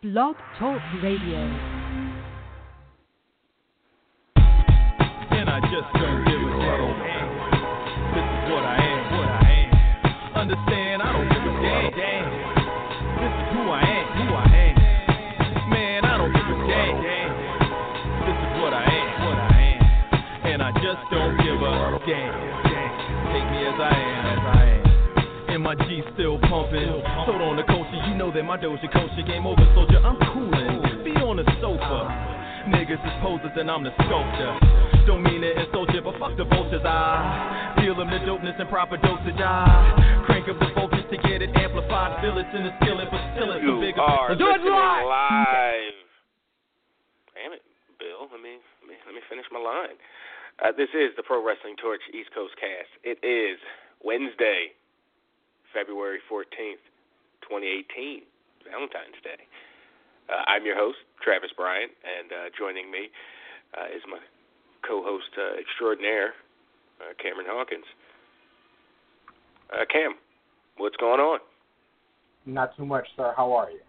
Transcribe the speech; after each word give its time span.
Blog 0.00 0.36
Talk 0.60 0.78
Radio. 1.02 1.42
And 5.34 5.50
I 5.50 5.58
just 5.58 5.90
don't 5.98 6.22
give 6.22 6.38
a 6.38 6.54
damn. 6.54 7.26
This 8.14 8.22
is 8.22 8.46
what 8.46 8.62
I 8.62 8.78
am, 8.78 9.10
what 9.18 9.26
I 9.26 9.50
am. 9.58 9.74
Understand, 10.38 11.02
I 11.02 11.10
don't 11.18 11.26
give 11.26 11.42
a 11.42 11.50
damn. 11.98 12.30
This 13.18 13.34
is 13.42 13.46
who 13.50 13.66
I 13.74 13.82
am, 13.82 14.06
who 14.22 14.26
I 14.38 14.46
am. 14.54 14.76
Man, 15.74 16.04
I 16.04 16.14
don't 16.14 16.30
give 16.30 16.46
a 16.46 16.58
damn. 16.70 17.02
This 18.22 18.38
is 18.38 18.54
what 18.62 18.70
I 18.70 18.86
am, 18.86 19.18
what 19.26 19.34
I 19.34 19.58
am. 19.66 19.82
And 20.46 20.62
I 20.62 20.70
just 20.78 21.02
don't 21.10 21.34
give 21.42 21.58
a 21.58 21.98
damn. 22.06 22.38
Take 23.34 23.50
me 23.50 23.66
as 23.66 23.74
I 23.82 23.98
am, 23.98 24.22
as 24.30 24.46
I 24.46 24.62
am. 24.62 25.58
And 25.58 25.60
my 25.64 25.74
G 25.74 26.06
still 26.14 26.38
pumping. 26.38 26.86
On 26.86 27.56
the 27.56 27.64
know 28.28 28.34
that 28.36 28.44
my 28.44 28.58
Doja 28.58 28.84
culture 28.92 29.24
game 29.24 29.46
over, 29.46 29.64
soldier. 29.74 29.98
I'm 30.04 30.16
coolin'. 30.36 31.04
Be 31.04 31.12
on 31.24 31.36
the 31.40 31.46
sofa. 31.64 32.12
Niggas 32.68 33.00
is 33.00 33.16
posers 33.24 33.56
and 33.56 33.70
I'm 33.72 33.80
the 33.80 33.92
sculptor. 34.04 34.52
Don't 35.08 35.24
mean 35.24 35.40
to 35.40 35.48
insult 35.64 35.88
you, 35.96 36.04
but 36.04 36.20
fuck 36.20 36.36
the 36.36 36.44
vultures. 36.44 36.84
I 36.84 37.72
feel 37.80 37.96
them 37.96 38.12
the 38.12 38.20
dopeness 38.28 38.60
and 38.60 38.68
proper 38.68 39.00
dosage. 39.00 39.40
I 39.40 40.20
crank 40.28 40.44
up 40.52 40.60
the 40.60 40.68
voltage 40.76 41.08
to 41.08 41.16
get 41.24 41.40
it 41.40 41.48
amplified. 41.56 42.20
Feel 42.20 42.36
it 42.36 42.44
in 42.52 42.68
the 42.68 42.72
skillet, 42.84 43.08
but 43.08 43.22
still 43.32 43.48
it's 43.56 43.64
a 43.64 43.72
You 43.72 43.80
bigger. 43.80 44.04
are 44.04 44.36
do 44.36 44.44
it 44.44 44.60
live. 44.60 45.08
live. 45.08 45.96
Damn 47.32 47.56
it, 47.56 47.64
Bill. 47.96 48.28
Let 48.28 48.44
me 48.44 48.60
let 48.84 48.86
me, 48.92 48.96
let 49.08 49.14
me 49.16 49.22
finish 49.32 49.48
my 49.48 49.62
line. 49.64 49.96
Uh, 50.60 50.76
this 50.76 50.92
is 50.92 51.16
the 51.16 51.24
Pro 51.24 51.40
Wrestling 51.40 51.80
Torch 51.80 52.04
East 52.12 52.28
Coast 52.36 52.52
Cast. 52.60 52.92
It 53.00 53.16
is 53.24 53.56
Wednesday, 54.04 54.76
February 55.72 56.20
fourteenth, 56.28 56.82
twenty 57.48 57.66
eighteen, 57.66 58.22
Valentine's 58.68 59.16
Day. 59.24 59.40
Uh, 60.28 60.44
I'm 60.46 60.64
your 60.64 60.76
host, 60.76 60.98
Travis 61.24 61.50
Bryant, 61.56 61.90
and 62.04 62.28
uh, 62.30 62.36
joining 62.52 62.90
me 62.92 63.08
uh, 63.72 63.88
is 63.88 64.02
my 64.04 64.20
co-host 64.86 65.32
uh, 65.40 65.58
extraordinaire, 65.58 66.36
uh, 67.00 67.16
Cameron 67.16 67.46
Hawkins. 67.48 67.88
Uh, 69.72 69.84
Cam, 69.90 70.14
what's 70.76 70.96
going 70.96 71.20
on? 71.20 71.40
Not 72.44 72.76
too 72.76 72.84
much, 72.84 73.06
sir. 73.16 73.32
How 73.36 73.52
are 73.52 73.70
you? 73.70 73.80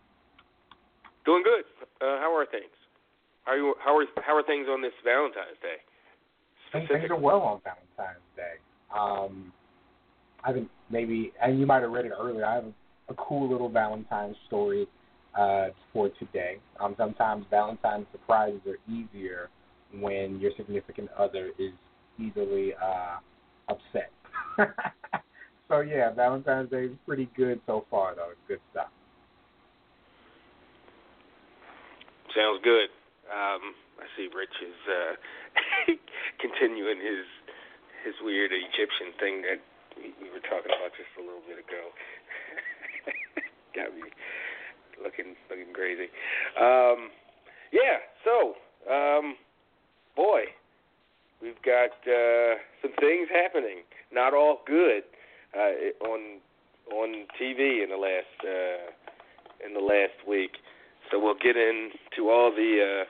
Doing 1.26 1.44
good. 1.44 1.64
Uh, 2.02 2.20
how 2.20 2.36
are 2.36 2.46
things? 2.46 2.72
How 3.44 3.52
are 3.52 3.58
you? 3.58 3.76
How 3.84 3.98
are 3.98 4.06
how 4.24 4.36
are 4.36 4.44
things 4.44 4.68
on 4.70 4.82
this 4.82 4.94
Valentine's 5.04 5.60
Day? 5.62 5.84
Things, 6.72 6.88
things 6.88 7.10
are 7.10 7.20
well 7.20 7.42
on 7.42 7.62
Valentine's 7.64 8.24
Day. 8.36 8.56
Um, 8.96 9.52
I 10.44 10.54
think 10.54 10.70
maybe, 10.90 11.34
and 11.42 11.60
you 11.60 11.66
might 11.66 11.82
have 11.82 11.92
read 11.92 12.06
it 12.06 12.14
earlier. 12.18 12.46
I 12.46 12.56
have 12.56 12.66
a, 13.10 13.14
cool 13.16 13.50
little 13.50 13.70
Valentine's 13.70 14.36
story 14.48 14.88
uh, 15.38 15.68
for 15.94 16.10
today. 16.20 16.58
Um, 16.80 16.96
sometimes 16.98 17.46
Valentine's 17.50 18.08
surprises 18.12 18.62
are 18.68 18.78
easier 18.92 19.50
when 20.00 20.40
your 20.40 20.52
significant 20.58 21.10
other 21.18 21.52
is 21.58 21.72
easily 22.20 22.74
uh, 22.76 23.18
upset. 23.70 24.12
so 25.68 25.82
yeah, 25.82 26.14
Valentine's 26.14 26.70
Day 26.70 26.86
is 26.86 26.98
pretty 27.06 27.30
good 27.36 27.60
so 27.66 27.86
far, 27.90 28.16
though. 28.16 28.30
It's 28.32 28.42
good 28.48 28.60
stuff. 28.72 28.90
Sounds 32.36 32.62
good. 32.64 32.90
Um, 33.30 33.74
I 33.98 34.06
see 34.18 34.30
Rich 34.30 34.58
is 34.62 34.80
uh, 34.86 35.14
continuing 36.44 37.00
his 37.02 37.26
his 38.06 38.16
weird 38.24 38.52
Egyptian 38.54 39.12
thing 39.20 39.42
that 39.44 39.60
we, 39.98 40.16
we 40.24 40.28
were 40.32 40.44
talking 40.48 40.72
about 40.72 40.96
just 40.96 41.12
a 41.20 41.24
little 41.24 41.44
bit 41.44 41.60
ago. 41.60 41.92
Got 43.76 43.96
me 43.96 44.10
looking 45.04 45.36
looking 45.50 45.74
crazy. 45.74 46.10
Um, 46.60 47.10
yeah. 47.72 48.02
So, 48.26 48.56
um, 48.92 49.36
boy, 50.16 50.42
we've 51.42 51.62
got 51.64 51.94
uh, 52.08 52.56
some 52.82 52.92
things 53.00 53.28
happening. 53.32 53.84
Not 54.12 54.34
all 54.34 54.62
good 54.66 55.04
uh, 55.56 56.06
on 56.06 56.40
on 56.92 57.26
TV 57.42 57.84
in 57.84 57.90
the 57.90 57.98
last 57.98 58.38
uh, 58.44 59.66
in 59.66 59.74
the 59.74 59.80
last 59.80 60.28
week. 60.28 60.52
So 61.12 61.20
we'll 61.20 61.40
get 61.42 61.56
into 61.58 62.30
all 62.30 62.52
the 62.52 63.04
uh, 63.04 63.06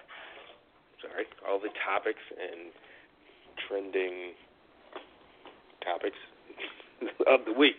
sorry, 1.01 1.25
all 1.47 1.59
the 1.59 1.69
topics 1.85 2.23
and 2.31 2.71
trending 3.67 4.33
topics 5.83 6.17
of 7.27 7.45
the 7.45 7.53
week. 7.53 7.75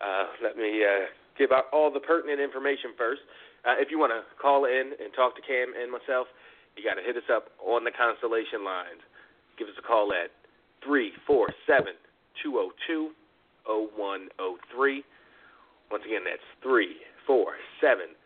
Uh, 0.00 0.26
let 0.42 0.56
me 0.56 0.82
uh, 0.84 1.06
give 1.38 1.52
out 1.52 1.64
all 1.72 1.92
the 1.92 2.00
pertinent 2.00 2.40
information 2.40 2.92
first. 2.96 3.20
Uh, 3.64 3.74
if 3.78 3.90
you 3.90 3.98
want 3.98 4.12
to 4.12 4.22
call 4.40 4.64
in 4.64 4.92
and 4.98 5.12
talk 5.14 5.36
to 5.36 5.42
Cam 5.42 5.72
and 5.74 5.90
myself, 5.90 6.26
you 6.76 6.84
got 6.84 6.94
to 6.94 7.04
hit 7.04 7.16
us 7.16 7.28
up 7.32 7.48
on 7.62 7.84
the 7.84 7.90
Constellation 7.90 8.64
lines. 8.64 9.00
Give 9.58 9.68
us 9.68 9.74
a 9.78 9.84
call 9.84 10.12
at 10.12 10.30
three 10.84 11.12
four 11.26 11.48
seven 11.66 11.94
two 12.42 12.52
zero 12.52 12.70
two 12.86 13.10
zero 13.66 13.88
one 13.96 14.28
zero 14.36 14.56
three. 14.74 15.04
Once 15.90 16.04
again, 16.04 16.22
that's 16.24 16.44
three 16.62 16.96
four 17.26 17.56
seven. 17.80 18.16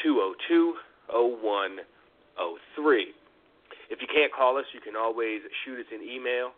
202 0.00 0.76
0103. 1.10 3.12
If 3.90 4.00
you 4.00 4.06
can't 4.08 4.32
call 4.32 4.56
us, 4.56 4.64
you 4.72 4.80
can 4.80 4.96
always 4.96 5.42
shoot 5.64 5.80
us 5.80 5.86
an 5.92 6.00
email 6.00 6.52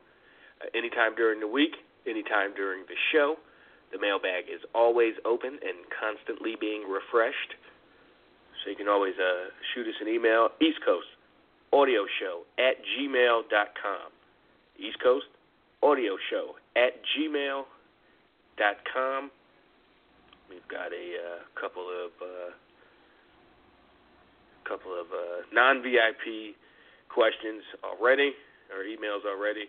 uh, 0.63 0.67
anytime 0.77 1.17
during 1.17 1.41
the 1.41 1.49
week, 1.49 1.75
anytime 2.07 2.55
during 2.55 2.83
the 2.87 2.95
show. 3.11 3.35
The 3.93 3.99
mailbag 3.99 4.45
is 4.53 4.61
always 4.75 5.15
open 5.25 5.59
and 5.63 5.85
constantly 5.91 6.57
being 6.59 6.83
refreshed. 6.89 7.55
So 8.63 8.71
you 8.71 8.77
can 8.77 8.89
always 8.89 9.15
uh, 9.19 9.51
shoot 9.75 9.87
us 9.87 9.95
an 10.01 10.09
email, 10.09 10.49
East 10.61 10.79
Coast 10.85 11.07
Audio 11.73 12.07
Show 12.21 12.43
at 12.59 12.77
gmail.com. 12.83 14.09
East 14.79 14.99
Coast 15.03 15.27
Audio 15.83 16.17
Show 16.31 16.57
at 16.77 16.97
gmail.com. 17.15 17.67
We've 20.49 20.69
got 20.69 20.93
a 20.93 21.07
uh, 21.19 21.43
couple 21.61 21.87
of 21.89 22.11
uh, 22.23 22.51
couple 24.65 24.93
of 24.93 25.07
uh, 25.13 25.45
non 25.53 25.83
VIP 25.83 26.57
questions 27.09 27.63
already, 27.85 28.33
or 28.73 28.83
emails 28.85 29.29
already. 29.29 29.69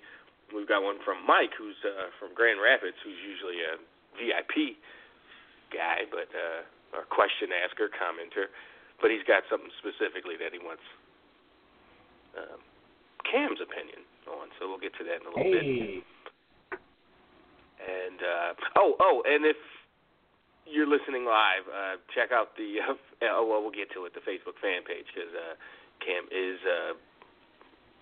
We've 0.53 0.67
got 0.67 0.83
one 0.83 0.97
from 1.03 1.25
Mike, 1.25 1.51
who's 1.57 1.75
uh, 1.83 2.13
from 2.19 2.33
Grand 2.33 2.61
Rapids, 2.61 2.95
who's 3.03 3.17
usually 3.25 3.59
a 3.65 3.81
VIP 4.17 4.79
guy, 5.71 6.07
but 6.09 6.31
uh, 6.31 6.63
or 6.95 7.03
question 7.11 7.51
asker, 7.51 7.91
commenter, 7.91 8.47
but 9.01 9.11
he's 9.11 9.25
got 9.27 9.43
something 9.51 9.71
specifically 9.79 10.39
that 10.39 10.55
he 10.55 10.59
wants 10.59 10.83
um, 12.39 12.59
Cam's 13.27 13.59
opinion 13.59 14.05
on. 14.27 14.49
So 14.57 14.69
we'll 14.69 14.81
get 14.81 14.95
to 14.97 15.03
that 15.05 15.19
in 15.21 15.25
a 15.27 15.31
little 15.33 15.51
bit. 15.51 15.67
And 17.85 18.19
uh, 18.23 18.51
oh, 18.79 18.95
oh, 18.99 19.21
and 19.27 19.45
if 19.45 19.59
you're 20.65 20.89
listening 20.89 21.25
live, 21.25 21.67
uh, 21.69 21.95
check 22.15 22.31
out 22.31 22.57
the 22.57 22.81
uh, 22.81 22.97
oh 23.35 23.45
well, 23.45 23.61
we'll 23.61 23.75
get 23.75 23.91
to 23.93 24.05
it 24.05 24.13
the 24.15 24.23
Facebook 24.23 24.57
fan 24.61 24.81
page 24.87 25.05
because 25.13 25.29
uh, 25.35 25.53
Cam 26.01 26.25
is 26.31 26.57
uh, 26.65 26.93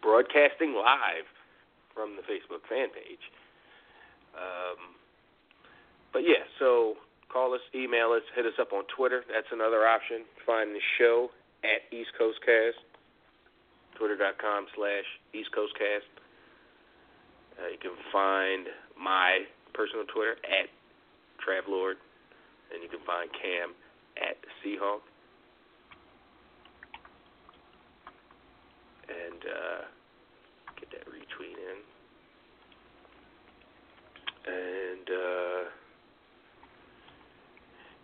broadcasting 0.01 0.73
live 0.77 1.27
from 1.93 2.15
the 2.15 2.23
Facebook 2.23 2.63
fan 2.69 2.89
page. 2.89 3.21
Um, 4.33 4.97
but 6.13 6.21
yeah, 6.21 6.45
so 6.59 6.95
call 7.27 7.53
us, 7.53 7.61
email 7.73 8.13
us, 8.13 8.21
hit 8.35 8.45
us 8.45 8.53
up 8.61 8.71
on 8.71 8.83
Twitter. 8.95 9.23
That's 9.27 9.49
another 9.51 9.87
option. 9.87 10.23
Find 10.45 10.69
the 10.69 10.79
show 10.97 11.29
at 11.63 11.81
East 11.91 12.11
Coast 12.17 12.37
Cast. 12.45 12.77
Twitter.com 13.97 14.65
slash 14.75 15.05
East 15.33 15.51
Coast 15.53 15.73
Cast. 15.77 16.05
Uh, 17.57 17.69
you 17.69 17.77
can 17.77 17.97
find 18.11 18.67
my 18.97 19.45
personal 19.73 20.05
Twitter 20.05 20.37
at 20.45 20.69
Travlord, 21.41 21.97
and 22.73 22.81
you 22.81 22.89
can 22.89 23.01
find 23.05 23.29
Cam 23.33 23.73
at 24.17 24.37
Seahawk. 24.61 25.01
And 29.09 29.41
uh, 29.45 29.81
get 30.79 30.89
that 30.91 31.05
retweet 31.05 31.57
in. 31.57 31.77
And 34.45 35.07
uh, 35.09 35.69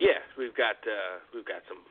yeah, 0.00 0.24
we've 0.36 0.56
got 0.56 0.80
uh, 0.88 1.20
we've 1.34 1.44
got 1.44 1.60
some 1.68 1.84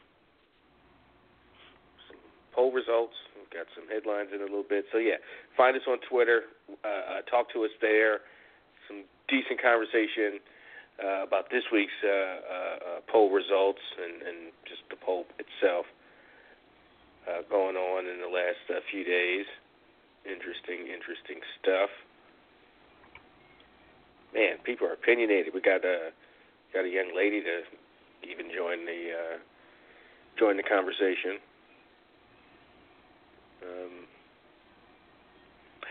some 2.09 2.17
poll 2.51 2.73
results. 2.73 3.13
We've 3.37 3.53
got 3.53 3.69
some 3.77 3.85
headlines 3.87 4.33
in 4.33 4.41
a 4.41 4.49
little 4.49 4.65
bit. 4.67 4.85
So 4.91 4.97
yeah, 4.97 5.21
find 5.55 5.77
us 5.77 5.85
on 5.87 6.01
Twitter. 6.09 6.49
Uh, 6.83 7.21
uh, 7.21 7.21
talk 7.29 7.53
to 7.53 7.63
us 7.63 7.71
there. 7.79 8.25
Some 8.89 9.05
decent 9.29 9.61
conversation 9.61 10.41
uh, 10.97 11.23
about 11.23 11.53
this 11.53 11.63
week's 11.71 11.95
uh, 12.03 12.09
uh, 12.09 12.17
uh, 12.17 12.99
poll 13.07 13.29
results 13.29 13.81
and, 14.01 14.21
and 14.25 14.37
just 14.65 14.81
the 14.89 14.97
poll 14.97 15.25
itself 15.37 15.85
uh, 17.29 17.45
going 17.49 17.77
on 17.77 18.09
in 18.09 18.19
the 18.19 18.27
last 18.27 18.65
uh, 18.73 18.81
few 18.91 19.05
days. 19.05 19.45
Interesting, 20.25 20.89
interesting 20.89 21.39
stuff. 21.61 21.89
Man, 24.33 24.57
people 24.65 24.87
are 24.87 24.93
opinionated. 24.93 25.53
We 25.53 25.61
got 25.61 25.85
a 25.85 26.09
got 26.73 26.85
a 26.85 26.89
young 26.89 27.13
lady 27.15 27.41
to 27.41 27.61
even 28.29 28.53
join 28.53 28.85
the 28.85 29.01
uh, 29.11 29.37
join 30.37 30.55
the 30.55 30.63
conversation. 30.63 31.41
Um, 33.65 34.07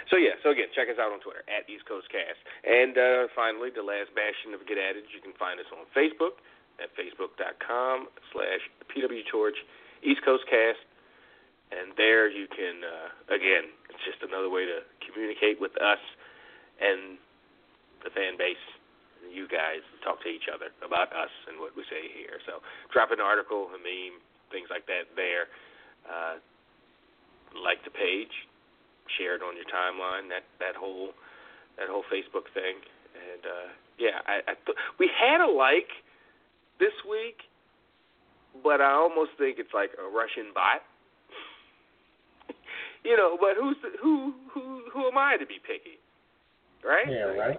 so 0.08 0.16
yeah, 0.16 0.40
so 0.40 0.50
again, 0.50 0.72
check 0.72 0.88
us 0.88 0.96
out 0.96 1.12
on 1.12 1.20
Twitter 1.20 1.44
at 1.52 1.68
East 1.68 1.84
Coast 1.84 2.08
Cast. 2.08 2.40
And 2.64 2.96
uh, 2.96 3.28
finally, 3.36 3.68
the 3.68 3.84
last 3.84 4.08
bastion 4.16 4.56
of 4.56 4.64
Get 4.64 4.80
It, 4.80 5.04
you 5.12 5.20
can 5.20 5.36
find 5.36 5.60
us 5.60 5.68
on 5.68 5.84
Facebook 5.92 6.40
at 6.80 6.88
facebook.com 6.96 8.08
slash 8.32 8.62
PW 8.88 9.20
Torch 9.28 9.58
East 10.00 10.24
Coast 10.24 10.48
Cast. 10.48 10.80
And 11.68 11.92
there 12.00 12.30
you 12.32 12.48
can, 12.48 12.80
uh, 12.80 13.12
again, 13.28 13.68
it's 13.92 14.00
just 14.08 14.24
another 14.24 14.48
way 14.48 14.64
to 14.64 14.80
communicate 15.04 15.60
with 15.60 15.76
us 15.76 16.00
and 16.80 17.20
the 18.00 18.08
fan 18.08 18.40
base 18.40 18.56
you 19.32 19.48
guys 19.48 19.84
talk 20.04 20.22
to 20.24 20.30
each 20.30 20.48
other 20.52 20.72
about 20.84 21.12
us 21.12 21.32
and 21.48 21.60
what 21.60 21.76
we 21.76 21.84
say 21.88 22.10
here. 22.12 22.40
So 22.46 22.60
drop 22.92 23.10
an 23.10 23.20
article, 23.20 23.68
a 23.72 23.78
meme, 23.78 24.20
things 24.50 24.68
like 24.70 24.86
that 24.86 25.12
there. 25.16 25.48
Uh, 26.04 26.40
like 27.56 27.80
the 27.84 27.92
page, 27.92 28.32
share 29.16 29.36
it 29.36 29.42
on 29.42 29.56
your 29.56 29.68
timeline. 29.68 30.28
That 30.28 30.44
that 30.60 30.76
whole 30.76 31.16
that 31.80 31.88
whole 31.88 32.04
Facebook 32.12 32.48
thing, 32.52 32.76
and 33.16 33.42
uh, 33.44 33.68
yeah, 33.96 34.20
I, 34.26 34.52
I 34.52 34.54
th- 34.66 34.78
we 34.98 35.08
had 35.08 35.40
a 35.40 35.48
like 35.48 35.88
this 36.78 36.94
week, 37.08 37.48
but 38.62 38.80
I 38.80 38.92
almost 38.92 39.32
think 39.38 39.58
it's 39.58 39.72
like 39.72 39.90
a 39.96 40.06
Russian 40.06 40.52
bot. 40.52 40.84
you 43.04 43.16
know, 43.16 43.36
but 43.40 43.56
who's 43.56 43.76
the, 43.82 43.96
who 44.00 44.34
who 44.52 44.84
who 44.92 45.08
am 45.08 45.16
I 45.16 45.36
to 45.36 45.46
be 45.46 45.56
picky, 45.64 45.96
right? 46.84 47.08
Yeah, 47.08 47.32
right. 47.32 47.58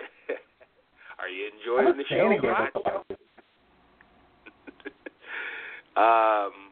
Are 1.19 1.27
you 1.27 1.51
enjoying 1.51 1.99
the 1.99 2.07
show, 2.07 2.31
um, 5.99 6.71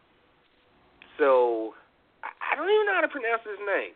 so 1.20 1.76
I 2.24 2.56
don't 2.56 2.72
even 2.72 2.88
know 2.88 2.96
how 2.96 3.04
to 3.04 3.12
pronounce 3.12 3.44
his 3.44 3.60
name. 3.60 3.92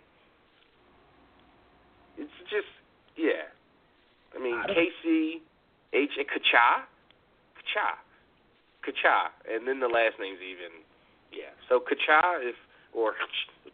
It's 2.20 2.36
just 2.52 2.68
yeah. 3.16 3.48
I 4.36 4.44
mean 4.44 4.60
K 4.68 4.92
C 5.02 5.42
H 5.94 6.12
Kacha, 6.20 6.84
Kacha, 7.56 7.96
Kacha, 8.84 9.32
and 9.48 9.66
then 9.68 9.80
the 9.80 9.88
last 9.88 10.20
name's 10.20 10.42
even 10.44 10.84
yeah. 11.32 11.56
So 11.70 11.80
Kacha 11.80 12.44
if 12.44 12.56
or 12.94 13.16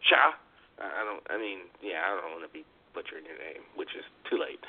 Cha. 0.06 0.38
I 0.78 1.02
don't. 1.02 1.26
I 1.26 1.42
mean 1.42 1.74
yeah. 1.82 2.06
I 2.06 2.22
don't 2.22 2.38
want 2.38 2.46
to 2.46 2.54
be 2.54 2.62
butchering 2.94 3.26
your 3.26 3.42
name, 3.42 3.66
which 3.76 3.98
is 3.98 4.06
too 4.30 4.38
late. 4.38 4.62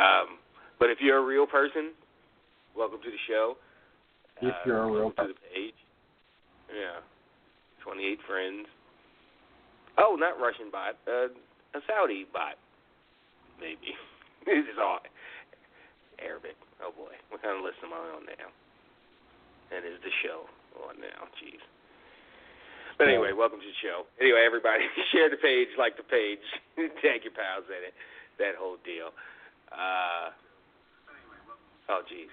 Um, 0.00 0.40
but 0.82 0.90
if 0.90 0.98
you're 0.98 1.22
a 1.22 1.24
real 1.24 1.46
person, 1.46 1.94
welcome 2.74 2.98
to 3.06 3.10
the 3.14 3.22
show. 3.30 3.54
If 4.42 4.50
you're 4.66 4.82
a 4.82 4.90
uh, 4.90 4.90
real 4.90 5.14
person. 5.14 5.30
to 5.30 5.38
the 5.38 5.46
page. 5.54 5.78
Yeah. 6.74 6.98
28 7.86 8.18
friends. 8.26 8.66
Oh, 9.94 10.18
not 10.18 10.42
Russian 10.42 10.74
bot. 10.74 10.98
Uh, 11.06 11.30
a 11.78 11.80
Saudi 11.86 12.26
bot. 12.34 12.58
Maybe. 13.62 13.94
this 14.42 14.66
is 14.66 14.74
all 14.74 14.98
Arabic. 16.18 16.58
Oh 16.82 16.90
boy. 16.90 17.14
What 17.30 17.46
kind 17.46 17.54
of 17.54 17.62
list 17.62 17.78
am 17.86 17.94
I 17.94 18.02
on 18.18 18.26
now? 18.26 18.50
And 19.70 19.86
is 19.86 20.02
the 20.02 20.10
show 20.26 20.50
on 20.82 20.98
now? 20.98 21.30
Jeez. 21.38 21.62
But 22.98 23.06
anyway, 23.06 23.30
welcome 23.30 23.62
to 23.62 23.70
the 23.70 23.78
show. 23.78 24.10
Anyway, 24.18 24.42
everybody, 24.42 24.82
share 25.14 25.30
the 25.30 25.38
page, 25.38 25.78
like 25.78 25.94
the 25.94 26.02
page, 26.02 26.42
tag 27.06 27.22
your 27.22 27.38
pals 27.38 27.70
in 27.70 27.86
it, 27.86 27.94
that 28.42 28.58
whole 28.58 28.82
deal. 28.82 29.14
Uh, 29.70 30.34
oh, 31.88 32.02
geez. 32.08 32.28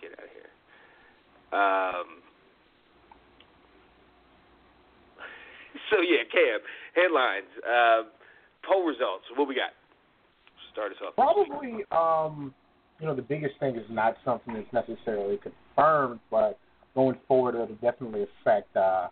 Get 0.00 0.12
out 0.12 0.24
of 0.24 0.30
here. 0.32 0.50
Um, 1.52 2.06
so 5.90 6.00
yeah, 6.00 6.24
Cam, 6.30 6.60
headlines, 6.94 7.50
uh, 7.66 8.02
poll 8.66 8.84
results. 8.84 9.24
What 9.36 9.48
we 9.48 9.54
got? 9.54 9.70
Start 10.72 10.92
us 10.92 10.98
off. 11.06 11.14
Probably, 11.16 11.84
um, 11.90 12.54
you 13.00 13.06
know, 13.06 13.14
the 13.14 13.22
biggest 13.22 13.58
thing 13.58 13.76
is 13.76 13.84
not 13.90 14.16
something 14.24 14.54
that's 14.54 14.72
necessarily 14.72 15.38
confirmed, 15.38 16.20
but 16.30 16.58
going 16.94 17.16
forward, 17.26 17.54
it'll 17.54 17.74
definitely 17.76 18.24
affect 18.40 18.74
uh, 18.76 19.08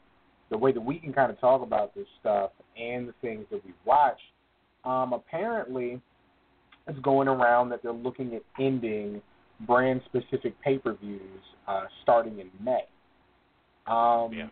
the 0.50 0.58
way 0.58 0.72
that 0.72 0.80
we 0.80 0.98
can 0.98 1.12
kind 1.12 1.30
of 1.30 1.40
talk 1.40 1.62
about 1.62 1.94
this 1.94 2.06
stuff 2.20 2.50
and 2.76 3.08
the 3.08 3.14
things 3.20 3.44
that 3.50 3.64
we 3.64 3.72
watch. 3.84 4.18
Um, 4.84 5.12
apparently, 5.12 6.00
it's 6.86 6.98
going 7.00 7.28
around 7.28 7.68
that 7.70 7.82
they're 7.82 7.92
looking 7.92 8.34
at 8.34 8.42
ending 8.58 9.20
brand-specific 9.66 10.60
pay-per-views 10.62 11.40
uh, 11.66 11.84
starting 12.02 12.38
in 12.38 12.50
May. 12.62 12.84
Um, 13.86 14.32
yeah. 14.32 14.48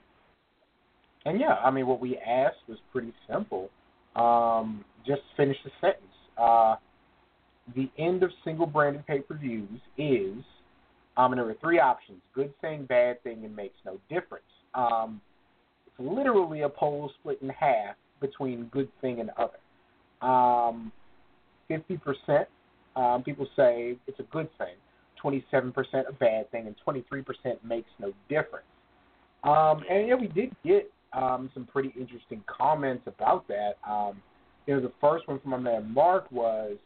And 1.25 1.41
yeah, 1.41 1.55
I 1.55 1.71
mean, 1.71 1.87
what 1.87 2.01
we 2.01 2.17
asked 2.19 2.59
was 2.69 2.79
pretty 2.93 3.13
simple. 3.29 3.69
Um, 4.15 4.85
just 5.07 5.23
finish 5.37 5.57
the 5.65 5.71
sentence. 5.81 6.03
Uh, 6.39 6.77
the 7.75 7.91
end 7.99 8.23
of 8.23 8.31
single 8.45 8.67
branded 8.67 9.07
pay 9.07 9.21
per 9.21 9.37
views 9.37 9.81
is, 9.99 10.45
um, 11.17 11.33
and 11.33 11.41
there 11.41 11.49
are 11.49 11.57
three 11.61 11.81
options 11.81 12.19
good 12.35 12.53
thing, 12.61 12.85
bad 12.85 13.23
thing, 13.23 13.45
and 13.45 13.55
makes 13.55 13.77
no 13.85 13.99
difference. 14.09 14.45
Um, 14.75 15.21
it's 15.87 15.97
literally 15.99 16.63
a 16.63 16.69
poll 16.69 17.11
split 17.19 17.39
in 17.43 17.49
half 17.49 17.97
between 18.21 18.67
good 18.67 18.89
thing 19.01 19.21
and 19.21 19.31
other. 19.31 19.59
Um, 20.27 20.93
50% 21.71 22.47
um, 22.95 23.23
people 23.23 23.47
say 23.57 23.97
it's 24.07 24.19
a 24.21 24.25
good 24.25 24.49
thing, 24.59 24.75
27% 25.27 25.75
a 26.09 26.13
bad 26.13 26.51
thing, 26.51 26.67
and 26.67 26.77
23% 26.87 27.25
makes 27.65 27.89
no 27.99 28.13
difference. 28.29 28.67
Um, 29.45 29.83
and 29.91 30.09
yeah, 30.09 30.15
we 30.15 30.29
did 30.29 30.55
get 30.65 30.91
um, 31.13 31.51
some 31.55 31.67
pretty 31.67 31.93
interesting 31.99 32.43
comments 32.47 33.05
about 33.07 33.47
that. 33.49 33.75
Um, 33.89 34.21
you 34.67 34.75
know, 34.75 34.81
the 34.81 34.93
first 35.01 35.27
one 35.29 35.41
from 35.41 35.53
my 35.53 35.59
man 35.59 35.93
Mark 35.93 36.31
was, 36.33 36.77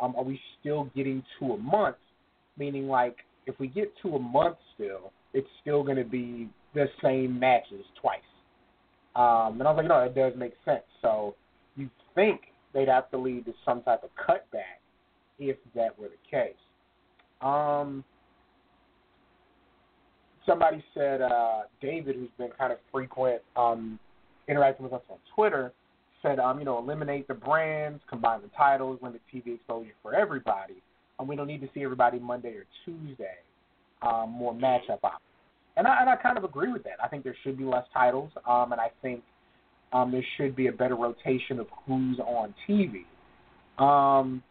um, 0.00 0.14
"Are 0.16 0.24
we 0.24 0.40
still 0.60 0.90
getting 0.94 1.22
two 1.38 1.52
a 1.52 1.58
month?" 1.58 1.96
Meaning, 2.58 2.88
like, 2.88 3.16
if 3.46 3.58
we 3.58 3.68
get 3.68 3.92
two 4.02 4.16
a 4.16 4.18
month 4.18 4.56
still, 4.74 5.12
it's 5.32 5.48
still 5.62 5.82
going 5.82 5.96
to 5.96 6.04
be 6.04 6.50
the 6.74 6.86
same 7.02 7.38
matches 7.38 7.84
twice. 8.00 8.20
Um, 9.16 9.58
and 9.58 9.62
I 9.62 9.72
was 9.72 9.76
like, 9.78 9.88
no, 9.88 10.00
it 10.00 10.14
does 10.14 10.32
make 10.38 10.52
sense. 10.64 10.84
So 11.02 11.34
you 11.76 11.90
think 12.14 12.40
they'd 12.72 12.88
have 12.88 13.10
to 13.10 13.18
lead 13.18 13.44
to 13.46 13.52
some 13.64 13.82
type 13.82 14.02
of 14.04 14.10
cutback 14.16 14.78
if 15.38 15.56
that 15.74 15.98
were 15.98 16.08
the 16.08 16.30
case. 16.30 16.54
Um, 17.42 18.04
somebody 20.46 20.84
said 20.94 21.22
uh, 21.22 21.62
David, 21.80 22.16
who's 22.16 22.30
been 22.38 22.50
kind 22.58 22.72
of 22.72 22.78
frequent 22.92 23.42
um, 23.56 23.98
interacting 24.48 24.84
with 24.84 24.92
us 24.92 25.02
on 25.08 25.18
Twitter, 25.34 25.72
said, 26.22 26.38
um, 26.38 26.58
you 26.58 26.64
know, 26.64 26.78
eliminate 26.78 27.28
the 27.28 27.34
brands, 27.34 28.02
combine 28.08 28.42
the 28.42 28.50
titles, 28.56 28.98
limit 29.02 29.20
TV 29.32 29.54
exposure 29.54 29.92
for 30.02 30.14
everybody. 30.14 30.82
And 31.18 31.28
we 31.28 31.36
don't 31.36 31.46
need 31.46 31.60
to 31.60 31.68
see 31.74 31.82
everybody 31.82 32.18
Monday 32.18 32.50
or 32.50 32.66
Tuesday. 32.84 33.36
Um, 34.02 34.30
more 34.30 34.54
matchup 34.54 35.00
options. 35.02 35.20
And 35.76 35.86
I, 35.86 36.00
and 36.00 36.10
I 36.10 36.16
kind 36.16 36.38
of 36.38 36.44
agree 36.44 36.72
with 36.72 36.82
that. 36.84 36.94
I 37.02 37.08
think 37.08 37.22
there 37.22 37.36
should 37.42 37.56
be 37.56 37.64
less 37.64 37.84
titles, 37.92 38.30
um, 38.48 38.72
and 38.72 38.80
I 38.80 38.90
think 39.02 39.22
um, 39.92 40.10
there 40.10 40.24
should 40.36 40.56
be 40.56 40.66
a 40.68 40.72
better 40.72 40.96
rotation 40.96 41.60
of 41.60 41.66
who's 41.86 42.18
on 42.18 42.54
TV. 42.68 43.04
Um, 43.82 44.42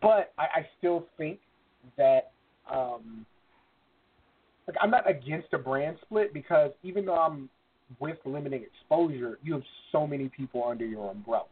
but 0.00 0.32
I, 0.38 0.42
I 0.42 0.68
still 0.78 1.06
think 1.18 1.38
that 1.96 2.32
um, 2.70 3.26
like 4.66 4.76
I'm 4.80 4.90
not 4.90 5.08
against 5.08 5.48
a 5.52 5.58
brand 5.58 5.96
split 6.02 6.32
because 6.32 6.70
even 6.82 7.06
though 7.06 7.16
I'm 7.16 7.48
with 7.98 8.18
limiting 8.24 8.62
exposure, 8.62 9.38
you 9.42 9.54
have 9.54 9.62
so 9.90 10.06
many 10.06 10.28
people 10.28 10.64
under 10.66 10.86
your 10.86 11.10
umbrella. 11.10 11.44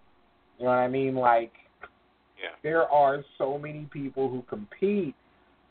You 0.59 0.65
know 0.65 0.71
what 0.71 0.79
I 0.79 0.89
mean? 0.89 1.15
Like 1.15 1.53
yeah. 2.41 2.51
there 2.63 2.89
are 2.91 3.25
so 3.39 3.59
many 3.59 3.89
people 3.93 4.29
who 4.29 4.43
compete. 4.43 5.15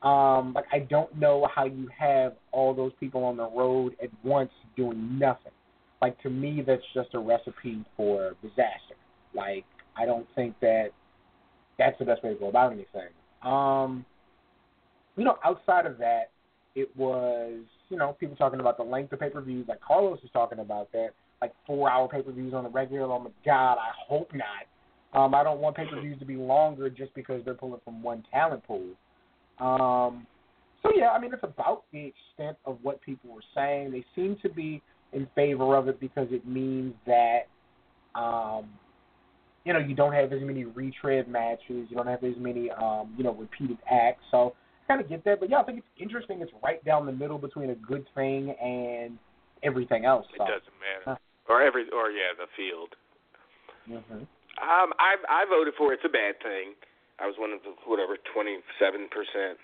Um, 0.01 0.53
like 0.53 0.65
I 0.71 0.79
don't 0.79 1.13
know 1.17 1.47
how 1.53 1.65
you 1.65 1.89
have 1.97 2.33
all 2.51 2.73
those 2.73 2.91
people 2.99 3.23
on 3.23 3.37
the 3.37 3.49
road 3.49 3.95
at 4.01 4.09
once 4.23 4.51
doing 4.77 5.17
nothing. 5.19 5.51
Like 6.01 6.21
to 6.21 6.29
me, 6.29 6.63
that's 6.65 6.81
just 6.93 7.09
a 7.13 7.19
recipe 7.19 7.83
for 7.97 8.35
disaster. 8.41 8.95
Like 9.33 9.65
I 9.97 10.05
don't 10.05 10.27
think 10.35 10.55
that 10.61 10.89
that's 11.77 11.97
the 11.99 12.05
best 12.05 12.23
way 12.23 12.33
to 12.33 12.39
go 12.39 12.47
about 12.47 12.71
anything. 12.71 13.09
Um, 13.43 14.05
you 15.19 15.25
know, 15.25 15.37
outside 15.43 15.85
of 15.85 15.97
that, 15.97 16.31
it 16.75 16.89
was 16.95 17.59
you 17.89 17.97
know 17.97 18.15
people 18.19 18.37
talking 18.37 18.61
about 18.61 18.77
the 18.77 18.83
length 18.83 19.11
of 19.11 19.19
pay 19.19 19.29
per 19.29 19.41
views. 19.41 19.67
Like 19.67 19.81
Carlos 19.81 20.19
was 20.21 20.31
talking 20.31 20.59
about 20.59 20.91
that, 20.93 21.09
like 21.41 21.51
four 21.67 21.89
hour 21.89 22.07
pay 22.07 22.21
per 22.21 22.31
views 22.31 22.53
on 22.53 22.63
the 22.63 22.69
regular. 22.69 23.03
Oh 23.03 23.19
my 23.19 23.29
God, 23.45 23.73
I 23.73 23.91
hope 24.07 24.31
not. 24.33 25.19
Um, 25.19 25.35
I 25.35 25.43
don't 25.43 25.59
want 25.59 25.75
pay 25.75 25.85
per 25.85 25.99
views 25.99 26.17
to 26.19 26.25
be 26.25 26.35
longer 26.35 26.89
just 26.89 27.13
because 27.15 27.43
they're 27.43 27.53
pulling 27.53 27.81
from 27.83 28.01
one 28.01 28.23
talent 28.31 28.63
pool. 28.65 28.91
Um, 29.59 30.25
so 30.81 30.89
yeah, 30.95 31.09
I 31.09 31.19
mean 31.19 31.33
it's 31.33 31.43
about 31.43 31.83
the 31.91 32.13
extent 32.13 32.57
of 32.65 32.77
what 32.81 33.01
people 33.01 33.33
were 33.33 33.43
saying. 33.53 33.91
They 33.91 34.05
seem 34.15 34.37
to 34.41 34.49
be 34.49 34.81
in 35.11 35.27
favor 35.35 35.75
of 35.75 35.89
it 35.89 35.99
because 35.99 36.29
it 36.31 36.47
means 36.47 36.93
that 37.05 37.47
um, 38.15 38.69
you 39.65 39.73
know 39.73 39.79
you 39.79 39.95
don't 39.95 40.13
have 40.13 40.31
as 40.31 40.41
many 40.41 40.63
retread 40.63 41.27
matches, 41.27 41.87
you 41.89 41.95
don't 41.95 42.07
have 42.07 42.23
as 42.23 42.35
many 42.37 42.71
um, 42.71 43.13
you 43.17 43.25
know 43.25 43.33
repeated 43.33 43.79
acts. 43.91 44.23
So 44.31 44.53
kind 44.89 44.99
of 44.99 45.07
get 45.07 45.23
that, 45.23 45.39
but 45.39 45.49
yeah, 45.49 45.59
I 45.59 45.63
think 45.63 45.77
it's 45.77 46.01
interesting. 46.01 46.41
It's 46.41 46.51
right 46.63 46.83
down 46.83 47.05
the 47.05 47.11
middle 47.11 47.37
between 47.37 47.69
a 47.69 47.75
good 47.75 48.05
thing 48.15 48.55
and 48.61 49.17
everything 49.63 50.03
else. 50.03 50.25
It 50.33 50.39
doesn't 50.39 51.05
matter. 51.05 51.19
Or 51.47 51.61
every 51.61 51.85
or 51.93 52.09
yeah, 52.09 52.33
the 52.37 52.47
field. 52.57 52.95
hmm 53.85 54.23
Um, 54.61 54.93
I 54.97 55.15
I 55.29 55.45
voted 55.47 55.75
for. 55.77 55.93
It's 55.93 56.03
a 56.05 56.09
bad 56.09 56.41
thing. 56.41 56.73
I 57.19 57.27
was 57.27 57.35
one 57.37 57.51
of 57.51 57.59
the 57.63 57.73
whatever 57.85 58.17
twenty 58.33 58.57
seven 58.79 59.07
percent. 59.09 59.59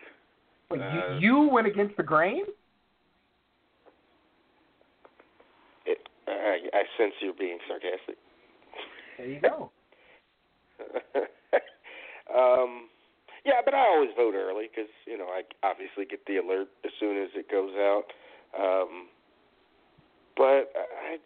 Uh, 0.72 1.17
you, 1.20 1.27
you 1.27 1.50
went 1.50 1.67
against 1.67 1.98
the 1.98 2.03
grain. 2.03 2.44
It. 5.86 5.98
I, 6.27 6.58
I 6.74 6.84
sense 6.98 7.13
you're 7.22 7.34
being 7.34 7.58
sarcastic. 7.67 8.17
There 9.17 9.27
you 9.27 9.41
go. 9.41 9.72
um, 12.36 12.89
yeah, 13.46 13.62
but 13.64 13.74
I 13.74 13.86
always 13.86 14.10
vote 14.18 14.34
early 14.34 14.68
because 14.70 14.90
you 15.06 15.18
know 15.18 15.30
I 15.30 15.44
obviously 15.62 16.06
get 16.06 16.25
the 16.25 16.38
alert 16.38 16.68
as 16.84 16.92
soon 17.00 17.22
as 17.22 17.30
it 17.36 17.50
goes 17.50 17.72
out. 17.78 18.10
Um, 18.58 19.08
but 20.36 20.74
I, 20.74 21.18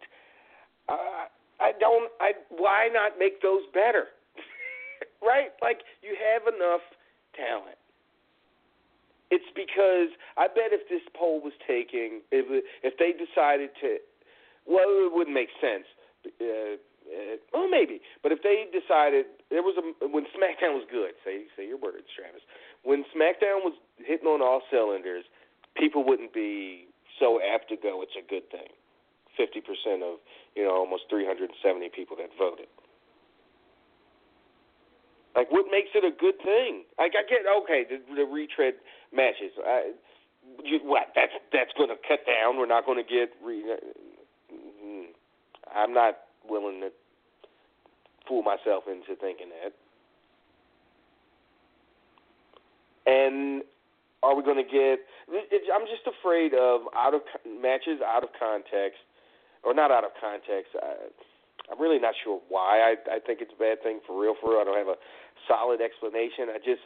I, 0.88 1.26
I 1.60 1.72
don't. 1.80 2.10
I 2.20 2.32
why 2.50 2.88
not 2.92 3.18
make 3.18 3.40
those 3.42 3.62
better? 3.72 4.12
right? 5.22 5.50
Like 5.62 5.80
you 6.02 6.14
have 6.16 6.52
enough 6.52 6.84
talent. 7.34 7.80
It's 9.30 9.48
because 9.54 10.10
I 10.36 10.48
bet 10.48 10.76
if 10.76 10.88
this 10.88 11.02
poll 11.14 11.40
was 11.40 11.54
taking, 11.66 12.20
if 12.30 12.44
if 12.82 12.98
they 12.98 13.12
decided 13.16 13.70
to, 13.80 13.96
well, 14.66 14.88
it 15.06 15.12
wouldn't 15.14 15.34
make 15.34 15.50
sense. 15.60 15.86
Uh, 16.26 16.76
well, 17.52 17.68
maybe, 17.68 18.00
but 18.22 18.32
if 18.32 18.42
they 18.42 18.66
decided 18.70 19.26
there 19.50 19.62
was 19.62 19.76
a 19.78 20.08
when 20.08 20.24
SmackDown 20.30 20.78
was 20.78 20.86
good, 20.90 21.12
say 21.24 21.44
say 21.56 21.66
your 21.66 21.78
words, 21.78 22.06
Travis. 22.14 22.42
When 22.82 23.04
SmackDown 23.10 23.66
was 23.66 23.74
hitting 23.98 24.26
on 24.26 24.42
all 24.42 24.62
cylinders, 24.70 25.24
people 25.76 26.04
wouldn't 26.04 26.32
be 26.32 26.86
so 27.18 27.40
apt 27.42 27.68
to 27.70 27.76
go. 27.76 28.02
It's 28.02 28.16
a 28.16 28.26
good 28.26 28.48
thing. 28.50 28.70
Fifty 29.36 29.60
percent 29.60 30.02
of 30.02 30.22
you 30.54 30.64
know 30.64 30.74
almost 30.74 31.10
370 31.10 31.50
people 31.94 32.16
that 32.16 32.30
voted. 32.38 32.68
Like, 35.36 35.50
what 35.52 35.66
makes 35.70 35.90
it 35.94 36.02
a 36.02 36.10
good 36.10 36.38
thing? 36.42 36.82
Like, 36.98 37.12
I 37.14 37.22
get 37.22 37.46
okay 37.46 37.86
the, 37.86 38.02
the 38.14 38.26
retread 38.26 38.74
matches. 39.14 39.54
I, 39.64 39.92
you, 40.64 40.80
what? 40.82 41.14
That's 41.14 41.32
that's 41.52 41.70
going 41.78 41.90
to 41.90 41.96
cut 42.06 42.26
down. 42.26 42.58
We're 42.58 42.66
not 42.66 42.84
going 42.84 42.98
to 42.98 43.06
get. 43.06 43.30
Re, 43.42 43.62
mm, 44.52 45.06
I'm 45.74 45.94
not 45.94 46.18
willing 46.48 46.80
to 46.80 46.90
fool 48.28 48.42
myself 48.42 48.84
into 48.86 49.18
thinking 49.20 49.48
that. 49.62 49.72
And 53.10 53.62
are 54.22 54.36
we 54.36 54.42
going 54.42 54.62
to 54.62 54.70
get? 54.70 55.00
I'm 55.72 55.86
just 55.86 56.06
afraid 56.06 56.52
of 56.54 56.82
out 56.94 57.14
of 57.14 57.22
matches 57.46 58.00
out 58.04 58.22
of 58.22 58.30
context, 58.38 59.00
or 59.64 59.74
not 59.74 59.90
out 59.90 60.04
of 60.04 60.10
context. 60.20 60.76
I, 60.76 61.08
I'm 61.72 61.80
really 61.80 61.98
not 61.98 62.14
sure 62.22 62.40
why 62.48 62.94
I, 62.94 63.16
I 63.16 63.18
think 63.18 63.40
it's 63.40 63.52
a 63.54 63.58
bad 63.58 63.82
thing 63.82 64.00
for 64.06 64.20
real. 64.20 64.34
For 64.40 64.50
real, 64.52 64.60
I 64.60 64.64
don't 64.64 64.78
have 64.78 64.88
a 64.88 65.00
solid 65.48 65.80
explanation. 65.80 66.52
I 66.52 66.58
just 66.58 66.82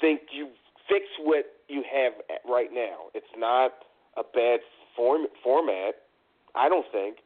think 0.00 0.28
you 0.32 0.50
fix 0.88 1.06
what 1.20 1.46
you 1.68 1.82
have 1.90 2.12
right 2.48 2.70
now. 2.72 3.10
It's 3.14 3.32
not 3.36 3.72
a 4.16 4.22
bad 4.22 4.60
form, 4.94 5.26
format. 5.42 5.96
I 6.54 6.68
don't 6.68 6.86
think. 6.92 7.18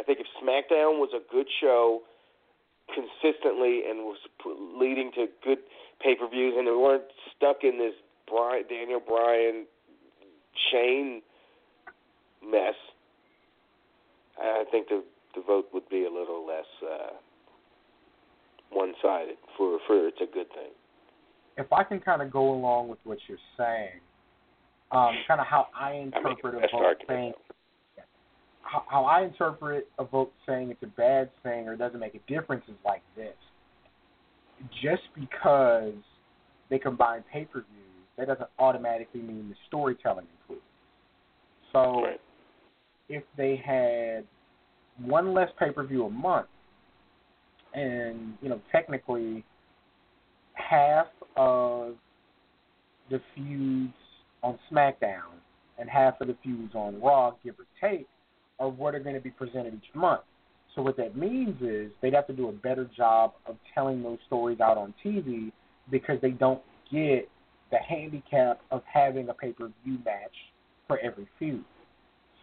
I 0.00 0.02
think 0.02 0.18
if 0.18 0.26
SmackDown 0.42 0.98
was 0.98 1.10
a 1.14 1.20
good 1.30 1.46
show 1.60 2.00
consistently 2.94 3.82
and 3.88 4.00
was 4.00 4.16
leading 4.80 5.12
to 5.14 5.26
good 5.44 5.58
pay 6.02 6.14
per 6.14 6.26
views, 6.26 6.54
and 6.56 6.66
they 6.66 6.72
weren't 6.72 7.04
stuck 7.36 7.58
in 7.62 7.76
this 7.76 7.92
Brian, 8.26 8.64
Daniel 8.68 9.00
Bryan, 9.06 9.66
Shane 10.70 11.20
mess, 12.42 12.74
I 14.40 14.64
think 14.70 14.88
the 14.88 15.04
the 15.34 15.42
vote 15.46 15.66
would 15.74 15.88
be 15.90 16.06
a 16.06 16.10
little 16.10 16.46
less 16.46 16.64
uh, 16.82 17.10
one 18.72 18.94
sided. 19.02 19.36
For 19.58 19.78
for 19.86 20.08
it's 20.08 20.20
a 20.22 20.32
good 20.32 20.48
thing. 20.48 20.72
If 21.58 21.70
I 21.74 21.84
can 21.84 22.00
kind 22.00 22.22
of 22.22 22.30
go 22.30 22.54
along 22.54 22.88
with 22.88 23.00
what 23.04 23.18
you're 23.28 23.36
saying, 23.58 24.00
um, 24.92 25.12
kind 25.28 25.42
of 25.42 25.46
how 25.46 25.66
I 25.78 25.92
interpret 25.92 26.54
I 26.54 26.64
a 26.64 26.70
vote 26.70 26.96
saying 27.06 27.34
how, 28.62 28.84
how 28.88 29.04
I 29.04 29.24
interpret 29.24 29.88
a 29.98 30.04
vote 30.04 30.32
saying 30.46 30.70
it's 30.70 30.82
a 30.82 30.86
bad 30.86 31.30
thing 31.42 31.68
or 31.68 31.76
doesn't 31.76 32.00
make 32.00 32.14
a 32.14 32.32
difference 32.32 32.64
is 32.68 32.74
like 32.84 33.02
this. 33.16 33.34
Just 34.82 35.02
because 35.14 35.94
they 36.68 36.78
combine 36.78 37.24
pay 37.32 37.44
per 37.44 37.60
views, 37.60 38.06
that 38.18 38.28
doesn't 38.28 38.50
automatically 38.58 39.22
mean 39.22 39.48
the 39.48 39.56
storytelling 39.66 40.26
improves. 40.40 40.62
So 41.72 42.04
Right. 42.04 42.20
if 43.08 43.24
they 43.36 43.56
had 43.56 44.26
one 44.98 45.32
less 45.32 45.50
pay 45.58 45.70
per 45.70 45.82
view 45.84 46.04
a 46.04 46.10
month, 46.10 46.48
and 47.72 48.36
you 48.42 48.48
know 48.48 48.60
technically 48.70 49.44
half 50.54 51.06
of 51.36 51.96
the 53.10 53.20
feuds 53.34 53.94
on 54.42 54.58
SmackDown 54.70 55.38
and 55.78 55.88
half 55.88 56.20
of 56.20 56.28
the 56.28 56.36
feuds 56.42 56.74
on 56.74 57.00
Raw, 57.00 57.34
give 57.42 57.54
or 57.58 57.66
take, 57.80 58.08
are 58.60 58.68
what 58.68 58.94
are 58.94 59.00
going 59.00 59.14
to 59.14 59.20
be 59.20 59.30
presented 59.30 59.74
each 59.74 59.94
month. 59.94 60.20
So 60.74 60.82
what 60.82 60.96
that 60.98 61.16
means 61.16 61.60
is 61.60 61.90
they'd 62.00 62.14
have 62.14 62.28
to 62.28 62.32
do 62.32 62.48
a 62.48 62.52
better 62.52 62.88
job 62.96 63.32
of 63.46 63.56
telling 63.74 64.02
those 64.02 64.18
stories 64.26 64.60
out 64.60 64.78
on 64.78 64.94
TV 65.04 65.50
because 65.90 66.18
they 66.22 66.30
don't 66.30 66.62
get 66.92 67.28
the 67.72 67.78
handicap 67.78 68.60
of 68.70 68.82
having 68.92 69.28
a 69.28 69.34
pay 69.34 69.52
per 69.52 69.70
view 69.84 69.98
match 70.04 70.34
for 70.86 70.98
every 70.98 71.26
feud. 71.38 71.64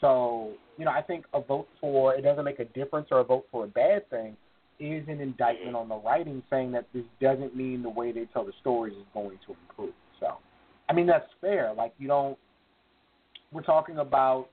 So, 0.02 0.54
you 0.78 0.86
know, 0.86 0.92
I 0.92 1.02
think 1.02 1.26
a 1.34 1.42
vote 1.42 1.68
for 1.80 2.16
it 2.16 2.22
doesn't 2.22 2.44
make 2.44 2.60
a 2.60 2.66
difference 2.66 3.08
or 3.12 3.20
a 3.20 3.24
vote 3.24 3.46
for 3.52 3.64
a 3.64 3.68
bad 3.68 4.10
thing 4.10 4.36
is 4.80 5.04
an 5.08 5.20
indictment 5.20 5.76
on 5.76 5.90
the 5.90 5.96
writing 5.96 6.44
saying 6.50 6.72
that 6.74 6.86
this 6.94 7.04
doesn't 7.20 7.56
mean 7.56 7.82
the 7.82 7.90
way 7.90 8.12
they 8.12 8.26
tell 8.32 8.46
the 8.46 8.54
stories 8.62 8.94
is 8.94 9.06
going 9.14 9.38
to 9.48 9.56
improve. 9.70 9.94
So, 10.20 10.38
I 10.88 10.94
mean, 10.94 11.08
that's 11.08 11.26
fair. 11.42 11.74
Like, 11.76 11.94
you 11.98 12.08
don't, 12.08 12.38
we're 13.52 13.64
talking 13.64 13.98
about 13.98 14.50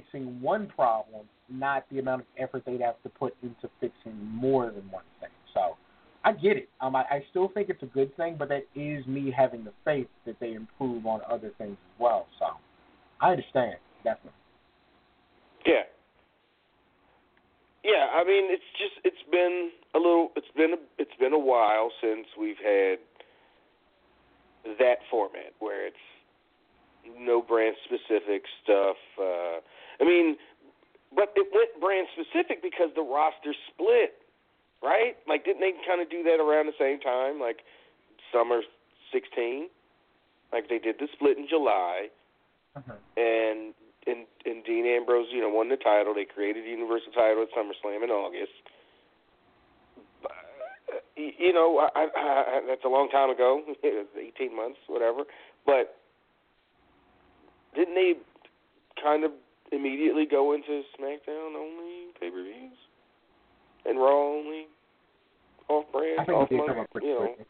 fixing 0.00 0.40
one 0.40 0.66
problem, 0.66 1.26
not 1.48 1.84
the 1.90 1.98
amount 1.98 2.22
of 2.22 2.26
effort 2.38 2.64
they'd 2.66 2.80
have 2.80 3.00
to 3.02 3.08
put 3.08 3.36
into 3.42 3.68
fixing 3.80 4.18
more 4.24 4.66
than 4.66 4.90
one 4.90 5.04
thing. 5.20 5.30
So, 5.52 5.76
I 6.24 6.32
get 6.32 6.56
it. 6.56 6.68
Um, 6.80 6.96
I, 6.96 7.02
I 7.02 7.24
still 7.30 7.48
think 7.48 7.68
it's 7.68 7.82
a 7.82 7.86
good 7.86 8.16
thing, 8.16 8.36
but 8.38 8.48
that 8.48 8.66
is 8.74 9.06
me 9.06 9.32
having 9.36 9.62
the 9.62 9.72
faith 9.84 10.08
that 10.24 10.36
they 10.40 10.54
improve 10.54 11.06
on 11.06 11.20
other 11.30 11.52
things 11.58 11.76
as 11.76 12.00
well. 12.00 12.26
So, 12.38 12.46
I 13.20 13.30
understand 13.30 13.76
definitely. 14.02 14.32
Yeah. 15.66 15.88
Yeah, 17.82 18.06
I 18.14 18.24
mean 18.24 18.44
it's 18.48 18.64
just 18.78 18.96
it's 19.04 19.30
been 19.30 19.70
a 19.94 19.98
little 19.98 20.30
it's 20.36 20.52
been 20.56 20.72
a 20.72 20.80
it's 20.98 21.14
been 21.20 21.32
a 21.32 21.38
while 21.38 21.90
since 22.00 22.26
we've 22.38 22.60
had 22.62 22.98
that 24.78 24.98
format 25.10 25.52
where 25.58 25.86
it's 25.86 25.96
no 27.18 27.42
brand 27.42 27.76
specific 27.84 28.44
stuff. 28.62 28.96
Uh 29.20 29.60
I 30.00 30.04
mean 30.04 30.36
but 31.14 31.32
it 31.36 31.46
went 31.54 31.70
brand 31.80 32.08
specific 32.12 32.62
because 32.62 32.90
the 32.94 33.02
roster 33.02 33.54
split, 33.70 34.18
right? 34.82 35.16
Like 35.28 35.44
didn't 35.44 35.60
they 35.60 35.72
kind 35.86 36.02
of 36.02 36.10
do 36.10 36.22
that 36.24 36.42
around 36.42 36.66
the 36.66 36.78
same 36.78 36.98
time 37.00 37.38
like 37.40 37.62
summer 38.32 38.60
16? 39.12 39.68
Like 40.52 40.68
they 40.68 40.78
did 40.78 40.96
the 40.98 41.08
split 41.14 41.38
in 41.38 41.46
July 41.48 42.10
mm-hmm. 42.76 42.98
and 43.16 43.74
and 44.06 44.26
and 44.44 44.64
Dean 44.64 44.86
Ambrose, 44.86 45.28
you 45.30 45.40
know, 45.40 45.48
won 45.48 45.68
the 45.68 45.76
title. 45.76 46.14
They 46.14 46.26
created 46.26 46.64
the 46.64 46.70
Universal 46.70 47.12
title 47.12 47.42
at 47.42 47.50
SummerSlam 47.56 48.04
in 48.04 48.10
August. 48.10 48.52
You 51.16 51.52
know, 51.52 51.78
I, 51.94 52.00
I, 52.00 52.08
I, 52.14 52.60
that's 52.68 52.84
a 52.84 52.88
long 52.88 53.08
time 53.08 53.30
ago, 53.30 53.62
eighteen 54.18 54.54
months, 54.54 54.78
whatever. 54.86 55.22
But 55.64 55.96
didn't 57.74 57.94
they 57.94 58.14
kind 59.02 59.24
of 59.24 59.30
immediately 59.74 60.26
go 60.26 60.52
into 60.52 60.82
SmackDown 60.98 61.54
only 61.56 62.12
pay 62.20 62.30
per 62.30 62.42
views 62.42 62.78
and 63.84 63.98
Raw 63.98 64.14
only 64.14 64.66
off 65.68 65.84
brand, 65.92 66.20
I 66.20 66.24
think 66.24 66.38
off 66.38 66.48
they 66.48 66.56
money? 66.56 66.68
come 66.68 66.80
up 66.80 66.90
pretty 66.90 67.06
you 67.08 67.14
know, 67.14 67.20
quickly. 67.20 67.44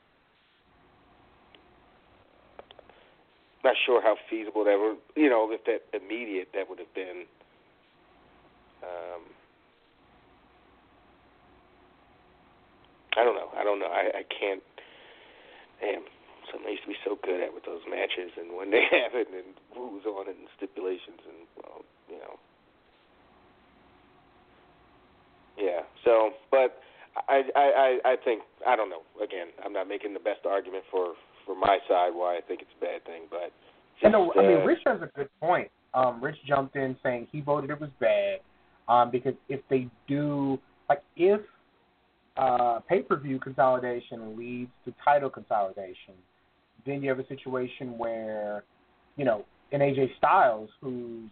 not 3.65 3.75
sure 3.87 4.03
how 4.03 4.17
feasible 4.29 4.65
that 4.65 4.77
would, 4.79 4.99
you 5.17 5.31
know, 5.31 5.49
if 5.51 5.65
that 5.65 5.83
immediate 5.99 6.49
that 6.55 6.69
would 6.69 6.79
have 6.79 6.93
been. 6.95 7.25
Um, 8.83 9.23
I 13.17 13.25
don't 13.25 13.35
know. 13.35 13.49
I 13.57 13.65
don't 13.65 13.79
know. 13.79 13.87
I, 13.87 14.19
I 14.19 14.23
can't. 14.29 14.63
Damn, 15.81 16.03
something 16.51 16.69
I 16.69 16.77
used 16.77 16.85
to 16.85 16.93
be 16.93 17.01
so 17.05 17.19
good 17.23 17.41
at 17.41 17.53
with 17.53 17.65
those 17.65 17.83
matches, 17.89 18.33
and 18.37 18.57
when 18.57 18.71
they 18.71 18.85
happen, 18.91 19.33
and 19.33 19.53
rules 19.77 20.05
on 20.07 20.29
it, 20.29 20.37
and 20.37 20.49
stipulations, 20.57 21.21
and 21.25 21.41
well, 21.61 21.85
you 22.09 22.19
know. 22.19 22.35
Yeah. 25.57 25.83
So, 26.05 26.35
but 26.51 26.83
I, 27.29 27.43
I, 27.55 27.67
I, 28.05 28.13
I 28.13 28.15
think 28.25 28.43
I 28.67 28.77
don't 28.77 28.91
know. 28.91 29.03
Again, 29.23 29.49
I'm 29.65 29.73
not 29.73 29.89
making 29.89 30.13
the 30.15 30.21
best 30.21 30.47
argument 30.47 30.85
for 30.91 31.15
for 31.47 31.55
my 31.55 31.79
side 31.89 32.11
why 32.13 32.37
I 32.37 32.41
think 32.47 32.63
it's 32.63 32.75
a 32.79 32.81
bad 32.81 33.05
thing, 33.05 33.23
but 33.31 33.53
just, 34.01 34.13
know. 34.13 34.33
I 34.37 34.43
mean, 34.43 34.59
uh, 34.59 34.65
Rich 34.65 34.81
has 34.87 35.01
a 35.03 35.11
good 35.17 35.29
point. 35.41 35.71
Um, 35.95 36.23
Rich 36.23 36.37
jumped 36.47 36.77
in 36.77 36.97
saying 37.03 37.29
he 37.31 37.41
voted 37.41 37.71
it 37.71 37.81
was 37.81 37.91
bad 38.01 38.41
um, 38.89 39.11
because 39.11 39.35
if 39.49 39.61
they 39.71 39.89
do, 40.09 40.59
like, 40.89 41.03
if 41.17 41.41
uh, 42.37 42.81
pay 42.89 43.03
per 43.03 43.17
view 43.17 43.39
consolidation 43.39 44.37
leads 44.37 44.71
to 44.85 44.93
title 45.05 45.31
consolidation, 45.31 46.15
then 46.87 47.03
you 47.03 47.09
have 47.09 47.19
a 47.19 47.27
situation 47.27 47.99
where, 47.99 48.65
you 49.17 49.25
know, 49.25 49.45
in 49.73 49.81
AJ 49.81 50.17
Styles, 50.19 50.71
who's 50.81 51.31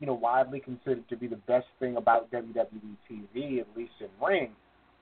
you 0.00 0.06
know 0.06 0.14
widely 0.14 0.60
considered 0.60 1.08
to 1.08 1.16
be 1.16 1.26
the 1.26 1.36
best 1.36 1.66
thing 1.78 1.96
about 1.96 2.30
WWE 2.30 2.96
TV, 3.10 3.60
at 3.60 3.66
least 3.76 3.92
in 4.00 4.08
ring, 4.24 4.50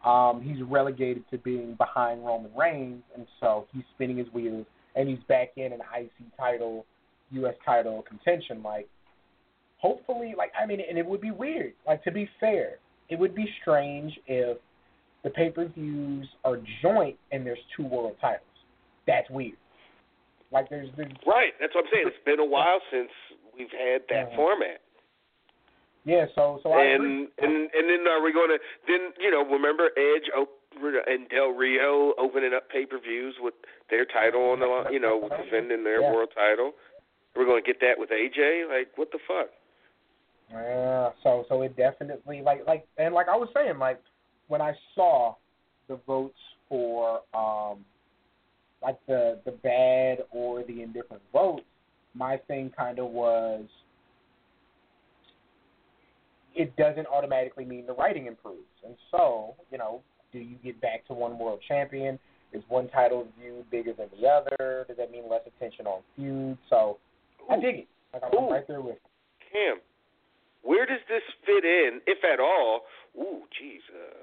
um, 0.05 0.43
he's 0.43 0.63
relegated 0.63 1.25
to 1.31 1.39
being 1.39 1.75
behind 1.75 2.25
Roman 2.25 2.51
Reigns, 2.55 3.03
and 3.17 3.27
so 3.41 3.67
he's 3.73 3.85
spinning 3.95 4.19
his 4.19 4.29
wheels, 4.33 4.67
and 4.95 5.09
he's 5.09 5.23
back 5.29 5.53
in 5.57 5.73
an 5.73 5.81
IC 5.97 6.37
title, 6.39 6.85
U.S. 7.31 7.55
title 7.65 8.05
contention. 8.07 8.63
Like, 8.63 8.89
hopefully, 9.79 10.35
like 10.37 10.53
I 10.61 10.67
mean, 10.67 10.81
and 10.87 10.99
it 10.99 11.07
would 11.07 11.21
be 11.21 11.31
weird. 11.31 11.73
Like 11.87 12.05
to 12.05 12.13
be 12.13 12.29
fair, 12.39 12.77
it 13.09 13.19
would 13.19 13.35
be 13.35 13.47
strange 13.63 14.13
if 14.27 14.59
the 15.23 15.31
pay 15.31 15.51
per 15.51 15.67
views 15.69 16.29
are 16.45 16.59
joint 16.83 17.17
and 17.33 17.45
there's 17.47 17.59
two 17.77 17.85
world 17.85 18.17
titles. 18.21 18.43
That's 19.07 19.29
weird. 19.31 19.57
Like 20.55 20.71
there's, 20.71 20.89
there's 20.97 21.11
right. 21.27 21.51
That's 21.61 21.75
what 21.75 21.85
I'm 21.85 21.91
saying. 21.93 22.07
It's 22.07 22.25
been 22.25 22.39
a 22.39 22.47
while 22.47 22.79
since 22.95 23.11
we've 23.59 23.75
had 23.75 24.03
that 24.09 24.31
Yeah. 24.31 24.37
format. 24.39 24.79
yeah. 26.07 26.27
So 26.35 26.61
so 26.63 26.71
I 26.73 26.95
agree. 26.95 26.95
and 26.95 27.29
and 27.43 27.55
and 27.75 27.85
then 27.91 28.07
are 28.07 28.23
we 28.23 28.33
going 28.33 28.51
to 28.55 28.59
then 28.87 29.11
you 29.19 29.31
know 29.35 29.43
remember 29.45 29.91
Edge 29.99 30.31
and 30.33 31.29
Del 31.29 31.51
Rio 31.51 32.15
opening 32.19 32.55
up 32.55 32.71
pay 32.71 32.87
per 32.87 32.99
views 33.01 33.35
with 33.41 33.55
their 33.91 34.05
title 34.07 34.51
on 34.51 34.61
the 34.61 34.67
line, 34.67 34.93
you 34.93 35.01
know, 35.01 35.29
defending 35.29 35.83
their 35.85 36.01
Yeah. 36.01 36.13
world 36.13 36.31
title. 36.35 36.73
We're 37.35 37.47
going 37.47 37.63
to 37.63 37.67
get 37.67 37.81
that 37.81 37.99
with 37.99 38.11
AJ. 38.11 38.69
Like 38.71 38.97
what 38.97 39.11
the 39.11 39.19
fuck? 39.27 39.51
Yeah, 40.53 41.11
so 41.23 41.45
so 41.49 41.63
it 41.63 41.77
definitely 41.77 42.43
like 42.43 42.65
like 42.67 42.87
and 42.97 43.13
like 43.15 43.29
I 43.29 43.37
was 43.37 43.49
saying 43.55 43.79
like 43.79 44.01
when 44.49 44.61
I 44.61 44.73
saw 44.95 45.35
the 45.89 45.97
votes 46.07 46.39
for 46.69 47.21
um 47.35 47.85
like 48.85 48.99
the 49.07 49.41
the 49.45 49.53
bad 49.53 50.19
or 50.31 50.63
the 50.65 50.83
indifferent 50.83 51.23
votes, 51.33 51.65
my 52.15 52.37
thing 52.47 52.71
kind 52.77 52.99
of 52.99 53.07
was 53.07 53.65
it 56.55 56.77
doesn't 56.77 57.07
automatically 57.07 57.65
mean 57.65 57.87
the 57.87 57.95
writing 57.95 58.27
improves, 58.27 58.61
and 58.85 58.95
so 59.11 59.55
you 59.73 59.79
know 59.79 60.01
do 60.33 60.39
you 60.39 60.57
get 60.63 60.81
back 60.81 61.07
to 61.07 61.15
one 61.15 61.39
world 61.39 61.61
champion? 61.67 62.19
Is 62.53 62.63
one 62.69 62.89
title 62.89 63.27
viewed 63.41 63.71
bigger 63.71 63.93
than 63.95 64.07
the 64.21 64.29
other? 64.29 64.85
Does 64.87 64.97
that 64.97 65.11
mean 65.11 65.25
less 65.31 65.43
attention 65.47 65.87
on 65.87 66.03
feuds? 66.15 66.59
So 66.71 66.99
I 67.51 67.57
dig 67.57 67.87
it. 67.87 67.89
Like 68.13 68.23
I'm 68.23 68.35
Ooh. 68.35 68.51
right 68.51 68.67
there 68.67 68.81
with. 68.81 68.95
you. 68.95 69.11
Cam, 69.51 69.79
where 70.63 70.87
does 70.87 71.03
this 71.09 71.23
fit 71.47 71.65
in, 71.65 72.01
if 72.07 72.19
at 72.25 72.41
all? 72.41 72.83
Ooh, 73.19 73.47
geez, 73.59 73.83
uh, 73.95 74.23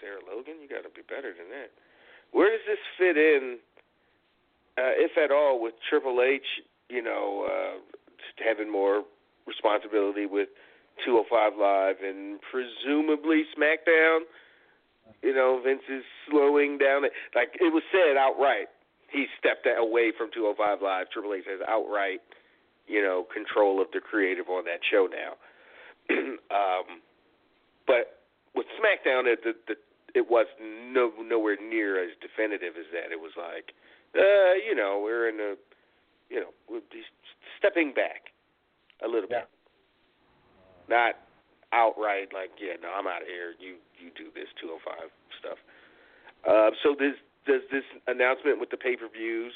Sarah 0.00 0.20
Logan, 0.24 0.56
you 0.60 0.68
got 0.68 0.88
to 0.88 0.92
be 0.92 1.02
better 1.04 1.34
than 1.36 1.48
that. 1.52 1.72
Where 2.32 2.48
does 2.48 2.64
this 2.64 2.80
fit 2.96 3.16
in, 3.16 3.58
uh, 4.78 4.94
if 4.96 5.16
at 5.18 5.30
all, 5.30 5.60
with 5.60 5.74
Triple 5.88 6.22
H? 6.22 6.46
You 6.88 7.02
know, 7.02 7.46
uh, 7.48 7.80
having 8.44 8.70
more 8.70 9.04
responsibility 9.46 10.26
with 10.26 10.48
205 11.04 11.52
Live 11.58 11.96
and 12.04 12.38
presumably 12.40 13.44
SmackDown. 13.56 14.20
You 15.22 15.34
know, 15.34 15.60
Vince 15.64 15.82
is 15.88 16.04
slowing 16.28 16.78
down. 16.78 17.02
Like 17.34 17.56
it 17.60 17.72
was 17.72 17.82
said 17.90 18.16
outright, 18.16 18.68
he 19.10 19.26
stepped 19.38 19.66
away 19.66 20.12
from 20.16 20.30
205 20.34 20.82
Live. 20.82 21.10
Triple 21.10 21.34
H 21.34 21.44
has 21.48 21.60
outright 21.66 22.20
you 22.86 23.02
know, 23.02 23.26
control 23.32 23.80
of 23.80 23.88
the 23.92 24.00
creative 24.00 24.48
on 24.48 24.64
that 24.64 24.80
show 24.84 25.08
now. 25.08 25.38
um, 26.50 27.00
but 27.86 28.20
with 28.54 28.66
SmackDown, 28.78 29.26
it 29.26 29.40
the, 29.44 29.54
the 29.68 29.74
it 30.14 30.28
was 30.28 30.46
no 30.60 31.10
nowhere 31.24 31.56
near 31.56 32.02
as 32.02 32.10
definitive 32.20 32.74
as 32.78 32.86
that. 32.92 33.12
It 33.12 33.20
was 33.20 33.32
like, 33.36 33.72
uh, 34.16 34.54
you 34.66 34.74
know, 34.74 35.00
we're 35.02 35.28
in 35.28 35.40
a, 35.40 35.54
you 36.28 36.40
know, 36.40 36.50
we're 36.68 36.80
just 36.92 37.10
stepping 37.58 37.92
back 37.92 38.32
a 39.04 39.08
little 39.08 39.28
Yeah. 39.30 39.40
bit, 39.40 39.48
not 40.88 41.14
outright 41.72 42.32
like, 42.32 42.50
yeah, 42.60 42.74
no, 42.82 42.88
I'm 42.92 43.06
out 43.06 43.22
of 43.22 43.28
here. 43.28 43.54
You 43.58 43.76
you 43.98 44.10
do 44.16 44.30
this 44.34 44.48
205 44.60 45.10
stuff. 45.38 45.58
Uh, 46.46 46.70
so 46.82 46.94
does 46.94 47.16
does 47.46 47.62
this 47.70 47.84
announcement 48.06 48.60
with 48.60 48.70
the 48.70 48.76
pay 48.76 48.96
per 48.96 49.08
views? 49.08 49.52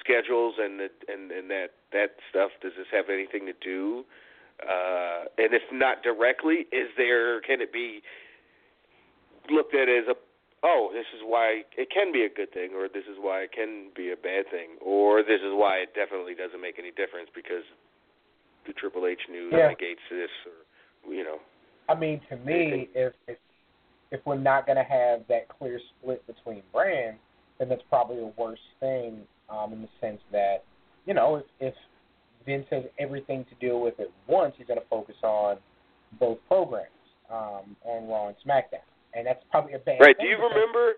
schedules 0.00 0.54
and 0.58 0.80
the, 0.80 0.88
and 1.06 1.30
and 1.30 1.50
that 1.50 1.68
that 1.92 2.16
stuff 2.30 2.50
does 2.62 2.72
this 2.78 2.86
have 2.90 3.10
anything 3.12 3.44
to 3.44 3.52
do 3.62 4.04
uh 4.62 5.24
and 5.36 5.52
if 5.52 5.62
not 5.70 6.02
directly 6.02 6.66
is 6.72 6.88
there 6.96 7.40
can 7.42 7.60
it 7.60 7.72
be 7.72 8.00
looked 9.50 9.74
at 9.74 9.88
as 9.90 10.08
a 10.08 10.14
oh 10.62 10.90
this 10.92 11.06
is 11.14 11.22
why 11.24 11.62
it 11.76 11.88
can 11.90 12.12
be 12.12 12.24
a 12.24 12.32
good 12.32 12.52
thing 12.52 12.70
or 12.74 12.88
this 12.88 13.04
is 13.10 13.16
why 13.18 13.40
it 13.40 13.52
can 13.52 13.90
be 13.96 14.12
a 14.12 14.16
bad 14.16 14.46
thing 14.50 14.78
or 14.80 15.22
this 15.22 15.40
is 15.40 15.52
why 15.52 15.76
it 15.82 15.94
definitely 15.94 16.34
doesn't 16.34 16.60
make 16.60 16.78
any 16.78 16.90
difference 16.90 17.28
because 17.34 17.64
the 18.66 18.72
Triple 18.74 19.06
H 19.06 19.20
news 19.30 19.52
Yeah. 19.56 19.68
negates 19.68 20.02
this 20.10 20.30
or 20.46 21.12
you 21.12 21.24
know 21.24 21.38
I 21.88 21.94
mean, 21.94 22.20
to 22.30 22.36
me, 22.36 22.88
if 22.94 23.12
if 23.26 23.38
if 24.10 24.20
we're 24.24 24.38
not 24.38 24.66
going 24.66 24.76
to 24.76 24.84
have 24.84 25.20
that 25.28 25.48
clear 25.48 25.80
split 25.98 26.24
between 26.26 26.62
brands, 26.72 27.18
then 27.58 27.68
that's 27.68 27.82
probably 27.88 28.18
a 28.18 28.32
worse 28.40 28.58
thing 28.80 29.20
um, 29.50 29.72
in 29.72 29.82
the 29.82 29.88
sense 30.00 30.20
that 30.30 30.64
you 31.06 31.14
know 31.14 31.36
if 31.36 31.44
if 31.60 31.74
Vince 32.46 32.66
has 32.70 32.84
everything 32.98 33.44
to 33.46 33.54
deal 33.66 33.80
with 33.80 33.98
at 34.00 34.10
once, 34.26 34.54
he's 34.56 34.66
going 34.66 34.80
to 34.80 34.86
focus 34.88 35.16
on 35.22 35.56
both 36.18 36.38
programs 36.48 36.88
um, 37.30 37.76
on 37.84 38.08
Raw 38.08 38.28
and 38.28 38.36
SmackDown, 38.46 38.86
and 39.14 39.26
that's 39.26 39.44
probably 39.50 39.74
a 39.74 39.78
bad. 39.78 40.00
Right. 40.00 40.16
thing 40.16 40.26
Do 40.26 40.30
you 40.30 40.38
remember? 40.40 40.94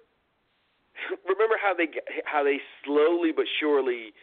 Remember 1.27 1.59
how 1.61 1.74
they 1.74 1.90
how 2.24 2.44
they 2.44 2.62
slowly 2.85 3.33
but 3.35 3.46
surely 3.59 4.14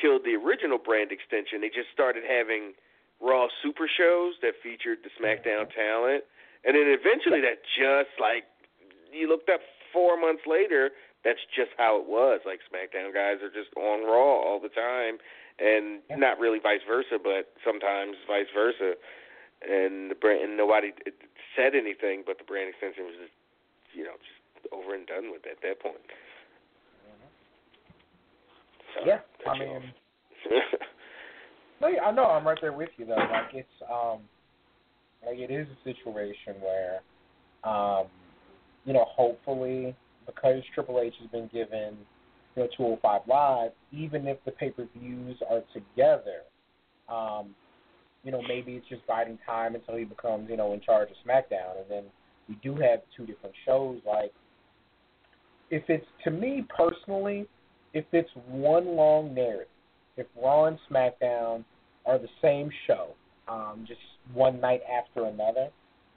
killed 0.00 0.22
the 0.24 0.38
original 0.38 0.78
brand 0.78 1.10
extension? 1.10 1.60
They 1.60 1.68
just 1.68 1.90
started 1.92 2.22
having 2.22 2.72
Raw 3.20 3.48
Super 3.62 3.90
shows 3.90 4.34
that 4.40 4.54
featured 4.62 5.02
the 5.02 5.10
SmackDown 5.18 5.66
talent, 5.74 6.22
and 6.64 6.78
then 6.78 6.86
eventually 6.86 7.42
that 7.42 7.66
just 7.76 8.14
like 8.22 8.46
you 9.12 9.28
looked 9.28 9.50
up 9.50 9.60
four 9.92 10.14
months 10.18 10.42
later. 10.46 10.90
That's 11.22 11.42
just 11.52 11.76
how 11.76 12.00
it 12.00 12.08
was. 12.08 12.40
Like 12.46 12.60
SmackDown 12.64 13.12
guys 13.12 13.42
are 13.44 13.52
just 13.52 13.68
on 13.76 14.06
Raw 14.08 14.40
all 14.40 14.60
the 14.62 14.72
time, 14.72 15.18
and 15.58 16.00
Yeah. 16.08 16.16
not 16.16 16.38
really 16.38 16.60
vice 16.62 16.80
versa, 16.88 17.18
but 17.20 17.52
sometimes 17.62 18.16
vice 18.26 18.48
versa. 18.54 18.96
And 19.60 20.10
the 20.10 20.14
brand 20.14 20.40
and 20.40 20.56
nobody 20.56 20.94
said 21.54 21.74
anything, 21.74 22.22
but 22.24 22.38
the 22.38 22.44
brand 22.44 22.70
extension 22.70 23.04
was 23.04 23.16
just 23.20 23.36
you 23.94 24.04
know, 24.04 24.16
just 24.18 24.72
over 24.72 24.94
and 24.94 25.06
done 25.06 25.30
with 25.30 25.42
at 25.46 25.60
that 25.62 25.80
point. 25.80 25.96
Sorry, 28.94 29.06
Yeah, 29.06 29.50
I 29.50 29.58
mean. 29.58 29.92
No, 31.80 31.88
yeah, 31.88 32.02
I 32.02 32.12
know. 32.12 32.26
I'm 32.26 32.46
right 32.46 32.58
there 32.60 32.72
with 32.74 32.90
you 32.98 33.06
though. 33.06 33.14
Like 33.14 33.54
it's 33.54 33.68
um, 33.90 34.18
like 35.26 35.38
it 35.38 35.50
is 35.50 35.66
a 35.66 35.84
situation 35.84 36.60
where, 36.60 37.00
um, 37.64 38.06
you 38.84 38.92
know, 38.92 39.06
hopefully 39.08 39.94
because 40.26 40.62
Triple 40.74 41.00
H 41.00 41.14
has 41.20 41.30
been 41.30 41.48
given, 41.52 41.96
you 42.54 42.62
know, 42.62 42.68
205 42.76 43.22
Live, 43.26 43.70
even 43.92 44.26
if 44.26 44.38
the 44.44 44.50
pay 44.52 44.70
per 44.70 44.86
views 44.98 45.38
are 45.48 45.62
together, 45.72 46.42
um, 47.08 47.54
you 48.24 48.30
know, 48.30 48.42
maybe 48.46 48.72
it's 48.72 48.88
just 48.88 49.06
biding 49.06 49.38
time 49.46 49.74
until 49.74 49.96
he 49.96 50.04
becomes, 50.04 50.50
you 50.50 50.56
know, 50.56 50.74
in 50.74 50.80
charge 50.80 51.08
of 51.10 51.16
SmackDown, 51.26 51.80
and 51.80 51.90
then 51.90 52.04
we 52.50 52.56
do 52.56 52.74
have 52.74 53.00
two 53.16 53.24
different 53.24 53.54
shows. 53.64 54.00
Like, 54.06 54.32
if 55.70 55.84
it's 55.88 56.06
to 56.24 56.30
me 56.30 56.66
personally, 56.76 57.46
if 57.94 58.04
it's 58.12 58.30
one 58.50 58.96
long 58.96 59.32
narrative 59.34 59.68
if 60.20 60.26
Raw 60.40 60.66
and 60.66 60.78
SmackDown 60.90 61.64
are 62.06 62.18
the 62.18 62.28
same 62.42 62.70
show, 62.86 63.08
um, 63.48 63.84
just 63.88 64.00
one 64.34 64.60
night 64.60 64.82
after 64.90 65.24
another, 65.24 65.70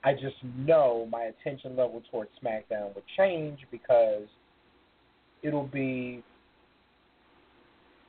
I 0.03 0.13
just 0.13 0.35
know 0.57 1.07
my 1.09 1.31
attention 1.31 1.77
level 1.77 2.03
towards 2.11 2.29
SmackDown 2.43 2.93
would 2.93 3.05
change 3.17 3.59
because 3.71 4.27
it'll 5.41 5.67
be. 5.67 6.21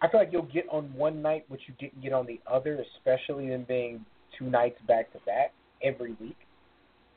I 0.02 0.08
feel 0.08 0.20
like 0.20 0.30
you'll 0.32 0.42
get 0.42 0.66
on 0.70 0.92
one 0.94 1.22
night 1.22 1.44
what 1.48 1.60
you 1.66 1.74
didn't 1.78 2.02
get 2.02 2.12
on 2.12 2.26
the 2.26 2.40
other, 2.50 2.84
especially 2.98 3.52
in 3.52 3.64
being 3.64 4.04
two 4.38 4.50
nights 4.50 4.78
back 4.86 5.12
to 5.12 5.18
back 5.20 5.52
every 5.82 6.16
week. 6.20 6.36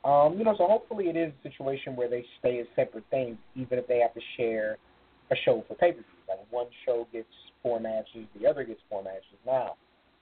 Um, 0.08 0.38
you 0.38 0.44
know, 0.44 0.54
so 0.56 0.66
hopefully 0.66 1.08
it 1.10 1.16
is 1.16 1.32
a 1.44 1.48
situation 1.48 1.94
where 1.94 2.08
they 2.08 2.24
stay 2.38 2.60
as 2.60 2.66
separate 2.74 3.04
things, 3.10 3.36
even 3.54 3.78
if 3.78 3.86
they 3.86 3.98
have 3.98 4.14
to 4.14 4.20
share 4.38 4.78
a 5.30 5.36
show 5.44 5.62
for 5.68 5.74
pay 5.74 5.92
per 5.92 5.98
view. 5.98 6.04
Like 6.26 6.38
one 6.50 6.66
show 6.86 7.06
gets 7.12 7.28
four 7.62 7.78
matches, 7.78 8.26
the 8.40 8.46
other 8.46 8.64
gets 8.64 8.80
four 8.88 9.02
matches. 9.02 9.36
Now, 9.44 9.76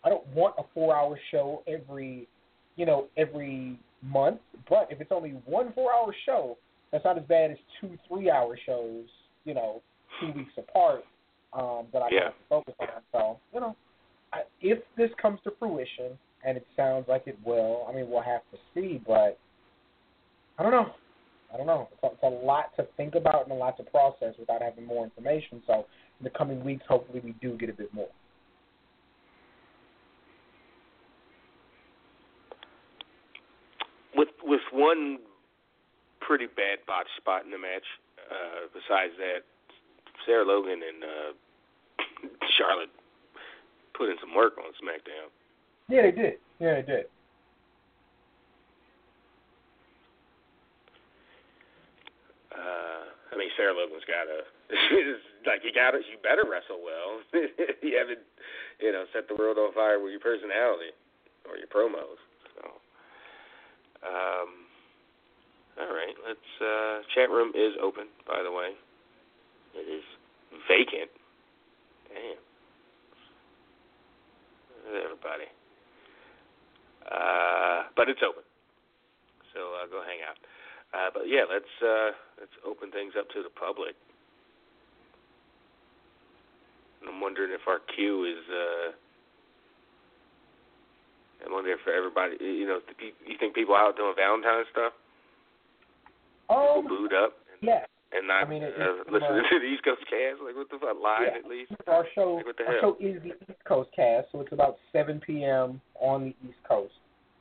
I 0.05 0.09
don't 0.09 0.27
want 0.29 0.55
a 0.59 0.63
four 0.75 0.97
hour 0.97 1.19
show 1.31 1.63
every 1.69 2.27
you 2.75 2.85
know, 2.85 3.07
every 3.17 3.79
month, 4.03 4.41
but 4.69 4.89
if 4.91 5.01
it's 5.01 5.13
only 5.13 5.31
one 5.47 5.73
four 5.73 5.93
hour 5.93 6.15
show, 6.27 6.59
that's 6.91 7.05
not 7.05 7.17
as 7.17 7.25
bad 7.25 7.53
as 7.53 7.57
two 7.81 7.97
three 8.09 8.29
hour 8.29 8.59
shows, 8.67 9.05
you 9.45 9.55
know, 9.55 9.83
two 10.21 10.33
weeks 10.33 10.53
apart, 10.59 11.05
um, 11.53 11.87
that 11.93 12.03
I 12.03 12.09
Yeah. 12.11 12.25
have 12.25 12.35
to 12.35 12.45
focus 12.49 12.75
on. 12.81 13.03
So, 13.13 13.39
you 13.55 13.61
know, 13.61 13.77
I, 14.33 14.43
if 14.61 14.79
this 14.97 15.11
comes 15.23 15.41
to 15.45 15.53
fruition 15.59 16.19
and 16.45 16.57
it 16.57 16.67
sounds 16.77 17.07
like 17.09 17.27
it 17.27 17.39
will. 17.45 17.87
I 17.89 17.93
mean, 17.93 18.09
we'll 18.11 18.23
have 18.23 18.43
to 18.53 18.59
see, 18.75 19.01
but 19.07 19.39
I 20.59 20.63
don't 20.63 20.73
know. 20.73 20.87
I 21.53 21.57
don't 21.57 21.67
know. 21.67 21.89
It's 21.93 22.03
a, 22.03 22.07
it's 22.07 22.23
a 22.23 22.47
lot 22.47 22.77
to 22.77 22.87
think 22.97 23.15
about 23.15 23.45
and 23.45 23.53
a 23.53 23.55
lot 23.55 23.77
to 23.77 23.83
process 23.85 24.35
without 24.39 24.63
having 24.63 24.85
more 24.87 25.05
information. 25.05 25.63
So 25.67 25.87
in 26.21 26.25
the 26.25 26.31
coming 26.31 26.65
weeks, 26.65 26.85
hopefully, 26.89 27.21
we 27.25 27.35
do 27.41 27.57
get 27.57 27.71
a 27.71 27.73
bit 27.73 27.93
more. 27.95 28.09
With 34.15 34.29
with 34.43 34.63
one 34.73 35.19
pretty 36.27 36.47
bad 36.47 36.79
botch 36.87 37.07
spot 37.17 37.45
in 37.45 37.51
the 37.51 37.59
match. 37.59 37.87
Uh, 38.19 38.67
besides 38.75 39.13
that, 39.19 39.47
Sarah 40.27 40.45
Logan 40.45 40.81
and 40.83 41.05
uh, 41.05 42.37
Charlotte 42.59 42.91
put 43.97 44.11
in 44.11 44.17
some 44.21 44.35
work 44.35 44.55
on 44.59 44.73
SmackDown. 44.83 45.31
Yeah, 45.89 46.03
they 46.03 46.11
did. 46.11 46.35
Yeah, 46.59 46.75
they 46.75 46.83
did. 46.83 47.05
Uh, 52.51 53.05
I 53.37 53.39
mean, 53.39 53.53
Sarah 53.53 53.77
Logan's 53.77 54.09
got 54.09 54.25
to 54.33 54.49
like 55.45 55.61
you 55.61 55.77
got 55.77 55.93
to 55.93 56.01
you 56.01 56.17
better 56.25 56.49
wrestle 56.49 56.81
well. 56.81 57.21
you 57.85 58.01
haven't, 58.01 58.25
you 58.81 58.97
know, 58.97 59.05
set 59.13 59.29
the 59.29 59.37
world 59.37 59.61
on 59.61 59.77
fire 59.77 60.01
with 60.01 60.17
your 60.17 60.25
personality 60.25 60.97
or 61.45 61.61
your 61.61 61.69
promos. 61.69 62.17
So, 62.57 62.65
um, 64.09 64.49
all 65.85 65.93
right, 65.93 66.17
let's. 66.25 66.49
Uh, 66.57 67.05
chat 67.13 67.29
room 67.29 67.53
is 67.53 67.77
open, 67.77 68.09
by 68.25 68.41
the 68.41 68.51
way. 68.51 68.73
It 69.77 69.85
is 69.85 70.05
vacant. 70.65 71.13
Damn. 72.09 72.41
Everybody. 74.89 75.53
Uh, 77.05 77.93
but 77.97 78.09
it's 78.09 78.21
open. 78.25 78.43
So 79.53 79.61
uh, 79.77 79.87
go 79.93 80.01
hang 80.01 80.25
out. 80.25 80.41
Uh, 80.97 81.13
but 81.13 81.29
yeah, 81.29 81.45
let's 81.45 81.69
uh, 81.85 82.17
let's 82.41 82.57
open 82.65 82.91
things 82.91 83.13
up 83.19 83.29
to 83.37 83.43
the 83.45 83.53
public. 83.53 83.93
And 87.01 87.13
I'm 87.13 87.21
wondering 87.21 87.53
if 87.53 87.69
our 87.69 87.81
queue 87.95 88.25
is. 88.25 88.41
Uh, 88.49 88.97
I'm 91.45 91.53
wondering 91.53 91.77
if 91.77 91.87
everybody, 91.87 92.41
you 92.41 92.67
know, 92.67 92.81
you 92.99 93.37
think 93.39 93.55
people 93.55 93.77
out 93.77 93.97
doing 93.97 94.15
Valentine's 94.17 94.67
stuff? 94.73 94.93
Um, 96.49 96.83
people 96.83 97.05
booed 97.05 97.13
up. 97.13 97.37
And, 97.53 97.69
yeah. 97.69 97.85
And 98.17 98.29
not 98.29 98.47
I 98.47 98.49
mean, 98.49 98.63
it, 98.63 98.73
uh, 98.73 99.05
listening 99.13 99.45
uh, 99.45 99.51
to 99.53 99.59
the 99.61 99.67
East 99.69 99.85
Coast 99.85 100.01
cast, 100.09 100.41
like 100.41 100.57
what 100.57 100.71
the 100.71 100.79
fuck, 100.81 100.97
live 100.97 101.29
yeah. 101.29 101.39
at 101.39 101.45
least. 101.45 101.73
Our 101.87 102.07
show, 102.15 102.41
Like, 102.41 102.47
what 102.47 102.57
the 102.57 102.65
our 102.65 102.81
hell? 102.81 102.97
show 102.99 103.07
is 103.07 103.21
the 103.23 103.37
East 103.53 103.61
Coast 103.69 103.91
cast, 103.95 104.29
so 104.33 104.41
it's 104.41 104.53
about 104.53 104.77
7 104.93 105.21
p.m. 105.21 105.81
on 106.01 106.33
the 106.33 106.49
East 106.49 106.59
Coast. 106.67 106.95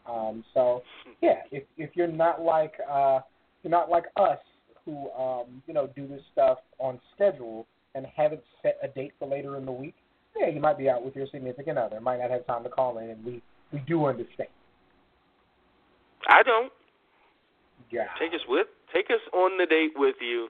Um, 0.06 0.44
so 0.54 0.84
yeah, 1.22 1.42
if 1.52 1.64
if 1.78 1.96
you're 1.96 2.08
not 2.08 2.42
like 2.42 2.74
uh, 2.92 3.22
you're 3.66 3.72
not 3.72 3.90
like 3.90 4.06
us 4.16 4.38
who 4.86 5.10
um, 5.12 5.62
you 5.68 5.74
know 5.74 5.90
do 5.96 6.08
this 6.08 6.22
stuff 6.32 6.60
on 6.78 7.00
schedule 7.16 7.66
and 7.96 8.06
haven't 8.06 8.42
set 8.62 8.78
a 8.84 8.88
date 8.88 9.14
for 9.18 9.28
later 9.28 9.58
in 9.58 9.66
the 9.66 9.72
week, 9.72 9.96
yeah, 10.40 10.50
you 10.50 10.60
might 10.60 10.78
be 10.78 10.90
out 10.90 11.04
with 11.04 11.16
your 11.16 11.28
significant 11.32 11.78
other, 11.78 12.00
might 12.00 12.20
not 12.20 12.30
have 12.30 12.46
time 12.46 12.64
to 12.64 12.70
call 12.70 13.00
in, 13.00 13.10
and 13.10 13.26
we 13.26 13.42
we 13.74 13.80
do 13.80 14.06
understand. 14.06 14.50
I 16.30 16.44
don't. 16.44 16.72
Yeah. 17.92 18.06
Take 18.20 18.34
us 18.34 18.42
with 18.48 18.68
take 18.94 19.08
us 19.10 19.22
on 19.34 19.58
the 19.58 19.66
date 19.66 19.92
with 19.96 20.16
you. 20.22 20.50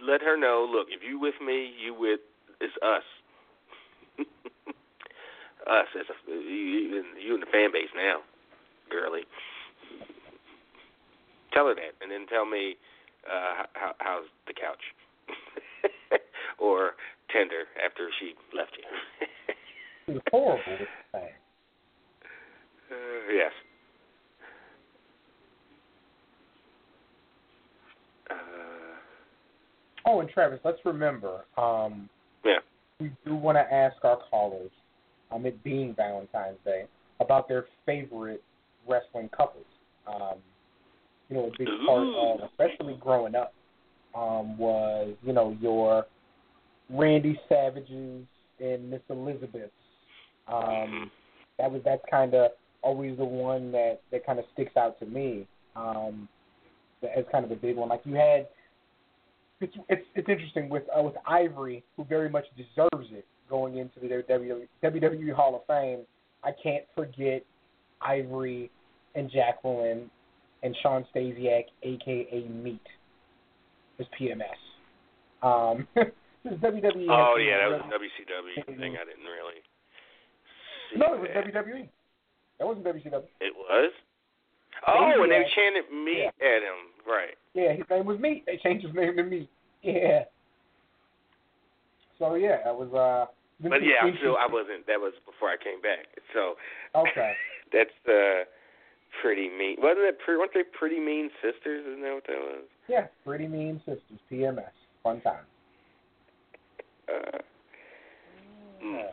Let 0.00 0.20
her 0.20 0.36
know. 0.36 0.68
Look, 0.70 0.88
if 0.90 1.02
you 1.02 1.18
with 1.18 1.34
me, 1.44 1.72
you 1.82 1.94
with 1.94 2.20
it's 2.60 2.74
us. 2.82 3.02
us 5.66 5.86
as 5.98 6.06
a 6.10 6.30
you, 6.30 7.02
you 7.18 7.34
in 7.34 7.40
the 7.40 7.46
fan 7.50 7.72
base 7.72 7.88
now, 7.96 8.18
girly. 8.90 9.22
Tell 11.54 11.66
her 11.66 11.74
that, 11.74 11.94
and 12.02 12.10
then 12.10 12.26
tell 12.26 12.44
me 12.44 12.74
uh, 13.26 13.64
how, 13.74 13.92
how's 13.98 14.24
the 14.46 14.52
couch, 14.52 14.82
or 16.58 16.92
tender 17.30 17.64
after 17.84 18.08
she 18.20 18.34
left 18.56 18.72
you. 18.76 18.84
It 20.06 20.12
was 20.14 20.22
horrible 20.30 20.62
with 20.68 20.80
the 20.80 21.18
thing. 21.18 21.28
uh, 22.90 23.32
yes. 23.32 23.52
Uh, 28.30 28.34
Oh, 30.06 30.20
and 30.20 30.28
Travis, 30.28 30.60
let's 30.64 30.78
remember, 30.84 31.44
um, 31.56 32.08
yeah. 32.44 32.58
we 33.00 33.10
do 33.24 33.34
want 33.34 33.56
to 33.56 33.74
ask 33.74 33.96
our 34.04 34.18
callers, 34.30 34.70
um, 35.32 35.46
it 35.46 35.62
being 35.64 35.94
Valentine's 35.94 36.58
Day, 36.64 36.84
about 37.20 37.48
their 37.48 37.64
favorite 37.86 38.42
wrestling 38.86 39.30
couples. 39.34 39.64
Um, 40.06 40.38
you 41.34 41.40
know, 41.40 41.46
a 41.46 41.58
big 41.58 41.68
part 41.86 42.06
of, 42.06 42.48
especially 42.48 42.96
growing 43.00 43.34
up, 43.34 43.52
um, 44.14 44.56
was 44.56 45.14
you 45.22 45.32
know 45.32 45.56
your 45.60 46.06
Randy 46.88 47.38
Savages 47.48 48.24
and 48.60 48.90
Miss 48.90 49.00
Elizabeths. 49.10 49.72
Um, 50.46 51.10
that 51.58 51.70
was 51.70 51.82
that's 51.84 52.02
kind 52.10 52.34
of 52.34 52.52
always 52.82 53.16
the 53.18 53.24
one 53.24 53.72
that 53.72 54.00
that 54.12 54.24
kind 54.24 54.38
of 54.38 54.44
sticks 54.52 54.76
out 54.76 54.98
to 55.00 55.06
me 55.06 55.48
um, 55.74 56.28
as 57.02 57.24
kind 57.32 57.44
of 57.44 57.50
a 57.50 57.56
big 57.56 57.76
one. 57.76 57.88
Like 57.88 58.02
you 58.04 58.14
had 58.14 58.46
it's 59.60 59.74
it's 59.88 60.06
it's 60.14 60.28
interesting 60.28 60.68
with 60.68 60.84
uh, 60.96 61.02
with 61.02 61.14
Ivory, 61.26 61.82
who 61.96 62.04
very 62.04 62.28
much 62.28 62.44
deserves 62.56 63.08
it 63.10 63.26
going 63.50 63.78
into 63.78 63.98
the 64.00 64.06
WWE, 64.06 64.68
WWE 64.84 65.34
Hall 65.34 65.56
of 65.56 65.66
Fame. 65.66 66.04
I 66.44 66.50
can't 66.62 66.84
forget 66.94 67.42
Ivory 68.00 68.70
and 69.16 69.30
Jacqueline 69.30 70.10
and 70.64 70.74
Shawn 70.82 71.06
Stasiak, 71.14 71.64
aka 71.82 72.48
Meat, 72.48 72.80
as 74.00 74.06
PMS. 74.18 74.58
Um, 75.42 75.86
this 75.94 76.52
is 76.54 76.58
WWE. 76.58 77.06
Oh 77.10 77.36
yeah, 77.36 77.68
that 77.68 77.70
was 77.70 77.82
a 77.84 77.92
WCW 77.92 78.66
thing. 78.78 78.96
I 78.96 79.04
didn't 79.04 79.28
really. 79.28 79.60
See 80.90 80.98
No, 80.98 81.14
it 81.14 81.20
was 81.20 81.28
that. 81.34 81.44
WWE. 81.44 81.88
That 82.58 82.66
wasn't 82.66 82.86
WCW. 82.86 83.24
It 83.40 83.54
was. 83.54 83.92
Oh, 84.88 85.22
and 85.22 85.30
they 85.30 85.44
chanted 85.54 85.84
meat 85.92 86.30
at 86.40 86.60
him, 86.62 86.90
right? 87.06 87.36
Yeah, 87.54 87.72
his 87.72 87.84
name 87.88 88.06
was 88.06 88.18
Meat. 88.18 88.44
They 88.46 88.58
changed 88.62 88.84
his 88.84 88.94
name 88.94 89.16
to 89.16 89.22
Meat. 89.22 89.48
Yeah. 89.82 90.24
So 92.18 92.34
yeah, 92.34 92.58
that 92.64 92.74
was 92.74 92.88
uh. 92.92 93.30
But 93.60 93.82
yeah, 93.84 94.02
I'm 94.02 94.14
still 94.18 94.36
I 94.36 94.46
wasn't. 94.50 94.86
That 94.86 94.98
was 94.98 95.12
before 95.24 95.48
I 95.50 95.56
came 95.56 95.80
back. 95.80 96.06
So 96.32 96.54
Okay. 96.94 97.32
that's 97.72 97.90
uh 98.08 98.44
pretty 99.22 99.48
mean. 99.48 99.76
Wasn't 99.78 100.04
it? 100.04 100.18
Pretty, 100.24 100.38
weren't 100.38 100.52
they 100.54 100.62
pretty 100.78 101.00
mean 101.00 101.30
sisters? 101.42 101.84
Isn't 101.86 102.02
that 102.02 102.14
what 102.14 102.26
that 102.26 102.38
was? 102.38 102.64
Yeah, 102.88 103.06
Pretty 103.24 103.48
Mean 103.48 103.80
Sisters, 103.86 104.18
PMS. 104.30 104.64
Fun 105.02 105.20
time. 105.22 105.44
Uh, 107.08 107.38
mm. 108.84 109.04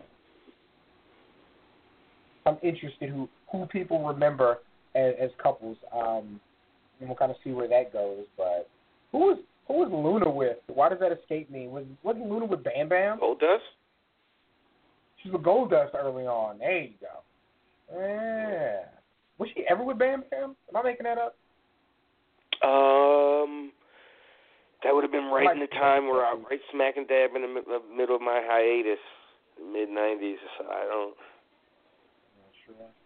I'm 2.46 2.58
interested 2.62 3.10
who 3.10 3.30
who 3.52 3.66
people 3.68 4.06
remember 4.06 4.60
as, 4.96 5.14
as 5.20 5.30
couples. 5.42 5.78
Um, 5.94 6.40
and 7.00 7.10
we'll 7.10 7.18
kind 7.18 7.32
of 7.32 7.38
see 7.44 7.52
where 7.52 7.68
that 7.68 7.94
goes. 7.94 8.26
But 8.38 8.70
who 9.12 9.20
was 9.20 9.40
who 9.68 9.74
was 9.76 9.90
Luna 9.92 10.30
with? 10.30 10.58
Why 10.68 10.90
does 10.90 11.00
that 11.00 11.12
escape 11.12 11.50
me? 11.50 11.68
Was 11.68 11.86
wasn't 12.04 12.30
Luna 12.30 12.46
with 12.46 12.64
Bam 12.64 12.90
Bam? 12.90 13.20
Goldust. 13.20 13.60
She 15.22 15.30
was 15.30 15.34
with 15.34 15.44
Goldust 15.44 15.96
early 15.96 16.26
on. 16.26 16.60
There 16.60 16.82
you 16.82 16.94
go. 17.00 17.98
Yeah. 17.98 18.84
Was 19.42 19.50
she 19.56 19.66
ever 19.68 19.84
with 19.84 19.98
Bam 19.98 20.24
Bam? 20.30 20.56
Am 20.70 20.76
I 20.78 20.84
making 20.84 21.06
that 21.06 21.18
up? 21.18 21.36
Um, 22.62 23.72
that 24.84 24.94
would 24.94 25.04
have 25.04 25.12
been 25.12 25.32
right 25.34 25.46
Might 25.46 25.56
in 25.56 25.62
the 25.62 25.80
time 25.80 26.06
where 26.06 26.24
I 26.24 26.36
right 26.48 26.60
smack 26.72 26.96
and 26.96 27.08
dab 27.08 27.32
in 27.36 27.42
the 27.42 27.82
middle 27.98 28.16
of 28.16 28.22
my 28.22 28.40
hiatus, 28.46 29.00
mid 29.58 29.90
'90s. 29.90 30.36
So 30.60 30.66
I 30.70 30.86
don't. 30.86 31.16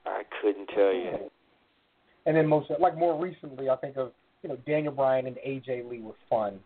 I 0.05 0.23
couldn't 0.41 0.67
tell 0.75 0.93
you. 0.93 1.31
And 2.25 2.35
then 2.35 2.47
most 2.47 2.69
like 2.81 2.97
more 2.97 3.17
recently, 3.17 3.69
I 3.69 3.77
think 3.77 3.95
of 3.95 4.11
you 4.43 4.49
know 4.49 4.57
Daniel 4.67 4.91
Bryan 4.91 5.27
and 5.27 5.37
AJ 5.37 5.89
Lee 5.89 6.01
were 6.01 6.15
fun 6.29 6.59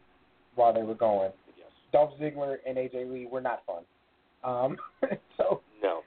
while 0.55 0.73
they 0.73 0.81
were 0.81 0.95
going. 0.95 1.29
Yes. 1.55 1.67
Dolph 1.93 2.19
Ziggler 2.19 2.57
and 2.67 2.75
AJ 2.75 3.07
Lee 3.13 3.27
were 3.31 3.39
not 3.39 3.61
fun. 3.67 3.83
Um, 4.43 4.77
so 5.37 5.61
No. 5.83 6.01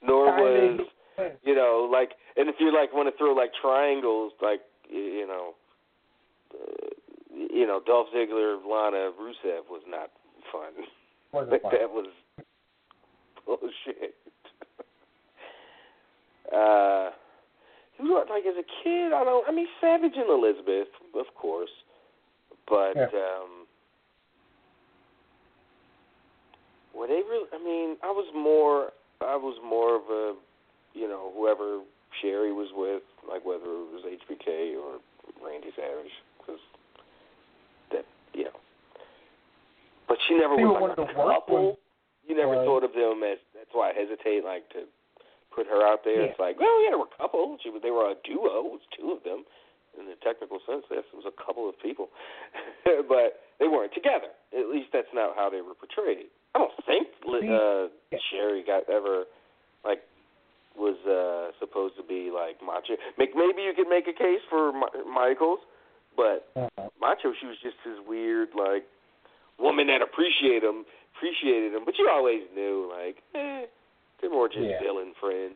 Nor 0.00 0.26
was 0.26 0.80
you 1.42 1.54
know 1.54 1.88
like, 1.90 2.10
and 2.36 2.48
if 2.48 2.56
you 2.58 2.72
like 2.74 2.92
want 2.92 3.12
to 3.12 3.16
throw 3.18 3.32
like 3.32 3.50
triangles, 3.60 4.32
like 4.42 4.60
you 4.88 5.26
know, 5.26 5.54
uh, 6.54 6.88
you 7.52 7.66
know, 7.66 7.80
Dolph 7.86 8.08
Ziggler, 8.14 8.56
Lana, 8.64 9.10
Rusev 9.20 9.68
was 9.70 9.82
not 9.88 10.10
fun. 10.52 10.72
wasn't 11.32 11.62
fun. 11.62 11.72
that 11.72 11.90
was 11.90 12.06
bullshit. 13.46 14.14
uh, 16.54 17.10
who 17.98 18.14
like 18.16 18.44
as 18.48 18.56
a 18.58 18.66
kid? 18.82 19.12
I 19.12 19.24
don't. 19.24 19.46
I 19.48 19.52
mean, 19.52 19.66
Savage 19.80 20.12
and 20.16 20.30
Elizabeth, 20.30 20.88
of 21.14 21.26
course, 21.34 21.70
but 22.68 22.96
Yeah. 22.96 23.04
um, 23.04 23.66
were 26.94 27.06
they 27.06 27.22
really? 27.28 27.48
I 27.52 27.58
mean, 27.62 27.96
I 28.02 28.10
was 28.10 28.26
more. 28.34 28.92
I 29.20 29.36
was 29.36 29.58
more 29.62 29.96
of 29.96 30.02
a, 30.10 30.34
you 30.94 31.08
know, 31.08 31.32
whoever 31.36 31.80
Sherri 32.20 32.52
was 32.52 32.68
with, 32.74 33.02
like 33.28 33.44
whether 33.44 33.64
it 33.64 33.88
was 33.94 34.04
HBK 34.04 34.74
or 34.76 34.98
Randy 35.44 35.70
Savage, 35.76 36.12
because 36.38 36.60
that 37.92 38.04
you 38.34 38.44
know. 38.44 38.58
But 40.08 40.18
she 40.26 40.34
never 40.34 40.56
They 40.56 40.64
was 40.64 40.94
like 40.96 40.98
a 40.98 41.14
couple. 41.14 41.78
You 42.26 42.36
never 42.36 42.58
was- 42.58 42.66
thought 42.66 42.84
of 42.84 42.92
them 42.92 43.22
as. 43.22 43.38
That's 43.54 43.70
why 43.72 43.90
I 43.90 43.94
hesitate, 43.94 44.42
like 44.44 44.68
to 44.74 44.86
put 45.54 45.66
her 45.66 45.86
out 45.86 46.02
there. 46.02 46.22
Yeah. 46.22 46.30
It's 46.34 46.38
like, 46.40 46.58
well, 46.58 46.82
yeah, 46.82 46.90
there 46.90 46.98
were 46.98 47.10
a 47.10 47.18
couple. 47.18 47.56
She 47.62 47.70
they 47.82 47.90
were 47.94 48.10
a 48.10 48.18
duo. 48.26 48.66
It 48.66 48.82
was 48.82 48.86
two 48.96 49.14
of 49.14 49.22
them. 49.22 49.44
In 49.98 50.06
the 50.06 50.14
technical 50.22 50.62
sense, 50.70 50.86
yes, 50.86 51.02
it 51.10 51.16
was 51.18 51.26
a 51.26 51.34
couple 51.34 51.66
of 51.68 51.74
people, 51.82 52.14
but 53.10 53.42
they 53.58 53.66
weren't 53.66 53.90
together. 53.92 54.30
At 54.54 54.70
least 54.70 54.94
that's 54.94 55.10
not 55.12 55.34
how 55.34 55.50
they 55.50 55.60
were 55.66 55.74
portrayed. 55.74 56.30
I 56.54 56.62
don't 56.62 56.78
think 56.86 57.10
uh, 57.26 57.90
yeah. 58.14 58.18
Sherri 58.30 58.62
got 58.62 58.86
ever 58.88 59.26
was 60.76 60.96
uh 61.06 61.52
supposed 61.58 61.96
to 61.96 62.02
be 62.02 62.30
like 62.30 62.56
macho. 62.64 62.94
Make, 63.18 63.30
maybe 63.34 63.62
you 63.62 63.72
could 63.74 63.88
make 63.88 64.06
a 64.08 64.12
case 64.16 64.40
for 64.48 64.72
Mi- 64.72 65.04
Michaels, 65.12 65.60
but 66.16 66.48
Uh, 66.56 66.88
Macho, 67.00 67.32
she 67.40 67.46
was 67.46 67.56
just 67.62 67.76
this 67.84 67.98
weird 68.06 68.48
like 68.56 68.84
woman 69.58 69.86
that 69.88 70.00
appreciated 70.02 70.64
him, 70.64 70.84
appreciated 71.16 71.74
him, 71.74 71.84
but 71.84 71.94
you 71.98 72.08
always 72.08 72.42
knew 72.54 72.88
like, 72.90 73.16
eh, 73.34 73.66
they're 74.20 74.30
more 74.30 74.48
just 74.48 74.60
Yeah. 74.64 74.80
villain 74.80 75.12
friends. 75.20 75.54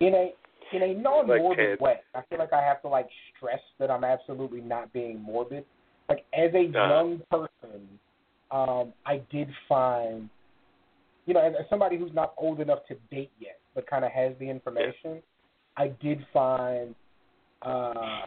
in 0.00 0.14
a 0.14 0.32
in 0.72 0.82
a 0.82 0.94
non-morbid 0.94 1.56
Ted. 1.56 1.80
way. 1.80 2.00
I 2.14 2.22
feel 2.22 2.38
like 2.38 2.52
I 2.52 2.62
have 2.62 2.80
to 2.82 2.88
like 2.88 3.06
stress 3.36 3.60
that 3.78 3.90
I'm 3.90 4.02
absolutely 4.02 4.60
not 4.62 4.92
being 4.92 5.20
morbid. 5.20 5.64
Like 6.08 6.24
as 6.32 6.52
a 6.54 6.66
Uh-huh. 6.66 6.88
young 6.88 7.22
person, 7.30 7.98
um, 8.50 8.92
I 9.06 9.18
did 9.30 9.48
find, 9.68 10.28
you 11.26 11.34
know, 11.34 11.40
as, 11.40 11.54
as 11.60 11.68
somebody 11.68 11.96
who's 11.96 12.12
not 12.14 12.32
old 12.38 12.60
enough 12.60 12.84
to 12.86 12.94
date 13.10 13.30
yet, 13.38 13.58
but 13.74 13.86
kind 13.86 14.04
of 14.04 14.12
has 14.12 14.32
the 14.38 14.48
information, 14.48 15.22
I 15.76 15.88
did 16.00 16.24
find 16.32 16.94
uh, 17.62 18.26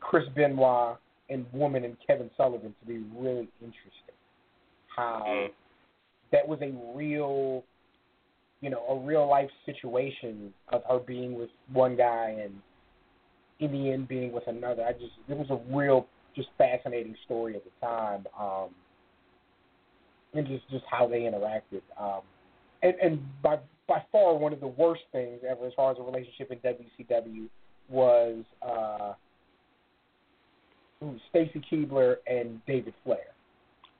Chris 0.00 0.24
Benoit 0.34 0.98
and 1.30 1.46
Woman 1.52 1.84
and 1.84 1.96
Kevin 2.06 2.30
Sullivan 2.36 2.74
to 2.80 2.86
be 2.86 2.98
really 3.16 3.48
interesting. 3.60 4.14
How 4.94 5.24
Mm. 5.26 5.48
that 6.32 6.46
was 6.46 6.60
a 6.62 6.72
real 6.96 7.64
you 8.60 8.70
know, 8.70 8.82
a 8.88 8.98
real 8.98 9.28
life 9.28 9.50
situation 9.66 10.54
of 10.70 10.82
her 10.88 10.98
being 10.98 11.38
with 11.38 11.50
one 11.70 11.96
guy 11.96 12.34
and 12.42 12.54
in 13.60 13.70
the 13.72 13.90
end 13.90 14.08
being 14.08 14.32
with 14.32 14.46
another. 14.46 14.82
I 14.84 14.92
just 14.92 15.12
it 15.28 15.36
was 15.36 15.48
a 15.50 15.74
real 15.74 16.06
just 16.34 16.48
fascinating 16.56 17.14
story 17.26 17.56
at 17.56 17.62
the 17.64 17.86
time. 17.86 18.26
Um 18.38 18.70
and 20.32 20.46
just 20.46 20.68
just 20.70 20.84
how 20.90 21.06
they 21.06 21.20
interacted. 21.20 21.82
Um 22.00 22.22
and, 22.82 22.94
and 23.02 23.42
by 23.42 23.58
by 23.86 24.02
far 24.10 24.34
one 24.36 24.52
of 24.52 24.60
the 24.60 24.66
worst 24.66 25.02
things 25.12 25.40
ever 25.48 25.66
as 25.66 25.72
far 25.74 25.92
as 25.92 25.98
a 25.98 26.02
relationship 26.02 26.50
in 26.50 26.58
WCW 26.58 27.48
was 27.88 28.44
uh 28.62 29.12
ooh, 31.02 31.16
Stacy 31.30 31.62
Keibler 31.70 32.16
and 32.26 32.64
David 32.66 32.94
Flair. 33.04 33.34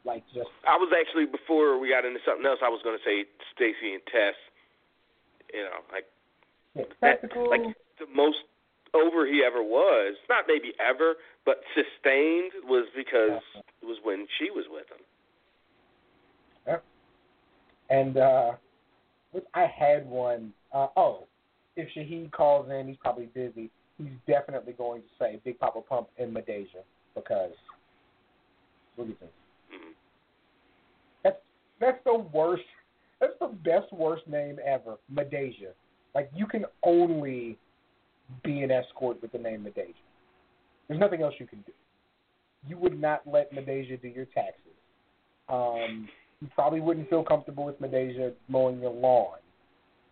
Like 0.04 0.24
just 0.34 0.48
I 0.66 0.76
was 0.76 0.92
actually 0.98 1.26
before 1.26 1.78
we 1.78 1.90
got 1.90 2.04
into 2.04 2.20
something 2.26 2.46
else. 2.46 2.58
I 2.62 2.68
was 2.68 2.80
going 2.84 2.96
to 2.96 3.04
say 3.04 3.24
Stacy 3.54 3.94
and 3.94 4.02
Test. 4.10 4.40
You 5.52 5.62
know, 5.62 5.80
like 5.92 6.04
yeah, 6.74 6.84
that, 7.00 7.36
like 7.48 7.62
the 7.98 8.06
most 8.14 8.38
over 8.92 9.26
he 9.26 9.42
ever 9.46 9.62
was. 9.62 10.16
Not 10.28 10.44
maybe 10.48 10.72
ever, 10.80 11.14
but 11.44 11.60
sustained 11.74 12.52
was 12.64 12.86
because 12.96 13.40
it 13.82 13.86
was 13.86 13.98
when 14.02 14.26
she 14.38 14.50
was 14.50 14.64
with 14.70 14.86
him. 14.90 15.04
Yep. 16.66 16.84
And 17.90 18.16
uh 18.16 18.52
what- 19.34 19.46
I 19.52 19.66
had 19.66 20.08
one 20.08 20.52
uh 20.72 20.88
oh, 20.96 21.26
if 21.76 21.88
Shahid 21.94 22.30
calls 22.30 22.70
in, 22.70 22.86
he's 22.88 22.96
probably 22.96 23.26
busy. 23.26 23.70
He's 23.98 24.08
definitely 24.26 24.72
going 24.72 25.02
to 25.02 25.08
say 25.18 25.40
Big 25.44 25.58
Poppa 25.58 25.80
Pump 25.80 26.08
and 26.18 26.34
Midajah 26.34 26.84
because 27.14 27.52
what 28.96 29.04
do 29.06 29.10
you 29.10 29.16
think? 29.18 29.32
That's 31.24 31.36
that's 31.80 31.98
the 32.04 32.14
worst 32.32 32.62
that's 33.20 33.34
the 33.40 33.48
best 33.48 33.92
worst 33.92 34.26
name 34.28 34.58
ever. 34.64 34.96
Midajah. 35.12 35.72
Like 36.14 36.30
you 36.34 36.46
can 36.46 36.64
only 36.84 37.58
be 38.42 38.62
an 38.62 38.70
escort 38.70 39.20
with 39.20 39.32
the 39.32 39.38
name 39.38 39.64
Midajah. 39.64 39.94
There's 40.88 41.00
nothing 41.00 41.22
else 41.22 41.34
you 41.38 41.46
can 41.46 41.60
do. 41.62 41.72
You 42.68 42.78
would 42.78 43.00
not 43.00 43.22
let 43.26 43.52
Midajah 43.52 44.00
do 44.00 44.08
your 44.08 44.26
taxes. 44.26 44.60
Um, 45.48 46.08
you 46.44 46.50
probably 46.54 46.80
wouldn't 46.80 47.08
feel 47.08 47.24
comfortable 47.24 47.64
with 47.64 47.80
Midajah 47.80 48.34
mowing 48.48 48.78
your 48.80 48.92
lawn. 48.92 49.38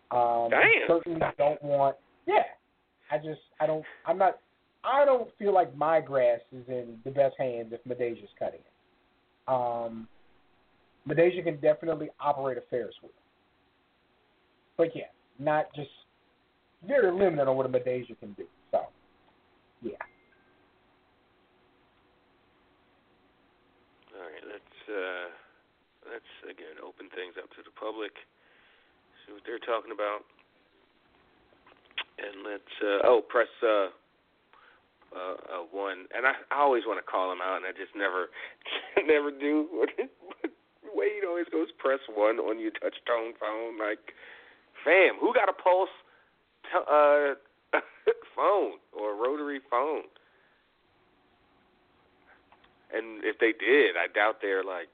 Um, 0.09 0.49
Damn. 0.49 0.87
Certainly 0.87 1.21
don't 1.37 1.61
want. 1.63 1.95
Yeah, 2.25 2.43
I 3.11 3.17
just 3.17 3.41
I 3.59 3.67
don't 3.67 3.85
I'm 4.07 4.17
not 4.17 4.39
I 4.83 5.05
don't 5.05 5.29
feel 5.37 5.53
like 5.53 5.75
my 5.77 6.01
grass 6.01 6.39
is 6.51 6.67
in 6.67 6.97
the 7.05 7.11
best 7.11 7.35
hands 7.37 7.71
if 7.71 7.83
Midajah's 7.85 8.29
cutting 8.39 8.61
it. 8.61 9.51
Um, 9.51 10.07
Midajah 11.07 11.43
can 11.43 11.59
definitely 11.59 12.09
operate 12.19 12.57
a 12.57 12.61
Ferris 12.69 12.95
wheel, 13.03 13.11
but 14.75 14.95
yeah, 14.95 15.03
not 15.37 15.67
just 15.75 15.89
very 16.87 17.11
limited 17.11 17.47
on 17.47 17.55
what 17.55 17.67
a 17.67 17.69
Midajah 17.69 18.19
can 18.19 18.33
do. 18.33 18.45
So, 18.71 18.81
yeah. 19.83 19.91
All 24.15 24.21
right, 24.21 24.43
let's 24.47 24.63
uh, 24.89 25.22
let's 25.22 25.22
again 26.49 26.79
open 26.81 27.09
things 27.13 27.35
up 27.39 27.49
to 27.57 27.61
the 27.63 27.73
public. 27.73 28.13
See 29.25 29.33
what 29.33 29.43
they're 29.47 29.61
talking 29.61 29.95
about, 29.95 30.27
and 32.19 32.43
let's 32.43 32.73
uh, 32.83 33.07
oh 33.07 33.23
press 33.23 33.51
uh, 33.63 33.91
uh, 35.15 35.37
uh, 35.47 35.63
one. 35.71 36.09
And 36.15 36.25
I, 36.27 36.33
I 36.51 36.59
always 36.61 36.83
want 36.85 36.99
to 36.99 37.07
call 37.07 37.31
him 37.31 37.39
out, 37.39 37.63
and 37.63 37.65
I 37.65 37.71
just 37.71 37.95
never 37.95 38.27
never 39.07 39.31
do. 39.31 39.87
Wade 40.93 41.25
always 41.27 41.47
goes 41.51 41.67
press 41.79 41.99
one 42.11 42.37
on 42.37 42.59
your 42.59 42.71
touch 42.71 42.95
tone 43.07 43.33
phone. 43.39 43.79
Like, 43.79 44.13
fam, 44.85 45.17
who 45.19 45.33
got 45.33 45.49
a 45.49 45.53
pulse 45.53 45.89
t- 46.69 46.85
uh, 46.85 47.33
phone 48.35 48.77
or 48.93 49.13
a 49.13 49.17
rotary 49.17 49.59
phone? 49.71 50.05
And 52.93 53.23
if 53.25 53.39
they 53.39 53.53
did, 53.57 53.97
I 53.97 54.05
doubt 54.13 54.37
they're 54.41 54.63
like, 54.63 54.87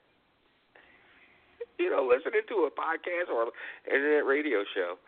you 1.83 1.89
know, 1.89 2.03
listening 2.03 2.43
to 2.49 2.67
a 2.67 2.71
podcast 2.71 3.31
or 3.31 3.47
internet 3.87 4.25
radio 4.25 4.63
show. 4.75 4.99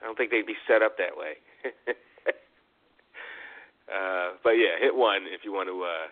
I 0.00 0.06
don't 0.06 0.16
think 0.16 0.30
they'd 0.30 0.46
be 0.46 0.56
set 0.66 0.82
up 0.82 0.96
that 0.96 1.16
way. 1.16 1.36
uh, 3.92 4.36
but 4.42 4.56
yeah, 4.56 4.80
hit 4.80 4.96
one 4.96 5.28
if 5.28 5.44
you 5.44 5.52
want 5.52 5.68
to 5.68 5.76
uh, 5.84 6.08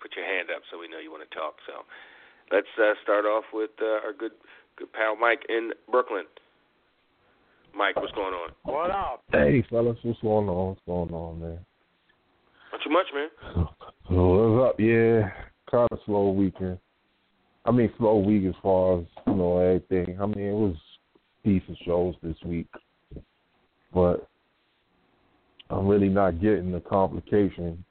put 0.00 0.12
your 0.16 0.24
hand 0.24 0.48
up 0.54 0.62
so 0.70 0.78
we 0.78 0.88
know 0.88 0.98
you 0.98 1.10
want 1.10 1.28
to 1.28 1.34
talk. 1.34 1.56
So 1.66 1.84
let's 2.52 2.68
uh, 2.76 2.94
start 3.02 3.24
off 3.24 3.44
with 3.52 3.70
uh, 3.80 4.04
our 4.04 4.12
good 4.12 4.32
good 4.76 4.92
pal 4.92 5.16
Mike 5.16 5.44
in 5.48 5.72
Brooklyn. 5.90 6.24
Mike, 7.74 7.96
what's 7.96 8.12
going 8.12 8.34
on? 8.34 8.50
What 8.62 8.90
up? 8.90 9.22
Hey, 9.32 9.64
fellas, 9.70 9.98
what's 10.02 10.20
going 10.20 10.48
on? 10.48 10.68
What's 10.68 10.80
going 10.86 11.12
on, 11.12 11.40
man? 11.40 11.58
Not 12.72 12.80
too 12.82 12.90
much, 12.90 13.06
man. 13.14 13.28
What's 14.10 14.70
up? 14.70 14.80
Yeah, 14.80 15.28
kind 15.70 15.88
of 15.90 15.98
slow 16.06 16.30
weekend. 16.30 16.78
I 17.68 17.70
mean, 17.70 17.92
slow 17.98 18.16
week 18.16 18.46
as 18.46 18.54
far 18.62 19.00
as 19.00 19.04
you 19.26 19.34
know 19.34 19.58
everything. 19.58 20.18
I 20.18 20.24
mean, 20.24 20.46
it 20.46 20.54
was 20.54 20.74
decent 21.44 21.76
shows 21.84 22.14
this 22.22 22.36
week, 22.42 22.66
but 23.92 24.26
I'm 25.68 25.86
really 25.86 26.08
not 26.08 26.40
getting 26.40 26.72
the 26.72 26.80
complication 26.80 27.84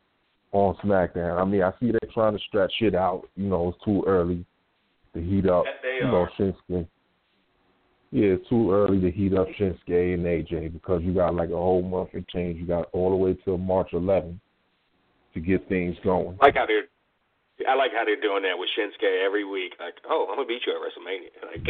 on 0.52 0.76
SmackDown. 0.84 1.40
I 1.40 1.46
mean, 1.46 1.62
I 1.62 1.72
see 1.80 1.92
they're 1.92 2.12
trying 2.12 2.36
to 2.36 2.44
stretch 2.48 2.74
shit 2.80 2.96
out. 2.96 3.30
You 3.36 3.50
know, 3.50 3.70
it's 3.70 3.86
too 3.86 4.04
early 4.08 4.44
to 5.14 5.22
heat 5.22 5.48
up. 5.48 5.66
You 6.02 6.08
know. 6.08 6.28
Shinsuke. 6.40 6.88
Yeah, 8.10 8.30
it's 8.30 8.50
too 8.50 8.72
early 8.72 9.00
to 9.02 9.12
heat 9.12 9.36
up 9.36 9.48
Shinsuke 9.60 10.16
and 10.16 10.26
AJ 10.26 10.74
because 10.74 11.04
you 11.04 11.14
got 11.14 11.36
like 11.36 11.50
a 11.50 11.56
whole 11.56 11.84
month 11.84 12.10
and 12.14 12.28
change. 12.30 12.60
You 12.60 12.66
got 12.66 12.90
all 12.94 13.12
the 13.12 13.16
way 13.16 13.38
till 13.46 13.60
March 13.60 13.92
11th 13.94 14.40
to 15.36 15.40
get 15.40 15.70
things 15.70 15.96
going. 16.04 16.36
like 16.42 16.56
how 16.56 16.66
they're 16.66 16.86
I 17.66 17.74
like 17.74 17.90
how 17.90 18.06
they're 18.06 18.22
doing 18.22 18.46
that 18.46 18.54
with 18.54 18.70
Shinsuke 18.78 19.26
every 19.26 19.42
week. 19.42 19.74
Like, 19.80 19.98
oh, 20.06 20.30
I'm 20.30 20.38
gonna 20.38 20.48
beat 20.48 20.62
you 20.68 20.78
at 20.78 20.82
WrestleMania. 20.82 21.34
Like, 21.48 21.66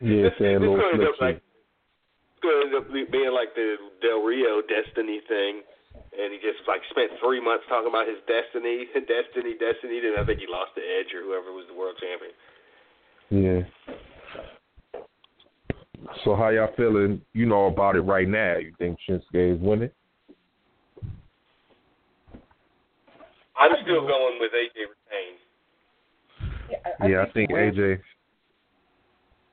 Yeah, 0.00 0.30
this, 0.30 0.38
saying 0.38 0.62
this 0.62 0.70
little 0.70 0.78
gonna 0.78 1.02
end 1.02 1.10
up 1.10 1.20
like 1.20 1.38
it's 1.38 2.42
gonna 2.42 2.66
end 2.66 2.74
up 2.74 2.86
being 2.90 3.30
like 3.30 3.54
the 3.54 3.76
Del 4.02 4.22
Rio 4.22 4.62
Destiny 4.62 5.20
thing, 5.28 5.62
and 5.94 6.32
he 6.32 6.38
just 6.42 6.66
like 6.66 6.82
spent 6.90 7.14
three 7.22 7.38
months 7.42 7.66
talking 7.68 7.90
about 7.90 8.08
his 8.08 8.18
destiny, 8.26 8.86
destiny, 8.94 9.54
destiny. 9.58 10.02
Then 10.02 10.18
I 10.18 10.24
think 10.24 10.40
he 10.40 10.48
lost 10.50 10.74
to 10.74 10.82
Edge 10.82 11.14
or 11.14 11.22
whoever 11.22 11.52
was 11.52 11.66
the 11.68 11.76
world 11.76 11.98
champion. 12.00 12.34
Yeah. 13.30 13.62
So 16.24 16.34
how 16.34 16.48
y'all 16.48 16.74
feeling, 16.76 17.20
you 17.34 17.46
know, 17.46 17.66
about 17.66 17.94
it 17.94 18.02
right 18.02 18.26
now? 18.26 18.56
You 18.56 18.72
think 18.78 18.98
Shinsuke 19.08 19.54
is 19.54 19.60
winning? 19.60 19.90
I'm 23.60 23.72
still 23.82 24.00
going 24.06 24.38
with 24.40 24.52
AJ 24.52 24.88
retains. 24.88 25.40
Yeah, 26.70 26.76
I, 27.00 27.06
yeah, 27.06 27.22
I 27.22 27.32
think 27.32 27.50
AJ. 27.50 28.00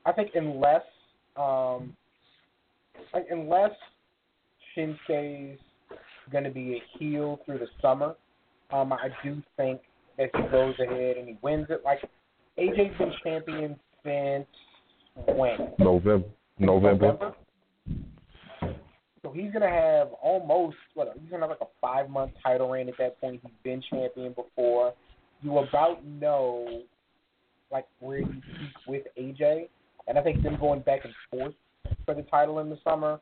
I 0.06 0.12
think 0.14 0.32
unless 0.36 0.84
um, 1.36 1.96
like 3.14 3.26
unless 3.30 3.72
Shinsuke's 4.76 5.60
going 6.32 6.44
to 6.44 6.50
be 6.50 6.76
a 6.76 6.98
heel 6.98 7.40
through 7.46 7.60
the 7.60 7.68
summer, 7.82 8.16
um, 8.72 8.94
I 8.94 9.10
do 9.24 9.42
think 9.58 9.82
that 10.18 10.30
he 10.36 10.42
goes 10.50 10.76
ahead 10.80 11.18
and 11.18 11.28
he 11.28 11.38
wins 11.42 11.68
it. 11.70 11.82
Like 11.84 12.00
AJ's 12.58 12.98
been 12.98 13.12
champion 13.24 13.76
since 14.04 14.48
when? 15.28 15.74
November. 15.80 16.28
November. 16.60 17.08
November? 17.08 17.36
He's 19.38 19.52
gonna 19.52 19.70
have 19.70 20.10
almost 20.22 20.78
what? 20.94 21.16
He's 21.22 21.30
gonna 21.30 21.44
have 21.44 21.50
like 21.50 21.62
a 21.62 21.72
five 21.80 22.10
month 22.10 22.32
title 22.44 22.70
reign 22.70 22.90
at 22.90 22.96
that 22.98 23.20
point. 23.22 23.40
He's 23.44 23.52
been 23.64 23.82
champion 23.90 24.34
before. 24.34 24.94
You 25.42 25.58
about 25.60 26.04
know 26.06 26.84
like 27.72 27.86
where 28.00 28.20
you 28.20 28.28
peak 28.28 28.72
with 28.88 29.04
AJ, 29.18 29.70
and 30.08 30.18
I 30.18 30.24
think 30.24 30.42
them 30.42 30.58
going 30.60 30.82
back 30.82 31.02
and 31.04 31.14
forth 31.30 31.54
for 32.06 32.16
the 32.16 32.24
title 32.24 32.60
in 32.60 32.70
the 32.70 32.78
summer 32.84 33.20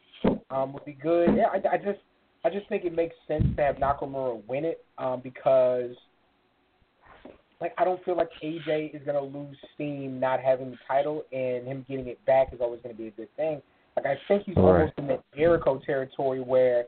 um, 0.49 0.73
would 0.73 0.85
be 0.85 0.93
good. 0.93 1.35
Yeah, 1.35 1.47
I, 1.51 1.75
I 1.75 1.77
just 1.77 1.99
I 2.45 2.49
just 2.49 2.69
think 2.69 2.85
it 2.85 2.95
makes 2.95 3.15
sense 3.27 3.43
to 3.57 3.63
have 3.63 3.75
Nakamura 3.77 4.41
win 4.47 4.65
it 4.65 4.85
um, 4.97 5.19
because 5.21 5.91
like 7.59 7.73
I 7.77 7.83
don't 7.83 8.03
feel 8.05 8.15
like 8.15 8.29
AJ 8.43 8.95
is 8.95 9.01
gonna 9.05 9.21
lose 9.21 9.57
steam 9.73 10.19
not 10.19 10.39
having 10.39 10.71
the 10.71 10.77
title, 10.87 11.25
and 11.31 11.67
him 11.67 11.85
getting 11.89 12.07
it 12.07 12.23
back 12.25 12.53
is 12.53 12.61
always 12.61 12.81
gonna 12.81 12.95
be 12.95 13.07
a 13.07 13.11
good 13.11 13.35
thing. 13.35 13.61
Like 13.95 14.05
I 14.05 14.19
think 14.27 14.43
he's 14.43 14.55
Right. 14.55 14.81
almost 14.81 14.93
in 14.97 15.07
that 15.07 15.23
Jericho 15.35 15.79
territory 15.85 16.41
where 16.41 16.85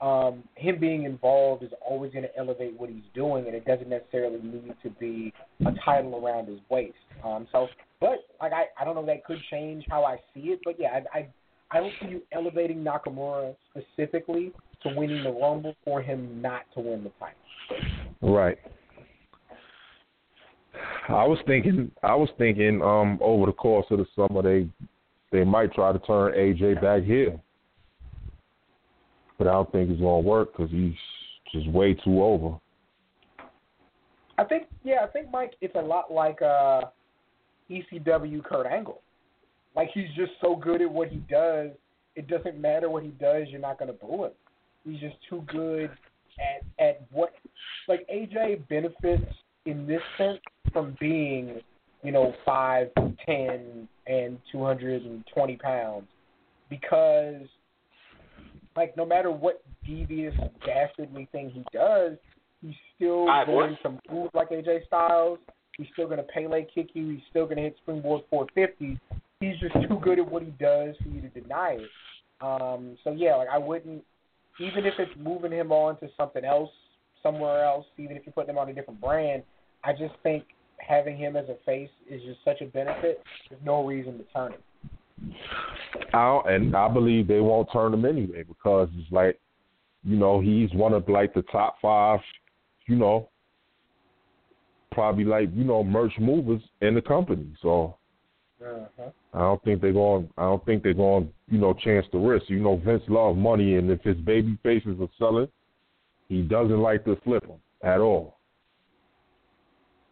um, 0.00 0.42
him 0.56 0.78
being 0.78 1.04
involved 1.04 1.62
is 1.62 1.70
always 1.86 2.12
going 2.12 2.24
to 2.24 2.36
elevate 2.36 2.78
what 2.78 2.90
he's 2.90 3.04
doing, 3.14 3.46
and 3.46 3.54
it 3.54 3.64
doesn't 3.64 3.88
necessarily 3.88 4.40
need 4.42 4.74
to 4.82 4.90
be 4.90 5.32
a 5.64 5.72
title 5.84 6.22
around 6.22 6.48
his 6.48 6.58
waist. 6.68 6.94
Um, 7.24 7.46
so, 7.50 7.68
but 8.00 8.26
like 8.40 8.52
I, 8.52 8.66
I 8.78 8.84
don't 8.84 8.94
know 8.94 9.06
that 9.06 9.24
could 9.24 9.40
change 9.50 9.84
how 9.88 10.04
I 10.04 10.16
see 10.34 10.50
it, 10.50 10.60
but 10.64 10.78
yeah, 10.78 11.00
I, 11.14 11.18
I, 11.18 11.28
I 11.70 11.80
don't 11.80 11.92
see 12.00 12.08
you 12.08 12.22
elevating 12.32 12.84
Nakamura 12.84 13.56
specifically 13.70 14.52
to 14.82 14.90
winning 14.94 15.24
the 15.24 15.30
Rumble 15.30 15.74
for 15.84 16.02
him 16.02 16.42
not 16.42 16.62
to 16.74 16.80
win 16.80 17.02
the 17.02 17.12
title. 17.18 17.36
Right. 18.20 18.58
I 21.08 21.26
was 21.26 21.38
thinking. 21.46 21.90
I 22.02 22.14
was 22.14 22.28
thinking. 22.36 22.82
Um, 22.82 23.18
over 23.22 23.46
the 23.46 23.52
course 23.52 23.86
of 23.90 23.98
the 23.98 24.06
summer, 24.14 24.42
they 24.42 24.68
they 25.32 25.44
might 25.44 25.72
try 25.72 25.92
to 25.92 25.98
turn 26.00 26.32
AJ 26.32 26.80
back 26.80 27.02
here, 27.02 27.38
but 29.38 29.46
I 29.46 29.52
don't 29.52 29.70
think 29.72 29.90
it's 29.90 30.00
gonna 30.00 30.20
work 30.20 30.52
because 30.56 30.70
he's 30.70 30.94
just 31.52 31.68
way 31.68 31.94
too 31.94 32.22
over. 32.22 32.58
I 34.38 34.44
think, 34.44 34.64
yeah, 34.84 34.98
I 35.02 35.06
think 35.06 35.30
Mike, 35.30 35.54
it's 35.60 35.74
a 35.76 35.80
lot 35.80 36.12
like 36.12 36.42
uh, 36.42 36.82
ECW 37.70 38.44
Kurt 38.44 38.66
Angle. 38.66 39.00
Like 39.74 39.88
he's 39.94 40.08
just 40.14 40.32
so 40.40 40.56
good 40.56 40.82
at 40.82 40.90
what 40.90 41.08
he 41.08 41.18
does, 41.30 41.70
it 42.16 42.28
doesn't 42.28 42.58
matter 42.58 42.88
what 42.88 43.02
he 43.02 43.10
does. 43.10 43.46
You're 43.48 43.60
not 43.60 43.78
to 43.78 43.92
boo 43.92 44.24
him. 44.24 44.30
He's 44.84 45.00
just 45.00 45.16
too 45.28 45.44
good 45.46 45.90
at 46.40 46.84
at 46.84 47.02
what. 47.12 47.34
Like 47.86 48.06
AJ 48.12 48.66
benefits 48.68 49.30
in 49.66 49.86
this 49.86 50.00
sense 50.16 50.40
from 50.72 50.96
being, 50.98 51.60
you 52.02 52.10
know, 52.10 52.34
five, 52.44 52.88
ten, 53.24 53.86
and 54.06 54.38
two 54.50 54.62
hundred 54.64 55.02
and 55.02 55.24
twenty 55.32 55.56
pounds, 55.56 56.06
because, 56.70 57.46
like, 58.76 58.96
no 58.96 59.04
matter 59.04 59.30
what 59.30 59.62
devious, 59.86 60.34
dastardly 60.64 61.28
thing 61.32 61.50
he 61.50 61.64
does, 61.72 62.12
he's 62.62 62.74
still 62.94 63.26
what? 63.26 63.46
going 63.46 63.78
to 63.82 63.98
move 64.12 64.30
like 64.34 64.50
AJ 64.50 64.86
Styles. 64.86 65.38
He's 65.76 65.86
still 65.92 66.06
going 66.06 66.18
to 66.18 66.24
Pele 66.24 66.66
kick 66.74 66.90
you. 66.94 67.10
He's 67.10 67.20
still 67.30 67.44
going 67.44 67.58
to 67.58 67.64
hit 67.64 67.76
springboard 67.82 68.22
450. 68.30 68.98
He's 69.40 69.58
just 69.60 69.74
too 69.88 70.00
good 70.02 70.18
at 70.18 70.30
what 70.30 70.42
he 70.42 70.50
does 70.58 70.94
for 71.02 71.08
you 71.08 71.20
to 71.20 71.28
deny 71.28 71.78
it. 71.78 71.90
Um, 72.40 72.96
so 73.04 73.12
yeah, 73.12 73.36
like 73.36 73.48
I 73.52 73.58
wouldn't, 73.58 74.02
even 74.58 74.86
if 74.86 74.94
it's 74.98 75.12
moving 75.18 75.52
him 75.52 75.72
on 75.72 75.98
to 76.00 76.08
something 76.16 76.44
else, 76.44 76.70
somewhere 77.22 77.64
else, 77.64 77.84
even 77.98 78.16
if 78.16 78.22
you're 78.24 78.32
putting 78.32 78.50
him 78.50 78.58
on 78.58 78.68
a 78.68 78.72
different 78.72 79.00
brand, 79.00 79.42
I 79.84 79.92
just 79.92 80.14
think 80.22 80.44
having 80.86 81.16
him 81.16 81.36
as 81.36 81.48
a 81.48 81.56
face 81.64 81.90
is 82.08 82.22
just 82.22 82.38
such 82.44 82.60
a 82.60 82.66
benefit. 82.66 83.22
There's 83.48 83.62
no 83.64 83.84
reason 83.84 84.18
to 84.18 84.24
turn 84.32 84.52
him. 84.52 85.34
I 86.12 86.40
and 86.46 86.76
I 86.76 86.88
believe 86.88 87.26
they 87.26 87.40
won't 87.40 87.68
turn 87.72 87.94
him 87.94 88.04
anyway 88.04 88.42
because 88.42 88.88
it's 88.96 89.10
like, 89.10 89.38
you 90.04 90.16
know, 90.16 90.40
he's 90.40 90.72
one 90.72 90.92
of 90.92 91.08
like 91.08 91.34
the 91.34 91.42
top 91.42 91.76
five, 91.80 92.20
you 92.86 92.96
know, 92.96 93.28
probably 94.92 95.24
like 95.24 95.48
you 95.54 95.64
know 95.64 95.82
merch 95.82 96.12
movers 96.18 96.62
in 96.80 96.94
the 96.94 97.02
company. 97.02 97.46
So 97.62 97.96
Uh-huh. 98.62 99.10
I 99.34 99.38
don't 99.38 99.62
think 99.64 99.82
they're 99.82 99.92
going. 99.92 100.30
I 100.38 100.42
don't 100.44 100.64
think 100.64 100.82
they're 100.82 100.94
going. 100.94 101.30
You 101.50 101.58
know, 101.58 101.74
chance 101.74 102.06
the 102.12 102.18
risk. 102.18 102.48
You 102.48 102.60
know, 102.60 102.76
Vince 102.76 103.02
loves 103.08 103.38
money, 103.38 103.76
and 103.76 103.90
if 103.90 104.00
his 104.02 104.16
baby 104.16 104.58
faces 104.62 104.96
are 105.00 105.08
selling, 105.18 105.48
he 106.28 106.42
doesn't 106.42 106.80
like 106.80 107.04
to 107.04 107.16
flip 107.22 107.46
them 107.46 107.58
at 107.82 108.00
all. 108.00 108.35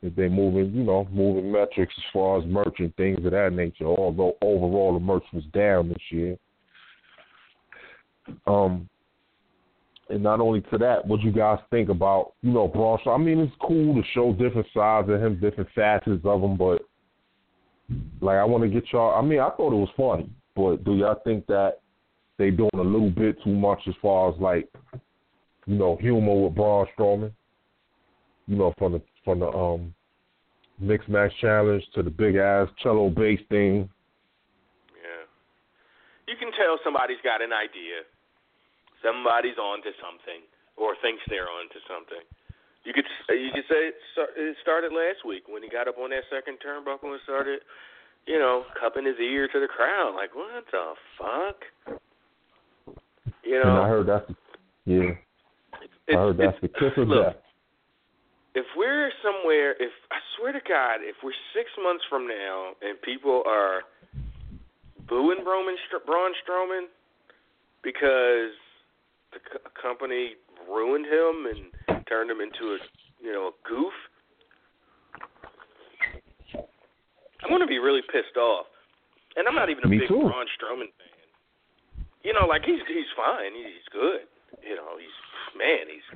If 0.04 0.14
they're 0.16 0.28
moving, 0.28 0.70
you 0.74 0.84
know, 0.84 1.08
moving 1.10 1.50
metrics 1.50 1.94
as 1.96 2.04
far 2.12 2.38
as 2.38 2.44
merch 2.44 2.74
and 2.78 2.94
things 2.96 3.24
of 3.24 3.32
that 3.32 3.54
nature. 3.54 3.86
Although 3.86 4.36
overall 4.42 4.92
the 4.92 5.00
merch 5.00 5.24
was 5.32 5.44
down 5.54 5.88
this 5.88 6.02
year. 6.10 6.36
Um, 8.46 8.86
and 10.10 10.22
not 10.22 10.40
only 10.40 10.60
to 10.60 10.76
that, 10.76 11.06
what 11.06 11.22
you 11.22 11.32
guys 11.32 11.58
think 11.70 11.88
about, 11.88 12.34
you 12.42 12.52
know, 12.52 12.68
Braun? 12.68 12.98
I 13.06 13.16
mean, 13.16 13.38
it's 13.38 13.54
cool 13.62 13.94
to 13.94 14.02
show 14.12 14.34
different 14.34 14.66
sides 14.74 15.08
of 15.08 15.22
him, 15.22 15.40
different 15.40 15.70
facets 15.74 16.20
of 16.22 16.42
him, 16.42 16.58
but 16.58 16.82
like 18.20 18.36
I 18.36 18.44
want 18.44 18.62
to 18.64 18.68
get 18.68 18.84
y'all. 18.92 19.18
I 19.18 19.26
mean, 19.26 19.40
I 19.40 19.48
thought 19.50 19.72
it 19.72 19.76
was 19.76 19.88
funny, 19.96 20.28
but 20.54 20.84
do 20.84 20.96
y'all 20.96 21.20
think 21.24 21.46
that 21.46 21.80
they 22.36 22.50
doing 22.50 22.70
a 22.74 22.82
little 22.82 23.10
bit 23.10 23.42
too 23.42 23.54
much 23.54 23.80
as 23.88 23.94
far 24.02 24.30
as 24.30 24.38
like, 24.38 24.68
you 25.66 25.76
know, 25.76 25.96
humor 25.96 26.42
with 26.42 26.54
Braun 26.54 26.86
Strowman? 26.98 27.32
You 28.46 28.56
know, 28.56 28.74
from 28.76 28.92
the 28.92 29.02
from 29.24 29.40
the 29.40 29.48
um 29.48 29.94
mixed 30.78 31.08
match 31.08 31.32
challenge 31.40 31.84
to 31.94 32.02
the 32.02 32.10
big 32.10 32.36
ass 32.36 32.68
cello 32.82 33.08
bass 33.08 33.40
thing. 33.48 33.88
Yeah. 34.98 35.24
You 36.28 36.36
can 36.38 36.50
tell 36.52 36.78
somebody's 36.84 37.22
got 37.22 37.42
an 37.42 37.52
idea. 37.52 38.04
Somebody's 39.02 39.58
on 39.60 39.82
to 39.82 39.92
something, 40.00 40.40
or 40.76 40.96
thinks 41.02 41.22
they're 41.28 41.48
on 41.48 41.68
to 41.70 41.80
something. 41.86 42.24
You 42.84 42.92
could 42.92 43.04
you 43.28 43.50
could 43.54 43.64
say 43.68 43.92
it 43.92 43.96
start- 44.12 44.36
it 44.36 44.56
started 44.62 44.92
last 44.92 45.24
week 45.24 45.44
when 45.48 45.62
he 45.62 45.68
got 45.68 45.88
up 45.88 45.98
on 45.98 46.10
that 46.10 46.24
second 46.28 46.58
turnbuckle 46.64 47.12
and 47.12 47.20
started, 47.24 47.60
you 48.26 48.38
know, 48.38 48.64
cupping 48.80 49.06
his 49.06 49.16
ear 49.20 49.48
to 49.48 49.60
the 49.60 49.68
crowd. 49.68 50.14
Like, 50.14 50.34
what 50.34 50.64
the 50.70 50.94
fuck? 51.16 51.58
You 53.42 53.60
And 53.60 53.70
I 53.70 53.88
heard 53.88 54.06
that's 54.06 54.26
the, 54.28 54.34
yeah, 54.84 55.12
it's, 55.80 55.92
I 56.08 56.12
heard 56.12 56.36
that's 56.36 56.60
the 56.60 56.68
kiss 56.68 56.92
of 56.96 57.08
look, 57.08 57.26
death. 57.26 57.36
If 58.54 58.66
we're 58.76 59.10
somewhere, 59.22 59.72
if 59.72 59.90
I 60.10 60.18
swear 60.38 60.52
to 60.52 60.60
God, 60.66 61.02
if 61.02 61.16
we're 61.22 61.34
six 61.54 61.70
months 61.82 62.04
from 62.08 62.28
now 62.28 62.72
and 62.82 63.00
people 63.02 63.42
are 63.46 63.82
booing 65.08 65.44
Roman 65.44 65.74
Braun 66.06 66.32
Strowman 66.42 66.86
because 67.82 68.54
the 69.34 69.42
co- 69.42 69.66
company 69.74 70.34
ruined 70.70 71.06
him 71.06 71.46
and 71.50 72.06
turned 72.06 72.30
him 72.30 72.40
into 72.40 72.74
a 72.74 72.78
you 73.20 73.32
know 73.32 73.50
a 73.50 73.54
goof, 73.68 73.92
I'm 77.42 77.50
gonna 77.50 77.66
be 77.66 77.78
really 77.78 78.02
pissed 78.06 78.36
off. 78.38 78.66
And 79.36 79.48
I'm 79.48 79.54
not 79.58 79.68
even 79.68 79.82
a 79.82 79.88
Me 79.88 79.98
big 79.98 80.08
too. 80.08 80.22
Braun 80.30 80.46
Strowman 80.54 80.94
fan. 80.94 82.06
You 82.22 82.32
know, 82.32 82.46
like 82.46 82.62
he's 82.64 82.80
he's 82.86 83.10
fine. 83.18 83.50
He's 83.52 83.82
good. 83.90 84.30
You 84.62 84.76
know, 84.76 84.94
he's 84.96 85.12
man. 85.56 85.86
He's 85.88 86.06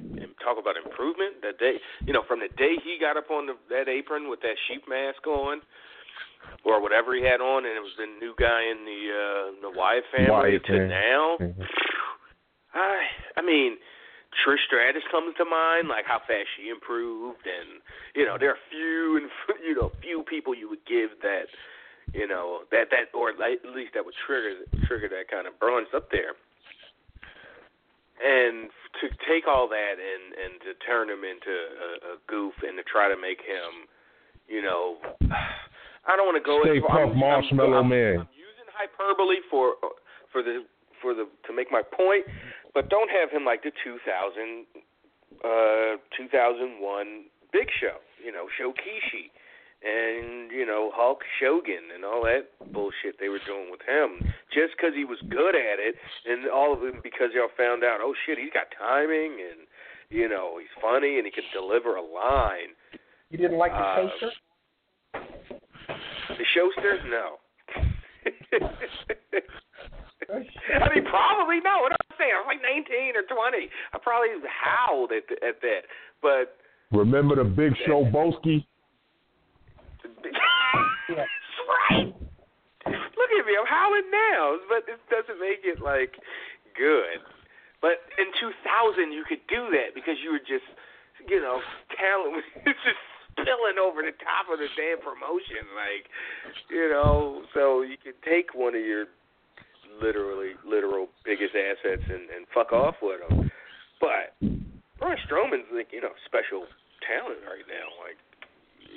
talk 0.45 0.59
about 0.59 0.77
improvement. 0.77 1.43
That 1.43 1.59
day, 1.59 1.79
you 2.07 2.13
know, 2.13 2.23
from 2.27 2.41
the 2.41 2.49
day 2.57 2.77
he 2.83 2.99
got 3.01 3.17
up 3.17 3.31
on 3.31 3.47
the, 3.47 3.55
that 3.71 3.89
apron 3.89 4.29
with 4.31 4.41
that 4.43 4.57
sheep 4.67 4.85
mask 4.89 5.27
on, 5.27 5.61
or 6.65 6.81
whatever 6.81 7.15
he 7.15 7.23
had 7.23 7.41
on, 7.41 7.67
and 7.67 7.75
it 7.75 7.83
was 7.83 7.95
the 7.99 8.07
new 8.07 8.35
guy 8.39 8.63
in 8.71 8.85
the 8.87 9.01
uh, 9.11 9.45
the 9.69 9.73
Wyatt 9.77 10.05
family 10.15 10.31
Wyatt 10.31 10.65
to 10.67 10.73
family. 10.73 10.89
now. 10.89 11.37
Mhm. 11.41 11.67
I 12.75 12.97
I 13.37 13.43
mean, 13.43 13.79
Trish 14.45 14.63
Stratus 14.67 15.03
comes 15.11 15.35
to 15.37 15.45
mind, 15.45 15.89
like 15.89 16.05
how 16.07 16.19
fast 16.21 16.49
she 16.57 16.69
improved, 16.69 17.45
and 17.47 17.81
you 18.15 18.25
know 18.25 18.37
there 18.39 18.51
are 18.51 18.63
few 18.71 19.17
and 19.19 19.31
you 19.65 19.75
know 19.75 19.91
few 20.01 20.23
people 20.23 20.55
you 20.55 20.69
would 20.69 20.85
give 20.87 21.11
that 21.23 21.47
you 22.15 22.27
know 22.27 22.63
that 22.71 22.89
that 22.91 23.13
or 23.17 23.31
at 23.31 23.39
least 23.75 23.93
that 23.95 24.05
would 24.05 24.15
trigger 24.27 24.65
trigger 24.87 25.09
that 25.09 25.29
kind 25.31 25.47
of 25.47 25.59
bronze 25.59 25.89
up 25.95 26.11
there. 26.11 26.35
And 28.19 28.71
to 29.01 29.07
take 29.31 29.47
all 29.47 29.69
that 29.69 29.95
and 29.95 30.25
and 30.35 30.61
to 30.67 30.75
turn 30.83 31.09
him 31.09 31.23
into 31.23 31.55
a, 31.55 31.91
a 32.13 32.15
goof 32.27 32.55
and 32.67 32.77
to 32.77 32.83
try 32.83 33.07
to 33.09 33.15
make 33.15 33.39
him, 33.39 33.87
you 34.49 34.63
know, 34.63 34.99
I 36.09 36.17
don't 36.17 36.27
want 36.27 36.39
to 36.41 36.47
go. 36.47 36.59
Stay 36.65 36.83
Puft 36.83 37.15
Marshmallow 37.15 37.85
I'm, 37.85 37.89
Man. 37.89 38.27
I'm 38.27 38.35
using 38.35 38.69
hyperbole 38.75 39.39
for 39.51 39.75
for 40.33 40.43
the 40.43 40.65
for 41.01 41.15
the 41.15 41.29
to 41.47 41.53
make 41.55 41.71
my 41.71 41.83
point, 41.83 42.27
but 42.75 42.91
don't 42.91 43.11
have 43.11 43.31
him 43.31 43.45
like 43.45 43.63
the 43.63 43.71
2000 43.85 44.67
uh 45.45 45.97
2001 46.17 47.25
Big 47.53 47.69
Show, 47.81 48.03
you 48.19 48.33
know, 48.33 48.47
Showkishi. 48.59 49.31
And 49.79 50.51
you 50.51 50.67
know 50.67 50.91
Hulk 50.93 51.23
Showgan 51.39 51.95
and 51.95 52.05
all 52.05 52.23
that 52.25 52.51
bullshit 52.73 53.15
they 53.21 53.29
were 53.29 53.39
doing 53.47 53.71
with 53.71 53.81
him 53.87 54.19
just 54.51 54.75
because 54.77 54.91
he 54.97 55.05
was 55.05 55.19
good 55.31 55.55
at 55.55 55.79
it, 55.79 55.95
and 56.27 56.51
all 56.51 56.73
of 56.75 56.81
them 56.81 56.99
because 57.03 57.31
y'all 57.33 57.53
found 57.57 57.85
out, 57.85 57.99
oh 58.03 58.13
shit, 58.27 58.39
he's 58.39 58.51
got 58.53 58.67
timing 58.75 59.39
and 59.39 59.71
you 60.11 60.29
know 60.29 60.59
he's 60.59 60.73
funny 60.83 61.19
and 61.19 61.27
he 61.27 61.31
can 61.31 61.47
deliver 61.55 61.95
a 61.95 62.03
line. 62.03 62.75
You 63.31 63.39
didn't 63.39 63.59
like 63.59 63.71
the 63.71 63.79
Uh, 63.79 63.97
poster? 64.03 64.31
The 65.15 66.45
showster, 66.59 66.99
no. 67.09 67.39
I 70.29 70.95
mean, 70.95 71.05
probably 71.07 71.61
no. 71.63 71.87
What 71.87 71.93
I'm 71.93 72.17
saying, 72.19 72.33
I 72.35 72.43
was 72.43 72.51
like 72.51 72.63
19 72.63 73.15
or 73.17 73.23
20. 73.23 73.71
I 73.95 73.99
probably 74.03 74.29
howled 74.49 75.13
at 75.13 75.25
at 75.47 75.61
that, 75.63 75.83
but 76.21 76.57
Remember 76.91 77.37
the 77.37 77.45
Big 77.45 77.75
Show 77.87 78.05
Boski? 78.05 78.67
Yeah. 81.09 81.25
Right. 81.91 82.13
Look 82.87 83.31
at 83.33 83.45
me, 83.45 83.55
I'm 83.59 83.67
howling 83.67 84.11
now, 84.13 84.57
but 84.69 84.85
it 84.89 85.01
doesn't 85.11 85.41
make 85.41 85.65
it 85.65 85.81
like 85.81 86.17
good. 86.77 87.21
But 87.81 88.03
in 88.19 88.29
2000, 88.41 89.13
you 89.13 89.25
could 89.29 89.45
do 89.49 89.71
that 89.73 89.95
because 89.95 90.19
you 90.23 90.33
were 90.33 90.43
just, 90.43 90.67
you 91.29 91.41
know, 91.41 91.61
talent 91.95 92.33
was 92.33 92.47
just 92.65 93.03
spilling 93.33 93.79
over 93.79 94.03
the 94.03 94.15
top 94.19 94.51
of 94.51 94.59
the 94.59 94.67
damn 94.75 94.99
promotion, 94.99 95.63
like, 95.79 96.11
you 96.71 96.91
know. 96.91 97.43
So 97.55 97.83
you 97.83 97.97
could 97.97 98.19
take 98.27 98.55
one 98.55 98.75
of 98.75 98.83
your 98.83 99.07
literally 100.03 100.55
literal 100.67 101.09
biggest 101.25 101.55
assets 101.55 102.03
and 102.07 102.31
and 102.31 102.47
fuck 102.55 102.73
off 102.73 102.97
with 103.03 103.21
them. 103.29 103.51
But 104.01 104.35
Braun 104.99 105.17
Strowman's 105.27 105.71
like, 105.73 105.91
you 105.93 106.01
know, 106.01 106.15
special 106.27 106.67
talent 107.07 107.43
right 107.47 107.67
now, 107.67 107.87
like 108.03 108.19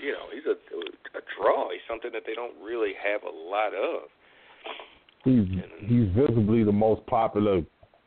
you 0.01 0.11
know, 0.11 0.25
he's 0.33 0.45
a 0.45 0.55
a 1.17 1.21
draw. 1.37 1.69
He's 1.71 1.81
something 1.87 2.11
that 2.13 2.23
they 2.25 2.33
don't 2.33 2.53
really 2.61 2.93
have 3.01 3.21
a 3.23 3.35
lot 3.49 3.73
of. 3.73 4.09
He's 5.23 5.47
he's 5.87 6.07
visibly 6.15 6.63
the 6.63 6.71
most 6.71 7.05
popular 7.05 7.61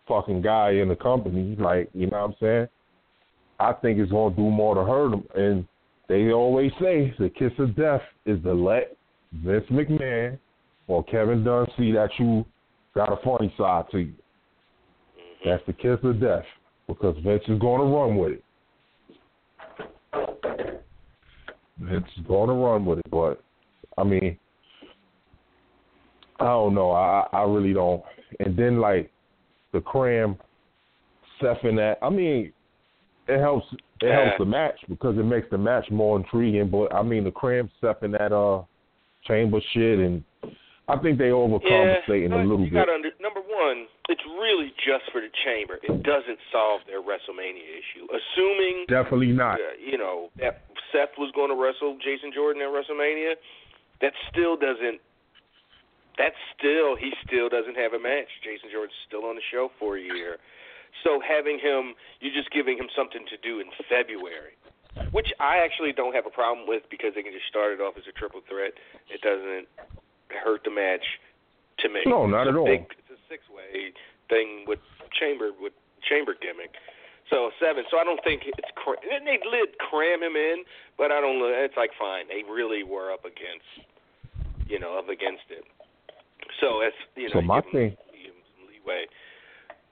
fucking 0.08 0.42
guy 0.42 0.72
in 0.72 0.88
the 0.88 0.96
company. 0.96 1.56
Like, 1.58 1.90
you 1.94 2.08
know 2.08 2.18
what 2.18 2.30
I'm 2.30 2.34
saying? 2.40 2.68
I 3.60 3.72
think 3.72 3.98
it's 3.98 4.10
gonna 4.10 4.34
do 4.34 4.42
more 4.42 4.74
to 4.74 4.84
hurt 4.84 5.12
him. 5.12 5.24
And 5.34 5.66
they 6.08 6.32
always 6.32 6.72
say 6.80 7.14
the 7.18 7.30
kiss 7.30 7.52
of 7.58 7.76
death 7.76 8.02
is 8.26 8.42
to 8.42 8.52
let 8.52 8.96
Vince 9.32 9.64
McMahon 9.70 10.38
or 10.86 11.04
Kevin 11.04 11.44
Dunn 11.44 11.66
see 11.76 11.92
that 11.92 12.10
you 12.18 12.44
got 12.94 13.12
a 13.12 13.16
funny 13.24 13.52
side 13.56 13.84
to 13.92 13.98
you. 13.98 14.12
Mm-hmm. 14.12 15.48
That's 15.48 15.62
the 15.66 15.72
kiss 15.72 15.98
of 16.02 16.20
death 16.20 16.44
because 16.86 17.16
Vince 17.24 17.42
is 17.48 17.58
going 17.58 17.80
to 17.80 17.96
run 17.96 18.16
with 18.16 18.32
it. 18.32 18.44
Is 21.80 22.02
going 22.28 22.48
to 22.48 22.54
run 22.54 22.84
with 22.84 23.00
it, 23.00 23.10
but 23.10 23.42
I 23.98 24.04
mean, 24.04 24.38
I 26.38 26.44
don't 26.44 26.74
know. 26.74 26.92
I 26.92 27.26
I 27.32 27.42
really 27.42 27.72
don't. 27.72 28.02
And 28.40 28.56
then 28.56 28.80
like 28.80 29.10
the 29.72 29.80
cram, 29.80 30.36
Seth 31.40 31.64
and 31.64 31.76
that. 31.78 31.98
I 32.00 32.10
mean, 32.10 32.52
it 33.26 33.40
helps. 33.40 33.66
It 34.00 34.08
Yeah. 34.08 34.24
helps 34.24 34.38
the 34.38 34.44
match 34.44 34.78
because 34.88 35.18
it 35.18 35.24
makes 35.24 35.48
the 35.50 35.58
match 35.58 35.90
more 35.90 36.16
intriguing. 36.16 36.68
But 36.68 36.94
I 36.94 37.02
mean, 37.02 37.24
the 37.24 37.32
cram, 37.32 37.70
Seth 37.80 38.02
and 38.02 38.14
that 38.14 38.32
uh 38.32 38.62
chamber 39.26 39.60
shit, 39.72 39.98
and 39.98 40.22
I 40.84 41.00
think 41.00 41.16
they 41.16 41.32
overcompensating 41.32 42.28
yeah, 42.28 42.44
a 42.44 42.44
little 42.44 42.60
you 42.60 42.70
bit. 42.70 42.88
Under, 42.92 43.08
number 43.16 43.40
one, 43.40 43.88
it's 44.12 44.20
really 44.36 44.68
just 44.76 45.08
for 45.16 45.24
the 45.24 45.32
chamber. 45.40 45.80
It 45.80 46.04
doesn't 46.04 46.36
solve 46.52 46.84
their 46.84 47.00
WrestleMania 47.00 47.64
issue. 47.64 48.04
Assuming 48.12 48.84
Definitely 48.88 49.32
not. 49.32 49.56
uh, 49.56 49.80
you 49.80 49.96
know 49.96 50.28
that 50.36 50.68
Seth 50.92 51.16
was 51.16 51.32
going 51.32 51.48
to 51.48 51.56
wrestle 51.56 51.96
Jason 52.04 52.36
Jordan 52.36 52.60
at 52.60 52.68
WrestleMania, 52.68 53.40
that 54.04 54.12
still 54.28 54.60
doesn't. 54.60 55.00
That 56.20 56.36
still 56.52 57.00
he 57.00 57.16
still 57.24 57.48
doesn't 57.48 57.80
have 57.80 57.96
a 57.96 57.98
match. 57.98 58.28
Jason 58.44 58.68
Jordan's 58.68 59.00
still 59.08 59.24
on 59.24 59.40
the 59.40 59.46
show 59.48 59.72
for 59.80 59.96
a 59.96 60.04
year, 60.04 60.36
so 61.00 61.16
having 61.24 61.56
him, 61.56 61.96
you're 62.20 62.36
just 62.36 62.52
giving 62.52 62.76
him 62.76 62.92
something 62.92 63.24
to 63.32 63.40
do 63.40 63.58
in 63.58 63.72
February, 63.88 64.52
which 65.16 65.32
I 65.40 65.64
actually 65.64 65.96
don't 65.96 66.12
have 66.12 66.28
a 66.28 66.30
problem 66.30 66.68
with 66.68 66.84
because 66.92 67.16
they 67.16 67.24
can 67.24 67.32
just 67.32 67.48
start 67.48 67.72
it 67.72 67.80
off 67.80 67.96
as 67.96 68.04
a 68.04 68.12
triple 68.12 68.44
threat. 68.44 68.76
It 69.08 69.24
doesn't 69.24 69.64
hurt 70.36 70.62
the 70.64 70.70
match 70.70 71.04
to 71.80 71.88
me. 71.88 72.00
No, 72.06 72.26
not 72.26 72.46
at 72.48 72.56
all. 72.56 72.66
Big, 72.66 72.86
it's 72.98 73.10
a 73.10 73.20
six 73.28 73.42
way 73.50 73.92
thing 74.28 74.64
with 74.66 74.78
chamber 75.18 75.50
with 75.60 75.72
chamber 76.08 76.34
gimmick. 76.40 76.74
So 77.30 77.50
seven. 77.58 77.84
So 77.90 77.96
I 77.98 78.04
don't 78.04 78.20
think 78.22 78.42
it's 78.46 78.60
and 79.10 79.26
they 79.26 79.38
did 79.38 79.78
cram 79.78 80.22
him 80.22 80.36
in, 80.36 80.64
but 80.98 81.10
I 81.10 81.20
don't. 81.20 81.38
know. 81.38 81.48
It's 81.48 81.76
like 81.76 81.90
fine. 81.98 82.28
They 82.28 82.42
really 82.44 82.82
were 82.84 83.10
up 83.12 83.24
against, 83.24 83.64
you 84.68 84.78
know, 84.78 84.98
up 84.98 85.08
against 85.08 85.48
it. 85.48 85.64
So 86.60 86.80
it's 86.82 86.96
you 87.16 87.28
know 87.32 87.40
So 87.40 87.42
my 87.42 87.56
you 87.56 87.62
give, 87.62 87.72
thing- 87.72 87.96
you 88.12 88.22
give 88.28 88.34
'em 88.36 88.42
some 88.54 88.68
leeway, 88.68 89.06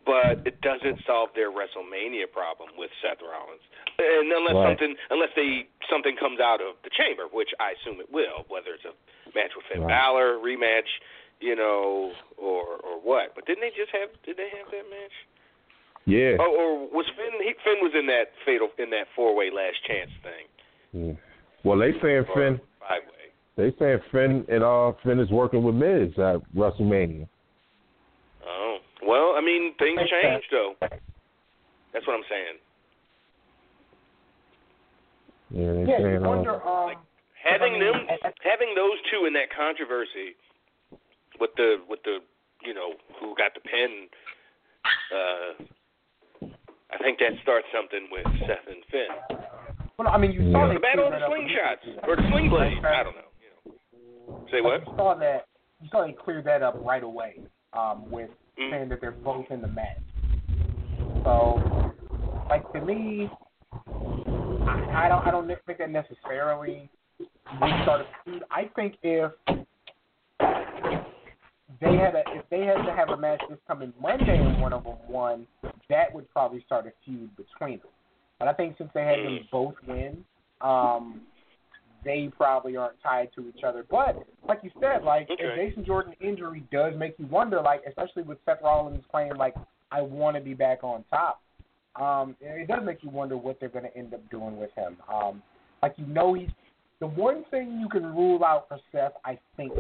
but 0.04 0.42
it 0.44 0.60
doesn't 0.62 0.98
solve 1.06 1.30
their 1.34 1.50
WrestleMania 1.50 2.30
problem 2.32 2.70
with 2.76 2.90
Seth 3.00 3.22
Rollins. 3.22 3.62
And 3.98 4.32
unless 4.32 4.54
Right. 4.54 4.68
something 4.78 4.96
unless 5.10 5.30
they 5.36 5.66
something 5.90 6.16
comes 6.16 6.40
out 6.40 6.60
of 6.60 6.74
the 6.82 6.90
chamber, 6.90 7.24
which 7.30 7.50
I 7.60 7.72
assume 7.78 8.00
it 8.00 8.10
will, 8.10 8.44
whether 8.48 8.74
it's 8.74 8.84
a 8.84 8.94
match 9.34 9.54
with 9.54 9.64
Finn 9.70 9.82
Right. 9.82 9.88
Balor, 9.88 10.38
rematch, 10.38 10.88
you 11.40 11.54
know, 11.56 12.12
or 12.36 12.76
or 12.82 12.98
what. 13.00 13.34
But 13.34 13.46
didn't 13.46 13.60
they 13.62 13.70
just 13.70 13.90
have 13.92 14.10
did 14.24 14.36
they 14.36 14.48
have 14.58 14.70
that 14.70 14.88
match? 14.90 15.12
Yeah. 16.04 16.36
Oh, 16.40 16.50
or 16.50 16.88
was 16.88 17.06
Finn? 17.16 17.40
He, 17.42 17.54
Finn 17.62 17.78
was 17.80 17.92
in 17.94 18.06
that 18.06 18.32
fatal 18.44 18.70
in 18.78 18.90
that 18.90 19.06
four 19.14 19.34
way 19.36 19.50
last 19.50 19.76
chance 19.86 20.10
thing. 20.22 20.46
yeah. 20.92 21.12
Well, 21.64 21.78
they 21.78 21.92
saying 22.02 22.26
or 22.26 22.34
Finn. 22.34 22.60
five 22.80 23.02
way. 23.04 23.30
They 23.56 23.72
saying 23.78 24.00
Finn 24.10 24.44
and 24.48 24.64
uh 24.64 24.92
Finn 25.04 25.20
is 25.20 25.30
working 25.30 25.62
with 25.62 25.74
Miz 25.76 26.10
at 26.18 26.40
WrestleMania. 26.56 27.28
Oh 28.44 28.78
well, 29.06 29.34
I 29.36 29.40
mean 29.40 29.74
things 29.78 29.96
Makes 29.96 30.10
change 30.10 30.44
though. 30.50 30.74
That's 31.92 32.06
what 32.06 32.14
I'm 32.16 32.24
saying. 32.30 32.56
Yeah, 35.50 35.72
they 35.72 35.90
Yeah, 35.90 35.98
saying 35.98 36.22
you 36.22 36.28
wonder. 36.28 36.56
uh, 36.64 36.86
Um, 36.96 37.06
Having 37.42 37.74
I 37.74 37.78
mean, 37.78 37.92
them, 37.92 38.06
I- 38.08 38.28
I- 38.28 38.32
having 38.42 38.72
those 38.76 39.02
two 39.10 39.26
in 39.26 39.32
that 39.32 39.50
controversy 39.50 40.36
with 41.40 41.50
the 41.56 41.82
with 41.88 42.00
the 42.04 42.22
you 42.62 42.72
know 42.72 42.94
who 43.18 43.34
got 43.34 43.52
the 43.54 43.60
pin. 43.60 44.08
Uh, 45.12 45.54
I 46.92 46.98
think 46.98 47.18
that 47.18 47.32
starts 47.42 47.66
something 47.72 48.08
with 48.12 48.24
Seth 48.46 48.66
and 48.68 48.84
Finn. 48.86 49.08
well, 49.98 50.08
I 50.08 50.18
mean, 50.18 50.30
you 50.32 50.52
saw 50.52 50.62
Yeah. 50.62 50.68
they 50.68 50.74
The 50.74 50.80
battle 50.80 51.06
of 51.06 51.12
cleared 51.12 51.22
the 51.22 51.26
that 51.26 51.84
slingshots 51.84 52.08
or 52.08 52.16
the 52.16 52.22
sling 52.30 52.48
blades. 52.48 52.84
I 52.84 53.02
don't 53.02 53.16
know. 53.16 53.22
You 53.42 53.72
know. 54.28 54.46
Say 54.50 54.60
what? 54.60 54.86
You 54.86 54.94
saw 54.96 55.14
that. 55.14 55.48
You 55.80 55.88
saw 55.90 56.06
they 56.06 56.12
cleared 56.12 56.44
that 56.44 56.62
up 56.62 56.76
right 56.78 57.02
away 57.02 57.40
um, 57.72 58.08
with. 58.10 58.30
Saying 58.56 58.88
that 58.88 59.00
they're 59.00 59.10
both 59.12 59.46
in 59.50 59.60
the 59.60 59.68
match. 59.68 59.98
So, 61.24 61.92
like 62.48 62.70
to 62.72 62.80
me, 62.80 63.28
I, 63.72 65.04
I 65.04 65.08
don't. 65.08 65.26
I 65.26 65.30
don't 65.30 65.46
think 65.66 65.78
that 65.78 65.90
necessarily 65.90 66.90
would 67.60 67.82
start 67.82 68.00
a 68.02 68.06
feud. 68.24 68.42
I 68.50 68.70
think 68.74 68.96
if 69.02 69.32
they 71.80 71.96
had 71.96 72.14
a 72.14 72.22
if 72.28 72.48
they 72.50 72.60
had 72.60 72.84
to 72.84 72.92
have 72.94 73.10
a 73.10 73.16
match 73.16 73.40
this 73.48 73.58
coming 73.66 73.92
Monday 74.00 74.38
and 74.38 74.60
one 74.60 74.72
of 74.72 74.84
them 74.84 74.96
won, 75.08 75.46
that 75.88 76.14
would 76.14 76.30
probably 76.30 76.62
start 76.66 76.86
a 76.86 76.92
feud 77.04 77.30
between 77.36 77.78
them. 77.78 77.88
But 78.38 78.48
I 78.48 78.52
think 78.54 78.76
since 78.78 78.90
they 78.94 79.04
had 79.04 79.18
them 79.18 79.40
both 79.50 79.74
win, 79.86 80.24
um, 80.60 81.22
they 82.04 82.30
probably 82.36 82.76
aren't 82.76 83.00
tied 83.02 83.30
to 83.34 83.48
each 83.48 83.64
other. 83.64 83.84
But 83.88 84.16
like 84.46 84.60
you 84.62 84.70
said, 84.80 85.04
like 85.04 85.28
Okay. 85.30 85.44
if 85.44 85.56
Jason 85.56 85.84
Jordan 85.84 86.14
injury 86.20 86.64
does 86.72 86.94
make 86.96 87.14
you 87.18 87.26
wonder, 87.26 87.60
like 87.60 87.82
especially 87.86 88.22
with 88.22 88.38
Seth 88.44 88.58
Rollins 88.62 89.04
claiming 89.10 89.36
like 89.36 89.54
I 89.90 90.02
want 90.02 90.36
to 90.36 90.42
be 90.42 90.54
back 90.54 90.82
on 90.82 91.04
top, 91.10 91.40
um, 91.96 92.36
it 92.40 92.68
does 92.68 92.80
make 92.84 93.02
you 93.02 93.10
wonder 93.10 93.36
what 93.36 93.60
they're 93.60 93.68
going 93.68 93.84
to 93.84 93.96
end 93.96 94.14
up 94.14 94.28
doing 94.30 94.56
with 94.56 94.70
him. 94.74 94.96
Um, 95.12 95.42
like 95.82 95.94
you 95.96 96.06
know 96.06 96.34
he's 96.34 96.48
the 97.00 97.06
one 97.06 97.44
thing 97.50 97.80
you 97.80 97.88
can 97.88 98.04
rule 98.14 98.44
out 98.44 98.68
for 98.68 98.78
Seth, 98.92 99.12
I 99.24 99.38
think, 99.56 99.72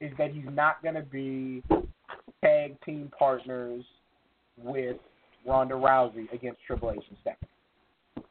is 0.00 0.12
that 0.18 0.32
he's 0.32 0.48
not 0.50 0.82
going 0.82 0.96
to 0.96 1.02
be 1.02 1.62
tag 2.42 2.76
team 2.84 3.10
partners 3.16 3.84
with 4.56 4.96
Ronda 5.46 5.74
Rousey 5.74 6.30
against 6.32 6.60
Triple 6.66 6.90
H 6.90 7.02
and 7.08 7.18
Stephanie. 7.20 7.48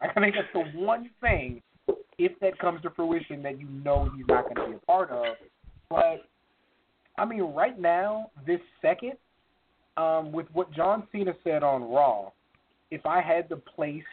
I 0.01 0.19
think 0.19 0.35
that's 0.35 0.47
the 0.53 0.79
one 0.79 1.09
thing, 1.21 1.61
if 2.17 2.37
that 2.39 2.57
comes 2.59 2.81
to 2.81 2.89
fruition, 2.91 3.41
that 3.43 3.59
you 3.59 3.67
know 3.67 4.09
he's 4.15 4.25
not 4.27 4.43
going 4.43 4.55
to 4.55 4.67
be 4.67 4.75
a 4.75 4.85
part 4.85 5.09
of. 5.11 5.35
But 5.89 6.25
I 7.17 7.25
mean, 7.25 7.41
right 7.41 7.79
now, 7.79 8.31
this 8.45 8.59
second, 8.81 9.13
um, 9.97 10.31
with 10.31 10.47
what 10.53 10.71
John 10.73 11.07
Cena 11.11 11.33
said 11.43 11.63
on 11.63 11.83
Raw, 11.83 12.29
if 12.91 13.05
I 13.05 13.21
had 13.21 13.49
to 13.49 13.55
place 13.55 14.03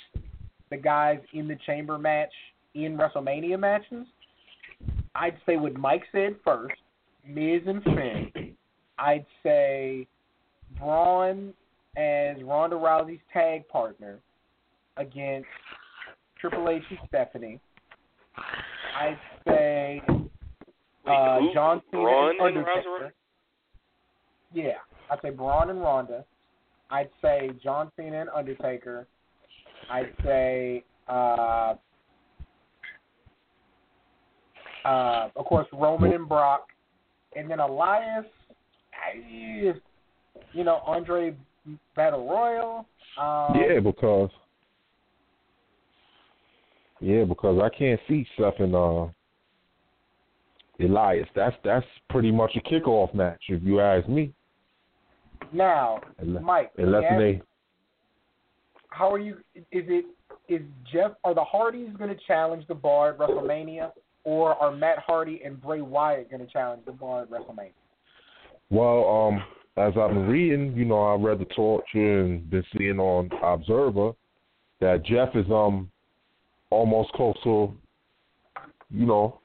the 0.70 0.76
guys 0.76 1.20
in 1.32 1.46
the 1.46 1.56
chamber 1.66 1.98
match 1.98 2.32
in 2.74 2.98
WrestleMania 2.98 3.58
matches, 3.58 4.06
I'd 5.14 5.36
say 5.46 5.56
what 5.56 5.74
Mike 5.74 6.02
said 6.12 6.36
first, 6.44 6.74
Miz 7.26 7.62
and 7.66 7.82
Finn. 7.84 8.54
I'd 8.98 9.26
say 9.42 10.06
Braun 10.78 11.54
as 11.96 12.36
Ronda 12.42 12.76
Rousey's 12.76 13.20
tag 13.32 13.66
partner 13.68 14.18
against 14.96 15.48
Triple 16.40 16.68
H 16.68 16.82
and 16.90 16.98
Stephanie. 17.08 17.60
I'd 18.98 19.18
say 19.46 20.02
uh, 21.06 21.40
who? 21.40 21.52
John 21.54 21.82
Cena 21.90 22.02
Braun 22.02 22.30
and 22.30 22.40
and 22.40 22.58
Undertaker. 22.58 22.88
Ronda 22.90 23.04
Rousey? 23.06 23.10
Yeah, 24.52 24.72
I'd 25.10 25.18
say 25.22 25.30
Braun 25.30 25.70
and 25.70 25.80
Ronda. 25.80 26.24
I'd 26.90 27.10
say 27.22 27.50
John 27.62 27.90
Cena 27.96 28.20
and 28.22 28.30
Undertaker. 28.30 29.06
I'd 29.90 30.12
say, 30.24 30.84
uh, 31.08 31.74
uh, 34.84 35.28
of 35.36 35.44
course, 35.46 35.66
Roman 35.72 36.12
and 36.12 36.28
Brock, 36.28 36.68
and 37.34 37.50
then 37.50 37.60
Elias. 37.60 38.24
I, 38.94 39.72
you 40.52 40.64
know, 40.64 40.80
Andre 40.86 41.36
Battle 41.94 42.28
Royal. 42.28 42.86
Um, 43.20 43.56
Yeah, 43.56 43.80
because 43.80 44.30
yeah, 47.00 47.24
because 47.24 47.60
I 47.62 47.68
can't 47.76 48.00
see 48.08 48.26
Seth 48.36 48.58
and 48.58 48.74
uh, 48.74 49.06
Elias. 50.80 51.28
That's 51.34 51.56
that's 51.64 51.86
pretty 52.10 52.30
much 52.30 52.56
a 52.56 52.60
kickoff 52.60 53.14
match, 53.14 53.42
if 53.48 53.62
you 53.62 53.80
ask 53.80 54.08
me. 54.08 54.32
Now, 55.52 56.00
Unless, 56.18 56.42
Mike, 56.42 56.72
unless 56.78 57.02
yes, 57.02 57.18
they 57.18 57.42
how 58.96 59.12
are 59.12 59.18
you? 59.18 59.34
Is 59.54 59.84
it 59.88 60.06
is 60.48 60.62
Jeff? 60.90 61.12
Are 61.24 61.34
the 61.34 61.44
Hardys 61.44 61.90
going 61.98 62.10
to 62.10 62.20
challenge 62.26 62.66
the 62.66 62.74
Bar 62.74 63.10
at 63.10 63.18
WrestleMania, 63.18 63.92
or 64.24 64.54
are 64.54 64.74
Matt 64.74 64.98
Hardy 65.06 65.42
and 65.44 65.60
Bray 65.60 65.82
Wyatt 65.82 66.30
going 66.30 66.44
to 66.44 66.50
challenge 66.50 66.82
the 66.86 66.92
Bar 66.92 67.22
at 67.22 67.30
WrestleMania? 67.30 67.72
Well, 68.70 69.08
um, 69.08 69.42
as 69.76 69.92
I've 69.98 70.10
been 70.10 70.26
reading, 70.26 70.74
you 70.74 70.86
know, 70.86 71.02
I 71.02 71.14
read 71.14 71.38
the 71.38 71.44
Torch 71.44 71.86
and 71.92 72.48
been 72.48 72.64
seeing 72.76 72.98
on 72.98 73.30
Observer 73.42 74.12
that 74.80 75.04
Jeff 75.04 75.36
is 75.36 75.46
um 75.50 75.90
almost 76.70 77.12
close 77.12 77.36
to, 77.44 77.72
you 78.90 79.06
know, 79.06 79.40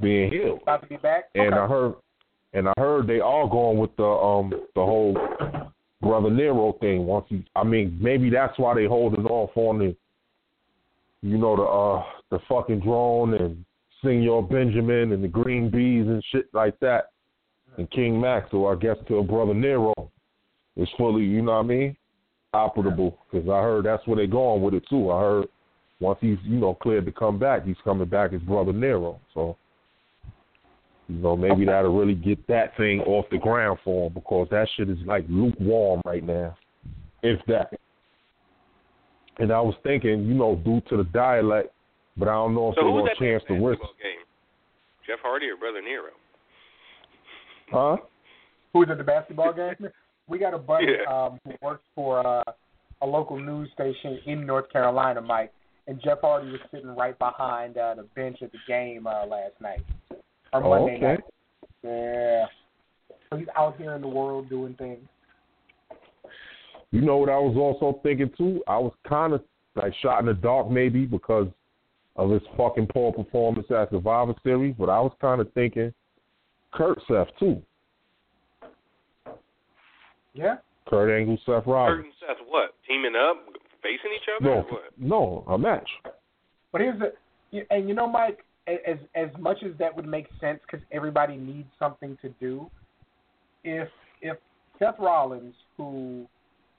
being 0.00 0.30
healed. 0.30 0.60
About 0.62 0.82
to 0.82 0.88
be 0.88 0.96
back. 0.96 1.24
And 1.34 1.54
okay. 1.54 1.56
I 1.56 1.66
heard, 1.66 1.94
and 2.52 2.68
I 2.68 2.72
heard 2.78 3.06
they 3.06 3.20
all 3.20 3.48
going 3.48 3.78
with 3.78 3.94
the 3.96 4.04
um 4.04 4.50
the 4.50 4.80
whole 4.80 5.16
brother 6.00 6.30
Nero 6.30 6.76
thing. 6.80 7.06
Once 7.06 7.26
he, 7.28 7.44
I 7.56 7.64
mean, 7.64 7.98
maybe 8.00 8.30
that's 8.30 8.58
why 8.58 8.74
they 8.74 8.86
holding 8.86 9.26
off 9.26 9.50
on 9.56 9.78
the, 9.78 9.96
you 11.22 11.38
know, 11.38 11.56
the 11.56 11.62
uh 11.62 12.04
the 12.30 12.38
fucking 12.48 12.80
drone 12.80 13.34
and 13.34 13.64
Senor 14.02 14.42
Benjamin 14.42 15.12
and 15.12 15.24
the 15.24 15.28
Green 15.28 15.70
Bees 15.70 16.06
and 16.06 16.22
shit 16.30 16.46
like 16.52 16.78
that, 16.80 17.10
and 17.78 17.90
King 17.90 18.20
Max. 18.20 18.50
So 18.50 18.66
I 18.66 18.74
guess 18.74 18.96
till 19.08 19.22
brother 19.22 19.54
Nero 19.54 19.94
is 20.76 20.88
fully, 20.98 21.22
you 21.22 21.40
know 21.40 21.52
what 21.52 21.64
I 21.64 21.68
mean, 21.68 21.96
operable. 22.54 23.16
Because 23.30 23.48
I 23.48 23.62
heard 23.62 23.86
that's 23.86 24.06
where 24.06 24.16
they 24.16 24.26
going 24.26 24.62
with 24.62 24.74
it 24.74 24.84
too. 24.90 25.10
I 25.10 25.20
heard 25.20 25.46
once 26.00 26.18
he's 26.20 26.38
you 26.44 26.58
know 26.58 26.74
cleared 26.74 27.06
to 27.06 27.12
come 27.12 27.38
back, 27.38 27.64
he's 27.64 27.76
coming 27.84 28.08
back 28.08 28.32
as 28.32 28.40
brother 28.42 28.72
Nero. 28.72 29.20
So. 29.34 29.56
You 31.06 31.16
know, 31.16 31.36
maybe 31.36 31.66
that'll 31.66 31.94
really 31.94 32.14
get 32.14 32.46
that 32.46 32.74
thing 32.78 33.00
off 33.00 33.26
the 33.30 33.36
ground 33.36 33.78
for 33.84 34.06
him 34.06 34.14
because 34.14 34.48
that 34.50 34.66
shit 34.74 34.88
is 34.88 34.96
like 35.04 35.26
lukewarm 35.28 36.00
right 36.06 36.24
now, 36.24 36.56
if 37.22 37.38
that. 37.46 37.74
And 39.38 39.52
I 39.52 39.60
was 39.60 39.74
thinking, 39.82 40.24
you 40.24 40.32
know, 40.32 40.56
due 40.64 40.80
to 40.88 40.96
the 40.96 41.04
dialect, 41.04 41.70
but 42.16 42.26
I 42.28 42.32
don't 42.32 42.54
know 42.54 42.70
if 42.70 42.76
So 42.76 42.84
they 42.84 42.88
want 42.90 43.10
a 43.12 43.22
chance 43.22 43.42
to 43.48 43.52
risk. 43.52 43.80
basketball 43.82 43.94
game? 44.02 44.24
Jeff 45.06 45.18
Hardy 45.22 45.46
or 45.50 45.58
Brother 45.58 45.82
Nero? 45.82 46.10
Huh? 47.70 47.96
Who's 48.72 48.88
at 48.90 48.96
the 48.96 49.04
basketball 49.04 49.52
game? 49.52 49.74
We 50.26 50.38
got 50.38 50.54
a 50.54 50.58
buddy 50.58 50.86
Yeah. 50.86 51.26
um, 51.26 51.38
who 51.44 51.52
works 51.60 51.84
for 51.94 52.26
uh, 52.26 52.42
a 53.02 53.06
local 53.06 53.38
news 53.38 53.68
station 53.74 54.18
in 54.24 54.46
North 54.46 54.70
Carolina, 54.72 55.20
Mike, 55.20 55.52
and 55.86 56.00
Jeff 56.02 56.18
Hardy 56.22 56.50
was 56.50 56.60
sitting 56.70 56.94
right 56.96 57.18
behind 57.18 57.76
uh, 57.76 57.94
the 57.94 58.04
bench 58.14 58.38
at 58.42 58.52
the 58.52 58.58
game 58.66 59.06
uh, 59.06 59.26
last 59.26 59.54
night 59.60 59.84
or 60.52 60.64
Oh, 60.64 60.70
Monday 60.70 60.96
okay. 60.96 61.06
night. 61.06 61.20
Yeah. 61.82 62.46
So 63.30 63.38
he's 63.38 63.48
out 63.56 63.76
here 63.76 63.92
in 63.94 64.00
the 64.00 64.08
world 64.08 64.48
doing 64.48 64.74
things. 64.74 65.00
You 66.90 67.00
know 67.00 67.16
what 67.16 67.28
I 67.28 67.38
was 67.38 67.56
also 67.56 67.98
thinking 68.02 68.30
too? 68.38 68.62
I 68.68 68.78
was 68.78 68.92
kind 69.08 69.32
of 69.32 69.42
like 69.74 69.92
shot 70.00 70.20
in 70.20 70.26
the 70.26 70.34
dark 70.34 70.70
maybe 70.70 71.04
because 71.06 71.48
of 72.16 72.30
his 72.30 72.42
fucking 72.56 72.86
poor 72.92 73.12
performance 73.12 73.66
at 73.70 73.90
the 73.90 73.96
Survivor 73.96 74.34
Series, 74.44 74.74
but 74.78 74.88
I 74.88 75.00
was 75.00 75.12
kind 75.20 75.40
of 75.40 75.52
thinking 75.52 75.92
Kurt 76.72 76.98
Seth 77.08 77.26
too. 77.38 77.60
Yeah. 80.34 80.56
Kurt 80.86 81.10
Angle, 81.10 81.38
Seth 81.44 81.66
Rollins. 81.66 81.96
Kurt 81.96 82.04
and 82.04 82.14
Seth 82.20 82.46
what? 82.46 82.74
Teaming 82.86 83.14
up? 83.16 83.36
Facing 83.84 84.10
each 84.16 84.28
other? 84.40 84.48
No, 84.48 84.56
Or 84.56 84.62
what? 84.62 84.82
no, 84.98 85.44
a 85.46 85.58
match. 85.58 85.88
But 86.72 86.80
here's 86.80 86.98
the, 86.98 87.12
and 87.70 87.86
you 87.88 87.94
know, 87.94 88.08
Mike, 88.08 88.38
as 88.66 88.96
as 89.14 89.28
much 89.38 89.58
as 89.62 89.72
that 89.78 89.94
would 89.94 90.06
make 90.06 90.26
sense 90.40 90.58
because 90.66 90.84
everybody 90.90 91.36
needs 91.36 91.68
something 91.78 92.16
to 92.22 92.30
do. 92.40 92.68
If 93.62 93.88
if 94.22 94.38
Seth 94.78 94.96
Rollins, 94.98 95.54
who 95.76 96.26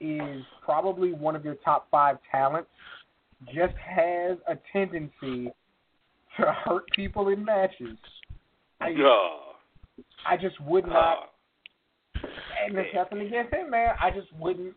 is 0.00 0.42
probably 0.62 1.12
one 1.12 1.36
of 1.36 1.44
your 1.44 1.54
top 1.64 1.86
five 1.90 2.18
talents, 2.30 2.68
just 3.46 3.74
has 3.76 4.36
a 4.48 4.56
tendency 4.72 5.50
to 6.38 6.52
hurt 6.64 6.84
people 6.94 7.28
in 7.28 7.44
matches, 7.44 7.96
I 8.80 8.90
No. 8.90 9.40
I 10.28 10.36
just 10.36 10.60
would 10.60 10.86
not. 10.86 11.30
And 12.14 12.74
there's 12.74 12.92
nothing 12.94 13.20
against 13.20 13.54
him, 13.54 13.70
man. 13.70 13.94
I 14.00 14.10
just 14.10 14.28
wouldn't 14.38 14.74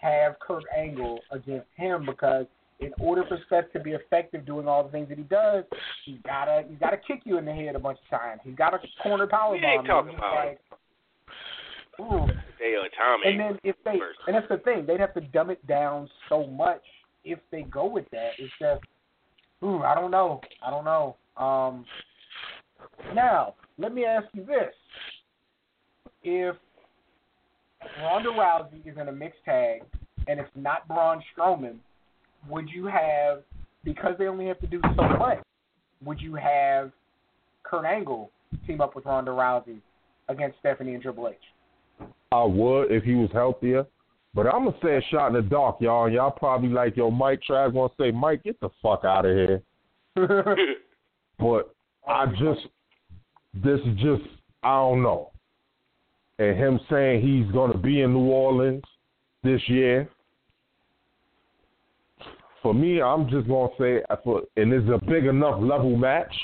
have 0.00 0.38
Kurt 0.40 0.64
Angle 0.76 1.20
against 1.30 1.66
him 1.76 2.06
because 2.06 2.46
in 2.80 2.92
order 2.98 3.24
for 3.28 3.38
Seth 3.50 3.70
to 3.74 3.80
be 3.80 3.90
effective 3.92 4.46
doing 4.46 4.66
all 4.66 4.82
the 4.82 4.90
things 4.90 5.08
that 5.10 5.18
he 5.18 5.24
does, 5.24 5.64
he's 6.06 6.16
gotta 6.24 6.64
he's 6.68 6.78
gotta 6.78 6.96
kick 6.96 7.20
you 7.24 7.36
in 7.38 7.44
the 7.44 7.52
head 7.52 7.76
a 7.76 7.78
bunch 7.78 7.98
of 8.10 8.18
times. 8.18 8.40
He's 8.42 8.54
got 8.54 8.72
a 8.74 8.78
corner 9.02 9.26
power 9.26 9.52
We 9.52 9.58
ain't 9.64 9.86
bomb. 9.86 10.06
talking 10.06 10.18
about- 10.18 10.46
like, 10.46 10.60
ooh. 12.00 12.26
Dale 12.58 12.82
Tommy. 12.96 13.26
And 13.26 13.40
then 13.40 13.58
if 13.64 13.76
they 13.84 13.98
first. 13.98 14.18
and 14.26 14.36
that's 14.36 14.48
the 14.48 14.58
thing, 14.58 14.84
they'd 14.86 15.00
have 15.00 15.14
to 15.14 15.20
dumb 15.20 15.50
it 15.50 15.66
down 15.66 16.08
so 16.28 16.46
much 16.46 16.82
if 17.24 17.38
they 17.50 17.62
go 17.62 17.86
with 17.86 18.08
that. 18.10 18.30
It's 18.38 18.52
just 18.58 18.82
ooh, 19.62 19.82
I 19.82 19.94
don't 19.94 20.10
know. 20.10 20.40
I 20.64 20.70
don't 20.70 20.84
know. 20.84 21.16
Um 21.36 21.84
now, 23.14 23.54
let 23.78 23.92
me 23.94 24.04
ask 24.06 24.26
you 24.32 24.44
this. 24.44 24.74
If 26.22 26.56
Ronda 28.02 28.30
Rousey 28.30 28.86
is 28.86 28.96
in 29.00 29.08
a 29.08 29.12
mixed 29.12 29.44
tag 29.44 29.82
and 30.28 30.38
it's 30.38 30.50
not 30.54 30.86
Braun 30.86 31.22
Strowman, 31.34 31.76
would 32.48 32.68
you 32.68 32.86
have 32.86 33.42
because 33.84 34.14
they 34.18 34.26
only 34.26 34.46
have 34.46 34.60
to 34.60 34.66
do 34.66 34.80
so 34.96 35.02
much, 35.18 35.38
would 36.04 36.20
you 36.20 36.34
have 36.34 36.90
Kurt 37.62 37.84
Angle 37.84 38.30
team 38.66 38.80
up 38.80 38.94
with 38.94 39.06
Ronda 39.06 39.30
Rousey 39.30 39.78
against 40.28 40.58
Stephanie 40.58 40.94
and 40.94 41.02
Triple 41.02 41.28
H? 41.28 42.08
I 42.32 42.44
would 42.44 42.90
if 42.90 43.02
he 43.04 43.14
was 43.14 43.30
healthier. 43.32 43.86
But 44.32 44.46
I'm 44.46 44.64
gonna 44.64 44.76
say 44.82 44.96
a 44.96 45.02
shot 45.10 45.28
in 45.28 45.32
the 45.34 45.42
dark, 45.42 45.78
y'all. 45.80 46.04
And 46.04 46.14
y'all 46.14 46.30
probably 46.30 46.68
like, 46.68 46.96
yo, 46.96 47.10
Mike 47.10 47.40
Trav 47.48 47.72
gonna 47.72 47.92
say, 47.98 48.12
Mike, 48.12 48.44
get 48.44 48.60
the 48.60 48.68
fuck 48.80 49.04
out 49.04 49.26
of 49.26 49.34
here. 49.34 49.62
But 51.40 51.74
I 52.06 52.26
just, 52.26 52.66
this 53.54 53.80
is 53.80 53.96
just, 53.96 54.22
I 54.62 54.76
don't 54.76 55.02
know. 55.02 55.29
And 56.40 56.56
him 56.56 56.80
saying 56.88 57.20
he's 57.20 57.52
gonna 57.52 57.76
be 57.76 58.00
in 58.00 58.14
New 58.14 58.30
Orleans 58.30 58.82
this 59.44 59.60
year. 59.68 60.08
For 62.62 62.72
me, 62.72 63.02
I'm 63.02 63.28
just 63.28 63.46
gonna 63.46 63.68
say, 63.78 64.02
for, 64.24 64.42
and 64.56 64.72
it's 64.72 64.88
a 64.88 65.04
big 65.04 65.26
enough 65.26 65.60
level 65.60 65.94
match 65.96 66.34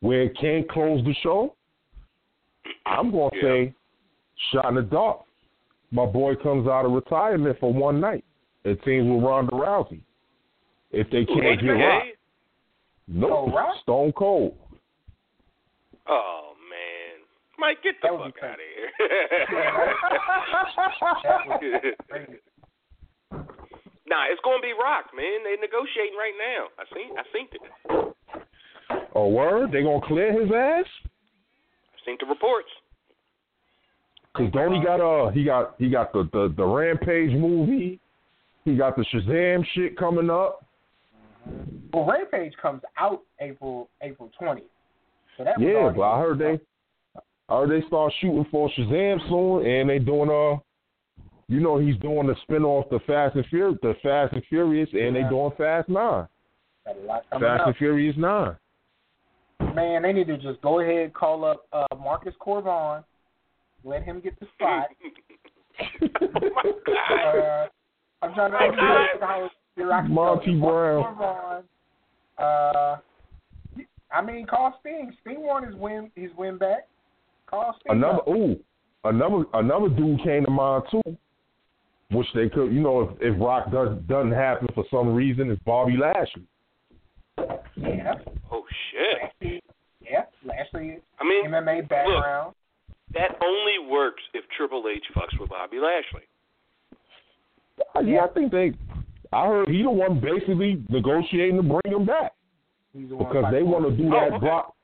where 0.00 0.24
it 0.24 0.36
can 0.38 0.64
close 0.70 1.02
the 1.02 1.14
show. 1.22 1.54
I'm 2.84 3.10
gonna 3.10 3.30
Yeah. 3.36 3.40
say, 3.40 3.74
shot 4.52 4.66
in 4.66 4.74
the 4.74 4.82
dark. 4.82 5.22
My 5.92 6.04
boy 6.04 6.34
comes 6.36 6.68
out 6.68 6.84
of 6.84 6.92
retirement 6.92 7.58
for 7.58 7.72
one 7.72 8.00
night. 8.00 8.24
It 8.64 8.82
teams 8.82 9.10
with 9.10 9.24
Ronda 9.24 9.52
Rousey. 9.52 10.02
If 10.90 11.08
they 11.08 11.24
can't 11.24 11.58
get 11.62 11.68
Rock, 11.68 12.04
No, 13.06 13.46
nope, 13.46 13.54
Oh, 13.56 13.78
Stone 13.80 14.12
Cold. 14.12 14.58
Oh 16.06 16.47
Mike, 17.58 17.82
get 17.82 17.94
the 18.00 18.08
fuck 18.08 18.38
out 18.42 18.54
of 18.54 18.68
here. 18.74 18.90
Crazy. 22.08 22.38
nah, 24.06 24.30
it's 24.30 24.40
gonna 24.44 24.62
be 24.62 24.72
Rock, 24.72 25.06
man. 25.14 25.42
They 25.44 25.56
negotiating 25.60 26.16
right 26.16 26.34
now. 26.38 26.70
I 26.78 26.84
seen, 26.94 27.18
I 27.18 27.22
seen 27.34 27.48
it. 27.52 27.60
Oh, 29.14 29.28
word? 29.28 29.72
They 29.72 29.82
gonna 29.82 30.06
clear 30.06 30.32
his 30.32 30.50
ass? 30.52 30.86
I 31.04 31.98
seen 32.06 32.16
the 32.20 32.26
reports. 32.26 32.68
Cause 34.36 34.50
don't 34.52 34.74
he 34.74 34.84
got 34.84 35.00
uh 35.00 35.30
he 35.30 35.44
got 35.44 35.74
he 35.78 35.90
got 35.90 36.12
the, 36.12 36.28
the 36.32 36.54
the 36.56 36.64
Rampage 36.64 37.32
movie, 37.32 37.98
he 38.64 38.76
got 38.76 38.94
the 38.94 39.04
Shazam 39.12 39.64
shit 39.74 39.96
coming 39.96 40.30
up. 40.30 40.64
Well, 41.92 42.06
Rampage 42.06 42.52
comes 42.62 42.82
out 42.96 43.22
April 43.40 43.88
April 44.00 44.30
20th. 44.40 44.62
So 45.36 45.44
that 45.44 45.60
Yeah, 45.60 45.90
but 45.94 46.02
I 46.02 46.20
heard 46.20 46.38
they 46.38 46.60
I 47.48 47.56
heard 47.60 47.70
they 47.70 47.86
start 47.86 48.12
shooting 48.20 48.46
for 48.50 48.68
Shazam 48.70 49.26
soon, 49.28 49.66
and 49.66 49.88
they 49.90 49.98
doing 49.98 50.28
uh, 50.30 50.58
you 51.48 51.60
know 51.60 51.78
he's 51.78 51.96
doing 51.98 52.26
the 52.26 52.36
spin 52.42 52.64
off 52.64 52.88
the 52.90 53.00
Fast 53.06 53.36
and 53.36 53.46
Furious, 53.46 53.78
the 53.82 53.94
Fast 54.02 54.34
and 54.34 54.42
Furious, 54.48 54.88
and 54.92 55.16
they 55.16 55.20
Yeah. 55.20 55.30
doing 55.30 55.52
Fast 55.56 55.88
Nine, 55.88 56.28
got 56.86 56.96
a 56.96 57.00
lot 57.06 57.24
coming 57.30 57.48
Fast 57.48 57.60
up. 57.62 57.66
and 57.68 57.76
Furious 57.76 58.16
Nine. 58.16 58.56
Man, 59.74 60.02
they 60.02 60.12
need 60.12 60.26
to 60.28 60.36
just 60.38 60.60
go 60.62 60.80
ahead 60.80 61.12
call 61.14 61.44
up 61.44 61.66
uh, 61.72 61.86
Marcus 61.98 62.34
Cor 62.38 62.60
Von, 62.62 63.02
let 63.84 64.02
him 64.02 64.20
get 64.20 64.38
the 64.40 64.46
spot. 64.54 64.88
oh 66.02 66.50
my 66.54 66.72
God. 66.86 67.38
uh, 67.38 67.68
I'm 68.22 68.34
trying 68.34 68.50
to 68.50 68.56
understand 68.56 69.20
how 69.20 69.50
Iraqi 69.76 70.08
Monty 70.08 70.60
Brown. 70.60 71.02
Cor 71.02 71.14
Von. 71.14 71.64
Uh, 72.38 72.96
I 74.12 74.22
mean, 74.24 74.46
call 74.46 74.74
Sting. 74.80 75.12
Sting 75.22 75.42
won 75.42 75.64
his 75.66 75.74
win. 75.76 76.10
His 76.14 76.30
win 76.36 76.56
back. 76.58 76.88
Call 77.48 77.74
Sting. 77.80 77.92
Another 77.96 78.20
up. 78.20 78.28
ooh, 78.28 78.56
another 79.04 79.44
another 79.54 79.88
dude 79.88 80.22
came 80.22 80.44
to 80.44 80.50
mind 80.50 80.84
too, 80.90 81.16
which 82.10 82.26
they 82.34 82.48
could, 82.48 82.72
you 82.72 82.80
know, 82.80 83.00
if, 83.02 83.34
if 83.34 83.40
Rock 83.40 83.70
does 83.70 83.96
doesn't 84.08 84.32
happen 84.32 84.68
for 84.74 84.84
some 84.90 85.14
reason, 85.14 85.50
is 85.50 85.58
Bobby 85.64 85.96
Lashley. 85.96 86.46
Yeah. 87.76 88.14
Oh 88.50 88.64
shit. 88.90 89.30
Lashley. 89.40 89.62
Yeah. 90.00 90.24
Lashley. 90.44 90.98
I 91.20 91.24
mean, 91.24 91.46
MMA 91.46 91.88
background. 91.88 92.54
that 93.14 93.36
only 93.42 93.90
works 93.90 94.22
if 94.34 94.44
Triple 94.56 94.84
H 94.90 95.04
fucks 95.16 95.38
with 95.40 95.50
Bobby 95.50 95.78
Lashley. 95.78 96.26
Yeah, 98.04 98.24
I 98.24 98.28
think 98.28 98.50
they. 98.50 98.72
I 99.32 99.46
heard 99.46 99.68
he 99.68 99.82
the 99.82 99.90
one 99.90 100.20
basically 100.20 100.82
negotiating 100.88 101.56
to 101.56 101.62
bring 101.62 101.94
him 101.94 102.06
back 102.06 102.32
He's 102.94 103.10
the 103.10 103.16
one 103.16 103.28
because 103.28 103.52
they 103.52 103.62
want 103.62 103.84
to 103.84 103.96
do 103.96 104.08
Oh, 104.08 104.10
that 104.10 104.32
okay. 104.32 104.38
Brock. 104.38 104.74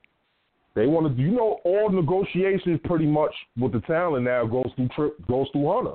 They 0.75 0.87
want 0.87 1.17
to, 1.17 1.23
you 1.23 1.31
know, 1.31 1.61
all 1.65 1.89
negotiations 1.89 2.81
pretty 2.85 3.07
much 3.07 3.33
with 3.59 3.73
the 3.73 3.81
talent 3.81 4.25
now 4.25 4.45
goes 4.45 4.71
through 4.75 4.89
Trip 4.89 5.27
goes 5.29 5.47
through 5.53 5.73
Hunter. 5.73 5.95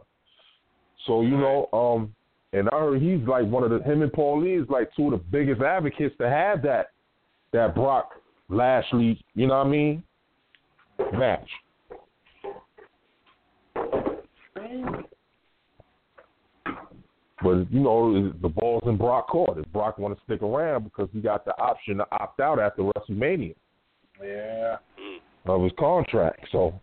So 1.05 1.21
you 1.21 1.37
know, 1.37 1.67
um, 1.73 2.15
and 2.53 2.69
I 2.71 2.79
heard 2.79 3.01
he's 3.01 3.25
like 3.27 3.45
one 3.45 3.63
of 3.63 3.71
the 3.71 3.79
him 3.83 4.01
and 4.01 4.11
Paulie 4.11 4.61
is 4.61 4.69
like 4.69 4.89
two 4.95 5.05
of 5.05 5.11
the 5.11 5.17
biggest 5.17 5.61
advocates 5.61 6.15
to 6.19 6.29
have 6.29 6.61
that 6.63 6.91
that 7.51 7.75
Brock 7.75 8.11
Lashley, 8.47 9.21
you 9.35 9.47
know 9.47 9.57
what 9.57 9.67
I 9.67 9.69
mean, 9.69 10.03
match. 11.13 11.49
But 17.41 17.71
you 17.71 17.79
know, 17.79 18.33
the 18.41 18.49
ball's 18.49 18.83
in 18.85 18.97
Brock 18.97 19.27
court. 19.27 19.57
If 19.57 19.71
Brock 19.73 19.97
want 19.97 20.17
to 20.17 20.23
stick 20.23 20.41
around 20.41 20.85
because 20.85 21.09
he 21.11 21.19
got 21.19 21.43
the 21.43 21.57
option 21.59 21.97
to 21.97 22.05
opt 22.11 22.39
out 22.39 22.59
after 22.59 22.83
WrestleMania 22.83 23.55
Yeah. 24.23 24.77
of 25.45 25.63
his 25.63 25.71
contract. 25.79 26.45
So 26.51 26.73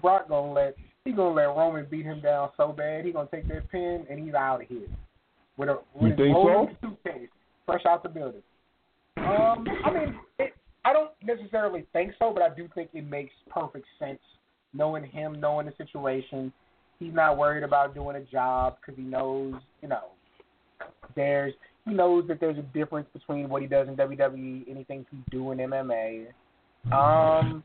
Brock 0.00 0.28
gonna 0.28 0.52
let 0.52 0.76
he 1.04 1.12
gonna 1.12 1.34
let 1.34 1.46
Roman 1.46 1.86
beat 1.90 2.04
him 2.04 2.20
down 2.20 2.50
so 2.56 2.72
bad 2.72 3.04
he 3.04 3.12
gonna 3.12 3.28
take 3.32 3.48
that 3.48 3.70
pin 3.70 4.06
and 4.08 4.18
he's 4.24 4.34
out 4.34 4.62
of 4.62 4.68
here 4.68 4.88
with 5.56 5.68
a 5.68 5.78
with 5.94 6.02
You 6.02 6.08
his 6.08 6.16
think 6.16 6.34
rolling 6.34 6.76
suitcase 6.80 7.28
fresh 7.64 7.84
out 7.86 8.02
the 8.02 8.08
building. 8.08 8.42
Um, 9.18 9.66
I 9.84 9.92
mean, 9.92 10.20
it, 10.38 10.54
I 10.84 10.92
don't 10.92 11.10
necessarily 11.22 11.84
think 11.92 12.12
so, 12.18 12.32
but 12.32 12.42
I 12.42 12.54
do 12.54 12.68
think 12.74 12.90
it 12.94 13.08
makes 13.08 13.32
perfect 13.50 13.86
sense 13.98 14.20
knowing 14.72 15.04
him, 15.04 15.40
knowing 15.40 15.66
the 15.66 15.72
situation. 15.76 16.52
He's 16.98 17.12
not 17.12 17.36
worried 17.36 17.64
about 17.64 17.94
doing 17.94 18.16
a 18.16 18.22
job 18.22 18.76
because 18.80 18.96
he 18.96 19.02
knows, 19.02 19.54
you 19.82 19.88
know, 19.88 20.04
there's 21.14 21.52
he 21.52 21.58
knows 21.86 22.26
that 22.28 22.40
there's 22.40 22.58
a 22.58 22.62
difference 22.62 23.08
between 23.12 23.48
what 23.48 23.62
he 23.62 23.68
does 23.68 23.88
in 23.88 23.96
WWE, 23.96 24.68
anything 24.68 25.06
he 25.10 25.18
do 25.30 25.52
in 25.52 25.58
MMA. 25.58 26.26
Um, 26.86 27.64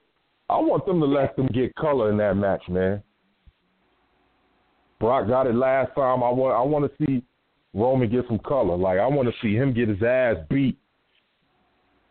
I 0.49 0.57
want 0.57 0.86
them 0.86 0.99
to 0.99 1.05
let 1.05 1.36
them 1.36 1.47
get 1.47 1.76
color 1.76 2.09
in 2.09 2.17
that 2.17 2.36
match, 2.36 2.63
man. 2.69 3.01
Brock 4.99 5.28
got 5.28 5.47
it 5.47 5.55
last 5.55 5.95
time. 5.95 6.24
I 6.24 6.30
want 6.30 6.55
I 6.55 6.61
want 6.61 6.86
to 6.86 7.05
see 7.05 7.24
Roman 7.74 8.09
get 8.09 8.26
some 8.28 8.39
color. 8.39 8.78
Like 8.78 8.99
I 8.99 9.07
want 9.07 9.28
to 9.28 9.34
see 9.41 9.55
him 9.55 9.74
get 9.74 9.89
his 9.89 10.01
ass 10.03 10.36
beat. 10.49 10.78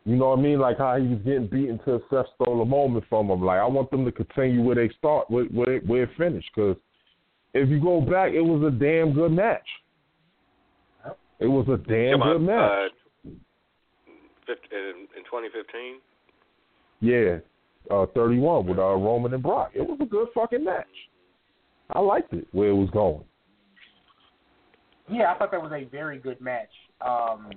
You 0.05 0.17
know 0.17 0.31
what 0.31 0.39
I 0.39 0.43
mean? 0.43 0.59
Like 0.59 0.79
how 0.79 0.97
he 0.97 1.07
was 1.07 1.21
getting 1.25 1.47
beaten 1.47 1.79
till 1.85 2.03
Seth 2.11 2.27
stole 2.35 2.63
a 2.63 2.65
moment 2.65 3.05
from 3.09 3.31
him. 3.31 3.43
Like 3.43 3.61
I 3.61 3.67
want 3.67 3.91
them 3.91 4.05
to 4.05 4.13
continue 4.13 4.63
where 4.63 4.75
they 4.75 4.89
start, 4.99 5.31
where 5.31 5.45
where 5.45 5.79
where 5.81 6.03
it 6.05 6.11
finished. 6.19 6.51
Because 6.55 6.77
if 7.55 7.69
you 7.69 7.81
go 7.81 8.01
back, 8.01 8.33
it 8.33 8.41
was 8.41 8.63
a 8.67 8.77
damn 8.77 9.13
good 9.13 9.33
match. 9.33 9.67
It 11.41 11.47
was 11.47 11.67
a 11.69 11.77
damn 11.89 12.21
Come 12.21 12.29
good 12.29 12.37
on, 12.37 12.47
match. 12.47 12.91
uh, 13.27 13.31
fif- 14.47 14.73
in, 14.73 15.07
in 15.17 15.25
2015. 15.25 16.01
Yeah, 17.01 17.39
uh, 17.91 18.07
31 18.15 18.67
with 18.67 18.79
uh, 18.79 18.83
Roman 18.83 19.33
and 19.33 19.43
Brock. 19.43 19.71
It 19.75 19.81
was 19.81 19.99
a 20.03 20.05
good 20.05 20.29
fucking 20.35 20.63
match. 20.65 20.87
I 21.93 21.99
liked 22.01 22.33
it 22.35 22.47
where 22.53 22.69
it 22.69 22.75
was 22.75 22.91
going. 22.91 23.25
Yeah, 25.11 25.33
I 25.33 25.39
thought 25.39 25.51
that 25.51 25.63
was 25.63 25.73
a 25.73 25.85
very 25.91 26.19
good 26.19 26.41
match. 26.41 26.69
Um, 27.01 27.51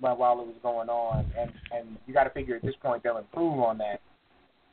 but 0.00 0.16
while 0.18 0.40
it 0.40 0.46
was 0.46 0.54
going 0.62 0.88
on, 0.88 1.26
and 1.36 1.50
and 1.72 1.98
you 2.06 2.14
got 2.14 2.24
to 2.24 2.30
figure 2.30 2.54
at 2.54 2.62
this 2.62 2.76
point 2.80 3.02
they'll 3.02 3.18
improve 3.18 3.58
on 3.58 3.78
that. 3.78 4.00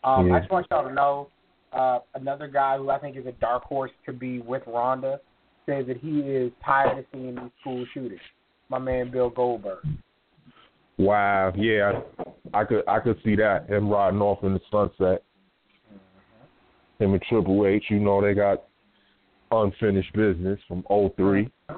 Um, 0.08 0.28
Yeah. 0.28 0.36
I 0.36 0.40
just 0.40 0.52
want 0.52 0.68
y'all 0.70 0.88
to 0.88 0.94
know 0.94 1.30
uh, 1.74 2.00
another 2.14 2.48
guy 2.48 2.78
who 2.78 2.92
I 2.92 3.00
think 3.00 3.18
is 3.18 3.26
a 3.26 3.32
dark 3.34 3.64
horse 3.64 3.92
to 4.06 4.14
be 4.14 4.40
with 4.40 4.62
Ronda 4.68 5.20
says 5.66 5.86
that 5.88 5.98
he 5.98 6.20
is 6.20 6.52
tired 6.64 7.00
of 7.00 7.06
seeing 7.12 7.36
these 7.36 7.52
school 7.62 7.86
shooters. 7.94 8.20
My 8.70 8.80
man 8.80 9.12
Bill 9.12 9.30
Goldberg. 9.30 9.80
Wow, 10.98 11.52
yeah, 11.56 12.00
I 12.54 12.64
could 12.64 12.84
I 12.88 13.00
could 13.00 13.18
see 13.24 13.36
that 13.36 13.70
him 13.70 13.90
riding 13.90 14.22
off 14.22 14.44
in 14.44 14.54
the 14.54 14.62
sunset. 14.72 15.24
Mm-hmm. 15.94 17.04
Him 17.04 17.14
and 17.14 17.22
Triple 17.24 17.66
H, 17.68 17.84
you 17.90 18.00
know, 18.00 18.22
they 18.22 18.34
got 18.34 18.64
unfinished 19.52 20.14
business 20.14 20.60
from 20.68 20.84
'03. 20.90 21.50
Go 21.68 21.76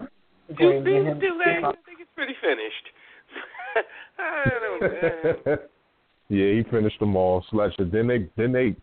Do, 0.57 0.67
ahead 0.69 0.75
and 0.75 0.85
do, 0.85 0.91
get 0.93 1.03
him- 1.05 1.19
do 1.19 1.27
get 1.27 1.45
they? 1.45 1.51
him 1.53 1.65
I 1.65 1.71
think 1.85 1.99
it's 1.99 2.11
pretty 2.15 2.35
finished. 2.41 2.87
I 4.19 5.45
don't. 5.45 5.59
Yeah, 6.29 6.51
he 6.55 6.63
finished 6.69 6.99
them 6.99 7.15
all. 7.15 7.45
Sledger. 7.49 7.85
Then 7.85 8.07
they 8.07 8.27
then 8.35 8.51
they 8.51 8.75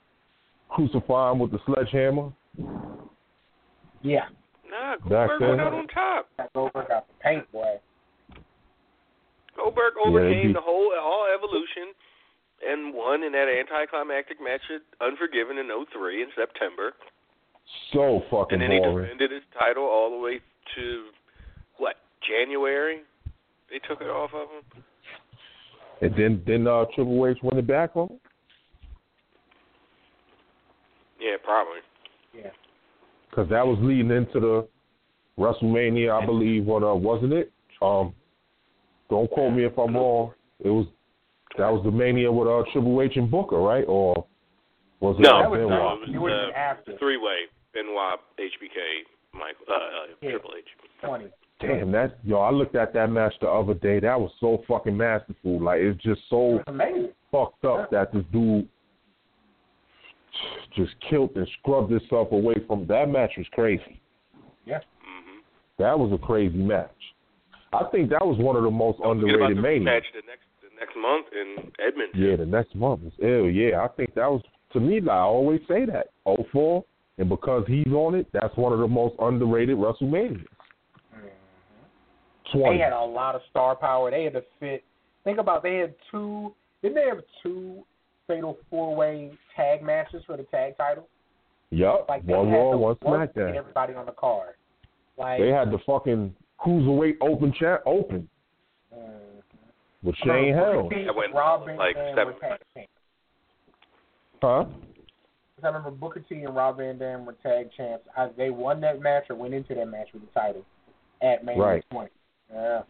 crucify 0.71 1.31
him 1.31 1.41
with 1.41 1.51
the 1.51 1.59
sledgehammer. 1.67 2.33
Yeah, 4.03 4.25
nah, 4.75 4.97
Goldberg 4.97 5.41
then. 5.41 5.49
went 5.51 5.61
out 5.61 5.72
on 5.75 5.87
top. 5.89 6.29
Goldberg 6.55 6.89
got 6.89 7.07
the 7.09 7.14
paint, 7.22 7.51
boy. 7.53 7.79
Goldberg 9.57 9.95
Yeah, 9.97 10.09
overcame 10.11 10.47
he- 10.49 10.53
the 10.53 10.61
whole 10.61 10.93
all 11.01 11.27
evolution 11.33 11.95
and 12.66 12.93
won 12.95 13.22
in 13.22 13.33
that 13.33 13.49
anticlimactic 13.49 14.41
match 14.41 14.62
at 14.75 14.83
Unforgiven 15.01 15.59
in 15.59 15.70
03 15.70 16.22
in 16.22 16.29
September. 16.35 16.93
So 17.93 18.20
fucking 18.31 18.61
And 18.61 18.62
then 18.62 18.70
he 18.72 18.79
boring. 18.81 19.05
defended 19.05 19.31
his 19.31 19.43
title 19.59 19.85
all 19.85 20.11
the 20.11 20.18
way 20.18 20.41
to 20.75 21.09
what 21.79 21.97
January. 22.20 23.03
They 23.70 23.79
took 23.81 24.01
it 24.01 24.09
off 24.09 24.31
of 24.35 24.49
him. 24.51 24.85
And 26.01 26.14
then 26.16 26.43
then 26.47 26.66
uh, 26.66 26.85
Triple 26.95 27.27
H 27.27 27.39
win 27.43 27.59
it 27.59 27.66
back 27.66 27.97
on 27.97 28.09
him. 28.09 28.20
Yeah, 31.20 31.37
probably. 31.43 31.81
Yeah. 32.35 32.51
Because 33.35 33.51
that 33.51 33.66
was 33.66 33.78
leading 33.80 34.11
into 34.11 34.39
the 34.41 34.68
WrestleMania, 35.39 36.12
I 36.22 36.24
believe. 36.24 36.64
What 36.64 36.82
uh, 36.82 36.95
wasn't 36.95 37.32
it? 37.32 37.53
Um, 37.82 38.14
don't 39.11 39.30
quote 39.30 39.53
me 39.53 39.64
if 39.64 39.76
I'm 39.78 39.95
wrong. 39.95 40.32
It 40.61 40.68
was 40.70 40.87
that 41.59 41.68
was 41.70 41.82
the 41.85 41.91
Mania 41.91 42.30
with 42.30 42.49
uh, 42.49 42.62
Triple 42.72 43.01
H 43.03 43.16
and 43.16 43.30
Booker, 43.30 43.59
right? 43.59 43.85
Or 43.87 44.24
was 45.01 45.16
it 45.18 45.22
No, 45.22 45.30
uh, 45.39 45.43
that 45.43 45.51
was 45.51 45.59
Benoit? 45.59 45.70
no, 45.70 46.03
it 46.05 46.09
It 46.09 46.12
was 46.18 46.22
would've 46.22 46.39
uh, 46.39 46.47
been 46.47 46.55
after. 46.55 46.99
three 46.99 47.16
way 47.16 47.37
Benoit, 47.72 48.20
HBK, 48.39 48.78
Mike, 49.35 49.57
uh, 49.68 49.72
uh, 49.74 49.78
Yeah. 50.22 50.30
Triple 50.30 50.51
H. 50.57 50.64
Twenty. 51.05 51.26
Damn, 51.61 51.93
that 51.93 52.18
yo, 52.24 52.39
I 52.39 52.51
looked 52.51 52.74
at 52.76 52.93
that 52.95 53.11
match 53.11 53.35
the 53.41 53.49
other 53.49 53.74
day. 53.74 54.01
That 54.01 54.20
was 54.20 54.30
so 54.41 54.62
fucking 54.68 54.97
masterful. 54.97 55.61
Like 55.61 55.80
it's 55.80 56.03
just 56.03 56.20
so 56.28 56.37
was 56.37 56.62
amazing. 56.66 57.11
fucked 57.30 57.64
up 57.64 57.91
that 57.91 58.12
this 58.12 58.24
dude 58.32 58.68
just 60.76 60.93
killed 61.09 61.30
and 61.37 61.47
scrubbed 61.61 61.91
himself 61.91 62.32
away 62.32 62.55
from 62.66 62.87
that 62.89 63.09
match 63.09 63.32
was 63.37 63.47
crazy. 63.53 64.01
hmm 64.66 64.72
That 65.78 65.99
was 65.99 66.12
a 66.12 66.18
crazy 66.18 66.57
match. 66.57 66.91
I 67.72 67.85
think 67.91 68.11
that 68.11 68.24
was 68.24 68.39
one 68.39 68.57
of 68.57 68.62
the 68.62 68.70
most 68.70 68.99
Don't 69.01 69.20
forget 69.20 69.35
about 69.37 69.51
underrated 69.51 69.59
the 69.59 69.62
Mania. 69.62 69.85
match 69.85 70.05
the 70.14 70.22
next 70.26 70.45
the 70.62 70.70
next 70.78 70.97
month 70.97 71.26
in 71.32 71.72
Edmonton. 71.85 72.20
Yeah, 72.20 72.37
the 72.37 72.47
next 72.47 72.74
month 72.74 73.03
is 73.05 73.12
ill. 73.20 73.51
Yeah, 73.51 73.80
I 73.82 73.89
think 73.89 74.14
that 74.14 74.30
was 74.30 74.43
to 74.72 74.80
me. 74.80 75.01
Like, 75.01 75.11
I 75.16 75.20
always 75.20 75.61
say 75.68 75.85
that. 75.87 76.09
04, 76.53 76.85
and 77.18 77.28
because 77.28 77.64
he's 77.66 77.93
on 77.93 78.14
it, 78.14 78.26
that's 78.32 78.57
one 78.57 78.72
of 78.72 78.78
the 78.78 78.89
most 78.89 79.14
underrated 79.20 79.76
WrestleManias. 79.76 80.45
They 82.53 82.61
Twenty. 82.61 82.78
had 82.78 82.93
a 82.93 83.01
lot 83.05 83.35
of 83.35 83.41
star 83.51 83.74
power. 83.74 84.11
They 84.11 84.24
had 84.24 84.35
to 84.35 84.45
fit. 84.61 84.85
Think 85.24 85.39
about 85.39 85.62
they 85.62 85.76
had 85.76 85.95
two. 86.11 86.55
Didn't 86.82 86.95
they 86.97 87.07
have 87.09 87.22
two 87.43 87.85
fatal 88.27 88.59
four 88.70 88.95
way 88.95 89.33
tag 89.57 89.83
matches 89.83 90.22
for 90.27 90.37
the 90.37 90.45
tag 90.45 90.77
title? 90.77 91.09
Yup. 91.70 92.07
Like 92.09 92.25
they 92.27 92.33
one 92.35 92.49
had 92.49 92.57
Raw, 92.59 92.70
to 92.72 92.77
one 92.79 92.97
work 93.03 93.35
SmackDown. 93.35 93.55
everybody 93.57 93.95
on 93.95 94.07
the 94.07 94.12
card. 94.12 94.55
Like 95.18 95.41
They 95.41 95.49
had 95.49 95.70
the 95.70 95.79
fucking 95.87 96.35
cruiserweight 96.64 97.16
open 97.20 97.53
chat 97.59 97.81
open 97.87 98.29
uh, 98.93 98.97
with 100.03 100.14
Shane 100.25 100.55
Helms. 100.55 100.91
That 100.91 101.14
went 101.14 101.35
like 101.35 101.95
Dam 101.97 102.14
seven 102.16 102.35
were 102.35 102.41
tag 102.41 102.61
champs. 102.75 102.91
Huh? 104.43 104.64
'Cause 105.57 105.64
I 105.64 105.66
remember 105.68 105.91
Booker 105.93 106.20
T 106.20 106.43
and 106.43 106.55
Rob 106.55 106.77
Van 106.79 106.99
Dam 106.99 107.25
were 107.25 107.35
tag 107.43 107.70
champs. 107.77 108.07
I, 108.16 108.29
they 108.37 108.51
won 108.51 108.81
that 108.83 109.01
match 109.01 109.25
or 109.31 109.37
went 109.37 109.55
into 109.55 109.75
that 109.75 109.87
match 109.87 110.09
with 110.12 110.22
the 110.22 110.39
title 110.39 110.64
at 111.22 111.45
Mania 111.45 111.62
Right. 111.62 111.85
20. 111.91 112.11
Yeah. 112.53 112.83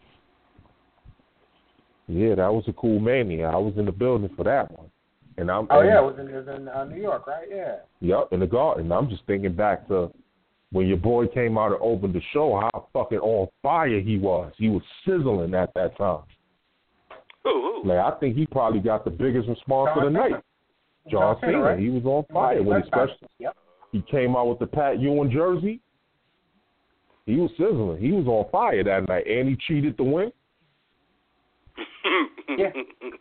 Yeah, 2.08 2.34
that 2.34 2.52
was 2.52 2.64
a 2.68 2.72
cool 2.74 2.98
mania. 3.00 3.46
I 3.48 3.56
was 3.56 3.74
in 3.78 3.86
the 3.86 3.92
building 3.92 4.28
for 4.36 4.44
that 4.44 4.70
one. 4.76 4.90
And 5.36 5.50
I'm 5.50 5.66
Oh 5.70 5.80
and, 5.80 5.88
yeah, 5.88 5.98
it 5.98 6.04
was 6.04 6.16
in, 6.18 6.28
it 6.28 6.46
was 6.46 6.56
in 6.56 6.68
uh, 6.68 6.84
New 6.84 7.00
York, 7.00 7.26
right? 7.26 7.46
Yeah. 7.50 7.76
Yep, 8.00 8.28
in 8.32 8.40
the 8.40 8.46
garden. 8.46 8.92
I'm 8.92 9.08
just 9.08 9.26
thinking 9.26 9.54
back 9.54 9.88
to 9.88 10.12
when 10.70 10.86
your 10.86 10.96
boy 10.96 11.26
came 11.28 11.58
out 11.58 11.72
and 11.72 11.80
opened 11.80 12.14
the 12.14 12.22
show, 12.32 12.60
how 12.60 12.88
fucking 12.92 13.18
on 13.18 13.48
fire 13.62 14.00
he 14.00 14.18
was. 14.18 14.52
He 14.58 14.68
was 14.68 14.82
sizzling 15.06 15.54
at 15.54 15.72
that 15.74 15.96
time. 15.96 16.22
Ooh, 17.46 17.50
ooh. 17.50 17.82
Like 17.84 17.98
I 17.98 18.18
think 18.18 18.36
he 18.36 18.46
probably 18.46 18.80
got 18.80 19.04
the 19.04 19.10
biggest 19.10 19.48
response 19.48 19.90
John 19.94 20.06
of 20.06 20.12
the 20.12 20.18
Cena. 20.18 20.30
night. 20.30 20.44
John 21.10 21.36
Cena, 21.40 21.60
right? 21.60 21.78
he 21.78 21.90
was 21.90 22.04
on 22.04 22.24
fire 22.32 22.62
when 22.62 22.82
he 22.82 22.86
special. 22.86 23.16
Yep. 23.38 23.56
he 23.92 24.02
came 24.10 24.36
out 24.36 24.48
with 24.48 24.58
the 24.58 24.66
Pat 24.66 25.00
Ewing 25.00 25.30
jersey. 25.30 25.80
He 27.26 27.36
was 27.36 27.50
sizzling. 27.58 28.00
He 28.00 28.12
was 28.12 28.26
on 28.26 28.50
fire 28.50 28.84
that 28.84 29.08
night, 29.08 29.26
and 29.26 29.48
he 29.48 29.56
cheated 29.66 29.96
to 29.96 30.04
win. 30.04 30.32
Yeah. 32.56 32.70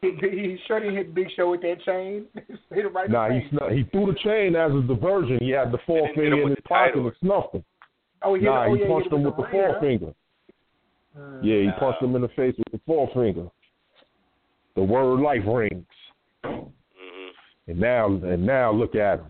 He, 0.02 0.12
he 0.20 0.58
sure 0.68 0.80
didn't 0.80 0.96
hit 0.98 1.16
Big 1.16 1.28
Show 1.36 1.52
with 1.52 1.62
that 1.62 1.82
chain. 1.86 2.26
hit 2.36 2.86
it 2.86 2.94
right 2.94 3.10
Nah, 3.10 3.28
in 3.28 3.34
he 3.34 3.40
face. 3.42 3.50
snuck, 3.52 3.72
he 3.72 3.84
threw 3.92 4.06
the 4.08 4.20
chain 4.24 4.56
as 4.56 4.72
a 4.72 4.82
diversion. 4.82 5.38
He 5.42 5.50
had 5.50 5.72
the 5.72 5.78
And 5.88 5.88
then 5.88 6.14
hit 6.16 6.34
him 6.34 6.34
forefinger 6.36 6.42
in 6.44 6.50
his 6.50 6.58
pocket 6.68 6.86
title. 6.94 7.08
and 7.08 7.16
snuffed 7.22 7.56
him. 7.56 7.64
Oh, 8.22 8.34
he 8.36 8.42
hit, 8.42 8.48
Nah, 8.50 8.66
oh, 8.66 8.74
he 8.76 8.82
yeah, 8.82 8.88
punched 8.88 9.10
hit 9.10 9.14
him 9.18 9.24
with 9.24 9.36
the 9.38 9.44
rear. 9.44 9.52
forefinger. 9.52 10.14
Mm. 11.18 11.40
Yeah, 11.44 11.56
he 11.62 11.66
Nah. 11.68 11.80
punched 11.80 12.02
him 12.04 12.16
in 12.16 12.22
the 12.22 12.28
face 12.30 12.56
with 12.58 12.72
the 12.72 12.80
forefinger. 12.86 13.48
The 14.76 14.84
word 14.84 15.20
life 15.22 15.44
rings. 15.48 15.86
Mhm. 16.44 16.72
And 17.68 17.80
now 17.80 18.08
and 18.08 18.46
now 18.46 18.72
look 18.72 18.96
at 18.96 19.20
him. 19.20 19.28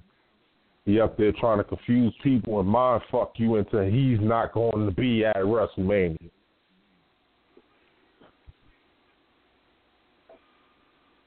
He 0.86 1.00
up 1.00 1.16
there 1.18 1.32
trying 1.34 1.60
to 1.60 1.64
confuse 1.64 2.14
people 2.24 2.60
and 2.60 2.68
mind 2.68 3.04
fuck 3.12 3.34
you 3.40 3.56
into 3.58 3.86
he's 3.86 4.20
not 4.20 4.52
going 4.54 4.86
to 4.86 4.92
be 4.94 5.24
at 5.24 5.36
WrestleMania. 5.38 6.30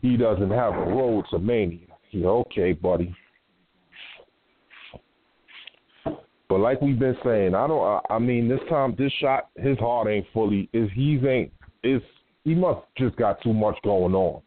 He 0.00 0.16
doesn't 0.16 0.50
have 0.50 0.74
a 0.74 0.86
road 0.86 1.24
to 1.30 1.38
mania. 1.38 1.86
Yeah, 2.10 2.28
okay, 2.28 2.72
buddy. 2.72 3.14
But 6.48 6.60
like 6.60 6.80
we've 6.80 6.98
been 6.98 7.16
saying, 7.24 7.54
I 7.54 7.66
don't. 7.66 7.82
I, 7.82 8.14
I 8.14 8.18
mean, 8.18 8.48
this 8.48 8.60
time, 8.68 8.94
this 8.96 9.12
shot, 9.20 9.48
his 9.56 9.78
heart 9.78 10.08
ain't 10.08 10.26
fully. 10.32 10.68
Is 10.72 10.88
he's 10.94 11.24
ain't. 11.24 11.52
Is 11.82 12.00
he 12.44 12.54
must 12.54 12.80
just 12.96 13.16
got 13.16 13.42
too 13.42 13.52
much 13.52 13.76
going 13.82 14.14
on 14.14 14.42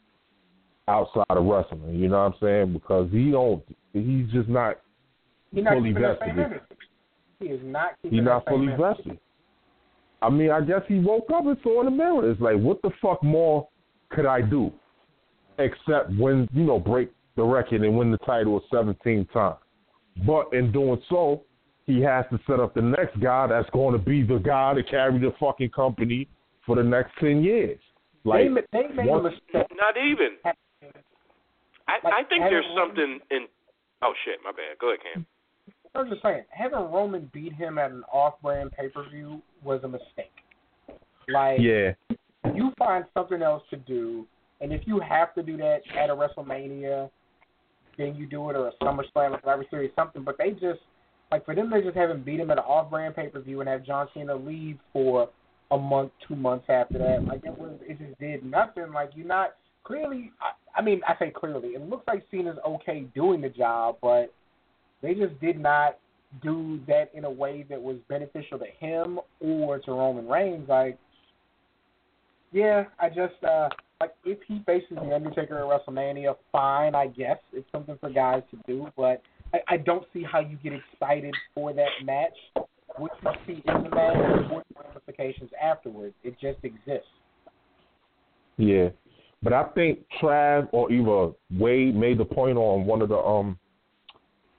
outside 0.88 1.26
of 1.30 1.45
wrestling. 1.45 1.95
You 1.95 2.08
know 2.08 2.24
what 2.24 2.34
I'm 2.34 2.39
saying? 2.41 2.74
Because 2.74 3.10
he 3.12 3.32
don't. 3.32 3.64
He's 3.93 4.30
just 4.32 4.47
not. 4.47 4.80
He's 5.54 5.64
not 5.64 5.74
fully 5.74 5.93
that 5.93 6.20
vested. 6.20 6.62
He 7.39 7.45
is 7.47 7.62
not 7.64 7.91
He's 8.04 8.24
not 8.24 8.45
fully 8.45 8.68
energy. 8.68 8.82
vested. 8.82 9.20
I 10.22 10.30
mean, 10.30 10.52
I 10.52 10.62
guess 10.62 10.82
he 10.88 11.00
woke 11.00 11.30
up 11.34 11.45
and 11.45 11.58
saw 11.64 11.82
in 11.82 11.86
the 11.86 11.91
mirror. 11.91 12.30
It's 12.30 12.41
like, 12.41 12.58
what 12.58 12.82
the 12.82 12.91
fuck 13.02 13.24
more 13.24 13.68
could 14.10 14.26
I 14.26 14.41
do, 14.41 14.72
except 15.60 16.12
when 16.18 16.47
You 16.53 16.64
know, 16.64 16.80
break 16.80 17.12
the 17.36 17.43
record 17.43 17.84
and 17.84 17.97
win 17.97 18.12
the 18.12 18.18
title 18.20 18.62
17 18.72 19.26
times. 19.34 19.57
But 20.26 20.53
in 20.53 20.72
doing 20.72 21.01
so, 21.10 21.43
he 21.86 22.01
has 22.01 22.26
to 22.32 22.39
set 22.45 22.60
up 22.60 22.74
the 22.74 22.82
next 22.82 23.20
guy 23.20 23.47
that's 23.47 23.70
going 23.72 23.97
to 23.97 24.03
be 24.03 24.24
the 24.24 24.38
guy 24.38 24.74
to 24.74 24.84
carry 24.84 25.18
the 25.20 25.34
fucking 25.39 25.70
company 25.70 26.28
for 26.66 26.76
the 26.76 26.84
next 26.84 27.14
10 27.20 27.43
years. 27.43 27.80
Like, 28.26 28.43
they, 28.72 28.82
they 28.82 28.88
made 28.93 29.07
a 29.10 29.24
mistake. 29.24 29.68
Not 29.76 29.95
even. 29.97 30.38
I, 31.89 31.93
Like, 32.03 32.14
I 32.14 32.24
think 32.30 32.43
there's 32.49 32.66
something 32.78 33.20
in. 33.32 33.47
Oh 34.01 34.14
shit, 34.24 34.39
my 34.43 34.51
bad. 34.51 34.78
Go 34.80 34.89
ahead, 34.89 34.99
Cam. 35.14 35.26
I 35.95 36.01
was 36.01 36.10
just 36.10 36.22
saying, 36.22 36.43
having 36.49 36.91
Roman 36.91 37.30
beat 37.34 37.53
him 37.53 37.80
at 37.80 37.91
an 37.91 38.03
off-brand 38.14 38.72
pay-per-view 38.74 39.41
was 39.64 39.82
a 39.84 39.88
mistake. 39.88 40.32
Like, 41.28 41.60
yeah, 41.60 41.93
you 42.53 42.72
find 42.78 43.05
something 43.16 43.41
else 43.41 43.64
to 43.72 43.78
do, 43.78 44.28
and 44.62 44.72
if 44.74 44.82
you 44.86 44.99
have 44.99 45.34
to 45.36 45.43
do 45.43 45.57
that 45.57 45.82
at 45.97 46.10
a 46.10 46.16
WrestleMania, 46.16 47.10
then 47.97 48.16
you 48.16 48.26
do 48.26 48.49
it, 48.49 48.55
or 48.55 48.68
a 48.68 48.72
SummerSlam, 48.82 49.32
or 49.32 49.39
Survivor 49.39 49.66
Series, 49.70 49.91
something. 49.95 50.24
But 50.24 50.38
they 50.38 50.51
just, 50.51 50.80
like, 51.32 51.45
for 51.45 51.53
them, 51.53 51.70
they 51.70 51.82
just 51.82 51.97
haven't 51.97 52.26
beat 52.26 52.39
him 52.39 52.49
at 52.51 52.57
an 52.57 52.64
off-brand 52.64 53.16
pay-per-view 53.16 53.60
and 53.60 53.70
have 53.70 53.86
John 53.86 54.07
Cena 54.14 54.36
leave 54.36 54.78
for 54.93 55.30
a 55.72 55.78
month, 55.78 56.12
two 56.28 56.36
months 56.36 56.66
after 56.70 56.97
that. 56.97 57.26
Like, 57.26 57.45
it 57.45 57.57
was, 57.57 57.74
it 57.82 57.99
just 57.99 58.20
did 58.20 58.45
nothing. 58.45 58.91
Like, 58.93 59.12
you're 59.16 59.28
not 59.28 59.55
clearly. 59.84 60.32
I, 60.41 60.80
I 60.80 60.82
mean, 60.82 61.01
I 61.07 61.18
say 61.20 61.30
clearly. 61.30 61.70
It 61.70 61.89
looks 61.89 62.07
like 62.07 62.24
Cena's 62.32 62.57
okay 62.66 63.05
doing 63.14 63.41
the 63.41 63.49
job, 63.49 63.97
but 64.01 64.34
they 65.01 65.14
just 65.14 65.39
did 65.41 65.60
not 65.60 65.97
do 66.43 66.80
that 66.88 67.10
in 67.14 67.26
a 67.26 67.30
way 67.30 67.66
that 67.70 67.82
was 67.82 67.97
beneficial 68.07 68.60
to 68.60 68.66
him 68.80 69.20
or 69.39 69.80
to 69.80 69.91
Roman 69.91 70.28
Reigns. 70.28 70.70
Like, 70.70 70.97
yeah, 72.51 72.84
I 72.99 73.10
just 73.10 73.43
uh 73.43 73.70
like 74.00 74.14
if 74.24 74.39
he 74.47 74.62
faces 74.66 74.89
the 74.91 75.14
Undertaker 75.14 75.58
at 75.58 75.64
WrestleMania, 75.64 76.36
fine, 76.52 76.95
I 76.95 77.08
guess 77.08 77.38
it's 77.52 77.70
something 77.72 77.97
for 78.00 78.10
guys 78.10 78.43
to 78.52 78.58
do. 78.66 78.88
But 78.95 79.22
I, 79.54 79.60
I 79.68 79.78
don't 79.78 80.06
see 80.14 80.24
how 80.24 80.39
you 80.39 80.58
get 80.64 80.74
excited 80.74 81.34
for 81.54 81.74
that 81.74 81.89
match. 82.04 82.66
What 82.97 83.12
you 83.24 83.32
see 83.45 83.64
in 83.68 83.84
the 83.84 83.89
match, 83.89 84.52
what 84.52 84.66
ramifications 84.76 85.52
afterwards, 85.62 86.16
it 86.24 86.36
just 86.39 86.60
exists. 86.64 87.08
Yeah, 88.58 88.89
but 89.41 89.54
I 89.54 89.64
think 89.76 90.00
Trav 90.22 90.68
or 90.72 90.91
either 90.91 91.34
Wade 91.58 91.95
made 91.95 92.18
the 92.18 92.26
point 92.26 92.58
on 92.58 92.86
one 92.86 93.02
of 93.02 93.10
the 93.10 93.18
um, 93.18 93.58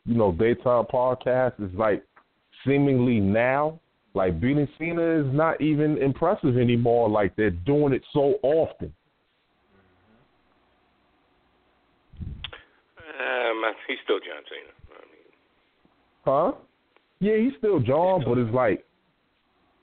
you 0.07 0.14
know, 0.14 0.32
daytime 0.32 0.84
podcasts 0.93 1.62
is 1.62 1.74
like 1.74 2.05
seemingly 2.66 3.20
now, 3.20 3.78
like 4.14 4.41
beating 4.41 4.68
Cena 4.78 5.20
is 5.20 5.34
not 5.34 5.61
even 5.61 5.99
impressive 5.99 6.57
anymore. 6.57 7.09
Like 7.09 7.36
they're 7.36 7.51
doing 7.51 7.93
it 7.93 8.03
so 8.12 8.34
often. 8.43 8.93
Um, 13.21 13.62
he's 13.87 13.99
still 14.05 14.18
John 14.18 14.43
Cena. 14.49 14.73
I 14.97 15.05
mean, 15.12 15.29
Huh? 16.25 16.53
Yeah, 17.21 17.37
he's 17.37 17.53
still 17.59 17.81
John, 17.81 18.23
but 18.27 18.39
it's 18.39 18.53
like 18.55 18.85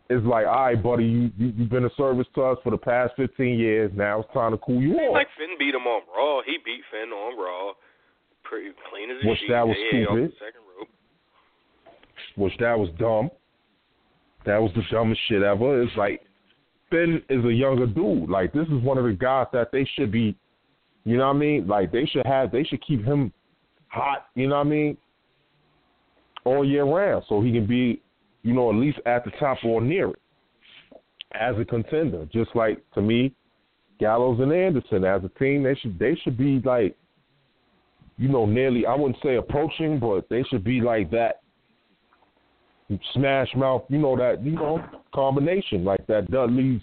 it's 0.09 0.25
like, 0.25 0.47
all 0.47 0.65
right, 0.65 0.81
buddy, 0.81 1.03
you, 1.05 1.31
you 1.37 1.53
you've 1.57 1.69
been 1.69 1.85
a 1.85 1.93
service 1.97 2.25
to 2.35 2.41
us 2.43 2.57
for 2.63 2.71
the 2.71 2.77
past 2.77 3.13
fifteen 3.17 3.59
years. 3.59 3.91
Now 3.93 4.21
it's 4.21 4.33
time 4.33 4.51
to 4.53 4.57
cool 4.57 4.81
you 4.81 4.95
off. 4.95 5.13
like 5.13 5.27
Finn 5.37 5.55
beat 5.59 5.75
him 5.75 5.85
on 5.85 6.01
Raw. 6.15 6.41
He 6.45 6.57
beat 6.65 6.81
Finn 6.91 7.09
on 7.11 7.37
Raw. 7.37 7.73
Pretty 8.43 8.69
clean 8.89 9.11
as 9.11 9.17
a 9.23 9.27
Which 9.27 9.39
sheet. 9.39 9.49
that 9.49 9.67
was 9.67 9.75
yeah, 9.91 10.05
stupid. 10.05 10.31
the 10.31 10.33
second 10.39 10.61
rope. 10.79 10.87
which 12.37 12.53
that 12.59 12.79
was 12.79 12.89
dumb. 12.97 13.29
That 14.45 14.59
was 14.61 14.71
the 14.75 14.83
dumbest 14.89 15.19
shit 15.27 15.43
ever. 15.43 15.81
It's 15.83 15.95
like 15.97 16.21
Finn 16.89 17.21
is 17.29 17.43
a 17.43 17.51
younger 17.53 17.85
dude. 17.85 18.29
Like 18.29 18.53
this 18.53 18.67
is 18.67 18.81
one 18.81 18.97
of 18.97 19.03
the 19.03 19.11
guys 19.11 19.47
that 19.51 19.71
they 19.73 19.85
should 19.95 20.11
be, 20.11 20.33
you 21.07 21.15
know 21.15 21.27
what 21.27 21.37
I 21.37 21.39
mean? 21.39 21.67
Like 21.67 21.93
they 21.93 22.05
should 22.05 22.25
have, 22.25 22.51
they 22.51 22.65
should 22.65 22.85
keep 22.85 23.05
him 23.05 23.31
hot. 23.87 24.25
You 24.35 24.49
know 24.49 24.57
what 24.57 24.67
I 24.67 24.69
mean? 24.69 24.97
All 26.43 26.67
year 26.67 26.83
round, 26.83 27.23
so 27.29 27.41
he 27.41 27.53
can 27.53 27.65
be, 27.65 28.01
you 28.43 28.53
know, 28.53 28.69
at 28.69 28.75
least 28.75 28.99
at 29.05 29.23
the 29.23 29.31
top 29.39 29.57
or 29.63 29.79
near 29.79 30.09
it 30.09 30.19
as 31.31 31.55
a 31.57 31.63
contender. 31.63 32.27
Just 32.33 32.53
like 32.57 32.83
to 32.93 33.01
me, 33.01 33.33
Gallows 34.01 34.41
and 34.41 34.51
Anderson 34.51 35.05
as 35.05 35.23
a 35.23 35.29
team, 35.39 35.63
they 35.63 35.75
should 35.75 35.97
they 35.97 36.13
should 36.23 36.37
be 36.37 36.61
like, 36.65 36.93
you 38.17 38.27
know, 38.27 38.45
nearly 38.45 38.85
I 38.85 38.93
wouldn't 38.93 39.23
say 39.23 39.37
approaching, 39.37 39.99
but 39.99 40.27
they 40.27 40.43
should 40.43 40.65
be 40.65 40.81
like 40.81 41.09
that 41.11 41.41
smash 43.13 43.47
mouth, 43.55 43.83
you 43.87 43.97
know 43.97 44.17
that 44.17 44.43
you 44.43 44.51
know 44.51 44.83
combination 45.15 45.85
like 45.85 46.05
that 46.07 46.29
Dudley's, 46.29 46.81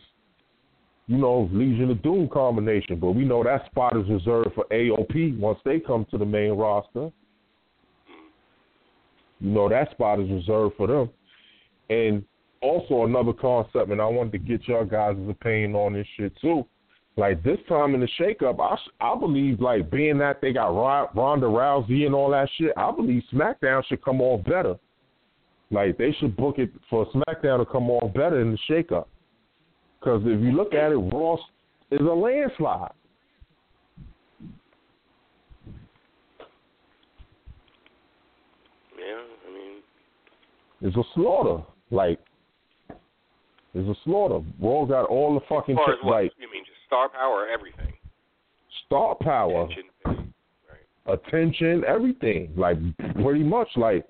you 1.06 1.18
know 1.18 1.48
Legion 1.52 1.90
of 1.90 2.02
Doom 2.02 2.28
combination. 2.28 2.98
But 2.98 3.12
we 3.12 3.24
know 3.24 3.42
that 3.44 3.66
spot 3.66 3.96
is 3.96 4.08
reserved 4.08 4.54
for 4.54 4.64
AOP 4.70 5.38
once 5.38 5.58
they 5.64 5.80
come 5.80 6.06
to 6.10 6.18
the 6.18 6.24
main 6.24 6.52
roster. 6.52 7.10
You 9.40 9.50
know 9.50 9.68
that 9.68 9.90
spot 9.90 10.20
is 10.20 10.30
reserved 10.30 10.76
for 10.76 10.86
them. 10.86 11.10
And 11.90 12.24
also 12.62 13.04
another 13.04 13.34
concept, 13.34 13.90
and 13.90 14.00
I 14.00 14.06
wanted 14.06 14.32
to 14.32 14.38
get 14.38 14.66
y'all 14.66 14.86
guys' 14.86 15.16
opinion 15.28 15.74
on 15.74 15.92
this 15.92 16.06
shit 16.16 16.32
too. 16.40 16.64
Like 17.16 17.44
this 17.44 17.58
time 17.68 17.94
in 17.94 18.00
the 18.00 18.08
shakeup, 18.18 18.58
I 18.58 18.76
I 19.04 19.16
believe 19.18 19.60
like 19.60 19.90
being 19.90 20.18
that 20.18 20.40
they 20.40 20.52
got 20.52 20.68
Ronda 21.14 21.46
Rousey 21.46 22.06
and 22.06 22.14
all 22.14 22.30
that 22.30 22.48
shit, 22.56 22.72
I 22.76 22.90
believe 22.90 23.22
SmackDown 23.32 23.84
should 23.86 24.02
come 24.02 24.20
off 24.20 24.44
better. 24.44 24.76
Like 25.70 25.96
they 25.96 26.12
should 26.18 26.36
book 26.36 26.58
it 26.58 26.70
for 26.90 27.06
SmackDown 27.12 27.58
to 27.58 27.66
come 27.66 27.90
off 27.90 28.12
better 28.14 28.40
in 28.40 28.50
the 28.50 28.58
shakeup. 28.68 29.06
Because 30.04 30.20
if 30.26 30.38
you 30.42 30.52
look 30.52 30.74
at 30.74 30.92
it, 30.92 30.96
Ross 30.96 31.40
is 31.90 32.00
a 32.00 32.04
landslide. 32.04 32.92
Yeah, 38.98 39.22
I 39.48 39.54
mean, 39.54 39.82
It's 40.82 40.96
a 40.96 41.02
slaughter. 41.14 41.64
Like 41.90 42.18
it's 43.72 43.88
a 43.88 43.94
slaughter. 44.04 44.44
Raw 44.60 44.84
got 44.84 45.06
all 45.06 45.34
the 45.34 45.40
fucking 45.48 45.74
as 45.74 45.78
far 45.78 45.92
as 45.92 45.98
shit, 45.98 46.04
what 46.04 46.22
like 46.24 46.32
you 46.38 46.50
mean, 46.52 46.64
just 46.64 46.78
star 46.86 47.08
power, 47.08 47.46
everything. 47.48 47.94
star 48.86 49.14
power, 49.14 49.66
Attention, 50.04 50.34
attention, 51.06 51.84
everything. 51.88 52.52
Like 52.56 52.76
pretty 53.22 53.42
much 53.42 53.68
like 53.76 54.04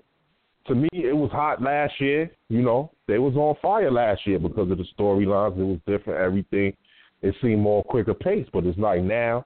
to 0.67 0.75
me 0.75 0.89
it 0.93 1.15
was 1.15 1.29
hot 1.31 1.61
last 1.61 1.93
year, 1.99 2.29
you 2.49 2.61
know. 2.61 2.91
They 3.07 3.19
was 3.19 3.35
on 3.35 3.55
fire 3.61 3.91
last 3.91 4.25
year 4.25 4.39
because 4.39 4.69
of 4.71 4.77
the 4.77 4.85
storylines. 4.97 5.59
It 5.59 5.63
was 5.63 5.79
different, 5.85 6.19
everything. 6.19 6.73
it 7.21 7.35
seemed 7.41 7.61
more 7.61 7.83
quicker 7.83 8.13
pace. 8.13 8.47
But 8.51 8.65
it's 8.65 8.77
like 8.79 9.01
now, 9.03 9.45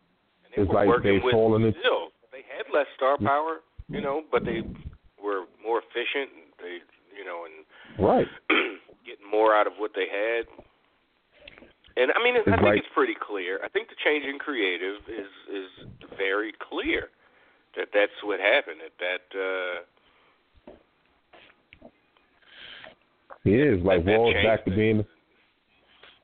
And 0.56 0.64
it's 0.66 0.74
like 0.74 0.88
they 1.04 1.20
with 1.24 1.34
falling 1.34 1.64
in. 1.66 1.74
still. 1.80 2.10
They 2.32 2.44
had 2.48 2.66
less 2.74 2.88
star 2.96 3.18
power, 3.18 3.58
you 3.90 4.02
know, 4.02 4.22
but 4.32 4.46
they 4.46 4.62
were 5.22 5.44
more 5.64 5.82
efficient. 5.84 6.30
They, 6.62 6.80
you 7.18 7.26
know, 7.26 7.46
and 7.46 7.66
Right. 8.00 8.28
getting 9.06 9.30
more 9.30 9.54
out 9.56 9.68
of 9.68 9.74
what 9.78 9.92
they 9.96 10.08
had. 10.08 10.46
And 11.98 12.12
I 12.16 12.24
mean, 12.24 12.36
I 12.40 12.44
think 12.44 12.62
like- 12.62 12.78
it's 12.80 12.88
pretty 12.94 13.16
clear. 13.20 13.60
I 13.64 13.68
think 13.68 13.90
the 13.90 13.96
change 14.06 14.24
in 14.26 14.40
creative 14.40 15.04
is 15.10 15.28
is 15.52 15.70
very 16.18 16.54
clear 16.64 17.10
that 17.76 17.90
that's 17.94 18.16
what 18.24 18.40
happened. 18.40 18.80
That 18.80 18.96
that 19.04 19.26
uh, 19.36 19.84
It 23.46 23.52
is 23.52 23.84
like 23.84 24.06
Raw's 24.06 24.34
back 24.44 24.66
to 24.66 24.72
being 24.72 25.06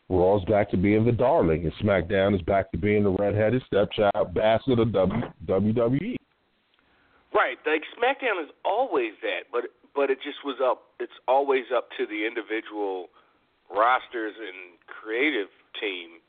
Raw's 0.09 0.43
back 0.45 0.69
to 0.71 0.77
being 0.77 1.05
the 1.05 1.11
darling, 1.11 1.63
and 1.63 1.73
SmackDown 1.83 2.35
is 2.35 2.41
back 2.41 2.71
to 2.71 2.77
being 2.77 3.03
the 3.03 3.09
redheaded 3.09 3.63
stepchild 3.65 4.33
bastard 4.33 4.79
of 4.79 4.91
w, 4.91 5.23
WWE. 5.45 6.15
right. 7.33 7.57
Like 7.65 7.81
SmackDown 7.97 8.43
is 8.43 8.49
always 8.63 9.13
that, 9.21 9.49
but 9.51 9.63
but 9.95 10.09
it 10.09 10.19
just 10.23 10.37
was 10.43 10.57
up. 10.63 10.83
It's 10.99 11.17
always 11.27 11.65
up 11.75 11.89
to 11.97 12.05
the 12.05 12.25
individual 12.25 13.07
rosters 13.69 14.33
and 14.37 14.77
creative 14.85 15.47
team 15.79 16.19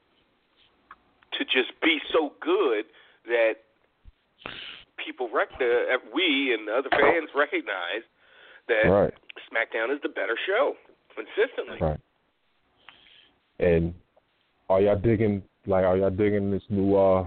to 1.38 1.44
just 1.44 1.78
be 1.82 1.98
so 2.12 2.32
good 2.40 2.86
that 3.26 3.54
people 4.96 5.28
rec- 5.32 5.60
uh, 5.60 5.98
we 6.14 6.56
and 6.56 6.68
other 6.68 6.88
fans 6.90 7.28
recognize 7.34 8.06
that 8.68 8.88
Right. 8.88 9.14
SmackDown 9.52 9.94
is 9.94 10.00
the 10.02 10.08
better 10.08 10.36
show 10.46 10.74
consistently. 11.14 11.78
Right. 11.80 12.00
And 13.58 13.94
are 14.68 14.80
y'all 14.80 14.98
digging 14.98 15.42
like 15.66 15.84
are 15.84 15.96
y'all 15.96 16.10
digging 16.10 16.50
this 16.50 16.62
new 16.70 16.94
uh 16.96 17.24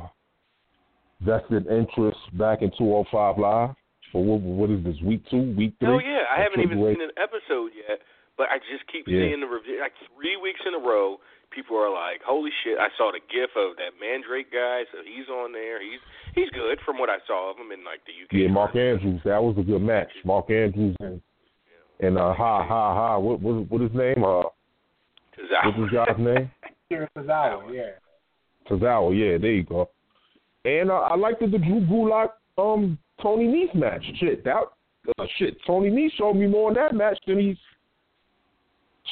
vested 1.22 1.68
interest 1.68 2.20
back 2.38 2.62
in 2.62 2.72
205 2.78 3.38
Live? 3.38 3.76
For 4.12 4.24
what, 4.24 4.42
what 4.42 4.70
is 4.72 4.84
this 4.84 4.98
week 5.06 5.22
two, 5.30 5.54
week 5.54 5.76
three? 5.80 5.88
Hell 5.90 6.02
yeah, 6.02 6.26
I 6.34 6.42
haven't 6.42 6.62
even 6.62 6.82
H? 6.82 6.98
seen 6.98 7.02
an 7.06 7.14
episode 7.22 7.78
yet, 7.78 8.02
but 8.42 8.50
I 8.50 8.58
just 8.58 8.82
keep 8.92 9.06
Yeah. 9.08 9.22
seeing 9.22 9.40
the 9.40 9.46
review. 9.46 9.78
Like 9.80 9.94
three 10.18 10.34
weeks 10.38 10.60
in 10.66 10.74
a 10.74 10.80
row, 10.82 11.22
people 11.52 11.78
are 11.78 11.94
like, 11.94 12.22
"Holy 12.26 12.50
shit!" 12.64 12.80
I 12.80 12.90
saw 12.98 13.12
the 13.14 13.22
GIF 13.30 13.54
of 13.56 13.78
that 13.78 14.00
Mandrake 14.02 14.50
guy, 14.52 14.86
so 14.92 15.04
he's 15.06 15.30
on 15.30 15.52
there. 15.54 15.78
He's 15.82 16.00
he's 16.34 16.50
good 16.52 16.80
from 16.82 16.98
what 16.98 17.10
I 17.10 17.20
saw 17.28 17.52
of 17.52 17.58
him 17.58 17.72
in 17.72 17.84
like 17.86 18.02
the 18.10 18.14
UK. 18.14 18.34
Yeah, 18.34 18.48
Mark 18.50 18.76
Andrews. 18.76 19.22
That 19.26 19.44
was 19.44 19.56
a 19.60 19.64
good 19.64 19.82
match. 19.82 20.10
Mark 20.26 20.50
Andrews 20.50 20.96
and 21.02 21.22
and 22.00 22.18
uh 22.18 22.34
ha 22.34 22.66
ha 22.66 22.94
ha. 22.94 23.18
What 23.20 23.42
what 23.42 23.70
what 23.70 23.82
his 23.82 23.92
name? 23.94 24.24
Uh, 24.24 24.44
what's 25.64 25.78
his 25.78 25.90
guy's 25.92 26.18
name? 26.18 26.52
Kira 26.92 27.08
Tozawa, 27.16 27.74
yeah. 27.74 27.92
Tozawa. 28.70 29.12
Yeah, 29.12 29.38
there 29.38 29.54
you 29.54 29.64
go. 29.64 29.90
And 30.66 30.92
uh, 30.92 30.96
I 30.96 31.16
liked 31.16 31.40
the, 31.40 31.48
the 31.48 31.58
Drew 31.58 31.82
Gulak 31.82 32.30
um 32.58 32.98
Tony 33.22 33.48
Nese 33.48 33.76
match. 33.76 34.04
Shit, 34.20 34.44
that 34.46 34.64
uh, 35.18 35.26
shit. 35.38 35.58
Tony 35.66 35.90
Nese 35.90 36.18
showed 36.18 36.36
me 36.36 36.48
more 36.48 36.70
in 36.70 36.76
that 36.76 36.94
match 36.94 37.20
than 37.28 37.40
he's 37.40 37.58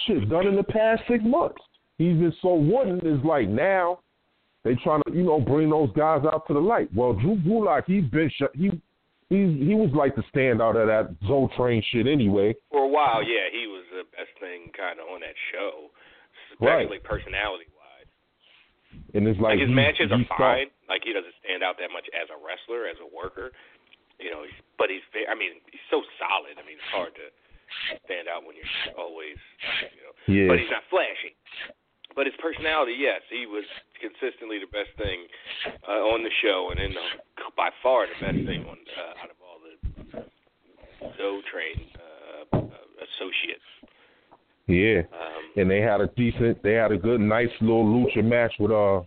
shit 0.05 0.29
done 0.29 0.47
in 0.47 0.55
the 0.55 0.63
past 0.63 1.01
six 1.09 1.23
months. 1.25 1.61
He's 1.97 2.17
been 2.17 2.33
so 2.41 2.53
wooden. 2.55 2.99
Is 2.99 3.23
like 3.23 3.47
now 3.47 3.99
they 4.63 4.75
trying 4.83 5.01
to 5.07 5.13
you 5.13 5.23
know 5.23 5.39
bring 5.39 5.69
those 5.69 5.91
guys 5.95 6.23
out 6.31 6.47
to 6.47 6.53
the 6.53 6.59
light. 6.59 6.89
Well, 6.95 7.13
Drew 7.13 7.38
Gulak, 7.38 7.83
he's 7.88 8.05
been 8.05 8.29
sh- 8.29 8.53
he 8.53 8.71
he 9.30 9.65
he 9.67 9.75
was 9.75 9.91
like 9.93 10.15
the 10.15 10.23
standout 10.34 10.80
of 10.80 10.88
that 10.88 11.11
Zo 11.28 11.49
Train 11.57 11.84
shit 11.91 12.07
anyway. 12.07 12.55
For 12.71 12.84
a 12.84 12.88
while, 12.88 13.21
yeah, 13.23 13.51
he 13.51 13.67
was 13.67 13.84
the 13.91 14.03
best 14.15 14.32
thing 14.39 14.71
kind 14.75 14.99
of 14.99 15.07
on 15.11 15.19
that 15.21 15.36
show, 15.51 15.91
especially 16.55 16.99
personality 17.03 17.67
wise. 17.75 18.09
And 19.13 19.28
it's 19.28 19.39
like, 19.39 19.59
Like 19.59 19.67
his 19.67 19.71
he- 19.71 19.75
matches 19.75 20.11
are 20.11 20.19
he 20.19 20.25
start- 20.32 20.39
fine. 20.39 20.69
Like 20.88 21.03
he 21.03 21.11
doesn't 21.11 21.36
stand 21.43 21.61
out 21.63 21.75
that 21.84 21.91
much 21.91 22.07
as 22.15 22.32
a 22.32 22.38
wrestler, 22.39 22.88
as 22.88 22.95
a 23.03 23.09
worker. 23.11 23.51
You 24.17 24.32
know, 24.34 24.41
he's, 24.47 24.57
but 24.80 24.89
he's. 24.89 25.03
I 25.30 25.36
mean, 25.38 25.61
he's 25.69 25.84
so 25.93 26.01
solid. 26.17 26.57
I 26.57 26.63
mean, 26.65 26.80
it's 26.82 26.89
hard 26.95 27.13
to 27.19 27.28
stand 28.07 28.25
out 28.32 28.41
when 28.47 28.55
you're 28.57 28.95
always, 28.97 29.38
you 29.93 30.01
know. 30.01 30.13
Yeah. 30.25 30.47
But 30.49 30.57
he's 30.57 30.71
not 30.73 30.82
flashy. 30.89 31.36
But 32.18 32.26
his 32.26 32.34
personality, 32.41 32.97
yes, 32.97 33.22
he 33.30 33.45
was 33.45 33.63
consistently 34.01 34.57
the 34.57 34.65
best 34.74 34.89
thing 34.97 35.28
uh, 35.88 36.01
on 36.09 36.24
the 36.24 36.34
show, 36.41 36.70
and 36.72 36.80
in 36.80 36.91
the, 36.91 37.05
by 37.55 37.70
far 37.84 38.07
the 38.07 38.26
best 38.26 38.43
thing 38.47 38.65
on 38.65 38.78
uh, 38.97 39.22
out 39.22 39.30
of 39.30 39.38
all 39.45 39.61
the 39.61 41.13
Zo 41.15 41.41
Train 41.53 41.86
uh, 41.93 42.57
uh, 42.57 43.05
associates. 43.05 43.70
Yeah. 44.65 45.01
Um, 45.13 45.61
and 45.61 45.70
they 45.70 45.80
had 45.80 46.01
a 46.01 46.07
decent, 46.18 46.63
they 46.63 46.74
had 46.74 46.91
a 46.91 46.97
good, 46.97 47.22
nice 47.22 47.53
little 47.61 47.86
lucha 47.86 48.24
match 48.24 48.53
with 48.59 48.72
uh, 48.72 49.01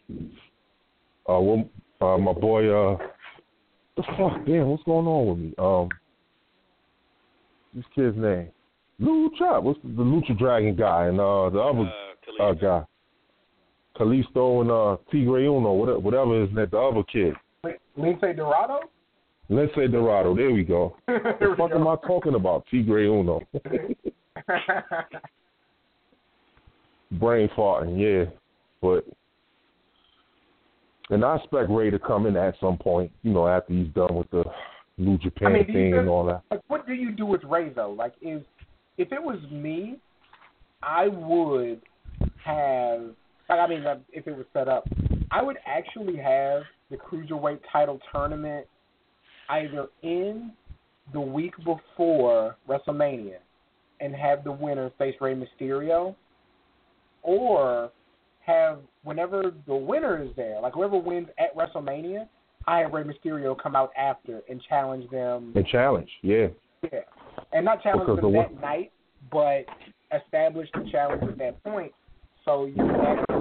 uh, 1.28 1.56
uh 2.00 2.16
my 2.16 2.32
boy, 2.32 2.70
uh, 2.70 2.96
the 3.96 4.04
fuck, 4.16 4.46
damn, 4.46 4.68
what's 4.68 4.84
going 4.84 5.06
on 5.08 5.28
with 5.28 5.38
me? 5.38 5.54
Um, 5.58 5.88
this 7.74 7.84
kid's 7.92 8.16
name, 8.16 8.52
Lucha, 9.02 9.60
what's 9.60 9.80
the, 9.82 9.88
the 9.88 10.02
Lucha 10.02 10.38
Dragon 10.38 10.76
guy, 10.76 11.06
and 11.06 11.18
uh, 11.18 11.50
the 11.50 11.58
other 11.58 11.90
uh, 12.40 12.44
uh, 12.44 12.52
guy, 12.54 12.84
Kalisto 14.00 14.62
and 14.62 14.70
uh, 14.70 14.96
Tigre 15.12 15.44
Uno, 15.46 15.72
whatever, 15.72 15.98
whatever 15.98 16.42
is 16.42 16.48
that, 16.54 16.70
the 16.70 16.78
other 16.78 17.02
kid, 17.12 17.34
Lince 17.98 18.34
Dorado? 18.34 18.80
Lince 19.50 19.92
Dorado. 19.92 20.34
There 20.34 20.50
we 20.50 20.64
go. 20.64 20.96
What 21.06 21.38
the 21.38 21.54
fuck 21.58 21.72
am 21.72 21.86
I 21.86 21.96
talking 22.06 22.34
about? 22.34 22.64
Tigre 22.70 23.06
Uno. 23.06 23.40
Brain 27.12 27.48
farting, 27.56 27.98
yeah. 27.98 28.24
But 28.80 29.04
and 31.10 31.24
I 31.24 31.36
expect 31.36 31.70
Rey 31.70 31.90
to 31.90 31.98
come 31.98 32.26
in 32.26 32.36
at 32.36 32.54
some 32.60 32.78
point, 32.78 33.10
you 33.22 33.32
know, 33.32 33.48
after 33.48 33.72
he's 33.72 33.88
done 33.88 34.14
with 34.14 34.30
the 34.30 34.44
New 34.96 35.18
Japan 35.18 35.48
I 35.48 35.52
mean, 35.52 35.66
thing 35.66 35.94
and 35.94 36.08
all 36.08 36.24
that. 36.26 36.42
like, 36.50 36.60
what 36.68 36.86
do 36.86 36.94
you 36.94 37.10
do 37.12 37.26
with 37.26 37.42
Rey 37.44 37.70
though? 37.70 37.90
Like, 37.90 38.14
is 38.22 38.42
if 38.96 39.12
it 39.12 39.22
was 39.22 39.38
me, 39.50 39.98
I 40.82 41.08
would 41.08 41.82
have. 42.44 43.10
Like, 43.50 43.58
I 43.58 43.66
mean, 43.66 43.84
if 44.12 44.28
it 44.28 44.36
was 44.36 44.46
set 44.52 44.68
up, 44.68 44.88
I 45.32 45.42
would 45.42 45.56
actually 45.66 46.16
have 46.16 46.62
the 46.88 46.96
cruiserweight 46.96 47.58
title 47.72 47.98
tournament 48.12 48.66
either 49.48 49.88
in 50.02 50.52
the 51.12 51.20
week 51.20 51.54
before 51.64 52.56
WrestleMania 52.68 53.38
and 54.00 54.14
have 54.14 54.44
the 54.44 54.52
winner 54.52 54.92
face 54.98 55.16
Rey 55.20 55.34
Mysterio, 55.34 56.14
or 57.24 57.90
have 58.46 58.78
whenever 59.02 59.52
the 59.66 59.74
winner 59.74 60.22
is 60.22 60.30
there, 60.36 60.60
like 60.60 60.74
whoever 60.74 60.96
wins 60.96 61.28
at 61.38 61.54
WrestleMania, 61.56 62.28
I 62.68 62.78
have 62.78 62.92
Rey 62.92 63.02
Mysterio 63.02 63.60
come 63.60 63.74
out 63.74 63.90
after 63.98 64.42
and 64.48 64.62
challenge 64.68 65.10
them. 65.10 65.52
And 65.56 65.66
challenge, 65.66 66.08
yeah. 66.22 66.46
Yeah, 66.84 67.00
and 67.52 67.64
not 67.64 67.82
challenge 67.82 68.06
Because 68.06 68.22
them 68.22 68.32
the 68.32 68.38
that 68.38 68.60
night, 68.60 68.92
but 69.32 69.64
establish 70.16 70.68
the 70.72 70.88
challenge 70.90 71.24
at 71.24 71.36
that 71.38 71.62
point. 71.64 71.92
So 72.44 72.66
you 72.66 72.86
have 72.86 73.39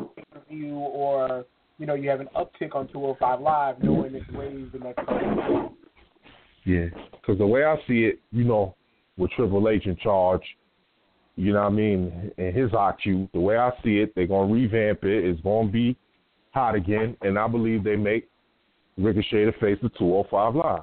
pay-per-view 0.49 0.75
or 0.75 1.45
you 1.77 1.85
know 1.85 1.93
you 1.93 2.09
have 2.09 2.19
an 2.19 2.29
uptick 2.35 2.75
on 2.75 2.87
205 2.89 3.41
Live, 3.41 3.83
knowing 3.83 4.15
it's 4.15 4.25
raised 4.33 4.73
the 4.73 4.79
next 4.79 5.05
time. 5.05 5.69
Yeah. 6.65 6.85
Because 7.11 7.37
the 7.37 7.47
way 7.47 7.63
I 7.63 7.75
see 7.87 8.05
it, 8.05 8.19
you 8.31 8.43
know, 8.43 8.75
with 9.17 9.31
Triple 9.31 9.69
H 9.69 9.85
in 9.85 9.95
charge, 9.97 10.43
you 11.35 11.53
know 11.53 11.61
what 11.61 11.71
I 11.71 11.75
mean, 11.75 12.31
and 12.37 12.55
his 12.55 12.69
IQ, 12.71 13.31
the 13.31 13.39
way 13.39 13.57
I 13.57 13.71
see 13.83 13.99
it, 13.99 14.13
they're 14.15 14.27
to 14.49 14.53
revamp 14.53 15.03
it. 15.03 15.25
It's 15.25 15.41
to 15.41 15.71
be 15.71 15.97
hot 16.51 16.75
again. 16.75 17.15
And 17.21 17.39
I 17.39 17.47
believe 17.47 17.83
they 17.83 17.95
make 17.95 18.29
Ricochet 18.97 19.45
the 19.45 19.53
face 19.59 19.77
of 19.83 19.95
205 19.97 20.55
Live. 20.55 20.81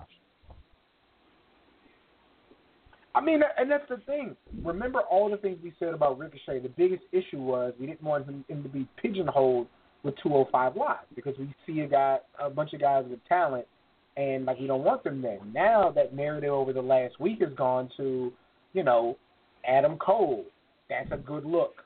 I 3.17 3.23
mean, 3.23 3.41
and 3.59 3.71
that's 3.71 3.89
the 3.89 3.97
thing. 4.05 4.37
Remember 4.63 5.01
all 5.01 5.31
the 5.31 5.39
things 5.39 5.57
we 5.63 5.73
said 5.79 5.95
about 5.95 6.19
Ricochet. 6.19 6.61
The 6.61 6.69
biggest 6.69 7.03
issue 7.13 7.39
was 7.39 7.73
we 7.81 7.87
didn't 7.87 8.03
want 8.03 8.27
him, 8.27 8.45
him 8.47 8.63
to 8.63 8.69
be 8.69 8.87
pigeonholed 9.01 9.69
with 10.03 10.15
205 10.23 10.77
Live 10.77 10.97
because 11.15 11.35
we 11.39 11.55
see 11.67 11.81
a 11.81 11.87
guy, 11.87 12.19
a 12.39 12.51
bunch 12.51 12.75
of 12.75 12.81
guys 12.81 13.07
with 13.09 13.19
talent, 13.27 13.65
and 14.19 14.45
like 14.45 14.61
we 14.61 14.67
don't 14.67 14.85
want 14.85 15.03
them 15.03 15.23
there. 15.23 15.39
Now 15.55 15.91
that 15.93 16.15
narrative 16.15 16.51
over 16.51 16.75
the 16.75 16.83
last 16.83 17.19
week 17.19 17.41
has 17.41 17.55
gone 17.57 17.89
to, 17.97 18.31
you 18.75 18.85
know, 18.85 19.17
Adam 19.67 19.97
Cole. 19.97 20.45
That's 20.91 21.11
a 21.11 21.17
good 21.17 21.47
look. 21.47 21.85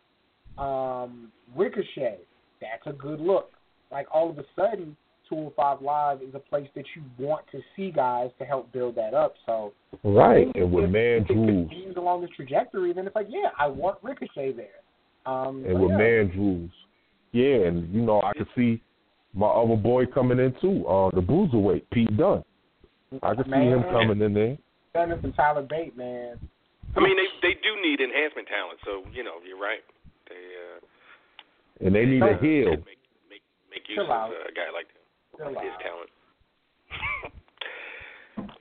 Um, 0.59 1.31
Ricochet. 1.57 2.19
That's 2.61 2.83
a 2.87 2.93
good 2.93 3.21
look. 3.21 3.53
Like 3.93 4.09
all 4.13 4.31
of 4.31 4.39
a 4.39 4.45
sudden, 4.57 4.97
205 5.31 5.81
Live 5.83 6.23
is 6.23 6.35
a 6.35 6.39
place 6.39 6.69
that 6.75 6.85
you 6.95 7.03
want 7.19 7.45
to 7.53 7.61
see 7.77 7.91
guys 7.91 8.31
to 8.39 8.45
help 8.45 8.71
build 8.73 8.95
that 8.97 9.15
up. 9.15 9.35
So 9.47 9.73
Right. 10.05 10.45
think 10.53 10.57
And 10.57 10.73
with 10.73 10.85
if 10.85 10.91
Man 10.91 11.03
it 11.23 11.27
Drews. 11.29 11.69
continues 11.69 11.97
along 11.97 12.21
this 12.23 12.31
trajectory, 12.37 12.93
then 12.93 13.07
it's 13.07 13.17
like, 13.17 13.29
yeah, 13.31 13.51
I 13.59 13.67
want 13.69 13.99
Ricochet 14.03 14.53
there. 14.53 14.81
Um, 15.27 15.65
And 15.67 15.81
with 15.81 15.91
yeah. 15.93 15.97
Man 15.97 16.29
Drews. 16.29 16.71
Yeah, 17.33 17.67
and 17.69 17.95
you 17.95 18.03
know, 18.03 18.21
I 18.23 18.33
could 18.33 18.49
see 18.57 18.83
my 19.35 19.47
other 19.47 19.77
boy 19.77 20.05
coming 20.07 20.41
in 20.41 20.53
too, 20.61 20.85
uh, 20.89 21.11
the 21.15 21.23
bruiserweight, 21.23 21.85
Pete 21.93 22.17
Dunne. 22.17 22.43
I 23.23 23.35
could 23.35 23.47
see 23.47 23.53
him 23.71 23.85
coming 23.93 24.21
in 24.21 24.35
there. 24.35 24.59
Dennis 24.95 25.21
and 25.23 25.35
Tyler 25.37 25.63
Bate, 25.63 25.97
man. 25.97 26.39
I 26.97 27.01
mean, 27.01 27.15
they 27.17 27.31
they 27.43 27.55
do 27.63 27.79
need 27.81 28.01
enhancement 28.01 28.49
talent, 28.49 28.81
so 28.85 29.05
you 29.15 29.23
know 29.23 29.39
you're 29.47 29.59
right. 29.61 29.83
They 30.29 30.35
uh, 30.35 31.87
And 31.87 31.95
they 31.95 32.05
need 32.05 32.23
a 32.23 32.35
heel. 32.43 32.71
Make 32.83 32.99
make 33.31 33.87
excuses 33.87 33.95
Chill 34.07 34.11
out. 34.13 34.31
a 34.33 34.51
guy 34.53 34.71
like 34.75 34.87
Chill 35.41 35.49
his 35.49 35.73
talent. 35.83 36.11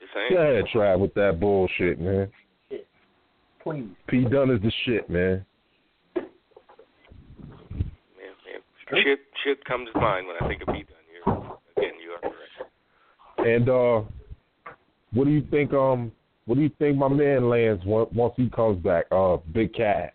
Just 0.00 0.12
saying. 0.14 0.30
Go 0.32 0.36
ahead, 0.36 0.64
try 0.72 0.94
with 0.94 1.14
that 1.14 1.40
bullshit, 1.40 2.00
man. 2.00 2.30
Please. 3.62 3.88
P 4.08 4.24
Dunne 4.24 4.50
is 4.50 4.62
the 4.62 4.72
shit, 4.84 5.10
man. 5.10 5.44
Man, 6.14 6.26
man. 8.16 9.02
Shit, 9.02 9.20
shit 9.44 9.64
comes 9.64 9.88
to 9.92 10.00
mind 10.00 10.26
when 10.26 10.36
I 10.40 10.48
think 10.48 10.62
of 10.62 10.68
P 10.68 10.84
Dunne. 10.84 10.86
You're, 11.12 11.34
again, 11.76 11.94
you 12.02 12.12
are 12.12 12.20
correct. 12.20 13.46
And 13.46 13.68
uh, 13.68 14.02
what 15.12 15.24
do 15.24 15.30
you 15.30 15.44
think? 15.50 15.72
Um, 15.72 16.12
what 16.46 16.54
do 16.54 16.62
you 16.62 16.70
think 16.78 16.96
my 16.96 17.08
man 17.08 17.48
lands 17.48 17.84
once 17.84 18.10
once 18.14 18.34
he 18.36 18.48
comes 18.48 18.82
back? 18.82 19.06
Uh, 19.10 19.38
Big 19.52 19.74
Cass. 19.74 20.12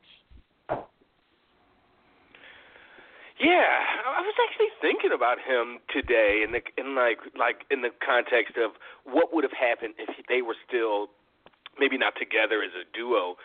Yeah, 3.39 3.67
I 4.07 4.15
I 4.15 4.21
was 4.21 4.35
actually 4.47 4.71
thinking 4.79 5.11
about 5.11 5.39
him 5.43 5.79
today, 5.91 6.43
in 6.45 6.51
the 6.55 6.61
in 6.79 6.95
like 6.95 7.19
like 7.37 7.67
in 7.69 7.81
the 7.81 7.91
context 7.99 8.55
of 8.55 8.71
what 9.03 9.33
would 9.33 9.43
have 9.43 9.55
happened 9.55 9.95
if 9.99 10.09
they 10.27 10.41
were 10.41 10.55
still 10.67 11.11
maybe 11.79 11.97
not 11.97 12.13
together 12.15 12.63
as 12.63 12.71
a 12.71 12.87
duo, 12.95 13.35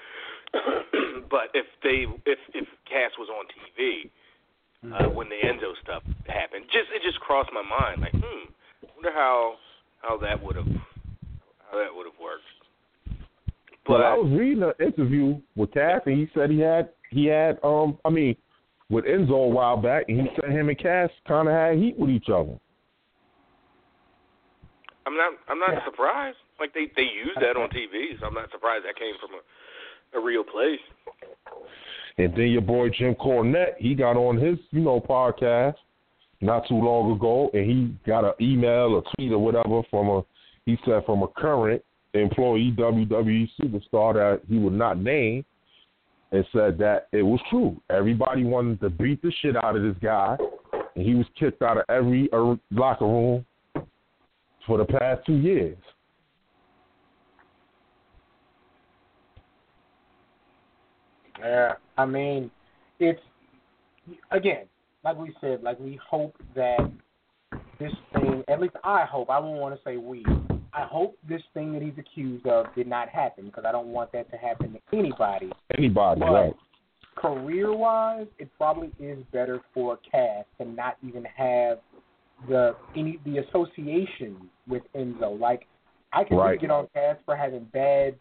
but 1.30 1.50
if 1.54 1.66
they 1.82 2.06
if 2.24 2.38
if 2.54 2.68
Cass 2.86 3.18
was 3.18 3.28
on 3.34 3.50
TV 3.50 4.10
uh, 4.94 5.10
when 5.10 5.28
the 5.28 5.42
Enzo 5.42 5.74
stuff 5.82 6.02
happened, 6.26 6.66
just 6.66 6.88
it 6.94 7.02
just 7.02 7.18
crossed 7.20 7.50
my 7.52 7.62
mind 7.62 8.00
like, 8.00 8.12
hmm, 8.12 8.46
wonder 8.94 9.12
how 9.12 9.56
how 10.02 10.16
that 10.18 10.42
would 10.42 10.56
have 10.56 10.70
how 11.70 11.78
that 11.78 11.90
would 11.94 12.06
have 12.06 12.18
worked. 12.22 12.46
But 13.86 13.98
But 13.98 14.00
I 14.02 14.14
was 14.14 14.30
reading 14.30 14.62
an 14.62 14.72
interview 14.78 15.40
with 15.56 15.72
Cass, 15.72 16.02
and 16.06 16.16
he 16.16 16.28
said 16.34 16.50
he 16.50 16.60
had 16.60 16.90
he 17.10 17.26
had 17.26 17.58
um, 17.64 17.98
I 18.04 18.10
mean, 18.10 18.36
with 18.90 19.04
Enzo 19.04 19.44
a 19.44 19.48
while 19.48 19.76
back, 19.76 20.04
and 20.08 20.20
he 20.20 20.28
said 20.40 20.50
him 20.50 20.68
and 20.68 20.78
Cass 20.78 21.10
kind 21.26 21.48
of 21.48 21.54
had 21.54 21.76
heat 21.76 21.96
with 21.98 22.10
each 22.10 22.28
other. 22.28 22.58
I'm 25.06 25.16
not 25.16 25.32
I'm 25.48 25.58
not 25.58 25.72
Yeah. 25.72 25.84
surprised. 25.84 26.36
Like 26.58 26.74
they 26.74 26.86
they 26.96 27.02
use 27.02 27.34
that 27.40 27.56
on 27.56 27.70
TV, 27.70 28.18
so 28.20 28.26
I'm 28.26 28.34
not 28.34 28.50
surprised 28.50 28.84
that 28.84 28.96
came 28.96 29.14
from 29.18 29.30
a 29.34 30.18
a 30.18 30.20
real 30.20 30.44
place. 30.44 30.80
And 32.18 32.34
then 32.34 32.48
your 32.48 32.62
boy 32.62 32.90
Jim 32.90 33.14
Cornette, 33.14 33.76
he 33.78 33.94
got 33.94 34.16
on 34.16 34.36
his, 34.36 34.58
you 34.72 34.80
know, 34.80 35.00
podcast 35.00 35.76
not 36.40 36.66
too 36.66 36.74
long 36.74 37.12
ago, 37.12 37.50
and 37.54 37.64
he 37.64 37.94
got 38.06 38.24
an 38.24 38.32
email 38.40 38.94
or 38.94 39.02
tweet 39.14 39.32
or 39.32 39.38
whatever 39.38 39.82
from 39.90 40.08
a, 40.08 40.24
he 40.66 40.76
said 40.84 41.04
from 41.06 41.22
a 41.22 41.28
current 41.28 41.82
employee 42.14 42.72
WWE 42.76 43.48
superstar 43.60 44.14
that 44.14 44.40
he 44.48 44.58
would 44.58 44.72
not 44.72 44.98
name, 44.98 45.44
and 46.32 46.44
said 46.52 46.78
that 46.78 47.08
it 47.12 47.22
was 47.22 47.40
true. 47.50 47.80
Everybody 47.90 48.44
wanted 48.44 48.80
to 48.80 48.90
beat 48.90 49.20
the 49.22 49.32
shit 49.40 49.56
out 49.56 49.76
of 49.76 49.82
this 49.82 49.96
guy, 50.02 50.36
and 50.94 51.04
he 51.04 51.14
was 51.14 51.26
kicked 51.38 51.62
out 51.62 51.78
of 51.78 51.84
every 51.88 52.28
uh, 52.32 52.54
locker 52.70 53.06
room 53.06 53.44
for 54.66 54.78
the 54.78 54.84
past 54.84 55.26
two 55.26 55.36
years. 55.36 55.76
Yeah, 61.40 61.72
I 61.96 62.04
mean, 62.04 62.50
it's 62.98 63.20
again, 64.30 64.66
like 65.02 65.16
we 65.16 65.34
said, 65.40 65.62
like 65.62 65.80
we 65.80 65.98
hope 66.08 66.36
that 66.54 66.90
this 67.78 67.92
thing. 68.12 68.44
At 68.48 68.60
least 68.60 68.74
I 68.84 69.04
hope. 69.04 69.30
I 69.30 69.38
won't 69.38 69.58
want 69.58 69.74
to 69.74 69.80
say 69.82 69.96
we. 69.96 70.24
I 70.72 70.82
hope 70.82 71.16
this 71.28 71.42
thing 71.54 71.72
that 71.72 71.82
he's 71.82 71.98
accused 71.98 72.46
of 72.46 72.66
did 72.74 72.86
not 72.86 73.08
happen 73.08 73.46
because 73.46 73.64
I 73.66 73.72
don't 73.72 73.88
want 73.88 74.12
that 74.12 74.30
to 74.30 74.36
happen 74.36 74.72
to 74.72 74.96
anybody. 74.96 75.50
Anybody, 75.76 76.20
But 76.20 76.32
right? 76.32 76.56
career-wise, 77.16 78.26
it 78.38 78.48
probably 78.56 78.92
is 78.98 79.18
better 79.32 79.60
for 79.74 79.98
Cass 80.10 80.44
to 80.58 80.64
not 80.64 80.96
even 81.06 81.24
have 81.24 81.78
the 82.48 82.74
any 82.96 83.18
the 83.24 83.38
association 83.38 84.48
with 84.66 84.82
Enzo. 84.94 85.38
Like 85.38 85.66
I 86.12 86.24
can 86.24 86.36
Right. 86.36 86.60
get 86.60 86.70
on 86.70 86.86
Cass 86.94 87.16
for 87.24 87.36
having 87.36 87.64
bad 87.72 88.14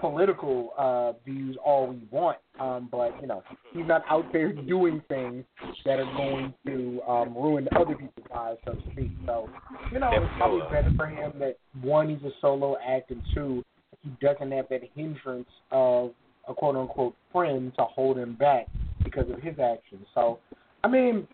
political 0.00 0.70
uh 0.76 1.12
views 1.24 1.56
all 1.64 1.88
we 1.88 2.00
want, 2.10 2.38
um, 2.60 2.88
but 2.90 3.20
you 3.20 3.26
know 3.26 3.42
he's 3.72 3.86
not 3.86 4.02
out 4.08 4.24
there 4.32 4.52
doing 4.68 5.02
things 5.08 5.44
that 5.84 5.98
are 5.98 6.16
going 6.16 6.52
to 6.66 7.00
um, 7.08 7.34
ruin 7.34 7.68
other 7.76 7.94
people's 7.94 8.26
lives, 8.34 8.58
so 8.64 8.72
to 8.72 8.80
speak. 8.92 9.10
So 9.26 9.48
you 9.92 9.98
know 9.98 10.10
it's 10.12 10.32
probably 10.36 10.62
better 10.70 10.92
for 10.96 11.06
him 11.06 11.32
that 11.38 11.58
one 11.80 12.08
he's 12.08 12.22
a 12.22 12.32
solo 12.40 12.76
act, 12.84 13.10
and 13.10 13.22
two 13.34 13.64
he 14.02 14.10
doesn't 14.20 14.50
have 14.50 14.68
that 14.70 14.80
hindrance 14.94 15.48
of 15.70 16.12
a 16.48 16.54
quote 16.54 16.76
unquote 16.76 17.14
friend 17.32 17.72
to 17.78 17.84
hold 17.84 18.18
him 18.18 18.34
back 18.34 18.66
because 19.04 19.30
of 19.30 19.40
his 19.40 19.54
actions. 19.58 20.06
So, 20.14 20.38
I 20.84 20.88
mean, 20.88 21.26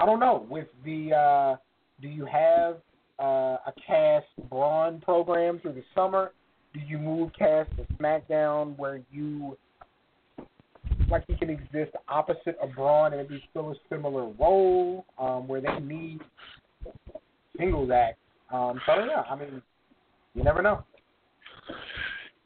I 0.00 0.06
don't 0.06 0.20
know. 0.20 0.46
With 0.48 0.68
the, 0.84 1.12
uh, 1.12 1.56
do 2.02 2.08
you 2.08 2.26
have 2.26 2.76
uh, 3.20 3.58
a 3.66 3.72
Cass 3.86 4.22
Braun 4.50 5.00
program 5.00 5.60
through 5.60 5.74
the 5.74 5.84
summer? 5.94 6.32
Do 6.74 6.80
you 6.80 6.98
move 6.98 7.30
Cass 7.38 7.66
to 7.76 7.84
SmackDown 7.94 8.76
where 8.76 9.00
you, 9.12 9.56
like, 11.08 11.24
he 11.28 11.36
can 11.36 11.48
exist 11.48 11.92
opposite 12.08 12.58
of 12.60 12.74
Braun 12.74 13.12
and 13.12 13.20
it 13.22 13.28
be 13.28 13.42
still 13.50 13.70
a 13.70 13.74
similar 13.88 14.28
role 14.38 15.06
um, 15.18 15.46
where 15.46 15.60
they 15.60 15.78
need 15.78 16.20
singles 17.56 17.90
act? 17.90 18.18
Um, 18.52 18.80
so 18.86 19.04
yeah, 19.04 19.22
I 19.30 19.36
mean, 19.36 19.62
you 20.34 20.42
never 20.42 20.62
know. 20.62 20.84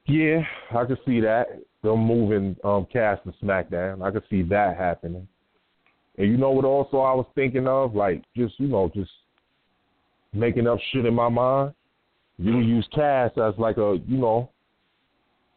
Yeah, 0.07 0.43
I 0.75 0.85
could 0.85 0.99
see 1.07 1.21
that. 1.21 1.47
Them 1.83 2.01
moving 2.01 2.57
um 2.65 2.87
Cass 2.93 3.19
to 3.25 3.33
SmackDown. 3.45 4.03
I 4.03 4.11
could 4.11 4.25
see 4.29 4.43
that 4.43 4.77
happening. 4.77 5.27
And 6.19 6.29
you 6.29 6.37
know 6.37 6.51
what 6.51 6.65
also 6.65 6.99
I 6.99 7.15
was 7.15 7.27
thinking 7.35 7.67
of? 7.67 7.95
Like 7.95 8.25
just, 8.37 8.59
you 8.59 8.69
know, 8.69 8.91
just 8.95 9.11
making 10.33 10.67
up 10.67 10.79
shit 10.93 11.07
in 11.07 11.15
my 11.15 11.29
mind. 11.29 11.73
You 12.39 12.53
can 12.53 12.65
use 12.65 12.87
Cass 12.95 13.33
as 13.37 13.55
like 13.59 13.77
a, 13.79 13.99
you 14.07 14.17
know, 14.19 14.51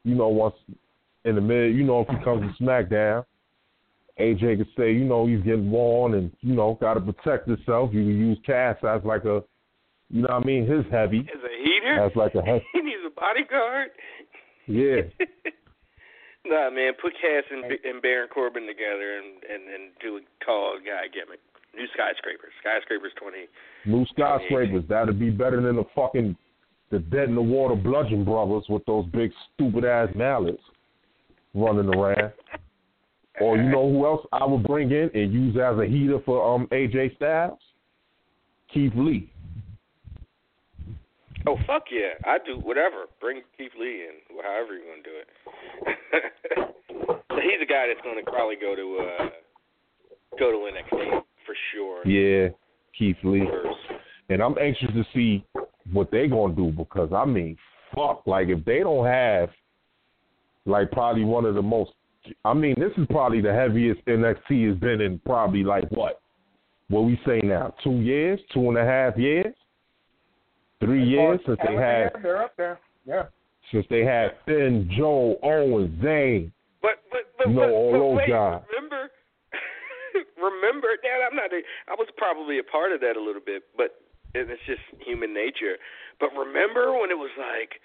you 0.04 0.16
know, 0.16 0.30
once 0.30 0.56
in 1.26 1.36
the 1.36 1.42
mid, 1.42 1.76
you 1.76 1.84
know, 1.84 2.02
if 2.02 2.08
he 2.08 2.24
comes 2.24 2.42
to 2.58 2.64
SmackDown, 2.64 3.24
AJ 4.20 4.58
could 4.58 4.68
say, 4.78 4.92
you 4.92 5.06
know, 5.06 5.28
he's 5.28 5.42
getting 5.42 5.70
worn 5.70 6.16
and, 6.16 6.32
you 6.42 6.56
know, 6.56 6.78
got 6.82 6.96
to 6.96 7.02
protect 7.02 7.48
himself. 7.48 7.92
You 7.94 8.02
can 8.02 8.18
use 8.18 8.38
Cass 8.46 8.78
as 8.84 9.02
like 9.06 9.26
a, 9.26 9.44
you 10.10 10.24
know 10.24 10.28
what 10.30 10.44
I 10.44 10.46
mean, 10.46 10.68
his 10.68 10.84
heavy, 10.92 11.20
As 11.20 11.42
a 11.44 11.64
heater, 11.64 12.04
as 12.04 12.12
like 12.16 12.34
a, 12.36 12.42
he- 12.44 12.66
he 12.74 12.82
needs 12.82 13.02
a 13.06 13.12
bodyguard. 13.12 13.90
yeah. 14.68 15.02
nah, 16.46 16.70
man, 16.72 16.94
put 17.02 17.14
Cass 17.14 17.44
and, 17.52 17.64
and 17.66 18.02
Baron 18.02 18.28
Corbin 18.34 18.66
together 18.66 19.20
and 19.20 19.44
and 19.46 19.74
and 19.74 19.92
do 20.02 20.18
a 20.18 20.22
tall 20.46 20.78
guy 20.84 21.08
gimmick. 21.14 21.40
New 21.74 21.86
skyscrapers, 21.94 22.52
skyscrapers 22.60 23.14
twenty. 23.16 23.46
New 23.86 24.06
skyscrapers. 24.08 24.84
That'd 24.90 25.18
be 25.20 25.30
better 25.30 25.62
than 25.62 25.78
the 25.78 25.86
fucking 25.96 26.36
the 26.92 27.00
dead 27.00 27.30
in 27.30 27.36
the 27.36 27.42
water 27.42 27.76
bludgeon 27.76 28.24
brothers 28.24 28.66
with 28.70 28.86
those 28.86 29.06
big 29.08 29.32
stupid 29.54 29.86
ass 29.86 30.10
mallets 30.16 30.62
running 31.54 31.94
around. 31.94 32.34
Or 33.40 33.58
you 33.58 33.64
know 33.64 33.90
who 33.90 34.06
else 34.06 34.26
I 34.34 34.46
would 34.46 34.64
bring 34.64 34.92
in 34.92 35.10
and 35.14 35.34
use 35.34 35.56
as 35.56 35.80
a 35.80 35.86
heater 35.86 36.20
for 36.26 36.54
um 36.54 36.68
AJ 36.72 37.16
Styles? 37.16 37.60
Keith 38.74 38.94
Lee. 38.96 39.32
Oh 41.48 41.58
fuck 41.66 41.86
yeah, 41.92 42.14
I 42.26 42.38
do 42.46 42.60
whatever. 42.60 43.06
Bring 43.20 43.42
Keith 43.58 43.72
Lee 43.80 44.06
in, 44.08 44.38
however 44.44 44.76
you 44.76 44.84
want 44.86 45.04
to 45.04 45.10
do 45.10 45.16
it. 45.18 47.16
He's 47.42 47.62
a 47.64 47.66
guy 47.66 47.88
that's 47.88 48.02
going 48.04 48.24
to 48.24 48.32
probably 48.32 48.58
go 48.58 48.76
to 48.76 48.98
uh 49.02 49.30
go 50.38 50.52
to 50.52 50.70
NXT 50.72 51.22
for 51.46 51.56
sure. 51.74 52.06
Yeah, 52.06 52.50
Keith 52.98 53.18
Lee. 53.24 53.48
First. 53.50 54.02
And 54.30 54.42
I'm 54.42 54.58
anxious 54.60 54.90
to 54.94 55.04
see 55.14 55.44
what 55.92 56.12
they 56.12 56.28
gonna 56.28 56.56
do 56.56 56.72
because 56.72 57.12
I 57.14 57.26
mean, 57.26 57.58
fuck, 57.96 58.24
like 58.26 58.48
if 58.50 58.64
they 58.66 58.80
don't 58.80 59.06
have 59.06 59.50
like 60.66 60.92
probably 60.92 61.24
one 61.24 61.46
of 61.46 61.56
the 61.56 61.62
most 61.62 61.92
I 62.46 62.54
mean, 62.54 62.76
this 62.78 62.92
is 62.98 63.08
probably 63.10 63.42
the 63.42 63.54
heaviest 63.54 64.06
NXT 64.06 64.70
has 64.70 64.78
been 64.78 65.02
in 65.02 65.20
probably 65.26 65.64
like 65.64 65.90
what? 65.90 66.22
What 66.90 67.02
we 67.02 67.20
say 67.26 67.40
now? 67.44 67.74
Two 67.84 68.02
years, 68.02 68.40
two 68.54 68.68
and 68.70 68.78
a 68.78 68.84
half 68.84 69.18
years? 69.18 69.54
Three 70.80 71.04
years 71.08 71.40
since 71.46 71.60
they 71.66 71.76
had 71.76 72.12
they're 72.22 72.44
up 72.44 72.56
there. 72.58 72.80
Yeah. 73.06 73.24
since 73.72 73.86
they 73.90 74.04
had 74.04 74.32
Finn, 74.46 74.90
Joe, 74.96 75.38
Owen, 75.44 76.00
Zayn. 76.04 76.52
But 76.82 77.02
but 77.12 77.22
but, 77.38 77.50
No, 77.50 77.62
but, 77.62 77.70
all 77.70 77.92
but 77.92 77.98
those 77.98 78.18
wait, 78.18 78.30
guys. 78.30 78.62
remember 78.70 79.10
remember 80.38 80.88
that 81.02 81.20
I'm 81.30 81.36
not 81.36 81.54
a, 81.54 81.62
I 81.88 81.96
was 81.98 82.08
probably 82.18 82.60
a 82.60 82.64
part 82.64 82.92
of 82.92 83.00
that 83.02 83.16
a 83.16 83.22
little 83.22 83.42
bit, 83.44 83.64
but 83.78 84.02
and 84.34 84.50
it's 84.50 84.62
just 84.66 84.82
human 85.06 85.34
nature. 85.34 85.78
But 86.20 86.30
remember 86.38 86.94
when 86.98 87.12
it 87.12 87.18
was 87.18 87.34
like 87.38 87.82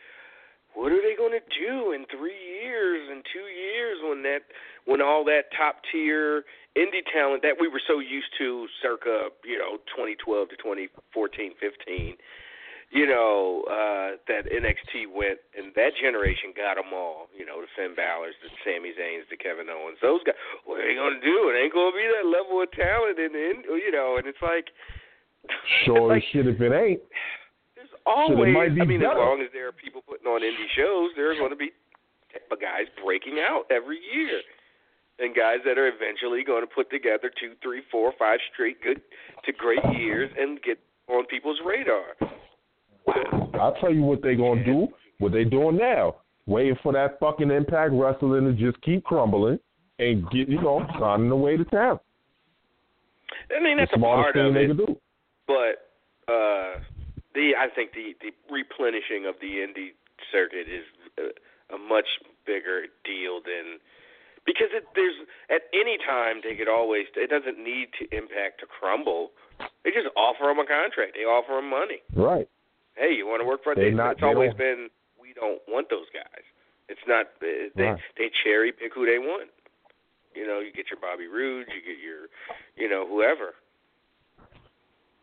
what 0.76 0.92
are 0.92 1.00
they 1.00 1.16
going 1.16 1.32
to 1.32 1.40
do 1.56 1.96
in 1.96 2.04
3 2.12 2.20
years 2.36 3.08
and 3.08 3.24
2 3.32 3.40
years 3.48 3.96
when 4.04 4.22
that 4.28 4.44
when 4.84 5.00
all 5.00 5.24
that 5.24 5.48
top 5.56 5.80
tier 5.90 6.44
indie 6.76 7.00
talent 7.08 7.40
that 7.42 7.56
we 7.58 7.66
were 7.66 7.80
so 7.88 7.98
used 7.98 8.28
to 8.36 8.68
circa, 8.84 9.32
you 9.42 9.56
know, 9.56 9.80
2012 9.96 10.52
to 10.52 10.56
2014, 10.60 11.56
15 11.58 12.16
you 12.90 13.02
know, 13.02 13.66
uh, 13.66 14.14
that 14.30 14.46
NXT 14.46 15.10
went, 15.10 15.42
and 15.58 15.74
that 15.74 15.98
generation 15.98 16.54
got 16.54 16.78
them 16.78 16.94
all. 16.94 17.26
You 17.34 17.42
know, 17.42 17.58
the 17.58 17.66
Finn 17.74 17.98
Balor's, 17.98 18.38
the 18.38 18.50
Sami 18.62 18.94
Zayn's, 18.94 19.26
the 19.26 19.34
Kevin 19.34 19.66
Owens. 19.66 19.98
Those 19.98 20.22
guys, 20.22 20.38
what 20.62 20.78
are 20.78 20.86
they 20.86 20.94
gonna 20.94 21.18
do? 21.18 21.50
It 21.50 21.58
ain't 21.58 21.74
gonna 21.74 21.90
be 21.90 22.06
that 22.06 22.30
level 22.30 22.62
of 22.62 22.70
talent 22.70 23.18
in, 23.18 23.34
in 23.34 23.66
you 23.66 23.90
know. 23.90 24.22
And 24.22 24.30
it's 24.30 24.38
like, 24.38 24.70
Sure 25.84 26.08
like, 26.08 26.22
as 26.22 26.28
shit 26.32 26.46
if 26.46 26.60
it 26.60 26.72
ain't. 26.72 27.00
There's 27.74 27.88
always, 28.04 28.54
might 28.54 28.74
be 28.74 28.80
I 28.80 28.84
mean, 28.84 29.02
as 29.02 29.16
long 29.16 29.40
as 29.42 29.48
there 29.52 29.68
are 29.68 29.72
people 29.72 30.02
putting 30.06 30.26
on 30.26 30.42
indie 30.42 30.70
shows, 30.76 31.10
there 31.16 31.30
are 31.30 31.36
going 31.36 31.50
to 31.50 31.56
be 31.56 31.70
guys 32.60 32.86
breaking 33.02 33.38
out 33.40 33.64
every 33.70 33.98
year, 34.14 34.40
and 35.18 35.34
guys 35.34 35.58
that 35.64 35.78
are 35.78 35.88
eventually 35.88 36.44
going 36.44 36.62
to 36.62 36.72
put 36.72 36.90
together 36.90 37.30
two, 37.40 37.52
three, 37.62 37.82
four, 37.90 38.12
five 38.18 38.38
straight 38.52 38.82
good 38.82 39.00
to 39.44 39.52
great 39.52 39.84
years 39.98 40.30
and 40.38 40.60
get 40.62 40.78
on 41.08 41.24
people's 41.26 41.58
radar. 41.64 42.16
Wow. 43.06 43.50
I'll 43.60 43.74
tell 43.80 43.92
you 43.92 44.02
what 44.02 44.22
they're 44.22 44.36
gonna 44.36 44.64
do. 44.64 44.88
What 45.18 45.32
they 45.32 45.44
doing 45.44 45.76
now? 45.76 46.16
Waiting 46.46 46.76
for 46.82 46.92
that 46.92 47.18
fucking 47.20 47.50
Impact 47.50 47.92
Wrestling 47.92 48.44
to 48.44 48.52
just 48.52 48.80
keep 48.82 49.04
crumbling 49.04 49.58
and 49.98 50.28
get 50.30 50.48
you 50.48 50.60
know 50.60 50.86
signing 50.98 51.28
the 51.28 51.36
way 51.36 51.56
to 51.56 51.64
town. 51.64 52.00
I 53.56 53.62
mean, 53.62 53.78
that's 53.78 53.90
the 53.90 53.98
a 53.98 54.00
part 54.00 54.34
thing 54.34 54.46
of 54.46 54.54
they 54.54 54.64
it, 54.64 54.68
can 54.68 54.76
do. 54.76 55.00
But 55.46 55.90
uh, 56.28 56.80
the 57.34 57.52
I 57.58 57.68
think 57.74 57.92
the 57.92 58.14
the 58.20 58.32
replenishing 58.50 59.26
of 59.26 59.36
the 59.40 59.62
indie 59.62 59.92
circuit 60.32 60.66
is 60.68 60.84
a, 61.18 61.74
a 61.74 61.78
much 61.78 62.06
bigger 62.46 62.86
deal 63.04 63.40
than 63.44 63.78
because 64.44 64.68
it, 64.72 64.84
there's 64.94 65.14
at 65.50 65.62
any 65.74 65.98
time 65.98 66.40
they 66.42 66.54
could 66.54 66.68
always 66.68 67.06
it 67.16 67.30
doesn't 67.30 67.58
need 67.62 67.88
to 67.98 68.04
impact 68.16 68.60
to 68.60 68.66
crumble. 68.66 69.30
They 69.84 69.90
just 69.90 70.08
offer 70.16 70.44
them 70.44 70.58
a 70.58 70.66
contract. 70.66 71.14
They 71.14 71.24
offer 71.24 71.54
them 71.54 71.70
money. 71.70 72.02
Right. 72.14 72.48
Hey, 72.96 73.14
you 73.14 73.26
want 73.26 73.40
to 73.42 73.46
work 73.46 73.62
for 73.62 73.72
us? 73.72 73.76
They 73.78 73.88
It's, 73.88 73.96
not- 73.96 74.12
it's 74.12 74.20
they 74.20 74.26
always 74.26 74.50
don't- 74.50 74.58
been 74.58 74.88
we 75.20 75.32
don't 75.32 75.60
want 75.68 75.90
those 75.90 76.06
guys. 76.12 76.44
It's 76.88 77.02
not 77.06 77.26
they 77.40 77.68
they, 77.74 77.82
Right. 77.94 78.00
they 78.18 78.30
cherry 78.44 78.72
pick 78.72 78.94
who 78.94 79.06
they 79.06 79.18
want. 79.18 79.50
You 80.34 80.46
know, 80.46 80.60
you 80.60 80.70
get 80.72 80.90
your 80.90 81.00
Bobby 81.00 81.26
Roode, 81.26 81.66
you 81.72 81.80
get 81.80 81.96
your, 82.02 82.28
you 82.76 82.90
know, 82.90 83.06
whoever. 83.08 83.54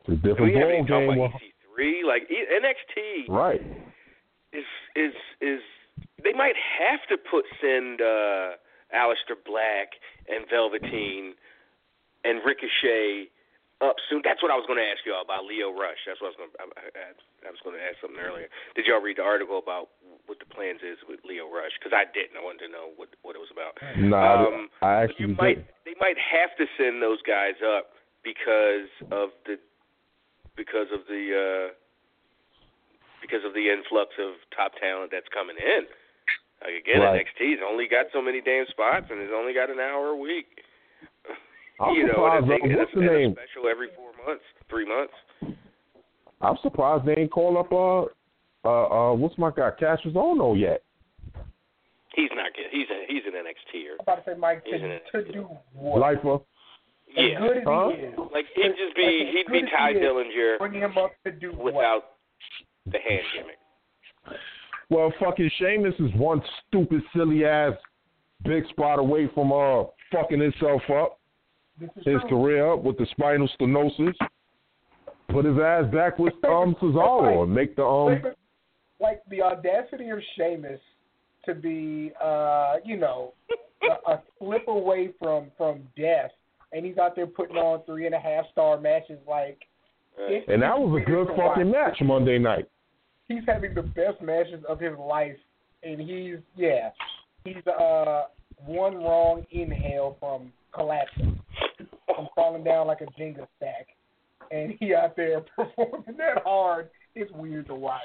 It's 0.08 0.10
a 0.10 0.28
different 0.28 0.54
ball 0.54 0.84
game. 0.86 1.10
EC3. 1.10 2.04
Like 2.06 2.30
NXT 2.30 3.30
Right. 3.30 3.62
is 4.52 4.66
is 4.96 5.14
is 5.42 5.62
they 6.24 6.34
might 6.34 6.56
have 6.80 7.00
to 7.10 7.18
put 7.18 7.46
send 7.62 8.02
uh 8.02 8.60
Aleister 8.94 9.36
Black 9.46 9.96
and 10.30 10.46
Velveteen 10.50 11.34
and 12.24 12.40
Ricochet 12.46 13.28
up 13.82 13.96
soon. 14.10 14.22
That's 14.24 14.40
what 14.44 14.52
I 14.52 14.56
was 14.56 14.64
going 14.70 14.78
to 14.80 14.86
ask 14.86 15.02
you 15.04 15.12
all 15.12 15.26
about 15.26 15.44
Lio 15.50 15.74
Rush. 15.74 15.98
That's 16.08 16.22
what 16.22 16.32
I 16.32 16.32
was 16.32 16.40
going. 16.40 16.52
To, 16.56 16.60
I, 16.62 16.66
I, 16.94 17.50
I 17.50 17.52
was 17.52 17.60
going 17.66 17.76
to 17.76 17.84
ask 17.84 18.00
something 18.00 18.22
earlier. 18.22 18.48
Did 18.80 18.86
y'all 18.88 19.02
read 19.04 19.18
the 19.20 19.26
article 19.28 19.58
about 19.60 19.90
what 20.30 20.40
the 20.40 20.48
plans 20.48 20.80
is 20.86 21.02
with 21.10 21.20
Lio 21.28 21.50
Rush? 21.52 21.74
Because 21.82 21.92
I 21.92 22.06
didn't. 22.16 22.38
I 22.40 22.44
wanted 22.46 22.64
to 22.68 22.72
know 22.72 22.94
what 22.96 23.10
what 23.26 23.36
it 23.36 23.42
was 23.44 23.52
about. 23.52 23.76
No, 23.98 24.16
I- 24.16 24.46
Um, 24.46 24.70
I 24.84 24.92
you 24.94 25.10
actually 25.10 25.36
might 25.36 25.58
didn't. 25.66 25.68
they 25.90 25.96
might 26.00 26.20
have 26.22 26.54
to 26.62 26.70
send 26.78 27.02
those 27.02 27.20
guys 27.26 27.58
up 27.66 27.98
because 28.24 28.88
of 29.12 29.34
the 29.50 29.58
because 30.56 30.88
of 30.94 31.02
the 31.08 31.24
uh 31.34 31.74
because 33.22 33.42
of 33.46 33.54
the 33.54 33.70
influx 33.72 34.12
of 34.20 34.36
top 34.56 34.74
talent 34.80 35.10
that's 35.12 35.28
coming 35.34 35.56
in. 35.58 35.88
Like 36.62 36.76
again, 36.84 37.02
Right. 37.02 37.26
NXT's 37.26 37.62
only 37.64 37.88
got 37.88 38.08
so 38.14 38.22
many 38.22 38.42
damn 38.42 38.66
spots 38.68 39.08
and 39.10 39.20
it's 39.20 39.32
only 39.36 39.54
got 39.54 39.70
an 39.70 39.80
hour 39.80 40.08
a 40.10 40.18
week. 40.18 40.48
I'm 41.80 41.96
you 41.96 42.06
know, 42.08 42.28
and 42.28 42.46
surprised. 42.46 42.52
a, 42.52 42.54
uh, 42.54 42.70
and 42.70 42.78
what's 42.78 42.92
a, 42.96 43.00
the 43.00 43.08
a 43.10 43.14
name? 43.20 43.32
special 43.34 43.70
every 43.70 43.88
four 43.96 44.12
months, 44.26 44.44
three 44.70 44.86
months. 44.88 45.14
I'm 46.42 46.58
surprised 46.62 47.06
they 47.06 47.16
ain't 47.18 47.32
call 47.32 47.58
up 47.58 47.72
uh 47.72 48.68
uh 48.68 49.12
uh 49.12 49.14
what's 49.16 49.38
my 49.38 49.52
guy 49.56 49.72
Kassius 49.80 50.14
Ohno 50.14 50.60
yet. 50.60 50.84
He's 52.16 52.30
not 52.36 52.54
good. 52.54 52.70
He's 52.72 52.86
a, 52.92 53.06
he's 53.12 53.24
an 53.26 53.34
NXTer. 53.34 53.94
I'm 53.98 54.00
about 54.02 54.24
to 54.24 54.32
say, 54.32 54.38
Mike, 54.38 54.64
to, 54.66 55.24
to 55.24 55.32
do 55.32 55.48
what? 55.74 56.00
Lifer. 56.00 56.38
As 57.18 57.24
Yeah, 57.24 57.40
good 57.40 57.58
as 57.58 57.64
Huh? 57.66 57.90
he 57.96 58.02
is, 58.02 58.14
like 58.34 58.46
he'd 58.56 58.76
just 58.78 58.96
be 58.96 59.04
Like, 59.04 59.28
as 59.28 59.34
he'd 59.34 59.48
be 59.52 59.60
good 59.62 59.64
as 59.66 59.70
Tye 59.72 59.92
he 59.94 59.98
is, 59.98 60.04
Dillinger 60.04 60.58
bring 60.60 60.74
him 60.74 60.98
up 60.98 61.12
to 61.26 61.32
do 61.32 61.52
what? 61.54 61.74
without 61.76 62.04
the 62.86 62.98
hand 63.00 63.24
gimmick. 63.34 63.58
Well, 64.90 65.12
fucking 65.20 65.50
Sheamus 65.58 65.96
is 66.00 66.14
one 66.16 66.42
stupid, 66.68 67.02
silly 67.16 67.46
ass 67.46 67.74
big 68.44 68.68
spot 68.70 69.00
away 69.00 69.28
from 69.34 69.52
uh 69.54 69.86
fucking 70.12 70.40
himself 70.40 70.82
up, 70.90 71.20
his 71.80 71.92
true. 72.04 72.20
career 72.30 72.74
up 72.74 72.84
with 72.84 72.98
the 72.98 73.06
spinal 73.12 73.50
stenosis. 73.60 74.14
Put 75.30 75.46
his 75.46 75.58
ass 75.58 75.86
back 75.94 76.20
with 76.20 76.34
um 76.46 76.76
Cesaro 76.82 77.44
and 77.44 77.54
make 77.54 77.76
the 77.76 77.84
um 77.86 78.22
like 79.00 79.22
the 79.30 79.42
audacity 79.42 80.10
of 80.10 80.20
Sheamus 80.36 80.80
to 81.46 81.54
be, 81.54 82.12
uh, 82.24 82.76
you 82.86 82.96
know, 82.98 83.34
a, 83.84 84.12
a 84.12 84.24
slip 84.40 84.68
away 84.68 85.10
from 85.20 85.48
from 85.58 85.82
death, 85.98 86.32
and 86.74 86.86
he's 86.86 86.98
out 86.98 87.16
there 87.16 87.28
putting 87.28 87.56
on 87.58 87.84
three 87.86 88.06
and 88.06 88.16
a 88.16 88.20
half 88.20 88.46
star 88.52 88.80
matches. 88.80 89.20
Like, 89.28 89.60
Right. 90.18 90.34
it's, 90.34 90.50
and 90.50 90.62
that 90.62 90.78
was 90.78 91.02
a 91.02 91.06
good 91.10 91.28
to 91.28 91.34
watch. 91.34 91.56
fucking 91.56 91.72
match 91.72 91.98
Monday 92.02 92.38
night. 92.38 92.68
He's 93.28 93.42
having 93.48 93.74
the 93.74 93.82
best 93.82 94.22
matches 94.22 94.64
of 94.70 94.80
his 94.80 94.96
life, 95.00 95.38
and 95.82 96.00
he's 96.00 96.38
yeah, 96.56 96.90
he's 97.46 97.66
uh 97.68 98.24
one 98.66 98.96
wrong 98.98 99.44
inhale 99.52 100.16
from 100.20 100.54
collapsing, 100.74 101.40
from 102.06 102.28
falling 102.36 102.64
down 102.64 102.86
like 102.88 103.02
a 103.02 103.06
Jenga 103.20 103.48
stack, 103.58 103.88
and 104.52 104.74
he 104.80 104.94
out 104.94 105.16
there 105.16 105.42
performing 105.56 106.16
that 106.18 106.44
hard. 106.46 106.90
It's 107.16 107.32
weird 107.32 107.68
to 107.68 107.76
watch. 107.76 108.02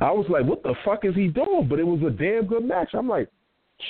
I 0.00 0.10
was 0.10 0.26
like, 0.28 0.44
what 0.44 0.62
the 0.62 0.74
fuck 0.84 1.04
is 1.04 1.14
he 1.14 1.28
doing? 1.28 1.66
But 1.68 1.78
it 1.78 1.86
was 1.86 2.00
a 2.02 2.10
damn 2.10 2.46
good 2.46 2.64
match. 2.64 2.90
I'm 2.94 3.08
like, 3.08 3.28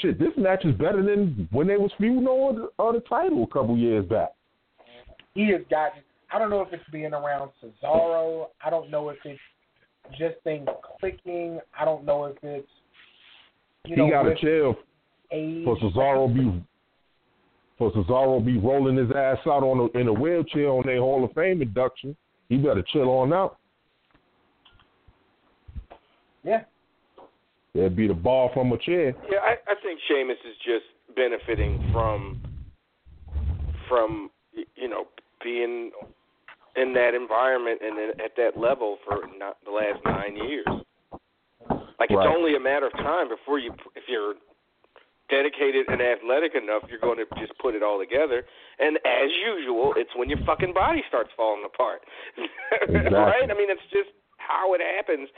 shit, 0.01 0.18
this 0.18 0.32
match 0.37 0.64
is 0.64 0.74
better 0.74 1.03
than 1.03 1.49
when 1.51 1.66
they 1.66 1.76
was 1.76 1.91
feuding 1.99 2.26
on 2.26 2.57
the, 2.57 2.82
on 2.82 2.95
the 2.95 3.01
title 3.01 3.45
a 3.45 3.47
couple 3.47 3.76
years 3.76 4.05
back. 4.07 4.30
he 5.34 5.51
has 5.51 5.62
gotten. 5.70 6.03
I 6.32 6.39
don't 6.39 6.51
know 6.51 6.61
if 6.62 6.72
it's 6.72 6.89
being 6.91 7.12
around 7.12 7.51
Cesaro. 7.62 8.49
I 8.64 8.70
don't 8.70 8.91
know 8.91 9.09
if 9.11 9.18
it's 9.24 9.41
just 10.18 10.37
things 10.45 10.66
clicking. 10.99 11.61
I 11.78 11.84
don't 11.84 12.05
know 12.05 12.24
if 12.24 12.37
it's 12.43 12.68
you 13.84 13.97
know 13.97 14.07
he 14.07 14.11
got 14.11 14.26
a 14.26 14.76
age. 15.32 15.64
for 15.64 15.76
Cesaro 15.78 16.34
be 16.34 16.62
for 17.78 17.93
Cesaro 17.93 18.45
be 18.45 18.59
rolling 18.59 18.97
his 18.97 19.11
ass 19.11 19.39
out 19.47 19.62
on 19.62 19.89
a, 19.95 19.99
in 19.99 20.09
a 20.09 20.12
wheelchair 20.12 20.68
on 20.68 20.84
their 20.84 20.99
Hall 20.99 21.24
of 21.24 21.32
Fame 21.32 21.62
induction. 21.62 22.16
He 22.49 22.57
better 22.57 22.84
chill 22.93 23.09
on 23.09 23.32
out. 23.32 23.59
Yeah, 26.43 26.62
There'd 27.76 27.94
be 27.94 28.08
the 28.08 28.14
ball 28.14 28.50
from 28.54 28.72
a 28.72 28.78
chair. 28.78 29.12
Yeah, 29.30 29.38
I, 29.44 29.56
I 29.68 29.74
think 29.82 30.00
Sheamus 30.08 30.38
is 30.48 30.56
just 30.64 30.86
benefiting 31.14 31.90
from 31.92 32.40
from 33.88 34.30
you 34.74 34.88
know 34.88 35.06
being 35.44 35.90
in 36.76 36.92
that 36.94 37.14
environment 37.14 37.80
and 37.84 37.98
at 38.20 38.32
that 38.36 38.57
level 38.58 38.98
for 39.04 39.20
not 39.38 39.58
the 39.64 39.70
last 39.70 40.00
nine 40.04 40.36
years. 40.36 40.66
Like 41.98 42.11
it's 42.11 42.16
Right. 42.16 42.28
only 42.28 42.57
a 42.57 42.61
matter 42.61 42.86
of 42.86 42.92
time 42.94 43.28
before 43.28 43.58
you, 43.58 43.72
if 43.94 44.04
you're 44.08 44.34
dedicated 45.30 45.88
and 45.88 46.00
athletic 46.00 46.54
enough, 46.54 46.82
you're 46.88 47.00
going 47.00 47.16
to 47.18 47.26
just 47.40 47.57
put 47.58 47.74
it 47.74 47.82
all 47.82 47.98
together. 47.98 48.44
And 48.78 48.96
as 49.04 49.30
usual, 49.44 49.94
it's 49.96 50.11
when 50.14 50.28
your 50.28 50.38
fucking 50.44 50.72
body 50.74 51.03
starts 51.08 51.30
falling 51.36 51.64
apart, 51.64 52.03
Exactly. 52.82 53.11
right? 53.16 53.48
I 53.50 53.54
mean, 53.57 53.70
it's 53.70 53.84
just 53.90 54.11
how 54.36 54.74
it 54.74 54.80
happens 54.84 55.28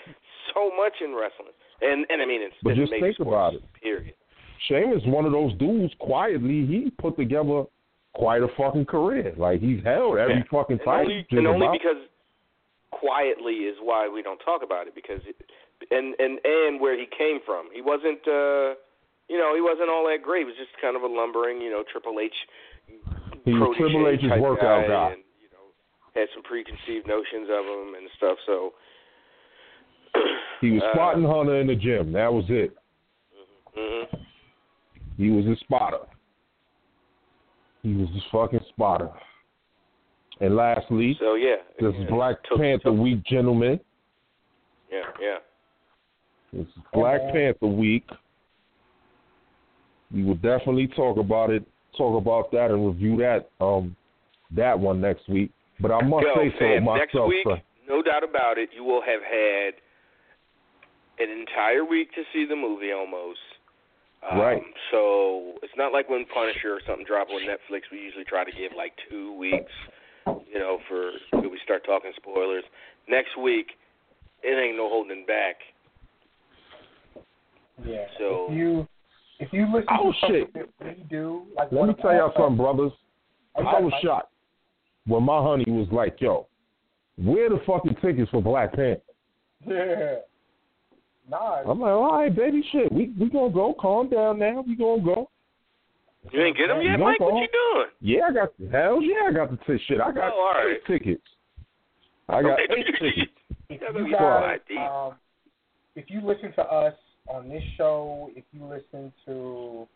so 0.53 0.71
much 0.77 0.95
in 1.01 1.15
wrestling. 1.15 1.55
And 1.81 2.07
and 2.11 2.21
I 2.23 2.27
mean, 2.27 2.43
it's 2.43 2.55
But 2.63 2.75
just 2.75 2.91
think 2.91 3.19
about 3.21 3.55
it. 3.55 3.63
Period. 3.81 4.15
Sheamus 4.67 5.03
one 5.07 5.25
of 5.25 5.33
those 5.33 5.55
dudes 5.59 5.95
quietly 6.01 6.67
he 6.67 6.91
put 6.99 7.17
together 7.17 7.65
quite 8.15 8.43
a 8.43 8.49
fucking 8.57 8.87
career. 8.87 9.33
Like 9.37 9.61
he's 9.61 9.83
held 9.85 10.19
every 10.19 10.37
Yeah. 10.43 10.43
fucking 10.51 10.79
and 10.79 10.85
fight. 10.85 11.01
only, 11.07 11.27
and 11.31 11.47
only 11.47 11.69
because 11.79 12.03
quietly 12.91 13.69
is 13.71 13.77
why 13.81 14.09
we 14.09 14.23
don't 14.23 14.41
talk 14.41 14.63
about 14.65 14.87
it 14.89 14.95
because 14.95 15.21
it, 15.27 15.37
and 15.91 16.15
and 16.19 16.41
and 16.45 16.81
where 16.81 16.99
he 16.99 17.07
came 17.07 17.39
from 17.47 17.69
he 17.73 17.81
wasn't 17.83 18.19
uh 18.27 18.75
you 19.29 19.37
know 19.39 19.55
he 19.55 19.61
wasn't 19.61 19.89
all 19.89 20.03
that 20.09 20.19
great 20.25 20.41
he 20.41 20.45
was 20.51 20.57
just 20.57 20.73
kind 20.81 20.97
of 20.97 21.03
a 21.03 21.07
lumbering 21.07 21.61
you 21.61 21.71
know 21.71 21.85
triple 21.87 22.19
h 22.19 22.33
He 23.45 23.53
was 23.55 23.77
Triple 23.77 24.09
H's 24.09 24.33
workout 24.41 24.89
guy. 24.89 25.13
and 25.15 25.23
you 25.39 25.47
know 25.53 25.71
had 26.19 26.27
some 26.35 26.43
preconceived 26.43 27.07
notions 27.07 27.47
of 27.53 27.63
him 27.65 27.95
and 27.95 28.09
stuff 28.17 28.39
so 28.47 28.73
He 30.61 30.71
was 30.73 30.83
uh, 30.83 30.93
spotting 30.93 31.25
Hunter 31.25 31.61
in 31.61 31.67
the 31.69 31.77
gym. 31.77 32.13
That 32.13 32.33
was 32.33 32.45
it. 32.49 32.77
mhm. 33.79 34.05
He 35.17 35.31
was 35.31 35.45
his 35.47 35.59
spotter. 35.61 35.99
He 37.83 37.95
was 37.95 38.09
his 38.13 38.23
fucking 38.33 38.61
spotter. 38.71 39.09
And 40.41 40.55
lastly, 40.57 41.17
so 41.21 41.35
yeah 41.35 41.57
this 41.81 41.93
yeah, 41.95 42.03
is 42.05 42.11
Black 42.11 42.37
took- 42.45 42.59
Panther 42.59 42.91
took- 42.91 42.99
Week, 42.99 43.23
gentlemen. 43.25 43.81
yeah 44.91 45.03
yeah 45.21 45.37
This 46.53 46.67
is 46.67 46.83
Black 46.93 47.21
Okay. 47.23 47.33
Panther 47.33 47.67
Week. 47.67 48.05
We 50.13 50.25
will 50.25 50.37
definitely 50.37 50.87
talk 50.89 51.19
about 51.19 51.51
it, 51.51 51.65
talk 51.97 52.17
about 52.21 52.51
that, 52.53 52.71
and 52.71 52.87
review 52.87 53.17
that 53.19 53.51
um 53.61 53.95
that 54.53 54.79
one 54.79 55.01
next 55.01 55.29
week. 55.29 55.51
But 55.81 55.91
I 55.93 56.01
must 56.03 56.27
Yo, 56.27 56.35
say 56.35 56.51
so 56.53 56.59
fam, 56.59 56.85
myself. 56.85 56.99
next 56.99 57.29
week 57.29 57.47
sir. 57.47 57.63
no 57.89 58.03
doubt 58.03 58.25
about 58.25 58.59
it, 58.59 58.71
you 58.75 58.83
will 58.85 59.03
have 59.03 59.21
had 59.23 59.75
an 61.21 61.31
entire 61.31 61.85
week 61.85 62.13
to 62.15 62.23
see 62.33 62.45
the 62.49 62.57
movie 62.57 62.93
almost. 62.93 63.41
Um, 64.29 64.39
Right. 64.39 64.63
So 64.91 65.55
it's 65.63 65.73
not 65.77 65.93
like 65.93 66.09
when 66.09 66.25
Punisher 66.33 66.75
or 66.75 66.81
something 66.87 67.05
drop 67.07 67.29
on 67.31 67.43
Netflix. 67.43 67.83
We 67.93 67.99
usually 68.01 68.25
try 68.25 68.45
to 68.45 68.51
give 68.53 68.73
like 68.77 68.93
two 69.09 69.33
weeks, 69.37 69.73
you 70.27 70.59
know, 70.59 70.79
for 70.89 71.13
till 71.41 71.51
we 71.51 71.59
start 71.65 71.85
talking 71.87 72.13
spoilers. 72.17 72.65
Next 73.09 73.37
week, 73.39 73.69
it 74.43 74.59
ain't 74.59 74.77
no 74.77 74.89
holding 74.89 75.25
back. 75.27 75.57
Yeah. 77.85 78.07
So- 78.19 78.47
if 78.51 78.57
you 78.57 78.89
if 79.41 79.53
you 79.53 79.67
listen 79.73 79.87
Oh, 79.91 80.11
to 80.13 80.19
something 80.21 80.47
shit. 80.53 80.55
that 80.81 80.97
we 80.97 81.05
do, 81.09 81.47
like 81.57 81.71
Let 81.71 81.87
me 81.89 81.95
tell 82.03 82.13
y'all 82.13 82.33
something, 82.37 82.57
brothers. 82.57 82.93
I 83.57 83.81
was 83.81 83.93
Mike? 83.93 84.03
shocked 84.03 84.33
when 85.07 85.23
my 85.23 85.41
honey 85.43 85.65
was 85.69 85.87
like, 85.93 86.21
"Yo, 86.21 86.47
where 87.17 87.49
the 87.49 87.59
fucking 87.67 87.97
tickets 87.97 88.31
for 88.31 88.43
Black 88.43 88.73
Panther?" 88.73 89.01
Yeah. 89.67 90.17
Nah. 91.29 91.63
I'm 91.71 91.81
like, 91.81 91.91
"All 91.91 92.19
right, 92.19 92.35
baby, 92.35 92.63
shit, 92.73 92.91
we 92.93 93.13
we 93.19 93.29
gonna 93.29 93.51
go. 93.53 93.75
Calm 93.79 94.09
down 94.09 94.39
now. 94.39 94.65
We 94.67 94.77
gonna 94.77 95.03
go." 95.03 95.31
You 96.33 96.43
ain't 96.43 96.57
get 96.57 96.69
them 96.69 96.83
yet, 96.83 96.99
No 96.99 97.05
Mike? 97.07 97.21
What 97.21 97.35
you 97.41 97.49
doing? 97.53 97.87
Yeah, 98.01 98.27
I 98.29 98.33
got 98.33 98.59
the 98.59 98.69
hell 98.69 99.01
yeah, 99.03 99.29
I 99.29 99.33
got 99.33 99.51
the 99.51 99.57
t- 99.79 99.83
shit. 99.87 100.01
I 100.01 100.11
got 100.13 100.33
Oh, 100.33 100.37
all 100.41 100.53
right. 100.65 100.77
eight 100.77 100.87
tickets. 100.87 101.23
I 102.29 102.43
got 102.43 102.53
Okay. 102.53 102.63
eight 102.77 102.87
tickets. 103.01 103.33
if 103.71 103.81
you 103.97 104.07
you 104.07 104.13
guys, 104.13 104.59
um, 104.79 105.15
if 105.95 106.11
you 106.11 106.21
listen 106.21 106.53
to 106.55 106.63
us 106.63 106.95
on 107.29 107.49
this 107.49 107.63
show, 107.77 108.31
if 108.35 108.45
you 108.53 108.65
listen 108.65 109.13
to 109.27 109.87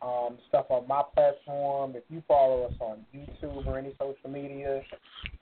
um, 0.00 0.38
stuff 0.48 0.66
on 0.70 0.86
my 0.88 1.02
platform, 1.14 1.94
if 1.96 2.04
you 2.08 2.22
follow 2.26 2.64
us 2.64 2.74
on 2.80 3.04
YouTube 3.14 3.66
or 3.66 3.78
any 3.78 3.92
social 3.98 4.30
media, 4.30 4.82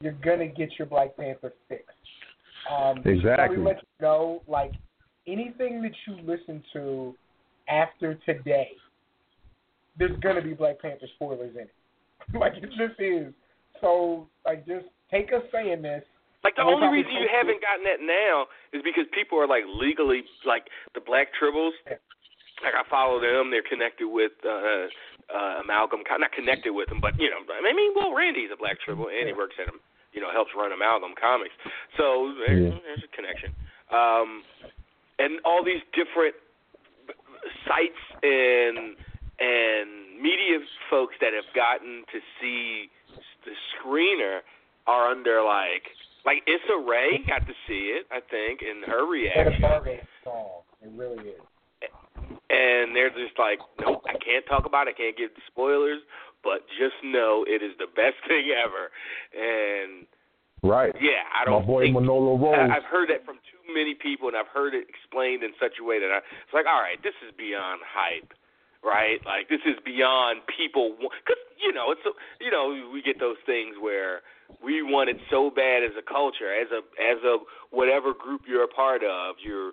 you're 0.00 0.12
gonna 0.24 0.46
get 0.46 0.70
your 0.78 0.86
Black 0.86 1.16
Panther 1.16 1.52
fix. 1.68 1.84
Um, 2.70 3.02
Exactly. 3.04 3.58
Let 3.58 3.76
you 3.76 3.82
know, 4.00 4.42
like 4.48 4.72
anything 5.26 5.82
that 5.82 5.92
you 6.06 6.16
listen 6.24 6.62
to 6.72 7.14
after 7.68 8.14
today, 8.26 8.70
there's 9.98 10.18
gonna 10.20 10.42
be 10.42 10.54
Black 10.54 10.80
Panther 10.80 11.06
spoilers 11.14 11.54
in 11.54 11.62
it. 11.62 11.74
like 12.38 12.54
it 12.56 12.70
just 12.76 13.00
is. 13.00 13.32
So 13.80 14.26
like, 14.44 14.66
just 14.66 14.86
take 15.10 15.32
us 15.32 15.42
saying 15.52 15.82
this. 15.82 16.02
Like 16.44 16.54
the 16.54 16.62
only 16.62 16.86
reason 16.88 17.10
you 17.18 17.26
haven't 17.26 17.58
gotten 17.58 17.82
that 17.90 17.98
now 17.98 18.46
is 18.70 18.78
because 18.86 19.02
people 19.10 19.34
are 19.38 19.48
like 19.50 19.66
legally 19.66 20.22
like 20.46 20.70
the 20.94 21.02
black 21.02 21.28
tribbles. 21.34 21.74
Like 22.62 22.72
I 22.78 22.86
follow 22.88 23.18
them, 23.18 23.50
they're 23.50 23.66
connected 23.66 24.06
with 24.06 24.30
uh 24.46 24.86
uh 25.26 25.66
Amalgam 25.66 26.06
not 26.06 26.30
connected 26.30 26.70
with 26.70 26.88
them, 26.88 27.02
but 27.02 27.18
you 27.18 27.30
know, 27.30 27.42
I 27.50 27.74
mean 27.74 27.92
well 27.98 28.14
Randy's 28.14 28.54
a 28.54 28.56
black 28.56 28.78
tribble 28.78 29.10
and 29.10 29.26
he 29.26 29.34
works 29.34 29.58
at 29.58 29.66
him 29.66 29.80
you 30.16 30.22
know, 30.24 30.32
helps 30.32 30.50
run 30.56 30.72
Amalgam 30.72 31.12
Comics. 31.20 31.52
So 32.00 32.32
there, 32.40 32.56
Yeah. 32.56 32.78
there's 32.80 33.04
a 33.04 33.12
connection. 33.14 33.52
Um 33.90 34.42
and 35.18 35.40
all 35.44 35.64
these 35.64 35.82
different 35.92 36.34
sites 37.66 38.02
and 38.22 38.96
and 39.38 40.20
media 40.20 40.58
folks 40.90 41.14
that 41.20 41.32
have 41.34 41.48
gotten 41.54 42.04
to 42.12 42.18
see 42.40 42.88
the 43.44 43.52
screener 43.76 44.40
are 44.86 45.10
under 45.10 45.42
like 45.42 45.84
like 46.24 46.42
Issa 46.48 46.82
Rae 46.84 47.22
got 47.26 47.46
to 47.46 47.54
see 47.68 47.94
it, 47.94 48.06
I 48.10 48.18
think, 48.18 48.60
in 48.60 48.82
her 48.90 49.06
It's 49.14 49.36
a 49.36 49.40
reaction. 49.40 49.62
It 50.82 50.90
really 50.96 51.28
is. 51.30 51.40
and 52.50 52.96
they're 52.96 53.10
just 53.10 53.38
like, 53.38 53.60
nope, 53.80 54.02
I 54.08 54.18
can't 54.18 54.44
talk 54.46 54.66
about 54.66 54.88
it, 54.88 54.96
I 54.98 54.98
can't 54.98 55.16
give 55.16 55.30
the 55.34 55.42
spoilers, 55.46 56.00
but 56.42 56.66
just 56.78 56.98
know 57.04 57.44
it 57.46 57.62
is 57.62 57.72
the 57.78 57.86
best 57.86 58.18
thing 58.28 58.50
ever. 58.50 58.90
And 59.38 60.06
Right. 60.66 60.94
yeah, 61.00 61.22
I 61.30 61.44
don't 61.44 61.62
My 61.62 61.66
boy 61.66 61.82
think 61.84 61.94
Manolo 61.94 62.36
Rose. 62.36 62.58
I, 62.58 62.76
I've 62.76 62.88
heard 62.90 63.08
that 63.10 63.24
from 63.24 63.36
too 63.46 63.62
many 63.72 63.94
people, 63.94 64.28
and 64.28 64.36
I've 64.36 64.50
heard 64.52 64.74
it 64.74 64.86
explained 64.88 65.42
in 65.42 65.52
such 65.60 65.78
a 65.80 65.84
way 65.84 66.00
that 66.00 66.10
I, 66.10 66.18
it's 66.18 66.54
like, 66.54 66.66
all 66.66 66.80
right, 66.80 67.00
this 67.02 67.14
is 67.26 67.32
beyond 67.38 67.80
hype, 67.86 68.34
right? 68.82 69.20
Like 69.24 69.48
this 69.48 69.62
is 69.66 69.78
beyond 69.84 70.42
people, 70.50 70.96
because 70.98 71.40
you 71.62 71.72
know, 71.72 71.90
it's 71.90 72.04
a, 72.04 72.12
you 72.42 72.50
know, 72.50 72.74
we 72.92 73.00
get 73.02 73.18
those 73.18 73.40
things 73.46 73.76
where 73.80 74.20
we 74.62 74.82
want 74.82 75.10
it 75.10 75.16
so 75.30 75.50
bad 75.50 75.82
as 75.82 75.94
a 75.98 76.02
culture, 76.02 76.52
as 76.52 76.68
a 76.74 76.82
as 77.00 77.18
a 77.24 77.38
whatever 77.70 78.12
group 78.12 78.42
you're 78.46 78.64
a 78.64 78.68
part 78.68 79.02
of, 79.02 79.36
you're 79.42 79.72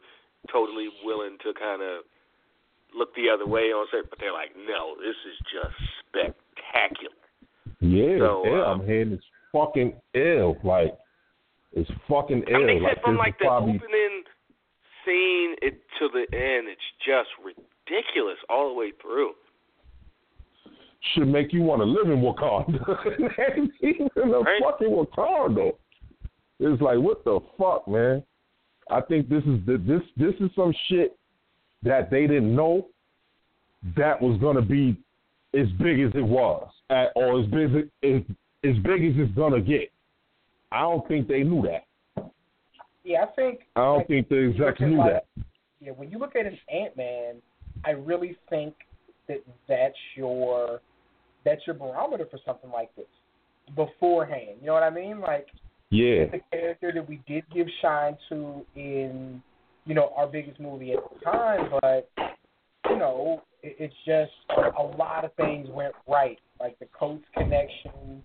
totally 0.51 0.89
willing 1.03 1.37
to 1.43 1.53
kind 1.53 1.81
of 1.81 2.03
look 2.95 3.15
the 3.15 3.29
other 3.29 3.47
way 3.47 3.73
on 3.73 3.87
certain, 3.91 4.07
but 4.09 4.19
they're 4.19 4.33
like, 4.33 4.51
no, 4.55 4.95
this 4.97 5.17
is 5.25 5.37
just 5.49 5.75
spectacular. 6.05 7.17
yeah, 7.79 8.17
So, 8.19 8.43
yeah, 8.45 8.61
uh, 8.61 8.71
I'm 8.71 8.85
hearing 8.85 9.13
it's 9.13 9.25
fucking 9.53 9.93
ill. 10.15 10.57
Like 10.63 10.97
it's 11.71 11.89
fucking 12.09 12.43
ill. 12.49 12.55
I 12.57 12.73
like 12.73 12.95
said 12.95 13.03
from 13.03 13.17
like 13.17 13.39
the 13.39 13.45
probably 13.45 13.75
opening 13.75 14.23
scene 15.05 15.55
it 15.61 15.79
to 15.99 16.09
the 16.11 16.25
end, 16.35 16.67
it's 16.67 16.81
just 17.05 17.29
ridiculous 17.43 18.37
all 18.49 18.67
the 18.69 18.73
way 18.73 18.91
through. 19.01 19.31
should 21.13 21.27
make 21.27 21.53
you 21.53 21.61
want 21.61 21.81
to 21.81 21.85
live 21.85 22.09
in 22.09 22.21
Wakanda. 22.21 22.79
In 23.81 24.09
Right. 24.15 24.61
fucking 24.61 24.87
Wakanda. 24.89 25.71
It's 26.59 26.81
like 26.81 26.97
what 26.99 27.23
the 27.23 27.39
fuck, 27.57 27.87
man. 27.87 28.23
I 28.89 29.01
think 29.01 29.29
this 29.29 29.43
is 29.43 29.59
the, 29.65 29.77
this 29.85 30.01
this 30.17 30.33
is 30.39 30.49
some 30.55 30.73
shit 30.87 31.17
that 31.83 32.09
they 32.09 32.27
didn't 32.27 32.55
know 32.55 32.87
that 33.97 34.21
was 34.21 34.39
gonna 34.39 34.61
be 34.61 34.97
as 35.53 35.67
big 35.79 35.99
as 35.99 36.11
it 36.15 36.25
was, 36.25 36.67
at, 36.89 37.11
or 37.15 37.39
as 37.39 37.45
big 37.47 37.89
as, 38.03 38.21
as 38.63 38.75
big 38.83 39.03
as 39.03 39.13
it's 39.17 39.35
gonna 39.35 39.61
get. 39.61 39.91
I 40.71 40.81
don't 40.81 41.07
think 41.07 41.27
they 41.27 41.43
knew 41.43 41.61
that. 41.63 41.85
Yeah, 43.03 43.23
I 43.23 43.27
think. 43.35 43.61
I 43.75 43.81
don't 43.81 43.97
like, 43.99 44.07
think 44.07 44.29
the 44.29 44.49
execs 44.49 44.79
knew 44.79 44.97
like- 44.97 45.13
that. 45.13 45.45
Yeah, 45.79 45.91
when 45.91 46.09
you 46.09 46.17
look 46.17 46.35
at 46.37 46.45
an 46.45 46.57
Ant 46.73 46.95
Man, 46.95 47.35
I 47.83 47.91
really 47.91 48.37
think 48.49 48.73
that 49.27 49.43
that's 49.67 49.97
your 50.15 50.79
that's 51.43 51.61
your 51.67 51.75
barometer 51.75 52.25
for 52.31 52.39
something 52.45 52.71
like 52.71 52.95
this 52.95 53.05
beforehand. 53.75 54.57
You 54.61 54.67
know 54.67 54.73
what 54.73 54.83
I 54.83 54.89
mean? 54.89 55.19
Like 55.19 55.47
Yeah, 55.89 56.25
the 56.31 56.39
character 56.51 56.91
that 56.93 57.07
we 57.07 57.21
did 57.27 57.43
give 57.53 57.67
shine 57.81 58.17
to 58.29 58.65
in 58.75 59.43
you 59.85 59.93
know 59.93 60.13
our 60.15 60.27
biggest 60.27 60.59
movie 60.61 60.93
at 60.93 60.99
the 61.13 61.19
time, 61.25 61.69
but 61.81 62.09
you 62.89 62.97
know 62.97 63.43
it, 63.61 63.75
it's 63.77 63.95
just 64.05 64.31
a 64.77 64.83
lot 64.97 65.25
of 65.25 65.33
things 65.33 65.67
went 65.69 65.93
right, 66.07 66.39
like 66.61 66.79
the 66.79 66.87
Coates 66.97 67.25
connection, 67.33 68.21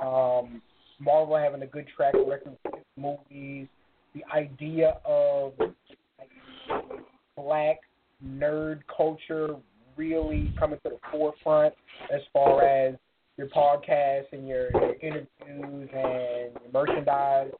um, 0.00 0.62
Marvel 1.00 1.36
having 1.36 1.62
a 1.62 1.66
good 1.66 1.86
track 1.94 2.14
record 2.14 2.56
with 2.64 2.74
movies, 2.96 3.68
the 4.14 4.24
idea 4.32 4.98
of 5.04 5.52
like, 5.58 7.00
black 7.36 7.80
nerd 8.24 8.80
culture 8.94 9.56
really 9.96 10.52
coming 10.58 10.78
to 10.82 10.90
the 10.90 10.98
forefront 11.10 11.74
as 12.12 12.20
far 12.32 12.64
as 12.64 12.94
your 13.36 13.48
podcasts 13.48 14.32
and 14.32 14.46
your, 14.46 14.70
your 14.72 14.94
interviews 14.94 15.88
and 15.92 16.52
your 16.52 16.72
merchandise, 16.72 17.50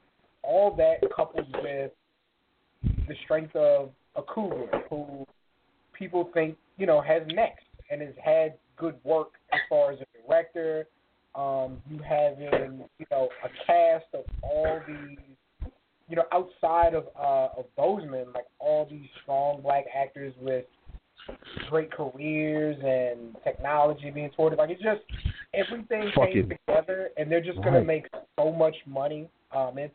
all 0.42 0.74
that 0.76 0.98
coupled 1.14 1.46
with 1.62 1.90
the 3.08 3.14
strength 3.24 3.54
of 3.56 3.90
a 4.16 4.22
Coogler 4.22 4.82
who 4.88 5.26
people 5.92 6.30
think, 6.34 6.56
you 6.76 6.86
know, 6.86 7.00
has 7.00 7.22
next 7.28 7.64
and 7.90 8.00
has 8.00 8.14
had 8.22 8.54
good 8.76 8.94
work 9.04 9.32
as 9.52 9.60
far 9.68 9.92
as 9.92 9.98
a 10.00 10.26
director. 10.26 10.86
Um, 11.34 11.82
you 11.90 11.98
having, 11.98 12.84
you 12.98 13.06
know, 13.10 13.28
a 13.44 13.48
cast 13.66 14.06
of 14.14 14.24
all 14.42 14.80
these 14.86 15.18
you 16.08 16.16
know, 16.16 16.24
outside 16.32 16.94
of 16.94 17.06
uh 17.18 17.48
of 17.58 17.64
Boseman, 17.78 18.32
like 18.34 18.44
all 18.58 18.86
these 18.90 19.08
strong 19.22 19.62
black 19.62 19.84
actors 19.94 20.34
with 20.40 20.64
great 21.70 21.90
careers 21.90 22.76
and 22.84 23.34
technology 23.42 24.10
being 24.10 24.30
toward 24.36 24.56
like 24.58 24.68
it's 24.70 24.82
just 24.82 25.00
everything 25.54 26.10
Fucking- 26.14 26.32
came 26.32 26.58
together 26.66 27.08
and 27.16 27.32
they're 27.32 27.40
just 27.40 27.62
gonna 27.62 27.82
make 27.82 28.06
so 28.38 28.52
much 28.52 28.76
money. 28.86 29.28
Um 29.54 29.78
it's 29.78 29.94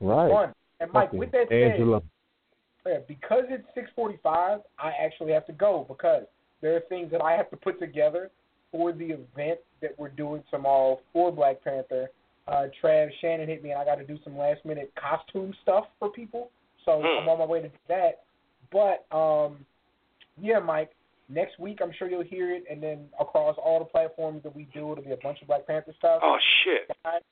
right. 0.00 0.30
fun. 0.30 0.54
And 0.80 0.92
Mike, 0.92 1.06
Fucking 1.08 1.18
with 1.18 1.30
that 1.32 1.46
said, 1.48 1.72
Angela. 1.72 2.02
yeah, 2.86 2.98
because 3.08 3.44
it's 3.48 3.66
six 3.74 3.90
forty 3.96 4.18
five, 4.22 4.60
I 4.78 4.92
actually 5.02 5.32
have 5.32 5.46
to 5.46 5.52
go 5.52 5.86
because 5.88 6.24
there 6.60 6.76
are 6.76 6.80
things 6.88 7.10
that 7.12 7.22
I 7.22 7.32
have 7.32 7.48
to 7.50 7.56
put 7.56 7.80
together 7.80 8.30
for 8.72 8.92
the 8.92 9.06
event 9.06 9.58
that 9.80 9.98
we're 9.98 10.08
doing 10.10 10.42
tomorrow 10.50 11.00
for 11.12 11.30
Black 11.32 11.62
Panther. 11.62 12.10
Uh 12.46 12.66
Trav 12.82 13.08
Shannon 13.20 13.46
hit 13.48 13.62
me 13.62 13.70
and 13.70 13.80
I 13.80 13.84
gotta 13.84 14.04
do 14.04 14.18
some 14.24 14.36
last 14.36 14.64
minute 14.64 14.92
costume 15.00 15.54
stuff 15.62 15.84
for 15.98 16.08
people. 16.10 16.50
So 16.84 17.00
Hmm. 17.00 17.22
I'm 17.22 17.28
on 17.28 17.38
my 17.38 17.44
way 17.46 17.60
to 17.62 17.68
do 17.68 17.78
that. 17.88 18.22
But 18.72 19.04
um 19.16 19.64
yeah, 20.40 20.58
Mike, 20.60 20.92
next 21.28 21.58
week 21.58 21.80
I'm 21.82 21.92
sure 21.98 22.08
you'll 22.08 22.22
hear 22.22 22.52
it 22.54 22.64
and 22.70 22.82
then 22.82 23.06
across 23.20 23.56
all 23.62 23.78
the 23.78 23.84
platforms 23.84 24.42
that 24.44 24.54
we 24.54 24.64
do 24.74 24.92
it'll 24.92 25.04
be 25.04 25.12
a 25.12 25.16
bunch 25.18 25.40
of 25.42 25.48
Black 25.48 25.66
Panther 25.66 25.94
stuff 25.98 26.20
Oh 26.22 26.38
shit! 26.64 26.90
guys 27.04 27.22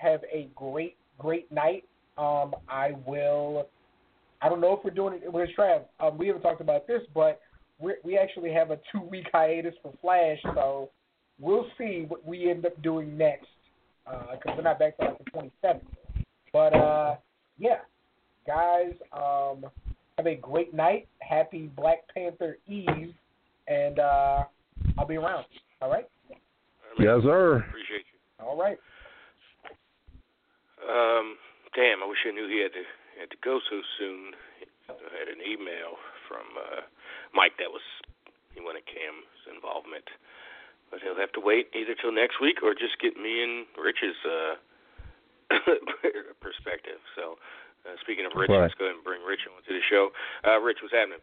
have 0.00 0.22
a 0.32 0.48
great, 0.56 0.96
great 1.18 1.50
night. 1.52 1.84
Um, 2.18 2.54
I 2.68 2.92
will. 3.06 3.68
I 4.42 4.48
don't 4.48 4.60
know 4.60 4.72
if 4.76 4.84
we're 4.84 4.90
doing 4.90 5.14
it 5.22 5.32
with 5.32 5.48
Trav. 5.56 5.82
Um, 6.00 6.18
we 6.18 6.26
haven't 6.26 6.42
talked 6.42 6.60
about 6.60 6.86
this, 6.86 7.00
but 7.14 7.40
we 7.78 7.94
we 8.04 8.18
actually 8.18 8.52
have 8.52 8.70
a 8.70 8.78
two 8.92 9.00
week 9.00 9.26
hiatus 9.32 9.74
for 9.82 9.92
Flash, 10.00 10.38
so 10.54 10.90
we'll 11.38 11.66
see 11.78 12.04
what 12.08 12.24
we 12.26 12.50
end 12.50 12.66
up 12.66 12.80
doing 12.82 13.16
next 13.16 13.46
because 14.04 14.56
we're 14.56 14.62
not 14.62 14.78
back 14.78 14.96
till 14.98 15.08
like 15.08 15.18
the 15.24 15.30
27th. 15.64 15.80
But 16.52 16.76
uh, 16.76 17.16
yeah, 17.58 17.78
guys, 18.46 18.92
um, 19.12 19.64
have 20.16 20.26
a 20.26 20.36
great 20.36 20.74
night. 20.74 21.08
Happy 21.20 21.70
Black 21.76 22.02
Panther 22.14 22.58
Eve, 22.66 23.14
and 23.66 23.98
uh, 23.98 24.44
I'll 24.98 25.06
be 25.06 25.16
around. 25.16 25.46
All 25.80 25.90
right. 25.90 26.08
Yes, 26.98 27.18
sir. 27.24 27.56
Appreciate 27.56 28.06
you. 28.12 28.46
All 28.46 28.56
right. 28.56 28.78
Um, 30.84 31.36
damn, 31.74 32.02
I 32.02 32.06
wish 32.06 32.18
I 32.28 32.30
knew 32.30 32.46
he 32.46 32.62
had 32.62 32.72
to 32.72 32.84
had 33.18 33.30
to 33.30 33.36
go 33.42 33.58
so 33.70 33.80
soon. 33.98 34.32
I 34.88 34.92
had 34.92 35.28
an 35.32 35.40
email 35.40 35.96
from 36.28 36.44
uh, 36.54 36.82
Mike 37.34 37.58
that 37.58 37.70
was 37.70 37.82
he 38.54 38.60
wanted 38.62 38.86
Cam's 38.86 39.26
involvement, 39.50 40.06
but 40.90 41.00
he'll 41.02 41.18
have 41.18 41.32
to 41.32 41.42
wait 41.42 41.68
either 41.74 41.94
till 41.98 42.12
next 42.12 42.40
week 42.40 42.62
or 42.62 42.72
just 42.74 42.98
get 43.02 43.16
me 43.18 43.42
and 43.42 43.66
Rich's 43.76 44.14
uh, 44.24 44.54
perspective. 46.40 46.98
So, 47.16 47.36
uh, 47.86 47.96
speaking 48.02 48.26
of 48.26 48.32
Rich, 48.36 48.50
Right. 48.50 48.62
let's 48.62 48.74
go 48.74 48.86
ahead 48.86 48.96
and 48.96 49.04
bring 49.04 49.22
Rich 49.22 49.40
onto 49.50 49.72
the 49.74 49.82
show. 49.90 50.10
Uh, 50.46 50.60
Rich, 50.60 50.78
what's 50.82 50.94
happening? 50.94 51.18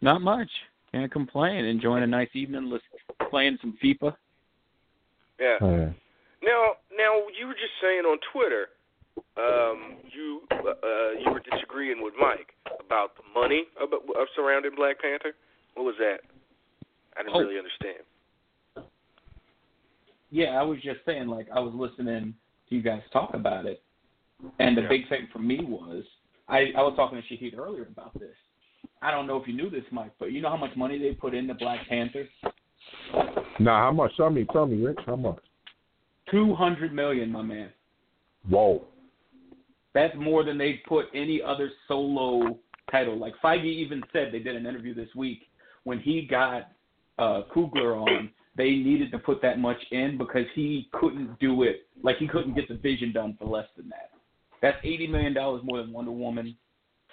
Not 0.00 0.22
much. 0.22 0.50
Can't 0.92 1.10
complain. 1.12 1.64
Enjoying 1.64 2.02
a 2.02 2.06
nice 2.06 2.30
evening, 2.34 2.64
listen, 2.70 2.88
playing 3.30 3.58
some 3.60 3.76
FIFA. 3.82 4.14
Yeah. 5.40 5.56
Uh, 5.60 5.92
Now, 6.42 6.76
now 6.96 7.12
you 7.38 7.46
were 7.46 7.54
just 7.54 7.74
saying 7.82 8.04
on 8.04 8.18
Twitter, 8.32 8.68
um, 9.36 9.96
you 10.12 10.42
uh, 10.52 11.10
you 11.18 11.30
were 11.32 11.42
disagreeing 11.50 12.02
with 12.02 12.14
Mike 12.20 12.54
about 12.84 13.12
the 13.16 13.22
money 13.38 13.64
of, 13.80 13.92
of 13.92 14.26
surrounding 14.36 14.72
Black 14.76 15.00
Panther. 15.00 15.32
What 15.74 15.84
was 15.84 15.94
that? 15.98 16.18
I 17.16 17.22
didn't 17.22 17.34
Oh. 17.36 17.40
really 17.40 17.58
understand. 17.58 18.04
Yeah, 20.30 20.58
I 20.58 20.62
was 20.62 20.78
just 20.82 20.98
saying, 21.06 21.28
like, 21.28 21.46
I 21.54 21.60
was 21.60 21.72
listening 21.74 22.34
to 22.68 22.74
you 22.74 22.82
guys 22.82 23.02
talk 23.12 23.34
about 23.34 23.66
it, 23.66 23.82
and 24.58 24.76
the 24.76 24.82
Yeah. 24.82 24.88
big 24.88 25.08
thing 25.08 25.28
for 25.32 25.38
me 25.38 25.60
was 25.64 26.04
I, 26.48 26.72
I 26.76 26.82
was 26.82 26.94
talking 26.96 27.20
to 27.22 27.26
Shahid 27.34 27.56
earlier 27.56 27.84
about 27.84 28.18
this. 28.18 28.34
I 29.00 29.10
don't 29.10 29.26
know 29.26 29.36
if 29.40 29.46
you 29.48 29.54
knew 29.54 29.70
this, 29.70 29.84
Mike, 29.90 30.12
but 30.18 30.30
you 30.32 30.40
know 30.42 30.50
how 30.50 30.56
much 30.56 30.76
money 30.76 30.98
they 30.98 31.12
put 31.12 31.34
into 31.34 31.54
Black 31.54 31.86
Panther? 31.88 32.28
now, 33.58 33.78
how 33.78 33.92
much? 33.92 34.14
Tell 34.16 34.28
me, 34.30 34.44
tell 34.52 34.66
me, 34.66 34.84
Rich. 34.84 34.98
How 35.06 35.16
much? 35.16 35.38
Two 36.30 36.54
hundred 36.54 36.92
million, 36.92 37.30
my 37.30 37.42
man. 37.42 37.70
Whoa. 38.48 38.84
That's 39.94 40.14
more 40.16 40.42
than 40.42 40.58
they 40.58 40.82
put 40.88 41.06
any 41.14 41.40
other 41.40 41.70
solo 41.88 42.58
title. 42.90 43.16
Like 43.16 43.34
Feige 43.42 43.64
even 43.64 44.02
said, 44.12 44.30
they 44.32 44.40
did 44.40 44.56
an 44.56 44.66
interview 44.66 44.94
this 44.94 45.08
week 45.14 45.42
when 45.84 46.00
he 46.00 46.26
got 46.28 46.72
uh, 47.18 47.42
on. 47.54 48.30
They 48.56 48.70
needed 48.70 49.10
to 49.12 49.18
put 49.18 49.42
that 49.42 49.58
much 49.58 49.78
in 49.90 50.16
because 50.18 50.46
he 50.54 50.88
couldn't 50.92 51.38
do 51.40 51.62
it. 51.62 51.86
Like 52.02 52.18
he 52.18 52.28
couldn't 52.28 52.54
get 52.54 52.68
the 52.68 52.76
Vision 52.76 53.12
done 53.12 53.36
for 53.38 53.46
less 53.46 53.66
than 53.76 53.88
that. 53.88 54.10
That's 54.62 54.78
eighty 54.84 55.06
million 55.06 55.34
dollars 55.34 55.62
more 55.64 55.78
than 55.78 55.92
Wonder 55.92 56.12
Woman, 56.12 56.56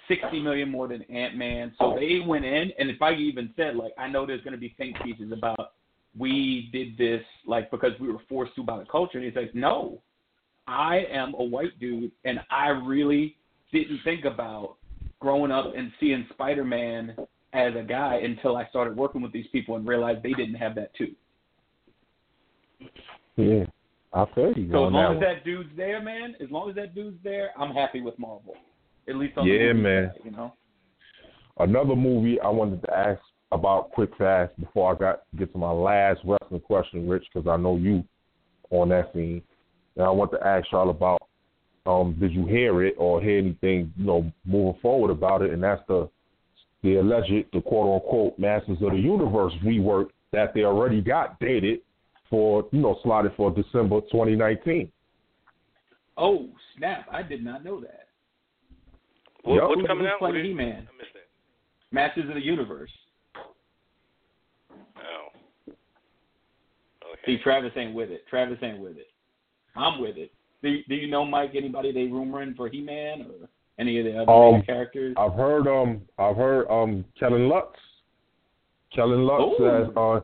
sixty 0.08 0.40
million 0.40 0.70
more 0.70 0.88
than 0.88 1.02
Ant 1.02 1.36
Man. 1.36 1.72
So 1.78 1.96
they 1.98 2.20
went 2.24 2.44
in, 2.44 2.72
and 2.78 2.90
Feige 2.98 3.18
even 3.18 3.52
said, 3.56 3.76
like, 3.76 3.92
I 3.98 4.08
know 4.08 4.24
there's 4.24 4.42
going 4.42 4.54
to 4.54 4.58
be 4.58 4.74
think 4.78 4.96
pieces 5.02 5.32
about 5.32 5.72
we 6.16 6.68
did 6.72 6.96
this 6.96 7.22
like 7.46 7.70
because 7.70 7.92
we 7.98 8.10
were 8.10 8.20
forced 8.28 8.54
to 8.56 8.62
by 8.62 8.78
the 8.78 8.84
culture. 8.84 9.18
And 9.18 9.26
he's 9.26 9.36
like, 9.36 9.54
no, 9.54 10.00
I 10.72 11.04
am 11.10 11.34
a 11.34 11.44
white 11.44 11.78
dude, 11.78 12.10
and 12.24 12.40
I 12.50 12.68
really 12.68 13.36
didn't 13.72 14.00
think 14.04 14.24
about 14.24 14.76
growing 15.20 15.52
up 15.52 15.72
and 15.76 15.92
seeing 16.00 16.26
Spider 16.32 16.64
Man 16.64 17.14
as 17.52 17.74
a 17.76 17.82
guy 17.82 18.20
until 18.24 18.56
I 18.56 18.66
started 18.68 18.96
working 18.96 19.20
with 19.20 19.32
these 19.32 19.46
people 19.52 19.76
and 19.76 19.86
realized 19.86 20.22
they 20.22 20.32
didn't 20.32 20.54
have 20.54 20.74
that 20.76 20.94
too. 20.94 21.12
Yeah. 23.36 23.64
I 24.14 24.26
feel 24.34 24.52
you. 24.54 24.68
So 24.70 24.86
as 24.86 24.92
long 24.92 25.16
as 25.16 25.20
that 25.20 25.44
dude's 25.44 25.70
there, 25.76 26.02
man, 26.02 26.34
as 26.42 26.50
long 26.50 26.68
as 26.68 26.76
that 26.76 26.94
dude's 26.94 27.16
there, 27.24 27.50
I'm 27.58 27.74
happy 27.74 28.02
with 28.02 28.18
Marvel. 28.18 28.54
At 29.08 29.16
least 29.16 29.38
on 29.38 29.46
Yeah, 29.46 29.72
man. 29.72 30.12
side, 30.12 30.20
you 30.24 30.30
know. 30.30 30.52
Another 31.58 31.96
movie 31.96 32.40
I 32.40 32.48
wanted 32.48 32.82
to 32.82 32.96
ask 32.96 33.20
about 33.52 33.90
quick 33.90 34.10
fast 34.16 34.58
before 34.58 34.94
I 34.94 34.98
got 34.98 35.22
get 35.38 35.52
to 35.52 35.58
my 35.58 35.70
last 35.70 36.20
wrestling 36.24 36.60
question, 36.60 37.08
Rich, 37.08 37.24
because 37.32 37.48
I 37.48 37.56
know 37.56 37.76
you 37.76 38.04
on 38.70 38.90
that 38.90 39.12
scene. 39.12 39.42
And 39.96 40.06
I 40.06 40.10
want 40.10 40.30
to 40.32 40.46
ask 40.46 40.66
y'all 40.72 40.90
about 40.90 41.20
um, 41.84 42.16
did 42.20 42.32
you 42.32 42.46
hear 42.46 42.84
it 42.84 42.94
or 42.96 43.20
hear 43.20 43.38
anything, 43.38 43.92
you 43.96 44.04
know, 44.06 44.30
moving 44.44 44.80
forward 44.80 45.10
about 45.10 45.42
it? 45.42 45.52
And 45.52 45.62
that's 45.62 45.82
the 45.88 46.08
the 46.82 46.96
alleged, 46.96 47.46
the 47.52 47.60
quote 47.60 47.94
unquote 48.02 48.38
Masters 48.38 48.78
of 48.82 48.92
the 48.92 48.98
Universe 48.98 49.52
rework 49.64 50.06
that 50.32 50.54
they 50.54 50.62
already 50.64 51.00
got 51.00 51.38
dated 51.40 51.80
for, 52.30 52.66
you 52.72 52.80
know, 52.80 52.98
slotted 53.02 53.32
for 53.36 53.50
December 53.50 54.00
2019. 54.12 54.90
Oh 56.16 56.48
snap! 56.76 57.06
I 57.10 57.22
did 57.22 57.44
not 57.44 57.64
know 57.64 57.80
that. 57.80 58.06
What, 59.44 59.54
Yup. 59.56 59.68
what's 59.68 59.74
Who's- 59.80 59.86
coming 59.88 60.04
who's 60.04 60.12
out? 60.12 60.18
playing 60.20 60.34
What 60.36 60.40
is- 60.40 60.46
He-Man? 60.46 60.88
I 60.92 60.96
missed 60.96 61.14
that. 61.14 61.28
Masters 61.90 62.28
of 62.28 62.34
the 62.34 62.44
Universe. 62.44 62.90
Oh. 64.96 65.28
Okay. 65.68 65.76
See, 67.36 67.42
Travis 67.42 67.72
ain't 67.76 67.94
with 67.94 68.10
it. 68.10 68.24
Travis 68.28 68.58
ain't 68.62 68.78
with 68.80 68.96
it. 68.96 69.08
I'm 69.76 70.00
with 70.00 70.16
it. 70.16 70.30
Do, 70.62 70.78
do 70.88 70.94
you 70.94 71.08
know, 71.08 71.24
Mike? 71.24 71.52
Anybody 71.56 71.92
they 71.92 72.06
rumoring 72.06 72.54
for 72.56 72.68
He-Man 72.68 73.22
or 73.22 73.48
any 73.78 73.98
of 73.98 74.04
the 74.04 74.22
other 74.22 74.30
Um, 74.30 74.62
characters? 74.62 75.14
I've 75.18 75.32
heard 75.34 75.66
um 75.66 76.02
I've 76.18 76.36
heard 76.36 76.68
um 76.70 77.04
Kellen 77.18 77.48
Lutz. 77.48 77.76
Kellen 78.94 79.24
Lutz 79.24 79.60
Ooh. 79.60 79.68
as 79.68 79.96
uh 79.96 80.20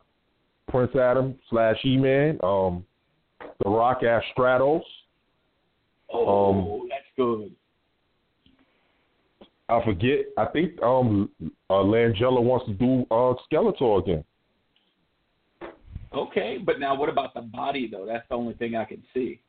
Prince 0.71 0.95
Adam 0.95 1.35
slash 1.49 1.77
E 1.83 1.97
Man. 1.97 2.39
Um 2.43 2.85
The 3.63 3.69
Rock 3.69 4.03
as 4.03 4.21
Stratos. 4.37 4.81
oh, 6.13 6.49
um, 6.83 6.87
that's 6.89 7.03
good. 7.17 7.51
I 9.67 9.83
forget. 9.83 10.19
I 10.37 10.45
think 10.45 10.81
um 10.81 11.29
uh, 11.69 11.73
Langella 11.73 12.41
wants 12.41 12.65
to 12.67 12.73
do 12.73 13.05
uh 13.11 13.33
Skeletor 13.51 14.01
again. 14.01 14.23
Okay, 16.13 16.57
but 16.57 16.79
now 16.79 16.95
what 16.95 17.09
about 17.09 17.33
the 17.33 17.41
body 17.41 17.87
though? 17.91 18.05
That's 18.05 18.27
the 18.29 18.35
only 18.35 18.55
thing 18.55 18.75
I 18.75 18.85
can 18.85 19.03
see. 19.13 19.39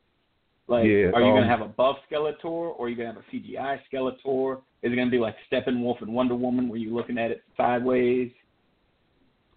Like, 0.68 0.84
Yeah, 0.84 1.10
are 1.14 1.20
you 1.20 1.28
um, 1.28 1.36
gonna 1.36 1.48
have 1.48 1.62
a 1.62 1.68
buff 1.68 1.96
Skeletor, 2.10 2.44
or 2.44 2.84
are 2.84 2.88
you 2.88 2.96
gonna 2.96 3.12
have 3.12 3.22
a 3.22 3.34
CGI 3.34 3.80
Skeletor? 3.92 4.58
Is 4.82 4.92
it 4.92 4.96
gonna 4.96 5.10
be 5.10 5.18
like 5.18 5.36
Steppenwolf 5.50 6.02
and 6.02 6.12
Wonder 6.12 6.34
Woman, 6.34 6.68
where 6.68 6.78
you're 6.78 6.94
looking 6.94 7.18
at 7.18 7.30
it 7.30 7.42
sideways? 7.56 8.30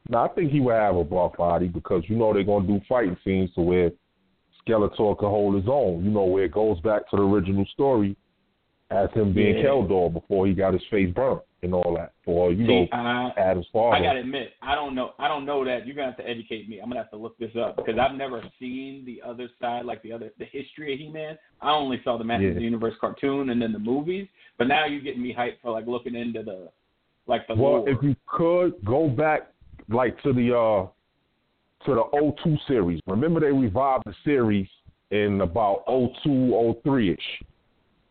Now 0.09 0.25
I 0.25 0.27
think 0.29 0.51
he 0.51 0.59
would 0.59 0.73
have 0.73 0.95
a 0.95 1.03
buff 1.03 1.33
body 1.37 1.67
because 1.67 2.03
you 2.07 2.15
know 2.15 2.33
they're 2.33 2.43
gonna 2.43 2.67
do 2.67 2.81
fighting 2.87 3.17
scenes 3.23 3.53
to 3.55 3.61
where 3.61 3.91
Skeletor 4.65 5.17
can 5.19 5.29
hold 5.29 5.55
his 5.55 5.65
own. 5.67 6.03
You 6.03 6.09
know 6.09 6.23
where 6.23 6.45
it 6.45 6.53
goes 6.53 6.79
back 6.81 7.09
to 7.09 7.17
the 7.17 7.23
original 7.23 7.65
story 7.73 8.15
as 8.93 9.09
him 9.13 9.33
being 9.33 9.57
Yeah. 9.57 9.65
Keldor 9.65 10.11
before 10.13 10.47
he 10.47 10.53
got 10.53 10.73
his 10.73 10.83
face 10.91 11.11
burnt 11.13 11.41
and 11.63 11.73
all 11.73 11.93
that. 11.95 12.11
For 12.25 12.51
you 12.51 12.65
See, 12.67 12.81
know 12.81 12.87
I, 12.91 13.31
Adam's 13.37 13.67
father. 13.73 13.95
I 13.95 14.01
gotta 14.01 14.19
admit, 14.19 14.53
I 14.61 14.75
don't 14.75 14.93
know. 14.95 15.13
I 15.19 15.27
don't 15.27 15.45
know 15.45 15.63
that. 15.65 15.85
You're 15.85 15.95
gonna 15.95 16.07
have 16.07 16.17
to 16.17 16.27
educate 16.29 16.69
me. 16.69 16.79
I'm 16.79 16.89
gonna 16.89 17.01
have 17.01 17.09
to 17.11 17.17
look 17.17 17.37
this 17.37 17.55
up 17.55 17.75
because 17.77 17.97
I've 17.97 18.15
never 18.15 18.41
seen 18.59 19.03
the 19.05 19.21
other 19.27 19.49
side, 19.59 19.85
like 19.85 20.01
the 20.03 20.11
other, 20.11 20.31
the 20.39 20.45
history 20.45 20.93
of 20.93 20.99
He-Man. 20.99 21.37
I 21.61 21.71
only 21.71 22.01
saw 22.03 22.17
the 22.17 22.23
Masters 22.23 22.51
of 22.51 22.55
the 22.57 22.61
Universe 22.61 22.95
cartoon 23.01 23.49
and 23.49 23.61
then 23.61 23.71
the 23.73 23.79
movies. 23.79 24.27
But 24.57 24.67
now 24.67 24.85
you're 24.85 25.01
getting 25.01 25.21
me 25.23 25.33
hyped 25.37 25.61
for 25.61 25.71
like 25.71 25.87
looking 25.87 26.15
into 26.15 26.43
the, 26.43 26.69
like 27.27 27.47
the 27.47 27.55
Well, 27.55 27.79
lore. 27.79 27.89
if 27.89 27.97
you 28.03 28.15
could 28.27 28.73
go 28.85 29.07
back 29.09 29.49
like 29.89 30.21
to 30.23 30.31
the 30.33 30.55
uh 30.57 30.87
to 31.85 31.95
the 31.95 32.31
02 32.43 32.57
series. 32.67 32.99
Remember 33.07 33.41
they 33.41 33.51
revived 33.51 34.03
the 34.05 34.13
series 34.23 34.67
in 35.11 35.41
about 35.41 35.83
02, 36.23 36.75
03 36.83 37.11
ish. 37.11 37.17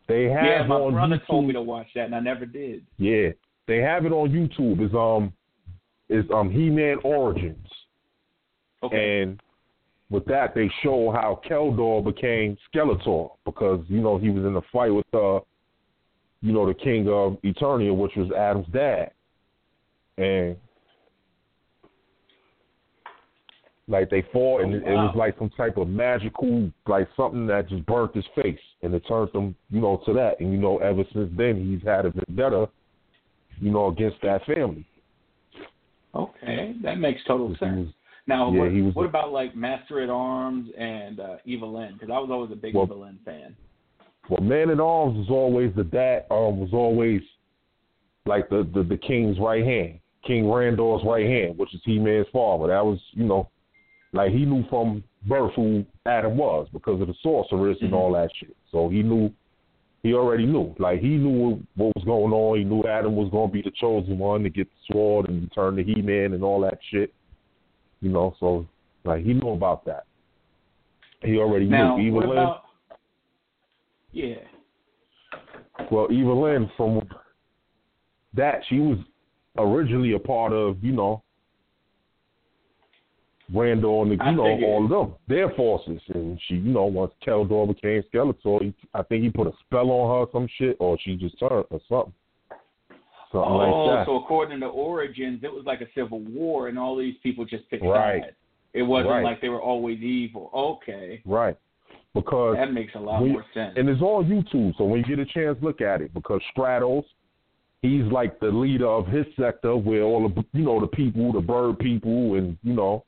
They 0.07 0.25
have 0.25 0.45
yeah, 0.45 0.63
my 0.67 0.75
on 0.75 0.93
brother 0.93 1.15
YouTube. 1.17 1.27
told 1.27 1.47
me 1.47 1.53
to 1.53 1.61
watch 1.61 1.87
that, 1.95 2.05
and 2.05 2.15
I 2.15 2.19
never 2.19 2.45
did. 2.45 2.85
Yeah, 2.97 3.29
they 3.67 3.77
have 3.77 4.05
it 4.05 4.11
on 4.11 4.29
YouTube. 4.29 4.81
It's 4.81 4.93
um, 4.93 5.33
it's 6.09 6.29
um 6.33 6.51
He-Man 6.51 6.97
Origins, 7.03 7.67
Okay. 8.83 9.21
and 9.21 9.41
with 10.09 10.25
that 10.25 10.53
they 10.53 10.69
show 10.83 11.11
how 11.11 11.41
Keldor 11.49 12.03
became 12.03 12.57
Skeletor 12.73 13.31
because 13.45 13.83
you 13.87 14.01
know 14.01 14.17
he 14.17 14.29
was 14.29 14.43
in 14.45 14.55
a 14.57 14.61
fight 14.73 14.89
with 14.89 15.05
uh, 15.13 15.39
you 16.41 16.51
know 16.51 16.67
the 16.67 16.73
King 16.73 17.07
of 17.07 17.37
Eternia, 17.43 17.95
which 17.95 18.15
was 18.17 18.29
Adam's 18.31 18.67
dad, 18.73 19.11
and 20.17 20.57
like 23.87 24.09
they 24.09 24.23
fought, 24.31 24.61
and 24.61 24.73
Oh, 24.73 24.77
it, 24.77 24.83
it 24.83 24.95
was 24.95 25.13
like 25.15 25.35
some 25.37 25.49
type 25.51 25.77
of 25.77 25.87
magical, 25.89 26.71
like 26.87 27.07
something 27.17 27.45
that 27.47 27.67
just 27.69 27.85
burnt 27.85 28.15
his 28.15 28.25
face, 28.35 28.59
and 28.81 28.93
it 28.93 29.03
turned 29.07 29.33
him, 29.35 29.55
you 29.69 29.81
know, 29.81 30.01
to 30.05 30.13
that. 30.13 30.39
And 30.39 30.51
you 30.53 30.57
know, 30.59 30.77
ever 30.77 31.03
since 31.13 31.29
then, 31.37 31.57
he's 31.67 31.85
had 31.87 32.05
a 32.05 32.11
vendetta, 32.11 32.69
you 33.59 33.71
know, 33.71 33.87
against 33.87 34.21
that 34.21 34.45
family. 34.45 34.85
Okay, 36.15 36.75
that 36.83 36.97
makes 36.99 37.21
total 37.27 37.49
sense. 37.59 37.87
was- 37.87 37.93
Now, 38.27 38.51
yeah, 38.51 38.59
what, 38.61 38.71
was 38.71 38.95
what 38.95 39.05
about 39.05 39.31
like 39.33 39.55
Master 39.55 39.99
at 40.01 40.09
Arms 40.09 40.69
and 40.77 41.19
uh, 41.19 41.35
Evil-Lyn? 41.45 41.93
Because 41.93 42.09
I 42.09 42.19
was 42.19 42.29
always 42.31 42.51
a 42.51 42.55
big 42.55 42.75
Well- 42.75 42.85
Evil-Lyn 42.85 43.19
fan. 43.25 43.55
Well, 44.29 44.41
Man 44.41 44.69
at 44.69 44.79
Arms 44.79 45.17
was 45.17 45.27
always 45.29 45.73
the 45.75 45.83
dad. 45.83 46.25
Um, 46.31 46.57
was 46.57 46.69
always 46.71 47.21
like 48.25 48.47
the, 48.49 48.65
the 48.73 48.83
the 48.83 48.95
king's 48.95 49.37
right 49.37 49.65
hand, 49.65 49.99
King 50.25 50.49
Randor's 50.49 51.01
right 51.05 51.25
hand, 51.25 51.57
which 51.57 51.73
is 51.73 51.81
He 51.83 51.99
Man's 51.99 52.27
father. 52.31 52.67
That 52.67 52.85
was, 52.85 52.99
you 53.11 53.25
know, 53.25 53.49
like 54.13 54.31
he 54.31 54.45
knew 54.45 54.63
from 54.69 55.03
birth 55.27 55.51
who 55.55 55.85
Adam 56.05 56.37
was 56.37 56.67
because 56.71 57.01
of 57.01 57.07
the 57.07 57.13
sorceress 57.21 57.77
and 57.81 57.91
Mhm. 57.91 57.95
all 57.95 58.11
that 58.13 58.29
shit. 58.35 58.55
So 58.71 58.89
he 58.89 59.03
knew 59.03 59.31
He 60.03 60.13
already 60.13 60.45
knew. 60.45 60.75
Like 60.79 60.99
he 60.99 61.15
knew 61.15 61.63
what 61.77 61.93
was 61.95 62.03
going 62.03 62.33
on. 62.33 62.57
He 62.57 62.65
knew 62.65 62.83
Adam 62.83 63.15
was 63.15 63.29
going 63.31 63.47
to 63.49 63.53
be 63.53 63.61
the 63.61 63.71
chosen 63.71 64.19
one 64.19 64.43
to 64.43 64.49
get 64.49 64.67
the 64.69 64.93
sword 64.93 65.29
and 65.29 65.49
turn 65.53 65.77
to 65.77 65.83
He-Man 65.83 66.33
and 66.33 66.43
all 66.43 66.59
that 66.59 66.77
shit. 66.91 67.13
You 68.01 68.09
know, 68.09 68.35
so 68.37 68.65
like 69.05 69.23
he 69.23 69.31
knew 69.31 69.51
about 69.51 69.85
that. 69.85 70.03
He 71.23 71.37
already 71.37 71.67
now, 71.67 71.95
knew. 71.95 72.19
about? 72.19 72.63
Yeah. 74.11 74.41
Well, 75.89 76.11
Eva 76.11 76.33
Lynn 76.33 76.69
from 76.75 77.07
that 78.33 78.59
she 78.67 78.79
was 78.79 78.97
originally 79.57 80.11
a 80.15 80.19
part 80.19 80.51
of, 80.51 80.83
you 80.83 80.91
know, 80.91 81.23
Randall 83.53 84.03
and 84.03 84.11
you 84.11 84.17
know 84.17 84.43
all 84.65 84.83
of 84.85 84.89
them, 84.89 85.15
their 85.27 85.49
forces, 85.51 85.99
and 86.13 86.39
she, 86.47 86.55
you 86.55 86.71
know, 86.71 86.85
once 86.85 87.11
Keldor 87.25 87.67
became 87.67 88.01
Skeletor, 88.13 88.61
he, 88.63 88.73
I 88.93 89.03
think 89.03 89.23
he 89.23 89.29
put 89.29 89.47
a 89.47 89.51
spell 89.65 89.91
on 89.91 90.21
her, 90.25 90.31
some 90.31 90.47
shit, 90.57 90.77
or 90.79 90.97
she 91.03 91.15
just 91.17 91.37
turned 91.39 91.65
or 91.69 91.81
something, 91.89 92.13
something 93.31 93.51
oh, 93.51 93.57
like 93.57 93.97
that. 93.99 94.05
so 94.05 94.15
according 94.15 94.61
to 94.61 94.67
Origins, 94.67 95.41
it 95.43 95.51
was 95.51 95.63
like 95.65 95.81
a 95.81 95.87
civil 95.93 96.19
war, 96.21 96.69
and 96.69 96.79
all 96.79 96.95
these 96.95 97.15
people 97.21 97.43
just 97.43 97.69
picked 97.69 97.83
Right. 97.83 98.23
sides. 98.23 98.35
It 98.73 98.83
wasn't 98.83 99.11
Right. 99.11 99.23
like 99.23 99.41
they 99.41 99.49
were 99.49 99.61
always 99.61 99.99
evil. 100.01 100.49
Okay, 100.53 101.21
Right, 101.25 101.57
because 102.15 102.55
that 102.55 102.71
makes 102.71 102.95
a 102.95 102.99
lot 102.99 103.21
we- 103.21 103.33
more 103.33 103.45
sense. 103.53 103.73
and 103.77 103.89
it's 103.89 104.01
on 104.01 104.25
YouTube, 104.25 104.75
so 104.77 104.85
when 104.85 104.99
you 104.99 105.03
get 105.05 105.19
a 105.19 105.25
chance, 105.25 105.61
look 105.61 105.81
at 105.81 106.01
it 106.01 106.13
because 106.13 106.41
Stratos, 106.55 107.03
he's 107.81 108.05
like 108.05 108.39
the 108.39 108.49
leader 108.49 108.87
of 108.87 109.05
his 109.07 109.25
sector, 109.35 109.75
where 109.75 110.03
all 110.03 110.29
the 110.29 110.45
you 110.53 110.63
know 110.63 110.79
the 110.79 110.87
people, 110.87 111.33
the 111.33 111.41
bird 111.41 111.77
people, 111.77 112.35
and 112.35 112.57
you 112.63 112.73
know 112.73 113.03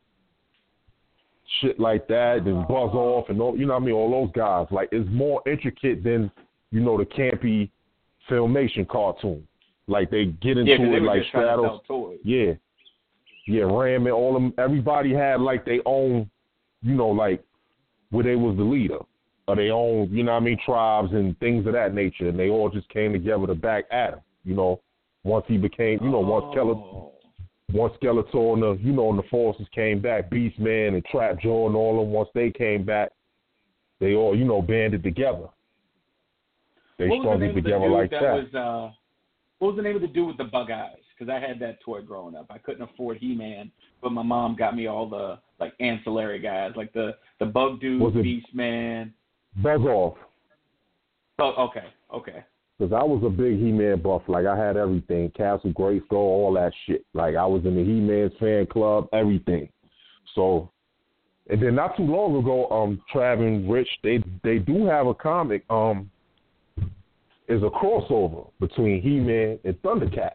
shit 1.61 1.79
like 1.79 2.07
that, 2.07 2.43
and 2.45 2.67
Buzz 2.67 2.93
Off, 2.93 3.29
and 3.29 3.41
all 3.41 3.57
you 3.57 3.65
know 3.65 3.73
what 3.73 3.83
I 3.83 3.85
mean, 3.85 3.95
all 3.95 4.11
those 4.11 4.31
guys. 4.33 4.67
Like 4.71 4.89
it's 4.91 5.09
more 5.11 5.41
intricate 5.47 6.03
than 6.03 6.31
you 6.71 6.81
know 6.81 6.97
the 6.97 7.05
campy 7.05 7.69
filmation 8.29 8.87
cartoon. 8.87 9.47
Like 9.87 10.09
they 10.09 10.25
get 10.25 10.57
into 10.57 10.71
yeah, 10.71 10.97
it 10.97 11.03
like 11.03 11.21
trying 11.31 11.43
to 11.43 11.63
Stratos. 11.63 11.67
sell 11.67 11.83
toys. 11.87 12.19
Yeah. 12.23 12.53
Yeah, 13.47 13.63
Ram 13.63 14.07
and 14.07 14.15
all 14.15 14.33
them 14.33 14.53
everybody 14.57 15.13
had 15.13 15.39
like 15.39 15.65
their 15.65 15.81
own, 15.85 16.29
you 16.81 16.95
know, 16.95 17.09
like 17.09 17.43
where 18.09 18.23
they 18.23 18.35
was 18.35 18.57
the 18.57 18.63
leader. 18.63 18.99
Or 19.47 19.55
their 19.55 19.73
own, 19.73 20.09
you 20.09 20.23
know 20.23 20.31
what 20.31 20.41
I 20.41 20.45
mean, 20.45 20.57
tribes 20.65 21.13
and 21.13 21.37
things 21.39 21.67
of 21.67 21.73
that 21.73 21.93
nature. 21.93 22.29
And 22.29 22.39
they 22.39 22.49
all 22.49 22.67
just 22.67 22.89
came 22.89 23.13
together 23.13 23.45
to 23.45 23.53
back 23.53 23.85
Adam, 23.91 24.21
you 24.43 24.55
know, 24.55 24.81
once 25.23 25.45
he 25.47 25.57
became 25.57 25.99
you 26.01 26.09
know, 26.09 26.19
once 26.21 26.45
Oh. 26.57 27.11
Once 27.75 27.93
Skeletor 28.01 28.53
and 28.53 28.63
the 28.63 28.79
you 28.81 28.93
know 28.93 29.09
and 29.09 29.19
the 29.19 29.27
forces 29.29 29.67
came 29.73 30.01
back, 30.01 30.29
Beastman 30.29 30.93
and 30.93 31.05
Trapjaw 31.05 31.67
and 31.67 31.75
all 31.75 31.99
of 31.99 32.07
them, 32.07 32.13
once 32.13 32.29
they 32.33 32.49
came 32.49 32.85
back, 32.85 33.11
they 33.99 34.13
all, 34.13 34.35
you 34.35 34.45
know, 34.45 34.61
banded 34.61 35.03
together. 35.03 35.49
They 36.97 37.07
what 37.07 37.19
was 37.19 37.23
the 37.23 37.29
strung 37.29 37.39
name 37.41 37.49
of 37.49 37.55
the 37.55 37.61
together 37.61 37.89
like 37.89 38.11
that, 38.11 38.21
that. 38.21 38.33
was 38.33 38.55
uh 38.55 38.95
what 39.59 39.69
was 39.69 39.75
the 39.75 39.81
name 39.81 39.95
of 39.95 40.01
the 40.01 40.07
dude 40.07 40.27
with 40.27 40.37
the 40.37 40.45
bug 40.45 40.71
eyes? 40.71 40.95
Because 41.17 41.31
I 41.31 41.45
had 41.45 41.59
that 41.59 41.81
toy 41.81 42.01
growing 42.01 42.35
up. 42.35 42.47
I 42.49 42.57
couldn't 42.57 42.81
afford 42.81 43.17
He 43.17 43.35
Man, 43.35 43.71
but 44.01 44.11
my 44.11 44.23
mom 44.23 44.55
got 44.55 44.75
me 44.75 44.87
all 44.87 45.09
the 45.09 45.39
like 45.59 45.73
ancillary 45.79 46.39
guys, 46.39 46.71
like 46.75 46.93
the 46.93 47.15
the 47.39 47.45
bug 47.45 47.81
dude, 47.81 48.13
Beast 48.13 48.47
Man. 48.53 49.13
Off. 49.65 50.17
Oh, 51.39 51.69
okay, 51.69 51.87
okay. 52.13 52.43
Because 52.77 52.93
I 52.93 53.03
was 53.03 53.23
a 53.25 53.29
big 53.29 53.57
He-Man 53.57 54.01
buff. 54.01 54.23
Like, 54.27 54.45
I 54.45 54.57
had 54.57 54.75
everything. 54.75 55.31
Castle 55.31 55.71
Grayskull, 55.71 56.11
all 56.13 56.53
that 56.55 56.73
shit. 56.85 57.05
Like, 57.13 57.35
I 57.35 57.45
was 57.45 57.63
in 57.65 57.75
the 57.75 57.83
He-Man's 57.83 58.33
fan 58.39 58.65
club, 58.65 59.07
everything. 59.13 59.69
So, 60.33 60.69
and 61.49 61.61
then 61.61 61.75
not 61.75 61.95
too 61.95 62.03
long 62.03 62.35
ago, 62.37 62.67
um, 62.69 63.01
Trav 63.13 63.39
and 63.39 63.71
Rich, 63.71 63.87
they 64.03 64.21
they 64.43 64.57
do 64.57 64.85
have 64.85 65.07
a 65.07 65.13
comic, 65.13 65.63
um, 65.69 66.09
is 67.47 67.61
a 67.63 67.69
crossover 67.69 68.49
between 68.59 69.01
He-Man 69.01 69.59
and 69.63 69.81
Thundercats. 69.81 70.31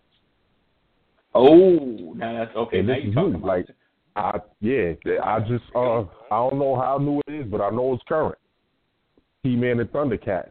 Oh, 1.34 2.14
now 2.16 2.44
that's 2.44 2.56
okay. 2.56 2.78
And 2.78 2.88
now 2.88 2.94
is 2.94 3.14
talking 3.14 3.32
new, 3.32 3.38
about 3.38 3.46
like- 3.46 3.68
it. 3.68 3.76
I 4.16 4.40
yeah, 4.60 4.92
I 5.22 5.38
just 5.40 5.64
uh 5.74 6.00
I 6.00 6.04
don't 6.30 6.58
know 6.58 6.74
how 6.74 6.98
new 6.98 7.20
it 7.28 7.32
is, 7.32 7.46
but 7.48 7.60
I 7.60 7.70
know 7.70 7.94
it's 7.94 8.02
current. 8.08 8.36
He 9.44 9.54
Man 9.54 9.78
and 9.78 9.90
Thundercats. 9.92 10.50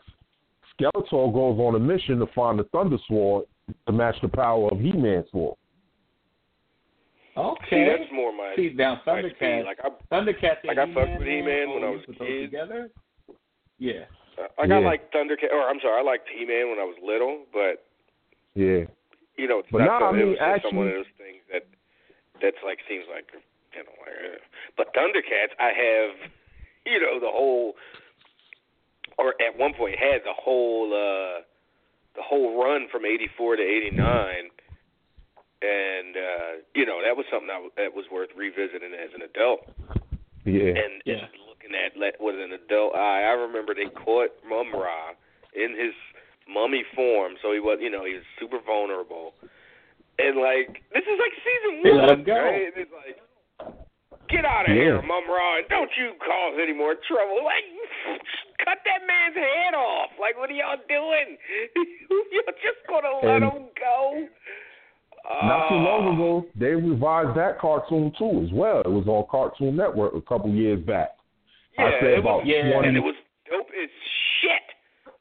Skeletor 0.80 1.34
goes 1.34 1.60
on 1.60 1.76
a 1.76 1.80
mission 1.80 2.20
to 2.20 2.28
find 2.36 2.58
the 2.60 2.64
Thunder 2.66 2.98
Sword 3.08 3.46
to 3.88 3.92
match 3.92 4.16
the 4.22 4.28
power 4.30 4.70
of 4.72 4.80
He 4.80 4.92
Man's 4.92 5.26
sword. 5.32 5.56
See, 7.36 7.42
okay. 7.42 7.86
that's 7.88 8.12
more 8.12 8.36
my 8.36 8.54
See 8.56 8.72
now, 8.76 9.00
my 9.06 9.22
speed. 9.22 9.36
Thundercats. 9.40 9.66
Like 9.66 9.80
I, 9.84 9.90
Thundercats. 10.14 10.64
like 10.66 10.78
I 10.78 10.86
fucked 10.94 11.20
with 11.20 11.28
He-Man, 11.28 11.68
He-Man 11.68 11.70
when 11.74 11.84
I 11.84 11.90
was 11.92 12.02
a 12.10 12.14
kid. 12.14 12.42
Together? 12.52 12.90
Yeah. 13.78 14.06
like 14.58 14.72
I 14.72 14.80
Yeah. 14.80 14.86
like 14.86 15.12
Thundercat, 15.14 15.52
or 15.54 15.70
I'm 15.70 15.80
sorry, 15.80 16.00
I 16.00 16.04
liked 16.04 16.28
He-Man 16.28 16.70
when 16.70 16.80
I 16.80 16.84
was 16.84 16.98
little, 17.04 17.46
but 17.54 17.86
Yeah. 18.56 18.86
you 19.38 19.48
know, 19.48 19.60
it's 19.60 19.70
But 19.72 19.86
not 19.88 20.02
nah, 20.02 20.10
I 20.10 20.12
mean, 20.12 20.22
it 20.22 20.26
was 20.26 20.38
just 20.40 20.64
some 20.68 20.76
one 20.76 20.88
actually- 20.88 21.00
of 21.00 21.06
those 21.06 21.16
things 21.18 21.42
that 21.52 21.64
that's 22.42 22.64
like 22.64 22.80
seems 22.90 23.06
like 23.08 23.32
you 23.76 23.84
know, 23.84 23.92
like, 24.02 24.34
uh, 24.34 24.38
but 24.76 24.94
Thundercats, 24.94 25.54
I 25.60 25.72
have, 25.72 26.32
you 26.86 27.00
know, 27.00 27.20
the 27.20 27.30
whole, 27.30 27.76
or 29.20 29.36
at 29.44 29.58
one 29.60 29.74
point 29.76 30.00
had 30.00 30.24
the 30.24 30.34
whole, 30.34 30.90
uh 30.96 31.44
the 32.16 32.24
whole 32.24 32.58
run 32.64 32.88
from 32.92 33.06
'84 33.06 33.58
to 33.58 33.64
'89, 33.64 34.50
and 35.62 36.16
uh, 36.16 36.52
you 36.74 36.86
know 36.86 37.00
that 37.04 37.16
was 37.16 37.26
something 37.32 37.48
that 37.52 37.62
was, 37.62 37.72
that 37.78 37.94
was 37.94 38.06
worth 38.12 38.30
revisiting 38.36 38.96
as 38.96 39.12
an 39.14 39.22
adult. 39.22 39.68
Yeah. 40.46 40.74
and, 40.74 41.04
Yeah. 41.06 41.28
and 41.28 41.36
looking 41.48 41.76
at 41.76 42.00
let 42.00 42.16
with 42.20 42.36
an 42.40 42.54
adult 42.54 42.96
eye. 42.96 43.22
I 43.28 43.36
remember 43.38 43.76
they 43.76 43.92
caught 43.92 44.32
Mumm-Ra 44.48 45.14
in 45.54 45.76
his 45.78 45.94
mummy 46.48 46.84
form, 46.96 47.34
so 47.44 47.52
he 47.54 47.60
was, 47.60 47.78
you 47.82 47.92
know, 47.92 48.06
he 48.06 48.14
was 48.16 48.24
super 48.40 48.58
vulnerable. 48.66 49.34
And 50.18 50.38
like, 50.40 50.82
this 50.94 51.04
is 51.04 51.20
like 51.20 51.36
season 51.44 51.84
one, 51.84 52.08
let 52.08 52.18
him 52.18 52.24
go. 52.24 52.34
right? 52.34 52.72
And 52.74 52.74
It's 52.82 52.92
like, 52.92 53.20
get 54.30 54.46
out 54.46 54.70
of 54.70 54.76
Yeah. 54.76 54.84
here, 54.84 55.02
Mumm-Ra, 55.02 55.58
and 55.58 55.68
don't 55.70 55.90
you 55.98 56.14
cause 56.24 56.54
any 56.62 56.74
more 56.74 56.96
trouble. 57.08 57.44
Like, 57.44 57.66
cut 58.66 58.78
that 58.86 59.02
man's 59.08 59.36
head 59.36 59.74
off. 59.74 60.12
Like, 60.20 60.38
what 60.38 60.50
are 60.50 60.54
y'all 60.54 60.78
doing? 60.88 61.38
You're 62.32 62.54
just 62.62 62.82
gonna 62.88 63.16
let 63.24 63.42
And- 63.44 63.52
him 63.52 63.68
go? 63.80 64.28
Not 65.44 65.70
too 65.70 65.76
long 65.76 66.08
Oh. 66.08 66.14
ago, 66.14 66.46
they 66.56 66.74
revised 66.74 67.36
that 67.38 67.60
cartoon 67.60 68.12
too 68.18 68.42
as 68.46 68.52
well. 68.54 68.80
It 68.82 68.88
was 68.90 69.06
on 69.08 69.26
Cartoon 69.30 69.76
Network 69.76 70.16
a 70.16 70.22
couple 70.22 70.50
years 70.50 70.80
back. 70.80 71.10
Yeah, 71.78 71.86
I 71.86 72.00
say 72.02 72.14
it 72.14 72.20
about 72.20 72.40
was, 72.40 72.48
Yeah. 72.48 72.72
20 72.72 72.88
and 72.88 72.98
it 72.98 73.02
was 73.02 73.16
dope 73.50 73.70
as 73.70 73.90
shit. 74.42 74.62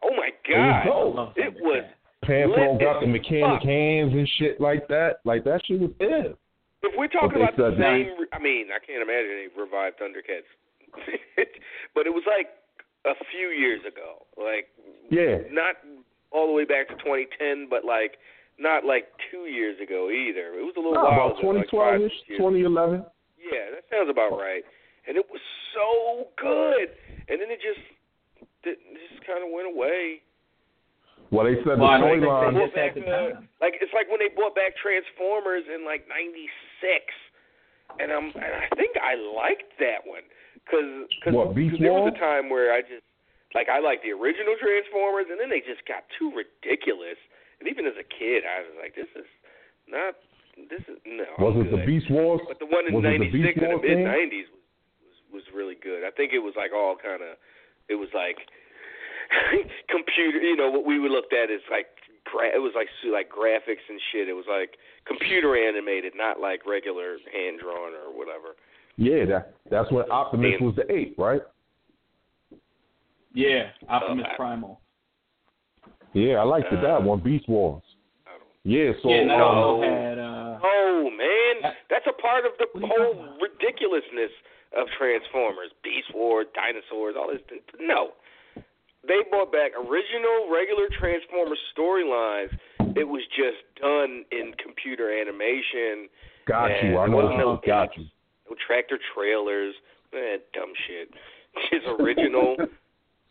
Oh 0.03 0.11
my 0.17 0.31
god, 0.49 0.87
It 0.87 0.89
was 0.89 1.15
god, 1.15 1.35
dope. 1.35 1.39
It 1.39 1.55
was 1.61 1.85
Pantro 2.25 2.73
lit 2.73 2.81
got 2.81 3.01
the 3.01 3.07
mechanic 3.07 3.61
fuck. 3.61 3.69
hands 3.69 4.13
and 4.15 4.29
shit 4.39 4.61
like 4.61 4.89
that. 4.89 5.19
Like 5.25 5.45
that 5.45 5.61
shit 5.67 5.81
was 5.81 5.91
ill. 6.01 6.39
If 6.83 6.95
we're 6.97 7.09
talking 7.09 7.43
about 7.43 7.57
the 7.57 7.71
said 7.71 7.79
that- 7.79 7.83
same, 7.83 8.27
I 8.33 8.39
mean, 8.39 8.69
I 8.71 8.79
can't 8.85 9.03
imagine 9.03 9.35
they 9.35 9.49
revived 9.61 9.99
Thundercats, 9.99 10.47
but 11.95 12.07
it 12.07 12.15
was 12.15 12.23
like 12.27 12.49
a 13.07 13.15
few 13.33 13.49
years 13.49 13.81
ago, 13.87 14.27
like 14.37 14.69
Yeah. 15.11 15.39
not 15.51 15.77
all 16.31 16.47
the 16.47 16.53
way 16.53 16.65
back 16.65 16.89
to 16.89 16.95
2010, 17.03 17.67
but 17.69 17.85
like 17.85 18.19
not 18.59 18.85
like 18.85 19.07
two 19.31 19.47
years 19.51 19.79
ago 19.81 20.11
either. 20.11 20.55
It 20.59 20.63
was 20.67 20.75
a 20.77 20.81
little 20.81 20.99
oh, 20.99 21.03
Nah, 21.11 21.17
while 21.19 21.31
about 21.35 21.41
2012 21.41 22.03
ish, 22.03 22.13
six 22.27 22.39
2011. 22.39 23.05
Yeah, 23.39 23.71
that 23.75 23.85
sounds 23.91 24.11
about 24.11 24.35
right. 24.39 24.63
And 25.07 25.17
it 25.17 25.25
was 25.31 25.41
so 25.75 26.29
good, 26.37 26.91
and 27.33 27.41
then 27.41 27.51
it 27.51 27.59
just 27.65 27.81
it 28.67 28.77
just 29.09 29.25
kind 29.27 29.41
of 29.43 29.49
went 29.51 29.67
away. 29.73 30.21
Well, 31.31 31.45
they 31.49 31.57
said 31.65 31.81
Well, 31.81 31.89
the 31.97 32.05
storyline. 32.05 32.53
they 32.55 32.61
just 32.67 32.77
had 32.77 32.93
back, 32.93 32.95
the 32.95 33.09
time. 33.09 33.49
like 33.61 33.75
it's 33.81 33.93
like 33.97 34.11
when 34.13 34.21
they 34.21 34.29
brought 34.29 34.53
back 34.55 34.77
Transformers 34.77 35.65
in 35.73 35.85
like 35.89 36.05
'96, 36.09 36.53
and 37.99 38.13
I'm 38.13 38.31
and 38.37 38.53
I 38.55 38.69
think 38.77 38.95
I 39.01 39.17
liked 39.17 39.73
that 39.81 40.07
one 40.07 40.25
because 40.63 41.09
cause, 41.25 41.35
there 41.81 41.93
was 41.93 42.13
a 42.15 42.19
time 42.19 42.53
where 42.53 42.73
I 42.73 42.83
just 42.83 43.05
like 43.57 43.73
I 43.73 43.81
liked 43.81 44.05
the 44.05 44.13
original 44.13 44.55
Transformers, 44.61 45.33
and 45.33 45.41
then 45.41 45.49
they 45.49 45.65
just 45.65 45.83
got 45.89 46.05
too 46.21 46.31
ridiculous. 46.37 47.17
And 47.59 47.67
even 47.67 47.89
as 47.89 47.97
a 47.99 48.07
kid, 48.07 48.47
I 48.47 48.63
was 48.63 48.77
like, 48.79 48.95
this 48.95 49.11
is 49.17 49.27
not 49.89 50.15
this 50.69 50.85
is 50.87 50.99
no. 51.07 51.27
Was 51.41 51.57
I'm 51.57 51.67
it 51.67 51.71
the. 51.73 51.83
Beast 51.87 52.11
Wars? 52.11 52.45
But 52.45 52.61
the 52.61 52.69
one 52.69 52.87
in 52.87 52.95
was 52.95 53.07
it 53.07 53.19
the 53.19 53.31
'96 53.31 53.35
Beast 53.35 53.63
and 53.63 53.73
the 53.73 53.81
mid 53.83 53.99
'90s 54.05 54.49
was, 54.53 54.67
was 55.33 55.43
was 55.43 55.47
really 55.57 55.79
good. 55.81 56.05
I 56.05 56.13
think 56.13 56.37
it 56.37 56.43
was 56.43 56.55
like 56.59 56.77
all 56.77 56.95
kind 56.99 57.25
of 57.25 57.41
it 57.89 57.97
was 57.97 58.13
like 58.13 58.37
computer. 59.95 60.39
You 60.45 60.59
know 60.59 60.71
what 60.71 60.85
we 60.85 61.01
would 61.01 61.11
looked 61.11 61.33
at 61.33 61.49
as 61.49 61.65
like 61.73 61.89
gra- 62.25 62.55
it 62.55 62.59
was 62.59 62.73
like 62.75 62.89
su- 63.03 63.13
like 63.13 63.29
graphics 63.31 63.85
and 63.89 64.01
shit. 64.13 64.29
It 64.29 64.35
was 64.35 64.47
like 64.49 64.77
computer 65.07 65.57
animated, 65.57 66.13
not 66.17 66.41
like 66.41 66.67
regular 66.67 67.17
hand 67.33 67.61
drawn 67.61 67.93
or 67.93 68.17
whatever. 68.17 68.57
Yeah, 68.97 69.25
that 69.27 69.55
that's 69.71 69.91
when 69.93 70.11
Optimus 70.11 70.55
Damn. 70.59 70.67
was 70.67 70.77
the 70.77 70.91
eight, 70.93 71.15
right? 71.19 71.43
Yeah, 73.35 73.71
Optimus 73.89 74.27
I- 74.33 74.37
Primal. 74.37 74.81
Yeah, 76.15 76.37
I 76.41 76.43
liked 76.43 76.73
it, 76.73 76.81
that 76.81 76.99
Uh, 76.99 77.01
one, 77.01 77.21
Beast 77.21 77.49
Wars. 77.49 77.83
Yeah, 78.65 78.93
so 79.03 79.09
yeah, 79.09 79.17
and 79.23 79.31
that 79.31 79.41
um, 79.41 79.59
also 79.59 79.83
had 79.83 80.19
uh, 80.19 80.59
Oh 80.63 81.11
man, 81.15 81.73
that's 81.89 82.07
a 82.09 82.13
part 82.21 82.45
of 82.45 82.53
the 82.59 82.67
What 82.73 82.83
are 82.85 82.87
you 82.87 83.15
talking 83.15 83.29
whole 83.29 83.39
ridiculousness 83.41 84.33
of 84.77 84.89
Transformers, 84.99 85.71
Beast 85.85 86.13
Wars, 86.13 86.47
dinosaurs, 86.55 87.15
all 87.17 87.29
this. 87.33 87.41
No, 87.81 88.13
they 89.09 89.25
brought 89.31 89.51
back 89.51 89.73
original 89.75 90.53
regular 90.53 90.87
Transformers 90.99 91.59
storylines. 91.73 92.53
It 92.95 93.09
was 93.09 93.23
just 93.35 93.65
done 93.81 94.25
in 94.31 94.53
computer 94.63 95.11
animation. 95.11 96.09
Got 96.47 96.71
and 96.71 96.91
you. 96.91 96.99
I 96.99 97.07
know. 97.07 97.37
no 97.37 97.61
got 97.67 97.97
you. 97.97 98.05
no 98.49 98.57
tractor 98.67 98.99
trailers, 99.15 99.75
eh, 100.13 100.39
dumb 100.55 100.73
shit. 100.87 101.11
Just 101.71 101.87
original, 102.01 102.57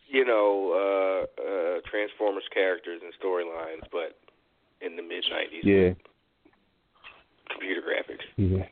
you 0.06 0.24
know, 0.24 0.72
uh, 0.74 1.42
uh, 1.42 1.80
Transformers 1.88 2.44
characters 2.52 3.00
and 3.02 3.12
storylines, 3.22 3.86
but 3.90 4.18
in 4.84 4.96
the 4.96 5.02
mid 5.02 5.24
'90s. 5.24 5.62
Yeah. 5.62 5.94
Computer 7.50 7.80
graphics. 7.80 8.26
Yeah. 8.36 8.66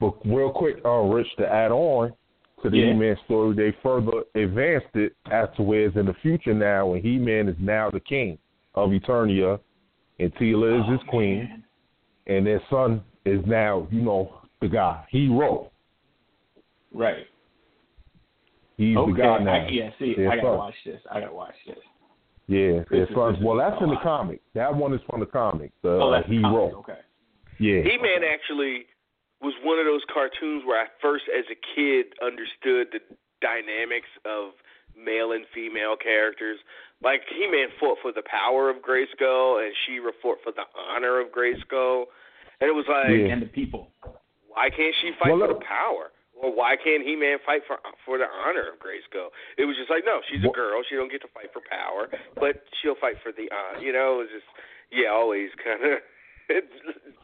But 0.00 0.14
real 0.26 0.50
quick, 0.50 0.76
uh, 0.84 0.90
Rich, 0.90 1.28
to 1.38 1.46
add 1.46 1.70
on 1.70 2.12
to 2.64 2.70
the 2.70 2.78
Yeah. 2.78 2.86
He-Man 2.92 3.16
story, 3.26 3.54
they 3.54 3.70
further 3.82 4.24
advanced 4.34 4.94
it 4.96 5.14
as 5.30 5.48
to 5.56 5.62
where 5.62 5.82
it's 5.86 5.96
in 5.96 6.06
the 6.06 6.14
future 6.14 6.54
now, 6.54 6.94
and 6.94 7.04
He-Man 7.04 7.48
is 7.48 7.56
now 7.60 7.90
the 7.90 8.00
king 8.00 8.38
of 8.74 8.90
Eternia, 8.90 9.60
and 10.18 10.34
Teela 10.36 10.80
is 10.80 10.84
Oh, 10.88 10.92
his 10.92 11.02
queen, 11.08 11.44
man. 11.44 11.64
and 12.26 12.46
their 12.46 12.62
son 12.70 13.04
is 13.24 13.44
now, 13.46 13.86
you 13.90 14.00
know, 14.00 14.40
the 14.60 14.68
guy. 14.68 15.04
Hero. 15.10 15.70
Right. 16.92 17.26
He's 18.76 18.96
okay. 18.96 19.12
the 19.12 19.18
guy 19.18 19.38
now. 19.38 19.52
I, 19.52 19.68
yeah. 19.68 19.90
See, 19.98 20.14
Their 20.14 20.30
I 20.32 20.36
gotta 20.36 20.48
son. 20.48 20.58
watch 20.58 20.74
this. 20.84 21.00
I 21.10 21.20
gotta 21.20 21.34
watch 21.34 21.54
this. 21.66 21.78
Yeah, 22.46 22.82
their 22.90 23.06
son. 23.14 23.42
Well, 23.42 23.56
that's 23.56 23.80
in 23.82 23.88
the 23.90 23.96
comic. 24.02 24.40
That 24.54 24.74
one 24.74 24.92
is 24.92 25.00
from 25.08 25.20
the 25.20 25.26
comic. 25.26 25.70
The 25.82 25.90
oh, 25.90 26.08
uh, 26.08 26.10
that's 26.16 26.28
the 26.28 26.34
Hero. 26.36 26.70
comic, 26.70 26.74
Okay. 26.88 26.98
Yeah. 27.58 27.82
He-Man 27.82 28.24
actually 28.24 28.86
was 29.42 29.54
one 29.62 29.78
of 29.78 29.84
those 29.86 30.02
cartoons 30.12 30.62
where 30.64 30.80
I 30.80 30.86
first, 31.02 31.24
as 31.28 31.44
a 31.50 31.58
kid, 31.74 32.06
understood 32.22 32.88
the 32.92 33.00
dynamics 33.40 34.08
of 34.24 34.52
male 34.96 35.32
and 35.32 35.44
female 35.54 35.96
characters. 35.96 36.58
Like 37.02 37.22
He-Man 37.28 37.68
fought 37.80 37.98
for 38.00 38.12
the 38.12 38.22
power 38.24 38.70
of 38.70 38.76
Grayskull, 38.80 39.60
and 39.62 39.74
She-Ra 39.84 40.12
fought 40.22 40.38
for 40.42 40.52
the 40.52 40.64
honor 40.78 41.20
of 41.20 41.28
Grayskull, 41.28 42.06
and 42.60 42.68
it 42.70 42.74
was 42.74 42.86
like, 42.88 43.10
Yeah. 43.10 43.34
And 43.34 43.42
the 43.42 43.46
people. 43.52 43.90
why 44.48 44.70
can't 44.70 44.94
she 45.02 45.10
fight 45.20 45.36
Well, 45.36 45.48
for 45.48 45.54
the 45.58 45.64
power? 45.66 46.10
Or 46.34 46.50
why 46.54 46.76
can't 46.76 47.02
He-Man 47.06 47.38
fight 47.46 47.62
for 47.66 47.78
for 48.04 48.18
the 48.18 48.26
honor 48.26 48.66
of 48.72 48.78
Grayskull? 48.80 49.28
It 49.58 49.64
was 49.66 49.76
just 49.76 49.88
like, 49.90 50.02
no, 50.04 50.20
she's 50.30 50.42
a 50.44 50.50
girl. 50.52 50.82
She 50.88 50.96
don't 50.96 51.10
get 51.10 51.20
to 51.22 51.28
fight 51.34 51.52
for 51.52 51.60
power, 51.68 52.08
but 52.34 52.64
she'll 52.80 52.96
fight 53.00 53.16
for 53.22 53.30
the 53.32 53.48
honor. 53.54 53.78
You 53.84 53.92
know, 53.92 54.14
it 54.20 54.28
was 54.28 54.32
just, 54.34 54.48
yeah, 54.90 55.08
always 55.10 55.50
kind 55.62 55.82
of. 55.84 55.98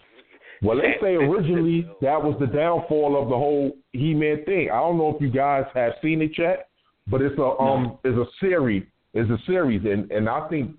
Well, 0.63 0.77
they 0.77 0.95
say 1.01 1.15
originally 1.15 1.89
that 2.03 2.23
was 2.23 2.37
the 2.39 2.47
downfall 2.47 3.21
of 3.21 3.29
the 3.29 3.35
whole 3.37 3.73
He-Man 3.93 4.45
thing. 4.45 4.71
I 4.71 4.77
don't 4.77 4.99
know 4.99 5.15
if 5.15 5.21
you 5.23 5.31
guys 5.31 5.65
have 5.75 5.95
seen 6.03 6.21
it 6.21 6.33
yet, 6.37 6.69
but 7.07 7.23
it's 7.23 7.39
a 7.39 7.43
um 7.61 7.99
it's 8.05 8.17
a 8.19 8.27
series. 8.41 8.85
It's 9.15 9.31
a 9.31 9.39
series, 9.47 9.83
and 9.85 10.11
and 10.11 10.29
I 10.29 10.47
think 10.49 10.73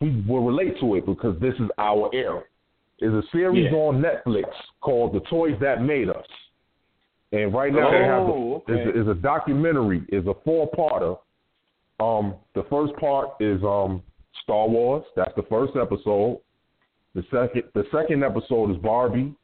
we 0.00 0.24
will 0.26 0.42
relate 0.44 0.80
to 0.80 0.94
it 0.96 1.06
because 1.06 1.38
this 1.40 1.54
is 1.54 1.68
our 1.78 2.10
era. 2.14 2.42
It's 2.98 3.12
a 3.26 3.30
series 3.30 3.70
Yeah. 3.70 3.78
on 3.78 4.02
Netflix 4.02 4.46
called 4.80 5.12
"The 5.12 5.20
Toys 5.28 5.56
That 5.60 5.82
Made 5.82 6.08
Us," 6.08 6.26
and 7.32 7.52
right 7.52 7.72
now 7.72 7.90
they 7.90 8.04
have 8.04 8.22
Oh, 8.22 8.62
the, 8.66 8.72
okay. 8.72 8.98
it's, 8.98 9.06
a, 9.06 9.10
a 9.10 9.14
documentary. 9.14 10.02
It's 10.08 10.26
a 10.26 10.34
four-parter. 10.44 11.18
Um, 12.00 12.34
the 12.54 12.64
first 12.70 12.94
part 12.96 13.30
is 13.40 13.62
um 13.62 14.02
Star 14.42 14.66
Wars. 14.66 15.04
That's 15.14 15.34
the 15.36 15.42
first 15.44 15.74
episode. 15.76 16.40
The 17.16 17.24
second 17.30 17.62
the 17.72 17.84
second 17.90 18.22
episode 18.22 18.70
is 18.72 18.76
Barbie. 18.76 19.34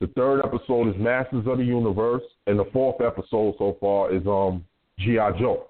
The 0.00 0.08
third 0.08 0.40
episode 0.44 0.88
is 0.88 1.00
Masters 1.00 1.46
of 1.46 1.58
the 1.58 1.64
Universe, 1.64 2.24
and 2.48 2.58
the 2.58 2.64
fourth 2.72 3.00
episode 3.00 3.54
so 3.58 3.76
far 3.80 4.12
is 4.12 4.26
um 4.26 4.64
GI 4.98 5.38
Joe. 5.38 5.68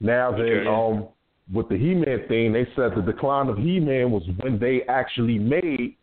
Now 0.00 0.30
then, 0.30 0.66
Okay. 0.66 0.66
um, 0.68 1.08
with 1.52 1.70
the 1.70 1.78
He-Man 1.78 2.28
thing, 2.28 2.52
they 2.52 2.66
said 2.76 2.94
the 2.94 3.00
decline 3.00 3.48
of 3.48 3.56
He-Man 3.56 4.10
was 4.10 4.22
when 4.40 4.58
they 4.58 4.82
actually 4.82 5.38
made 5.38 5.96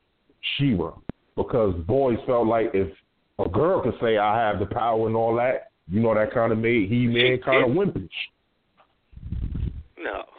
She-Ra, 0.57 0.93
because 1.35 1.75
boys 1.85 2.17
felt 2.25 2.47
like 2.47 2.71
if 2.73 2.91
a 3.37 3.47
girl 3.47 3.81
could 3.81 3.93
say 4.01 4.17
I 4.17 4.35
have 4.39 4.57
the 4.57 4.65
power 4.65 5.05
and 5.05 5.15
all 5.15 5.35
that, 5.35 5.69
you 5.87 6.01
know, 6.01 6.15
that 6.15 6.33
kind 6.33 6.51
of 6.51 6.57
made 6.57 6.89
He-Man 6.89 7.37
kind 7.45 7.69
of 7.69 7.77
wimpish. 7.77 8.09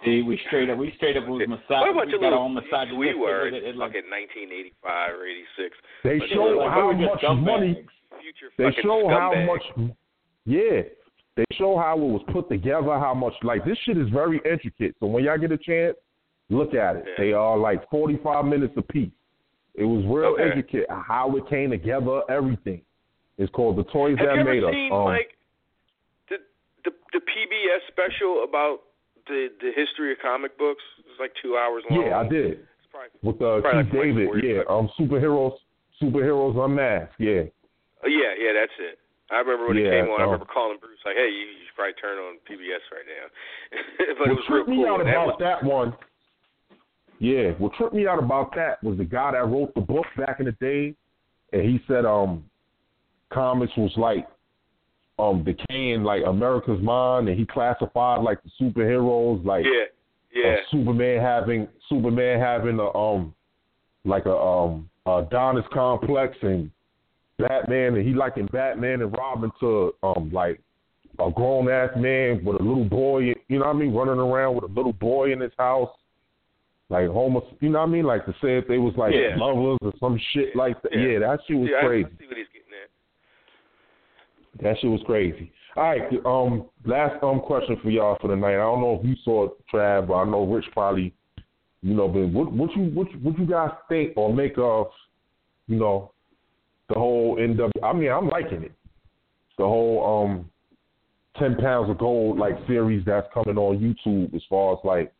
No. 0.07 0.12
See, 0.12 0.23
we 0.23 0.41
straight 0.47 0.70
up, 0.70 0.78
we 0.78 0.93
straight 0.97 1.16
up 1.16 1.27
was 1.27 1.43
massage. 1.49 1.83
We 1.83 1.91
of 1.91 1.97
got 1.97 2.07
little 2.07 2.28
our 2.33 2.35
own 2.35 2.55
massage. 2.55 2.89
we 2.97 3.15
were 3.15 3.49
in 3.49 3.55
it, 3.55 3.65
it, 3.65 3.77
like, 3.77 3.93
fucking 3.93 4.11
1985 4.11 5.15
or 5.15 5.27
86. 5.27 5.77
They 6.05 6.19
But 6.19 6.28
show 6.31 6.43
like, 6.57 6.70
how 6.70 6.89
we 6.89 6.95
were 6.95 7.12
just 7.12 7.23
much 7.23 7.39
money. 7.41 7.87
Future 8.20 8.51
They 8.57 8.65
fucking 8.65 8.83
show 8.83 9.09
how 9.09 9.33
much, 9.45 9.91
yeah. 10.45 10.83
They 11.37 11.45
show 11.59 11.77
how 11.77 11.95
it 11.99 12.01
was 12.01 12.23
put 12.33 12.49
together, 12.49 12.99
how 12.99 13.12
much 13.12 13.35
like 13.43 13.65
this 13.66 13.77
shit 13.85 13.99
is 13.99 14.09
very 14.09 14.41
intricate. 14.51 14.97
So 15.01 15.07
when 15.07 15.23
y'all 15.24 15.37
get 15.37 15.53
a 15.53 15.59
chance, 15.59 15.95
look 16.49 16.73
at 16.73 16.97
it. 16.97 17.05
Yeah. 17.07 17.15
They 17.19 17.33
are 17.35 17.59
like 17.59 17.89
forty 17.91 18.16
five 18.24 18.47
minutes 18.47 18.73
apiece. 18.78 19.11
It 19.74 19.85
was 19.85 20.03
real 20.07 20.33
Okay. 20.33 20.45
intricate 20.45 20.87
how 20.89 21.37
it 21.37 21.47
came 21.51 21.70
together, 21.70 22.23
everything. 22.31 22.81
It's 23.37 23.53
called 23.53 23.77
the 23.77 23.85
Toys 23.85 24.16
Have 24.16 24.28
That 24.28 24.35
you 24.37 24.41
ever 24.41 24.51
Made 24.55 24.65
Us. 24.65 24.73
seen 24.73 24.93
Um, 24.93 25.05
like 25.05 25.37
the 26.31 26.39
the 26.87 26.93
the 27.12 27.20
PBS 27.20 27.83
special 27.93 28.43
about 28.49 28.81
the 29.27 29.48
the 29.61 29.70
history 29.74 30.12
of 30.12 30.19
comic 30.20 30.59
books? 30.59 30.82
It's 31.01 31.20
like 31.20 31.32
two 31.43 31.57
hours 31.57 31.82
long. 31.90 32.07
yeah, 32.07 32.19
I 32.19 32.28
did 32.28 32.65
It's 32.65 32.89
probably, 32.90 33.11
with 33.23 33.36
uh, 33.43 33.61
Probably 33.61 33.85
Keith 33.85 33.94
like 33.94 34.03
David. 34.03 34.27
40 34.27 34.48
Yeah, 34.48 34.62
um, 34.69 34.90
superheroes, 34.98 35.57
superheroes 36.01 36.57
unmasked. 36.57 37.15
Yeah, 37.19 37.51
oh, 38.05 38.09
yeah, 38.09 38.32
yeah, 38.39 38.53
that's 38.55 38.77
it. 38.78 38.98
I 39.31 39.43
remember 39.43 39.69
when 39.69 39.78
it 39.78 39.90
came 39.90 40.07
on. 40.07 40.20
I 40.20 40.24
um, 40.24 40.31
remember 40.31 40.47
calling 40.47 40.78
Bruce 40.81 41.03
like, 41.05 41.16
"Hey, 41.16 41.28
you, 41.28 41.44
you 41.51 41.66
should 41.66 41.74
probably 41.74 41.98
turn 41.98 42.19
on 42.19 42.39
PBS 42.47 42.85
right 42.94 43.09
now." 43.11 43.27
but 44.19 44.31
it 44.31 44.35
was 44.35 44.47
real 44.48 44.65
tripped 44.65 44.70
me 44.70 44.85
cool. 44.85 44.94
out 44.94 44.98
that 45.03 45.11
about 45.11 45.27
was, 45.27 45.36
that 45.40 45.59
one, 45.65 45.97
yeah, 47.19 47.51
what 47.59 47.73
tripped 47.74 47.94
me 47.94 48.07
out 48.07 48.23
about 48.23 48.55
that 48.55 48.82
was 48.82 48.98
the 48.98 49.05
guy 49.05 49.32
that 49.32 49.47
wrote 49.47 49.74
the 49.74 49.81
book 49.81 50.07
back 50.16 50.39
in 50.39 50.47
the 50.47 50.53
day, 50.53 50.94
and 51.53 51.62
he 51.62 51.81
said 51.89 52.05
um, 52.05 52.44
comics 53.32 53.73
was 53.77 53.93
like 53.97 54.28
um 55.19 55.45
decaying 55.45 56.03
like 56.03 56.23
America's 56.27 56.81
mind, 56.83 57.29
and 57.29 57.39
he 57.39 57.47
classified 57.47 58.23
like 58.23 58.39
the 58.43 58.51
superheroes 58.61 59.45
like 59.45 59.65
yeah, 59.65 60.43
yeah, 60.43 60.57
Superman 60.71 61.23
having 61.23 61.69
Superman 61.89 62.39
having 62.41 62.79
a 62.79 62.95
um 62.97 63.35
like 64.05 64.27
a 64.27 64.37
um 64.37 64.89
a 65.07 65.19
Adonis 65.19 65.65
complex 65.73 66.37
and 66.43 66.71
Batman 67.39 67.95
and 67.97 68.07
he 68.07 68.13
likened 68.15 68.51
Batman 68.53 69.03
and 69.03 69.13
Robin 69.17 69.51
to 69.61 69.95
um 70.03 70.31
like 70.33 70.61
a 71.19 71.31
grown 71.31 71.71
ass 71.71 71.91
man 71.97 72.45
with 72.45 72.61
a 72.61 72.63
little 72.63 72.85
boy 72.85 73.21
you 73.21 73.35
know 73.59 73.67
what 73.67 73.77
I 73.77 73.79
mean, 73.79 73.95
running 73.95 74.19
around 74.19 74.57
with 74.57 74.65
a 74.65 74.75
little 74.75 74.93
boy 74.93 75.33
in 75.33 75.41
his 75.41 75.53
house. 75.59 75.91
Like 76.91 77.09
homo 77.09 77.43
you 77.61 77.71
know 77.71 77.81
what 77.81 77.89
I 77.89 77.91
mean? 77.93 78.05
Like 78.05 78.27
to 78.27 78.33
say 78.43 78.59
if 78.59 78.69
they 78.69 78.79
was 78.79 78.95
like 78.97 79.13
Yeah. 79.15 79.37
lovers 79.39 79.79
or 79.81 79.93
some 79.99 80.21
shit 80.35 80.55
like 80.55 80.81
that. 80.83 80.93
Yeah. 80.93 81.07
Yeah, 81.07 81.19
that 81.21 81.41
shit 81.49 81.57
was 81.57 81.69
yeah, 81.71 81.79
I, 81.79 81.81
I 81.81 81.87
crazy. 81.87 82.09
see 82.19 82.27
what 82.27 82.37
he's 82.37 82.47
getting 82.53 82.73
at. 82.83 82.91
That 84.62 84.77
shit 84.81 84.91
was 84.91 85.01
crazy. 85.05 85.53
All 85.77 85.85
right, 85.85 86.03
um, 86.24 86.66
last 86.87 87.23
um 87.23 87.41
question 87.41 87.77
for 87.83 87.91
y'all 87.91 88.16
for 88.20 88.28
the 88.28 88.37
night. 88.37 88.55
I 88.55 88.59
don't 88.59 88.81
know 88.81 88.99
if 89.01 89.07
you 89.07 89.15
saw 89.24 89.45
it, 89.47 89.53
Trav, 89.73 90.09
but 90.09 90.15
I 90.15 90.24
know 90.24 90.45
Rich 90.47 90.65
probably, 90.73 91.12
you 91.83 91.95
know, 91.95 92.09
but 92.09 92.28
what 92.28 92.51
what 92.53 92.74
you 92.74 92.85
what 92.95 93.11
you- 93.12 93.19
what 93.19 93.39
you 93.39 93.47
guys 93.47 93.73
think 93.89 94.15
or 94.16 94.33
make 94.33 94.55
of, 94.57 94.87
you 95.66 95.77
know, 95.77 96.12
the 96.89 96.95
whole 96.95 97.37
NW? 97.37 97.70
I 97.83 97.93
mean, 97.93 98.11
I'm 98.11 98.28
liking 98.28 98.62
it. 98.62 98.73
The 99.59 99.65
whole 99.65 100.24
um, 100.31 100.51
ten 101.39 101.57
pounds 101.57 101.91
of 101.91 101.99
gold 101.99 102.39
like 102.39 102.55
series 102.66 103.05
that's 103.05 103.27
coming 103.35 103.59
on 103.59 103.78
YouTube 103.78 104.35
as 104.35 104.43
far 104.49 104.74
as 104.74 104.78
like 104.85 105.12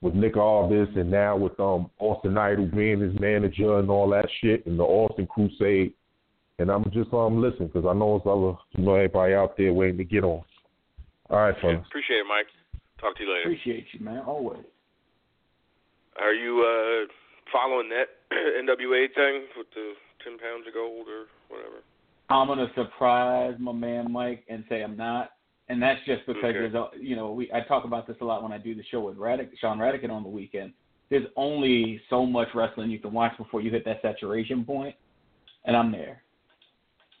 with 0.00 0.14
Nick 0.14 0.36
Aldis 0.36 0.88
and 0.96 1.10
now 1.10 1.36
with 1.36 1.58
um 1.60 1.90
Austin 1.98 2.38
Idol 2.38 2.66
being 2.66 3.00
his 3.00 3.18
manager 3.20 3.78
and 3.78 3.90
all 3.90 4.08
that 4.10 4.28
shit 4.40 4.64
and 4.64 4.78
the 4.78 4.84
Austin 4.84 5.26
Crusade. 5.26 5.92
And 6.58 6.70
I'm 6.70 6.84
just 6.92 7.12
um 7.12 7.40
listening 7.40 7.68
because 7.68 7.86
I 7.88 7.94
know 7.94 8.16
it's 8.16 8.26
other 8.26 8.58
you 8.76 8.84
know 8.84 8.94
everybody 8.94 9.34
out 9.34 9.56
there 9.56 9.72
waiting 9.72 9.98
to 9.98 10.04
get 10.04 10.24
on. 10.24 10.42
All 11.30 11.38
right, 11.38 11.54
Yeah, 11.56 11.60
fellas. 11.62 11.86
appreciate 11.86 12.18
it, 12.18 12.26
Mike. 12.28 12.46
Talk 13.00 13.16
to 13.16 13.22
you 13.22 13.28
later. 13.30 13.42
Appreciate 13.42 13.86
you, 13.92 14.04
man. 14.04 14.22
Always. 14.26 14.64
Are 16.20 16.34
you 16.34 16.60
uh 16.60 17.06
following 17.52 17.88
that 17.90 18.08
NWA 18.32 19.06
thing 19.14 19.42
with 19.56 19.68
the 19.74 19.92
ten 20.24 20.36
pounds 20.38 20.66
of 20.66 20.74
gold 20.74 21.06
or 21.08 21.26
whatever? 21.48 21.76
I'm 22.30 22.48
gonna 22.48 22.70
surprise 22.74 23.54
my 23.58 23.72
man 23.72 24.10
Mike 24.12 24.44
and 24.48 24.64
say 24.68 24.82
I'm 24.82 24.96
not, 24.96 25.30
and 25.68 25.80
that's 25.80 26.00
just 26.06 26.26
because 26.26 26.42
Okay. 26.42 26.52
there's 26.52 26.74
a 26.74 26.88
you 27.00 27.14
know 27.14 27.32
we 27.32 27.50
I 27.52 27.60
talk 27.60 27.84
about 27.84 28.06
this 28.08 28.16
a 28.20 28.24
lot 28.24 28.42
when 28.42 28.52
I 28.52 28.58
do 28.58 28.74
the 28.74 28.82
show 28.90 29.00
with 29.00 29.16
Radic, 29.16 29.50
Sean 29.60 29.78
Radican 29.78 30.10
on 30.10 30.24
the 30.24 30.28
weekend. 30.28 30.72
There's 31.08 31.26
only 31.36 32.00
so 32.10 32.26
much 32.26 32.48
wrestling 32.54 32.90
you 32.90 32.98
can 32.98 33.12
watch 33.12 33.32
before 33.38 33.62
you 33.62 33.70
hit 33.70 33.84
that 33.86 34.02
saturation 34.02 34.64
point, 34.64 34.94
and 35.64 35.76
I'm 35.76 35.90
there. 35.92 36.22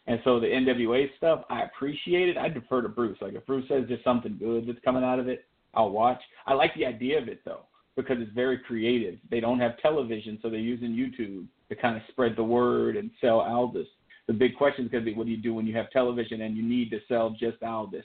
And 0.08 0.18
so 0.24 0.40
the 0.40 0.46
NWA 0.46 1.06
stuff, 1.16 1.44
I 1.48 1.62
appreciate 1.62 2.28
it. 2.28 2.36
I 2.36 2.48
defer 2.48 2.82
to 2.82 2.88
Bruce. 2.88 3.18
Like 3.20 3.34
if 3.34 3.46
Bruce 3.46 3.68
says 3.68 3.84
there's 3.86 4.02
something 4.02 4.36
good 4.38 4.66
that's 4.66 4.84
coming 4.84 5.04
out 5.04 5.20
of 5.20 5.28
it, 5.28 5.44
I'll 5.74 5.90
watch. 5.90 6.20
I 6.46 6.54
like 6.54 6.74
the 6.74 6.86
idea 6.86 7.20
of 7.20 7.28
it 7.28 7.42
though 7.44 7.60
because 7.94 8.16
it's 8.20 8.32
very 8.32 8.58
creative. 8.58 9.18
They 9.30 9.40
don't 9.40 9.60
have 9.60 9.78
television, 9.78 10.38
so 10.42 10.50
they're 10.50 10.58
using 10.58 10.90
YouTube 10.90 11.46
to 11.68 11.76
kind 11.76 11.96
of 11.96 12.02
spread 12.08 12.34
the 12.36 12.44
word 12.44 12.96
and 12.96 13.10
sell 13.20 13.40
Aldis 13.40 13.86
the 14.28 14.34
big 14.34 14.56
question 14.56 14.84
is 14.84 14.90
going 14.90 15.04
to 15.04 15.10
be 15.10 15.16
what 15.16 15.26
do 15.26 15.32
you 15.32 15.42
do 15.42 15.54
when 15.54 15.66
you 15.66 15.74
have 15.74 15.90
television 15.90 16.42
and 16.42 16.56
you 16.56 16.62
need 16.62 16.90
to 16.90 17.00
sell 17.08 17.30
just 17.30 17.60
Aldis? 17.62 18.04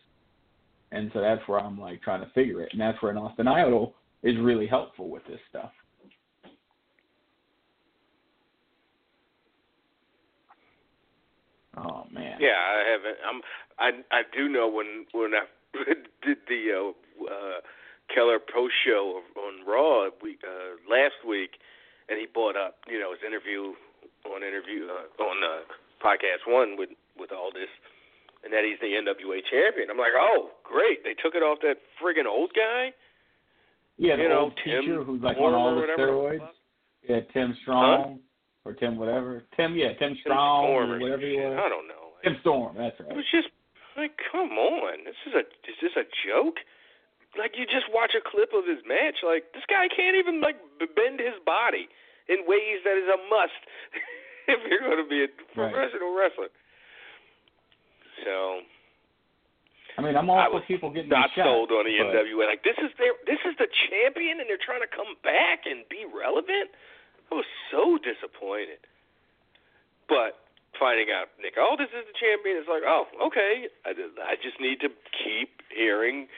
And 0.92 1.12
so 1.14 1.22
that's 1.22 1.46
where 1.48 1.60
I'm 1.60 1.80
like 1.80 2.02
trying 2.02 2.22
to 2.22 2.32
figure 2.32 2.62
it. 2.62 2.70
And 2.72 2.82
that's 2.82 3.00
where 3.02 3.12
an 3.12 3.18
Austin 3.18 3.48
Idol 3.48 3.94
is 4.24 4.36
really 4.40 4.66
helpful 4.66 5.10
with 5.10 5.24
this 5.28 5.40
stuff. 5.50 5.72
Oh 11.78 12.06
man. 12.12 12.38
Yeah, 12.40 12.58
I 12.58 12.84
haven't. 12.86 13.18
I'm. 13.26 13.42
I 13.80 13.90
I 14.16 14.22
do 14.36 14.48
know 14.48 14.70
when 14.70 15.06
when 15.12 15.34
I 15.34 15.46
did 16.26 16.38
the 16.48 16.62
uh, 16.70 16.90
uh, 17.26 17.60
Keller 18.14 18.40
post 18.40 18.74
show 18.86 19.22
on 19.36 19.66
Raw 19.66 20.10
week 20.22 20.42
uh, 20.46 20.78
last 20.90 21.26
week, 21.28 21.58
and 22.10 22.20
he 22.20 22.28
brought 22.28 22.56
up 22.56 22.78
you 22.88 23.00
know 23.00 23.12
his 23.12 23.26
interview 23.26 23.74
on 24.30 24.44
interview 24.44 24.86
uh, 24.86 25.24
on 25.24 25.38
uh, 25.42 25.66
podcast 25.98 26.46
one 26.46 26.78
with 26.78 26.90
with 27.18 27.32
all 27.32 27.50
this, 27.52 27.70
and 28.44 28.54
that 28.54 28.62
he's 28.62 28.78
the 28.78 28.94
NWA 28.94 29.42
champion. 29.50 29.90
I'm 29.90 29.98
like, 29.98 30.14
oh 30.14 30.52
great, 30.64 31.04
they 31.04 31.18
took 31.18 31.34
it 31.34 31.42
off 31.42 31.58
that 31.62 31.82
friggin' 31.98 32.30
old 32.30 32.52
guy. 32.54 32.94
Yeah, 33.98 34.16
the 34.16 34.24
you 34.24 34.30
know, 34.30 34.54
old 34.54 34.58
teacher 34.64 34.82
Tim 34.82 35.04
who's 35.06 35.22
like 35.22 35.40
Warner 35.40 35.58
on 35.58 35.62
all 35.62 35.82
the 35.82 35.88
steroids. 35.98 36.50
Yeah, 37.10 37.20
Tim 37.34 37.58
Storm 37.64 38.20
or 38.66 38.74
Tim 38.74 38.98
whatever. 38.98 39.44
Tim, 39.56 39.76
yeah, 39.76 39.94
Tim 40.00 40.16
Strong 40.22 40.66
Storm 40.68 40.92
or 40.92 41.00
whatever 41.00 41.22
he 41.28 41.38
was. 41.38 41.60
I 41.60 41.70
don't 41.70 41.88
know. 41.88 42.16
Tim 42.24 42.38
Storm, 42.42 42.76
that's 42.78 42.96
right. 43.00 43.12
It 43.12 43.16
was 43.16 43.26
just 43.32 43.50
like, 43.98 44.16
come 44.32 44.52
on, 44.58 45.04
this 45.06 45.16
is 45.28 45.34
a 45.36 45.44
is 45.70 45.78
this 45.82 45.96
a 45.98 46.06
joke? 46.28 46.58
Like 47.38 47.58
you 47.58 47.66
just 47.66 47.90
watch 47.92 48.14
a 48.16 48.22
clip 48.22 48.54
of 48.54 48.64
his 48.66 48.80
match, 48.88 49.20
like 49.26 49.52
this 49.54 49.64
guy 49.68 49.88
can't 49.90 50.16
even 50.16 50.40
like 50.40 50.56
bend 50.96 51.20
his 51.20 51.36
body 51.46 51.90
in 52.30 52.46
ways 52.48 52.80
that 52.86 52.96
is 52.96 53.10
a 53.10 53.20
must 53.28 53.60
if 54.48 54.60
you're 54.70 54.86
going 54.86 55.02
to 55.04 55.10
be 55.10 55.26
a 55.26 55.30
Right. 55.60 55.74
professional 55.74 56.16
wrestler. 56.16 56.48
So 58.24 58.62
I 59.98 60.02
mean, 60.02 60.16
I'm 60.18 60.30
all 60.30 60.40
I 60.40 60.50
for 60.50 60.62
people 60.66 60.90
getting 60.90 61.10
not 61.10 61.30
shot, 61.36 61.46
sold 61.46 61.70
on 61.72 61.86
the 61.86 61.94
but- 62.00 62.16
NWA. 62.16 62.48
Like 62.48 62.64
this 62.64 62.78
is 62.82 62.90
their 62.98 63.14
this 63.28 63.42
is 63.46 63.54
the 63.60 63.68
champion, 63.90 64.40
and 64.40 64.48
they're 64.50 64.62
trying 64.62 64.82
to 64.82 64.90
come 64.90 65.18
back 65.24 65.66
and 65.70 65.84
be 65.90 66.06
relevant. 66.10 66.72
I 67.34 67.42
was 67.42 67.50
so 67.74 67.98
disappointed. 67.98 68.86
But 70.06 70.38
finding 70.78 71.10
out 71.10 71.34
Nick 71.42 71.58
Aldis 71.58 71.90
is 71.90 72.06
the 72.06 72.14
champion, 72.14 72.62
it's 72.62 72.70
like, 72.70 72.86
oh, 72.86 73.10
okay. 73.26 73.74
I 73.82 73.98
I 74.22 74.38
just 74.38 74.62
need 74.62 74.78
to 74.86 74.94
keep 75.10 75.66
hearing 75.74 76.30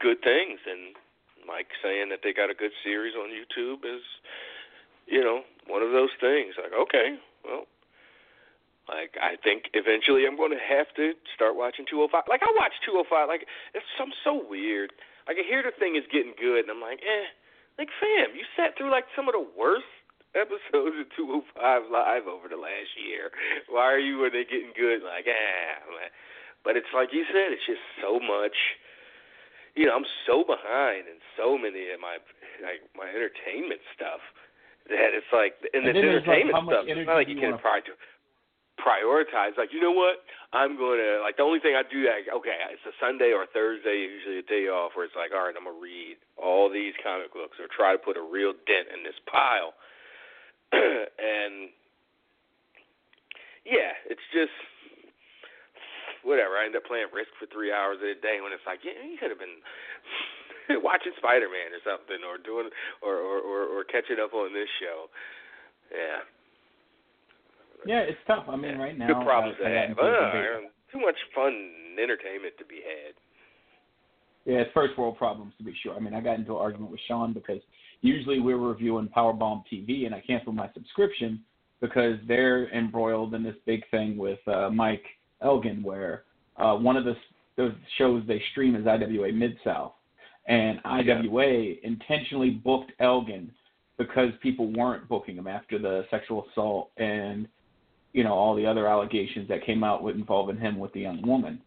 good 0.00 0.24
things, 0.24 0.64
and 0.64 0.96
Mike 1.44 1.68
saying 1.84 2.08
that 2.08 2.24
they 2.24 2.32
got 2.32 2.48
a 2.48 2.56
good 2.56 2.72
series 2.80 3.12
on 3.12 3.28
YouTube 3.28 3.84
is, 3.84 4.00
you 5.04 5.20
know, 5.20 5.44
one 5.68 5.84
of 5.84 5.92
those 5.92 6.16
things. 6.16 6.56
Like, 6.56 6.72
okay, 6.72 7.20
well, 7.44 7.68
like 8.88 9.20
I 9.20 9.36
think 9.36 9.76
eventually 9.76 10.24
I'm 10.24 10.40
going 10.40 10.56
to 10.56 10.64
have 10.64 10.88
to 10.96 11.12
start 11.36 11.52
watching 11.52 11.84
205. 11.84 12.24
Like 12.32 12.40
I 12.40 12.52
watch 12.56 12.72
205. 12.88 13.28
Like 13.28 13.44
it's 13.76 13.84
some 14.00 14.16
so 14.24 14.40
weird. 14.40 14.96
Like 15.28 15.36
I 15.36 15.44
hear 15.44 15.60
the 15.60 15.76
thing 15.76 16.00
is 16.00 16.08
getting 16.08 16.32
good, 16.40 16.64
and 16.64 16.72
I'm 16.72 16.80
like, 16.80 17.04
eh. 17.04 17.28
Like 17.76 17.92
fam, 18.00 18.32
you 18.32 18.48
sat 18.56 18.78
through 18.78 18.88
like 18.88 19.04
some 19.12 19.28
of 19.28 19.34
the 19.34 19.44
worst 19.52 19.84
episodes 20.34 20.98
of 20.98 21.06
205 21.16 21.90
live 21.90 22.26
over 22.26 22.46
the 22.50 22.58
last 22.58 22.92
year. 22.98 23.30
Why 23.70 23.86
are 23.90 24.02
you 24.02 24.20
when 24.20 24.32
they 24.34 24.44
getting 24.44 24.74
good? 24.76 25.02
Like 25.02 25.26
ah. 25.30 26.10
But 26.64 26.76
it's 26.76 26.90
like 26.94 27.12
you 27.12 27.24
said, 27.28 27.52
it's 27.52 27.66
just 27.66 27.82
so 28.00 28.18
much. 28.18 28.56
You 29.74 29.86
know, 29.90 29.94
I'm 29.98 30.06
so 30.26 30.46
behind 30.46 31.10
in 31.10 31.18
so 31.36 31.58
many 31.58 31.90
of 31.90 31.98
my 32.00 32.18
like 32.62 32.82
my 32.94 33.10
entertainment 33.10 33.82
stuff 33.94 34.22
that 34.88 35.16
it's 35.16 35.28
like, 35.32 35.56
and, 35.72 35.82
And 35.88 35.96
then 35.96 36.04
there's, 36.04 36.26
like, 36.28 36.44
stuff. 36.44 36.84
It's 36.86 37.08
not 37.08 37.16
like 37.16 37.28
you 37.28 37.40
you 37.40 37.40
can 37.40 37.56
wanna- 37.56 37.64
prioritize. 38.78 39.56
Like, 39.56 39.72
you 39.72 39.80
know 39.80 39.94
what? 39.94 40.22
I'm 40.52 40.76
going 40.76 40.98
to 41.00 41.22
like 41.22 41.36
the 41.38 41.42
only 41.46 41.58
thing 41.58 41.74
I 41.74 41.82
do. 41.82 42.04
Like, 42.04 42.28
okay, 42.30 42.58
it's 42.70 42.84
a 42.86 42.94
Sunday 43.00 43.32
or 43.32 43.46
Thursday, 43.46 44.06
usually 44.06 44.38
a 44.38 44.46
day 44.46 44.68
off, 44.68 44.92
where 44.94 45.04
it's 45.06 45.16
like, 45.16 45.32
all 45.32 45.46
right, 45.46 45.54
I'm 45.56 45.64
gonna 45.66 45.78
read 45.80 46.18
all 46.36 46.68
these 46.70 46.94
comic 47.02 47.32
books 47.32 47.58
or 47.58 47.66
try 47.70 47.92
to 47.92 47.98
put 47.98 48.16
a 48.16 48.22
real 48.22 48.52
dent 48.66 48.88
in 48.94 49.02
this 49.02 49.18
pile. 49.26 49.74
and 51.18 51.70
yeah, 53.64 53.94
it's 54.10 54.24
just 54.34 54.54
whatever. 56.26 56.56
I 56.56 56.66
end 56.66 56.76
up 56.76 56.84
playing 56.84 57.12
Risk 57.12 57.30
for 57.38 57.46
three 57.48 57.72
hours 57.72 58.00
of 58.02 58.08
a 58.08 58.18
day 58.18 58.40
when 58.42 58.52
it's 58.52 58.64
like, 58.66 58.80
yeah, 58.82 58.98
you 59.04 59.16
could 59.20 59.30
have 59.30 59.40
been 59.40 59.60
watching 60.84 61.14
Spider 61.16 61.48
Man 61.48 61.72
or 61.72 61.82
something, 61.84 62.20
or 62.24 62.40
doing, 62.40 62.68
or, 63.00 63.16
or 63.20 63.38
or 63.40 63.60
or 63.68 63.80
catching 63.84 64.18
up 64.18 64.34
on 64.34 64.52
this 64.52 64.70
show. 64.80 65.08
Yeah. 65.92 66.20
Yeah, 67.86 68.00
it's 68.08 68.20
tough. 68.26 68.48
I 68.48 68.56
mean, 68.56 68.78
right 68.78 68.96
now, 68.96 69.08
Good 69.08 69.26
problems 69.28 69.60
I, 69.60 69.68
to 69.68 69.74
have. 69.76 69.98
Uh, 69.98 70.72
too 70.88 71.00
much 71.04 71.20
fun 71.34 71.52
entertainment 72.00 72.56
to 72.58 72.64
be 72.64 72.80
had. 72.80 73.12
Yeah, 74.44 74.64
it's 74.64 74.72
first 74.72 74.96
world 74.98 75.16
problems 75.16 75.52
to 75.58 75.64
be 75.64 75.74
sure. 75.82 75.94
I 75.94 76.00
mean, 76.00 76.14
I 76.14 76.20
got 76.20 76.38
into 76.38 76.52
an 76.52 76.60
argument 76.60 76.90
with 76.90 77.00
Sean 77.08 77.32
because 77.32 77.60
usually 78.04 78.38
we're 78.38 78.58
reviewing 78.58 79.08
Powerbomb 79.08 79.64
TV, 79.72 80.06
and 80.06 80.14
I 80.14 80.20
canceled 80.20 80.56
my 80.56 80.70
subscription 80.74 81.42
because 81.80 82.18
they're 82.28 82.68
embroiled 82.68 83.34
in 83.34 83.42
this 83.42 83.56
big 83.66 83.82
thing 83.90 84.16
with 84.16 84.38
uh, 84.46 84.70
Mike 84.70 85.04
Elgin, 85.42 85.82
where 85.82 86.24
uh, 86.56 86.74
one 86.76 86.96
of 86.96 87.04
the 87.04 87.14
those 87.56 87.72
shows 87.98 88.22
they 88.26 88.42
stream 88.50 88.74
is 88.74 88.86
IWA 88.86 89.32
Mid 89.32 89.56
South, 89.64 89.92
and 90.46 90.80
IWA 90.84 91.74
intentionally 91.82 92.50
booked 92.50 92.92
Elgin 93.00 93.50
because 93.96 94.30
people 94.42 94.72
weren't 94.72 95.08
booking 95.08 95.36
him 95.36 95.46
after 95.46 95.78
the 95.78 96.04
sexual 96.10 96.46
assault 96.50 96.90
and 96.96 97.46
you 98.12 98.24
know 98.24 98.32
all 98.32 98.56
the 98.56 98.66
other 98.66 98.88
allegations 98.88 99.48
that 99.48 99.64
came 99.64 99.84
out 99.84 100.02
with 100.02 100.16
involving 100.16 100.56
him 100.56 100.78
with 100.78 100.92
the 100.94 101.00
young 101.00 101.22
woman 101.22 101.60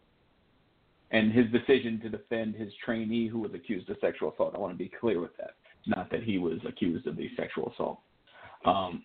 and 1.10 1.32
his 1.32 1.46
decision 1.50 1.98
to 2.02 2.10
defend 2.10 2.54
his 2.54 2.70
trainee 2.84 3.28
who 3.28 3.38
was 3.38 3.54
accused 3.54 3.88
of 3.88 3.96
sexual 4.00 4.30
assault. 4.32 4.54
I 4.54 4.58
want 4.58 4.74
to 4.74 4.78
be 4.78 4.90
clear 5.00 5.20
with 5.20 5.34
that. 5.38 5.54
Not 5.88 6.10
that 6.10 6.22
he 6.22 6.38
was 6.38 6.58
accused 6.66 7.06
of 7.06 7.16
the 7.16 7.28
sexual 7.36 7.72
assault. 7.72 8.00
Um, 8.64 9.04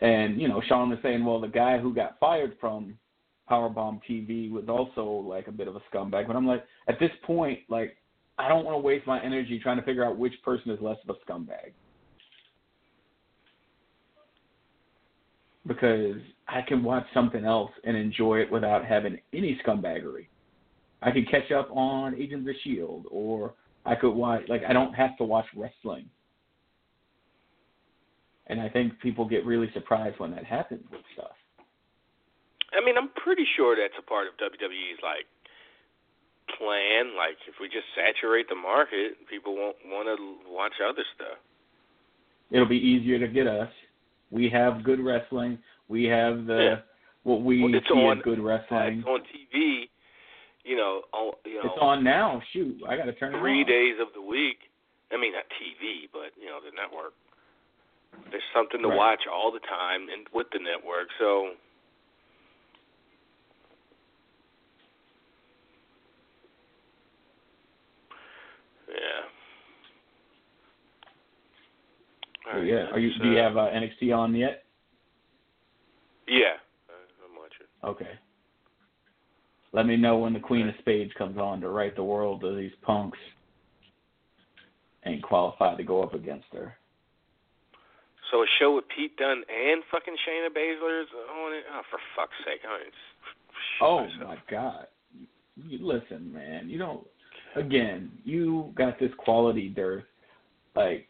and 0.00 0.40
you 0.40 0.48
know, 0.48 0.62
Sean 0.68 0.90
was 0.90 0.98
saying, 1.02 1.24
well, 1.24 1.40
the 1.40 1.48
guy 1.48 1.78
who 1.78 1.92
got 1.94 2.18
fired 2.20 2.56
from 2.60 2.96
Powerbomb 3.50 4.00
TV 4.08 4.50
was 4.50 4.64
also 4.68 5.04
like 5.04 5.48
a 5.48 5.52
bit 5.52 5.68
of 5.68 5.76
a 5.76 5.80
scumbag. 5.92 6.26
But 6.26 6.36
I'm 6.36 6.46
like, 6.46 6.64
at 6.88 7.00
this 7.00 7.10
point, 7.24 7.60
like, 7.68 7.96
I 8.38 8.48
don't 8.48 8.64
want 8.64 8.74
to 8.74 8.78
waste 8.78 9.06
my 9.06 9.22
energy 9.22 9.58
trying 9.58 9.78
to 9.78 9.82
figure 9.82 10.04
out 10.04 10.16
which 10.16 10.34
person 10.44 10.70
is 10.70 10.80
less 10.80 10.98
of 11.08 11.16
a 11.16 11.30
scumbag. 11.30 11.72
Because 15.66 16.16
I 16.46 16.62
can 16.62 16.84
watch 16.84 17.04
something 17.12 17.44
else 17.44 17.72
and 17.84 17.96
enjoy 17.96 18.38
it 18.40 18.50
without 18.50 18.84
having 18.84 19.18
any 19.34 19.60
scumbaggery. 19.66 20.28
I 21.02 21.10
could 21.10 21.30
catch 21.30 21.50
up 21.52 21.68
on 21.70 22.14
Agents 22.14 22.48
of 22.48 22.54
Shield, 22.62 23.06
or 23.10 23.54
I 23.88 23.94
could 23.94 24.12
watch 24.14 24.42
like 24.48 24.62
I 24.68 24.72
don't 24.72 24.92
have 24.94 25.16
to 25.18 25.24
watch 25.24 25.46
wrestling. 25.56 26.08
And 28.48 28.60
I 28.60 28.68
think 28.68 28.98
people 29.00 29.24
get 29.26 29.44
really 29.44 29.70
surprised 29.74 30.18
when 30.18 30.30
that 30.32 30.44
happens 30.44 30.84
with 30.90 31.02
stuff. 31.14 31.36
I 32.72 32.84
mean, 32.84 32.96
I'm 32.96 33.08
pretty 33.10 33.44
sure 33.56 33.76
that's 33.76 33.94
a 33.98 34.02
part 34.02 34.26
of 34.26 34.34
WWE's 34.36 35.00
like 35.02 35.26
plan. 36.58 37.16
Like, 37.16 37.36
if 37.46 37.54
we 37.60 37.68
just 37.68 37.84
saturate 37.94 38.48
the 38.48 38.54
market, 38.54 39.16
people 39.28 39.54
won't 39.54 39.76
want 39.86 40.08
to 40.08 40.50
watch 40.50 40.72
other 40.86 41.04
stuff. 41.14 41.36
It'll 42.50 42.68
be 42.68 42.78
easier 42.78 43.18
to 43.18 43.28
get 43.28 43.46
us. 43.46 43.68
We 44.30 44.48
have 44.50 44.82
good 44.82 45.00
wrestling. 45.00 45.58
We 45.88 46.04
have 46.04 46.46
the 46.46 46.62
Yeah. 46.62 46.80
what 47.24 47.42
we 47.42 47.62
Well, 47.62 47.72
see 47.72 47.94
on- 47.94 48.18
as 48.18 48.24
good 48.24 48.40
wrestling. 48.40 49.00
It's 49.00 49.06
on 49.08 49.20
TV. 49.24 49.90
You 50.68 50.76
know, 50.76 51.00
on, 51.16 51.32
you 51.46 51.54
know, 51.54 51.60
It's 51.64 51.80
on 51.80 52.04
now. 52.04 52.42
Shoot, 52.52 52.82
I 52.86 52.94
got 52.94 53.06
to 53.06 53.14
turn 53.14 53.34
it 53.34 53.40
three 53.40 53.62
on. 53.62 53.66
days 53.66 53.94
of 54.04 54.08
the 54.12 54.20
week. 54.20 54.58
I 55.10 55.16
mean, 55.16 55.32
not 55.32 55.44
TV, 55.56 56.04
but 56.12 56.36
you 56.38 56.44
know, 56.52 56.58
the 56.60 56.76
network. 56.76 57.14
There's 58.30 58.42
something 58.52 58.82
to 58.82 58.88
Right. 58.88 58.96
watch 59.16 59.20
all 59.32 59.50
the 59.50 59.60
time, 59.60 60.08
and 60.12 60.28
with 60.34 60.48
the 60.52 60.58
network, 60.58 61.08
so 61.18 61.52
yeah. 68.88 69.24
All 72.52 72.58
right, 72.58 72.66
yeah. 72.66 72.86
Are 72.92 72.98
you? 72.98 73.10
Do 73.22 73.28
you 73.30 73.38
uh, 73.38 73.42
have 73.42 73.56
uh, 73.56 73.70
NXT 73.70 74.14
on 74.16 74.34
yet? 74.34 74.64
Yeah, 76.26 76.56
I'm 77.24 77.36
watching. 77.36 77.66
Okay. 77.84 78.18
Let 79.72 79.86
me 79.86 79.96
know 79.96 80.18
when 80.18 80.32
the 80.32 80.40
Queen 80.40 80.68
of 80.68 80.74
Spades 80.78 81.12
comes 81.18 81.38
on 81.38 81.60
to 81.60 81.68
right 81.68 81.94
the 81.94 82.04
world 82.04 82.42
of 82.44 82.56
these 82.56 82.72
punks. 82.82 83.18
Ain't 85.04 85.22
qualified 85.22 85.76
to 85.78 85.84
go 85.84 86.02
up 86.02 86.14
against 86.14 86.46
her. 86.52 86.76
So 88.30 88.42
a 88.42 88.46
show 88.58 88.74
with 88.74 88.84
Pete 88.94 89.16
Dunne 89.16 89.42
and 89.48 89.82
fucking 89.90 90.14
Shayna 90.14 90.48
Baszler 90.48 91.02
is 91.02 91.08
on 91.30 91.52
it. 91.54 91.64
Oh, 91.72 91.80
for 91.90 91.98
fuck's 92.16 92.32
sake! 92.44 92.60
I 92.68 92.78
mean, 92.78 92.92
Oh 93.80 94.04
myself. 94.04 94.22
my 94.24 94.36
God! 94.50 94.86
You, 95.56 95.78
listen, 95.86 96.32
man. 96.32 96.68
You 96.68 96.78
don't. 96.78 97.06
Again, 97.56 98.10
you 98.24 98.72
got 98.76 98.98
this 98.98 99.10
quality 99.16 99.68
dearth. 99.68 100.04
Like, 100.76 101.08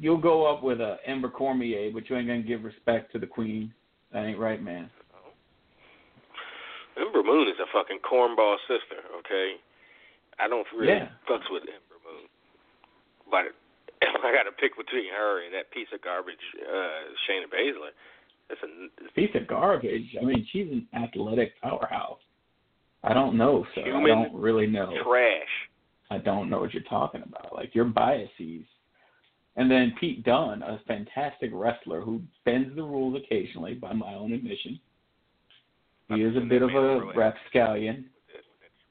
you'll 0.00 0.16
go 0.16 0.46
up 0.46 0.62
with 0.62 0.80
a 0.80 0.96
Ember 1.06 1.28
Cormier, 1.28 1.90
but 1.92 2.08
you 2.08 2.16
ain't 2.16 2.28
gonna 2.28 2.42
give 2.42 2.64
respect 2.64 3.12
to 3.12 3.18
the 3.18 3.26
Queen. 3.26 3.72
That 4.12 4.24
ain't 4.24 4.38
right, 4.38 4.62
man. 4.62 4.88
Ember 6.96 7.22
Moon 7.22 7.48
is 7.48 7.58
a 7.60 7.66
fucking 7.72 7.98
cornball 8.00 8.56
sister, 8.66 9.02
okay? 9.20 9.56
I 10.38 10.48
don't 10.48 10.66
really 10.72 10.92
Yeah. 10.92 11.08
fucks 11.28 11.48
with 11.50 11.62
Ember 11.62 11.98
Moon. 12.04 12.28
but 13.30 13.46
if 14.02 14.24
I 14.24 14.32
got 14.32 14.44
to 14.44 14.52
pick 14.52 14.76
between 14.76 15.08
her 15.10 15.42
and 15.44 15.52
that 15.54 15.70
piece 15.70 15.88
of 15.92 16.00
garbage, 16.00 16.40
uh, 16.62 17.14
Shayna 17.26 17.46
Baszler, 17.48 17.90
that's 18.48 18.62
a 18.62 19.12
piece 19.14 19.34
of 19.34 19.46
garbage. 19.46 20.16
I 20.20 20.24
mean, 20.24 20.44
she's 20.52 20.70
an 20.70 20.86
athletic 20.94 21.60
powerhouse. 21.60 22.20
I 23.02 23.12
don't 23.14 23.36
know, 23.36 23.66
sir. 23.74 23.82
Human 23.84 24.04
I 24.18 24.24
don't 24.24 24.34
really 24.34 24.66
know. 24.66 24.96
trash. 25.02 25.68
I 26.10 26.18
don't 26.18 26.48
know 26.48 26.60
what 26.60 26.72
you're 26.72 26.82
talking 26.84 27.22
about. 27.22 27.54
Like 27.54 27.74
your 27.74 27.84
biases. 27.86 28.64
And 29.56 29.70
then 29.70 29.94
Pete 29.98 30.22
Dunne, 30.22 30.62
a 30.62 30.78
fantastic 30.86 31.50
wrestler 31.52 32.00
who 32.00 32.20
bends 32.44 32.76
the 32.76 32.82
rules 32.82 33.16
occasionally, 33.16 33.74
by 33.74 33.92
my 33.92 34.14
own 34.14 34.32
admission. 34.32 34.78
He 36.08 36.22
is 36.22 36.36
a 36.36 36.40
bit 36.40 36.62
of 36.62 36.70
a 36.70 37.00
rapscallion. 37.16 38.06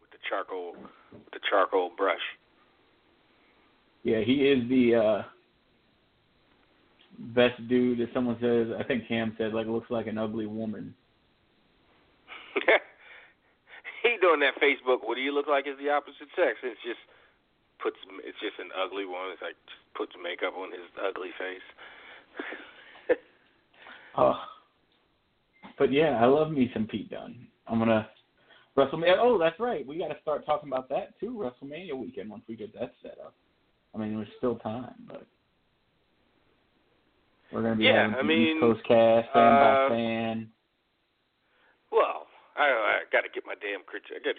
with 0.01 0.11
the 0.11 0.17
charcoal, 0.29 0.75
with 1.13 1.31
the 1.31 1.39
charcoal 1.49 1.91
brush. 1.95 2.19
Yeah, 4.03 4.19
he 4.19 4.47
is 4.47 4.67
the 4.69 4.95
uh 4.95 5.23
best 7.33 7.67
dude. 7.67 8.01
If 8.01 8.09
someone 8.13 8.37
says, 8.41 8.67
I 8.77 8.83
think 8.83 9.07
Cam 9.07 9.33
said, 9.37 9.53
like 9.53 9.67
looks 9.67 9.89
like 9.89 10.07
an 10.07 10.17
ugly 10.17 10.45
woman. 10.45 10.93
he 14.03 14.17
doing 14.21 14.41
that 14.41 14.61
Facebook. 14.61 14.99
What 15.03 15.15
do 15.15 15.21
you 15.21 15.33
look 15.33 15.47
like 15.47 15.67
as 15.67 15.77
the 15.81 15.89
opposite 15.89 16.27
sex? 16.35 16.59
It's 16.63 16.81
just 16.83 16.99
puts. 17.81 17.97
It's 18.25 18.39
just 18.41 18.59
an 18.59 18.69
ugly 18.75 19.05
one. 19.05 19.31
It's 19.31 19.41
like 19.41 19.55
just 19.65 19.79
puts 19.95 20.11
makeup 20.21 20.53
on 20.57 20.71
his 20.71 20.81
ugly 20.99 21.31
face. 21.39 21.65
Oh, 24.17 24.39
but 25.77 25.91
yeah, 25.91 26.19
I 26.21 26.25
love 26.25 26.51
me 26.51 26.69
some 26.73 26.87
Pete 26.87 27.09
Dunne. 27.09 27.47
I'm 27.67 27.79
gonna 27.79 28.07
WrestleMania. 28.77 29.15
Oh, 29.19 29.37
that's 29.37 29.59
right. 29.59 29.85
We 29.85 29.97
got 29.97 30.09
to 30.09 30.17
start 30.21 30.45
talking 30.45 30.69
about 30.69 30.89
that 30.89 31.19
too. 31.19 31.31
WrestleMania 31.31 31.95
weekend 31.95 32.29
once 32.29 32.43
we 32.47 32.55
get 32.55 32.73
that 32.79 32.93
set 33.01 33.17
up. 33.23 33.33
I 33.93 33.97
mean, 33.97 34.15
there's 34.15 34.27
still 34.37 34.55
time, 34.55 34.95
but 35.07 35.25
we're 37.51 37.61
gonna 37.61 37.75
be 37.75 37.85
Yeah, 37.85 38.09
having 38.09 38.15
I 38.15 38.23
mean, 38.23 38.57
East 38.57 38.59
Coast 38.59 38.81
cast, 38.87 39.27
fan 39.33 39.53
uh, 39.53 39.59
by 39.59 39.95
fan. 39.95 40.49
Well, 41.91 42.27
I, 42.57 42.67
I 42.67 42.93
got 43.11 43.21
to 43.21 43.29
get 43.33 43.45
my 43.45 43.55
damn. 43.59 43.81
I 43.87 44.19
got. 44.23 44.35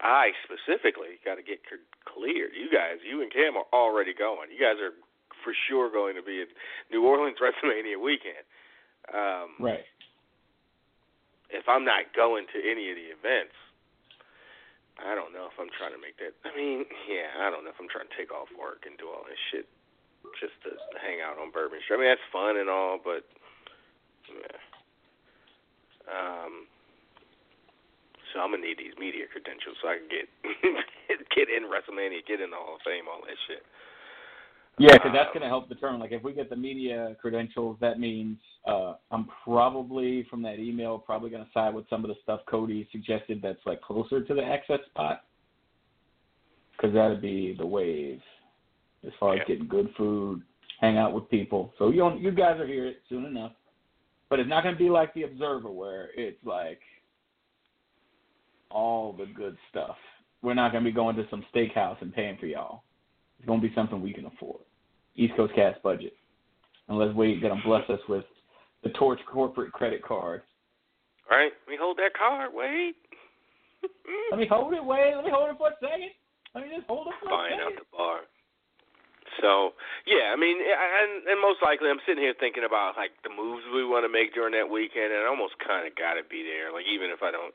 I 0.00 0.30
specifically 0.44 1.18
got 1.24 1.36
to 1.36 1.42
get 1.42 1.58
cleared. 2.06 2.52
You 2.54 2.70
guys, 2.70 3.02
you 3.02 3.22
and 3.22 3.32
Cam 3.32 3.56
are 3.56 3.66
already 3.72 4.14
going. 4.14 4.52
You 4.52 4.60
guys 4.60 4.78
are 4.78 4.94
for 5.42 5.52
sure 5.68 5.90
going 5.90 6.14
to 6.14 6.22
be 6.22 6.42
at 6.42 6.48
New 6.92 7.04
Orleans 7.04 7.38
WrestleMania 7.42 7.98
weekend. 8.00 8.44
Um, 9.12 9.56
Right. 9.58 9.84
If 11.50 11.68
I'm 11.68 11.84
not 11.84 12.12
going 12.14 12.46
to 12.52 12.58
any 12.60 12.90
of 12.92 12.96
the 12.96 13.08
events, 13.12 13.56
I 14.98 15.14
don't 15.14 15.30
know 15.30 15.46
if 15.46 15.54
I'm 15.56 15.70
trying 15.78 15.94
to 15.94 16.02
make 16.02 16.18
that. 16.18 16.34
I 16.42 16.50
mean, 16.56 16.84
yeah, 17.06 17.30
I 17.38 17.50
don't 17.50 17.62
know 17.62 17.70
if 17.70 17.78
I'm 17.78 17.88
trying 17.88 18.10
to 18.10 18.16
take 18.18 18.34
off 18.34 18.50
work 18.58 18.82
and 18.82 18.98
do 18.98 19.06
all 19.06 19.22
this 19.24 19.38
shit 19.50 19.66
just 20.42 20.58
to 20.66 20.74
hang 20.98 21.22
out 21.22 21.38
on 21.38 21.54
Bourbon 21.54 21.78
Street. 21.86 21.96
I 21.96 22.00
mean, 22.02 22.10
that's 22.10 22.28
fun 22.34 22.58
and 22.58 22.68
all, 22.68 22.98
but 22.98 23.22
yeah. 24.26 24.58
Um, 26.08 26.66
so 28.32 28.40
I'm 28.40 28.50
gonna 28.52 28.64
need 28.66 28.76
these 28.76 28.96
media 28.98 29.24
credentials 29.30 29.76
so 29.80 29.88
I 29.88 30.02
can 30.02 30.10
get 30.10 30.26
get 31.36 31.48
in 31.48 31.70
WrestleMania, 31.70 32.26
get 32.26 32.40
in 32.42 32.50
the 32.50 32.58
Hall 32.58 32.76
of 32.76 32.84
Fame, 32.84 33.08
all 33.08 33.22
that 33.24 33.38
shit. 33.46 33.64
Yeah, 34.78 34.92
because 34.94 35.12
that's 35.12 35.28
going 35.30 35.42
to 35.42 35.48
help 35.48 35.68
determine. 35.68 36.00
Like, 36.00 36.12
if 36.12 36.22
we 36.22 36.32
get 36.32 36.50
the 36.50 36.56
media 36.56 37.16
credentials, 37.20 37.76
that 37.80 37.98
means 37.98 38.38
uh, 38.66 38.94
I'm 39.10 39.28
probably 39.44 40.24
from 40.30 40.42
that 40.42 40.58
email 40.58 40.98
probably 40.98 41.30
going 41.30 41.44
to 41.44 41.50
side 41.52 41.74
with 41.74 41.88
some 41.90 42.04
of 42.04 42.08
the 42.08 42.16
stuff 42.22 42.40
Cody 42.48 42.88
suggested 42.92 43.40
that's 43.42 43.58
like 43.66 43.80
closer 43.80 44.22
to 44.22 44.34
the 44.34 44.42
access 44.44 44.80
spot, 44.90 45.24
because 46.76 46.94
that'd 46.94 47.20
be 47.20 47.54
the 47.58 47.66
wave 47.66 48.20
as 49.06 49.12
far 49.18 49.34
Yeah. 49.34 49.42
as 49.42 49.48
getting 49.48 49.66
good 49.68 49.88
food, 49.96 50.42
hang 50.80 50.96
out 50.96 51.12
with 51.12 51.28
people. 51.28 51.72
So 51.78 51.90
you 51.90 51.98
don't, 51.98 52.20
you 52.20 52.30
guys 52.30 52.60
are 52.60 52.66
here 52.66 52.94
soon 53.08 53.24
enough, 53.24 53.52
but 54.28 54.38
it's 54.38 54.48
not 54.48 54.62
going 54.62 54.74
to 54.74 54.78
be 54.78 54.90
like 54.90 55.12
the 55.14 55.24
Observer 55.24 55.70
where 55.70 56.10
it's 56.16 56.38
like 56.44 56.80
all 58.70 59.12
the 59.12 59.26
good 59.26 59.56
stuff. 59.70 59.96
We're 60.42 60.54
not 60.54 60.70
going 60.70 60.84
to 60.84 60.90
be 60.90 60.94
going 60.94 61.16
to 61.16 61.26
some 61.30 61.44
steakhouse 61.52 62.00
and 62.00 62.14
paying 62.14 62.36
for 62.38 62.46
y'all. 62.46 62.82
It's 63.38 63.46
going 63.46 63.60
to 63.60 63.68
be 63.68 63.74
something 63.74 64.00
we 64.00 64.12
can 64.12 64.26
afford. 64.26 64.60
East 65.18 65.34
Coast 65.36 65.52
Cast 65.54 65.82
budget. 65.82 66.14
Unless 66.88 67.14
Wade 67.14 67.42
going 67.42 67.54
to 67.54 67.62
bless 67.66 67.84
us 67.90 68.00
with 68.08 68.24
the 68.82 68.90
Torch 68.90 69.20
corporate 69.30 69.72
credit 69.72 70.02
card. 70.02 70.42
All 71.30 71.36
right, 71.36 71.52
let 71.66 71.70
me 71.70 71.76
hold 71.78 71.98
that 71.98 72.14
card. 72.16 72.50
Wait. 72.54 72.94
Let 74.32 74.40
me 74.40 74.46
hold 74.50 74.74
it, 74.74 74.82
Wade. 74.82 75.14
Let 75.14 75.22
me 75.22 75.30
hold 75.30 75.54
it 75.54 75.58
for 75.58 75.70
a 75.70 75.78
second. 75.78 76.10
Let 76.50 76.66
me 76.66 76.74
just 76.74 76.88
hold 76.90 77.06
it 77.06 77.14
for 77.22 77.28
a 77.28 77.30
buying 77.30 77.60
out 77.62 77.78
the 77.78 77.86
bar. 77.94 78.26
So 79.38 79.78
yeah, 80.02 80.34
I 80.34 80.36
mean, 80.40 80.58
and, 80.58 81.22
and 81.28 81.38
most 81.38 81.62
likely, 81.62 81.86
I'm 81.86 82.02
sitting 82.02 82.24
here 82.24 82.34
thinking 82.34 82.66
about 82.66 82.98
like 82.98 83.14
the 83.22 83.30
moves 83.30 83.62
we 83.70 83.86
want 83.86 84.02
to 84.02 84.10
make 84.10 84.34
during 84.34 84.50
that 84.58 84.66
weekend, 84.66 85.14
and 85.14 85.22
I 85.22 85.30
almost 85.30 85.54
kind 85.62 85.86
of 85.86 85.94
got 85.94 86.18
to 86.18 86.26
be 86.26 86.42
there. 86.42 86.74
Like 86.74 86.90
even 86.90 87.14
if 87.14 87.22
I 87.22 87.30
don't 87.30 87.54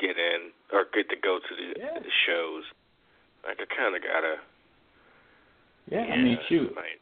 get 0.00 0.16
in 0.16 0.56
or 0.72 0.88
get 0.88 1.12
to 1.12 1.18
go 1.20 1.36
to 1.36 1.52
the, 1.52 1.76
Yeah. 1.76 2.00
the 2.00 2.14
shows, 2.24 2.64
like 3.44 3.60
I 3.60 3.68
kind 3.68 3.92
of 3.92 4.00
gotta. 4.00 4.40
Yeah, 5.90 6.00
I 6.00 6.16
mean, 6.16 6.38
shoot. 6.48 6.72
Like, 6.74 7.00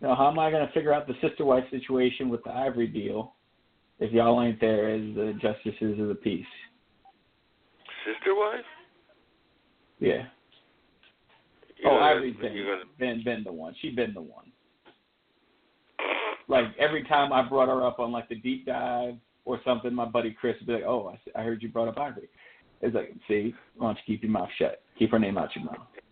Now, 0.00 0.14
how 0.14 0.30
am 0.30 0.38
I 0.38 0.50
going 0.50 0.66
to 0.66 0.72
figure 0.72 0.92
out 0.92 1.06
the 1.06 1.14
sister 1.20 1.44
wife 1.44 1.64
situation 1.70 2.28
with 2.28 2.42
the 2.44 2.50
Ivory 2.50 2.86
deal 2.86 3.34
if 4.00 4.12
y'all 4.12 4.42
ain't 4.42 4.60
there 4.60 4.90
as 4.90 5.00
the 5.14 5.38
justices 5.40 6.00
of 6.00 6.08
the 6.08 6.14
peace? 6.14 6.46
sister 8.04 8.34
wife? 8.34 8.64
Yeah. 9.98 10.24
You're 11.76 11.92
oh, 11.92 11.96
gonna- 11.98 12.06
Ivory's 12.06 12.36
been, 12.36 12.54
gonna, 12.54 12.82
been 12.98 13.24
been 13.24 13.44
the 13.44 13.52
one. 13.52 13.74
She 13.80 13.90
been 13.90 14.14
the 14.14 14.20
one. 14.20 14.52
Like 16.48 16.66
every 16.78 17.04
time 17.04 17.32
I 17.32 17.42
brought 17.48 17.68
her 17.68 17.86
up 17.86 17.98
on 17.98 18.12
like 18.12 18.28
the 18.28 18.34
deep 18.36 18.66
dive 18.66 19.14
or 19.46 19.60
something, 19.64 19.94
my 19.94 20.04
buddy 20.04 20.36
Chris 20.38 20.56
would 20.60 20.66
be 20.66 20.74
like, 20.74 20.84
"Oh, 20.84 21.14
I, 21.34 21.40
I 21.40 21.42
heard 21.42 21.62
you 21.62 21.70
brought 21.70 21.88
up 21.88 21.98
Ivory." 21.98 22.28
It's 22.82 22.94
like, 22.94 23.14
see, 23.28 23.54
why 23.76 23.88
don't 23.88 23.98
you 24.06 24.14
keep 24.14 24.22
your 24.22 24.32
mouth 24.32 24.50
shut? 24.58 24.82
Keep 24.98 25.12
her 25.12 25.18
name 25.18 25.38
out 25.38 25.56
your 25.56 25.64
mouth. 25.64 25.78
Is 25.78 25.96
it- 25.96 26.04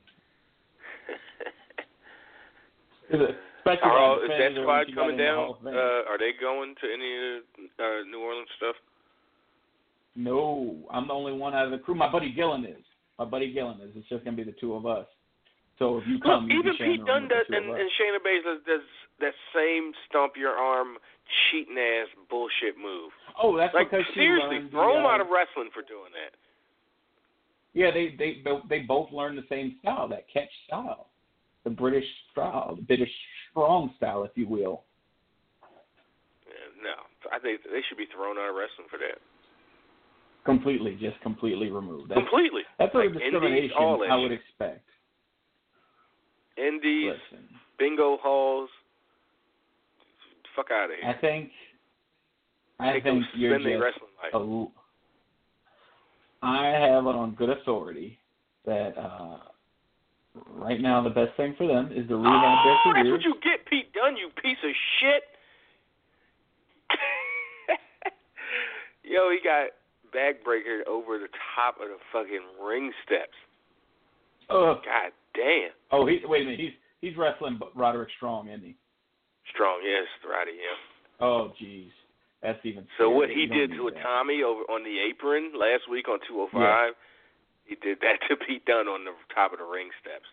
Especially 1.10 2.98
Are 3.12 4.24
is 4.24 4.30
that 4.30 4.52
squad 4.60 4.86
coming 4.94 5.16
down? 5.16 5.36
Hall 5.36 5.56
of 5.58 5.64
Fame. 5.64 5.74
Uh, 5.74 6.10
are 6.10 6.18
they 6.18 6.32
going 6.40 6.74
to 6.80 6.86
any 6.92 7.40
uh, 7.78 8.02
New 8.10 8.20
Orleans 8.20 8.48
stuff? 8.56 8.76
No, 10.16 10.76
I'm 10.90 11.08
the 11.08 11.14
only 11.14 11.32
one 11.32 11.54
out 11.54 11.66
of 11.66 11.70
the 11.70 11.78
crew. 11.78 11.94
My 11.94 12.10
buddy 12.10 12.32
Gillen 12.32 12.64
is. 12.64 12.84
My 13.18 13.24
buddy 13.24 13.52
Gillen 13.52 13.80
is. 13.80 13.90
It's 13.96 14.08
just 14.08 14.24
gonna 14.24 14.36
be 14.36 14.44
the 14.44 14.56
two 14.60 14.74
of 14.74 14.84
us. 14.84 15.06
So 15.78 15.98
if 15.98 16.04
you 16.06 16.14
Look, 16.14 16.24
come, 16.24 16.50
you 16.50 16.60
even 16.60 16.76
Pete 16.76 17.04
Dunne 17.06 17.28
does, 17.28 17.46
and, 17.48 17.64
and 17.64 17.90
Shayna 17.96 18.20
Baszler 18.20 18.64
does 18.66 18.84
that 19.20 19.32
same 19.54 19.92
stomp 20.08 20.34
your 20.36 20.52
arm, 20.52 20.96
cheating 21.50 21.78
ass 21.78 22.08
bullshit 22.28 22.76
move. 22.76 23.10
Oh, 23.40 23.56
that's 23.56 23.74
Like 23.74 23.90
because 23.90 24.04
seriously, 24.14 24.68
throw 24.70 24.92
the, 24.92 24.98
him 25.00 25.06
uh, 25.06 25.08
out 25.08 25.20
of 25.20 25.28
wrestling 25.28 25.70
for 25.72 25.82
doing 25.82 26.12
that. 26.12 26.36
Yeah, 27.72 27.90
they 27.90 28.14
they 28.18 28.42
they 28.68 28.80
both 28.80 29.10
learned 29.12 29.38
the 29.38 29.46
same 29.48 29.76
style, 29.80 30.08
that 30.08 30.26
catch 30.32 30.50
style, 30.66 31.08
the 31.64 31.70
British 31.70 32.04
style, 32.32 32.76
the 32.76 32.82
British 32.82 33.10
strong 33.50 33.92
style, 33.96 34.24
if 34.24 34.32
you 34.34 34.48
will. 34.48 34.84
Yeah, 36.46 36.82
no, 36.82 36.96
I 37.30 37.38
think 37.38 37.62
they 37.64 37.80
should 37.88 37.98
be 37.98 38.06
thrown 38.14 38.38
out 38.38 38.50
of 38.50 38.56
wrestling 38.56 38.88
for 38.90 38.98
that 38.98 39.18
Completely, 40.44 40.98
just 41.00 41.20
completely 41.20 41.70
removed. 41.70 42.10
That's, 42.10 42.20
completely. 42.20 42.62
that's 42.78 42.92
like 42.94 43.06
of 43.06 43.12
discrimination 43.12 43.56
indies, 43.56 43.70
all 43.78 44.04
I 44.10 44.16
would 44.16 44.32
expect. 44.32 44.84
Indies, 46.58 47.12
Listen, 47.30 47.46
bingo 47.78 48.18
halls. 48.20 48.68
Fuck 50.56 50.66
out 50.72 50.90
of 50.90 50.96
here. 51.00 51.08
I 51.08 51.18
think 51.20 51.50
I 52.78 53.00
think 53.00 53.24
you're 53.36 53.56
just 53.56 53.64
wrestling 53.66 54.10
life. 54.22 54.34
a 54.34 54.66
I 56.44 56.66
have 56.66 57.06
it 57.06 57.14
on 57.14 57.36
good 57.36 57.50
authority 57.50 58.18
that 58.66 58.98
uh, 58.98 59.38
right 60.34 60.80
now 60.80 61.02
the 61.02 61.10
best 61.10 61.36
thing 61.36 61.54
for 61.56 61.66
them 61.66 61.90
is 61.92 62.08
to 62.08 62.16
rehab 62.16 62.24
oh, 62.24 62.62
their 62.64 62.74
that's 62.74 62.84
careers. 62.84 63.12
what 63.12 63.22
you 63.22 63.34
get, 63.42 63.66
Pete 63.66 63.92
Dunne, 63.92 64.16
you 64.16 64.30
piece 64.40 64.58
of 64.64 64.70
shit. 65.00 65.22
Yo, 69.04 69.30
he 69.30 69.38
got 69.42 69.70
backbreaker 70.14 70.86
over 70.88 71.18
the 71.18 71.28
top 71.56 71.76
of 71.80 71.88
the 71.88 71.98
fucking 72.12 72.64
ring 72.64 72.92
steps. 73.04 73.36
Ugh. 74.50 74.78
God 74.84 75.12
damn. 75.34 75.72
Oh, 75.90 76.06
he, 76.06 76.20
wait 76.24 76.42
a 76.42 76.44
minute. 76.44 76.60
He's 76.60 76.72
he's 77.00 77.16
wrestling 77.16 77.58
Roderick 77.74 78.10
Strong, 78.16 78.48
isn't 78.48 78.62
he? 78.62 78.76
Strong, 79.52 79.80
yes, 79.84 80.06
Roddy, 80.22 80.52
yeah. 80.52 81.26
Oh, 81.26 81.52
jeez, 81.60 81.90
that's 82.42 82.58
even. 82.64 82.86
So 82.98 83.04
scarier. 83.04 83.16
what 83.16 83.28
he 83.30 83.46
don't 83.46 83.58
did 83.58 83.70
to 83.76 83.88
a. 83.88 83.92
Tommy 84.02 84.42
over 84.42 84.62
on 84.70 84.84
the 84.84 84.96
apron 85.10 85.52
last 85.54 85.90
week 85.90 86.08
on 86.08 86.18
205, 86.28 86.94
he 87.64 87.76
did 87.76 87.98
that 88.00 88.18
to 88.28 88.36
be 88.46 88.60
done 88.66 88.88
on 88.88 89.04
the 89.04 89.12
top 89.34 89.52
of 89.52 89.58
the 89.58 89.64
ring 89.64 89.88
steps. 90.00 90.26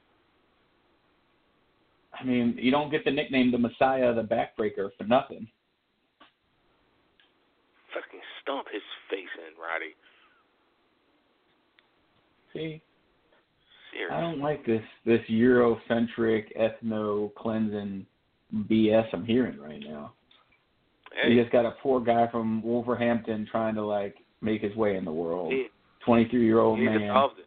I 2.20 2.24
mean, 2.24 2.56
you 2.60 2.72
don't 2.72 2.90
get 2.90 3.06
the 3.06 3.12
nickname 3.12 3.52
the 3.52 3.58
Messiah, 3.58 4.14
the 4.14 4.24
Backbreaker, 4.24 4.90
for 4.98 5.04
nothing. 5.06 5.48
Fucking 7.94 8.20
stomp 8.42 8.68
his 8.72 8.82
face 9.10 9.30
in, 9.38 9.62
Roddy. 9.62 9.96
See, 12.54 12.82
Seriously. 13.92 14.16
I 14.16 14.22
don't 14.22 14.40
like 14.40 14.66
this 14.66 14.84
this 15.06 15.22
Eurocentric 15.30 16.46
ethno 16.58 17.34
cleansing 17.36 18.06
BS 18.54 19.06
I'm 19.14 19.26
hearing 19.26 19.60
right 19.60 19.82
now. 19.84 20.14
Hey. 21.12 21.32
You 21.32 21.42
just 21.42 21.52
got 21.52 21.66
a 21.66 21.76
poor 21.82 22.00
guy 22.00 22.28
from 22.32 22.62
Wolverhampton 22.62 23.48
trying 23.52 23.76
to 23.76 23.86
like 23.86 24.16
make 24.42 24.62
his 24.62 24.76
way 24.76 24.96
in 24.96 25.06
the 25.06 25.12
world. 25.12 25.54
23 26.06 26.46
year 26.46 26.60
old 26.60 26.80
man. 26.80 26.88
We 26.88 26.98
need 27.00 27.08
to 27.08 27.14
solve 27.14 27.32
this. 27.36 27.46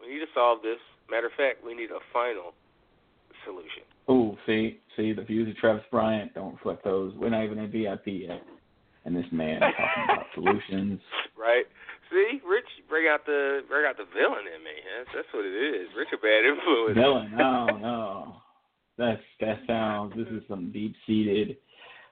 We 0.00 0.12
need 0.12 0.20
to 0.20 0.32
solve 0.34 0.62
this. 0.62 0.78
Matter 1.10 1.26
of 1.26 1.32
fact, 1.32 1.64
we 1.64 1.74
need 1.74 1.90
a 1.90 1.98
final 2.12 2.54
solution. 3.44 3.82
Ooh, 4.10 4.36
see, 4.46 4.80
see, 4.96 5.12
the 5.12 5.22
views 5.22 5.48
of 5.48 5.56
Travis 5.56 5.84
Bryant 5.90 6.34
don't 6.34 6.54
reflect 6.54 6.84
those. 6.84 7.14
We're 7.16 7.30
not 7.30 7.44
even 7.44 7.58
in 7.58 7.70
VIP 7.70 8.06
yet, 8.06 8.42
and 9.04 9.14
this 9.14 9.26
man 9.32 9.60
talking 9.60 10.04
about 10.04 10.26
solutions. 10.34 11.00
Right. 11.38 11.64
See, 12.10 12.40
Rich, 12.44 12.66
bring 12.88 13.06
out 13.06 13.24
the 13.24 13.60
bring 13.68 13.86
out 13.86 13.96
the 13.96 14.06
villain 14.12 14.46
in 14.46 14.64
me. 14.64 14.74
That's 14.98 15.10
that's 15.14 15.28
what 15.32 15.44
it 15.44 15.54
is. 15.54 15.88
Rich 15.96 16.08
a 16.12 16.18
bad 16.18 16.44
influence. 16.44 16.98
Villain? 16.98 17.30
No, 17.36 17.66
no. 17.80 18.36
That's 18.98 19.22
that 19.40 19.60
sounds. 19.66 20.12
This 20.16 20.26
is 20.28 20.42
some 20.48 20.72
deep 20.72 20.94
seated. 21.06 21.56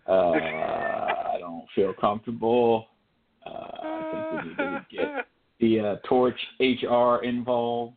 Uh, 0.09 0.31
I 0.31 1.37
don't 1.41 1.67
feel 1.75 1.93
comfortable. 2.01 2.87
Uh, 3.45 3.98
think 4.11 4.43
we 4.43 4.49
need 4.49 4.57
to 4.57 4.87
get 4.91 5.27
the 5.61 5.81
uh, 5.81 5.97
Torch 6.09 6.39
HR 6.61 7.25
involved. 7.25 7.97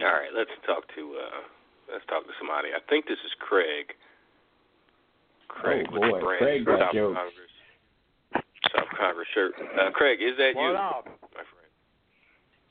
All 0.00 0.08
right, 0.16 0.32
let's 0.34 0.50
talk 0.64 0.88
to 0.96 1.02
uh 1.20 1.40
let's 1.92 2.04
talk 2.08 2.24
to 2.24 2.32
somebody. 2.40 2.72
I 2.72 2.80
think 2.88 3.04
this 3.04 3.20
is 3.20 3.32
Craig. 3.40 3.92
Craig 5.48 5.84
Oh, 5.90 6.00
with 6.00 6.02
the 6.02 6.08
boy. 6.16 6.20
brand 6.20 6.40
Craig 6.40 6.64
got 6.64 6.78
South 6.80 6.94
jokes. 6.94 7.18
Kongress. 7.20 7.54
South 8.72 8.90
Kongress 8.96 9.28
shirt. 9.34 9.52
Uh, 9.60 9.90
Craig, 9.92 10.18
is 10.22 10.36
that 10.38 10.56
you, 10.56 10.72
What 10.72 10.76
up? 10.80 11.04
my 11.36 11.44
friend? 11.44 11.68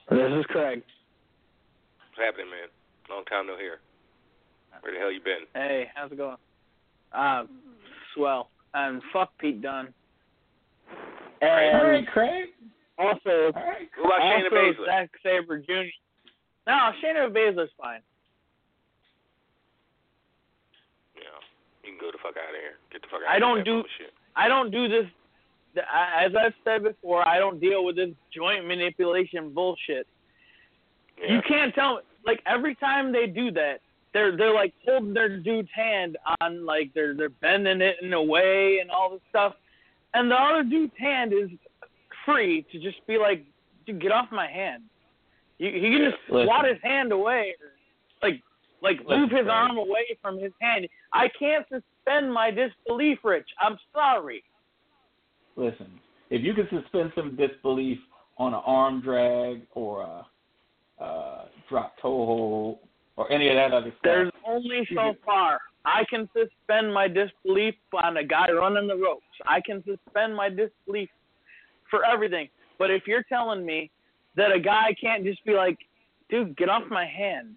This 0.10 0.40
is 0.40 0.46
Craig. 0.50 0.82
What's 0.82 2.18
happening, 2.18 2.50
man? 2.50 2.70
Long 3.10 3.26
time 3.26 3.46
no 3.46 3.58
hear. 3.58 3.78
Where 4.82 4.94
the 4.94 5.00
hell 5.00 5.12
you 5.12 5.20
been? 5.22 5.46
Hey, 5.54 5.92
how's 5.94 6.12
it 6.12 6.18
going? 6.18 6.38
Uh, 7.14 7.44
swell. 8.16 8.50
And 8.74 9.02
fuck 9.12 9.32
Pete 9.40 9.62
Dunne. 9.62 9.94
All 11.42 11.48
And 11.50 11.88
right, 11.90 12.08
Craig. 12.08 12.50
also, 12.98 13.52
All 13.56 13.64
right. 13.64 13.90
What 13.98 14.06
about 14.06 14.22
Shayna 14.22 14.44
also 14.46 14.56
Baszler? 14.56 14.86
Zack 14.86 15.10
Sabre 15.24 15.60
Jr. 15.60 15.90
No, 16.68 16.74
Shayna 17.04 17.32
Baszler's 17.32 17.72
fine. 17.82 18.02
Yeah, 21.16 21.22
you 21.84 21.92
can 21.92 22.00
go 22.00 22.12
the 22.12 22.18
fuck 22.22 22.36
out 22.38 22.50
of 22.54 22.60
here. 22.60 22.78
Get 22.92 23.02
the 23.02 23.08
fuck 23.10 23.22
out. 23.28 23.32
I 23.32 23.36
of 23.38 23.42
don't 23.42 23.64
do- 23.64 23.84
Shit. 23.98 24.14
I 24.36 24.48
don't 24.48 24.72
do 24.72 24.88
this. 24.88 25.06
As 25.78 26.32
I've 26.36 26.54
said 26.64 26.84
before, 26.84 27.28
I 27.28 27.38
don't 27.38 27.60
deal 27.60 27.86
with 27.86 27.96
this 27.96 28.10
joint 28.34 28.68
manipulation 28.68 29.54
bullshit. 29.54 30.08
Yeah. 31.22 31.34
You 31.36 31.42
can't 31.48 31.74
tell 31.76 31.96
me 31.98 32.02
like 32.26 32.42
every 32.46 32.76
time 32.76 33.12
they 33.12 33.28
do 33.28 33.52
that, 33.52 33.80
they're 34.14 34.36
they're 34.36 34.54
like 34.54 34.74
holding 34.86 35.14
their 35.14 35.38
dude's 35.38 35.70
hand 35.74 36.18
on 36.42 36.66
like 36.66 36.92
they're 36.94 37.16
they're 37.16 37.30
bending 37.30 37.82
it 37.82 37.98
in 38.02 38.14
a 38.14 38.24
way 38.24 38.80
and 38.82 38.90
all 38.90 39.12
this 39.12 39.22
stuff, 39.30 39.54
and 40.14 40.30
the 40.30 40.36
other 40.36 40.64
dude's 40.64 40.94
hand 40.98 41.34
is 41.34 41.50
free 42.26 42.66
to 42.72 42.80
just 42.80 43.06
be 43.08 43.18
like, 43.18 43.46
dude, 43.86 44.02
get 44.02 44.12
off 44.12 44.28
my 44.32 44.48
hand. 44.48 44.84
You, 45.58 45.72
he 45.72 45.82
can 45.92 46.10
just 46.10 46.18
Listen. 46.30 46.48
swat 46.48 46.66
his 46.66 46.78
hand 46.82 47.12
away, 47.12 47.56
like 48.24 48.42
like 48.82 49.00
Listen, 49.06 49.22
move 49.22 49.30
his 49.32 49.48
arm 49.50 49.78
away 49.78 50.18
from 50.22 50.40
his 50.40 50.54
hand. 50.62 50.88
I 51.14 51.30
can't 51.38 51.66
suspend 51.70 52.34
my 52.34 52.50
disbelief, 52.52 53.20
Rich. 53.24 53.48
I'm 53.62 53.78
sorry. 53.94 54.44
Listen, 55.56 56.00
if 56.30 56.44
you 56.44 56.54
can 56.54 56.68
suspend 56.72 57.12
some 57.16 57.36
disbelief 57.36 58.00
on 58.38 58.54
an 58.54 58.62
arm 58.66 59.02
drag 59.02 59.64
or 59.74 60.02
a 60.02 60.26
uh, 61.04 61.46
drop 61.70 61.96
toe 62.02 62.26
hold 62.26 62.80
or 63.20 63.30
any 63.30 63.50
of 63.50 63.56
that 63.56 63.74
other 63.74 63.90
stuff, 63.90 64.00
There's 64.02 64.32
only 64.48 64.88
so 64.90 64.96
mm-hmm. 64.96 65.26
far. 65.26 65.60
I 65.84 66.06
can 66.10 66.30
suspend 66.32 66.94
my 66.94 67.10
disbelief 67.10 67.76
on 68.02 68.16
a 68.16 68.24
guy 68.24 68.50
running 68.50 68.88
the 68.88 68.96
ropes. 68.96 69.26
I 69.46 69.60
can 69.60 69.84
suspend 69.84 70.36
my 70.36 70.48
disbelief 70.48 71.10
for 71.90 72.06
everything. 72.06 72.48
But 72.78 72.92
if 72.92 73.04
you're 73.08 73.24
telling 73.24 73.66
me 73.66 73.92
that 74.38 74.54
a 74.54 74.60
guy 74.60 74.96
can't 75.00 75.26
just 75.26 75.44
be 75.44 75.52
like, 75.52 75.78
dude, 76.30 76.56
get 76.56 76.70
off 76.70 76.84
my 76.90 77.06
hand. 77.06 77.56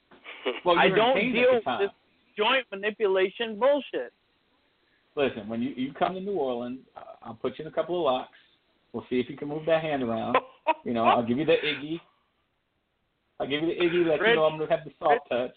well, 0.64 0.78
I 0.78 0.88
don't 0.88 1.32
deal 1.32 1.52
with 1.52 1.64
this 1.80 1.90
joint 2.34 2.64
manipulation 2.72 3.58
bullshit. 3.58 4.12
Listen, 5.16 5.48
when 5.48 5.60
you 5.60 5.74
you 5.76 5.92
come 5.92 6.14
to 6.14 6.20
New 6.20 6.32
Orleans, 6.32 6.78
I'll 7.22 7.34
put 7.34 7.58
you 7.58 7.66
in 7.66 7.70
a 7.70 7.74
couple 7.74 7.98
of 7.98 8.04
locks. 8.04 8.38
We'll 8.94 9.04
see 9.10 9.20
if 9.20 9.28
you 9.28 9.36
can 9.36 9.48
move 9.48 9.66
that 9.66 9.82
hand 9.82 10.02
around. 10.02 10.38
You 10.84 10.94
know, 10.94 11.04
I'll 11.04 11.26
give 11.26 11.36
you 11.36 11.44
the 11.44 11.56
Iggy. 11.64 12.00
I'll 13.40 13.46
give 13.46 13.62
you 13.62 13.68
the 13.68 13.80
Iggy. 13.80 14.06
Let 14.06 14.20
Rich, 14.20 14.30
you 14.30 14.36
know 14.36 14.44
I'm 14.44 14.58
gonna 14.58 14.70
have 14.70 14.84
the 14.84 14.92
soft 14.98 15.28
touch. 15.30 15.56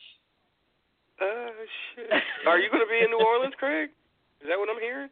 Oh 1.22 1.50
shit. 1.96 2.10
Are 2.48 2.58
you 2.60 2.70
going 2.70 2.82
to 2.82 2.90
be 2.90 2.98
in 3.06 3.12
New 3.12 3.24
Orleans, 3.24 3.54
Craig? 3.58 3.90
Is 4.42 4.48
that 4.50 4.58
what 4.58 4.70
I'm 4.74 4.82
hearing? 4.82 5.10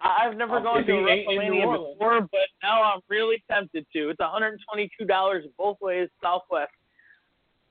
I- 0.00 0.26
I've 0.26 0.36
never 0.36 0.58
Um, 0.58 0.62
gone 0.62 0.84
to 0.86 0.92
a 0.92 0.96
New 1.00 1.06
WrestleMania 1.06 1.66
Orleans. 1.66 1.98
before, 1.98 2.20
but 2.30 2.46
now 2.62 2.82
I'm 2.84 3.00
really 3.08 3.42
tempted 3.50 3.84
to. 3.94 4.10
It's 4.10 4.20
$122 4.20 5.42
both 5.58 5.76
ways, 5.80 6.08
Southwest. 6.22 6.70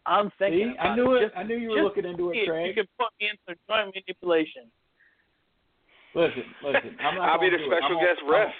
I'm 0.05 0.29
thinking. 0.39 0.73
See, 0.73 0.77
I 0.79 0.95
knew 0.95 1.15
it. 1.15 1.21
Just 1.27 1.37
I 1.37 1.43
knew 1.43 1.55
you 1.55 1.69
were 1.69 1.83
looking 1.83 2.03
into 2.05 2.31
it, 2.31 2.47
Craig. 2.47 2.67
You 2.67 2.73
could 2.73 2.89
put 2.99 3.07
me 3.19 3.29
in 3.29 3.35
some 3.47 3.55
joint 3.67 3.95
manipulation. 3.95 4.69
Listen, 6.15 6.43
listen. 6.63 6.97
I'm 6.99 7.15
not 7.15 7.29
I'll 7.29 7.39
be 7.39 7.49
the 7.49 7.57
do 7.57 7.63
it. 7.63 7.67
special 7.79 7.97
I'm 7.97 8.03
guest 8.05 8.19
gonna, 8.21 8.31
ref. 8.31 8.53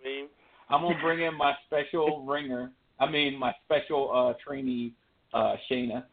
I 0.00 0.04
mean, 0.08 0.26
I'm 0.70 0.82
gonna 0.82 1.00
bring 1.02 1.20
in 1.22 1.34
my 1.36 1.54
special 1.66 2.24
ringer. 2.26 2.72
I 2.98 3.10
mean, 3.10 3.38
my 3.38 3.52
special 3.64 4.10
uh 4.14 4.34
trainee, 4.46 4.94
uh 5.32 5.56
Shayna, 5.70 6.04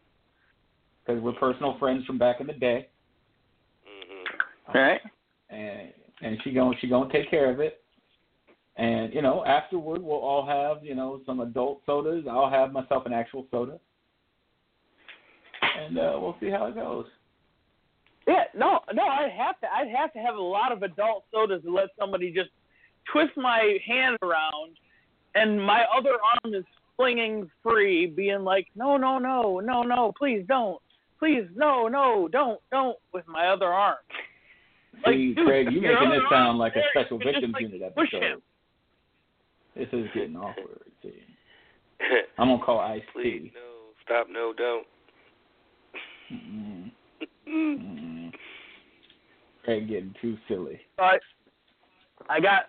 because 1.06 1.22
we're 1.22 1.34
personal 1.34 1.78
friends 1.80 2.06
from 2.06 2.18
back 2.18 2.42
in 2.42 2.48
the 2.48 2.54
day, 2.54 2.88
hmm 3.86 4.76
All 4.76 4.82
right. 4.82 5.02
and 5.50 5.94
and 6.22 6.38
she 6.44 6.52
gonna 6.52 6.76
she 6.80 6.88
gonna 6.88 7.12
take 7.12 7.30
care 7.30 7.52
of 7.52 7.60
it. 7.60 7.84
And 8.78 9.14
you 9.14 9.22
know, 9.22 9.46
afterward, 9.46 10.02
we'll 10.02 10.18
all 10.18 10.46
have 10.46 10.84
you 10.84 10.96
know 10.96 11.22
some 11.26 11.40
adult 11.42 11.82
sodas. 11.86 12.26
I'll 12.30 12.50
have 12.50 12.72
myself 12.72 13.06
an 13.06 13.14
actual 13.14 13.46
soda, 13.52 13.80
and 15.80 15.98
uh 15.98 16.18
we'll 16.20 16.38
see 16.40 16.50
how 16.50 16.66
it 16.68 16.76
goes. 16.76 17.06
Yeah, 18.28 18.44
no, 18.56 18.80
no, 18.94 19.04
I'd 19.04 19.32
have 19.32 19.60
to. 19.62 19.68
I'd 19.74 19.90
have 19.96 20.14
to 20.14 20.20
have 20.20 20.36
a 20.36 20.42
lot 20.42 20.72
of 20.72 20.84
adult 20.84 21.26
sodas 21.34 21.64
to 21.64 21.72
let 21.74 21.90
somebody 22.00 22.32
just 22.32 22.50
twist 23.12 23.32
my 23.36 23.78
hand 23.86 24.18
around, 24.22 24.78
and 25.36 25.62
my 25.62 25.84
other 25.96 26.12
arm 26.44 26.54
is 26.54 26.66
flinging 26.98 27.50
free, 27.64 28.08
being 28.08 28.44
like, 28.44 28.68
no, 28.76 28.98
no, 28.98 29.18
no, 29.18 29.60
no, 29.60 29.82
no, 29.82 30.14
please 30.18 30.44
don't, 30.48 30.80
please, 31.20 31.46
no, 31.56 31.88
no, 31.88 32.28
don't, 32.32 32.60
don't, 32.72 32.98
with 33.14 33.28
my 33.28 33.48
other 33.48 33.68
arm. 33.68 33.98
Like, 35.06 35.16
See, 35.16 35.34
dude, 35.34 35.48
Craig, 35.48 35.68
you 35.72 35.82
your 35.82 35.94
making 35.94 36.12
this 36.12 36.22
sound 36.30 36.60
like 36.60 36.76
a 36.76 36.82
special 36.92 37.18
you 37.18 37.24
just, 37.24 37.34
victims 37.36 37.54
like, 37.54 37.62
unit 37.64 37.96
push 37.96 38.10
episode. 38.14 38.24
him. 38.24 38.42
This 39.76 39.88
is 39.94 40.06
getting 40.14 40.36
awkward. 40.36 40.82
See, 41.02 41.14
I'm 42.38 42.50
gonna 42.50 42.64
call 42.64 42.80
Ice 42.80 43.02
Please, 43.14 43.44
T. 43.44 43.54
no, 43.56 43.94
stop, 44.04 44.28
no, 44.30 44.54
don't. 44.56 44.86
Mm-mm. 46.32 46.92
Mm-mm. 47.48 48.32
Craig 49.64 49.88
getting 49.88 50.14
too 50.22 50.38
silly. 50.48 50.80
But 50.98 51.22
I 52.30 52.40
got, 52.40 52.64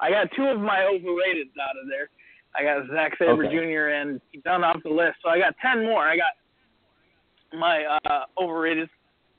I 0.00 0.10
got 0.10 0.28
two 0.36 0.44
of 0.44 0.60
my 0.60 0.84
overrated 0.84 1.48
out 1.60 1.76
of 1.80 1.88
there. 1.88 2.08
I 2.56 2.62
got 2.62 2.88
Zack 2.92 3.12
Sabre 3.18 3.44
Okay. 3.46 3.54
Jr. 3.54 3.88
and 3.94 4.20
he 4.32 4.38
done 4.40 4.64
off 4.64 4.78
the 4.82 4.90
list. 4.90 5.16
So 5.22 5.28
I 5.28 5.38
got 5.38 5.54
ten 5.60 5.84
more. 5.84 6.06
I 6.08 6.16
got 6.16 7.58
my 7.58 7.84
uh 8.04 8.24
overrated 8.40 8.88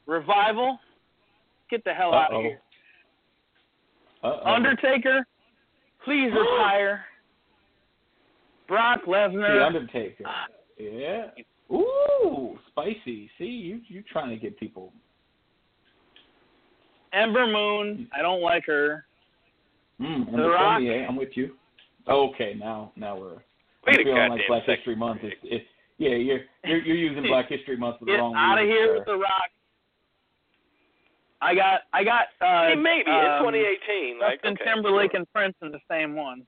revival. 0.06 0.80
Get 1.70 1.84
the 1.84 1.94
hell 1.94 2.14
out 2.14 2.32
Uh-oh. 2.32 2.38
of 2.40 2.44
here. 2.44 2.62
Uh-oh. 4.24 4.52
Undertaker, 4.54 5.26
please 6.04 6.32
retire. 6.38 7.06
Brock 8.68 9.02
Lesnar. 9.08 9.60
The 9.60 9.66
Undertaker. 9.66 10.24
Yeah. 10.78 11.28
Ooh, 11.72 12.58
spicy. 12.70 13.30
See, 13.38 13.46
you 13.46 13.82
you 13.88 14.04
trying 14.12 14.30
to 14.30 14.38
get 14.38 14.58
people. 14.60 14.92
Ember 17.14 17.48
Moon. 17.48 18.08
I 18.16 18.22
don't 18.22 18.42
like 18.42 18.66
her. 18.68 19.06
Mm, 20.02 20.32
The 20.32 20.50
Rock. 20.50 20.78
Premier, 20.78 21.08
I'm 21.08 21.16
with 21.16 21.36
you. 21.36 21.56
Okay, 22.08 22.56
now 22.58 22.92
now 22.96 23.18
we're 23.18 23.36
Wait 23.86 23.96
I'm 23.96 24.00
a 24.00 24.04
feeling 24.04 24.30
like 24.30 24.42
Black 24.48 24.62
second. 24.64 24.76
History 24.76 24.96
Month. 24.96 25.20
It's, 25.24 25.36
it's 25.44 25.66
yeah, 25.98 26.16
you're 26.16 26.40
you're 26.66 26.82
you're 26.84 26.96
using 26.96 27.24
Black 27.24 27.50
History 27.50 27.78
Month 27.78 28.00
for 28.00 28.06
the 28.06 28.12
Get 28.12 28.18
wrong 28.18 28.34
out 28.36 28.58
of 28.60 28.66
here 28.66 28.88
sir. 28.88 28.96
with 28.98 29.06
the 29.06 29.18
Rock. 29.18 29.50
I 31.42 31.56
got, 31.56 31.82
I 31.94 32.04
got. 32.04 32.26
Uh, 32.42 32.68
Hey, 32.70 32.76
maybe 32.76 33.10
um, 33.12 33.46
in 33.48 33.54
2018, 33.64 34.20
like 34.20 34.42
Justin 34.42 34.54
okay, 34.54 34.64
Timberlake 34.66 35.12
sure. 35.12 35.20
and 35.20 35.32
Prince 35.34 35.56
in 35.62 35.72
the 35.72 35.80
same 35.90 36.16
one. 36.16 36.44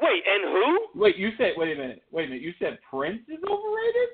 Wait, 0.00 0.22
and 0.28 0.52
who? 0.52 1.00
Wait, 1.00 1.16
you 1.16 1.30
said 1.38 1.52
wait 1.56 1.76
a 1.76 1.80
minute, 1.80 2.02
wait 2.10 2.24
a 2.24 2.28
minute. 2.28 2.42
You 2.42 2.52
said 2.58 2.78
Prince 2.90 3.22
is 3.28 3.38
overrated? 3.48 4.08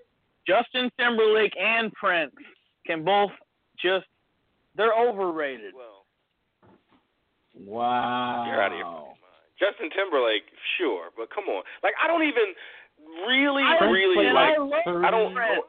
Justin 0.46 0.90
Timberlake 0.98 1.54
and 1.58 1.92
Prince 1.94 2.34
can 2.86 3.04
both 3.04 3.30
just 3.82 4.06
they're 4.76 4.94
overrated. 4.94 5.72
Well, 5.74 6.01
Wow. 7.66 8.46
You're 8.48 8.62
out 8.62 8.72
of 8.72 8.78
your 8.78 8.86
fucking 8.86 9.18
mind. 9.22 9.58
Justin 9.60 9.88
Timberlake, 9.94 10.46
sure, 10.78 11.14
but 11.14 11.30
come 11.30 11.46
on. 11.46 11.62
Like 11.86 11.94
I 12.02 12.10
don't 12.10 12.26
even 12.26 12.50
really, 13.28 13.62
I, 13.62 13.78
really 13.86 14.26
like. 14.30 14.58
I, 14.58 14.62
love 14.62 15.04
I 15.06 15.10
don't 15.10 15.34
Prince. 15.34 15.66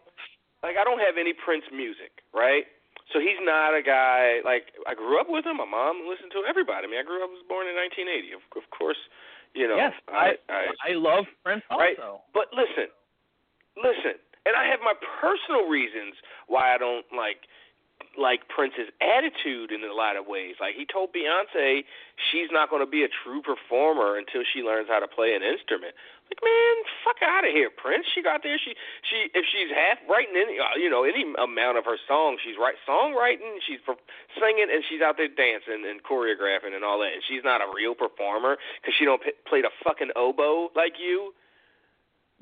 like. 0.66 0.78
I 0.80 0.84
don't 0.84 1.00
have 1.00 1.22
any 1.22 1.34
Prince 1.38 1.66
music, 1.70 2.26
right? 2.34 2.66
So 3.14 3.22
he's 3.22 3.38
not 3.46 3.78
a 3.78 3.84
guy 3.86 4.42
like 4.42 4.74
I 4.90 4.98
grew 4.98 5.22
up 5.22 5.30
with 5.30 5.46
him. 5.46 5.62
My 5.62 5.70
mom 5.70 6.10
listened 6.10 6.34
to 6.34 6.42
everybody. 6.50 6.88
I 6.88 6.90
mean, 6.90 6.98
I 6.98 7.06
grew 7.06 7.22
up. 7.22 7.30
I 7.30 7.38
was 7.38 7.46
born 7.46 7.70
in 7.70 7.78
1980. 7.78 8.34
Of, 8.34 8.42
of 8.58 8.66
course, 8.74 8.98
you 9.54 9.70
know. 9.70 9.78
Yes, 9.78 9.94
I, 10.10 10.40
I, 10.50 10.62
I 10.90 10.92
love 10.98 11.30
Prince 11.46 11.62
Right. 11.70 11.94
also. 12.02 12.26
But 12.34 12.50
listen, 12.58 12.90
listen, 13.78 14.18
and 14.50 14.58
I 14.58 14.66
have 14.74 14.82
my 14.82 14.98
personal 15.22 15.70
reasons 15.70 16.18
why 16.50 16.74
I 16.74 16.82
don't 16.82 17.06
like 17.14 17.46
like 18.18 18.48
Prince's 18.48 18.94
attitude 19.02 19.72
in 19.72 19.84
a 19.84 19.94
lot 19.94 20.16
of 20.16 20.28
ways. 20.28 20.56
Like 20.62 20.76
he 20.76 20.86
told 20.86 21.14
Beyonce 21.14 21.84
she's 22.32 22.50
not 22.52 22.70
going 22.70 22.86
to 22.86 22.90
be 22.90 23.04
a 23.04 23.10
true 23.10 23.42
performer 23.42 24.18
until 24.18 24.44
she 24.46 24.62
learns 24.62 24.88
how 24.90 25.00
to 25.00 25.08
play 25.08 25.34
an 25.34 25.42
instrument. 25.42 25.98
Like 26.30 26.40
man, 26.42 26.76
fuck 27.04 27.20
out 27.26 27.46
of 27.46 27.52
here, 27.52 27.70
Prince. 27.70 28.06
She 28.14 28.22
got 28.22 28.44
there. 28.44 28.58
She 28.62 28.78
she 29.02 29.34
if 29.34 29.46
she's 29.50 29.74
half 29.74 29.98
writing 30.10 30.38
any 30.38 30.58
uh, 30.62 30.78
you 30.78 30.90
know 30.90 31.04
any 31.04 31.26
amount 31.36 31.78
of 31.78 31.86
her 31.86 31.98
songs, 32.08 32.40
she's 32.46 32.58
right 32.58 32.78
songwriting, 32.88 33.58
she's 33.66 33.82
singing, 34.40 34.70
and 34.70 34.84
she's 34.88 35.02
out 35.02 35.18
there 35.18 35.30
dancing 35.30 35.84
and 35.86 36.02
choreographing 36.06 36.74
and 36.74 36.86
all 36.86 37.00
that. 37.02 37.14
And 37.18 37.24
she's 37.28 37.44
not 37.44 37.62
a 37.62 37.70
real 37.74 37.94
performer 37.98 38.58
because 38.82 38.94
she 38.98 39.06
don't 39.06 39.22
p- 39.22 39.38
play 39.46 39.62
the 39.62 39.74
fucking 39.84 40.14
oboe 40.16 40.70
like 40.76 41.02
you. 41.02 41.34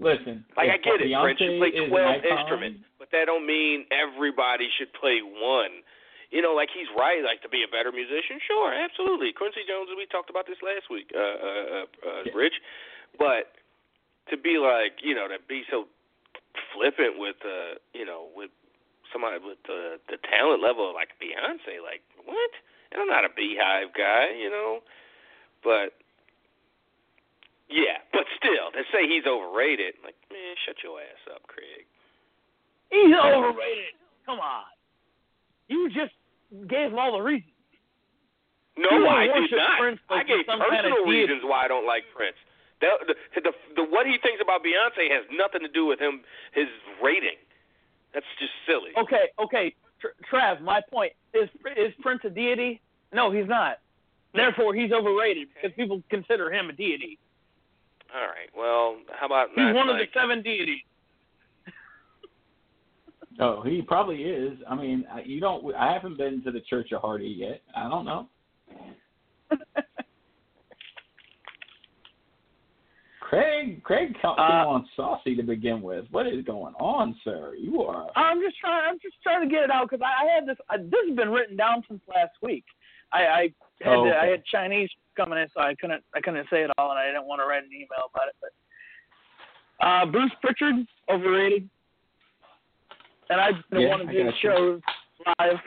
Listen, 0.02 0.42
Like 0.58 0.74
I 0.74 0.82
get 0.82 0.98
it, 0.98 1.14
Beyonce 1.14 1.22
Prince 1.22 1.40
should 1.40 1.62
play 1.62 1.72
twelve 1.78 2.26
instruments, 2.26 2.82
but 2.98 3.14
that 3.14 3.30
don't 3.30 3.46
mean 3.46 3.86
everybody 3.94 4.66
should 4.74 4.90
play 4.98 5.22
one. 5.22 5.86
You 6.34 6.42
know, 6.42 6.58
like 6.58 6.74
he's 6.74 6.90
right. 6.98 7.22
Like 7.22 7.46
to 7.46 7.52
be 7.54 7.62
a 7.62 7.70
better 7.70 7.94
musician, 7.94 8.42
sure, 8.42 8.74
absolutely. 8.74 9.30
Quincy 9.30 9.62
Jones, 9.70 9.94
we 9.94 10.10
talked 10.10 10.34
about 10.34 10.50
this 10.50 10.58
last 10.66 10.90
week, 10.90 11.14
uh, 11.14 11.22
uh, 11.22 11.86
uh, 11.86 11.88
uh, 12.02 12.22
Rich. 12.34 12.58
But 13.20 13.54
to 14.34 14.42
be 14.42 14.58
like, 14.58 14.98
you 15.06 15.14
know, 15.14 15.30
to 15.30 15.38
be 15.46 15.68
so 15.70 15.86
flippant 16.74 17.22
with, 17.22 17.38
uh, 17.46 17.78
you 17.94 18.08
know, 18.08 18.32
with 18.34 18.50
somebody 19.14 19.38
with 19.38 19.62
the 19.70 20.02
the 20.10 20.18
talent 20.26 20.64
level 20.66 20.90
of 20.90 20.98
like 20.98 21.14
Beyonce, 21.22 21.78
like 21.78 22.02
what? 22.26 22.52
And 22.90 23.06
I'm 23.06 23.12
not 23.12 23.22
a 23.24 23.30
Beehive 23.30 23.94
guy, 23.94 24.34
you 24.34 24.50
know, 24.50 24.82
but 25.62 26.01
yeah, 27.72 28.04
but 28.12 28.28
still, 28.38 28.70
to 28.76 28.84
say 28.92 29.08
he's 29.08 29.26
overrated, 29.26 29.96
like, 30.04 30.16
man, 30.30 30.56
shut 30.68 30.76
your 30.84 31.00
ass 31.00 31.24
up, 31.34 31.42
Craig. 31.48 31.88
He's 32.92 33.16
overrated. 33.16 33.96
Come 34.26 34.40
on. 34.40 34.68
You 35.68 35.90
just 35.90 36.12
gave 36.68 36.92
him 36.92 37.00
all 37.00 37.16
the 37.16 37.24
reasons. 37.24 37.52
No, 38.78 39.08
I 39.08 39.28
did 39.28 39.52
not. 39.52 39.80
Prince 39.80 40.00
I 40.10 40.24
gave 40.24 40.44
some 40.48 40.60
kind 40.60 40.86
of 40.86 40.92
personal 40.92 41.06
reasons 41.08 41.42
why 41.44 41.66
I 41.66 41.68
don't 41.68 41.88
like 41.88 42.04
Prince. 42.16 42.36
The, 42.80 42.88
the, 43.08 43.16
the, 43.42 43.52
the 43.76 43.84
what 43.84 44.08
he 44.08 44.18
thinks 44.24 44.42
about 44.42 44.64
Beyonce 44.64 45.12
has 45.12 45.24
nothing 45.32 45.62
to 45.62 45.68
do 45.68 45.86
with 45.86 46.00
him 46.00 46.22
his 46.54 46.68
rating. 47.04 47.38
That's 48.14 48.26
just 48.40 48.52
silly. 48.68 48.92
Okay, 48.98 49.30
okay, 49.40 49.76
Tr- 50.00 50.16
Trav. 50.28 50.62
My 50.62 50.82
point 50.92 51.14
is: 51.34 51.48
is 51.78 51.94
Prince 52.02 52.22
a 52.26 52.30
deity? 52.30 52.82
No, 53.14 53.32
he's 53.32 53.48
not. 53.48 53.80
Hmm. 54.34 54.40
Therefore, 54.40 54.74
he's 54.74 54.92
overrated 54.92 55.50
because 55.54 55.76
people 55.76 56.02
consider 56.10 56.52
him 56.52 56.70
a 56.70 56.74
deity. 56.74 57.20
All 58.14 58.22
right. 58.28 58.50
Well, 58.56 58.98
how 59.18 59.26
about 59.26 59.50
He's 59.50 59.58
not 59.58 59.76
one 59.76 59.90
of 59.90 59.98
the 59.98 60.06
seven 60.14 60.42
deities. 60.42 60.82
Oh, 63.40 63.62
he 63.64 63.82
probably 63.82 64.24
is. 64.24 64.60
I 64.70 64.76
mean, 64.76 65.06
I- 65.12 65.22
you 65.22 65.40
don't. 65.40 65.74
I 65.74 65.94
haven't 65.94 66.18
been 66.18 66.44
to 66.44 66.52
the 66.52 66.60
Church 66.60 66.92
of 66.92 67.02
Hardy 67.02 67.28
yet. 67.30 67.62
I 67.76 67.88
don't 67.90 68.04
know. 68.06 68.28
Craig, 73.22 73.82
Craig 73.84 74.14
came 74.22 74.32
Uh, 74.38 74.66
on 74.68 74.88
saucy 74.96 75.36
to 75.38 75.44
begin 75.44 75.82
with. 75.82 76.06
What 76.12 76.28
is 76.28 76.44
going 76.44 76.74
on, 76.76 77.16
sir? 77.24 77.56
You 77.58 77.82
are. 77.84 78.10
I'm 78.18 78.42
just 78.42 78.58
trying. 78.60 78.84
I'm 78.90 79.00
just 79.02 79.16
trying 79.24 79.48
to 79.48 79.54
get 79.54 79.64
it 79.64 79.72
out 79.72 79.90
because 79.90 80.04
I, 80.06 80.26
I 80.26 80.34
had 80.36 80.46
this. 80.46 80.58
I, 80.70 80.78
this 80.78 81.08
has 81.08 81.16
been 81.16 81.30
written 81.30 81.56
down 81.56 81.84
since 81.88 82.02
last 82.10 82.34
week. 82.42 82.66
I, 83.14 83.24
I 83.26 83.54
had 83.84 83.94
Oh, 83.94 84.06
to, 84.06 84.16
I 84.16 84.26
had 84.28 84.44
Chinese 84.46 84.90
coming 85.18 85.40
in, 85.40 85.48
so 85.54 85.62
I 85.62 85.76
couldn't 85.76 86.04
I 86.16 86.22
couldn't 86.22 86.48
say 86.50 86.64
it 86.64 86.72
all, 86.78 86.92
and 86.92 87.00
I 87.00 87.08
didn't 87.08 87.26
want 87.26 87.42
to 87.42 87.46
write 87.48 87.64
an 87.64 87.70
email 87.74 88.10
about 88.14 88.28
it. 88.30 88.36
But 88.42 89.86
uh, 89.86 90.06
Bruce 90.06 90.32
Pritchard 90.42 90.76
overrated, 91.10 91.68
and 93.30 93.42
I've 93.42 93.56
been 93.70 93.80
to 93.82 93.86
Yeah, 93.86 93.90
one 93.92 94.02
of 94.02 94.08
his 94.10 94.34
shows 94.42 94.82
live. 95.40 95.58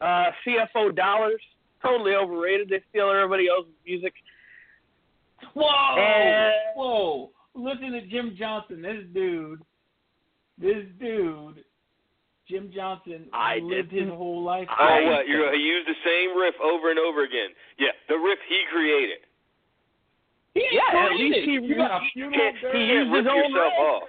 Uh, 0.00 0.30
CFO 0.46 0.94
Dollars 0.96 1.40
totally 1.82 2.14
overrated. 2.14 2.68
They 2.68 2.80
steal 2.90 3.08
everybody 3.10 3.48
else's 3.48 3.72
music. 3.86 4.12
Whoa! 5.54 5.96
And- 5.98 6.52
Whoa! 6.76 7.30
Listen 7.54 7.92
to 7.92 8.06
Jim 8.06 8.34
Johnston. 8.38 8.80
This 8.82 9.04
dude, 9.12 9.60
this 10.58 10.84
dude, 10.98 11.62
Jim 12.48 12.70
Johnston 12.74 13.26
I 13.32 13.58
lived 13.58 13.92
his 13.92 14.00
didn't- 14.04 14.16
whole 14.16 14.42
life. 14.42 14.68
Oh, 14.70 14.84
I- 14.84 15.04
what? 15.04 15.28
You 15.28 15.50
he 15.52 15.60
used 15.60 15.88
the 15.88 15.94
same 16.04 16.36
riff 16.36 16.54
over 16.60 16.90
and 16.90 16.98
over 16.98 17.22
again. 17.22 17.50
Yeah, 17.78 17.92
the 18.08 18.18
riff 18.18 18.38
he 18.48 18.64
created. 18.70 19.18
He 20.54 20.66
Yeah, 20.70 20.82
at 21.06 21.12
least 21.16 21.38
he- 21.48 21.56
it. 21.56 21.62
You 21.62 21.74
got 21.76 22.02
a 22.02 22.08
funeral 22.12 22.32
he 22.32 22.38
He 22.38 22.52
can't 22.62 22.88
used 22.88 23.14
his 23.14 23.26
own 23.26 23.50
yourself 23.52 23.72
riff. 23.72 23.80
off. 23.80 24.08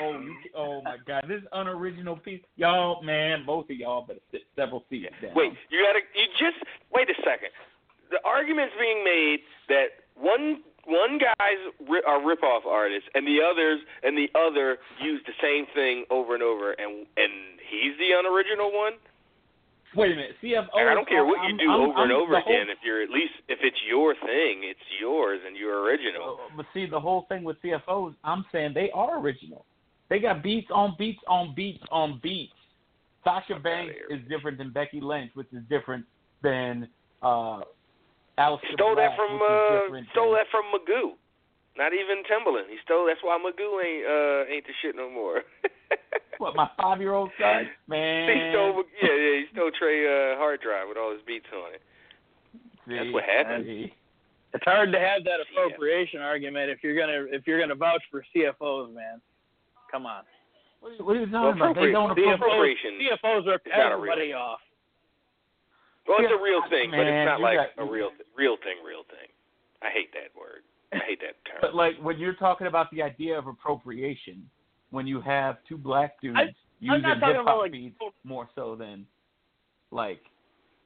Oh, 0.00 0.18
you, 0.18 0.36
oh 0.54 0.82
my 0.82 0.96
God! 1.06 1.24
This 1.28 1.42
unoriginal 1.52 2.16
piece, 2.16 2.42
y'all, 2.56 3.02
man, 3.02 3.44
both 3.46 3.70
of 3.70 3.76
y'all 3.76 4.02
better 4.02 4.18
sit 4.32 4.42
several 4.56 4.84
seats 4.90 5.14
down. 5.22 5.32
Wait, 5.34 5.52
you 5.70 5.80
gotta. 5.84 6.00
You 6.14 6.26
just 6.38 6.56
wait 6.90 7.08
a 7.08 7.14
second. 7.22 7.50
The 8.10 8.18
argument's 8.24 8.74
being 8.80 9.04
made 9.04 9.40
that 9.68 9.88
one 10.16 10.62
one 10.86 11.18
guy's 11.18 11.62
ri- 11.88 12.02
are 12.06 12.24
rip-off 12.24 12.64
artists, 12.64 13.08
and 13.14 13.26
the 13.26 13.38
others 13.42 13.80
and 14.02 14.16
the 14.16 14.30
other 14.38 14.78
use 15.02 15.20
the 15.26 15.34
same 15.42 15.66
thing 15.74 16.04
over 16.10 16.34
and 16.34 16.42
over, 16.42 16.72
and 16.72 17.06
and 17.16 17.32
he's 17.68 17.98
the 17.98 18.12
unoriginal 18.16 18.72
one. 18.72 18.94
wait 19.94 20.12
a 20.12 20.14
minute, 20.14 20.36
CFO. 20.42 20.68
I 20.76 20.94
don't 20.94 21.08
care 21.08 21.24
what 21.24 21.48
you 21.48 21.56
do 21.56 21.70
I'm- 21.70 21.80
over 21.80 22.02
and 22.02 22.12
I'm- 22.12 22.20
over 22.20 22.32
the 22.34 22.40
whole- 22.40 22.52
again. 22.52 22.68
If 22.70 22.78
you're 22.84 23.00
at 23.02 23.10
least 23.10 23.34
if 23.48 23.58
it's 23.62 23.82
your 23.84 24.14
thing, 24.14 24.62
it's 24.64 24.80
yours 25.00 25.40
and 25.46 25.56
you're 25.56 25.80
original. 25.82 26.38
Uh, 26.44 26.56
But 26.56 26.66
see, 26.74 26.86
the 26.86 27.00
whole 27.00 27.22
thing 27.22 27.44
with 27.44 27.60
CFOs, 27.62 28.14
I'm 28.22 28.44
saying 28.52 28.74
they 28.74 28.90
are 28.90 29.18
original. 29.18 29.64
They 30.08 30.18
got 30.18 30.42
beats 30.42 30.70
on 30.70 30.94
beats 30.98 31.22
on 31.26 31.54
beats 31.54 31.82
on 31.90 32.18
beats. 32.22 32.52
Sasha 33.24 33.56
Banks 33.58 33.94
is 34.10 34.20
different 34.28 34.58
than 34.58 34.70
Becky 34.70 35.00
Lynch, 35.00 35.34
which 35.34 35.52
is 35.52 35.62
different 35.64 36.04
than 36.42 36.88
uh, 37.22 37.62
Aleister 38.38 38.72
Stole 38.74 38.94
Black, 38.94 39.10
that 39.10 39.16
from 39.16 39.40
uh, 39.40 40.00
stole 40.12 40.32
that 40.32 40.46
from 40.50 40.64
Magoo. 40.74 41.16
Not 41.76 41.92
even 41.92 42.22
Timbaland. 42.24 42.68
He 42.68 42.76
stole. 42.84 43.06
That's 43.06 43.20
why 43.22 43.36
Magoo 43.38 43.80
ain't 43.84 44.04
uh 44.06 44.52
ain't 44.52 44.66
the 44.66 44.72
shit 44.82 44.96
no 44.96 45.10
more. 45.10 45.42
What 46.38 46.54
my 46.54 46.68
five 46.76 47.00
year 47.00 47.14
old 47.14 47.30
son? 47.40 47.64
Man, 47.88 48.28
He 48.28 48.52
stole, 48.52 48.84
yeah, 49.00 49.08
yeah, 49.08 49.36
he 49.40 49.44
stole 49.54 49.70
Trey 49.72 50.04
uh, 50.04 50.36
hard 50.36 50.60
drive 50.60 50.84
with 50.86 50.98
all 50.98 51.10
his 51.10 51.22
beats 51.26 51.46
on 51.48 51.72
it. 51.72 51.80
That's 52.86 53.08
what 53.10 53.24
happened. 53.24 53.64
see. 53.64 53.94
It's 54.52 54.64
hard 54.64 54.92
to 54.92 55.00
have 55.00 55.24
that 55.24 55.40
appropriation 55.40 56.20
argument 56.20 56.68
if 56.68 56.84
you're 56.84 56.92
gonna 56.94 57.24
if 57.32 57.46
you're 57.46 57.58
gonna 57.58 57.74
vouch 57.74 58.02
for 58.10 58.22
CFOs, 58.36 58.92
man. 58.92 59.22
Come 59.90 60.04
on. 60.04 60.24
What 60.80 60.92
are 60.92 60.94
you, 60.96 61.04
what 61.06 61.16
are 61.16 61.20
you 61.24 61.26
Well, 61.32 61.42
talking 61.56 61.56
about? 61.56 61.74
They 61.80 61.88
appropriate- 61.88 61.92
don't 61.92 62.08
the 62.16 62.22
appropriate. 62.34 62.76
appropriation 62.76 62.90
CFOs 63.00 63.46
rip 63.48 63.62
is 63.66 63.72
a 63.72 63.78
real 63.80 63.92
everybody 63.96 64.20
thing. 64.28 64.34
off. 64.34 64.60
Well, 66.08 66.18
it's 66.20 66.32
a 66.32 66.42
real 66.42 66.62
thing, 66.70 66.90
but 66.90 67.00
it's 67.06 67.26
not 67.26 67.40
like 67.40 67.56
got- 67.58 67.82
a 67.82 67.90
real 67.90 68.10
real 68.36 68.56
thing, 68.58 68.76
real 68.86 69.02
thing. 69.10 69.28
I 69.82 69.90
hate 69.90 70.12
that 70.12 70.34
word. 70.38 70.62
I 70.92 70.98
hate 71.04 71.20
that 71.20 71.36
term. 71.44 71.58
But 71.60 71.74
like 71.74 71.96
when 72.00 72.18
you're 72.18 72.34
talking 72.34 72.66
about 72.68 72.90
the 72.90 73.02
idea 73.02 73.36
of 73.38 73.46
appropriation, 73.46 74.48
when 74.90 75.06
you 75.06 75.20
have 75.20 75.56
two 75.68 75.76
black 75.76 76.20
dudes 76.20 76.38
I- 76.38 76.54
using 76.80 77.02
hip 77.08 77.18
hop 77.44 77.58
like, 77.58 77.72
beats 77.72 77.96
more 78.24 78.48
so 78.54 78.76
than 78.76 79.06
like 79.90 80.20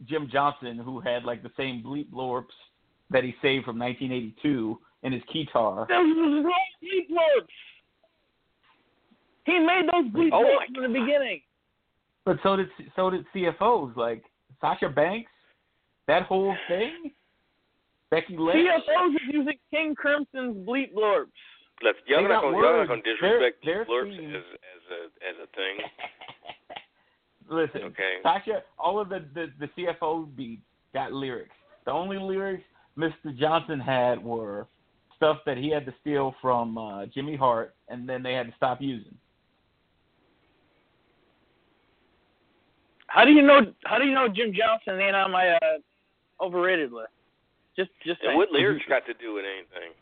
Jim 0.06 0.28
Johnston, 0.32 0.78
who 0.78 1.00
had 1.00 1.24
like 1.24 1.42
the 1.42 1.50
same 1.56 1.82
bleep 1.82 2.08
blorps 2.10 2.54
that 3.10 3.24
he 3.24 3.34
saved 3.42 3.64
from 3.66 3.78
1982 3.78 4.78
in 5.02 5.12
his 5.12 5.22
guitar. 5.32 5.86
Those 5.88 5.96
bleep 6.06 7.10
blorps. 7.10 7.46
He 9.46 9.58
made 9.58 9.84
those 9.92 10.10
bleep 10.12 10.30
Oh, 10.32 10.44
blorps 10.44 10.76
in 10.76 10.92
the 10.92 10.98
beginning. 11.00 11.42
But 12.24 12.38
so 12.42 12.56
did 12.56 12.68
so 12.96 13.10
did 13.10 13.24
CFOs 13.34 13.96
like 13.96 14.22
Sasha 14.60 14.88
Banks, 14.88 15.30
that 16.06 16.24
whole 16.24 16.54
thing. 16.68 17.10
Becky 18.10 18.36
Lynch. 18.36 18.58
CFOs 18.88 19.14
is 19.14 19.20
using 19.32 19.58
King 19.70 19.94
Crimson's 19.94 20.56
bleep 20.66 20.92
blorps. 20.92 21.26
Let's 21.82 21.98
y'all, 22.06 22.22
not 22.22 22.28
got 22.28 22.42
gonna 22.42 22.56
y'all 22.58 22.76
not 22.78 22.88
gonna 22.88 23.02
Their- 23.04 23.38
disrespect 23.38 23.64
their 23.64 23.84
blurps 23.86 24.16
theme- 24.16 24.34
as 24.34 24.42
as 24.42 24.82
a 24.90 25.28
as 25.28 25.36
a 25.44 25.46
thing. 25.56 26.76
Listen, 27.48 27.82
Okay. 27.88 28.16
Sasha, 28.22 28.62
all 28.78 29.00
of 29.00 29.08
the, 29.08 29.24
the 29.34 29.46
the 29.58 29.66
CFO 29.76 30.34
beats 30.36 30.62
got 30.92 31.12
lyrics. 31.12 31.54
The 31.84 31.90
only 31.92 32.18
lyrics 32.18 32.62
Mr. 32.98 33.36
Johnston 33.38 33.80
had 33.80 34.22
were 34.22 34.66
stuff 35.16 35.38
that 35.46 35.56
he 35.56 35.70
had 35.70 35.86
to 35.86 35.94
steal 36.00 36.34
from 36.42 36.76
uh, 36.78 37.06
Jimmy 37.06 37.36
Hart, 37.36 37.74
and 37.88 38.08
then 38.08 38.22
they 38.22 38.32
had 38.34 38.46
to 38.48 38.52
stop 38.56 38.80
using. 38.80 39.14
How 43.10 43.24
do 43.24 43.32
you 43.32 43.42
know? 43.42 43.60
How 43.84 43.98
do 43.98 44.04
you 44.04 44.14
know 44.14 44.28
Jim 44.28 44.52
Johnston 44.54 45.00
ain't 45.00 45.16
on 45.16 45.32
my 45.32 45.48
uh, 45.48 45.78
overrated 46.40 46.92
list. 46.92 47.10
Just 47.76 47.90
just 48.04 48.20
And 48.22 48.36
what 48.36 48.50
lyrics 48.50 48.84
got 48.88 49.04
to 49.06 49.14
do 49.14 49.34
with 49.34 49.44
anything? 49.44 49.92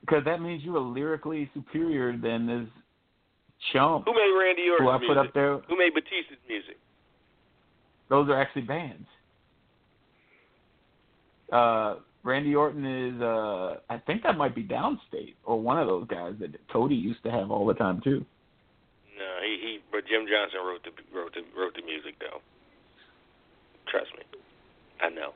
Because 0.00 0.24
that 0.24 0.40
means 0.40 0.62
you 0.64 0.76
are 0.76 0.80
lyrically 0.80 1.50
superior 1.54 2.16
than 2.16 2.46
this 2.46 2.68
chump 3.72 4.04
Who 4.06 4.12
made 4.12 4.32
Randy 4.38 4.68
Orton's 4.68 4.80
who 4.80 4.90
I 4.90 4.98
music? 4.98 5.08
put 5.08 5.18
up 5.18 5.34
there. 5.34 5.58
Who 5.68 5.78
made 5.78 5.94
Batista's 5.94 6.38
music? 6.48 6.76
Those 8.08 8.28
are 8.28 8.40
actually 8.40 8.62
bands. 8.62 9.06
Uh, 11.50 11.96
Randy 12.24 12.54
Orton 12.54 12.84
is, 12.84 13.20
uh, 13.20 13.76
I 13.90 13.98
think 14.06 14.22
that 14.22 14.36
might 14.36 14.54
be 14.54 14.62
Downstait 14.62 15.34
or 15.44 15.60
one 15.60 15.78
of 15.78 15.86
those 15.86 16.06
guys 16.08 16.34
that 16.40 16.50
Cody 16.70 16.94
used 16.94 17.22
to 17.24 17.30
have 17.30 17.50
all 17.50 17.66
the 17.66 17.74
time 17.74 18.00
too. 18.02 18.24
No, 19.22 19.38
he 19.44 19.58
he. 19.60 19.78
But 19.92 20.06
Jim 20.08 20.26
Johnston 20.28 20.60
wrote 20.66 20.82
the 20.82 20.90
wrote 21.16 21.32
the 21.34 21.42
wrote 21.58 21.74
the 21.76 21.82
music 21.82 22.14
though. 22.18 22.40
Trust 23.88 24.10
me, 24.18 24.24
I 25.00 25.08
know. 25.10 25.32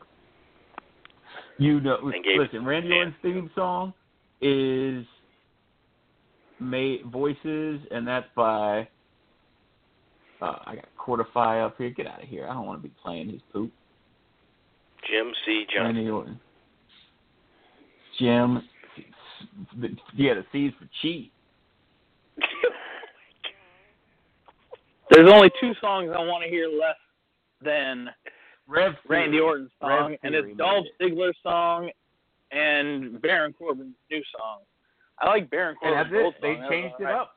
You 1.59 1.81
know, 1.81 1.99
listen, 2.03 2.65
Randy 2.65 2.93
Orton's 2.93 3.15
theme 3.23 3.51
song 3.55 3.95
is 4.41 5.07
made 6.59 7.05
voices, 7.07 7.81
and 7.93 8.07
that's 8.07 8.27
by. 8.35 8.89
Uh, 10.43 10.57
I 10.67 10.75
got 10.75 10.89
Quarterfy 10.99 11.65
up 11.65 11.77
here. 11.79 11.91
Get 11.91 12.09
out 12.09 12.23
of 12.23 12.29
here! 12.29 12.47
I 12.49 12.55
don't 12.55 12.67
want 12.67 12.83
to 12.83 12.89
be 12.89 12.95
playing 13.03 13.31
his 13.31 13.41
poop. 13.53 13.73
Jim 15.09 15.33
C. 15.45 15.65
Johnston. 15.73 15.97
Randy 15.97 16.11
Orton. 16.11 16.41
Jim. 18.19 18.63
Yeah, 20.17 20.35
the 20.35 20.45
C's 20.51 20.73
for 20.79 20.89
cheat. 21.03 21.31
There's 25.11 25.31
only 25.33 25.51
two 25.61 25.73
songs 25.81 26.11
I 26.17 26.21
want 26.21 26.43
to 26.45 26.51
hear 26.51 26.69
less 26.69 26.97
than 27.63 28.09
Rev 28.69 28.95
Randy 29.09 29.39
Orton's 29.39 29.71
song, 29.81 30.11
Rev 30.11 30.19
and 30.23 30.35
it's 30.35 30.47
made 30.49 30.59
Dolph. 30.59 30.87
Ziggler's 31.01 31.37
song 31.43 31.91
and 32.53 33.21
Baron 33.23 33.53
Corbin's 33.53 33.95
new 34.11 34.23
song. 34.37 34.61
I 35.21 35.29
like 35.29 35.49
Baron 35.51 35.77
And 35.83 35.95
Corbin's 36.11 36.25
old 36.25 36.35
it. 36.35 36.43
They 36.43 36.55
song. 36.55 36.61
That 36.61 36.61
was 36.63 36.71
changed 36.71 36.95
it 37.01 37.05
alright. 37.05 37.17
up. 37.21 37.33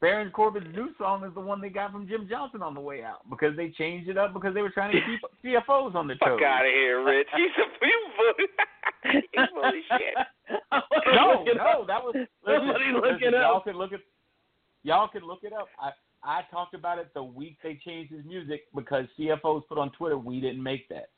Baron 0.00 0.30
Corbin's 0.32 0.74
new 0.76 0.88
song 0.98 1.24
is 1.24 1.32
the 1.34 1.40
one 1.40 1.60
they 1.60 1.70
got 1.70 1.90
from 1.90 2.06
Jim 2.06 2.26
Johnston 2.28 2.62
on 2.62 2.74
the 2.74 2.80
way 2.80 3.02
out 3.02 3.28
because 3.30 3.56
they 3.56 3.70
changed 3.70 4.08
it 4.08 4.18
up 4.18 4.34
because 4.34 4.52
they 4.54 4.60
were 4.62 4.70
trying 4.70 4.92
to 4.92 5.00
keep 5.00 5.20
CFOs 5.64 5.94
on 5.94 6.06
the 6.06 6.14
toes. 6.14 6.36
Fuck 6.38 6.42
out 6.42 6.64
of 6.66 6.70
here, 6.72 7.04
Rich. 7.04 7.28
He's 7.34 7.50
a 7.56 7.86
you 7.86 8.06
full. 8.16 9.12
He's 9.12 9.48
full 9.52 9.72
shit. 9.98 10.14
No, 11.14 11.44
no, 11.44 11.84
that 11.86 12.02
was 12.02 12.14
Somebody 12.44 12.84
listen, 12.84 12.94
look 12.94 13.04
listen, 13.04 13.28
it 13.28 13.32
Y'all 13.34 13.56
up. 13.56 13.64
could 13.64 13.76
look 13.76 13.92
it. 13.92 14.00
Y'all 14.82 15.08
could 15.08 15.22
look 15.22 15.40
it 15.42 15.52
up. 15.52 15.68
I 15.80 15.90
I 16.24 16.42
talked 16.50 16.74
about 16.74 16.98
it 16.98 17.12
the 17.14 17.22
week 17.22 17.58
they 17.62 17.78
changed 17.84 18.12
his 18.12 18.24
music 18.24 18.62
because 18.74 19.06
CFOs 19.18 19.66
put 19.68 19.78
on 19.78 19.90
Twitter 19.92 20.16
we 20.18 20.40
didn't 20.40 20.62
make 20.62 20.88
that 20.88 21.08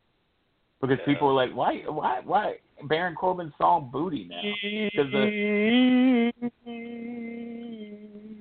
because 0.80 0.98
Yeah. 1.00 1.04
people 1.06 1.28
were 1.28 1.34
like, 1.34 1.54
why 1.54 1.82
why 1.86 2.20
why 2.24 2.56
Baron 2.84 3.14
Corbin's 3.14 3.52
song 3.58 3.88
Booty 3.92 4.24
now? 4.24 4.42
the- 5.10 6.32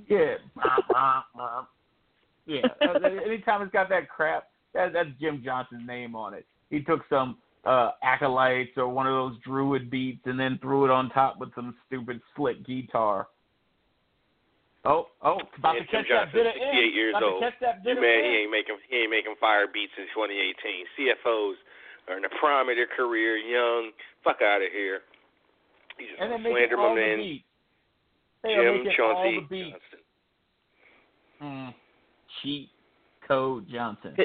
Yeah. 0.07 0.35
yeah. 2.45 2.61
Uh, 2.81 2.99
Anytime 3.25 3.61
it's 3.63 3.71
got 3.71 3.89
that 3.89 4.07
crap, 4.09 4.49
that, 4.73 4.93
that's 4.93 5.09
Jim 5.19 5.41
Johnston's 5.43 5.85
name 5.87 6.15
on 6.15 6.33
it. 6.33 6.45
He 6.69 6.81
took 6.81 7.01
some 7.09 7.37
uh 7.65 7.91
acolytes 8.03 8.71
or 8.77 8.87
one 8.87 9.07
of 9.07 9.13
those 9.13 9.37
druid 9.43 9.89
beats 9.89 10.21
and 10.25 10.39
then 10.39 10.59
threw 10.61 10.85
it 10.85 10.91
on 10.91 11.09
top 11.09 11.39
with 11.39 11.53
some 11.55 11.75
stupid 11.87 12.21
slick 12.35 12.63
guitar. 12.65 13.27
Oh, 14.85 15.07
oh, 15.23 15.39
about 15.57 15.75
Yeah, 15.75 15.81
to 15.81 15.85
Jim 15.89 16.05
catch 16.05 16.07
that 16.09 16.31
Johnston, 16.31 16.43
bit 16.43 16.47
of 16.47 16.53
68 16.53 16.83
in. 16.85 16.93
years 16.93 17.13
about 17.17 17.23
old. 17.25 17.41
to 17.41 17.49
catch 17.49 17.59
that 17.61 17.75
You 17.83 17.95
bit 17.97 18.01
man, 18.01 18.19
of 18.19 18.25
he 18.25 18.31
ain't 18.45 18.51
making 18.51 18.77
he 18.89 18.95
ain't 19.01 19.09
making 19.11 19.35
fire 19.39 19.65
beats 19.67 19.93
in 19.97 20.05
2018. 20.13 20.85
CFOs 20.97 21.55
are 22.07 22.17
in 22.17 22.23
the 22.23 22.29
prime 22.39 22.69
of 22.69 22.75
their 22.77 22.87
career, 22.87 23.35
young. 23.37 23.91
Fuck 24.23 24.41
out 24.41 24.61
of 24.61 24.69
here. 24.71 25.01
He's 25.97 26.09
just 26.09 26.21
And 26.21 26.31
gonna 26.31 26.43
they 26.43 26.51
slander 26.53 26.77
my 26.77 26.93
man 26.93 27.17
beats. 27.17 27.45
They 28.43 28.53
are 28.53 28.63
Jim 28.63 28.83
making 28.85 29.01
all 29.01 29.13
Chauncey 29.25 29.39
the 29.41 29.47
beats. 29.49 29.71
Johnston. 29.71 29.99
Mm. 31.41 31.73
Cheat 32.41 32.69
Code 33.27 33.65
Johnson. 33.71 34.15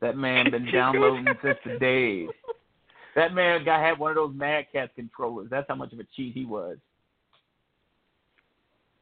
That 0.00 0.16
man 0.16 0.50
been 0.50 0.70
downloading 0.72 1.26
since 1.42 1.58
the 1.64 1.78
days. 1.78 2.28
That 3.14 3.34
man 3.34 3.62
got 3.64 3.80
had 3.80 3.98
one 3.98 4.10
of 4.12 4.16
those 4.16 4.34
Mad 4.34 4.66
Cat 4.72 4.90
controllers. 4.96 5.48
That's 5.50 5.68
how 5.68 5.74
much 5.74 5.92
of 5.92 6.00
a 6.00 6.04
cheat 6.16 6.32
he 6.34 6.44
was. 6.46 6.78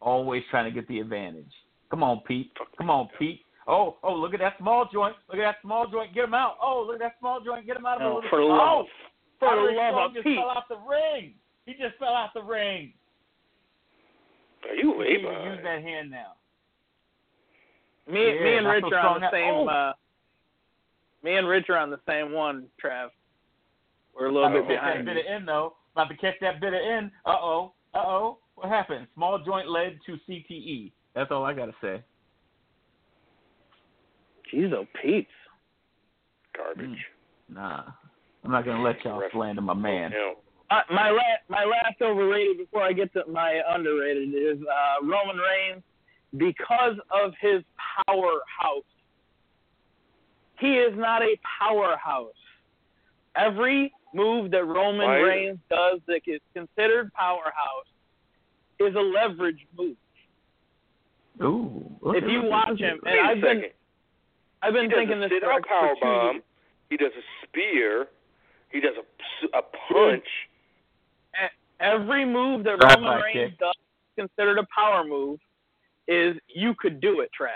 Always 0.00 0.42
trying 0.50 0.64
to 0.64 0.70
get 0.70 0.88
the 0.88 1.00
advantage. 1.00 1.50
Come 1.90 2.02
on, 2.02 2.20
Pete. 2.26 2.50
Come 2.78 2.88
on, 2.90 3.08
Pete. 3.18 3.40
Oh, 3.68 3.96
oh, 4.02 4.14
look 4.14 4.32
at 4.34 4.40
that 4.40 4.54
small 4.58 4.88
joint. 4.92 5.14
Look 5.28 5.38
at 5.38 5.42
that 5.42 5.56
small 5.62 5.86
joint. 5.88 6.14
Get 6.14 6.24
him 6.24 6.34
out. 6.34 6.56
Oh, 6.62 6.84
look 6.86 6.96
at 6.96 7.00
that 7.00 7.16
small 7.20 7.40
joint. 7.40 7.66
Get 7.66 7.76
him 7.76 7.86
out 7.86 8.00
of 8.00 8.14
No, 8.14 8.20
the 8.20 8.28
for 8.30 8.38
the 8.38 8.44
oh, 8.44 8.48
love, 8.48 8.86
for 9.38 9.50
the 9.54 9.56
Roderick 9.62 9.76
love 9.76 9.92
Strong 9.92 10.06
of 10.08 10.14
just 10.14 10.24
Pete. 10.26 10.38
fell 10.38 10.50
out 10.50 10.68
the 10.68 10.76
ring. 10.88 11.34
He 11.66 11.72
just 11.74 11.98
fell 11.98 12.14
out 12.14 12.30
the 12.34 12.42
ring. 12.42 12.92
Are 14.68 14.74
you 14.74 14.92
way 14.96 15.08
He 15.10 15.14
can 15.16 15.24
behind? 15.24 15.44
use 15.54 15.58
that 15.62 15.82
hand 15.82 16.10
now. 16.10 16.32
Me, 18.10 18.34
Yeah, 18.34 18.42
me 18.44 18.56
and 18.56 18.66
Rich 18.66 18.84
are 18.92 18.98
on 19.06 19.20
the 19.20 19.28
strong. 19.28 19.32
same. 19.32 19.54
Oh. 19.54 19.68
Uh, 19.68 19.92
me 21.22 21.36
and 21.36 21.46
Rich 21.48 21.66
are 21.68 21.76
on 21.76 21.90
the 21.90 22.00
same 22.08 22.32
one, 22.32 22.66
Trav. 22.82 23.08
We're 24.18 24.26
a 24.26 24.32
little 24.32 24.48
About 24.48 24.56
to 24.56 24.62
bit 24.66 24.80
catch 24.80 24.84
that 24.96 25.04
behind. 25.04 25.06
bit 25.06 25.16
of 25.26 25.36
in 25.40 25.46
though. 25.46 25.76
About 25.94 26.08
to 26.08 26.16
catch 26.16 26.34
that 26.40 26.60
bit 26.60 26.74
of 26.74 26.80
in. 26.80 27.10
Uh 27.24 27.36
oh. 27.40 27.72
Uh 27.94 27.98
oh. 27.98 28.38
What 28.60 28.68
happened? 28.68 29.06
Small 29.14 29.38
joint 29.42 29.70
led 29.70 29.98
to 30.04 30.18
CTE. 30.28 30.92
That's 31.14 31.30
all 31.30 31.44
I 31.44 31.54
gotta 31.54 31.72
say. 31.80 32.02
Jeez, 34.52 34.70
oh, 34.74 34.86
Pete. 35.00 35.26
Garbage. 36.54 36.98
Nah. 37.48 37.84
I'm 38.44 38.50
not 38.50 38.66
gonna 38.66 38.82
let 38.82 39.02
y'all 39.02 39.22
slander 39.32 39.62
my 39.62 39.72
man. 39.72 40.10
No. 40.10 40.34
Uh, 40.70 40.82
my 40.92 41.10
last, 41.10 41.42
my 41.48 41.64
last 41.64 42.02
overrated 42.02 42.58
before 42.58 42.82
I 42.82 42.92
get 42.92 43.10
to 43.14 43.24
my 43.30 43.62
underrated 43.66 44.34
is 44.34 44.58
uh, 44.62 45.06
Roman 45.06 45.36
Reigns 45.38 45.82
because 46.36 46.96
of 47.10 47.32
his 47.40 47.62
powerhouse. 48.06 48.84
He 50.58 50.74
is 50.74 50.92
not 50.98 51.22
a 51.22 51.34
powerhouse. 51.58 52.34
Every 53.36 53.90
move 54.14 54.50
that 54.50 54.66
Roman 54.66 55.06
Why? 55.06 55.16
Reigns 55.16 55.58
does 55.70 56.00
that 56.08 56.20
is 56.26 56.40
considered 56.54 57.10
powerhouse 57.14 57.86
is 58.80 58.94
a 58.94 59.00
leverage 59.00 59.66
move. 59.76 59.96
Ooh. 61.42 61.84
If 62.14 62.24
you 62.28 62.42
watch 62.44 62.78
him, 62.78 63.00
Wait 63.04 63.18
and 63.18 63.26
a 63.26 63.30
I've 63.30 63.40
been. 63.40 63.62
I've 64.62 64.72
been 64.74 64.90
he 64.90 64.96
thinking 64.96 65.20
this 65.20 65.30
sit 65.30 65.42
for, 65.42 65.52
out 65.52 65.64
power 65.66 65.94
for 65.94 65.94
two 65.94 66.00
bomb. 66.00 66.32
years. 66.34 66.42
He 66.90 66.96
does 66.96 67.12
a 67.16 67.24
spear. 67.46 68.06
He 68.70 68.80
does 68.80 68.94
a 68.96 69.58
a 69.58 69.62
punch. 69.92 70.24
Every 71.80 72.26
move 72.26 72.64
that 72.64 72.78
Drive 72.78 72.96
Roman 73.00 73.22
Reigns 73.22 73.50
kick. 73.52 73.58
does 73.58 73.72
considered 74.16 74.58
a 74.58 74.66
power 74.74 75.02
move 75.02 75.38
is 76.08 76.36
you 76.48 76.74
could 76.78 77.00
do 77.00 77.20
it, 77.20 77.30
Trav. 77.32 77.48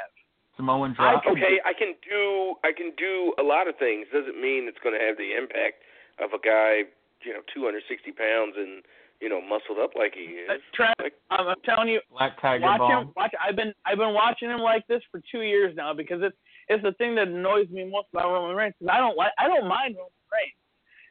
Samoan 0.56 0.94
drop. 0.94 1.22
could- 1.24 1.32
Okay, 1.32 1.60
I 1.66 1.74
can 1.74 1.92
do 2.08 2.54
I 2.64 2.72
can 2.72 2.92
do 2.96 3.34
a 3.38 3.42
lot 3.42 3.68
of 3.68 3.76
things. 3.76 4.06
Doesn't 4.12 4.40
mean 4.40 4.66
it's 4.68 4.78
going 4.82 4.98
to 4.98 5.04
have 5.04 5.18
the 5.18 5.34
impact 5.36 5.82
of 6.20 6.32
a 6.32 6.38
guy, 6.40 6.84
you 7.22 7.34
know, 7.34 7.42
260 7.52 8.12
pounds 8.12 8.54
and 8.56 8.82
you 9.24 9.30
know 9.30 9.40
muscled 9.40 9.78
up 9.82 9.90
like 9.98 10.12
he 10.14 10.20
is. 10.44 10.48
Uh, 10.50 10.54
Trav, 10.76 10.92
Like- 11.02 11.14
I'm, 11.30 11.48
I'm 11.48 11.56
telling 11.64 11.88
you, 11.88 12.00
Black 12.10 12.40
Tiger 12.42 12.62
watch 12.64 12.78
bomb. 12.78 13.02
him. 13.04 13.12
Watch. 13.16 13.32
I've 13.42 13.56
been 13.56 13.72
I've 13.86 13.96
been 13.98 14.12
watching 14.14 14.50
him 14.50 14.60
like 14.60 14.86
this 14.86 15.00
for 15.10 15.20
two 15.32 15.40
years 15.42 15.74
now 15.74 15.94
because 15.94 16.20
it's 16.22 16.36
it's 16.68 16.82
the 16.82 16.92
thing 16.92 17.14
that 17.16 17.28
annoys 17.28 17.68
me 17.70 17.84
most 17.90 18.08
about 18.12 18.30
Roman 18.32 18.54
Reigns. 18.54 18.74
'cause 18.78 18.88
I 18.92 18.98
don't 18.98 19.16
like 19.16 19.32
I 19.38 19.48
don't 19.48 19.66
mind 19.66 19.96
Roman 19.96 20.12
Reigns 20.32 20.60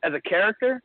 as 0.04 0.14
a 0.14 0.22
character. 0.30 0.82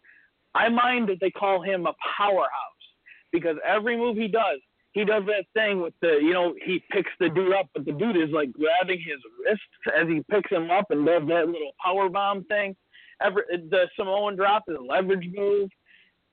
I 0.55 0.69
mind 0.71 1.09
that 1.11 1.19
they 1.21 1.31
call 1.31 1.63
him 1.63 1.87
a 1.87 1.95
powerhouse 2.17 2.85
because 3.33 3.57
every 3.65 3.97
move 3.97 4.17
he 4.17 4.27
does, 4.29 4.61
he 4.93 5.05
does 5.05 5.23
that 5.27 5.45
thing 5.55 5.83
with 5.83 5.95
the 6.01 6.19
you 6.23 6.33
know 6.33 6.55
he 6.65 6.83
picks 6.91 7.11
the 7.21 7.29
dude 7.29 7.53
up, 7.53 7.67
but 7.75 7.85
the 7.85 7.93
dude 7.93 8.17
is 8.17 8.31
like 8.31 8.51
grabbing 8.53 8.99
his 9.01 9.19
wrist 9.45 9.61
as 10.01 10.09
he 10.09 10.23
picks 10.31 10.51
him 10.51 10.71
up 10.71 10.87
and 10.91 11.05
does 11.05 11.23
that 11.29 11.47
little 11.47 11.73
power 11.85 12.09
bomb 12.09 12.45
thing. 12.45 12.75
Every 13.21 13.43
the 13.51 13.89
Samoan 13.97 14.37
drop 14.37 14.65
is 14.69 14.77
a 14.79 14.83
leverage 14.83 15.29
move. 15.35 15.69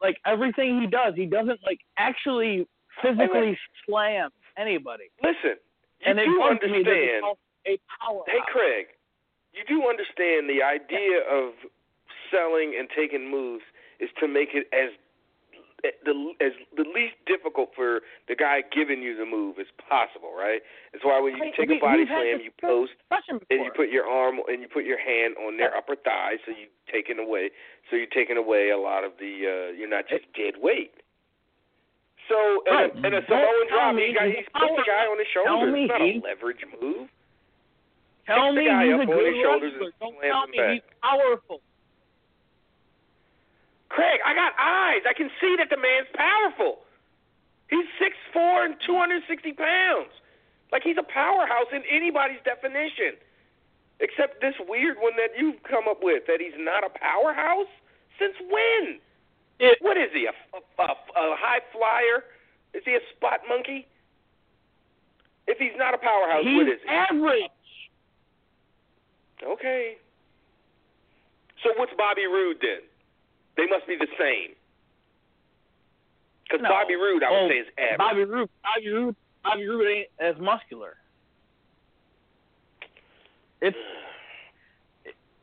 Like 0.02 0.18
everything 0.26 0.82
he 0.82 0.88
does, 0.88 1.14
he 1.16 1.26
doesn't 1.26 1.60
like 1.66 1.80
actually 1.98 2.68
physically 3.02 3.58
slam 3.88 4.30
anybody. 4.58 5.06
Listen, 5.24 5.58
you 6.00 6.06
and 6.06 6.20
do 6.20 6.40
bugs 6.40 6.62
me 6.64 6.84
that 6.84 6.90
they 6.90 7.20
understand. 7.22 7.38
a 7.68 7.80
powerhouse. 8.00 8.26
Hey, 8.28 8.40
Craig, 8.52 8.86
you 9.54 9.64
do 9.68 9.88
understand 9.88 10.50
the 10.50 10.62
idea 10.62 11.24
of 11.32 11.54
selling 12.32 12.76
and 12.78 12.88
taking 12.96 13.30
moves 13.30 13.64
is 14.00 14.10
to 14.20 14.28
make 14.28 14.50
it 14.54 14.68
as 14.74 14.92
the 16.04 16.14
as 16.42 16.52
the 16.76 16.84
least 16.84 17.16
difficult 17.26 17.70
for 17.76 18.02
the 18.28 18.36
guy 18.36 18.62
giving 18.74 19.02
you 19.02 19.16
the 19.18 19.26
move 19.26 19.58
as 19.60 19.68
possible, 19.90 20.34
right? 20.38 20.62
That's 20.94 21.04
why 21.06 21.20
when 21.20 21.36
you 21.38 21.44
Hey, 21.44 21.54
take 21.58 21.70
we- 21.70 21.78
a 21.78 21.80
body 21.80 22.06
slam, 22.06 22.40
you 22.42 22.52
post 22.60 22.94
and 23.50 23.64
you 23.64 23.72
put 23.76 23.90
your 23.90 24.08
arm 24.08 24.40
and 24.48 24.62
you 24.62 24.68
put 24.68 24.86
your 24.86 25.00
hand 25.00 25.36
on 25.38 25.58
their 25.58 25.76
upper 25.76 25.96
thigh, 25.96 26.38
so 26.46 26.52
you 26.52 26.68
taking 26.92 27.20
away, 27.20 27.52
so 27.90 27.96
you're 27.96 28.08
taking 28.08 28.38
away 28.38 28.70
a 28.70 28.78
lot 28.78 29.04
of 29.04 29.14
the. 29.20 29.32
uh 29.48 29.72
You're 29.78 29.90
not 29.90 30.08
just 30.08 30.26
dead 30.34 30.56
weight. 30.62 30.92
So 32.30 32.64
in, 32.66 32.74
Right. 32.74 32.90
a, 32.96 33.08
in 33.08 33.14
a 33.14 33.22
Samoan 33.28 33.68
drop, 33.70 33.96
he 33.96 34.14
got 34.14 34.26
he's 34.28 34.46
put 34.54 34.76
the 34.76 34.84
guy 34.88 35.06
on 35.06 35.18
his 35.20 35.28
shoulders. 35.30 35.74
It's 35.78 35.90
not 35.90 36.02
a 36.02 36.22
leverage 36.26 36.64
move. 36.82 37.08
Tell 38.26 38.50
Pick 38.56 38.66
me 38.66 38.66
he's 38.66 39.02
a 39.02 39.06
good 39.06 39.38
wrestler. 39.62 39.92
Don't 40.02 40.18
tell 40.22 40.48
me 40.48 40.58
he's 40.74 40.82
powerful. 41.04 41.62
Craig, 43.96 44.20
I 44.28 44.36
got 44.36 44.52
eyes. 44.60 45.08
I 45.08 45.14
can 45.16 45.32
see 45.40 45.56
that 45.58 45.70
the 45.72 45.80
man's 45.80 46.12
powerful. 46.14 46.84
He's 47.70 47.88
six 47.98 48.16
four 48.34 48.66
and 48.66 48.76
two 48.86 48.98
hundred 49.00 49.24
sixty 49.28 49.54
pounds. 49.54 50.12
Like 50.72 50.84
he's 50.84 50.98
a 51.00 51.08
powerhouse 51.08 51.72
in 51.72 51.82
anybody's 51.90 52.44
definition. 52.44 53.16
Except 54.02 54.42
this 54.42 54.56
weird 54.68 54.98
one 55.00 55.16
that 55.16 55.32
you've 55.40 55.64
come 55.64 55.88
up 55.88 56.04
with 56.04 56.28
that 56.28 56.42
he's 56.42 56.60
not 56.60 56.84
a 56.84 56.90
powerhouse? 56.92 57.72
Since 58.20 58.36
when? 58.52 59.00
It, 59.60 59.78
What 59.80 59.96
is 59.96 60.12
he? 60.12 60.28
A, 60.28 60.36
a, 60.52 60.84
a, 60.84 60.92
a 60.92 61.36
high 61.40 61.64
flyer? 61.72 62.26
Is 62.74 62.84
he 62.84 62.92
a 62.96 63.00
spot 63.16 63.40
monkey? 63.48 63.88
If 65.48 65.58
he's 65.58 65.78
not 65.78 65.94
a 65.94 65.98
powerhouse, 65.98 66.44
he's 66.44 66.58
what 66.58 66.68
is 66.68 66.80
he? 66.84 66.90
average. 66.92 67.52
Okay. 69.42 69.96
So 71.64 71.72
what's 71.78 71.94
Bobby 71.98 72.26
Roode 72.26 72.58
then? 72.62 72.84
They 73.58 73.66
must 73.68 73.88
be 73.88 73.96
the 73.96 74.08
same. 74.20 74.56
Because 76.44 76.62
No. 76.62 76.70
Bobby 76.70 76.96
Roode, 76.96 77.24
I 77.24 77.32
would 77.32 77.38
Oh, 77.38 77.50
say, 77.50 77.60
is 77.60 77.68
average. 77.78 77.98
Bobby 77.98 78.24
Roode, 78.24 78.50
Bobby 78.64 78.90
Roode, 78.90 79.16
Bobby 79.44 79.68
Roode 79.68 79.88
ain't 79.88 80.08
as 80.20 80.36
muscular. 80.40 80.98
It's 83.62 83.78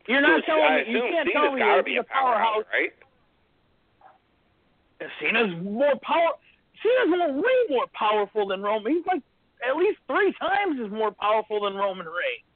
you're 0.07 0.21
not 0.21 0.41
So, 0.47 0.47
telling 0.59 0.85
me 0.87 0.93
you 0.93 1.01
can't 1.01 1.29
Cena's 1.29 1.33
tell 1.33 1.53
me 1.53 1.61
that 1.61 1.87
he's 1.87 1.99
a 1.99 2.03
powerhouse, 2.05 2.65
right? 2.73 2.93
Cena's 5.21 5.55
more 5.63 5.95
power. 6.03 6.33
Cena's 6.83 7.09
more, 7.19 7.33
way 7.33 7.59
more 7.69 7.87
powerful 7.95 8.47
than 8.47 8.63
Roman. 8.63 8.93
He's 8.93 9.07
like 9.07 9.23
at 9.69 9.77
least 9.77 9.99
three 10.07 10.33
times 10.41 10.81
as 10.85 10.91
more 10.91 11.13
powerful 11.13 11.63
than 11.65 11.75
Roman 11.75 12.07
Reigns. 12.07 12.47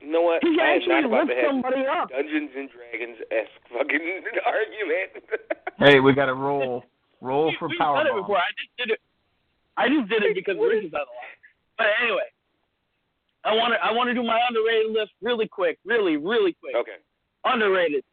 You 0.00 0.12
know 0.12 0.22
what? 0.22 0.42
He 0.44 0.56
I 0.60 0.74
am 0.74 0.76
actually 0.76 0.94
not 0.94 1.04
about 1.06 1.26
lifts 1.26 1.40
to 1.40 1.46
have 1.46 1.50
somebody 1.50 1.82
up. 1.86 2.10
Dungeons 2.10 2.50
and 2.56 2.68
Dragons 2.70 3.18
esque 3.30 3.62
fucking 3.72 4.22
argument. 4.46 5.10
Hey, 5.78 6.00
we 6.00 6.12
got 6.12 6.26
to 6.26 6.34
roll, 6.34 6.84
roll 7.20 7.52
for 7.58 7.68
We've 7.68 7.78
done 7.78 8.06
it 8.06 8.10
power. 8.10 8.20
before. 8.20 8.38
I 8.38 8.50
just 8.56 8.70
did 8.78 8.90
it. 8.94 9.00
I 9.76 9.88
just 9.88 10.08
did 10.08 10.22
it 10.22 10.34
because 10.34 10.56
Rich 10.60 10.84
is 10.84 10.92
on 10.94 11.00
the 11.04 11.14
line. 11.16 11.38
But 11.78 11.86
anyway, 12.02 12.28
I 13.44 13.54
want 13.54 13.74
to 13.74 13.78
I 13.84 13.92
want 13.92 14.08
to 14.08 14.14
do 14.14 14.22
my 14.22 14.38
underrated 14.48 14.92
list 14.92 15.12
really 15.22 15.48
quick, 15.48 15.78
really 15.84 16.16
really 16.16 16.56
quick. 16.60 16.74
okay. 16.76 17.00
Underrated. 17.44 18.04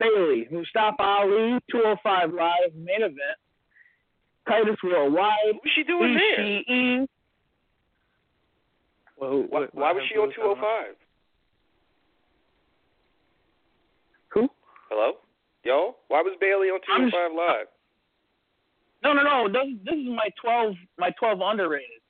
Bayley, 0.00 0.46
Mustafa 0.52 1.02
Ali, 1.02 1.58
205 1.72 2.32
Live, 2.32 2.74
main 2.76 3.02
event. 3.02 3.38
Titus 4.48 4.76
Worldwide, 4.84 5.54
What's 5.54 5.74
she 5.74 5.82
doing 5.82 6.14
there? 6.14 7.06
Well, 9.18 9.30
who- 9.30 9.46
Why, 9.50 9.66
why 9.72 9.92
was 9.92 10.04
she 10.08 10.14
on 10.16 10.32
205? 10.34 10.94
Who? 14.28 14.48
Hello? 14.90 15.12
Yo? 15.64 15.96
Why 16.08 16.22
was 16.22 16.36
Bayley 16.40 16.68
on 16.68 16.80
I'm 16.92 17.10
205 17.10 17.36
Live? 17.36 17.66
No, 19.04 19.12
no, 19.12 19.22
no. 19.22 19.48
This, 19.48 19.74
this 19.84 19.94
is 19.94 20.08
my 20.08 20.28
12, 20.42 20.74
my 20.98 21.10
12 21.18 21.40
underrated. 21.40 22.00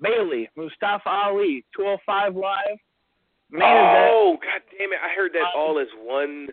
Bayley, 0.00 0.48
Mustafa 0.56 1.08
Ali, 1.08 1.64
205 1.76 2.36
Live, 2.36 2.78
main 3.50 3.62
event. 3.62 4.10
Oh, 4.12 4.38
god 4.40 4.62
damn 4.78 4.92
it. 4.92 4.98
I 5.04 5.14
heard 5.14 5.32
that 5.34 5.52
Um, 5.52 5.56
all 5.56 5.78
as 5.78 5.88
one 6.00 6.48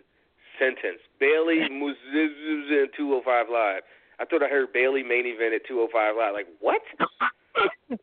sentence. 0.58 1.00
Bayley 1.20 1.60
Muzizuz 1.70 2.84
at 2.84 2.94
205 2.96 3.46
Live. 3.50 3.82
I 4.20 4.24
thought 4.24 4.42
I 4.42 4.48
heard 4.48 4.72
Bayley 4.72 5.02
main 5.02 5.24
event 5.26 5.54
at 5.54 5.64
205 5.66 6.16
Live. 6.16 6.34
Like, 6.34 6.48
what? 6.60 6.82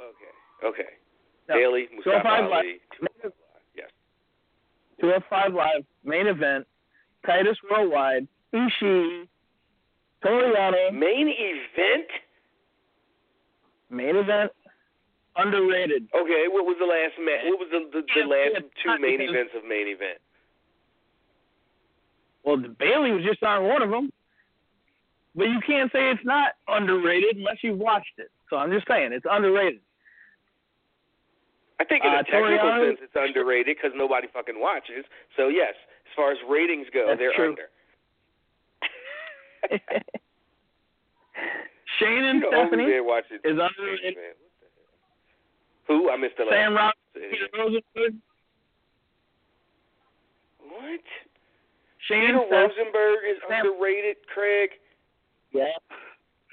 Okay. 0.00 0.32
Okay. 0.64 0.90
No, 1.48 1.54
Bayley 1.54 1.88
Mustafa 1.94 2.28
Ali. 2.28 2.80
205 2.98 3.24
Live. 3.24 3.32
Yes. 5.02 5.22
205 5.30 5.54
Live, 5.54 5.84
main 6.04 6.26
event. 6.26 6.66
Titus 7.26 7.56
Worldwide, 7.70 8.26
Ishii, 8.54 9.28
Toriano, 10.24 10.92
Main 10.92 11.28
event? 11.28 12.08
main 13.90 14.16
event. 14.16 14.52
Underrated. 15.36 16.08
Okay, 16.14 16.44
what 16.48 16.64
was 16.66 16.76
the 16.80 16.86
last 16.86 17.14
ma- 17.18 17.50
what 17.50 17.60
was 17.60 17.68
the 17.70 18.00
the, 18.00 18.06
the 18.14 18.28
last 18.28 18.64
two 18.82 18.98
main 19.00 19.20
events 19.20 19.52
of 19.56 19.64
main 19.64 19.88
event? 19.88 20.18
Well, 22.44 22.56
the 22.60 22.68
Bayley 22.68 23.12
was 23.12 23.22
just 23.24 23.42
on 23.42 23.64
one 23.64 23.82
of 23.82 23.90
them. 23.90 24.10
But 25.34 25.44
you 25.44 25.60
can't 25.64 25.90
say 25.92 26.10
it's 26.10 26.24
not 26.24 26.52
underrated 26.66 27.36
unless 27.36 27.58
you've 27.62 27.78
watched 27.78 28.18
it. 28.18 28.30
So 28.50 28.56
I'm 28.56 28.72
just 28.72 28.86
saying 28.88 29.12
it's 29.12 29.26
underrated. 29.30 29.80
I 31.80 31.84
think 31.84 32.04
in 32.04 32.10
Uh, 32.12 32.20
a 32.20 32.24
technical 32.24 32.58
Toriano- 32.68 32.88
sense 32.88 33.00
it's 33.02 33.16
underrated 33.16 33.74
because 33.76 33.92
nobody 33.96 34.28
fucking 34.28 34.60
watches. 34.60 35.04
So 35.36 35.48
yes, 35.48 35.74
as 36.06 36.12
far 36.14 36.30
as 36.30 36.38
ratings 36.48 36.86
go, 36.92 37.16
they're 37.16 37.32
true. 37.32 37.56
under. 37.56 37.70
Shane 41.98 42.24
and 42.24 42.40
you 42.42 42.50
know, 42.50 42.66
Stephanie 42.68 42.84
is 42.84 43.58
underrated. 43.58 44.16
man. 44.16 44.34
What 44.36 44.52
the 44.60 44.68
hell? 44.76 45.98
Who? 45.98 46.10
I 46.10 46.16
missed 46.16 46.36
the 46.38 46.44
last. 46.44 46.54
Sam 46.54 46.74
Rock, 46.74 46.94
Peter. 47.14 47.48
Rosenberg, 47.56 48.14
What? 50.60 51.00
Shane 52.08 52.26
Peter 52.26 52.44
Rosenberg 52.50 53.18
is 53.28 53.36
Sam- 53.48 53.66
underrated, 53.66 54.16
Craig. 54.32 54.70
yeah. 55.52 55.72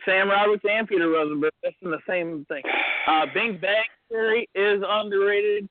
Sam 0.06 0.30
Roberts 0.30 0.64
and 0.70 0.88
Peter 0.88 1.10
Rosenberg. 1.10 1.52
That's 1.64 1.76
in 1.82 1.92
the 1.92 2.00
same 2.08 2.46
thing. 2.46 2.64
Uh, 3.08 3.26
Bing 3.34 3.58
Bang 3.62 3.86
Theory 4.10 4.50
is 4.56 4.82
underrated. 4.88 5.68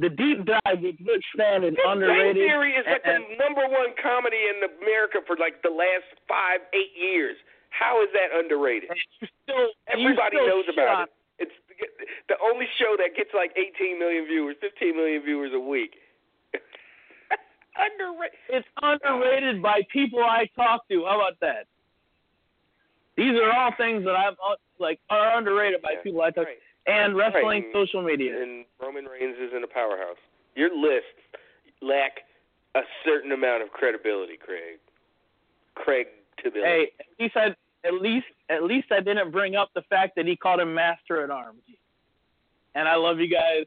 The 0.00 0.10
Deep 0.10 0.44
Dive 0.44 0.80
with 0.82 0.96
Rich 1.06 1.24
Stan 1.34 1.62
is 1.64 1.70
Big 1.70 1.78
Bang 1.84 1.92
underrated. 2.02 2.36
Theory 2.36 2.72
is 2.74 2.84
like 2.86 3.00
and- 3.04 3.24
the 3.24 3.36
number 3.38 3.62
one 3.62 3.94
comedy 4.02 4.36
in 4.50 4.58
America 4.82 5.18
for 5.26 5.36
like 5.36 5.62
the 5.62 5.70
last 5.70 6.04
five, 6.28 6.60
eight 6.74 6.92
years. 6.98 7.36
How 7.70 8.02
is 8.02 8.08
that 8.12 8.30
underrated? 8.36 8.90
still, 9.44 9.70
Everybody 9.88 10.36
still 10.36 10.46
knows 10.46 10.64
shit 10.66 10.74
about 10.78 11.08
it. 11.08 11.14
It's 11.38 11.56
the 12.28 12.36
only 12.42 12.66
show 12.78 12.94
that 12.98 13.16
gets 13.16 13.30
like 13.34 13.50
18 13.56 13.98
million 13.98 14.26
viewers, 14.26 14.54
15 14.60 14.94
million 14.96 15.22
viewers 15.22 15.50
a 15.54 15.58
week. 15.58 15.94
underrated. 17.78 18.38
It's 18.50 18.68
underrated 18.82 19.62
by 19.62 19.82
people 19.92 20.20
I 20.22 20.46
talk 20.54 20.86
to. 20.88 21.04
How 21.04 21.16
about 21.20 21.40
that? 21.40 21.66
These 23.16 23.34
are 23.40 23.50
all 23.52 23.72
things 23.76 24.04
that 24.04 24.14
I'm 24.14 24.34
uh, 24.34 24.54
like 24.78 24.98
are 25.10 25.38
underrated 25.38 25.82
by 25.82 25.92
Yeah, 25.92 26.02
people 26.02 26.22
I 26.22 26.30
talk 26.30 26.46
right. 26.46 26.58
And 26.86 27.16
wrestling 27.16 27.64
Right. 27.64 27.72
social 27.72 28.02
media. 28.02 28.40
And 28.42 28.64
Roman 28.80 29.06
Reigns 29.06 29.36
isn't 29.38 29.64
a 29.64 29.68
powerhouse. 29.68 30.18
Your 30.54 30.74
lists 30.74 31.08
lack 31.80 32.20
a 32.74 32.82
certain 33.04 33.32
amount 33.32 33.62
of 33.62 33.70
credibility, 33.70 34.36
Craig. 34.36 34.78
Craig 35.74 36.06
Tability. 36.42 36.68
Hey, 36.68 36.90
at 37.00 37.06
least 37.20 37.36
I 37.36 37.54
at 37.86 37.94
least 37.94 38.26
at 38.48 38.62
least 38.62 38.92
I 38.92 39.00
didn't 39.00 39.30
bring 39.30 39.56
up 39.56 39.70
the 39.74 39.82
fact 39.82 40.14
that 40.16 40.26
he 40.26 40.36
called 40.36 40.60
him 40.60 40.74
Master 40.74 41.22
at 41.22 41.30
Arms. 41.30 41.62
And 42.74 42.88
I 42.88 42.96
love 42.96 43.20
you 43.20 43.28
guys, 43.28 43.66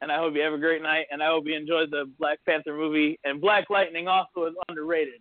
and 0.00 0.10
I 0.12 0.16
hope 0.18 0.34
you 0.34 0.40
have 0.42 0.52
a 0.52 0.58
great 0.58 0.80
night, 0.82 1.06
and 1.10 1.22
I 1.22 1.26
hope 1.26 1.46
you 1.46 1.54
enjoyed 1.56 1.90
the 1.90 2.04
Black 2.18 2.38
Panther 2.46 2.74
movie. 2.74 3.18
And 3.24 3.40
Black 3.40 3.68
Lightning 3.70 4.06
also 4.08 4.44
is 4.46 4.54
underrated. 4.68 5.20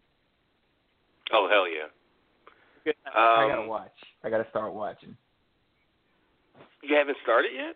Oh 1.31 1.47
hell 1.49 1.67
yeah. 1.67 1.87
Good 2.83 2.95
night. 3.05 3.15
I 3.15 3.43
Um, 3.45 3.49
gotta 3.49 3.67
watch. 3.67 3.91
I 4.23 4.29
gotta 4.29 4.47
start 4.49 4.73
watching. 4.73 5.15
You 6.83 6.95
haven't 6.95 7.17
started 7.23 7.51
yet? 7.55 7.75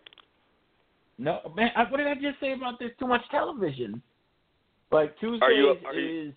No, 1.18 1.40
man. 1.56 1.70
I, 1.76 1.84
what 1.90 1.96
did 1.96 2.06
I 2.06 2.14
just 2.14 2.38
say 2.40 2.52
about 2.52 2.78
this? 2.78 2.90
Too 2.98 3.06
much 3.08 3.22
television. 3.30 4.02
Like 4.92 5.18
Tuesdays 5.18 5.42
Are 5.42 5.52
you- 5.52 5.76
are 5.86 5.94
you- 5.94 6.28
is 6.28 6.34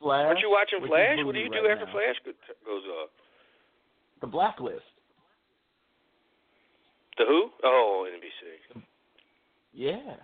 Flash. 0.00 0.24
Aren't 0.26 0.40
you 0.40 0.50
watching 0.50 0.80
Flash? 0.86 1.18
What 1.24 1.34
do 1.34 1.40
you 1.40 1.50
do 1.50 1.56
right 1.60 1.72
after 1.72 1.84
now. 1.86 1.92
Flash 1.92 2.16
goes 2.64 2.82
off? 3.02 3.10
The 4.22 4.26
Blacklist. 4.26 4.80
The 7.18 7.24
who? 7.26 7.50
Oh, 7.64 8.06
NBC. 8.10 8.82
Yeah, 9.74 10.14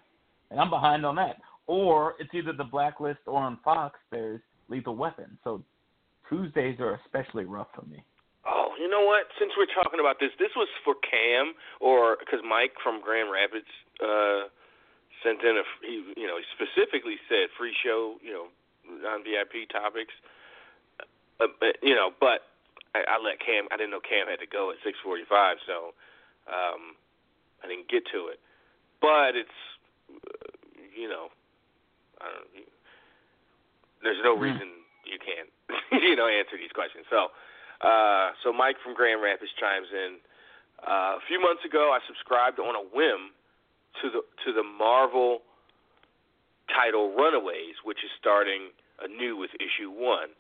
and 0.51 0.59
I'm 0.59 0.71
behind 0.71 1.05
on 1.05 1.17
that. 1.17 1.37
Or 1.67 2.15
it's 2.19 2.31
either 2.33 2.53
the 2.53 2.65
Blacklist 2.65 3.21
or 3.27 3.39
on 3.39 3.59
Fox. 3.65 3.99
There's 4.11 4.41
Lethal 4.69 4.97
Weapon. 4.97 5.37
So 5.45 5.63
Tuesdays 6.29 6.81
are 6.81 6.99
especially 7.05 7.45
rough 7.45 7.69
for 7.75 7.85
me. 7.87 8.03
Oh, 8.47 8.71
you 8.79 8.89
know 8.89 9.03
what? 9.03 9.27
Since 9.39 9.53
we're 9.59 9.67
talking 9.67 9.99
about 9.99 10.21
this, 10.23 10.31
this 10.39 10.55
was 10.55 10.69
for 10.87 10.95
Cam, 11.03 11.55
or 11.81 12.17
because 12.21 12.41
Mike 12.47 12.79
from 12.79 13.03
Grand 13.03 13.27
Rapids 13.27 13.67
uh, 13.99 14.47
sent 15.25 15.43
in 15.43 15.59
a, 15.59 15.65
he, 15.83 16.15
you 16.15 16.31
know, 16.31 16.39
he 16.39 16.47
specifically 16.55 17.19
said 17.29 17.51
free 17.59 17.75
show, 17.75 18.17
you 18.23 18.31
know, 18.31 18.47
non 18.87 19.27
VIP 19.27 19.67
topics, 19.67 20.15
uh, 21.43 21.51
but, 21.59 21.77
you 21.83 21.95
know, 21.95 22.15
but 22.21 22.47
I, 22.95 23.19
I 23.19 23.23
let 23.23 23.43
Cam. 23.43 23.67
I 23.75 23.77
didn't 23.77 23.91
know 23.91 24.01
Cam 24.01 24.31
had 24.31 24.39
to 24.39 24.47
go 24.47 24.71
at 24.71 24.79
6:45, 24.87 25.27
so 25.67 25.91
um, 26.47 26.95
I 27.65 27.69
didn't 27.69 27.91
get 27.91 28.07
to 28.15 28.31
it. 28.31 28.39
But 29.03 29.35
it's, 29.35 29.59
uh, 30.09 30.55
you 30.95 31.09
know, 31.11 31.35
I 32.23 32.31
don't. 32.31 32.47
There's 34.07 34.23
no 34.23 34.39
Hmm. 34.39 34.41
reason 34.41 34.87
you 35.03 35.19
can't, 35.19 35.51
you 36.03 36.15
know, 36.15 36.29
answer 36.31 36.55
these 36.57 36.71
questions. 36.73 37.07
So. 37.11 37.35
Uh, 37.81 38.33
so 38.43 38.53
Mike 38.53 38.77
from 38.83 38.95
Grand 38.95 39.21
Rapids 39.23 39.53
chimes 39.61 39.89
in. 39.93 40.19
Uh, 40.81 41.17
a 41.17 41.23
few 41.29 41.41
months 41.41 41.65
ago, 41.65 41.93
I 41.93 42.01
subscribed 42.07 42.61
on 42.61 42.77
a 42.77 42.85
whim 42.85 43.33
to 44.03 44.11
the 44.13 44.23
to 44.45 44.53
the 44.53 44.63
Marvel 44.63 45.41
title 46.69 47.15
Runaways, 47.17 47.81
which 47.85 48.05
is 48.05 48.11
starting 48.21 48.73
anew 49.01 49.37
with 49.37 49.51
issue 49.57 49.91
one. 49.91 50.33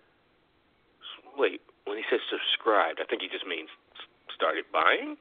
Wait, 1.36 1.60
when 1.84 1.96
he 1.96 2.04
says 2.08 2.20
subscribed, 2.28 3.00
I 3.00 3.06
think 3.08 3.22
he 3.22 3.28
just 3.28 3.46
means 3.46 3.68
started 4.34 4.64
buying. 4.72 5.16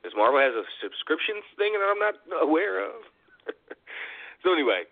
Because 0.00 0.16
Marvel 0.16 0.40
has 0.40 0.52
a 0.52 0.64
subscription 0.84 1.40
thing 1.56 1.72
that 1.72 1.84
I'm 1.88 2.00
not 2.00 2.16
aware 2.44 2.84
of. 2.84 3.08
so 4.44 4.52
anyway, 4.52 4.84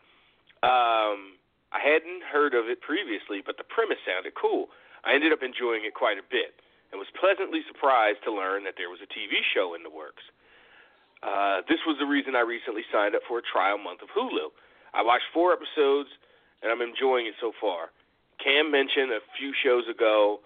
um, 0.64 1.36
I 1.68 1.80
hadn't 1.80 2.24
heard 2.24 2.56
of 2.56 2.68
it 2.72 2.80
previously, 2.80 3.44
but 3.44 3.60
the 3.60 3.68
premise 3.68 4.00
sounded 4.08 4.32
cool. 4.32 4.72
I 5.04 5.14
ended 5.14 5.32
up 5.32 5.42
enjoying 5.42 5.84
it 5.84 5.94
quite 5.94 6.18
a 6.18 6.26
bit 6.26 6.58
and 6.90 6.98
was 6.98 7.10
pleasantly 7.18 7.64
surprised 7.66 8.22
to 8.24 8.30
learn 8.30 8.64
that 8.64 8.74
there 8.76 8.90
was 8.92 9.00
a 9.02 9.08
TV 9.10 9.42
show 9.54 9.74
in 9.74 9.82
the 9.82 9.90
works. 9.90 10.22
Uh, 11.22 11.62
this 11.70 11.78
was 11.86 11.96
the 11.98 12.06
reason 12.06 12.34
I 12.34 12.42
recently 12.42 12.82
signed 12.90 13.14
up 13.14 13.22
for 13.26 13.38
a 13.38 13.44
trial 13.46 13.78
month 13.78 14.02
of 14.02 14.10
Hulu. 14.10 14.50
I 14.92 15.00
watched 15.00 15.30
four 15.32 15.54
episodes, 15.54 16.10
and 16.60 16.68
I'm 16.68 16.82
enjoying 16.82 17.26
it 17.26 17.34
so 17.40 17.52
far. 17.56 17.94
Cam 18.42 18.70
mentioned 18.70 19.14
a 19.14 19.22
few 19.38 19.54
shows 19.62 19.86
ago 19.88 20.42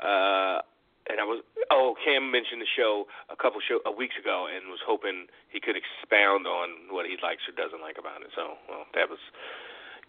uh, 0.00 0.64
and 1.10 1.18
I 1.18 1.26
was 1.26 1.42
oh 1.74 1.98
Cam 2.00 2.30
mentioned 2.30 2.62
the 2.62 2.72
show 2.78 3.04
a 3.28 3.36
couple 3.36 3.60
show 3.60 3.82
a 3.84 3.92
weeks 3.92 4.14
ago 4.16 4.46
and 4.46 4.70
was 4.70 4.80
hoping 4.86 5.26
he 5.50 5.58
could 5.58 5.74
expound 5.74 6.46
on 6.46 6.94
what 6.94 7.04
he 7.04 7.18
likes 7.20 7.42
or 7.50 7.52
doesn't 7.52 7.82
like 7.82 7.98
about 7.98 8.22
it. 8.22 8.30
So 8.32 8.56
well 8.70 8.86
that 8.94 9.10
was 9.10 9.20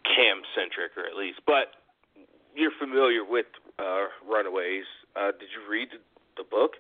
Cam 0.06 0.46
centric 0.54 0.94
or 0.96 1.10
at 1.10 1.18
least. 1.18 1.42
But 1.44 1.81
you're 2.56 2.72
familiar 2.80 3.24
with 3.28 3.46
uh, 3.80 4.06
Runaways. 4.28 4.84
Uh, 5.16 5.32
did 5.32 5.50
you 5.54 5.70
read 5.70 5.90
the, 5.92 6.44
the 6.44 6.50
book? 6.50 6.72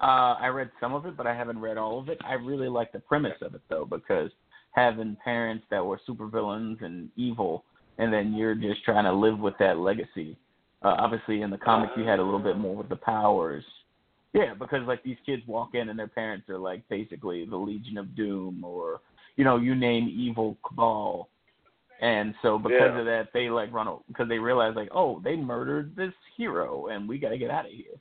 Uh, 0.00 0.34
I 0.40 0.46
read 0.48 0.70
some 0.80 0.94
of 0.94 1.04
it, 1.06 1.16
but 1.16 1.26
I 1.26 1.34
haven't 1.34 1.58
read 1.58 1.76
all 1.76 1.98
of 1.98 2.08
it. 2.08 2.18
I 2.24 2.34
really 2.34 2.68
like 2.68 2.92
the 2.92 3.00
premise 3.00 3.36
of 3.42 3.54
it 3.54 3.60
though, 3.68 3.84
because 3.84 4.30
having 4.72 5.16
parents 5.22 5.64
that 5.70 5.84
were 5.84 6.00
supervillains 6.08 6.82
and 6.82 7.10
evil, 7.16 7.64
and 7.98 8.12
then 8.12 8.32
you're 8.32 8.54
just 8.54 8.82
trying 8.84 9.04
to 9.04 9.12
live 9.12 9.38
with 9.38 9.54
that 9.58 9.78
legacy 9.78 10.38
uh, 10.82 10.96
obviously, 10.98 11.42
in 11.42 11.50
the 11.50 11.58
comics, 11.58 11.92
you 11.96 12.04
had 12.04 12.18
a 12.18 12.22
little 12.22 12.40
bit 12.40 12.56
more 12.56 12.74
with 12.74 12.88
the 12.88 12.96
powers. 12.96 13.64
Yeah, 14.32 14.54
because 14.58 14.86
like 14.86 15.02
these 15.02 15.18
kids 15.26 15.42
walk 15.46 15.74
in 15.74 15.88
and 15.88 15.98
their 15.98 16.08
parents 16.08 16.48
are 16.48 16.58
like 16.58 16.88
basically 16.88 17.44
the 17.44 17.56
Legion 17.56 17.98
of 17.98 18.14
Doom 18.16 18.64
or 18.64 19.00
you 19.36 19.44
know 19.44 19.56
you 19.56 19.74
name 19.74 20.08
evil 20.08 20.56
cabal, 20.66 21.28
and 22.00 22.34
so 22.42 22.58
because 22.58 22.92
yeah. 22.92 22.98
of 22.98 23.04
that 23.04 23.28
they 23.32 23.50
like 23.50 23.72
run 23.72 23.98
because 24.08 24.28
they 24.28 24.38
realize 24.38 24.74
like 24.74 24.88
oh 24.94 25.20
they 25.22 25.36
murdered 25.36 25.94
this 25.94 26.12
hero 26.36 26.88
and 26.88 27.08
we 27.08 27.18
got 27.18 27.30
to 27.30 27.38
get 27.38 27.50
out 27.50 27.66
of 27.66 27.72
here, 27.72 27.98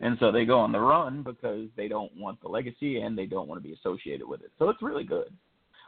and 0.00 0.16
so 0.20 0.30
they 0.30 0.44
go 0.44 0.58
on 0.58 0.72
the 0.72 0.80
run 0.80 1.22
because 1.22 1.68
they 1.76 1.88
don't 1.88 2.14
want 2.16 2.40
the 2.40 2.48
legacy 2.48 3.00
and 3.00 3.18
they 3.18 3.26
don't 3.26 3.48
want 3.48 3.60
to 3.62 3.68
be 3.68 3.74
associated 3.74 4.26
with 4.26 4.42
it. 4.42 4.50
So 4.58 4.68
it's 4.68 4.82
really 4.82 5.04
good. 5.04 5.32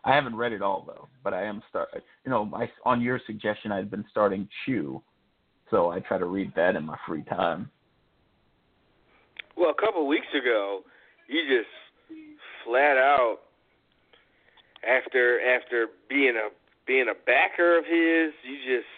I 0.04 0.14
haven't 0.14 0.36
read 0.36 0.52
it 0.52 0.62
all 0.62 0.84
though, 0.86 1.08
but 1.22 1.34
I 1.34 1.44
am 1.44 1.62
start. 1.68 1.88
You 2.24 2.30
know, 2.30 2.50
I, 2.54 2.70
on 2.84 3.00
your 3.00 3.20
suggestion, 3.26 3.70
I've 3.70 3.90
been 3.90 4.04
starting 4.10 4.48
Chew, 4.64 5.02
so 5.70 5.90
I 5.90 6.00
try 6.00 6.18
to 6.18 6.26
read 6.26 6.52
that 6.56 6.74
in 6.74 6.84
my 6.84 6.96
free 7.06 7.22
time. 7.24 7.70
Well, 9.56 9.70
a 9.70 9.80
couple 9.80 10.02
of 10.02 10.08
weeks 10.08 10.26
ago, 10.34 10.80
you 11.28 11.42
just 11.46 11.68
flat 12.64 12.96
out 12.96 13.38
after 14.88 15.38
after 15.54 15.88
being 16.08 16.34
a 16.36 16.48
being 16.90 17.06
a 17.06 17.14
backer 17.14 17.78
of 17.78 17.86
his, 17.86 18.34
you 18.42 18.58
just 18.66 18.90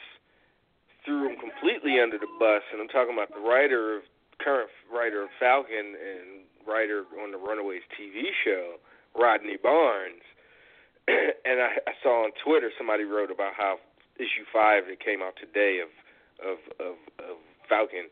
threw 1.04 1.28
him 1.28 1.36
completely 1.36 2.00
under 2.00 2.16
the 2.16 2.30
bus. 2.40 2.64
And 2.72 2.80
I'm 2.80 2.88
talking 2.88 3.12
about 3.12 3.28
the 3.28 3.44
writer 3.44 4.00
of 4.00 4.08
current 4.40 4.72
writer 4.88 5.28
of 5.28 5.30
Falcon 5.36 5.92
and 5.92 6.48
writer 6.64 7.04
on 7.20 7.36
the 7.36 7.36
Runaways 7.36 7.84
TV 7.92 8.32
show, 8.40 8.80
Rodney 9.12 9.60
Barnes. 9.60 10.24
and 11.44 11.60
I, 11.60 11.84
I 11.84 11.92
saw 12.00 12.24
on 12.24 12.32
Twitter 12.40 12.72
somebody 12.80 13.04
wrote 13.04 13.28
about 13.28 13.52
how 13.60 13.76
issue 14.16 14.48
five 14.48 14.88
that 14.88 15.04
came 15.04 15.20
out 15.20 15.36
today 15.36 15.84
of 15.84 15.92
of 16.40 16.58
of, 16.80 16.96
of 17.20 17.36
Falcon 17.68 18.08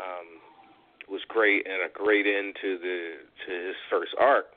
um, 0.00 0.40
was 1.12 1.20
great 1.28 1.68
and 1.68 1.84
a 1.84 1.92
great 1.92 2.24
end 2.24 2.56
to 2.64 2.80
the 2.80 3.20
to 3.44 3.50
his 3.52 3.76
first 3.92 4.16
arc. 4.16 4.48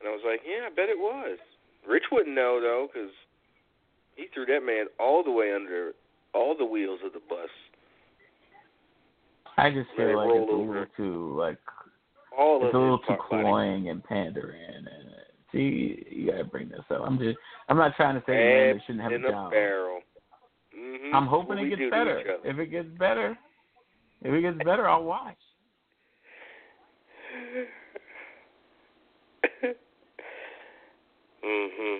And 0.00 0.08
I 0.08 0.12
was 0.16 0.24
like, 0.24 0.40
yeah, 0.48 0.64
I 0.64 0.70
bet 0.72 0.88
it 0.88 0.96
was. 0.98 1.36
Rich 1.84 2.08
wouldn't 2.10 2.34
know 2.34 2.56
though, 2.56 2.88
because 2.88 3.12
he 4.16 4.26
threw 4.34 4.44
that 4.46 4.60
man 4.64 4.86
all 4.98 5.22
the 5.24 5.30
way 5.30 5.52
under 5.54 5.92
all 6.34 6.56
the 6.56 6.64
wheels 6.64 7.00
of 7.04 7.12
the 7.12 7.20
bus. 7.28 7.48
I 9.58 9.70
just 9.70 9.88
feel 9.96 10.16
like 10.16 10.28
it's 10.30 10.50
a 10.50 10.54
little 10.54 10.86
too 10.96 11.36
like 11.38 11.58
all 12.36 12.64
it's 12.64 12.74
a 12.74 12.78
little 12.78 12.98
too 12.98 13.04
body. 13.08 13.20
cloying 13.28 13.88
and 13.90 14.02
pandering. 14.02 14.60
And 14.76 14.88
uh, 14.88 14.90
see, 15.52 16.04
you 16.10 16.30
gotta 16.30 16.44
bring 16.44 16.68
this 16.68 16.80
up. 16.90 17.02
I'm 17.04 17.18
just 17.18 17.36
I'm 17.68 17.76
not 17.76 17.94
trying 17.96 18.14
to 18.14 18.22
say 18.26 18.32
man, 18.32 18.76
they 18.76 18.82
shouldn't 18.86 19.02
have 19.02 19.12
in 19.12 19.24
a 19.24 19.30
job. 19.30 19.50
barrel. 19.50 20.00
Mm-hmm. 20.78 21.14
I'm 21.14 21.26
hoping 21.26 21.48
what 21.48 21.58
it 21.58 21.68
gets 21.68 21.90
better. 21.90 22.22
If 22.44 22.58
it 22.58 22.66
gets 22.70 22.88
better, 22.98 23.36
if 24.22 24.32
it 24.32 24.40
gets 24.40 24.56
better, 24.58 24.88
I'll 24.88 25.04
watch. 25.04 25.36
mhm. 31.44 31.98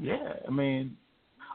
Yeah, 0.00 0.34
I 0.46 0.50
mean, 0.50 0.96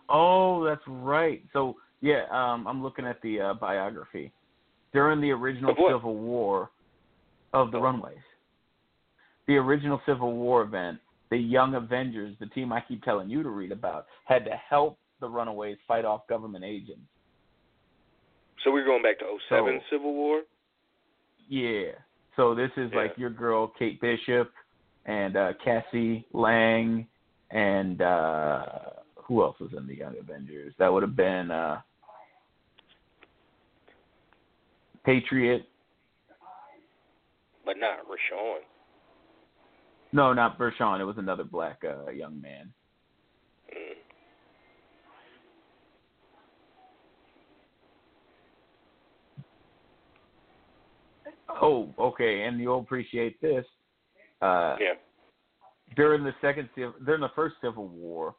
oh, 0.10 0.64
that's 0.64 0.82
right. 0.88 1.44
So 1.54 1.76
yeah, 2.02 2.24
um, 2.32 2.68
I'm 2.68 2.82
looking 2.82 3.06
at 3.06 3.22
the 3.22 3.42
uh, 3.42 3.54
biography 3.56 4.32
during 4.94 5.22
the 5.22 5.32
original 5.32 5.76
Civil 5.76 6.16
War 6.16 6.72
of 7.54 7.72
the 7.72 7.78
Oh. 7.78 7.82
Runaways. 7.82 8.18
The 9.48 9.56
original 9.58 10.00
Civil 10.06 10.34
War 10.34 10.62
event, 10.62 11.00
the 11.32 11.38
Young 11.38 11.76
Avengers, 11.76 12.36
the 12.40 12.46
team 12.48 12.72
I 12.72 12.82
keep 12.88 13.04
telling 13.04 13.30
you 13.30 13.42
to 13.44 13.50
read 13.50 13.72
about, 13.72 14.06
had 14.26 14.46
to 14.46 14.52
help 14.70 14.98
the 15.20 15.28
Runaways 15.28 15.78
fight 15.88 16.06
off 16.06 16.28
government 16.28 16.64
agents. 16.64 17.02
So 18.64 18.72
we're 18.72 18.86
going 18.86 19.02
back 19.04 19.20
to 19.20 19.26
07 19.50 19.82
So- 19.90 19.96
Civil 19.98 20.14
War. 20.14 20.42
Yeah. 21.48 21.92
So 22.36 22.54
this 22.56 22.72
is 22.78 22.92
Yeah. 22.92 22.98
like 23.00 23.18
your 23.18 23.30
girl 23.32 23.68
Kate 23.68 24.00
Bishop 24.00 24.52
and 25.06 25.36
uh 25.36 25.54
Cassie 25.64 26.26
Lang 26.34 27.08
and 27.52 28.02
uh 28.02 28.64
who 29.16 29.44
else 29.44 29.60
was 29.60 29.72
in 29.78 29.88
the 29.88 29.96
Young 29.96 30.16
Avengers? 30.20 30.74
That 30.80 30.92
would 30.92 31.04
have 31.04 31.16
been 31.16 31.52
uh 31.52 31.82
Patriot. 35.06 35.68
But 37.66 37.78
not 37.78 38.00
Rashawn. 38.08 38.60
No, 40.12 40.34
not 40.34 40.58
Bershon. 40.58 41.00
It 41.00 41.04
was 41.04 41.18
another 41.18 41.44
black 41.44 41.84
uh 41.84 42.10
young 42.12 42.42
man. 42.42 42.74
Mm. 43.72 43.94
Oh, 51.62 51.94
okay, 52.00 52.44
and 52.44 52.60
you'll 52.60 52.80
appreciate 52.80 53.40
this. 53.42 53.66
Uh 54.42 54.78
Yeah. 54.80 54.94
During 55.96 56.24
the 56.24 56.34
second 56.42 56.70
during 56.76 57.22
the 57.22 57.32
first 57.36 57.56
Civil 57.62 57.88
War, 57.88 58.36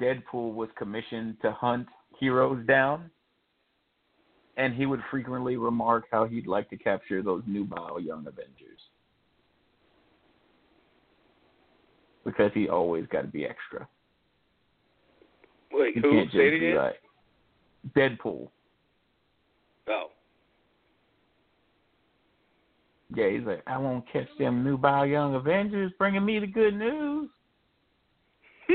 Deadpool 0.00 0.54
was 0.54 0.68
commissioned 0.76 1.36
to 1.42 1.52
hunt 1.52 1.86
heroes 2.18 2.66
down, 2.66 3.10
and 4.56 4.74
he 4.74 4.86
would 4.86 5.00
frequently 5.10 5.56
remark 5.56 6.04
how 6.10 6.26
he'd 6.26 6.46
like 6.46 6.68
to 6.70 6.76
capture 6.76 7.22
those 7.22 7.42
nubile 7.46 8.00
young 8.00 8.20
Avengers 8.26 8.80
because 12.24 12.50
he 12.54 12.68
always 12.68 13.06
got 13.06 13.22
to 13.22 13.28
be 13.28 13.46
extra. 13.46 13.86
Wait, 15.72 15.96
who? 15.98 16.24
Say 16.32 16.48
it 16.48 16.54
again. 16.54 16.92
Deadpool. 17.96 18.48
Oh. 19.88 20.06
Yeah, 23.14 23.30
he's 23.30 23.46
like, 23.46 23.62
I 23.66 23.78
won't 23.78 24.04
catch 24.12 24.28
them 24.38 24.64
new 24.64 24.72
nubile 24.72 25.06
young 25.06 25.34
Avengers 25.34 25.92
bringing 25.98 26.24
me 26.24 26.38
the 26.40 26.46
good 26.46 26.74
news. 26.74 27.30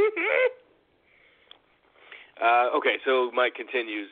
uh, 2.41 2.69
okay, 2.77 2.95
so 3.05 3.29
Mike 3.35 3.55
continues. 3.55 4.07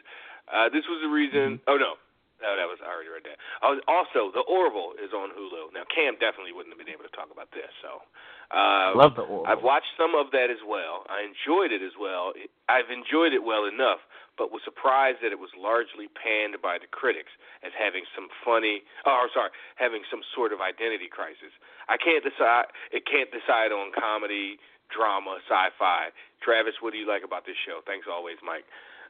Uh, 0.52 0.68
this 0.70 0.84
was 0.90 1.00
the 1.02 1.08
reason. 1.08 1.62
Oh 1.68 1.78
no, 1.78 1.96
no, 2.40 2.56
that 2.56 2.68
was 2.68 2.80
I 2.80 2.88
already 2.88 3.12
read 3.12 3.28
that. 3.28 3.36
Uh, 3.60 3.80
also, 3.88 4.32
The 4.32 4.44
Orville 4.48 4.96
is 5.00 5.12
on 5.12 5.36
Hulu. 5.36 5.76
Now, 5.76 5.84
Cam 5.91 6.16
definitely 6.24 6.56
wouldn't 6.56 6.72
have 6.72 6.80
been 6.80 6.91
able 6.91 7.04
to 7.04 7.12
talk 7.12 7.28
about 7.32 7.52
this. 7.52 7.68
So, 7.84 8.00
uh, 8.52 8.96
Love 8.96 9.20
the 9.20 9.28
Orville. 9.28 9.48
I've 9.48 9.64
watched 9.64 9.91
some 10.00 10.16
of 10.16 10.32
that 10.32 10.48
as 10.48 10.64
well. 10.64 11.04
I 11.12 11.28
enjoyed 11.28 11.76
it 11.76 11.84
as 11.84 11.96
well. 12.00 12.32
I've 12.72 12.88
enjoyed 12.88 13.36
it 13.36 13.44
well 13.44 13.68
enough, 13.68 14.00
but 14.40 14.56
was 14.56 14.64
surprised 14.64 15.20
that 15.20 15.36
it 15.36 15.44
was 15.44 15.52
largely 15.60 16.07
panned 16.16 16.56
by 16.64 16.80
the 16.80 16.88
critics 16.88 17.36
as 17.60 17.76
having 17.76 18.07
some 18.16 18.32
funny. 18.48 18.88
Oh, 19.03 19.28
sorry, 19.36 19.52
having 19.76 20.07
some 20.07 20.24
sort 20.32 20.56
of 20.56 20.64
identity 20.64 21.11
crisis. 21.11 21.52
I 21.91 21.99
can't 21.99 22.24
decide. 22.24 22.72
It 22.95 23.03
can't 23.03 23.28
decide 23.36 23.76
on 23.76 23.91
comedy, 23.91 24.56
drama, 24.88 25.44
sci-fi. 25.44 26.16
Travis, 26.40 26.80
what 26.80 26.95
do 26.95 26.98
you 26.98 27.06
like 27.06 27.28
about 27.28 27.44
this 27.44 27.60
show? 27.68 27.84
Thanks 27.84 28.07
always, 28.07 28.40
Mike. 28.40 28.64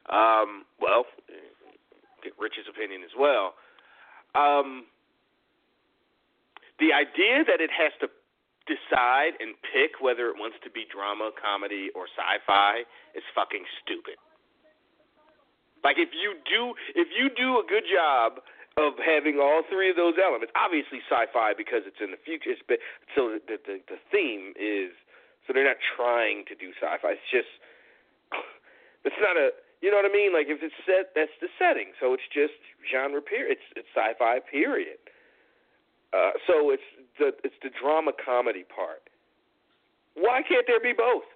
Um, 0.09 0.65
well, 0.81 1.05
get 2.25 2.33
Rich's 2.41 2.65
opinion 2.65 3.05
as 3.05 3.13
well. 3.13 3.53
Um, 4.33 4.89
the 6.81 6.89
idea 6.89 7.45
that 7.45 7.61
it 7.61 7.69
has 7.69 7.93
to 8.01 8.09
decide 8.65 9.37
and 9.37 9.53
pick 9.61 10.01
whether 10.01 10.29
it 10.29 10.37
wants 10.37 10.57
to 10.65 10.69
be 10.73 10.89
drama, 10.89 11.29
comedy, 11.37 11.93
or 11.93 12.09
sci-fi 12.17 12.81
is 13.13 13.25
fucking 13.37 13.65
stupid. 13.81 14.17
Like 15.83 15.97
if 15.97 16.11
you 16.11 16.35
do 16.43 16.75
if 16.95 17.07
you 17.15 17.29
do 17.31 17.59
a 17.59 17.65
good 17.67 17.87
job 17.87 18.43
of 18.77 18.95
having 18.99 19.39
all 19.39 19.63
three 19.67 19.89
of 19.89 19.95
those 19.95 20.15
elements, 20.19 20.51
obviously 20.55 21.03
sci-fi 21.07 21.51
because 21.55 21.83
it's 21.83 21.99
in 21.99 22.11
the 22.11 22.21
future. 22.23 22.55
It's, 22.55 22.63
so 23.15 23.39
the, 23.47 23.59
the 23.59 23.79
the 23.87 23.99
theme 24.11 24.53
is 24.59 24.91
so 25.47 25.53
they're 25.55 25.67
not 25.67 25.81
trying 25.81 26.45
to 26.51 26.55
do 26.55 26.71
sci-fi. 26.77 27.15
It's 27.15 27.31
just 27.31 27.51
it's 29.07 29.19
not 29.19 29.39
a 29.39 29.55
you 29.79 29.87
know 29.91 29.97
what 30.03 30.07
I 30.07 30.11
mean? 30.11 30.35
Like 30.35 30.51
if 30.51 30.59
it's 30.59 30.75
set, 30.83 31.15
that's 31.15 31.33
the 31.39 31.47
setting. 31.55 31.95
So 31.99 32.11
it's 32.11 32.27
just 32.27 32.59
genre 32.83 33.23
period. 33.23 33.55
It's 33.59 33.67
it's 33.79 33.91
sci-fi 33.95 34.43
period. 34.43 34.99
Uh, 36.11 36.35
so 36.47 36.71
it's 36.71 36.89
the 37.17 37.31
it's 37.43 37.55
the 37.63 37.71
drama 37.71 38.11
comedy 38.13 38.65
part. 38.67 39.07
Why 40.15 40.41
can't 40.43 40.67
there 40.67 40.83
be 40.83 40.91
both? 40.91 41.27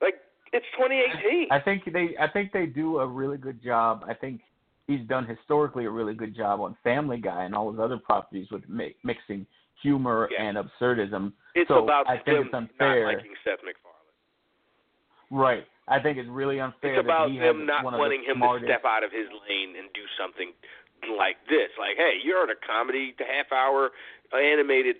Like 0.00 0.20
it's 0.52 0.66
2018. 0.76 1.48
I 1.50 1.60
think 1.60 1.82
they 1.92 2.16
I 2.20 2.28
think 2.28 2.52
they 2.52 2.66
do 2.66 2.98
a 2.98 3.06
really 3.06 3.36
good 3.36 3.62
job. 3.62 4.04
I 4.08 4.14
think 4.14 4.40
he's 4.86 5.06
done 5.08 5.26
historically 5.26 5.84
a 5.86 5.90
really 5.90 6.14
good 6.14 6.34
job 6.36 6.60
on 6.60 6.76
Family 6.84 7.18
Guy 7.18 7.44
and 7.44 7.54
all 7.54 7.70
his 7.70 7.80
other 7.80 7.98
properties 7.98 8.48
with 8.50 8.68
mi- 8.68 8.94
mixing 9.04 9.46
humor 9.82 10.28
Yeah. 10.30 10.42
and 10.44 10.56
absurdism. 10.56 11.32
It's 11.54 11.68
so 11.68 11.82
about 11.82 12.08
I 12.08 12.16
think 12.18 12.26
them 12.38 12.44
it's 12.46 12.54
unfair. 12.54 13.04
not 13.06 13.14
liking 13.14 13.34
Seth 13.44 13.60
MacFarlane. 13.64 13.94
Right. 15.30 15.66
I 15.88 16.00
think 16.00 16.18
it's 16.18 16.28
really 16.28 16.58
unfair 16.60 16.94
It's 16.98 17.04
about 17.04 17.28
that 17.28 17.32
he 17.32 17.38
them 17.38 17.66
not 17.66 17.84
wanting 17.84 18.22
the 18.22 18.32
him 18.32 18.38
smartest, 18.38 18.66
to 18.66 18.72
step 18.72 18.84
out 18.84 19.04
of 19.04 19.12
his 19.12 19.26
lane 19.46 19.76
and 19.78 19.86
do 19.94 20.02
something 20.18 20.50
like 21.18 21.36
this. 21.48 21.70
Like, 21.78 21.96
hey, 21.96 22.18
you're 22.22 22.42
in 22.44 22.50
a 22.50 22.58
comedy, 22.66 23.14
half 23.18 23.52
hour 23.52 23.90
animated 24.34 24.96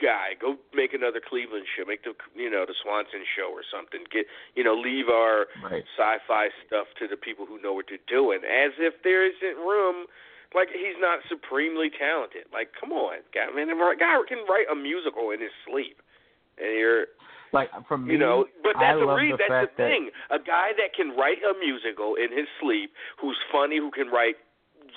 guy. 0.00 0.34
Go 0.40 0.56
make 0.74 0.92
another 0.92 1.20
Cleveland 1.20 1.66
show. 1.76 1.84
Make 1.86 2.04
the 2.04 2.14
you 2.34 2.50
know 2.50 2.64
the 2.66 2.74
Swanson 2.82 3.22
show 3.36 3.50
or 3.52 3.62
something. 3.66 4.04
Get 4.10 4.26
you 4.54 4.64
know 4.64 4.74
leave 4.74 5.08
our 5.08 5.46
Right. 5.62 5.84
sci-fi 5.96 6.48
stuff 6.66 6.86
to 6.98 7.08
the 7.08 7.16
people 7.16 7.46
who 7.46 7.60
know 7.62 7.72
what 7.72 7.86
they're 7.88 8.02
doing. 8.08 8.40
As 8.44 8.72
if 8.78 9.02
there 9.02 9.24
isn't 9.24 9.58
room. 9.62 10.06
Like 10.54 10.68
he's 10.70 10.94
not 11.02 11.18
supremely 11.28 11.90
talented. 11.90 12.46
Like, 12.54 12.70
come 12.78 12.92
on, 12.92 13.26
guy. 13.34 13.50
Man, 13.50 13.70
a 13.70 13.74
guy 13.98 14.14
can 14.28 14.46
write 14.48 14.70
a 14.70 14.76
musical 14.78 15.30
in 15.34 15.40
his 15.42 15.50
sleep, 15.66 15.98
and 16.62 16.78
you're 16.78 17.06
Like 17.50 17.70
from 17.88 18.06
me, 18.06 18.12
you 18.14 18.18
know, 18.22 18.46
but 18.62 18.78
that's 18.78 18.94
re- 18.94 19.32
the 19.34 19.36
that's 19.36 19.50
fact 19.50 19.76
the 19.76 19.82
that 19.82 19.88
thing. 19.90 20.10
A 20.30 20.38
guy 20.38 20.70
that 20.78 20.94
can 20.94 21.10
write 21.18 21.42
a 21.42 21.58
musical 21.58 22.14
in 22.14 22.30
his 22.30 22.46
sleep, 22.62 22.94
who's 23.18 23.34
funny, 23.50 23.78
who 23.78 23.90
can 23.90 24.08
write 24.14 24.36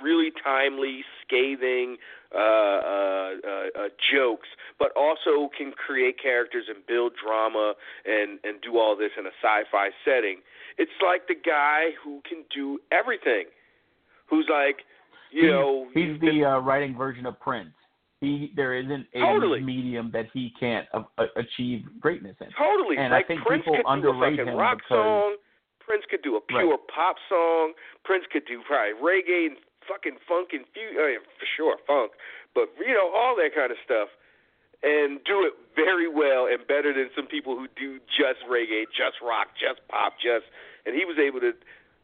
really 0.04 0.32
timely, 0.44 1.04
scathing 1.26 1.98
uh, 2.34 2.38
uh, 2.38 2.42
uh, 2.42 3.68
uh, 3.80 3.88
jokes, 4.14 4.48
but 4.80 4.92
also 4.96 5.50
can 5.58 5.72
create 5.72 6.16
characters 6.22 6.66
and 6.68 6.86
build 6.86 7.14
drama 7.24 7.74
and 8.06 8.40
and 8.44 8.62
do 8.62 8.78
all 8.78 8.96
this 8.98 9.12
in 9.18 9.26
a 9.26 9.34
sci-fi 9.42 9.90
setting. 10.04 10.38
It's 10.78 10.92
like 11.06 11.28
the 11.28 11.36
guy 11.36 11.92
who 12.04 12.22
can 12.28 12.44
do 12.54 12.80
everything. 12.92 13.46
Who's 14.30 14.48
like, 14.52 14.80
you 15.32 15.44
he's, 15.44 15.52
know, 15.52 15.88
he's 15.94 16.20
the 16.20 16.44
uh, 16.46 16.60
writing 16.60 16.98
version 16.98 17.26
of 17.26 17.40
Prince. 17.40 17.70
He 18.20 18.52
there 18.56 18.74
isn't 18.76 19.06
a 19.14 19.20
Totally. 19.20 19.62
medium 19.62 20.10
that 20.12 20.26
he 20.34 20.52
can't 20.60 20.86
achieve 21.38 21.84
greatness 22.02 22.36
in. 22.42 22.48
Totally. 22.58 22.98
And 22.98 23.14
I 23.14 23.24
think 23.24 23.42
Prince 23.46 23.64
people 23.64 23.78
could 23.78 23.84
do 23.84 23.88
a 23.88 23.92
underrate 23.94 24.40
fucking 24.40 24.54
him 24.54 24.60
rock 24.60 24.78
because- 24.78 24.98
song. 24.98 25.36
Prince 25.88 26.04
could 26.12 26.22
do 26.22 26.36
a 26.36 26.42
pure 26.42 26.78
pop 26.94 27.16
song. 27.30 27.72
Prince 28.04 28.26
could 28.34 28.44
do 28.46 28.62
probably 28.68 28.92
reggae 29.00 29.48
and 29.48 29.56
fucking 29.88 30.20
funk 30.28 30.52
and 30.54 30.66
fu- 30.76 30.96
uh, 31.00 31.18
for 31.40 31.48
sure 31.56 31.78
funk, 31.88 32.12
but 32.54 32.70
you 32.80 32.94
know 32.94 33.10
all 33.16 33.36
that 33.40 33.56
kind 33.56 33.72
of 33.72 33.78
stuff, 33.84 34.10
and 34.84 35.24
do 35.26 35.42
it 35.48 35.54
very 35.76 36.08
well 36.12 36.46
and 36.46 36.62
better 36.68 36.94
than 36.94 37.10
some 37.16 37.26
people 37.28 37.56
who 37.58 37.68
do 37.80 37.98
just 38.12 38.44
reggae, 38.46 38.86
just 38.94 39.18
rock, 39.24 39.48
just 39.58 39.82
pop, 39.88 40.14
just. 40.22 40.46
And 40.86 40.96
he 40.96 41.04
was 41.06 41.18
able 41.18 41.40
to. 41.42 41.54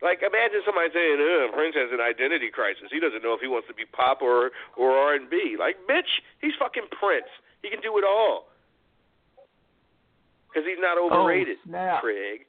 Like 0.01 0.19
imagine 0.19 0.59
somebody 0.67 0.91
saying, 0.91 1.15
Ugh, 1.15 1.53
"Prince 1.55 1.75
has 1.79 1.87
an 1.95 2.01
identity 2.03 2.49
crisis. 2.51 2.91
He 2.91 2.99
doesn't 2.99 3.23
know 3.23 3.33
if 3.33 3.39
he 3.39 3.47
wants 3.47 3.67
to 3.69 3.73
be 3.73 3.85
pop 3.85 4.21
or 4.21 4.51
or 4.75 4.91
R 4.91 5.15
and 5.15 5.29
B." 5.29 5.55
Like, 5.57 5.77
bitch, 5.87 6.19
he's 6.41 6.51
fucking 6.59 6.91
Prince. 6.91 7.31
He 7.63 7.69
can 7.69 7.79
do 7.79 7.97
it 7.97 8.03
all. 8.03 8.51
Because 10.51 10.67
he's 10.67 10.77
not 10.81 10.97
overrated, 10.99 11.57
Oh, 11.65 11.69
snap. 11.69 12.01
Craig. 12.01 12.41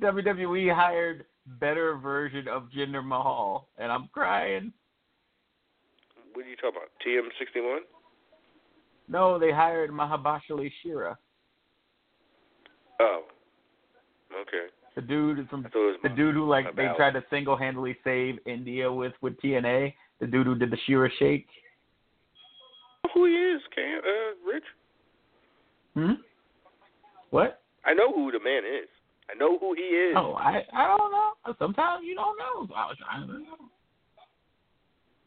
WWE 0.00 0.72
hired 0.74 1.24
better 1.60 1.96
version 1.96 2.48
of 2.48 2.64
Jinder 2.76 3.04
Mahal, 3.04 3.68
and 3.78 3.90
I'm 3.90 4.08
crying. 4.12 4.72
What 6.34 6.44
are 6.46 6.48
you 6.48 6.56
talking 6.56 6.78
about? 6.78 6.90
TM61? 7.06 7.78
No, 9.08 9.38
they 9.38 9.50
hired 9.50 9.90
Mahabali 9.90 10.70
Shera, 10.82 11.16
Oh. 13.00 13.22
Okay. 14.42 14.66
the 14.94 15.00
dude 15.02 15.48
from 15.48 15.62
the 16.02 16.08
dude 16.10 16.34
who 16.34 16.46
like 16.46 16.74
they 16.76 16.88
tried 16.96 17.12
to 17.12 17.24
single-handedly 17.30 17.96
save 18.04 18.38
India 18.46 18.92
with 18.92 19.14
with 19.22 19.40
TNA. 19.40 19.94
The 20.20 20.26
dude 20.26 20.46
who 20.46 20.54
did 20.56 20.70
the 20.70 20.76
Shera 20.86 21.08
Shake. 21.18 21.46
who 23.14 23.24
he 23.24 23.32
is, 23.32 23.62
Cam, 23.74 24.00
uh, 24.04 24.52
Rich. 24.52 24.64
Hmm. 25.94 26.20
What? 27.30 27.62
I 27.84 27.94
know 27.94 28.12
who 28.12 28.30
the 28.30 28.40
man 28.40 28.64
is. 28.64 28.88
I 29.30 29.34
know 29.34 29.58
who 29.58 29.74
he 29.74 29.82
is. 29.82 30.14
Oh, 30.16 30.32
I 30.34 30.64
I 30.72 30.86
don't 30.96 31.12
know. 31.12 31.54
Sometimes 31.58 32.04
you 32.04 32.14
don't 32.14 32.38
know. 32.38 32.74
I 32.74 32.86
was 32.86 32.96
trying 32.98 33.26
to 33.26 33.32
know. 33.34 33.38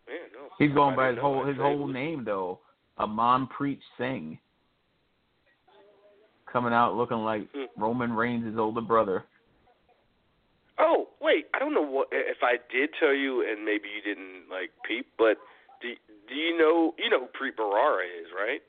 Man, 0.08 0.18
no. 0.34 0.50
He's 0.58 0.74
going 0.74 0.96
by 0.96 1.10
his 1.10 1.20
whole 1.20 1.46
his 1.46 1.58
whole 1.58 1.88
who- 1.88 1.94
name 1.94 2.24
though. 2.26 2.60
Amanpreet 3.00 3.80
Singh. 3.98 4.38
Coming 6.52 6.74
out 6.74 6.96
looking 6.96 7.20
like 7.24 7.48
Hmm. 7.54 7.82
Roman 7.82 8.14
Reigns' 8.14 8.58
older 8.60 8.82
brother. 8.82 9.24
Oh, 10.78 11.10
wait. 11.22 11.46
I 11.54 11.60
don't 11.60 11.74
know 11.74 11.82
what 11.82 12.08
if 12.12 12.38
I 12.44 12.58
did 12.72 12.90
tell 13.00 13.14
you, 13.14 13.48
and 13.48 13.64
maybe 13.64 13.88
you 13.88 14.02
didn't 14.02 14.50
like 14.50 14.72
peep, 14.84 15.08
but 15.18 15.38
do 15.82 15.94
do 16.28 16.36
you 16.36 16.58
know 16.58 16.94
you 16.98 17.10
know 17.10 17.20
who 17.22 17.28
Preet 17.28 17.56
Bharara 17.56 18.04
is, 18.06 18.28
right? 18.36 18.62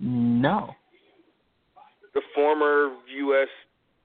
No. 0.00 0.74
The 2.14 2.22
former 2.34 2.92
U.S. 3.24 3.48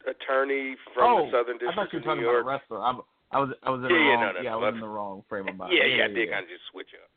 attorney 0.08 0.76
from 0.94 1.04
oh, 1.12 1.26
the 1.26 1.32
Southern 1.32 1.58
I 1.68 1.76
thought 1.76 1.92
you 1.92 2.00
of 2.00 2.06
were 2.06 2.08
talking 2.08 2.24
York. 2.24 2.42
about 2.42 2.48
a 2.48 2.52
wrestler. 2.56 2.80
I'm, 2.84 3.02
I 3.32 3.40
was 3.44 3.50
I 3.64 3.70
was 3.70 3.84
in 3.84 3.92
the 3.92 3.94
Yeah, 3.94 4.16
wrong 4.16 4.22
no, 4.24 4.32
no, 4.32 4.42
yeah 4.42 4.54
I 4.54 4.56
was 4.56 4.74
in 4.74 4.80
the 4.80 4.88
wrong 4.88 5.24
frame 5.28 5.48
of 5.52 5.56
mind. 5.60 5.74
Yeah, 5.76 5.84
yeah, 5.84 6.08
yeah, 6.08 6.08
they 6.08 6.26
kind 6.32 6.48
of 6.48 6.52
just 6.52 6.64
switch 6.72 6.96
up. 6.96 7.12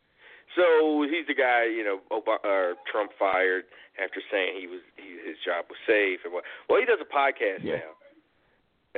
So 0.58 1.06
he's 1.06 1.30
the 1.30 1.38
guy, 1.38 1.70
you 1.70 1.86
know, 1.86 2.02
Obama, 2.10 2.42
uh, 2.42 2.74
Trump 2.90 3.14
fired 3.14 3.70
after 4.02 4.18
saying 4.34 4.58
he 4.58 4.66
was 4.66 4.82
he, 4.98 5.14
his 5.22 5.38
job 5.46 5.70
was 5.70 5.78
safe 5.86 6.26
and 6.26 6.34
what. 6.34 6.42
Well, 6.66 6.82
he 6.82 6.86
does 6.90 6.98
a 6.98 7.06
podcast 7.06 7.62
Yeah. 7.62 7.86
now 7.86 7.94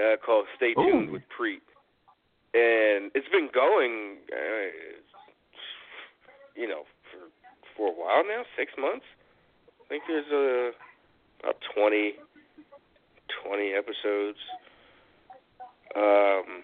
uh, 0.00 0.16
called 0.24 0.48
Stay 0.56 0.72
Tuned 0.72 1.12
Ooh. 1.12 1.20
with 1.20 1.28
Preet, 1.28 1.60
and 2.56 3.12
it's 3.12 3.28
been 3.28 3.52
going, 3.52 4.24
uh, 4.32 4.72
you 6.56 6.64
know, 6.64 6.88
for 7.12 7.28
for 7.76 7.84
a 7.92 7.96
while 7.96 8.24
now, 8.24 8.48
six 8.56 8.72
months. 8.80 9.04
I 9.84 9.84
think 9.92 10.04
there's 10.08 10.32
uh, 10.32 10.72
about 11.42 11.56
20, 11.74 12.14
20 13.44 13.72
episodes. 13.72 14.38
Um, 15.96 16.62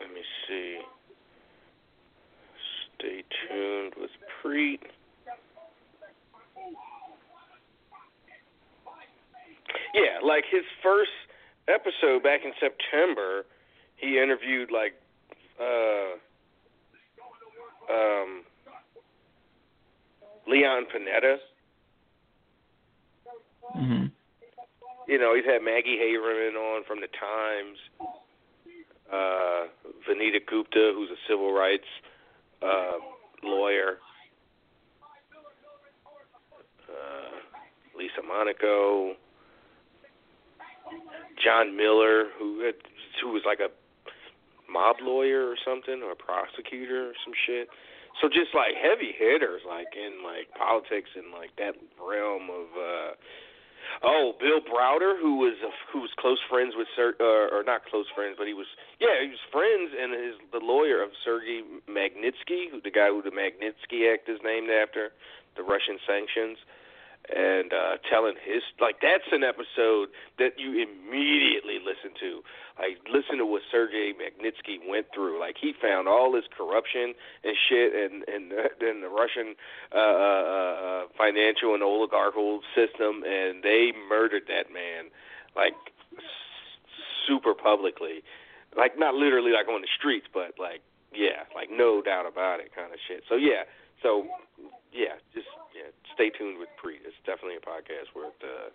let 0.00 0.08
me 0.14 0.22
see. 0.48 0.78
Stay 2.98 3.24
tuned 3.48 3.94
with 4.00 4.10
Preet. 4.42 4.80
Yeah, 9.94 10.24
like 10.24 10.44
his 10.50 10.62
first 10.82 11.10
episode 11.68 12.22
back 12.22 12.40
in 12.44 12.52
September, 12.60 13.44
he 13.96 14.18
interviewed 14.18 14.70
like 14.70 14.94
uh 15.60 16.16
um 17.92 18.42
Leon 20.50 20.86
Panetta. 20.92 21.36
hmm 23.72 24.06
You 25.06 25.18
know, 25.18 25.34
he's 25.34 25.44
had 25.44 25.62
Maggie 25.62 25.98
Haberman 25.98 26.56
on 26.56 26.84
from 26.84 27.00
the 27.00 27.08
Times. 27.08 27.78
Uh 29.12 29.66
Vanita 30.08 30.40
Gupta, 30.46 30.92
who's 30.94 31.10
a 31.10 31.20
civil 31.28 31.52
rights 31.52 31.88
uh 32.62 32.98
lawyer. 33.42 33.98
Uh 36.88 37.36
Lisa 37.96 38.22
Monaco. 38.26 39.14
John 41.42 41.76
Miller, 41.76 42.26
who 42.38 42.60
had, 42.60 42.74
who 43.22 43.32
was 43.32 43.42
like 43.46 43.60
a 43.60 43.70
mob 44.70 44.96
lawyer 45.00 45.48
or 45.48 45.56
something, 45.64 46.02
or 46.02 46.12
a 46.12 46.16
prosecutor 46.16 47.10
or 47.10 47.12
some 47.24 47.32
shit. 47.46 47.68
So 48.18 48.28
just 48.28 48.52
like 48.54 48.74
heavy 48.74 49.14
hitters, 49.14 49.62
like 49.62 49.94
in 49.94 50.22
like 50.26 50.50
politics 50.58 51.10
and 51.14 51.30
like 51.30 51.54
that 51.56 51.78
realm 51.96 52.50
of 52.50 52.66
uh 52.74 53.10
Oh, 54.02 54.32
Bill 54.38 54.60
Browder, 54.60 55.18
who 55.18 55.36
was 55.36 55.58
a, 55.66 55.70
who 55.92 56.00
was 56.00 56.10
close 56.16 56.38
friends 56.48 56.74
with 56.76 56.86
Ser, 56.94 57.16
uh, 57.18 57.50
or 57.50 57.64
not 57.66 57.84
close 57.84 58.06
friends, 58.14 58.36
but 58.38 58.46
he 58.46 58.54
was 58.54 58.66
yeah, 59.00 59.18
he 59.20 59.28
was 59.28 59.42
friends 59.50 59.90
and 59.92 60.14
his 60.14 60.36
the 60.52 60.62
lawyer 60.62 61.02
of 61.02 61.10
Sergei 61.24 61.62
Magnitsky, 61.90 62.70
who 62.70 62.80
the 62.80 62.90
guy 62.90 63.08
who 63.08 63.20
the 63.20 63.34
Magnitsky 63.34 64.06
Act 64.12 64.28
is 64.28 64.38
named 64.44 64.70
after, 64.70 65.10
the 65.56 65.62
Russian 65.62 65.98
sanctions 66.06 66.58
and 67.28 67.72
uh 67.72 67.96
telling 68.08 68.34
his 68.42 68.62
like 68.80 68.96
that's 69.02 69.28
an 69.32 69.44
episode 69.44 70.08
that 70.38 70.58
you 70.58 70.82
immediately 70.82 71.78
listen 71.78 72.16
to. 72.18 72.42
Like 72.78 72.98
listen 73.12 73.38
to 73.38 73.46
what 73.46 73.62
Sergei 73.70 74.12
Magnitsky 74.16 74.80
went 74.88 75.06
through. 75.14 75.38
Like 75.38 75.56
he 75.60 75.74
found 75.76 76.08
all 76.08 76.32
this 76.32 76.48
corruption 76.56 77.14
and 77.44 77.54
shit 77.68 77.94
and 77.94 78.24
and 78.26 78.50
then 78.80 79.00
the 79.02 79.08
Russian 79.08 79.54
uh, 79.94 79.98
uh 79.98 80.74
uh 80.80 81.02
financial 81.16 81.74
and 81.74 81.82
oligarchical 81.82 82.60
system 82.74 83.22
and 83.26 83.62
they 83.62 83.92
murdered 84.08 84.44
that 84.48 84.72
man 84.72 85.12
like 85.54 85.74
super 87.28 87.54
publicly. 87.54 88.24
Like 88.76 88.98
not 88.98 89.14
literally 89.14 89.52
like 89.52 89.68
on 89.68 89.82
the 89.82 89.92
streets 89.98 90.26
but 90.32 90.54
like 90.58 90.80
yeah 91.12 91.44
like 91.54 91.68
no 91.70 92.00
doubt 92.00 92.26
about 92.26 92.60
it 92.60 92.74
kind 92.74 92.92
of 92.92 92.98
shit. 93.06 93.24
So 93.28 93.36
yeah 93.36 93.68
so 94.02 94.26
yeah 94.92 95.16
just 95.34 95.46
yeah, 95.74 95.90
stay 96.14 96.30
tuned 96.30 96.58
with 96.58 96.68
Preet. 96.82 97.06
It's 97.06 97.16
definitely 97.24 97.56
a 97.56 97.64
podcast 97.64 98.10
worth 98.14 98.36
uh, 98.42 98.70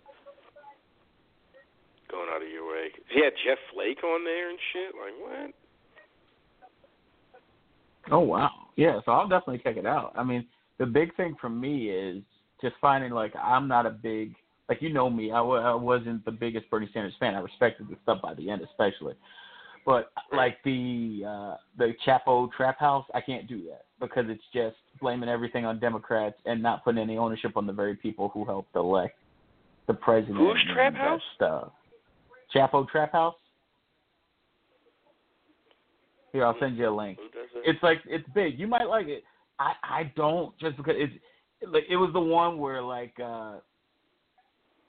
going 2.10 2.28
out 2.32 2.42
of 2.42 2.48
your 2.48 2.68
way. 2.68 2.88
He 3.12 3.22
had 3.22 3.32
Jeff 3.44 3.58
Flake 3.72 4.02
on 4.02 4.24
there 4.24 4.50
and 4.50 4.58
shit. 4.72 4.94
Like 4.94 5.14
what? 5.20 5.54
Oh 8.10 8.20
wow, 8.20 8.50
yeah. 8.76 9.00
So 9.04 9.12
I'll 9.12 9.28
definitely 9.28 9.60
check 9.62 9.76
it 9.76 9.86
out. 9.86 10.12
I 10.16 10.24
mean, 10.24 10.46
the 10.78 10.86
big 10.86 11.14
thing 11.16 11.36
for 11.40 11.48
me 11.48 11.90
is 11.90 12.22
just 12.60 12.74
finding 12.80 13.12
like 13.12 13.34
I'm 13.36 13.68
not 13.68 13.86
a 13.86 13.90
big 13.90 14.34
like 14.68 14.80
you 14.80 14.92
know 14.92 15.10
me. 15.10 15.30
I 15.30 15.38
w- 15.38 15.60
I 15.60 15.74
wasn't 15.74 16.24
the 16.24 16.32
biggest 16.32 16.68
Bernie 16.70 16.90
Sanders 16.92 17.14
fan. 17.20 17.34
I 17.34 17.40
respected 17.40 17.88
the 17.88 17.96
stuff 18.02 18.22
by 18.22 18.34
the 18.34 18.50
end, 18.50 18.62
especially. 18.62 19.14
But 19.84 20.10
like 20.32 20.58
the 20.64 21.22
uh 21.26 21.56
the 21.78 21.92
Chapo 22.06 22.50
Trap 22.52 22.78
House, 22.78 23.06
I 23.14 23.20
can't 23.20 23.46
do 23.46 23.62
that 23.68 23.84
because 24.00 24.24
it's 24.28 24.42
just 24.52 24.76
blaming 25.00 25.28
everything 25.28 25.64
on 25.64 25.78
Democrats 25.78 26.36
and 26.46 26.62
not 26.62 26.84
putting 26.84 27.00
any 27.00 27.16
ownership 27.18 27.56
on 27.56 27.66
the 27.66 27.72
very 27.72 27.94
people 27.94 28.28
who 28.28 28.44
helped 28.44 28.74
elect 28.76 29.18
the 29.86 29.94
president. 29.94 30.36
Who's 30.38 30.62
Trap 30.72 30.94
House? 30.94 31.20
Stuff. 31.34 31.72
Chapo 32.54 32.88
Trap 32.88 33.12
House. 33.12 33.34
Here, 36.32 36.44
I'll 36.44 36.56
send 36.60 36.76
you 36.76 36.88
a 36.88 36.94
link. 36.94 37.18
Who 37.18 37.24
does 37.24 37.48
it? 37.54 37.70
It's 37.70 37.82
like 37.82 37.98
it's 38.06 38.28
big. 38.34 38.58
You 38.58 38.66
might 38.66 38.88
like 38.88 39.06
it. 39.06 39.24
I 39.58 39.72
I 39.82 40.12
don't 40.16 40.56
just 40.58 40.76
because 40.76 40.94
it's 40.96 41.12
like 41.70 41.84
it 41.88 41.96
was 41.96 42.10
the 42.12 42.20
one 42.20 42.58
where 42.58 42.82
like 42.82 43.14
uh 43.22 43.54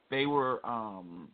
they 0.10 0.26
were 0.26 0.66
um 0.66 1.30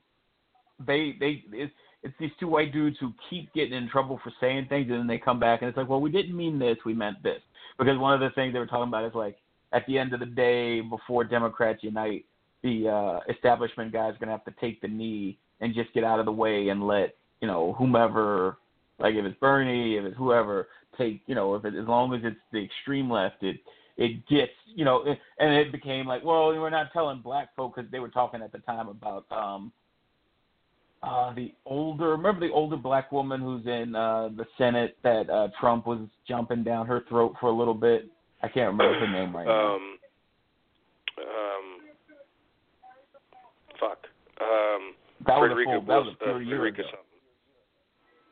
they 0.86 1.16
they 1.20 1.44
it's 1.52 1.74
it's 2.04 2.14
these 2.20 2.32
two 2.40 2.48
white 2.48 2.74
dudes 2.74 2.98
who 3.00 3.14
keep 3.30 3.52
getting 3.54 3.74
in 3.74 3.90
trouble 3.90 4.20
for 4.24 4.32
saying 4.40 4.68
things 4.68 4.90
and 4.90 5.00
then 5.00 5.08
they 5.08 5.18
come 5.18 5.40
back 5.40 5.62
and 5.62 5.70
it's 5.70 5.78
like 5.78 5.90
well 5.90 6.02
we 6.02 6.12
didn't 6.12 6.36
mean 6.36 6.60
this 6.60 6.78
we 6.86 6.94
meant 6.94 7.22
this 7.24 7.41
because 7.78 7.98
one 7.98 8.14
of 8.14 8.20
the 8.20 8.30
things 8.36 8.54
they 8.54 8.60
were 8.60 8.68
talking 8.68 8.88
about 8.88 9.06
is 9.06 9.16
like 9.16 9.38
at 9.72 9.86
the 9.88 9.98
end 9.98 10.14
of 10.14 10.20
the 10.20 10.26
day 10.26 10.82
before 10.82 11.24
Democrats 11.24 11.84
unite 11.84 12.26
the 12.64 12.88
uh 12.88 13.20
establishment 13.32 13.91
guy's 13.91 14.14
gonna 14.20 14.32
have 14.32 14.45
to 14.45 14.54
take 14.62 14.82
the 14.82 14.88
knee 14.88 15.38
and 15.62 15.74
just 15.74 15.94
get 15.94 16.04
out 16.04 16.20
of 16.20 16.26
the 16.26 16.32
way 16.32 16.70
and 16.70 16.86
let 16.86 17.16
you 17.41 17.48
know 17.48 17.74
whomever 17.78 18.58
like 19.00 19.16
if 19.16 19.26
it's 19.26 19.40
Bernie 19.40 19.98
if 19.98 20.06
it's 20.06 20.18
whoever 20.18 20.68
take 20.98 21.22
you 21.26 21.36
know 21.36 21.56
if 21.56 21.66
it, 21.66 21.76
as 21.76 21.88
long 21.88 22.14
as 22.14 22.22
it's 22.24 22.38
the 22.52 22.64
extreme 22.64 23.10
left 23.10 23.44
it 23.44 23.58
it 23.98 24.26
gets 24.28 24.52
you 24.66 24.86
know 24.86 25.04
it, 25.04 25.20
and 25.40 25.54
it 25.54 25.72
became 25.72 26.08
like 26.08 26.24
well 26.24 26.48
we're 26.48 26.70
not 26.70 26.94
telling 26.94 27.22
black 27.22 27.56
folk 27.56 27.76
because 27.76 27.90
they 27.91 28.00
were 28.00 28.10
talking 28.10 28.41
at 28.41 28.52
the 28.52 28.60
time 28.60 28.88
about 28.88 29.26
um 29.32 29.72
uh 31.03 31.34
the 31.34 31.53
older 31.65 32.09
remember 32.09 32.47
the 32.47 32.53
older 32.53 32.77
black 32.77 33.11
woman 33.11 33.41
who's 33.41 33.65
in 33.65 33.93
uh 33.95 34.30
the 34.38 34.45
senate 34.57 34.97
that 35.03 35.30
uh 35.30 35.49
trump 35.59 35.85
was 35.85 35.99
jumping 36.27 36.63
down 36.63 36.88
her 36.88 37.03
throat 37.09 37.35
for 37.39 37.47
a 37.47 37.51
little 37.55 37.73
bit 37.73 38.09
i 38.41 38.47
can't 38.47 38.71
remember 38.71 38.99
her 38.99 39.11
name 39.11 39.35
right 39.35 39.45
now 39.45 39.75
Um. 39.75 39.97
Um. 41.19 41.65
Fuck. 43.80 43.99
Um. 44.41 44.93
that 45.27 45.38
was 45.38 45.51
a 45.51 45.55
Frederica 45.55 45.71
full 45.71 45.81
that 45.81 46.05
was 46.05 46.15
a 46.21 46.30
uh, 46.30 46.38
few 46.39 46.47
years 46.47 46.73
ago 46.73 46.84
something. 46.84 46.97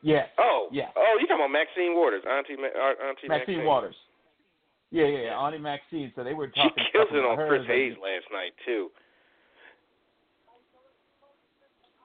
yeah 0.02 0.26
Oh. 0.38 0.68
Yeah. 0.72 0.88
Oh, 0.96 1.16
you 1.20 1.26
talking 1.26 1.44
about 1.44 1.52
Maxine 1.52 1.94
Waters, 1.94 2.22
Auntie 2.26 2.56
Ma- 2.56 2.72
uh, 2.72 3.08
Auntie 3.08 3.28
maxine 3.28 3.56
Maxine 3.56 3.64
waters 3.66 3.94
yeah 4.90 5.06
yeah 5.06 5.18
yeah 5.32 5.38
auntie 5.38 5.58
maxine 5.58 6.12
so 6.14 6.22
they 6.24 6.34
were 6.34 6.48
talking. 6.48 6.72
She 6.76 6.92
killed 6.92 7.08
it 7.12 7.24
on 7.24 7.36
Chris 7.48 7.66
Hayes 7.66 7.94
last 8.00 8.26
night 8.32 8.52
too. 8.64 8.90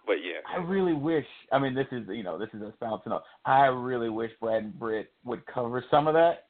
But 0.07 0.23
yeah. 0.23 0.39
I 0.47 0.63
really 0.63 0.93
wish. 0.93 1.25
I 1.51 1.59
mean, 1.59 1.75
this 1.75 1.87
is 1.91 2.07
you 2.07 2.23
know 2.23 2.39
this 2.39 2.47
is 2.53 2.61
a 2.61 2.73
bouncing 2.79 3.11
up. 3.11 3.25
I 3.45 3.65
really 3.65 4.09
wish 4.09 4.31
Brad 4.39 4.63
and 4.63 4.79
Britt 4.79 5.11
would 5.25 5.45
cover 5.45 5.83
some 5.91 6.07
of 6.07 6.13
that 6.13 6.47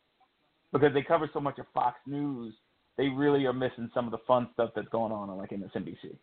because 0.71 0.93
they 0.93 1.01
cover 1.01 1.27
so 1.33 1.39
much 1.39 1.57
of 1.57 1.65
Fox 1.73 1.97
News. 2.05 2.53
They 2.97 3.07
really 3.07 3.45
are 3.45 3.53
missing 3.53 3.89
some 3.93 4.05
of 4.05 4.11
the 4.11 4.19
fun 4.27 4.49
stuff 4.53 4.69
that's 4.75 4.87
going 4.89 5.11
on 5.11 5.29
on 5.29 5.37
like 5.37 5.49
MSNBC. 5.49 6.15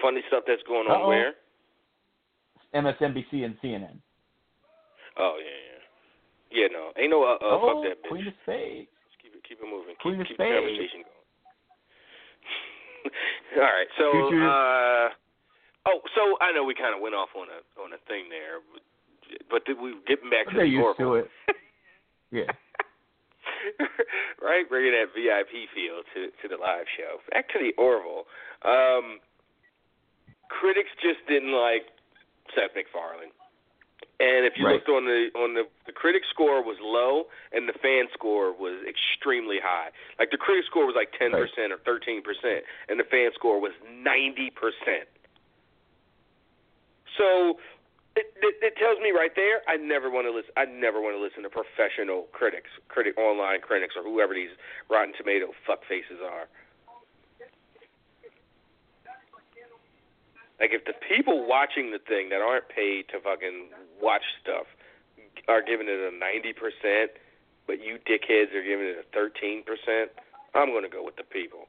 Funny 0.00 0.20
stuff 0.28 0.44
that's 0.46 0.62
going 0.68 0.86
on 0.88 1.02
Uh-oh. 1.02 1.08
where? 1.08 1.34
MSNBC 2.74 3.44
and 3.44 3.56
CNN. 3.62 3.98
Oh 5.18 5.38
yeah, 5.42 5.50
yeah. 5.50 6.62
Yeah, 6.62 6.68
no. 6.70 6.92
Ain't 6.96 7.10
no 7.10 7.24
uh, 7.24 7.34
uh 7.34 7.38
oh, 7.42 7.82
fuck 7.82 7.82
that 7.82 8.06
bitch. 8.06 8.08
Queen 8.08 8.26
of 8.28 8.34
Spades. 8.44 8.86
Let's 8.86 9.18
keep 9.20 9.34
it 9.34 9.42
keep 9.48 9.58
it 9.58 9.66
moving. 9.66 9.96
Queen 10.00 10.14
keep 10.14 10.20
of 10.22 10.26
keep 10.28 10.38
the 10.38 10.44
conversation 10.44 11.02
going. 11.02 11.15
All 13.56 13.62
right. 13.62 13.90
So 13.98 14.06
uh 14.34 15.08
Oh, 15.86 16.02
so 16.18 16.34
I 16.42 16.50
know 16.50 16.64
we 16.64 16.74
kind 16.74 16.94
of 16.94 17.00
went 17.00 17.14
off 17.14 17.30
on 17.38 17.46
a 17.46 17.62
on 17.78 17.94
a 17.94 18.00
thing 18.10 18.26
there, 18.26 18.58
but, 18.74 18.82
but 19.48 19.60
did 19.64 19.78
we 19.78 19.94
getting 20.06 20.30
back 20.30 20.50
to 20.50 20.58
They're 20.58 20.66
the 20.66 20.82
used 20.82 20.98
to 20.98 21.14
it. 21.14 21.30
Yeah. 22.32 22.50
right, 24.42 24.66
bringing 24.68 24.90
that 24.90 25.14
VIP 25.14 25.70
feel 25.70 26.02
to 26.10 26.34
to 26.42 26.46
the 26.50 26.58
live 26.58 26.90
show. 26.98 27.22
Back 27.30 27.48
to 27.54 27.58
the 27.62 27.70
Orville. 27.78 28.26
Um, 28.66 29.22
critics 30.50 30.90
just 30.98 31.22
didn't 31.30 31.54
like 31.54 31.86
Seth 32.50 32.74
MacFarlane, 32.74 33.30
and 34.18 34.46
if 34.46 34.56
you 34.56 34.64
Right. 34.64 34.74
looked 34.74 34.88
on 34.88 35.04
the 35.04 35.28
on 35.36 35.54
the 35.54 35.68
the 35.84 35.92
critic 35.92 36.22
score 36.30 36.62
was 36.62 36.78
low, 36.80 37.28
and 37.52 37.68
the 37.68 37.74
fan 37.74 38.08
score 38.12 38.52
was 38.52 38.82
extremely 38.88 39.58
high. 39.60 39.90
Like 40.18 40.30
the 40.30 40.38
critic 40.38 40.64
score 40.66 40.86
was 40.86 40.94
like 40.96 41.12
ten 41.12 41.32
percent 41.32 41.72
or 41.72 41.78
thirteen 41.78 42.22
percent, 42.22 42.64
and 42.88 42.98
the 42.98 43.04
fan 43.04 43.30
score 43.34 43.60
was 43.60 43.72
ninety 43.84 44.50
percent. 44.50 45.08
So 47.16 47.58
it, 48.16 48.32
it, 48.40 48.54
it 48.62 48.74
tells 48.80 48.98
me 49.00 49.10
right 49.12 49.32
there. 49.36 49.60
I 49.68 49.76
never 49.76 50.08
want 50.08 50.26
to 50.26 50.32
listen. 50.32 50.52
I 50.56 50.64
never 50.64 51.00
want 51.00 51.16
to 51.16 51.20
listen 51.20 51.42
to 51.44 51.50
professional 51.52 52.28
critics, 52.32 52.70
critic 52.88 53.16
online 53.18 53.60
critics, 53.60 53.94
or 53.96 54.02
whoever 54.02 54.32
these 54.32 54.52
Rotten 54.88 55.12
Tomato 55.16 55.52
fuck 55.66 55.84
faces 55.88 56.20
are. 56.24 56.48
Like 60.60 60.70
if 60.72 60.84
the 60.84 60.94
people 61.06 61.46
watching 61.46 61.90
the 61.90 61.98
thing 61.98 62.30
that 62.30 62.40
aren't 62.40 62.68
paid 62.68 63.08
to 63.12 63.20
fucking 63.20 63.68
watch 64.00 64.24
stuff 64.42 64.66
are 65.48 65.62
giving 65.62 65.86
it 65.88 66.00
a 66.00 66.16
ninety 66.16 66.52
percent, 66.52 67.12
but 67.66 67.84
you 67.84 67.98
dickheads 68.08 68.54
are 68.54 68.64
giving 68.64 68.86
it 68.86 68.96
a 68.96 69.06
thirteen 69.12 69.62
percent, 69.62 70.10
I'm 70.54 70.72
gonna 70.72 70.88
go 70.88 71.04
with 71.04 71.16
the 71.16 71.24
people. 71.24 71.68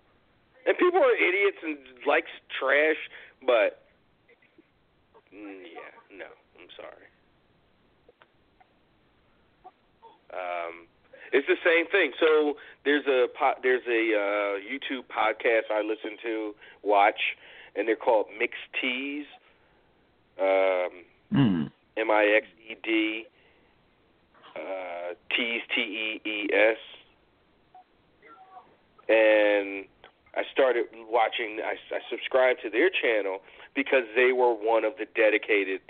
And 0.66 0.78
people 0.78 1.00
are 1.00 1.16
idiots 1.16 1.58
and 1.64 1.78
likes 2.06 2.32
trash, 2.60 2.98
but 3.46 3.84
mm, 5.36 5.64
yeah, 5.64 5.92
no, 6.12 6.32
I'm 6.60 6.72
sorry. 6.76 7.08
Um, 10.34 10.88
it's 11.32 11.48
the 11.48 11.60
same 11.64 11.88
thing. 11.88 12.12
So 12.20 12.56
there's 12.86 13.06
a 13.08 13.28
po- 13.38 13.60
there's 13.62 13.86
a 13.88 14.04
uh, 14.16 14.54
YouTube 14.64 15.08
podcast 15.08 15.72
I 15.72 15.82
listen 15.82 16.18
to, 16.24 16.56
watch, 16.84 17.20
and 17.78 17.88
they're 17.88 17.96
called 17.96 18.26
Mixed 18.38 18.60
Tees. 18.82 19.26
Um, 20.40 20.90
Hmm. 21.32 21.64
M 21.98 22.10
I 22.12 22.26
X 22.38 22.46
E 22.70 22.76
D 22.84 23.26
uh 24.56 25.14
T's 25.36 25.62
T 25.76 25.82
E 25.82 26.22
E 26.30 26.50
S 26.54 26.78
and 29.10 29.86
I 30.36 30.44
started 30.52 30.86
watching 31.10 31.60
I, 31.64 31.74
I 31.94 32.00
subscribed 32.10 32.62
to 32.64 32.70
their 32.70 32.90
channel 32.90 33.40
because 33.76 34.04
they 34.16 34.32
were 34.32 34.54
one 34.54 34.84
of 34.86 34.94
the 34.98 35.06
dedicated 35.16 35.82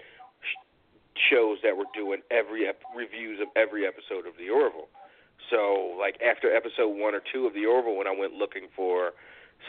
sh- 0.41 1.29
shows 1.29 1.57
that 1.63 1.75
were 1.77 1.89
doing 1.93 2.21
every 2.31 2.67
ep- 2.67 2.81
reviews 2.95 3.39
of 3.41 3.47
every 3.55 3.85
episode 3.85 4.25
of 4.27 4.37
the 4.37 4.49
Orville. 4.49 4.87
So 5.49 5.95
like 5.99 6.19
after 6.21 6.53
episode 6.53 6.89
1 6.89 6.99
or 7.15 7.21
2 7.33 7.45
of 7.45 7.53
the 7.53 7.65
Orville 7.65 7.95
when 7.97 8.07
I 8.07 8.15
went 8.17 8.33
looking 8.33 8.67
for 8.75 9.11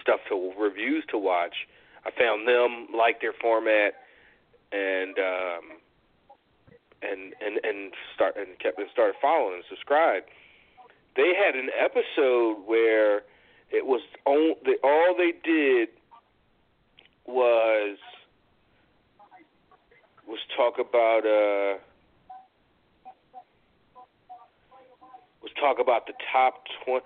stuff 0.02 0.20
to 0.28 0.52
reviews 0.58 1.04
to 1.10 1.18
watch, 1.18 1.66
I 2.08 2.18
found 2.18 2.48
them 2.48 2.88
like 2.96 3.20
their 3.20 3.34
format 3.34 3.94
and 4.72 5.18
um 5.18 5.64
and 7.02 7.34
and 7.44 7.60
and 7.62 7.92
start 8.14 8.36
and 8.36 8.58
kept 8.58 8.78
and 8.78 8.88
started 8.92 9.14
following 9.20 9.56
and 9.56 9.64
subscribed. 9.68 10.26
They 11.16 11.32
had 11.34 11.54
an 11.54 11.68
episode 11.78 12.62
where 12.66 13.22
it 13.70 13.84
was 13.84 14.00
on, 14.24 14.54
the, 14.64 14.76
all 14.82 15.14
they 15.16 15.32
did 15.44 15.88
was 17.26 17.98
was 20.26 20.38
talk 20.56 20.78
about 20.78 21.26
uh 21.26 21.78
was 25.42 25.52
talk 25.60 25.78
about 25.78 26.06
the 26.06 26.14
top 26.32 26.64
twenty 26.84 27.04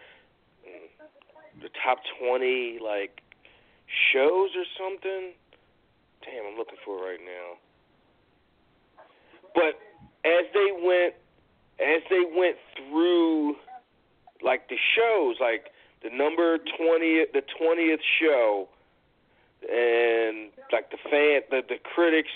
the 1.61 1.71
top 1.85 1.99
twenty 2.19 2.79
like 2.83 3.22
shows 4.13 4.51
or 4.57 4.65
something. 4.79 5.33
Damn, 6.25 6.47
I'm 6.53 6.59
looking 6.59 6.79
for 6.85 6.99
it 6.99 7.11
right 7.11 7.21
now. 7.25 7.59
But 9.55 9.79
as 10.25 10.47
they 10.55 10.71
went 10.73 11.15
as 11.81 12.03
they 12.09 12.23
went 12.37 12.57
through 12.77 13.57
like 14.43 14.69
the 14.69 14.77
shows, 14.97 15.37
like 15.41 15.73
the 16.03 16.11
number 16.11 16.59
twenty 16.59 17.25
the 17.33 17.43
twentieth 17.59 18.01
show 18.21 18.69
and 19.63 20.51
like 20.73 20.91
the 20.91 20.99
fan 21.11 21.43
the, 21.51 21.63
the 21.69 21.79
critics 21.95 22.31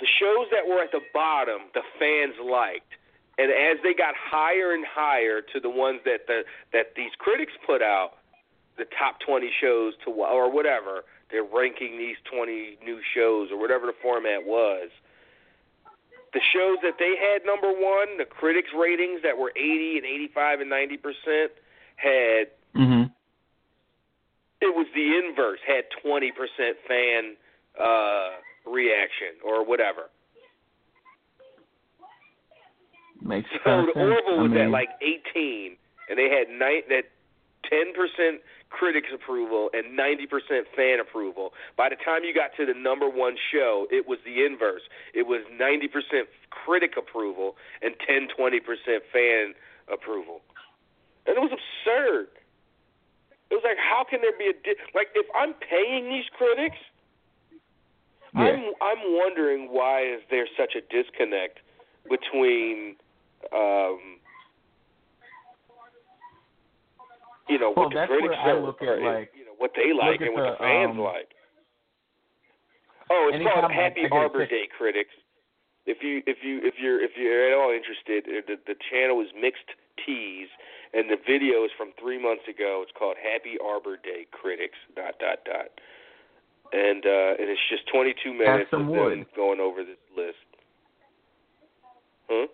the 0.00 0.06
shows 0.06 0.46
that 0.50 0.66
were 0.66 0.80
at 0.80 0.92
the 0.92 1.00
bottom 1.12 1.60
the 1.74 1.82
fans 1.98 2.34
liked 2.42 2.94
and 3.38 3.52
as 3.52 3.78
they 3.82 3.94
got 3.94 4.14
higher 4.16 4.72
and 4.72 4.84
higher 4.84 5.40
to 5.40 5.60
the 5.60 5.70
ones 5.70 6.00
that 6.04 6.26
the 6.26 6.44
that 6.72 6.94
these 6.96 7.12
critics 7.18 7.52
put 7.64 7.80
out 7.80 8.14
the 8.76 8.84
top 8.98 9.20
20 9.20 9.50
shows 9.60 9.94
to 10.04 10.10
or 10.10 10.50
whatever 10.50 11.04
they're 11.30 11.44
ranking 11.44 11.98
these 11.98 12.16
20 12.32 12.78
new 12.84 13.00
shows 13.14 13.50
or 13.50 13.58
whatever 13.58 13.86
the 13.86 13.94
format 14.02 14.44
was 14.44 14.90
the 16.34 16.40
shows 16.52 16.76
that 16.82 16.98
they 16.98 17.14
had 17.16 17.44
number 17.46 17.68
1 17.68 18.18
the 18.18 18.24
critics 18.24 18.70
ratings 18.76 19.22
that 19.22 19.38
were 19.38 19.52
80 19.56 19.98
and 19.98 20.06
85 20.06 20.60
and 20.60 20.70
90% 20.70 21.50
had 21.96 22.48
Mhm. 22.74 23.10
it 24.60 24.74
was 24.74 24.86
the 24.94 25.16
inverse 25.16 25.60
had 25.66 25.90
20% 25.90 26.78
fan 26.86 27.36
uh 27.78 28.32
reaction 28.66 29.34
or 29.42 29.64
whatever 29.64 30.10
Makes 33.22 33.50
so 33.50 33.58
sense. 33.64 33.88
Orville 33.94 34.38
I 34.38 34.42
was 34.42 34.50
mean, 34.50 34.60
at 34.60 34.70
like 34.70 34.90
18 35.02 35.76
and 36.08 36.18
they 36.18 36.30
had 36.30 36.48
nine 36.48 36.82
that 36.88 37.10
10% 37.70 38.38
critics 38.70 39.08
approval 39.12 39.70
and 39.72 39.98
90% 39.98 40.28
fan 40.76 41.00
approval 41.00 41.52
by 41.76 41.88
the 41.88 41.96
time 41.96 42.22
you 42.24 42.34
got 42.34 42.54
to 42.56 42.64
the 42.64 42.78
number 42.78 43.08
1 43.08 43.36
show 43.52 43.86
it 43.90 44.06
was 44.06 44.18
the 44.24 44.44
inverse 44.44 44.82
it 45.14 45.26
was 45.26 45.40
90% 45.52 45.88
critic 46.50 46.92
approval 46.96 47.56
and 47.82 47.94
10 48.06 48.28
20% 48.38 48.60
fan 49.12 49.54
approval 49.92 50.40
and 51.26 51.36
it 51.36 51.40
was 51.40 51.50
absurd 51.52 52.28
it 53.50 53.54
was 53.54 53.64
like 53.64 53.78
how 53.78 54.04
can 54.04 54.20
there 54.20 54.36
be 54.38 54.52
a 54.52 54.52
di- 54.52 54.80
like 54.94 55.08
if 55.14 55.26
I'm 55.34 55.54
paying 55.54 56.08
these 56.08 56.28
critics 56.36 56.76
yeah. 58.34 58.42
I'm 58.42 58.60
I'm 58.80 59.16
wondering 59.16 59.68
why 59.72 60.02
is 60.02 60.20
there 60.30 60.46
such 60.56 60.76
a 60.76 60.82
disconnect 60.92 61.60
between 62.08 62.96
um 63.52 64.18
you 67.48 67.58
know 67.58 67.72
Well, 67.74 67.86
what 67.86 67.94
the 67.94 68.06
critics 68.06 68.34
are, 68.38 68.60
look 68.60 68.82
at, 68.82 69.00
like- 69.00 69.32
you 69.34 69.44
know 69.44 69.56
what 69.56 69.72
they 69.74 69.92
like 69.92 70.20
and 70.20 70.34
what 70.34 70.44
the, 70.44 70.50
the 70.52 70.58
fans 70.58 70.92
um, 70.92 71.00
like. 71.00 71.28
Oh, 73.10 73.30
it's 73.32 73.42
called 73.42 73.72
Happy 73.72 74.04
Arbor 74.12 74.46
Day 74.46 74.68
critics. 74.76 75.14
If 75.86 76.02
you 76.04 76.20
if 76.26 76.44
you 76.44 76.60
if 76.62 76.74
you're 76.78 77.00
if 77.02 77.12
you're 77.16 77.48
at 77.48 77.56
all 77.56 77.72
interested, 77.72 78.28
uh, 78.28 78.44
the 78.46 78.56
the 78.68 78.76
channel 78.92 79.20
is 79.24 79.28
Mixed 79.32 79.64
Tees, 80.04 80.48
and 80.92 81.08
the 81.08 81.16
video 81.16 81.64
is 81.64 81.72
from 81.78 81.96
three 81.98 82.20
months 82.20 82.44
ago. 82.44 82.84
It's 82.84 82.92
called 82.92 83.16
Happy 83.16 83.56
Arbor 83.56 83.96
Day 83.96 84.28
Critics. 84.30 84.76
Dot 84.94 85.16
dot 85.18 85.40
dot. 85.48 85.72
And 86.76 87.00
uh, 87.06 87.40
and 87.40 87.48
it's 87.48 87.64
just 87.72 87.88
22 87.88 88.36
minutes 88.36 88.68
of 88.76 88.84
them 88.92 89.24
going 89.34 89.60
over 89.60 89.80
this 89.82 89.96
list. 90.12 90.44
Huh? 92.28 92.46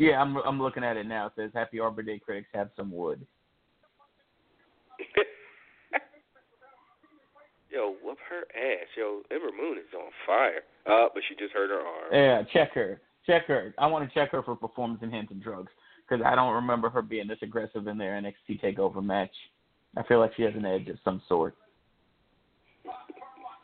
Yeah, 0.00 0.18
I'm 0.18 0.34
I'm 0.38 0.60
looking 0.62 0.82
at 0.82 0.96
it 0.96 1.06
now. 1.06 1.26
It 1.26 1.32
says 1.36 1.50
Happy 1.52 1.78
Arbor 1.78 2.00
Day 2.02 2.18
critics 2.18 2.48
have 2.54 2.70
some 2.74 2.90
wood. 2.90 3.20
Yo, 7.70 7.94
whoop 8.02 8.16
her 8.30 8.46
ass. 8.58 8.86
Yo, 8.96 9.20
Ember 9.30 9.50
Moon 9.54 9.76
is 9.76 9.84
on 9.94 10.10
fire. 10.26 10.62
Uh, 10.86 11.08
but 11.12 11.22
she 11.28 11.34
just 11.34 11.52
hurt 11.52 11.68
her 11.68 11.80
arm. 11.86 12.12
Yeah, 12.12 12.42
check 12.50 12.72
her. 12.72 13.02
Check 13.26 13.44
her. 13.46 13.74
I 13.76 13.86
want 13.88 14.08
to 14.08 14.14
check 14.14 14.30
her 14.32 14.42
for 14.42 14.56
performance 14.56 15.02
enhancing 15.02 15.38
drugs 15.38 15.70
because 16.08 16.24
I 16.24 16.34
don't 16.34 16.54
remember 16.54 16.88
her 16.88 17.02
being 17.02 17.28
this 17.28 17.38
aggressive 17.42 17.86
in 17.86 17.98
their 17.98 18.12
NXT 18.22 18.62
Takeover 18.64 19.04
match. 19.04 19.34
I 19.98 20.02
feel 20.04 20.18
like 20.18 20.32
she 20.34 20.44
has 20.44 20.54
an 20.56 20.64
edge 20.64 20.88
of 20.88 20.96
some 21.04 21.20
sort. 21.28 21.56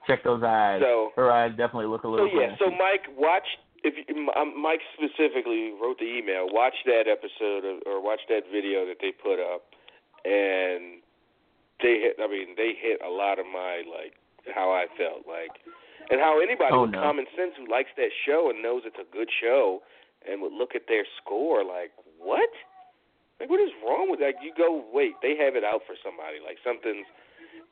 Check 0.06 0.22
those 0.22 0.42
eyes. 0.42 0.82
So- 0.82 1.12
her 1.16 1.32
eyes 1.32 1.52
definitely 1.52 1.86
look 1.86 2.04
a 2.04 2.08
little. 2.08 2.28
So 2.30 2.38
yeah, 2.38 2.54
so. 2.58 2.70
Mike, 2.70 3.06
watch 3.16 3.46
if 3.86 3.94
you, 4.02 4.28
um, 4.34 4.50
Mike 4.60 4.82
specifically 4.98 5.70
wrote 5.80 5.98
the 6.02 6.10
email. 6.10 6.46
Watch 6.50 6.74
that 6.86 7.06
episode 7.06 7.62
of, 7.64 7.82
or 7.86 8.02
watch 8.02 8.20
that 8.28 8.42
video 8.50 8.82
that 8.86 8.98
they 9.00 9.12
put 9.14 9.38
up, 9.38 9.62
and 10.26 10.98
they 11.78 12.02
hit. 12.02 12.16
I 12.18 12.26
mean, 12.26 12.58
they 12.58 12.74
hit 12.74 12.98
a 13.06 13.10
lot 13.10 13.38
of 13.38 13.46
my 13.46 13.86
like 13.86 14.18
how 14.54 14.70
I 14.74 14.86
felt 14.98 15.26
like, 15.26 15.54
and 16.10 16.18
how 16.20 16.40
anybody 16.42 16.70
Oh, 16.74 16.82
with 16.82 16.90
no. 16.92 17.00
common 17.02 17.26
sense 17.36 17.54
who 17.56 17.70
likes 17.70 17.90
that 17.96 18.10
show 18.26 18.50
and 18.50 18.62
knows 18.62 18.82
it's 18.84 18.98
a 18.98 19.06
good 19.14 19.30
show 19.30 19.82
and 20.28 20.42
would 20.42 20.52
look 20.52 20.74
at 20.74 20.82
their 20.88 21.04
score 21.22 21.62
like, 21.64 21.92
what? 22.18 22.50
Like, 23.38 23.50
what 23.50 23.60
is 23.60 23.70
wrong 23.84 24.10
with 24.10 24.18
that? 24.20 24.42
You 24.42 24.50
go, 24.56 24.82
wait, 24.92 25.14
they 25.22 25.36
have 25.36 25.54
it 25.56 25.62
out 25.64 25.82
for 25.86 25.94
somebody. 26.02 26.38
Like 26.44 26.58
something's 26.64 27.06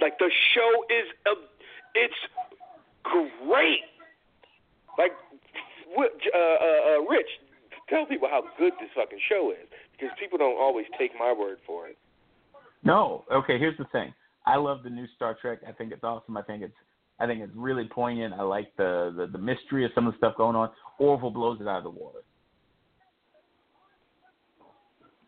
like 0.00 0.18
the 0.18 0.30
show 0.54 0.70
is 0.90 1.06
a, 1.26 1.34
it's 1.94 2.20
great. 3.02 3.86
Like, 4.98 5.12
uh, 5.96 6.38
uh, 6.38 6.98
uh, 6.98 7.00
Rich, 7.08 7.26
tell 7.88 8.06
people 8.06 8.28
how 8.28 8.42
good 8.58 8.72
this 8.80 8.90
fucking 8.94 9.18
show 9.28 9.52
is 9.52 9.68
because 9.92 10.10
people 10.18 10.38
don't 10.38 10.60
always 10.60 10.86
take 10.98 11.12
my 11.18 11.32
word 11.32 11.58
for 11.66 11.88
it. 11.88 11.98
No. 12.82 13.24
Okay, 13.32 13.58
here's 13.58 13.78
the 13.78 13.86
thing. 13.92 14.12
I 14.46 14.56
love 14.56 14.82
the 14.82 14.90
new 14.90 15.06
Star 15.16 15.36
Trek. 15.40 15.60
I 15.66 15.72
think 15.72 15.92
it's 15.92 16.04
awesome. 16.04 16.36
I 16.36 16.42
think 16.42 16.62
it's 16.62 16.74
I 17.18 17.26
think 17.26 17.40
it's 17.40 17.52
really 17.54 17.84
poignant. 17.84 18.34
I 18.34 18.42
like 18.42 18.74
the 18.76 19.14
the, 19.16 19.26
the 19.26 19.38
mystery 19.38 19.84
of 19.84 19.92
some 19.94 20.06
of 20.06 20.14
the 20.14 20.18
stuff 20.18 20.36
going 20.36 20.56
on. 20.56 20.70
Orville 20.98 21.30
blows 21.30 21.60
it 21.60 21.68
out 21.68 21.78
of 21.78 21.84
the 21.84 21.90
water. 21.90 22.20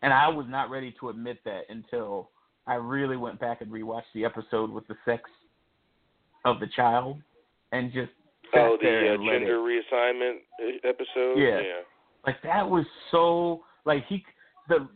And 0.03 0.13
I 0.13 0.27
was 0.27 0.45
not 0.47 0.69
ready 0.69 0.93
to 0.99 1.09
admit 1.09 1.39
that 1.45 1.61
until 1.69 2.29
I 2.67 2.75
really 2.75 3.17
went 3.17 3.39
back 3.39 3.61
and 3.61 3.71
rewatched 3.71 4.13
the 4.13 4.25
episode 4.25 4.69
with 4.69 4.85
the 4.87 4.95
sex 5.05 5.23
of 6.45 6.59
the 6.59 6.67
child 6.75 7.17
and 7.71 7.91
just 7.91 8.11
Oh, 8.53 8.77
the 8.81 8.87
uh, 8.87 9.17
let 9.23 9.35
it 9.35 9.39
gender 9.39 9.57
reassignment 9.59 10.37
uh, 10.61 10.87
episode. 10.89 11.37
Yeah. 11.37 11.59
yeah. 11.59 11.81
like 12.25 12.41
that 12.43 12.67
was 12.67 12.85
so 13.11 13.63
like 13.85 14.05
he 14.07 14.23
the 14.69 14.87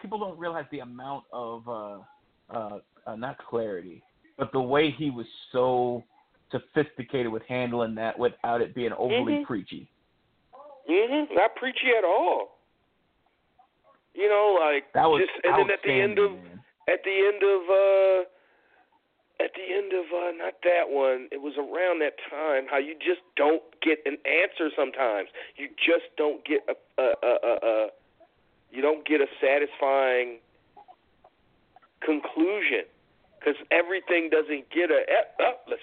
people 0.00 0.18
don't 0.18 0.38
realize 0.38 0.64
the 0.70 0.80
amount 0.80 1.24
of 1.32 1.68
uh 1.68 1.98
uh, 2.50 2.78
uh 3.06 3.16
not 3.16 3.36
clarity 3.38 4.02
but 4.38 4.50
the 4.52 4.60
way 4.60 4.90
he 4.90 5.10
was 5.10 5.26
so 5.52 6.02
sophisticated 6.50 7.30
with 7.30 7.42
handling 7.48 7.94
that 7.94 8.18
without 8.18 8.60
it 8.60 8.74
being 8.74 8.92
overly 8.92 9.34
Mhm. 9.34 9.44
preachy 9.46 9.88
Mhm. 10.88 11.30
Not 11.32 11.54
preachy 11.56 11.90
at 11.96 12.04
all. 12.04 12.58
You 14.14 14.28
know, 14.28 14.58
like 14.58 14.92
that 14.92 15.06
was 15.08 15.20
just 15.22 15.44
and 15.44 15.54
then 15.54 15.70
at 15.70 15.82
the 15.84 15.92
end 15.92 16.18
of 16.18 16.32
man. 16.32 16.60
at 16.88 17.04
the 17.04 17.16
end 17.30 17.42
of 17.42 17.70
uh 17.70 18.28
at 19.42 19.52
the 19.56 19.66
end 19.74 19.92
of 19.92 20.04
uh 20.12 20.30
not 20.36 20.54
that 20.62 20.90
one 20.90 21.28
it 21.32 21.40
was 21.40 21.54
around 21.56 22.00
that 22.00 22.14
time 22.28 22.66
how 22.70 22.78
you 22.78 22.94
just 22.94 23.22
don't 23.36 23.62
get 23.82 23.98
an 24.04 24.18
answer 24.28 24.68
sometimes 24.76 25.28
you 25.56 25.68
just 25.76 26.04
don't 26.16 26.44
get 26.44 26.60
a 26.68 26.76
a 27.00 27.06
a, 27.22 27.32
a, 27.32 27.52
a 27.62 27.88
you 28.70 28.82
don't 28.82 29.06
get 29.06 29.20
a 29.20 29.26
satisfying 29.40 30.38
conclusion 32.00 32.84
because 33.38 33.56
everything 33.70 34.28
doesn't 34.30 34.68
get 34.70 34.90
a 34.90 35.00
eh, 35.08 35.24
oh, 35.40 35.54
let's 35.68 35.82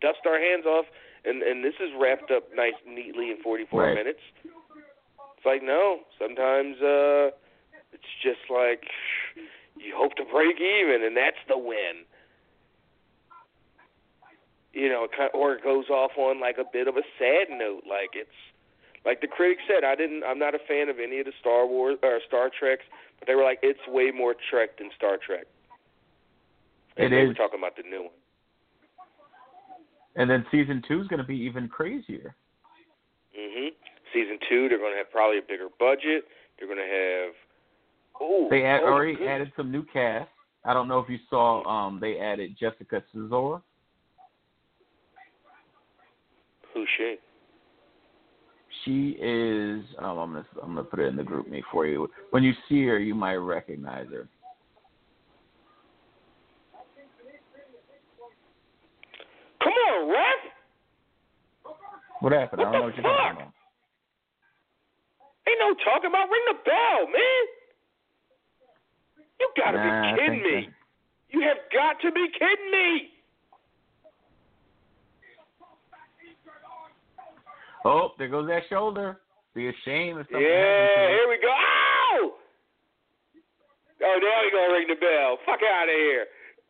dust 0.00 0.20
our 0.26 0.38
hands 0.38 0.66
off 0.66 0.86
and 1.24 1.42
and 1.42 1.64
this 1.64 1.74
is 1.80 1.90
wrapped 1.98 2.30
up 2.30 2.44
nice 2.54 2.76
neatly 2.86 3.30
in 3.30 3.36
44 3.42 3.80
Right. 3.80 3.94
minutes 3.94 4.20
it's 4.44 5.46
like 5.46 5.62
no 5.62 6.00
sometimes 6.18 6.76
uh 6.80 7.30
it's 7.92 8.12
just 8.22 8.48
like 8.50 8.84
you 9.76 9.94
hope 9.96 10.14
to 10.16 10.24
break 10.24 10.56
even, 10.60 11.02
and 11.04 11.16
that's 11.16 11.40
the 11.48 11.58
win. 11.58 12.04
You 14.72 14.88
know, 14.88 15.04
it 15.04 15.10
kind 15.16 15.30
or 15.34 15.54
it 15.54 15.62
goes 15.62 15.88
off 15.90 16.12
on 16.16 16.40
like 16.40 16.56
a 16.58 16.64
bit 16.72 16.88
of 16.88 16.96
a 16.96 17.02
sad 17.18 17.48
note, 17.50 17.82
like 17.88 18.10
it's 18.14 18.30
like 19.04 19.20
the 19.20 19.26
critics 19.26 19.62
said. 19.68 19.84
I 19.84 19.94
didn't. 19.94 20.24
I'm 20.24 20.38
not 20.38 20.54
a 20.54 20.58
fan 20.66 20.88
of 20.88 20.96
any 20.98 21.20
of 21.20 21.26
the 21.26 21.32
Star 21.40 21.66
Wars 21.66 21.98
or 22.02 22.20
Star 22.26 22.50
Treks, 22.58 22.84
but 23.18 23.28
they 23.28 23.34
were 23.34 23.44
like, 23.44 23.58
it's 23.62 23.80
way 23.88 24.10
more 24.10 24.34
Trek 24.50 24.78
than 24.78 24.90
Star 24.96 25.18
Trek. 25.24 25.46
And 26.96 27.06
It 27.06 27.16
they 27.16 27.22
is. 27.22 27.28
were 27.28 27.34
talking 27.34 27.58
about 27.58 27.76
the 27.76 27.82
new 27.88 28.02
one. 28.02 28.16
and 30.16 30.28
then 30.30 30.44
season 30.50 30.82
two 30.86 31.00
is 31.00 31.06
going 31.08 31.20
to 31.20 31.26
be 31.26 31.36
even 31.36 31.68
crazier 31.68 32.34
hmm 33.34 33.68
Season 34.12 34.38
two, 34.48 34.68
they're 34.68 34.76
going 34.78 34.92
to 34.92 34.98
have 34.98 35.10
probably 35.10 35.38
a 35.38 35.42
bigger 35.42 35.68
budget. 35.80 36.24
They're 36.58 36.68
going 36.68 36.78
to 36.78 36.84
have 36.84 37.32
Ooh, 38.22 38.46
They 38.50 38.62
add, 38.64 38.80
oh, 38.84 38.92
already 38.92 39.16
good. 39.16 39.26
added 39.26 39.52
some 39.56 39.72
new 39.72 39.84
cast. 39.90 40.28
I 40.66 40.74
don't 40.74 40.86
know 40.86 40.98
if 40.98 41.08
you 41.08 41.18
saw. 41.30 41.64
Um, 41.64 41.98
they 41.98 42.18
added 42.18 42.54
Jessica 42.60 43.02
Szohr. 43.16 43.62
Who's 46.74 46.88
she? 46.96 47.16
She 48.84 49.10
is. 49.20 49.84
Um, 49.98 50.18
I'm 50.18 50.32
gonna 50.32 50.46
I'm 50.62 50.74
gonna 50.74 50.84
put 50.84 50.98
it 51.00 51.06
in 51.06 51.16
the 51.16 51.22
group 51.22 51.48
me 51.48 51.62
for 51.70 51.86
you. 51.86 52.08
When 52.30 52.42
you 52.42 52.52
see 52.68 52.84
her, 52.86 52.98
you 52.98 53.14
might 53.14 53.36
recognize 53.36 54.06
her. 54.10 54.28
Come 59.62 59.72
on, 59.72 60.08
what? 60.08 60.38
What 62.20 62.32
happened? 62.32 62.62
I 62.62 62.64
What 62.64 62.72
don't 62.72 62.80
know 62.80 62.86
what 62.86 62.96
you're 62.96 63.02
talking 63.04 63.24
fuck? 63.24 63.36
about. 63.36 63.52
Ain't 65.48 65.58
no 65.60 65.74
talking 65.84 66.08
about 66.08 66.30
ring 66.30 66.46
the 66.48 66.58
bell, 66.64 67.06
man. 67.06 67.44
You 69.38 69.50
gotta 69.56 69.78
Nah, 69.78 70.16
be 70.16 70.18
kidding 70.18 70.42
me. 70.42 70.68
You 71.30 71.40
have 71.42 71.58
got 71.72 72.00
to 72.02 72.12
be 72.12 72.26
kidding 72.38 72.70
me. 72.70 73.11
Oh, 77.84 78.10
there 78.18 78.28
goes 78.28 78.46
that 78.48 78.62
shoulder. 78.68 79.20
Be 79.54 79.68
ashamed 79.68 80.20
if 80.20 80.26
something 80.28 80.40
Yeah, 80.40 80.56
happens 80.58 80.90
to 80.96 81.02
it. 81.04 81.10
here 81.10 81.28
we 81.28 81.38
go. 81.42 81.50
Ow! 81.52 82.32
Oh, 84.04 84.18
now 84.20 84.42
you 84.44 84.50
gonna 84.52 84.72
ring 84.72 84.86
the 84.88 84.94
bell. 84.98 85.38
Fuck 85.46 85.60
out 85.62 85.88
of 85.88 85.94
here. 85.94 86.26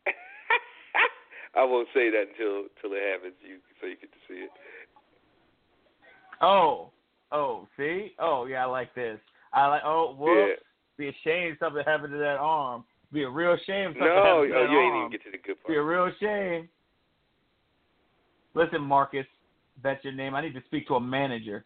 I 1.55 1.65
won't 1.65 1.89
say 1.95 2.11
that 2.11 2.27
until 2.33 2.67
until 2.75 2.97
it 2.97 3.03
happens. 3.13 3.35
You 3.47 3.59
so 3.81 3.87
you 3.87 3.97
get 3.97 4.11
to 4.13 4.19
see 4.29 4.41
it. 4.45 4.51
Oh, 6.41 6.91
oh, 7.31 7.69
see? 7.77 8.13
Oh, 8.19 8.47
yeah, 8.47 8.65
I 8.65 8.69
like 8.69 8.95
this. 8.95 9.19
I 9.53 9.67
like. 9.69 9.83
Oh, 9.85 10.15
whoops. 10.19 10.61
Be 10.99 11.09
ashamed 11.09 11.57
something 11.61 11.83
happened 11.87 12.13
to 12.13 12.19
that 12.19 12.37
arm. 12.39 12.85
Be 13.13 13.23
a 13.25 13.31
real 13.31 13.57
shame 13.67 13.91
if 13.91 13.95
something 13.97 14.07
No, 14.09 14.13
oh, 14.15 14.43
happened 14.43 14.53
to 14.53 14.59
oh, 14.59 14.63
that 14.67 14.71
you 14.73 14.79
ain't 14.81 14.93
arm. 14.95 14.99
even 15.01 15.11
get 15.13 15.25
to 15.25 15.31
the 15.31 15.39
good 15.39 15.63
part. 15.63 15.69
Be 15.69 15.77
a 15.77 15.83
real 15.83 16.11
shame. 16.21 16.69
Listen, 18.55 18.83
Marcus, 18.83 19.27
that's 19.83 20.03
your 20.05 20.13
name. 20.13 20.35
I 20.35 20.41
need 20.41 20.55
to 20.55 20.63
speak 20.67 20.87
to 20.89 20.95
a 20.95 21.01
manager. 21.01 21.65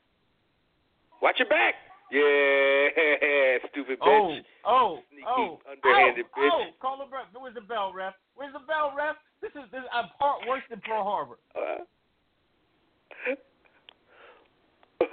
Watch 1.22 1.36
your 1.38 1.48
back. 1.48 1.74
Yeah, 2.10 3.58
stupid 3.72 3.98
Oh, 4.00 4.30
bitch. 4.30 4.44
oh, 4.64 4.98
Sneaky, 5.10 5.26
oh, 5.28 5.58
underhanded 5.70 6.26
oh, 6.36 6.40
bitch. 6.40 6.50
oh, 6.52 6.64
call 6.80 6.98
the 6.98 7.04
ref. 7.12 7.26
Where's 7.34 7.54
the 7.54 7.60
bell, 7.62 7.92
ref? 7.92 8.14
Where's 8.36 8.52
the 8.52 8.60
bell, 8.60 8.92
ref? 8.96 9.16
This 9.42 9.50
is 9.52 9.68
this. 9.72 9.82
I'm 9.92 10.06
part 10.18 10.46
worse 10.48 10.62
than 10.70 10.80
Pearl 10.80 11.02
Harbor. 11.04 11.38
Uh. 11.54 11.84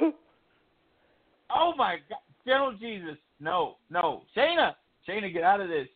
Oh 1.56 1.74
my 1.78 1.98
God, 2.10 2.18
gentle 2.48 2.74
Jesus, 2.80 3.18
no, 3.40 3.76
no, 3.92 4.24
Shayna, 4.36 4.74
Shayna, 5.08 5.32
get 5.32 5.44
out 5.44 5.62
of 5.62 5.68
this. 5.70 5.88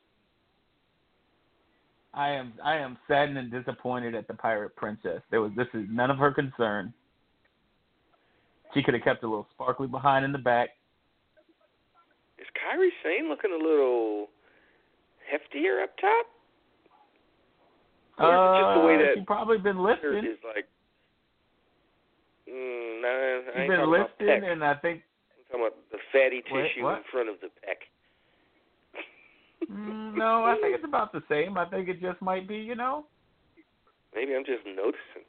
I 2.17 2.31
am, 2.31 2.53
I 2.63 2.77
am 2.77 2.97
saddened 3.07 3.37
and 3.37 3.51
disappointed 3.51 4.15
at 4.15 4.27
the 4.27 4.33
pirate 4.33 4.75
princess. 4.75 5.21
There 5.29 5.39
was, 5.39 5.51
this 5.55 5.67
is 5.75 5.85
none 5.89 6.09
of 6.09 6.17
her 6.17 6.31
concern. 6.31 6.91
She 8.73 8.81
could 8.81 8.95
have 8.95 9.03
kept 9.03 9.23
a 9.23 9.27
little 9.27 9.47
sparkly 9.53 9.85
behind 9.87 10.25
in 10.25 10.31
the 10.31 10.39
back. 10.39 10.69
Is 12.39 12.47
Kairi 12.57 12.89
Sane 13.03 13.29
looking 13.29 13.51
a 13.51 13.63
little 13.63 14.29
heftier 15.31 15.83
up 15.83 15.95
top? 16.01 16.25
Or 18.17 18.61
just 18.61 18.81
the 18.81 18.87
way 18.87 18.95
Uh, 18.95 18.97
that 18.97 19.11
she 19.19 19.21
probably 19.25 19.59
been 19.59 19.77
lifting. 19.77 20.25
is 20.25 20.39
like? 20.43 20.65
Mm, 22.49 23.01
nah, 23.01 23.51
She's 23.61 23.69
been 23.69 23.91
lifting, 23.91 24.43
and 24.49 24.63
I 24.63 24.73
think 24.75 25.03
I'm 25.53 25.59
talking 25.59 25.67
about 25.67 25.77
the 25.91 25.99
fatty 26.11 26.41
tissue 26.41 26.87
in 26.87 27.03
front 27.11 27.29
of 27.29 27.35
the 27.41 27.47
pec. 27.61 27.85
Mm, 29.71 30.15
no, 30.15 30.45
I 30.45 30.55
think 30.61 30.75
it's 30.75 30.85
about 30.85 31.11
the 31.11 31.21
same. 31.29 31.57
I 31.57 31.65
think 31.65 31.89
it 31.89 31.99
just 31.99 32.21
might 32.21 32.47
be, 32.47 32.57
you 32.57 32.75
know. 32.75 33.05
Maybe 34.15 34.33
I'm 34.33 34.45
just 34.45 34.63
noticing. 34.65 35.27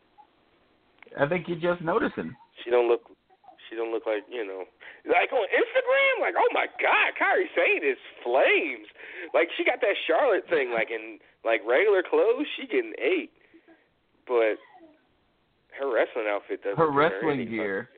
I 1.19 1.27
think 1.27 1.49
you're 1.49 1.61
just 1.61 1.83
noticing. 1.83 2.35
She 2.65 2.71
don't 2.71 2.89
look. 2.89 3.03
She 3.69 3.77
don't 3.77 3.93
look 3.93 4.07
like 4.07 4.25
you 4.31 4.47
know. 4.47 4.65
Like 5.05 5.33
on 5.33 5.47
Instagram, 5.51 6.23
like 6.23 6.35
oh 6.39 6.49
my 6.53 6.67
God, 6.81 7.13
Kairi 7.19 7.51
Sane 7.57 7.85
is 7.85 7.99
flames. 8.23 8.87
Like 9.35 9.49
she 9.57 9.65
got 9.65 9.81
that 9.81 9.97
Charlotte 10.07 10.45
thing. 10.49 10.71
Like 10.73 10.91
in 10.91 11.19
like 11.45 11.61
regular 11.67 12.03
clothes, 12.03 12.47
she 12.57 12.67
getting 12.67 12.95
eight, 13.03 13.31
but 14.27 14.57
her 15.79 15.93
wrestling 15.93 16.27
outfit 16.29 16.63
doesn't. 16.63 16.79
Her 16.79 16.87
do 16.87 16.93
her 16.93 16.97
wrestling 16.97 17.49
gear. 17.49 17.89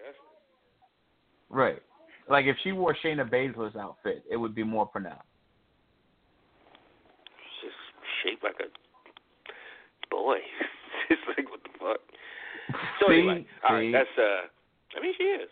Right. 1.48 1.82
Like 2.28 2.46
if 2.46 2.56
she 2.62 2.72
wore 2.72 2.96
Shayna 3.04 3.28
Baszler's 3.28 3.76
outfit, 3.76 4.24
it 4.30 4.36
would 4.36 4.54
be 4.54 4.62
more 4.62 4.86
pronounced. 4.86 5.29
Shaped 8.24 8.42
like 8.42 8.56
a 8.60 8.68
boy. 10.10 10.38
it's 11.10 11.20
like 11.36 11.50
what 11.50 11.60
the 11.62 11.70
fuck. 11.78 12.00
So 13.00 13.06
see, 13.08 13.20
anyway, 13.20 13.46
all 13.68 13.76
right, 13.76 13.92
that's 13.92 14.08
uh. 14.18 14.46
I 14.96 15.02
mean, 15.02 15.14
she 15.16 15.24
is. 15.24 15.48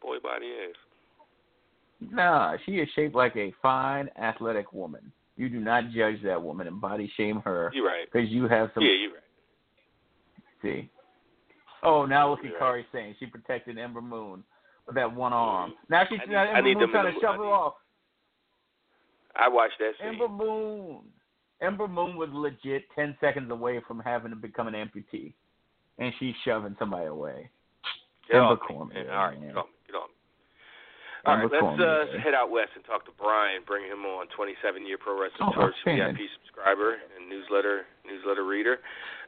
Boy 0.00 0.16
body 0.22 0.46
is. 0.46 0.76
Nah, 2.00 2.56
she 2.66 2.72
is 2.72 2.88
shaped 2.94 3.14
like 3.14 3.34
a 3.36 3.52
fine, 3.62 4.10
athletic 4.20 4.72
woman. 4.72 5.12
You 5.36 5.48
do 5.48 5.58
not 5.58 5.90
judge 5.90 6.22
that 6.24 6.40
woman 6.40 6.66
and 6.66 6.80
body 6.80 7.10
shame 7.16 7.40
her 7.44 7.70
You're 7.74 7.86
right. 7.86 8.06
because 8.10 8.28
you 8.28 8.46
have 8.48 8.70
some. 8.74 8.82
Yeah, 8.82 8.92
you're 8.92 9.12
right. 9.12 9.20
See. 10.62 10.90
Oh, 11.82 12.06
now 12.06 12.30
look 12.30 12.40
at 12.44 12.58
Kairi 12.60 12.84
Sane 12.92 13.14
she 13.18 13.26
protected 13.26 13.76
Ember 13.78 14.00
Moon 14.00 14.42
with 14.86 14.96
that 14.96 15.14
one 15.14 15.32
arm. 15.32 15.74
Now 15.90 16.04
she's 16.08 16.18
I 16.22 16.26
need- 16.26 16.32
now 16.32 16.56
Ember 16.56 16.74
Moon 16.74 16.90
trying 16.90 17.14
to 17.14 17.20
shove 17.20 17.36
her 17.36 17.44
off. 17.44 17.74
I 19.36 19.48
watched 19.48 19.78
that 19.80 19.92
scene. 19.98 20.14
Ember 20.14 20.28
Moon. 20.28 21.00
Ember 21.64 21.88
Moon 21.88 22.16
was 22.16 22.28
legit 22.32 22.84
ten 22.94 23.16
seconds 23.20 23.50
away 23.50 23.80
from 23.86 24.00
having 24.00 24.30
to 24.30 24.36
become 24.36 24.68
an 24.68 24.74
amputee, 24.74 25.32
and 25.98 26.12
she's 26.18 26.34
shoving 26.44 26.76
somebody 26.78 27.06
away. 27.06 27.50
Get 28.28 28.36
Ember 28.36 28.46
off 28.54 28.58
me. 28.68 28.74
Cormier, 28.76 29.12
All 29.12 29.26
right, 29.26 29.40
man. 29.40 29.48
get 29.48 29.56
off 29.56 29.66
me. 29.66 29.72
Get 29.86 29.96
off 29.96 30.08
me. 30.08 30.14
All 31.26 31.34
right, 31.36 31.42
Ember 31.44 31.56
let's 31.62 32.14
uh, 32.16 32.18
head 32.22 32.34
out 32.34 32.50
west 32.50 32.70
and 32.74 32.84
talk 32.84 33.04
to 33.06 33.12
Brian. 33.18 33.62
Bring 33.66 33.84
him 33.84 34.04
on. 34.04 34.26
27 34.36 34.86
year 34.86 34.98
pro 34.98 35.20
wrestling 35.20 35.50
Oh, 35.56 35.60
torch. 35.60 35.74
VIP 35.84 36.18
subscriber 36.42 36.96
and 37.16 37.28
newsletter 37.28 37.82
newsletter 38.06 38.44
reader. 38.44 38.78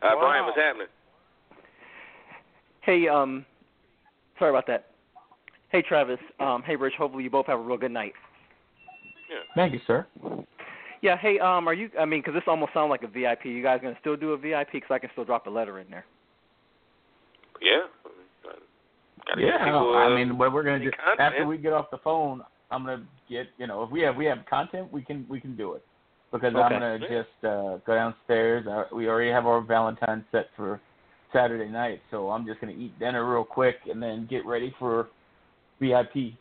Uh, 0.03 0.11
Wow. 0.15 0.21
Brian, 0.21 0.45
what's 0.45 0.59
happening? 0.59 0.87
Hey, 2.83 3.09
um, 3.09 3.45
sorry 4.39 4.51
about 4.51 4.67
that. 4.69 4.87
Hey, 5.71 5.83
Travis. 5.83 6.19
Um, 6.39 6.63
hey, 6.65 6.77
Rich. 6.77 6.95
Hopefully 6.99 7.25
you 7.25 7.31
both 7.31 7.47
have 7.47 7.59
a 7.59 7.63
real 7.63 7.77
good 7.77 7.91
night. 7.91 8.13
Yeah. 9.29 9.39
Thank 9.57 9.73
you, 9.73 9.81
sir. 9.87 10.07
Yeah. 11.03 11.17
Hey, 11.17 11.39
um, 11.39 11.69
are 11.69 11.75
you? 11.75 11.91
I 11.99 12.05
mean, 12.05 12.23
'cause 12.23 12.35
this 12.35 12.45
almost 12.47 12.73
sounds 12.73 12.91
like 12.91 13.03
a 13.03 13.09
VIP. 13.09 13.47
You 13.47 13.63
guys 13.63 13.81
gonna 13.83 13.99
still 14.01 14.17
do 14.17 14.33
a 14.33 14.37
VIP? 14.37 14.73
VIP? 14.73 14.81
'Cause 14.83 14.91
I 14.95 14.99
can 14.99 15.11
still 15.11 15.25
drop 15.25 15.47
a 15.47 15.51
letter 15.51 15.79
in 15.79 15.89
there. 15.91 16.05
Yeah. 17.61 17.87
Gotta 19.27 19.41
yeah, 19.41 19.65
people, 19.65 19.95
uh, 19.95 19.99
I 19.99 20.15
mean, 20.15 20.39
what 20.39 20.53
we're 20.53 20.63
gonna 20.63 20.79
do 20.79 20.91
content. 20.93 21.21
after 21.21 21.47
we 21.47 21.59
get 21.59 21.73
off 21.73 21.91
the 21.91 21.99
phone, 21.99 22.45
I'm 22.71 22.85
gonna 22.85 23.05
get 23.29 23.49
you 23.59 23.67
know 23.67 23.83
if 23.83 23.91
we 23.91 24.01
have 24.03 24.17
we 24.17 24.25
have 24.27 24.45
content, 24.47 24.93
we 24.93 25.03
can 25.03 25.27
we 25.29 25.41
can 25.41 25.57
do 25.57 25.73
it 25.75 25.85
because 26.31 26.55
I'm 26.55 26.71
gonna 26.71 26.99
Yeah. 27.01 27.09
just 27.09 27.45
uh, 27.45 27.79
go 27.79 27.95
downstairs. 27.95 28.67
Uh, 28.67 28.85
we 28.93 29.09
already 29.09 29.31
have 29.31 29.47
our 29.47 29.61
Valentine's 29.61 30.25
set 30.31 30.51
for 30.55 30.81
Saturday 31.33 31.69
night, 31.69 32.03
so 32.11 32.31
I'm 32.31 32.47
just 32.47 32.61
gonna 32.61 32.73
eat 32.73 32.97
dinner 32.99 33.25
real 33.25 33.45
quick 33.45 33.87
and 33.87 34.01
then 34.03 34.27
get 34.27 34.45
ready 34.47 34.71
for 34.79 35.09
VIP. 35.81 36.37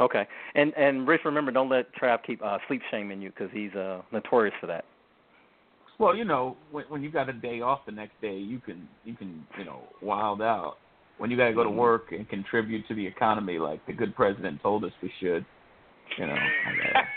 Okay. 0.00 0.26
And 0.54 0.74
and 0.76 1.08
Rich, 1.08 1.22
remember, 1.24 1.50
don't 1.50 1.70
let 1.70 1.94
Trav 1.94 2.18
keep 2.26 2.42
uh, 2.42 2.58
sleep 2.68 2.82
shaming 2.90 3.22
you 3.22 3.30
because 3.30 3.48
he's 3.52 3.72
uh, 3.74 4.02
notorious 4.12 4.54
for 4.60 4.66
that. 4.66 4.84
Well, 5.98 6.14
you 6.14 6.24
know, 6.24 6.56
when 6.70 6.84
when 6.88 7.02
you 7.02 7.10
got 7.10 7.28
a 7.28 7.32
day 7.32 7.60
off 7.62 7.80
the 7.86 7.92
next 7.92 8.20
day, 8.20 8.36
you 8.36 8.60
can 8.60 8.86
you 9.04 9.14
can 9.14 9.46
you 9.58 9.64
know 9.64 9.80
wild 10.02 10.42
out. 10.42 10.76
When 11.18 11.30
you 11.30 11.36
got 11.38 11.48
to 11.48 11.54
go 11.54 11.62
to 11.62 11.70
Mm-hmm. 11.70 11.78
work 11.78 12.12
and 12.12 12.28
contribute 12.28 12.86
to 12.88 12.94
the 12.94 13.06
economy 13.06 13.58
like 13.58 13.84
the 13.86 13.94
good 13.94 14.14
president 14.14 14.60
told 14.62 14.84
us 14.84 14.92
we 15.02 15.10
should, 15.18 15.46
you 16.18 16.26
know. 16.26 16.34
Gotta- 16.34 17.06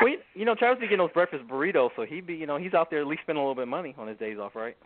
Well, 0.00 0.08
you, 0.10 0.18
you 0.34 0.44
know, 0.44 0.54
Travis 0.56 0.80
be 0.80 0.86
getting 0.86 0.98
those 0.98 1.12
breakfast 1.12 1.44
burritos, 1.48 1.90
so 1.96 2.04
he'd 2.04 2.26
be, 2.26 2.34
you 2.34 2.46
know, 2.46 2.58
he's 2.58 2.74
out 2.74 2.90
there 2.90 3.00
at 3.00 3.06
least 3.06 3.22
spending 3.22 3.40
a 3.40 3.44
little 3.44 3.54
bit 3.54 3.62
of 3.62 3.68
money 3.68 3.94
on 3.96 4.08
his 4.08 4.18
days 4.18 4.38
off, 4.38 4.54
right? 4.56 4.76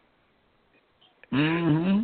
hmm 1.31 2.01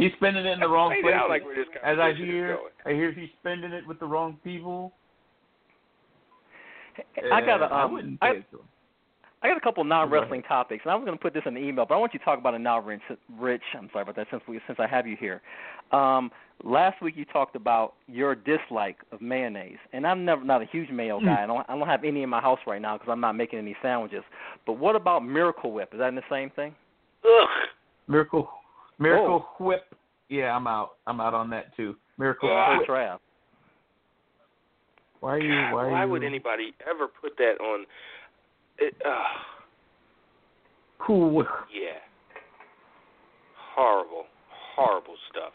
He's 0.00 0.12
spending 0.16 0.46
it 0.46 0.50
in 0.50 0.60
the 0.60 0.68
wrong 0.68 0.94
place. 1.02 1.14
like 1.28 1.42
As 1.84 1.98
I 1.98 2.14
hear. 2.14 2.58
I 2.86 2.90
hear 2.90 3.12
he's 3.12 3.28
spending 3.40 3.72
it 3.72 3.86
with 3.86 4.00
the 4.00 4.06
wrong 4.06 4.38
people. 4.42 4.92
I 7.32 7.40
got 7.40 7.62
a 7.62 7.66
I 7.66 7.84
um, 7.84 7.92
wouldn't 7.92 8.18
I, 8.22 8.44
so. 8.50 8.60
I 9.42 9.48
got 9.48 9.56
a 9.56 9.60
couple 9.60 9.82
non-wrestling 9.84 10.42
topics, 10.42 10.82
and 10.84 10.92
I 10.92 10.94
was 10.94 11.04
going 11.04 11.16
to 11.16 11.22
put 11.22 11.32
this 11.32 11.42
in 11.46 11.54
the 11.54 11.60
email, 11.60 11.86
but 11.86 11.94
I 11.94 11.98
want 11.98 12.12
you 12.12 12.18
to 12.18 12.24
talk 12.24 12.38
about 12.38 12.52
it 12.52 12.58
now, 12.58 12.78
Rich. 12.78 13.00
Rich, 13.38 13.62
I'm 13.74 13.88
sorry 13.90 14.02
about 14.02 14.16
that. 14.16 14.26
Since 14.30 14.42
we 14.46 14.60
since 14.66 14.78
I 14.78 14.86
have 14.86 15.06
you 15.06 15.16
here, 15.18 15.40
um, 15.92 16.30
last 16.62 17.00
week 17.00 17.14
you 17.16 17.24
talked 17.24 17.56
about 17.56 17.94
your 18.06 18.34
dislike 18.34 18.98
of 19.12 19.22
mayonnaise, 19.22 19.78
and 19.92 20.06
I'm 20.06 20.24
never 20.24 20.44
not 20.44 20.60
a 20.62 20.66
huge 20.66 20.90
mayo 20.90 21.20
guy. 21.20 21.42
I 21.42 21.46
don't 21.46 21.64
I 21.68 21.78
don't 21.78 21.86
have 21.86 22.04
any 22.04 22.22
in 22.22 22.28
my 22.28 22.40
house 22.40 22.58
right 22.66 22.82
now 22.82 22.98
because 22.98 23.10
I'm 23.10 23.20
not 23.20 23.32
making 23.32 23.58
any 23.58 23.76
sandwiches. 23.80 24.24
But 24.66 24.74
what 24.74 24.96
about 24.96 25.24
Miracle 25.24 25.72
Whip? 25.72 25.90
Is 25.92 26.00
that 26.00 26.14
the 26.14 26.22
same 26.30 26.50
thing? 26.50 26.74
Ugh. 27.24 27.48
Miracle, 28.08 28.50
Miracle 29.00 29.46
Whip. 29.58 29.82
Yeah, 30.28 30.54
I'm 30.54 30.66
out. 30.66 30.90
I'm 31.06 31.20
out 31.20 31.34
on 31.34 31.50
that 31.50 31.74
too. 31.76 31.96
Miracle. 32.18 32.48
Whip. 32.48 32.86
Trav? 32.88 33.18
Why 35.20 35.34
are 35.34 35.40
you? 35.40 35.74
Why, 35.74 35.84
are 35.84 35.90
why 35.90 36.04
you, 36.04 36.10
would 36.10 36.22
anybody 36.22 36.72
ever 36.88 37.08
put 37.08 37.36
that 37.38 37.60
on? 37.60 37.86
It, 38.78 38.94
uh, 39.04 39.24
Who? 41.06 41.42
yeah. 41.42 41.98
Horrible, 43.74 44.24
horrible 44.76 45.14
stuff. 45.30 45.52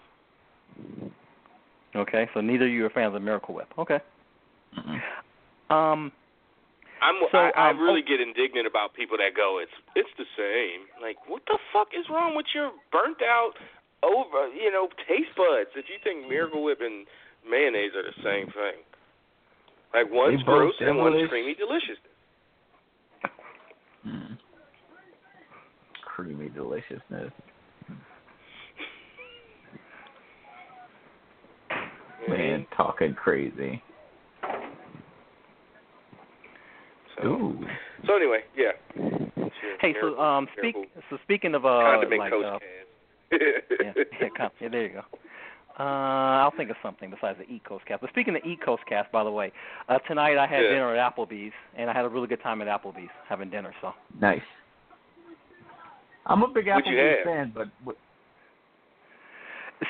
Okay, 1.96 2.28
so 2.34 2.42
neither 2.42 2.66
of 2.66 2.72
you 2.72 2.86
are 2.86 2.90
fans 2.90 3.16
of 3.16 3.22
Miracle 3.22 3.56
Whip. 3.56 3.68
Okay. 3.78 4.00
Mm-mm. 4.78 5.74
Um. 5.74 6.12
I'm 7.06 7.22
So, 7.30 7.38
I, 7.38 7.54
I 7.54 7.70
um, 7.70 7.78
really 7.78 8.02
get 8.02 8.18
indignant 8.18 8.66
about 8.66 8.98
people 8.98 9.18
that 9.22 9.38
go, 9.38 9.62
it's 9.62 9.78
it's 9.94 10.10
the 10.18 10.26
same. 10.34 10.90
Like, 10.98 11.22
what 11.30 11.46
the 11.46 11.62
fuck 11.70 11.94
is 11.94 12.10
wrong 12.10 12.34
with 12.36 12.50
your 12.54 12.72
burnt 12.92 13.22
out 13.22 13.54
over 14.02 14.50
you 14.50 14.72
know 14.72 14.90
taste 15.06 15.38
buds 15.38 15.70
if 15.78 15.86
you 15.86 16.02
think 16.02 16.28
Miracle 16.28 16.64
Whip 16.64 16.80
and 16.82 17.06
mayonnaise 17.46 17.94
are 17.94 18.02
the 18.02 18.18
same 18.26 18.50
thing? 18.50 18.82
Like 19.94 20.12
one's 20.12 20.42
gross 20.44 20.74
and 20.82 20.98
one's 20.98 21.30
creamy 21.30 21.54
delicious. 21.54 22.02
Mm. 24.06 24.38
Creamy 26.04 26.50
deliciousness. 26.50 27.32
Man, 32.28 32.66
talking 32.76 33.14
crazy. 33.14 33.82
So, 37.22 37.28
Ooh. 37.28 37.66
so 38.06 38.16
anyway, 38.16 38.40
yeah. 38.56 38.72
Hey, 39.80 39.96
so 40.02 40.20
um, 40.20 40.48
speak. 40.58 40.76
So 41.10 41.18
speaking 41.24 41.56
of 41.56 41.66
uh, 41.66 41.70
condiment 41.70 42.20
like 42.20 42.32
coach 42.32 42.46
uh, 42.46 42.60
yeah, 43.32 43.92
yeah, 44.22 44.28
com- 44.36 44.52
yeah, 44.60 44.70
there 44.70 44.84
you 44.84 44.90
go. 44.90 45.02
Uh, 45.78 45.84
I'll 45.84 46.54
think 46.56 46.70
of 46.70 46.78
something 46.82 47.10
besides 47.10 47.38
the 47.38 47.54
East 47.54 47.66
Coast 47.66 47.86
cast. 47.86 48.00
But 48.00 48.10
speaking 48.10 48.36
of 48.36 48.46
East 48.46 48.62
Coast 48.64 48.84
cast, 48.88 49.12
by 49.12 49.24
the 49.26 49.32
way, 49.32 49.52
uh, 49.90 50.00
tonight 50.00 50.38
I 50.38 50.48
had 50.48 50.64
Yeah. 50.64 50.70
dinner 50.70 50.96
at 50.96 51.16
Applebee's, 51.16 51.52
and 51.76 51.90
I 51.90 51.94
had 51.94 52.06
a 52.06 52.10
really 52.10 52.28
good 52.28 52.42
time 52.42 52.62
at 52.62 52.68
Applebee's 52.68 53.10
having 53.28 53.50
dinner. 53.50 53.74
So 53.82 53.94
Nice. 54.20 54.42
I'm 56.26 56.44
a 56.44 56.48
big 56.48 56.68
What'd 56.68 56.86
Applebee's 56.86 57.24
fan, 57.26 57.52
but 57.54 57.68
what, 57.84 57.98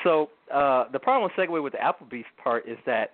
So 0.02 0.30
uh, 0.52 0.88
the 0.90 0.98
problem 0.98 1.22
with 1.22 1.32
segue 1.48 1.62
with 1.62 1.72
the 1.72 1.78
Applebee's 1.78 2.26
part 2.42 2.66
is 2.68 2.78
that 2.84 3.12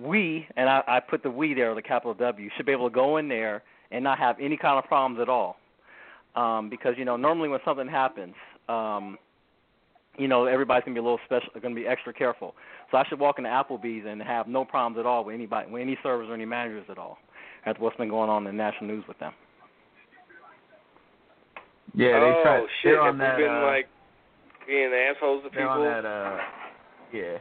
we, 0.00 0.46
and 0.56 0.68
I, 0.68 0.82
I 0.86 1.00
put 1.00 1.22
the 1.22 1.30
we 1.30 1.54
there 1.54 1.74
with 1.74 1.84
a 1.84 1.86
capital 1.86 2.14
W, 2.14 2.50
should 2.56 2.66
be 2.66 2.72
able 2.72 2.88
to 2.88 2.94
go 2.94 3.16
in 3.16 3.28
there 3.28 3.62
and 3.90 4.02
not 4.04 4.18
have 4.18 4.36
any 4.40 4.56
kind 4.56 4.78
of 4.78 4.84
problems 4.84 5.20
at 5.20 5.28
all. 5.28 5.56
Um, 6.34 6.68
because 6.68 6.94
you 6.98 7.04
know 7.06 7.16
normally 7.16 7.48
when 7.48 7.60
something 7.64 7.88
happens, 7.88 8.34
um, 8.68 9.16
you 10.18 10.28
know 10.28 10.44
everybody's 10.44 10.84
gonna 10.84 10.94
be 10.94 11.00
a 11.00 11.02
little 11.02 11.20
special, 11.24 11.48
gonna 11.62 11.74
be 11.74 11.86
extra 11.86 12.12
careful. 12.12 12.54
So 12.90 12.98
I 12.98 13.04
should 13.08 13.18
walk 13.18 13.38
into 13.38 13.48
Applebee's 13.50 14.04
and 14.06 14.20
have 14.22 14.46
no 14.46 14.64
problems 14.64 14.98
at 14.98 15.06
all 15.06 15.24
with 15.24 15.34
anybody, 15.34 15.70
with 15.70 15.80
any 15.80 15.96
servers 16.02 16.28
or 16.28 16.34
any 16.34 16.44
managers 16.44 16.84
at 16.90 16.98
all. 16.98 17.16
That's 17.64 17.78
what's 17.80 17.96
been 17.96 18.10
going 18.10 18.28
on 18.28 18.46
in 18.46 18.54
the 18.56 18.62
national 18.62 18.88
news 18.90 19.04
with 19.08 19.18
them. 19.18 19.32
yeah, 21.94 22.20
they 22.20 22.26
oh 22.26 22.42
try. 22.42 22.60
shit! 22.82 22.92
They're 22.92 23.02
Have 23.02 23.14
on 23.14 23.18
they 23.18 23.24
that. 23.24 23.36
been 23.38 23.48
uh, 23.54 23.66
like 23.66 23.88
being 24.66 24.92
assholes 24.92 25.42
to 25.44 25.50
people? 25.50 25.68
on 25.68 25.84
that. 25.84 26.04
Uh, 26.04 26.38
yeah. 27.12 27.38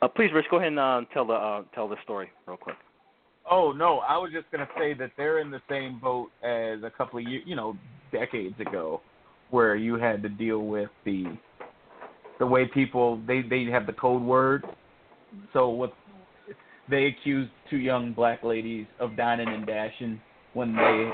Uh, 0.00 0.08
please, 0.08 0.30
Rich, 0.32 0.46
go 0.50 0.58
ahead 0.58 0.68
and 0.68 0.78
uh, 0.78 1.00
tell 1.12 1.26
the 1.26 1.32
uh, 1.32 1.62
tell 1.74 1.88
the 1.88 1.96
story 2.04 2.30
real 2.46 2.56
quick. 2.56 2.76
Oh 3.50 3.72
no, 3.72 3.98
I 3.98 4.16
was 4.16 4.30
just 4.32 4.50
gonna 4.52 4.68
say 4.78 4.94
that 4.94 5.10
they're 5.16 5.40
in 5.40 5.50
the 5.50 5.60
same 5.68 5.98
boat 5.98 6.30
as 6.42 6.82
a 6.82 6.92
couple 6.96 7.18
of 7.18 7.26
years, 7.26 7.42
you 7.46 7.56
know, 7.56 7.76
decades 8.12 8.58
ago, 8.60 9.00
where 9.50 9.74
you 9.74 9.94
had 9.96 10.22
to 10.22 10.28
deal 10.28 10.60
with 10.60 10.90
the 11.04 11.24
the 12.38 12.46
way 12.46 12.66
people 12.66 13.20
they 13.26 13.42
they 13.42 13.64
have 13.64 13.86
the 13.86 13.92
code 13.92 14.22
word. 14.22 14.64
So 15.52 15.68
what 15.68 15.92
they 16.88 17.06
accused 17.06 17.50
two 17.68 17.78
young 17.78 18.12
black 18.12 18.42
ladies 18.44 18.86
of 19.00 19.16
dining 19.16 19.48
and 19.48 19.66
dashing 19.66 20.20
when 20.54 20.74
they 20.74 21.10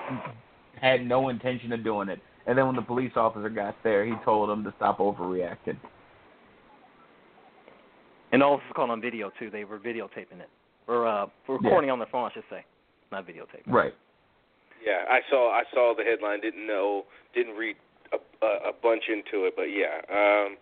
had 0.80 1.04
no 1.06 1.28
intention 1.30 1.72
of 1.72 1.82
doing 1.82 2.08
it. 2.08 2.20
And 2.46 2.56
then 2.56 2.66
when 2.66 2.76
the 2.76 2.82
police 2.82 3.12
officer 3.16 3.48
got 3.48 3.74
there, 3.82 4.04
he 4.04 4.12
told 4.24 4.50
them 4.50 4.62
to 4.64 4.74
stop 4.76 4.98
overreacting. 4.98 5.78
And 8.34 8.42
all 8.42 8.56
this 8.58 8.66
is 8.66 8.74
caught 8.74 8.90
on 8.90 9.00
video 9.00 9.30
too. 9.38 9.46
They 9.48 9.62
were 9.62 9.78
videotaping 9.78 10.42
it, 10.42 10.50
or 10.88 11.06
uh, 11.06 11.26
recording 11.46 11.88
on 11.90 12.00
their 12.00 12.10
phone, 12.10 12.28
I 12.28 12.34
should 12.34 12.42
say, 12.50 12.66
not 13.12 13.28
videotaping. 13.28 13.70
Right. 13.70 13.94
Yeah, 14.84 15.06
I 15.08 15.20
saw 15.30 15.54
I 15.54 15.62
saw 15.72 15.94
the 15.96 16.02
headline. 16.02 16.40
Didn't 16.40 16.66
know, 16.66 17.04
didn't 17.32 17.54
read 17.54 17.76
a, 18.10 18.18
a, 18.44 18.70
a 18.70 18.72
bunch 18.82 19.04
into 19.06 19.46
it, 19.46 19.54
but 19.54 19.70
yeah, 19.70 20.02
um, 20.10 20.58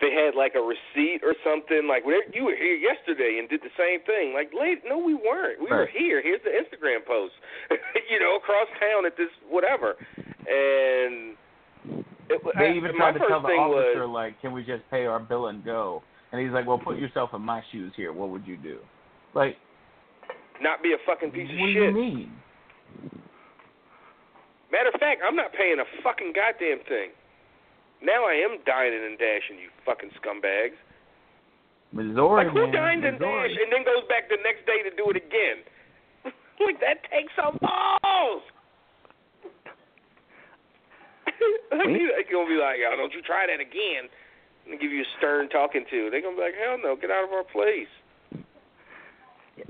they 0.00 0.14
had 0.14 0.38
like 0.38 0.54
a 0.54 0.62
receipt 0.62 1.26
or 1.26 1.34
something. 1.42 1.90
Like 1.90 2.06
where 2.06 2.22
you 2.32 2.44
were 2.44 2.54
here 2.54 2.78
yesterday 2.78 3.42
and 3.42 3.50
did 3.50 3.66
the 3.66 3.74
same 3.74 3.98
thing. 4.06 4.30
Like, 4.30 4.54
late, 4.54 4.86
no, 4.86 4.96
we 4.96 5.18
weren't. 5.18 5.58
We 5.58 5.66
were 5.66 5.90
here. 5.90 6.22
Here's 6.22 6.40
the 6.46 6.54
Instagram 6.54 7.02
post. 7.02 7.34
you 8.08 8.20
know, 8.22 8.38
across 8.38 8.70
town 8.78 9.02
at 9.10 9.18
this 9.18 9.34
whatever, 9.50 9.98
and 10.22 11.34
it, 12.30 12.38
They 12.54 12.70
I, 12.70 12.78
even 12.78 12.94
my 12.94 13.10
tried 13.10 13.18
to 13.18 13.26
tell 13.26 13.42
the 13.42 13.58
officer, 13.58 14.06
was, 14.06 14.14
like, 14.14 14.40
"Can 14.40 14.52
we 14.52 14.62
just 14.62 14.86
pay 14.88 15.06
our 15.06 15.18
bill 15.18 15.48
and 15.48 15.64
go?" 15.64 16.06
And 16.32 16.40
he's 16.40 16.50
like, 16.50 16.66
"Well, 16.66 16.78
put 16.78 16.98
yourself 16.98 17.30
in 17.34 17.42
my 17.42 17.62
shoes 17.72 17.92
here. 17.96 18.12
What 18.12 18.30
would 18.30 18.46
you 18.46 18.56
do?" 18.56 18.78
Like, 19.34 19.56
not 20.60 20.82
be 20.82 20.92
a 20.92 21.00
fucking 21.04 21.30
piece 21.30 21.50
of 21.50 21.58
what 21.58 21.66
do 21.66 21.72
shit. 21.72 21.82
you 21.82 21.92
mean? 21.92 22.32
Matter 24.72 24.90
of 24.92 24.98
fact, 24.98 25.22
I'm 25.22 25.36
not 25.36 25.52
paying 25.52 25.78
a 25.78 25.86
fucking 26.02 26.32
goddamn 26.34 26.82
thing. 26.88 27.14
Now 28.02 28.26
I 28.26 28.34
am 28.44 28.58
dining 28.66 29.04
and 29.04 29.16
dashing, 29.16 29.56
you 29.56 29.70
fucking 29.84 30.10
scumbags. 30.20 30.76
Missouri, 31.92 32.44
like 32.44 32.52
who 32.52 32.66
man, 32.66 32.74
dined 32.74 33.04
and 33.06 33.16
dashed 33.16 33.56
and 33.56 33.72
then 33.72 33.86
goes 33.86 34.04
back 34.10 34.28
the 34.28 34.36
next 34.42 34.66
day 34.66 34.82
to 34.82 34.92
do 34.92 35.08
it 35.08 35.16
again? 35.16 35.64
like 36.60 36.80
that 36.82 37.06
takes 37.08 37.32
some 37.38 37.56
balls. 37.62 38.42
like, 41.72 41.88
they're 41.88 42.28
gonna 42.28 42.50
be 42.50 42.58
like, 42.60 42.82
oh, 42.84 42.96
don't 42.98 43.14
you 43.14 43.22
try 43.22 43.46
that 43.48 43.62
again? 43.62 44.10
And 44.68 44.80
give 44.80 44.90
you 44.90 45.02
a 45.02 45.10
stern 45.18 45.48
talking 45.48 45.84
to. 45.90 46.08
They're 46.10 46.20
gonna 46.22 46.36
be 46.36 46.42
like, 46.42 46.54
hell 46.54 46.76
no, 46.82 46.96
get 46.96 47.10
out 47.10 47.24
of 47.24 47.30
our 47.30 47.44
place. 47.44 47.88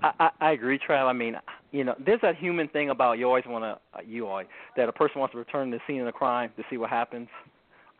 I, 0.02 0.12
I, 0.18 0.30
I 0.40 0.50
agree, 0.52 0.78
Trav. 0.78 1.06
I 1.06 1.12
mean, 1.12 1.36
you 1.70 1.84
know, 1.84 1.94
there's 2.04 2.20
that 2.22 2.36
human 2.36 2.68
thing 2.68 2.90
about 2.90 3.18
you 3.18 3.26
always 3.26 3.44
want 3.46 3.64
to, 3.64 4.06
you 4.06 4.26
always, 4.26 4.46
that 4.76 4.88
a 4.88 4.92
person 4.92 5.20
wants 5.20 5.32
to 5.32 5.38
return 5.38 5.70
to 5.70 5.76
the 5.76 5.82
scene 5.86 6.00
of 6.00 6.06
the 6.06 6.12
crime 6.12 6.50
to 6.56 6.64
see 6.70 6.76
what 6.76 6.90
happens. 6.90 7.28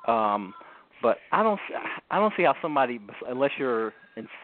Um, 0.09 0.55
but 1.03 1.19
I 1.33 1.43
don't, 1.43 1.61
I 2.11 2.19
don't 2.19 2.33
see 2.37 2.43
how 2.45 2.55
somebody, 2.63 3.01
unless 3.29 3.51
you're, 3.59 3.93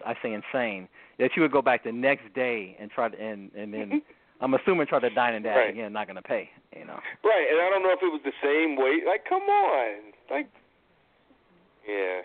I 0.04 0.14
say 0.22 0.34
insane, 0.34 0.88
that 1.18 1.30
you 1.34 1.42
would 1.42 1.52
go 1.52 1.62
back 1.62 1.84
the 1.84 1.92
next 1.92 2.32
day 2.34 2.76
and 2.78 2.90
try 2.90 3.08
to, 3.08 3.20
and 3.20 3.50
and 3.56 3.72
then, 3.72 4.02
I'm 4.40 4.54
assuming 4.54 4.88
try 4.88 4.98
to 4.98 5.10
dine 5.10 5.34
and 5.34 5.44
dash 5.44 5.56
Right. 5.56 5.70
again, 5.70 5.92
not 5.92 6.08
going 6.08 6.16
to 6.16 6.22
pay. 6.22 6.50
You 6.76 6.84
know. 6.84 6.98
Right, 7.24 7.46
and 7.50 7.60
I 7.62 7.70
don't 7.70 7.82
know 7.82 7.92
if 7.92 8.02
it 8.02 8.10
was 8.10 8.20
the 8.24 8.34
same 8.42 8.76
way. 8.76 8.98
Like, 9.06 9.24
come 9.28 9.42
on, 9.42 10.12
like, 10.30 10.48
yeah. 11.88 12.22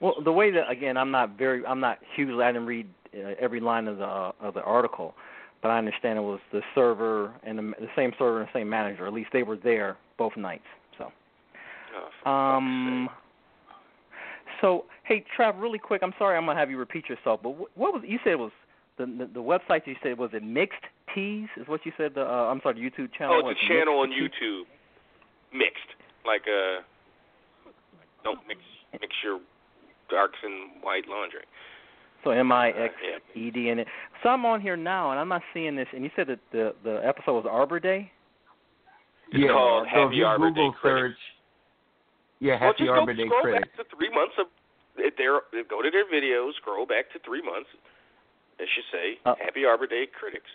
Well, 0.00 0.14
the 0.22 0.32
way 0.32 0.50
that 0.50 0.70
again, 0.70 0.96
I'm 0.96 1.10
not 1.10 1.36
very, 1.36 1.64
I'm 1.66 1.80
not 1.80 1.98
hugely. 2.14 2.42
I 2.44 2.52
didn't 2.52 2.66
read 2.66 2.86
uh, 3.14 3.30
every 3.40 3.60
line 3.60 3.88
of 3.88 3.98
the 3.98 4.04
uh, 4.04 4.32
of 4.40 4.54
the 4.54 4.62
article, 4.62 5.14
but 5.62 5.70
I 5.70 5.78
understand 5.78 6.18
it 6.18 6.22
was 6.22 6.40
the 6.52 6.60
server 6.74 7.32
and 7.44 7.58
the, 7.58 7.62
the 7.80 7.88
same 7.96 8.12
server 8.18 8.40
and 8.40 8.48
the 8.48 8.58
same 8.58 8.68
manager. 8.68 9.06
At 9.06 9.12
least 9.12 9.30
they 9.32 9.42
were 9.42 9.56
there 9.56 9.96
both 10.16 10.36
nights. 10.36 10.62
So, 10.96 11.10
Oh, 12.24 12.30
um, 12.30 13.08
so 14.60 14.84
hey, 15.04 15.24
Trav, 15.36 15.60
really 15.60 15.78
quick. 15.78 16.02
I'm 16.02 16.14
sorry, 16.18 16.36
I'm 16.36 16.46
gonna 16.46 16.58
have 16.58 16.70
you 16.70 16.78
repeat 16.78 17.08
yourself, 17.08 17.40
but 17.42 17.50
what, 17.50 17.70
what 17.76 17.94
was 17.94 18.02
you 18.06 18.18
said 18.22 18.36
was 18.36 18.52
the, 18.98 19.06
the 19.06 19.30
the 19.34 19.42
website 19.42 19.86
you 19.86 19.96
said 20.02 20.18
was 20.18 20.30
it 20.32 20.42
Mixed 20.42 20.78
Tees? 21.14 21.48
Is 21.56 21.66
what 21.66 21.84
you 21.84 21.92
said? 21.96 22.14
The 22.14 22.22
uh, 22.22 22.50
I'm 22.50 22.60
sorry, 22.62 22.74
the 22.74 22.80
YouTube 22.80 23.12
channel. 23.14 23.40
Oh, 23.44 23.48
it's 23.48 23.58
a 23.64 23.68
channel 23.68 24.00
on? 24.00 24.10
YouTube. 24.10 24.62
Mixed, 25.52 25.96
like 26.26 26.42
uh, 26.46 26.82
don't 28.22 28.38
mix 28.46 28.60
mix 28.92 29.14
your 29.24 29.40
darks 30.10 30.38
and 30.42 30.82
white 30.82 31.08
laundry. 31.08 31.44
So 32.24 32.30
M 32.30 32.50
I 32.50 32.70
X 32.70 32.94
yeah. 33.02 33.40
E 33.40 33.50
D 33.50 33.68
in 33.68 33.78
it. 33.78 33.86
So 34.22 34.28
I'm 34.28 34.44
on 34.44 34.60
here 34.60 34.76
now, 34.76 35.10
and 35.12 35.20
I'm 35.20 35.28
not 35.28 35.42
seeing 35.54 35.76
this. 35.76 35.86
And 35.94 36.02
you 36.02 36.10
said 36.16 36.26
that 36.26 36.40
the 36.52 36.74
the 36.82 37.00
episode 37.06 37.34
was 37.34 37.46
Arbor 37.48 37.78
Day. 37.78 38.10
It's 39.30 39.38
yeah, 39.44 39.52
called 39.52 39.86
so 39.86 40.00
Happy 40.00 40.16
if 40.16 40.18
you 40.18 40.24
Arbor 40.24 40.50
Day 40.50 40.54
Google 40.56 40.72
Critics. 40.80 41.14
search, 41.14 41.18
yeah, 42.40 42.52
well, 42.52 42.72
Happy 42.72 42.84
just 42.84 42.90
Arbor 42.90 43.14
go 43.14 43.22
Day 43.22 43.28
scroll 43.28 43.42
Critics. 43.42 43.68
back 43.68 43.86
to 43.86 43.96
three 43.96 44.10
months 44.10 44.34
of 44.38 44.46
if 44.96 45.14
they're 45.16 45.40
go 45.70 45.82
to 45.82 45.90
their 45.90 46.06
videos, 46.10 46.54
scroll 46.60 46.86
back 46.86 47.12
to 47.12 47.18
three 47.24 47.42
months. 47.42 47.68
It 48.58 48.68
should 48.74 48.88
say 48.90 49.18
Uh, 49.24 49.34
Happy 49.38 49.64
Arbor 49.64 49.86
Day 49.86 50.06
Critics. 50.18 50.50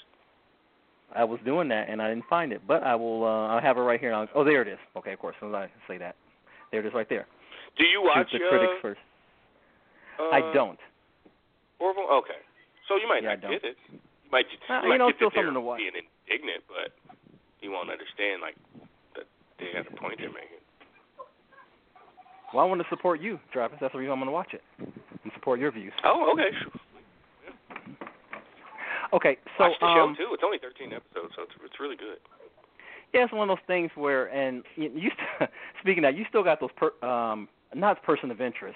I 1.15 1.23
was 1.23 1.39
doing 1.45 1.69
that, 1.69 1.89
and 1.89 2.01
I 2.01 2.09
didn't 2.09 2.25
find 2.27 2.51
it, 2.51 2.61
but 2.67 2.83
I 2.83 2.95
will. 2.95 3.23
Uh, 3.23 3.55
I 3.55 3.61
have 3.61 3.77
it 3.77 3.81
right 3.81 3.99
here. 3.99 4.13
I'll, 4.13 4.27
oh, 4.35 4.43
there 4.43 4.63
it 4.63 4.67
is. 4.67 4.79
Okay, 4.97 5.13
of 5.13 5.19
course. 5.19 5.35
As 5.41 5.53
I 5.53 5.69
say 5.87 5.97
that, 5.99 6.15
there 6.71 6.81
it 6.81 6.85
is, 6.87 6.93
right 6.93 7.07
there. 7.07 7.27
Do 7.77 7.85
you 7.85 8.01
Shoot 8.01 8.19
watch 8.19 8.27
the 8.33 8.43
uh, 8.43 8.49
critics 8.49 8.73
first. 8.81 8.99
Uh, 10.19 10.29
I 10.31 10.41
don't. 10.53 10.79
Orville? 11.79 12.07
Okay, 12.23 12.39
so 12.87 12.95
you 12.97 13.07
might 13.07 13.23
Yeah, 13.23 13.31
I 13.31 13.35
not 13.35 13.41
don't. 13.41 13.51
get 13.51 13.63
it. 13.63 13.77
You 13.91 13.99
might 14.31 14.49
just 14.49 14.61
Uh, 14.69 14.73
you 14.73 14.81
you 14.83 14.89
might 14.89 14.97
know, 14.97 15.07
get 15.09 15.15
still 15.17 15.29
that 15.29 15.35
something 15.37 15.53
to 15.53 15.61
watch. 15.61 15.77
being 15.79 15.93
indignant, 15.95 16.63
but 16.67 16.93
you 17.61 17.71
won't 17.71 17.89
understand 17.89 18.41
like 18.41 18.55
that 19.15 19.25
they 19.59 19.71
got 19.73 19.87
a 19.87 19.95
point 19.97 20.19
they're 20.19 20.29
making. 20.29 20.61
Well, 22.53 22.63
I 22.63 22.67
want 22.69 22.81
to 22.81 22.87
support 22.89 23.19
you, 23.19 23.39
Travis. 23.51 23.77
That's 23.81 23.93
the 23.93 23.99
reason 23.99 24.11
I'm 24.13 24.19
going 24.19 24.27
to 24.27 24.31
watch 24.31 24.53
it 24.53 24.61
and 24.79 25.31
support 25.33 25.59
your 25.59 25.71
views. 25.71 25.93
Oh, 26.03 26.31
okay. 26.33 26.49
Yeah. 26.53 26.69
Okay, 29.13 29.37
so 29.59 29.65
Watch 29.65 29.73
the 29.79 29.85
um, 29.85 30.15
show 30.17 30.25
too. 30.25 30.33
It's 30.33 30.41
only 30.43 30.57
13 30.57 30.91
episodes, 30.91 31.33
so 31.35 31.43
it's, 31.43 31.51
it's 31.63 31.79
really 31.79 31.95
good. 31.95 32.17
yeah, 33.13 33.25
it's 33.25 33.31
one 33.33 33.47
of 33.47 33.55
those 33.55 33.63
things 33.67 33.91
where, 33.93 34.25
and 34.33 34.63
you, 34.75 34.89
you 34.95 35.11
speaking 35.81 36.03
of 36.03 36.13
that, 36.13 36.17
you 36.17 36.25
still 36.29 36.41
got 36.43 36.59
those 36.59 36.71
per, 36.75 36.89
um, 37.07 37.47
not 37.75 38.01
person 38.01 38.31
of 38.31 38.41
interest. 38.41 38.75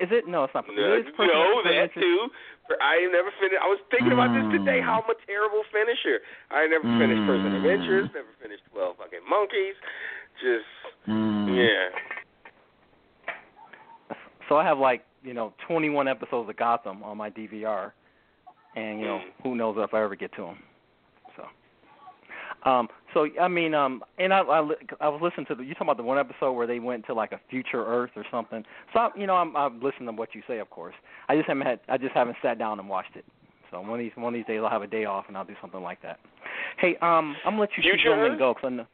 Is 0.00 0.10
it? 0.10 0.26
No, 0.26 0.44
it's 0.44 0.54
not. 0.54 0.64
No, 0.66 0.72
it 0.74 1.06
is 1.06 1.14
no, 1.18 1.62
that 1.64 1.94
too. 1.94 2.28
For- 2.66 2.82
I 2.82 2.98
ain't 2.98 3.12
never 3.12 3.30
finished. 3.38 3.62
I 3.62 3.68
was 3.70 3.78
thinking 3.90 4.12
about 4.12 4.34
this 4.34 4.42
today. 4.50 4.80
Mm. 4.82 4.84
How 4.84 5.00
I'm 5.02 5.10
a 5.10 5.14
terrible 5.26 5.62
finisher. 5.70 6.18
I 6.50 6.66
never 6.66 6.82
finished 6.98 7.22
Person 7.26 7.54
of 7.54 7.62
Mm. 7.62 7.74
Interest. 7.78 8.14
Never 8.14 8.32
finished 8.42 8.62
Twelve 8.72 8.96
Fucking 8.98 9.22
Monkeys. 9.28 9.76
Just 10.42 10.66
Mm. 11.06 11.54
yeah. 11.56 11.88
So 14.48 14.56
I 14.56 14.64
have 14.64 14.78
like 14.78 15.04
you 15.22 15.34
know 15.34 15.52
21 15.66 16.08
episodes 16.08 16.48
of 16.48 16.56
Gotham 16.56 17.02
on 17.02 17.16
my 17.16 17.30
DVR, 17.30 17.92
and 18.76 19.00
you 19.00 19.06
know 19.06 19.18
Mm. 19.18 19.32
who 19.42 19.54
knows 19.54 19.76
if 19.78 19.94
I 19.94 20.02
ever 20.02 20.14
get 20.16 20.32
to 20.34 20.42
them. 20.42 20.62
So, 21.36 21.48
um, 22.70 22.88
so 23.16 23.26
I 23.40 23.48
mean, 23.48 23.72
um, 23.72 24.02
and 24.18 24.32
I 24.32 24.40
I, 24.40 24.60
I 25.00 25.08
was 25.08 25.20
listening 25.22 25.46
to 25.46 25.54
the 25.54 25.64
you 25.64 25.72
talking 25.72 25.86
about 25.86 25.96
the 25.96 26.02
one 26.02 26.18
episode 26.18 26.52
where 26.52 26.66
they 26.66 26.80
went 26.80 27.06
to 27.06 27.14
like 27.14 27.32
a 27.32 27.40
future 27.48 27.82
Earth 27.82 28.10
or 28.14 28.26
something. 28.30 28.62
So 28.92 29.00
I, 29.00 29.08
you 29.16 29.26
know 29.26 29.36
I'm 29.36 29.56
I'm 29.56 29.80
listening 29.80 30.06
to 30.06 30.12
what 30.12 30.34
you 30.34 30.42
say, 30.46 30.58
of 30.58 30.68
course. 30.68 30.94
I 31.30 31.36
just 31.36 31.48
haven't 31.48 31.66
had 31.66 31.80
I 31.88 31.96
just 31.96 32.12
haven't 32.12 32.36
sat 32.42 32.58
down 32.58 32.78
and 32.78 32.88
watched 32.88 33.16
it. 33.16 33.24
So 33.70 33.80
one 33.80 33.94
of 33.94 33.98
these 34.00 34.12
one 34.16 34.34
of 34.34 34.38
these 34.38 34.46
days 34.46 34.60
I'll 34.62 34.70
have 34.70 34.82
a 34.82 34.86
day 34.86 35.06
off 35.06 35.24
and 35.28 35.36
I'll 35.36 35.46
do 35.46 35.56
something 35.62 35.80
like 35.80 36.02
that. 36.02 36.20
Hey, 36.78 36.96
um, 37.00 37.34
I'm 37.46 37.52
gonna 37.52 37.60
let 37.60 37.70
you 37.78 37.82
Future 37.82 37.96
keep 37.96 38.04
going 38.04 38.20
Earth? 38.20 38.30
and 38.32 38.38
go. 38.38 38.52
Cause 38.52 38.64
I 38.66 38.68
know, 38.68 38.86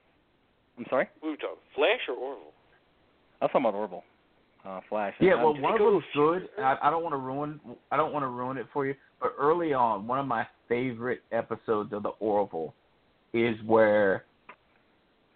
I'm 0.79 0.87
sorry. 0.89 1.09
We 1.21 1.31
were 1.31 1.37
talking 1.37 1.57
Flash 1.75 2.01
or 2.09 2.15
Orville. 2.15 2.53
I 3.41 3.47
was 3.47 3.51
talking 3.53 3.67
about 3.67 3.75
Orville. 3.75 4.05
Uh, 4.65 4.81
Flash. 4.89 5.15
Yeah, 5.19 5.35
well, 5.35 5.61
one 5.61 5.73
of 5.73 5.81
them 5.81 5.95
was 5.95 6.05
good. 6.15 6.49
I, 6.63 6.77
I 6.83 6.91
don't 6.91 7.03
want 7.03 7.15
to 7.15 7.17
ruin. 7.17 7.59
I 7.91 7.97
don't 7.97 8.13
want 8.13 8.23
to 8.23 8.29
ruin 8.29 8.57
it 8.57 8.67
for 8.73 8.87
you. 8.87 8.95
But 9.21 9.35
early 9.37 9.73
on, 9.73 10.07
one 10.07 10.21
of 10.21 10.27
my 10.27 10.47
favorite 10.69 11.23
episodes 11.33 11.93
of 11.93 12.05
the 12.05 12.11
Orville 12.21 12.73
is 13.33 13.57
where 13.65 14.25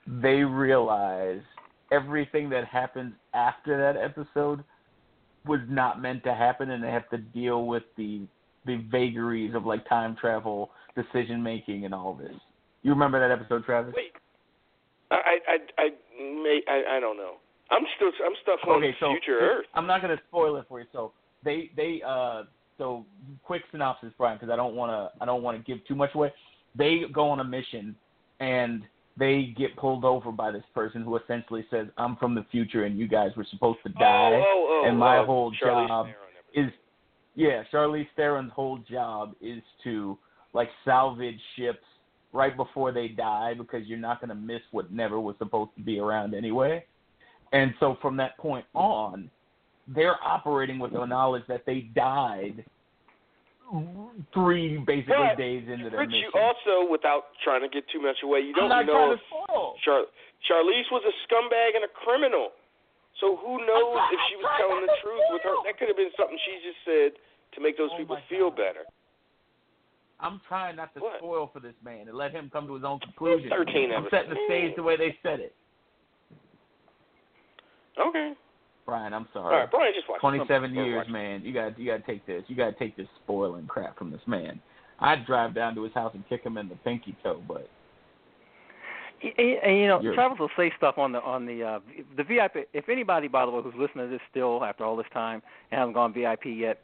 they 0.06 0.42
realize 0.42 1.40
everything 1.92 2.48
that 2.50 2.64
happens 2.66 3.12
after 3.34 3.76
that 3.76 4.00
episode 4.00 4.62
was 5.46 5.60
not 5.68 6.02
meant 6.02 6.24
to 6.24 6.34
happen, 6.34 6.70
and 6.70 6.82
they 6.82 6.90
have 6.90 7.08
to 7.10 7.18
deal 7.18 7.66
with 7.66 7.84
the 7.96 8.22
the 8.66 8.76
vagaries 8.90 9.54
of 9.54 9.64
like 9.64 9.88
time 9.88 10.16
travel, 10.20 10.70
decision 10.96 11.42
making, 11.42 11.84
and 11.84 11.94
all 11.94 12.14
this. 12.14 12.34
You 12.82 12.90
remember 12.90 13.20
that 13.20 13.32
episode, 13.32 13.64
Travis? 13.64 13.94
Wait. 13.96 14.12
I 15.10 15.38
I 15.46 15.56
I 15.78 15.88
may 16.18 16.60
I 16.68 16.96
I 16.96 17.00
don't 17.00 17.16
know. 17.16 17.34
I'm 17.70 17.82
still 17.96 18.10
I'm 18.24 18.32
stuck 18.42 18.66
on 18.66 18.82
okay, 18.82 18.94
so 19.00 19.10
Future 19.10 19.38
Earth. 19.38 19.66
I'm 19.74 19.86
not 19.86 20.02
going 20.02 20.16
to 20.16 20.22
spoil 20.28 20.56
it 20.56 20.66
for 20.68 20.80
you. 20.80 20.86
So 20.92 21.12
they 21.44 21.70
they 21.76 22.02
uh 22.06 22.42
so 22.78 23.06
quick 23.44 23.62
synopsis, 23.70 24.12
Brian, 24.18 24.36
because 24.36 24.52
I 24.52 24.56
don't 24.56 24.74
want 24.74 24.90
to 24.90 25.22
I 25.22 25.26
don't 25.26 25.42
want 25.42 25.56
to 25.56 25.62
give 25.64 25.84
too 25.86 25.94
much 25.94 26.10
away. 26.14 26.32
They 26.76 27.02
go 27.12 27.28
on 27.30 27.40
a 27.40 27.44
mission 27.44 27.96
and 28.40 28.82
they 29.18 29.54
get 29.56 29.76
pulled 29.76 30.04
over 30.04 30.30
by 30.30 30.50
this 30.50 30.64
person 30.74 31.02
who 31.02 31.16
essentially 31.16 31.66
says, 31.70 31.86
"I'm 31.96 32.16
from 32.16 32.34
the 32.34 32.44
future 32.50 32.84
and 32.84 32.98
you 32.98 33.08
guys 33.08 33.30
were 33.36 33.46
supposed 33.50 33.78
to 33.84 33.92
oh, 33.96 34.00
die." 34.00 34.32
oh, 34.34 34.44
oh, 34.46 34.82
oh, 34.84 34.88
and 34.88 34.98
my 34.98 35.18
oh, 35.18 35.26
whole 35.26 35.52
Charlize 35.52 35.88
job 35.88 36.06
is 36.54 36.70
yeah, 37.34 37.62
Charlize 37.72 38.08
Theron's 38.16 38.52
whole 38.52 38.78
job 38.90 39.34
is 39.40 39.62
to 39.84 40.18
like 40.52 40.70
salvage 40.84 41.40
ships 41.56 41.84
right 42.32 42.56
before 42.56 42.92
they 42.92 43.08
die 43.08 43.54
because 43.54 43.86
you're 43.86 43.98
not 43.98 44.20
going 44.20 44.28
to 44.28 44.34
miss 44.34 44.62
what 44.70 44.90
never 44.90 45.20
was 45.20 45.36
supposed 45.38 45.70
to 45.76 45.82
be 45.82 45.98
around 45.98 46.34
anyway. 46.34 46.84
And 47.52 47.74
so 47.78 47.96
from 48.02 48.16
that 48.16 48.36
point 48.38 48.64
on, 48.74 49.30
they're 49.86 50.22
operating 50.22 50.78
with 50.78 50.92
the 50.92 51.04
knowledge 51.04 51.44
that 51.48 51.64
they 51.64 51.80
died 51.94 52.64
three 54.32 54.78
basically 54.86 55.14
But, 55.16 55.36
days 55.38 55.66
into 55.68 55.90
their 55.90 56.00
Rich, 56.00 56.10
mission. 56.10 56.30
you 56.30 56.40
also, 56.40 56.90
without 56.90 57.34
trying 57.42 57.62
to 57.62 57.68
get 57.68 57.84
too 57.90 58.00
much 58.00 58.16
away, 58.22 58.40
you 58.40 58.54
don't 58.54 58.68
know 58.68 58.84
trying 58.84 59.12
if 59.12 59.18
to 59.18 59.26
spoil. 59.26 59.74
Char- 59.84 60.10
Charlize 60.46 60.88
was 60.92 61.02
a 61.06 61.14
scumbag 61.26 61.74
and 61.74 61.84
a 61.84 61.92
criminal. 62.04 62.50
So 63.20 63.36
who 63.36 63.58
knows 63.64 63.96
if 64.12 64.20
she 64.28 64.36
was 64.36 64.46
telling 64.60 64.84
the 64.84 64.92
truth 65.02 65.24
with 65.32 65.42
her? 65.42 65.56
That 65.64 65.78
could 65.78 65.88
have 65.88 65.96
been 65.96 66.12
something 66.16 66.36
she 66.44 66.60
just 66.62 66.78
said 66.84 67.12
to 67.56 67.60
make 67.62 67.76
those 67.78 67.90
Oh 67.94 67.98
people 67.98 68.18
feel 68.28 68.50
God. 68.50 68.56
better. 68.56 68.84
I'm 70.20 70.40
trying 70.48 70.76
not 70.76 70.94
to 70.94 71.00
What? 71.00 71.18
spoil 71.18 71.50
for 71.52 71.60
this 71.60 71.74
man 71.84 72.08
and 72.08 72.16
let 72.16 72.32
him 72.32 72.50
come 72.52 72.66
to 72.68 72.74
his 72.74 72.84
own 72.84 73.00
conclusion. 73.00 73.50
13 73.50 73.92
I'm 73.92 74.06
setting 74.10 74.30
the 74.30 74.40
stage 74.46 74.76
the 74.76 74.82
way 74.82 74.96
they 74.96 75.16
said 75.22 75.40
it. 75.40 75.54
Okay. 77.98 78.32
Brian, 78.86 79.12
I'm 79.12 79.26
sorry. 79.32 79.54
All 79.54 79.60
right, 79.60 79.70
Brian, 79.70 79.92
just 79.94 80.08
watch. 80.08 80.20
27 80.20 80.78
Or 80.78 80.84
years, 80.84 81.06
man. 81.10 81.42
You 81.44 81.52
got 81.52 81.78
you 81.78 81.86
got 81.86 81.98
to 81.98 82.06
take 82.06 82.24
this. 82.24 82.44
You 82.46 82.56
got 82.56 82.66
to 82.66 82.78
take 82.78 82.96
this 82.96 83.08
spoiling 83.22 83.66
crap 83.66 83.98
from 83.98 84.10
this 84.10 84.20
man. 84.26 84.60
I'd 85.00 85.26
drive 85.26 85.54
down 85.54 85.74
to 85.74 85.82
his 85.82 85.92
house 85.92 86.12
and 86.14 86.26
kick 86.28 86.42
him 86.42 86.56
in 86.56 86.68
the 86.68 86.76
pinky 86.76 87.14
toe, 87.22 87.42
but 87.46 87.68
And, 89.22 89.32
and 89.38 89.78
you 89.78 89.86
know, 89.88 90.00
You're- 90.00 90.14
Travis 90.14 90.38
will 90.38 90.50
say 90.56 90.72
stuff 90.76 90.98
on 90.98 91.12
the 91.12 91.20
on 91.20 91.46
the 91.46 91.62
uh, 91.62 91.80
the 92.16 92.22
VIP. 92.22 92.68
If 92.72 92.88
anybody, 92.88 93.28
by 93.28 93.44
the 93.44 93.50
way, 93.52 93.62
who's 93.62 93.74
listening 93.76 94.06
to 94.06 94.10
this 94.10 94.20
still 94.30 94.64
after 94.64 94.84
all 94.84 94.96
this 94.96 95.06
time 95.12 95.42
and 95.70 95.78
hasn't 95.80 95.94
gone 95.94 96.12
VIP 96.14 96.46
yet, 96.46 96.80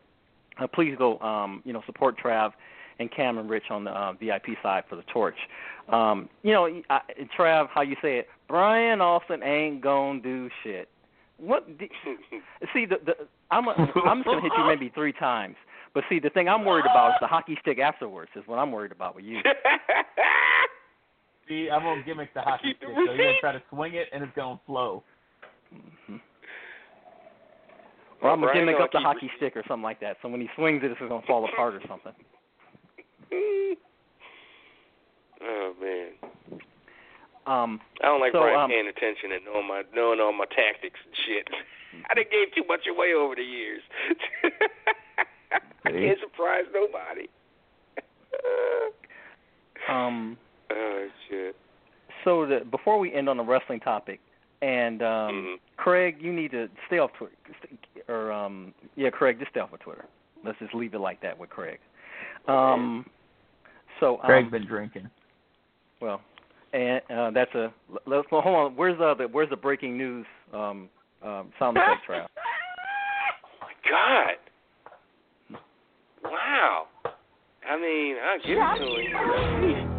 uh, 0.61 0.67
please 0.67 0.95
go. 0.99 1.19
Um, 1.21 1.63
you 1.65 1.73
know, 1.73 1.83
support 1.87 2.19
Trav 2.19 2.53
and 2.99 3.11
Cam 3.11 3.39
and 3.39 3.49
Rich 3.49 3.65
on 3.71 3.85
the 3.85 3.91
uh, 3.91 4.13
VIP 4.15 4.59
side 4.63 4.85
for 4.89 4.97
the 4.97 5.03
torch. 5.13 5.37
Um, 5.89 6.29
you 6.43 6.53
know, 6.53 6.83
I, 6.91 7.01
Trav, 7.39 7.69
how 7.73 7.83
you 7.83 7.97
say 8.03 8.19
it? 8.19 8.29
Brian 8.49 9.01
Austin 9.01 9.43
ain't 9.43 9.81
gonna 9.81 10.21
do 10.21 10.51
shit. 10.63 10.89
What? 11.43 11.67
The, 11.67 11.89
see, 12.73 12.87
the, 12.87 12.97
the 13.05 13.15
I'm 13.51 13.67
a, 13.67 13.73
I'm 13.73 14.19
just 14.21 14.27
gonna 14.27 14.41
hit 14.41 14.53
you 14.57 14.65
maybe 14.65 14.91
three 14.95 15.13
times. 15.13 15.57
But 15.93 16.05
see, 16.09 16.21
the 16.21 16.31
thing 16.31 16.49
I'm 16.49 16.65
worried 16.65 16.87
about 16.87 17.11
is 17.11 17.17
the 17.21 17.27
hockey 17.27 17.59
stick 17.61 17.81
afterwards. 17.81 18.31
Is 18.37 18.45
what 18.47 18.59
I'm 18.59 18.71
worried 18.71 18.93
about 18.93 19.17
with 19.17 19.25
you. 19.25 19.41
see, 21.49 21.69
I'm 21.69 21.83
gonna 21.83 22.03
gimmick 22.05 22.33
the 22.33 22.43
hockey 22.43 22.69
Keep 22.69 22.81
the 22.81 22.87
stick. 22.87 22.95
So 22.95 23.03
you're 23.13 23.17
gonna 23.17 23.41
try 23.41 23.53
to 23.53 23.63
swing 23.71 23.95
it 23.95 24.07
and 24.13 24.23
it's 24.23 24.33
gonna 24.37 24.61
flow. 24.67 25.03
Mhm. 25.75 26.21
Or 28.23 28.31
I'm 28.31 28.37
gonna 28.39 28.53
Brian, 28.53 28.67
gimmick 28.67 28.81
up 28.81 28.93
the 28.93 29.01
hockey 29.01 29.27
receipts. 29.27 29.37
stick 29.39 29.57
or 29.57 29.65
something 29.67 29.83
like 29.83 29.99
that. 30.01 30.17
So 30.23 30.29
when 30.29 30.41
he 30.41 30.49
swings 30.55 30.83
it, 30.85 30.93
it's 30.93 31.01
gonna 31.01 31.23
fall 31.27 31.45
apart 31.45 31.75
or 31.75 31.81
something. 31.89 32.13
oh 35.43 35.75
man, 35.81 36.61
Um, 37.47 37.81
I 38.01 38.07
don't 38.07 38.21
like 38.21 38.33
So, 38.33 38.41
Brian 38.41 38.61
um, 38.61 38.71
paying 38.71 38.87
attention 38.87 39.33
and 39.33 39.45
knowing 39.45 39.67
my 39.67 39.83
knowing 39.95 40.21
all 40.21 40.33
my 40.33 40.45
tactics 40.47 40.99
and 41.05 41.15
shit. 41.27 41.49
I 42.11 42.15
done 42.15 42.25
gave 42.31 42.55
too 42.55 42.65
much 42.69 42.87
away 42.89 43.13
over 43.15 43.35
the 43.35 43.43
years. 43.43 43.83
I 45.85 45.91
can't 45.91 46.19
surprise 46.21 46.65
nobody. 46.73 47.29
um, 49.91 50.37
oh 50.71 51.09
shit. 51.29 51.57
so 52.25 52.47
the, 52.47 52.65
before 52.71 52.99
we 52.99 53.13
end 53.13 53.29
on 53.29 53.37
the 53.37 53.43
wrestling 53.43 53.81
topic, 53.81 54.21
and 54.63 55.03
um, 55.03 55.09
Mhm. 55.35 55.57
Craig, 55.77 56.17
you 56.21 56.33
need 56.33 56.53
to 56.53 56.69
stay 56.87 56.99
off 56.99 57.11
Twitter, 57.15 57.35
or 58.09 58.31
um, 58.33 58.73
yeah, 58.95 59.11
Craig, 59.11 59.39
just 59.39 59.51
stay 59.51 59.61
off 59.61 59.73
of 59.73 59.81
Twitter. 59.81 60.07
Let's 60.45 60.59
just 60.61 60.75
leave 60.75 60.95
it 60.95 61.01
like 61.01 61.21
that 61.23 61.37
with 61.37 61.51
Craig. 61.51 61.79
Um, 62.47 63.05
so 64.01 64.15
um, 64.21 64.27
Craig's 64.27 64.51
been 64.51 64.67
drinking. 64.67 65.11
Well, 66.01 66.21
and 66.73 67.03
uh, 67.11 67.31
that's 67.31 67.55
a. 67.55 67.73
Let's 68.07 68.27
well, 68.31 68.41
hold 68.41 68.57
on. 68.57 68.77
Where's 68.77 68.99
the, 68.99 69.15
the 69.19 69.25
where's 69.25 69.51
the 69.51 69.57
breaking 69.57 69.99
news 69.99 70.27
um, 70.53 70.89
um, 71.23 71.53
sound 71.59 71.77
effect 71.77 72.05
trap? 72.07 72.31
Oh 72.37 72.41
my 73.61 73.73
God. 73.91 74.37
Wow. 76.25 76.87
I 77.69 77.77
mean, 77.77 78.17
I'll 78.23 78.39
give 78.39 78.59
it 78.59 78.79
to 78.79 78.85
him. 79.79 79.93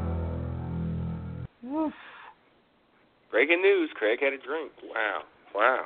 Breaking 3.31 3.61
news, 3.61 3.89
Craig 3.95 4.19
had 4.21 4.33
a 4.33 4.37
drink. 4.37 4.71
Wow. 4.83 5.21
Wow. 5.55 5.85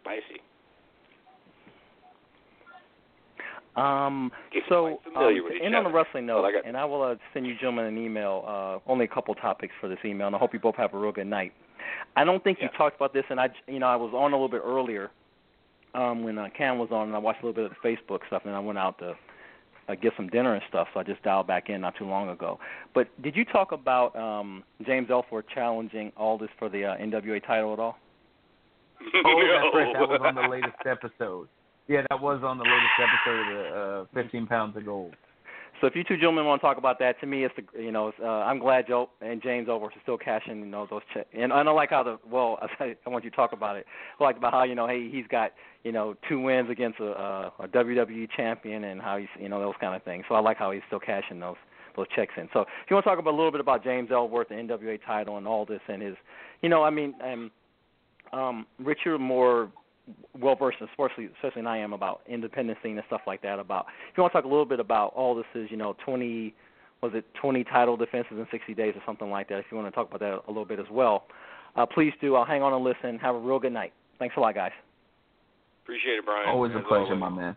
Spicy. 0.00 0.40
Um, 3.76 4.30
so 4.68 4.98
quite 5.02 5.12
familiar 5.14 5.42
um, 5.42 5.48
to 5.48 5.64
end 5.64 5.74
on 5.74 5.84
the 5.84 5.88
other. 5.90 5.98
wrestling 5.98 6.26
Well, 6.26 6.42
note, 6.42 6.46
I 6.48 6.52
got- 6.52 6.66
and 6.66 6.76
I 6.76 6.84
will 6.84 7.02
uh, 7.02 7.16
send 7.32 7.46
you 7.46 7.54
gentlemen 7.54 7.86
an 7.86 7.98
email. 7.98 8.44
Uh, 8.46 8.90
only 8.90 9.04
a 9.04 9.08
couple 9.08 9.34
topics 9.34 9.72
for 9.80 9.88
this 9.88 9.98
email, 10.04 10.28
and 10.28 10.36
I 10.36 10.38
hope 10.38 10.52
you 10.52 10.60
both 10.60 10.76
have 10.76 10.94
a 10.94 10.98
real 10.98 11.12
good 11.12 11.26
night. 11.26 11.52
I 12.16 12.24
don't 12.24 12.42
think 12.42 12.58
you 12.62 12.68
talked 12.78 12.96
about 12.96 13.12
this, 13.12 13.24
and 13.30 13.40
I, 13.40 13.48
you 13.66 13.78
know, 13.78 13.86
I 13.86 13.96
was 13.96 14.12
on 14.14 14.32
a 14.32 14.36
little 14.36 14.48
bit 14.48 14.62
earlier 14.64 15.10
um, 15.94 16.22
when 16.24 16.38
uh, 16.38 16.48
Cam 16.56 16.78
was 16.78 16.88
on, 16.92 17.08
and 17.08 17.16
I 17.16 17.18
watched 17.18 17.42
a 17.42 17.46
little 17.46 17.62
bit 17.62 17.70
of 17.70 17.76
the 17.82 17.88
Facebook 17.88 18.20
stuff, 18.26 18.42
and 18.44 18.54
I 18.54 18.58
went 18.60 18.78
out 18.78 18.98
to 18.98 19.14
uh, 19.88 19.94
get 19.94 20.12
some 20.16 20.28
dinner 20.28 20.54
and 20.54 20.62
stuff. 20.68 20.88
So 20.94 21.00
I 21.00 21.02
just 21.02 21.22
dialed 21.22 21.46
back 21.46 21.68
in 21.68 21.80
not 21.80 21.96
too 21.96 22.06
long 22.06 22.28
ago. 22.30 22.58
But 22.94 23.08
did 23.22 23.36
you 23.36 23.44
talk 23.44 23.72
about 23.72 24.14
um, 24.16 24.62
James 24.86 25.08
Ellsworth 25.10 25.46
challenging 25.52 26.12
Aldis 26.16 26.48
for 26.58 26.68
the 26.68 26.84
uh, 26.84 26.96
NWA 26.96 27.44
title 27.46 27.72
at 27.72 27.78
all? 27.78 27.98
Oh, 29.24 29.42
that's 29.60 29.74
right. 29.74 29.92
That 29.92 30.08
was 30.08 30.20
on 30.24 30.34
the 30.34 30.42
latest 30.50 30.76
episode. 30.86 31.48
Yeah, 31.88 32.02
that 32.08 32.20
was 32.20 32.40
on 32.42 32.58
the 32.58 32.64
latest 32.64 32.96
episode 32.98 33.66
of 33.66 34.06
uh, 34.06 34.22
15 34.22 34.46
Pounds 34.46 34.76
of 34.76 34.84
Gold. 34.84 35.14
So 35.80 35.86
if 35.86 35.96
you 35.96 36.04
two 36.04 36.16
gentlemen 36.16 36.46
want 36.46 36.62
to 36.62 36.66
talk 36.66 36.78
about 36.78 36.98
that, 37.00 37.20
to 37.20 37.26
me, 37.26 37.44
it's 37.44 37.54
the 37.56 37.82
you 37.82 37.92
know 37.92 38.08
it's, 38.08 38.18
uh, 38.22 38.26
I'm 38.26 38.58
glad 38.58 38.86
Joe 38.86 39.10
and 39.20 39.42
James 39.42 39.68
Ellsworth 39.68 39.92
are 39.92 40.02
still 40.02 40.16
cashing 40.16 40.60
you 40.60 40.66
know 40.66 40.86
those 40.88 41.02
checks. 41.12 41.28
And 41.36 41.52
I 41.52 41.62
don't 41.62 41.76
like 41.76 41.90
how 41.90 42.02
the 42.02 42.18
well 42.30 42.58
I, 42.80 42.94
want 43.06 43.24
you 43.24 43.30
to 43.30 43.36
talk 43.36 43.52
about 43.52 43.76
it. 43.76 43.84
I 44.18 44.24
like 44.24 44.36
about 44.36 44.52
how 44.52 44.62
you 44.62 44.74
know 44.74 44.86
hey 44.86 45.10
he's 45.10 45.26
got 45.26 45.52
you 45.82 45.92
know 45.92 46.14
two 46.28 46.40
wins 46.40 46.70
against 46.70 47.00
a, 47.00 47.10
a, 47.10 47.52
a 47.60 47.68
WWE 47.68 48.28
champion 48.34 48.84
and 48.84 49.02
how 49.02 49.18
he's 49.18 49.28
you 49.38 49.48
know 49.48 49.60
those 49.60 49.74
kind 49.80 49.94
of 49.94 50.02
things. 50.04 50.24
So 50.28 50.36
I 50.36 50.40
like 50.40 50.56
how 50.56 50.70
he's 50.70 50.82
still 50.86 51.00
cashing 51.00 51.40
those 51.40 51.56
those 51.96 52.06
checks 52.14 52.34
in. 52.36 52.48
So 52.52 52.60
if 52.62 52.68
you 52.88 52.94
want 52.94 53.04
to 53.04 53.10
talk 53.10 53.18
about 53.18 53.34
a 53.34 53.36
little 53.36 53.52
bit 53.52 53.60
about 53.60 53.84
James 53.84 54.10
Ellsworth, 54.10 54.48
the 54.48 54.54
NWA 54.54 54.98
title, 55.04 55.36
and 55.38 55.46
all 55.46 55.64
this, 55.64 55.80
and 55.88 56.02
his, 56.02 56.16
you 56.62 56.68
know, 56.68 56.82
I 56.82 56.90
mean, 56.90 57.14
um, 57.22 57.50
um, 58.32 58.66
Rich, 58.80 59.00
you're 59.04 59.18
more 59.18 59.70
well 60.38 60.56
versed, 60.56 60.78
especially 60.80 61.26
especially 61.36 61.62
than 61.62 61.66
I 61.66 61.78
am 61.78 61.92
about 61.92 62.20
independent 62.28 62.78
scene 62.82 62.96
and 62.96 63.06
stuff 63.06 63.22
like 63.26 63.42
that. 63.42 63.58
About 63.58 63.86
if 64.10 64.16
you 64.16 64.22
want 64.22 64.32
to 64.32 64.38
talk 64.38 64.44
a 64.44 64.48
little 64.48 64.64
bit 64.64 64.80
about 64.80 65.12
all 65.14 65.34
this 65.34 65.46
is, 65.54 65.70
you 65.70 65.76
know, 65.76 65.96
20 66.04 66.54
was 67.02 67.12
it 67.14 67.24
20 67.40 67.64
title 67.64 67.96
defenses 67.96 68.32
in 68.32 68.46
60 68.50 68.74
days 68.74 68.94
or 68.96 69.02
something 69.04 69.30
like 69.30 69.48
that. 69.48 69.58
If 69.58 69.66
you 69.70 69.76
want 69.76 69.88
to 69.88 69.94
talk 69.94 70.08
about 70.08 70.20
that 70.20 70.42
a 70.46 70.50
little 70.50 70.64
bit 70.64 70.78
as 70.78 70.86
well, 70.90 71.24
uh, 71.76 71.84
please 71.86 72.12
do. 72.20 72.34
I'll 72.34 72.44
hang 72.44 72.62
on 72.62 72.72
and 72.72 72.84
listen. 72.84 73.18
Have 73.18 73.34
a 73.34 73.38
real 73.38 73.58
good 73.58 73.72
night. 73.72 73.92
Thanks 74.18 74.36
a 74.36 74.40
lot, 74.40 74.54
guys. 74.54 74.72
Appreciate 75.84 76.14
it, 76.14 76.24
Brian. 76.24 76.48
Always 76.48 76.72
a 76.72 76.80
pleasure, 76.80 77.12
always. 77.12 77.20
my 77.20 77.28
man. 77.28 77.56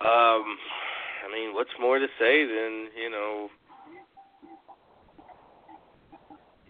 Um, 0.00 0.44
I 1.26 1.32
mean, 1.32 1.52
what's 1.52 1.70
more 1.80 1.98
to 1.98 2.06
say 2.18 2.46
than 2.46 2.88
you 2.96 3.10
know, 3.10 3.48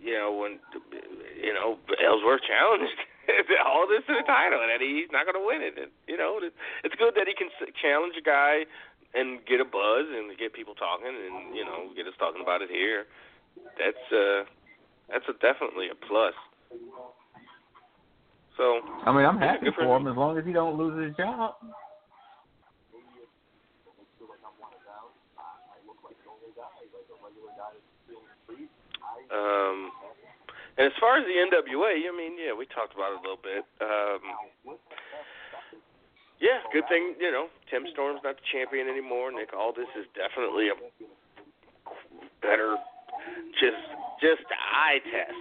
you 0.02 0.14
know 0.14 0.32
when 0.32 0.58
you 1.42 1.52
know 1.52 1.76
Ellsworth 2.02 2.40
challenged 2.48 2.96
Aldis 3.66 4.04
to 4.08 4.14
the 4.16 4.26
title, 4.26 4.60
and 4.64 4.80
he's 4.80 5.12
not 5.12 5.28
going 5.28 5.36
to 5.36 5.44
win 5.44 5.60
it. 5.60 5.76
And, 5.76 5.92
you 6.08 6.16
know, 6.16 6.40
it's 6.40 6.96
good 6.96 7.14
that 7.16 7.28
he 7.28 7.34
can 7.34 7.52
challenge 7.76 8.14
a 8.16 8.24
guy 8.24 8.64
and 9.14 9.44
get 9.46 9.60
a 9.60 9.64
buzz 9.64 10.08
and 10.08 10.32
get 10.36 10.52
people 10.52 10.74
talking, 10.74 11.08
and 11.08 11.56
you 11.56 11.64
know, 11.64 11.92
get 11.96 12.06
us 12.06 12.16
talking 12.18 12.42
about 12.42 12.62
it 12.62 12.70
here. 12.70 13.06
That's 13.76 14.04
uh, 14.12 14.44
that's 15.08 15.24
a, 15.28 15.34
definitely 15.40 15.88
a 15.88 15.96
plus. 15.96 16.36
So 18.56 18.80
I 19.06 19.12
mean, 19.12 19.24
I'm 19.24 19.38
happy 19.38 19.68
for 19.74 19.84
him. 19.84 20.06
him 20.06 20.12
as 20.12 20.16
long 20.16 20.36
as 20.36 20.44
he 20.44 20.52
don't 20.52 20.76
lose 20.76 20.96
his 21.06 21.16
job. 21.16 21.54
Um, 29.28 29.92
and 30.78 30.86
as 30.86 30.94
far 31.02 31.18
as 31.18 31.24
the 31.26 31.34
NWA, 31.34 31.92
I 32.06 32.12
mean, 32.16 32.38
yeah, 32.38 32.54
we 32.56 32.64
talked 32.70 32.94
about 32.94 33.12
it 33.12 33.18
a 33.18 33.22
little 33.22 33.42
bit. 33.42 33.62
Um, 33.82 34.78
yeah, 36.40 36.62
good 36.72 36.86
thing, 36.88 37.14
you 37.18 37.32
know, 37.34 37.48
Tim 37.70 37.82
Storm's 37.92 38.20
not 38.22 38.36
the 38.38 38.46
champion 38.54 38.86
anymore. 38.88 39.32
Nick 39.34 39.50
Aldis 39.52 39.90
is 39.98 40.06
definitely 40.14 40.70
a 40.70 40.76
better, 42.40 42.76
just 43.58 43.82
just 44.22 44.46
eye 44.54 45.02
test. 45.10 45.34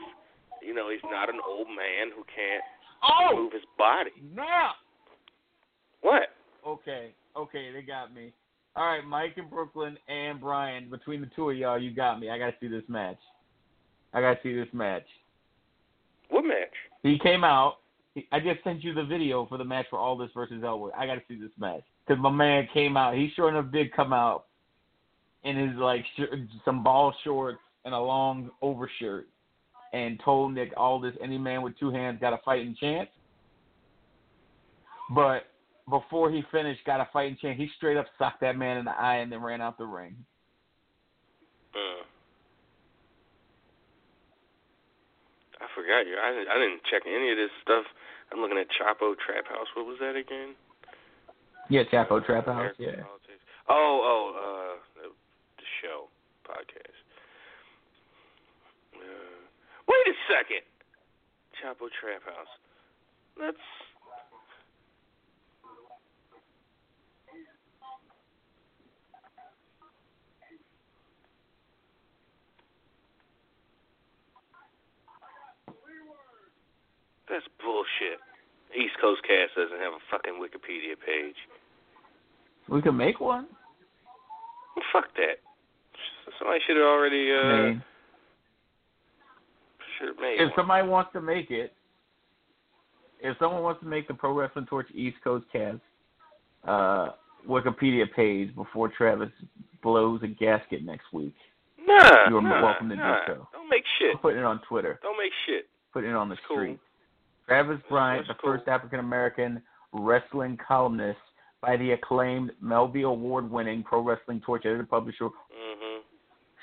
You 0.65 0.73
know, 0.73 0.89
he's 0.89 1.05
not 1.05 1.29
an 1.29 1.39
old 1.47 1.67
man 1.67 2.09
who 2.15 2.23
can't 2.33 2.63
Oh, 3.03 3.35
move 3.35 3.53
his 3.53 3.61
body. 3.77 4.09
now. 4.33 4.71
What? 6.01 6.33
Okay, 6.65 7.13
okay, 7.35 7.71
they 7.71 7.81
got 7.83 8.13
me. 8.13 8.33
All 8.75 8.85
right, 8.85 9.05
Mike 9.05 9.33
in 9.37 9.49
Brooklyn 9.49 9.97
and 10.07 10.41
Brian, 10.41 10.89
between 10.89 11.21
the 11.21 11.29
two 11.35 11.49
of 11.51 11.57
y'all, 11.57 11.79
you 11.79 11.91
got 11.93 12.19
me. 12.19 12.29
I 12.29 12.37
got 12.37 12.47
to 12.47 12.55
see 12.59 12.67
this 12.67 12.83
match. 12.87 13.17
I 14.13 14.21
got 14.21 14.33
to 14.33 14.39
see 14.43 14.55
this 14.55 14.67
match. 14.73 15.05
What 16.29 16.45
match? 16.45 16.73
He 17.03 17.19
came 17.19 17.43
out. 17.43 17.77
I 18.31 18.39
just 18.39 18.63
sent 18.63 18.83
you 18.83 18.93
the 18.93 19.03
video 19.03 19.45
for 19.45 19.57
the 19.57 19.63
match 19.63 19.85
for 19.89 19.99
Aldis 19.99 20.31
versus 20.33 20.63
Ellsworth. 20.63 20.93
I 20.97 21.05
got 21.05 21.15
to 21.15 21.21
see 21.27 21.39
this 21.39 21.51
match 21.59 21.83
because 22.05 22.21
my 22.21 22.31
man 22.31 22.67
came 22.73 22.97
out. 22.97 23.15
He 23.15 23.31
sure 23.35 23.49
enough 23.49 23.71
did 23.71 23.93
come 23.93 24.11
out 24.11 24.45
in 25.43 25.55
his 25.55 25.77
like 25.77 26.03
sh- 26.17 26.57
some 26.65 26.83
ball 26.83 27.13
shorts 27.23 27.59
and 27.85 27.93
a 27.93 27.99
long 27.99 28.49
overshirt, 28.61 29.27
and 29.93 30.19
told 30.25 30.53
Nick 30.53 30.73
Aldis, 30.75 31.13
any 31.21 31.37
man 31.37 31.61
with 31.61 31.77
two 31.79 31.91
hands 31.91 32.17
got 32.19 32.33
a 32.33 32.39
fighting 32.43 32.75
chance. 32.79 33.09
But 35.15 35.43
before 35.89 36.29
he 36.29 36.43
finished, 36.51 36.83
got 36.85 36.99
a 36.99 37.07
fighting 37.13 37.37
chance. 37.41 37.57
He 37.57 37.69
straight 37.77 37.97
up 37.97 38.07
socked 38.17 38.41
that 38.41 38.57
man 38.57 38.77
in 38.77 38.85
the 38.85 38.91
eye 38.91 39.17
and 39.17 39.31
then 39.31 39.41
ran 39.41 39.61
out 39.61 39.77
the 39.77 39.85
ring. 39.85 40.15
Uh, 41.73 42.03
I 45.57 45.65
forgot 45.73 46.05
you. 46.05 46.17
I 46.21 46.29
didn't, 46.31 46.49
I 46.49 46.55
didn't 46.61 46.81
check 46.85 47.03
any 47.09 47.31
of 47.33 47.37
this 47.37 47.51
stuff. 47.61 47.85
I'm 48.31 48.39
looking 48.43 48.57
at 48.59 48.67
Chapo 48.69 49.15
Trap 49.17 49.47
House. 49.49 49.67
What 49.73 49.85
was 49.87 49.97
that 49.99 50.15
again? 50.15 50.53
Yeah, 51.69 51.83
Chapo 51.91 52.23
Trap 52.23 52.45
House. 52.45 52.75
American 52.77 52.85
Yeah. 52.85 53.03
Politics. 53.03 53.43
Oh, 53.67 53.95
oh, 54.03 54.23
uh, 54.37 54.73
the, 54.95 55.05
the 55.09 55.67
show 55.81 56.07
podcast. 56.45 56.99
Uh, 58.95 59.41
wait 59.87 60.05
a 60.07 60.15
second. 60.29 60.63
Chapo 61.59 61.89
Trap 61.89 62.23
House. 62.23 62.53
Let's. 63.39 63.65
That's 77.29 77.45
bullshit. 77.63 78.19
East 78.75 78.95
Coast 79.01 79.21
Cast 79.23 79.55
doesn't 79.55 79.79
have 79.79 79.93
a 79.93 80.03
fucking 80.11 80.39
Wikipedia 80.41 80.95
page. 80.99 81.35
We 82.69 82.81
can 82.81 82.95
make 82.97 83.19
one. 83.19 83.47
Fuck 84.93 85.05
that. 85.15 85.39
Somebody 86.37 86.59
should 86.67 86.75
have 86.77 86.85
already 86.85 87.31
uh 87.31 87.79
should 89.97 90.09
have 90.09 90.17
made 90.19 90.35
if 90.39 90.49
one. 90.49 90.51
somebody 90.55 90.87
wants 90.87 91.11
to 91.13 91.21
make 91.21 91.49
it, 91.49 91.73
if 93.21 93.35
someone 93.39 93.63
wants 93.63 93.81
to 93.81 93.87
make 93.87 94.07
the 94.07 94.13
Pro 94.13 94.33
Wrestling 94.33 94.65
Torch 94.67 94.87
East 94.93 95.17
Coast 95.23 95.45
Cast 95.51 95.79
uh, 96.67 97.09
Wikipedia 97.49 98.03
page 98.13 98.53
before 98.55 98.89
Travis 98.89 99.29
blows 99.81 100.21
a 100.23 100.27
gasket 100.27 100.83
next 100.83 101.05
week, 101.13 101.33
Nah, 101.87 102.29
you're 102.29 102.41
nah, 102.41 102.61
welcome 102.63 102.89
to 102.89 102.95
do 102.95 103.01
so. 103.25 103.47
Don't 103.53 103.69
make 103.69 103.83
shit. 103.97 104.11
I'm 104.15 104.19
putting 104.19 104.39
it 104.39 104.45
on 104.45 104.59
Twitter, 104.67 104.99
Don't 105.01 105.17
make 105.17 105.31
shit. 105.45 105.65
putting 105.93 106.09
it 106.09 106.15
on 106.15 106.27
the 106.29 106.33
It's 106.35 106.43
cool. 106.47 106.77
Travis 107.47 107.79
Bryant, 107.89 108.27
That's 108.27 108.37
the 108.37 108.41
cool. 108.41 108.57
first 108.57 108.67
African 108.67 108.99
American 108.99 109.61
wrestling 109.93 110.57
columnist 110.57 111.19
by 111.61 111.77
the 111.77 111.91
acclaimed 111.91 112.51
Melby 112.63 113.03
Award 113.07 113.49
winning 113.49 113.83
Pro 113.83 114.01
Wrestling 114.01 114.41
Torch 114.41 114.65
editor 114.65 114.85
publisher, 114.85 115.29
Mhm. 115.29 116.03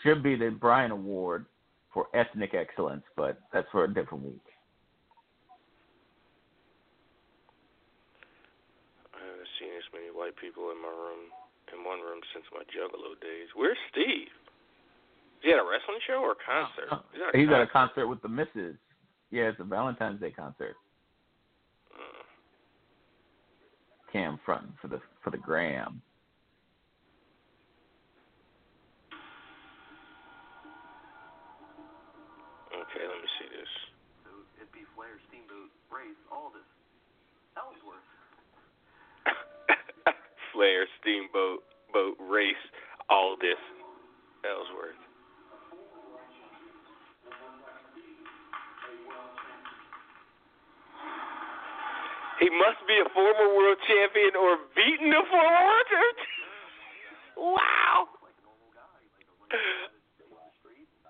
should 0.02 0.22
be 0.22 0.36
the 0.36 0.50
Bryant 0.50 0.92
Award 0.92 1.46
for 1.92 2.08
ethnic 2.14 2.54
excellence, 2.54 3.04
but 3.16 3.38
that's 3.50 3.68
for 3.70 3.84
a 3.84 3.88
different 3.88 4.24
week. 4.24 4.46
I 9.14 9.18
haven't 9.24 9.48
seen 9.58 9.72
as 9.78 9.92
many 9.92 10.10
white 10.10 10.36
people 10.36 10.70
in 10.70 10.78
my 10.82 10.88
room 10.88 11.32
in 11.72 11.82
one 11.82 12.00
room 12.02 12.20
since 12.32 12.44
my 12.52 12.62
Juggalo 12.64 13.18
days. 13.20 13.48
Where's 13.54 13.78
Steve? 13.90 14.28
Is 14.28 15.42
he 15.42 15.52
at 15.52 15.58
a 15.58 15.64
wrestling 15.64 15.98
show 16.06 16.20
or 16.22 16.32
a 16.32 16.36
concert? 16.36 16.88
He's 17.12 17.22
at 17.22 17.34
a 17.34 17.38
He's 17.38 17.48
at 17.48 17.60
a 17.62 17.66
concert. 17.66 17.72
concert 17.72 18.06
with 18.08 18.22
the 18.22 18.28
Misses. 18.28 18.76
Yeah, 19.34 19.50
it's 19.50 19.58
a 19.58 19.64
Valentine's 19.64 20.20
Day 20.20 20.30
concert. 20.30 20.76
Cam 24.12 24.38
fronting 24.46 24.72
for 24.80 24.86
the 24.86 25.00
for 25.24 25.30
the 25.30 25.38
gram. 25.38 26.00
okay, 32.70 33.02
let 33.10 33.18
me 33.18 33.28
see 33.42 33.50
this. 33.50 33.66
It'd 34.54 34.70
be 34.70 34.86
Flair, 34.94 35.18
Steamboat, 35.26 35.74
Race, 35.90 36.14
Aldis, 36.30 36.62
Ellsworth. 37.58 38.06
Flair, 40.54 40.86
Steamboat, 41.02 41.66
Boat 41.92 42.14
Race, 42.30 42.54
Aldis. 43.10 43.58
Ellsworth. 44.46 45.03
He 52.40 52.50
must 52.50 52.82
be 52.86 52.98
a 52.98 53.08
former 53.14 53.54
world 53.54 53.78
champion 53.86 54.34
or 54.34 54.58
beaten 54.74 55.10
a 55.14 55.22
former 55.30 55.62
world 55.64 55.86
champion. 55.90 56.30
wow. 57.54 58.08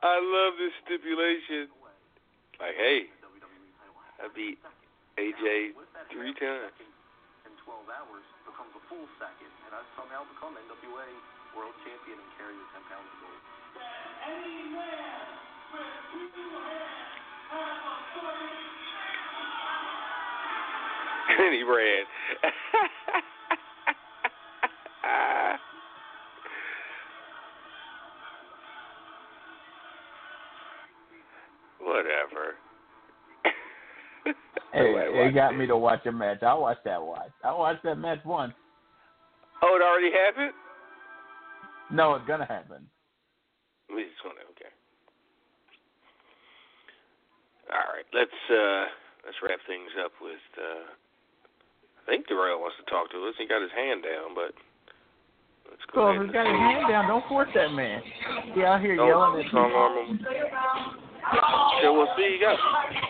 I 0.05 0.21
love 0.21 0.61
this 0.61 0.77
stipulation. 0.85 1.73
Like, 2.61 2.77
hey, 2.77 3.09
I 4.21 4.29
beat 4.37 4.61
AJ 5.17 5.73
three 6.13 6.37
times. 6.37 6.77
In 7.49 7.57
12 7.65 7.89
hours, 7.89 8.25
becomes 8.45 8.77
a 8.77 8.83
full 8.93 9.09
second, 9.17 9.53
and 9.65 9.73
I've 9.73 9.89
somehow 9.97 10.29
become 10.29 10.55
NWA 10.61 11.09
World 11.57 11.75
Champion 11.89 12.21
and 12.21 12.31
carry 12.37 12.53
the 12.53 12.67
10 12.77 12.85
pounds 12.93 13.09
of 13.09 13.19
gold. 13.25 13.41
and 18.29 18.84
penny 21.37 21.63
Brand. 21.65 22.07
Whatever. 31.81 32.57
anyway, 34.75 35.29
it 35.29 35.35
got 35.35 35.57
me 35.57 35.67
to 35.67 35.77
watch 35.77 36.07
a 36.07 36.13
match. 36.13 36.43
I 36.43 36.55
watched 36.55 36.85
that 36.85 37.03
watch. 37.03 37.31
I 37.45 37.53
watched 37.53 37.85
that 37.85 37.97
match 37.97 38.21
once. 38.25 38.55
Oh, 39.63 39.77
it 39.77 39.83
already 39.83 40.11
happened? 40.11 40.53
No, 41.91 42.15
it's 42.15 42.27
gonna 42.27 42.47
happen. 42.47 42.87
We 43.89 44.05
just 44.05 44.25
wanna 44.25 44.41
okay. 44.53 44.73
All 47.71 47.87
right, 47.93 48.05
let's 48.13 48.41
uh, 48.51 48.85
let's 49.25 49.37
wrap 49.43 49.61
things 49.67 49.91
up 50.05 50.13
with 50.21 50.43
uh, 50.59 50.93
I 52.05 52.11
think 52.13 52.29
Darrell 52.29 52.61
wants 52.61 52.77
to 52.77 52.85
talk 52.93 53.09
to 53.13 53.19
us. 53.29 53.35
He 53.41 53.49
got 53.49 53.65
his 53.65 53.73
hand 53.73 54.05
down, 54.05 54.37
but 54.37 54.53
let's 55.73 55.81
go. 55.89 55.97
So 55.97 56.01
ahead 56.13 56.21
if 56.21 56.29
he's 56.29 56.37
and- 56.37 56.37
got 56.37 56.45
his 56.45 56.61
hand 56.61 56.85
down, 56.93 57.09
don't 57.09 57.25
force 57.33 57.49
that 57.57 57.73
man. 57.73 58.05
He 58.53 58.61
out 58.61 58.81
here 58.85 58.97
Don't 58.97 59.09
yelling 59.09 59.41
at 59.41 59.49
strong 59.49 59.73
arm 59.73 59.95
him. 60.05 60.21
So 61.81 61.97
we'll 61.97 62.13
see. 62.21 62.37
You 62.37 62.41
got 62.45 62.61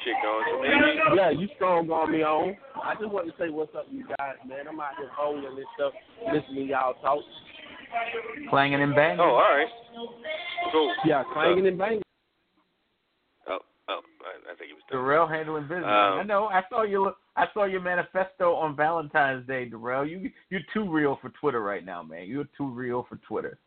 shit 0.06 0.14
going. 0.22 0.46
So 0.46 0.62
maybe. 0.62 1.18
Yeah, 1.18 1.30
you 1.34 1.48
strong 1.58 1.90
on 1.90 2.12
me 2.14 2.22
on. 2.22 2.54
I 2.78 2.94
just 2.94 3.10
want 3.10 3.26
to 3.26 3.34
say 3.34 3.50
what's 3.50 3.74
up, 3.74 3.86
you 3.90 4.06
guys, 4.06 4.38
man. 4.46 4.70
I'm 4.70 4.78
out 4.78 4.94
here 4.96 5.10
bowling 5.18 5.42
and 5.44 5.66
stuff, 5.74 5.92
listening 6.32 6.70
to 6.70 6.78
y'all 6.78 6.94
talk. 7.02 7.18
clanging 8.50 8.80
and 8.82 8.94
banging. 8.94 9.18
Oh, 9.18 9.34
all 9.34 9.50
right. 9.50 9.66
Cool. 10.70 10.94
Yeah, 11.04 11.24
clanging 11.32 11.66
and 11.66 11.78
banging. 11.78 12.03
Oh, 13.88 14.00
I, 14.22 14.52
I 14.52 14.56
think 14.56 14.68
he 14.68 14.74
was. 14.74 14.82
done. 14.90 14.98
Darrell 15.00 15.26
handling 15.28 15.64
business. 15.64 15.84
Um, 15.84 16.20
I 16.20 16.22
know. 16.22 16.46
I 16.46 16.62
saw 16.70 16.82
your 16.84 17.14
I 17.36 17.44
saw 17.52 17.64
your 17.64 17.80
manifesto 17.82 18.54
on 18.54 18.74
Valentine's 18.76 19.46
Day, 19.46 19.66
Darrell. 19.66 20.06
You 20.06 20.30
you're 20.50 20.62
too 20.72 20.90
real 20.90 21.18
for 21.20 21.28
Twitter 21.40 21.60
right 21.62 21.84
now, 21.84 22.02
man. 22.02 22.26
You're 22.26 22.48
too 22.56 22.68
real 22.70 23.04
for 23.08 23.16
Twitter. 23.28 23.58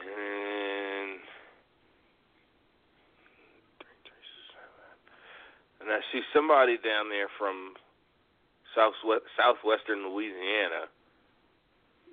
And 0.00 1.18
and 5.80 5.90
I 5.90 5.98
see 6.12 6.20
somebody 6.34 6.76
down 6.76 7.08
there 7.08 7.28
from 7.38 7.74
southwest 8.74 9.24
southwestern 9.36 10.08
Louisiana, 10.12 10.88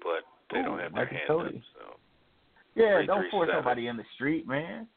but 0.01 0.23
they 0.53 0.61
don't 0.61 0.79
have 0.79 0.93
their 0.93 1.05
hands 1.05 1.29
up. 1.29 1.37
So 1.75 1.95
Yeah, 2.75 2.97
Three, 2.99 3.07
don't 3.07 3.31
force 3.31 3.49
seven. 3.49 3.63
nobody 3.63 3.87
in 3.87 3.97
the 3.97 4.05
street, 4.15 4.47
man. 4.47 4.87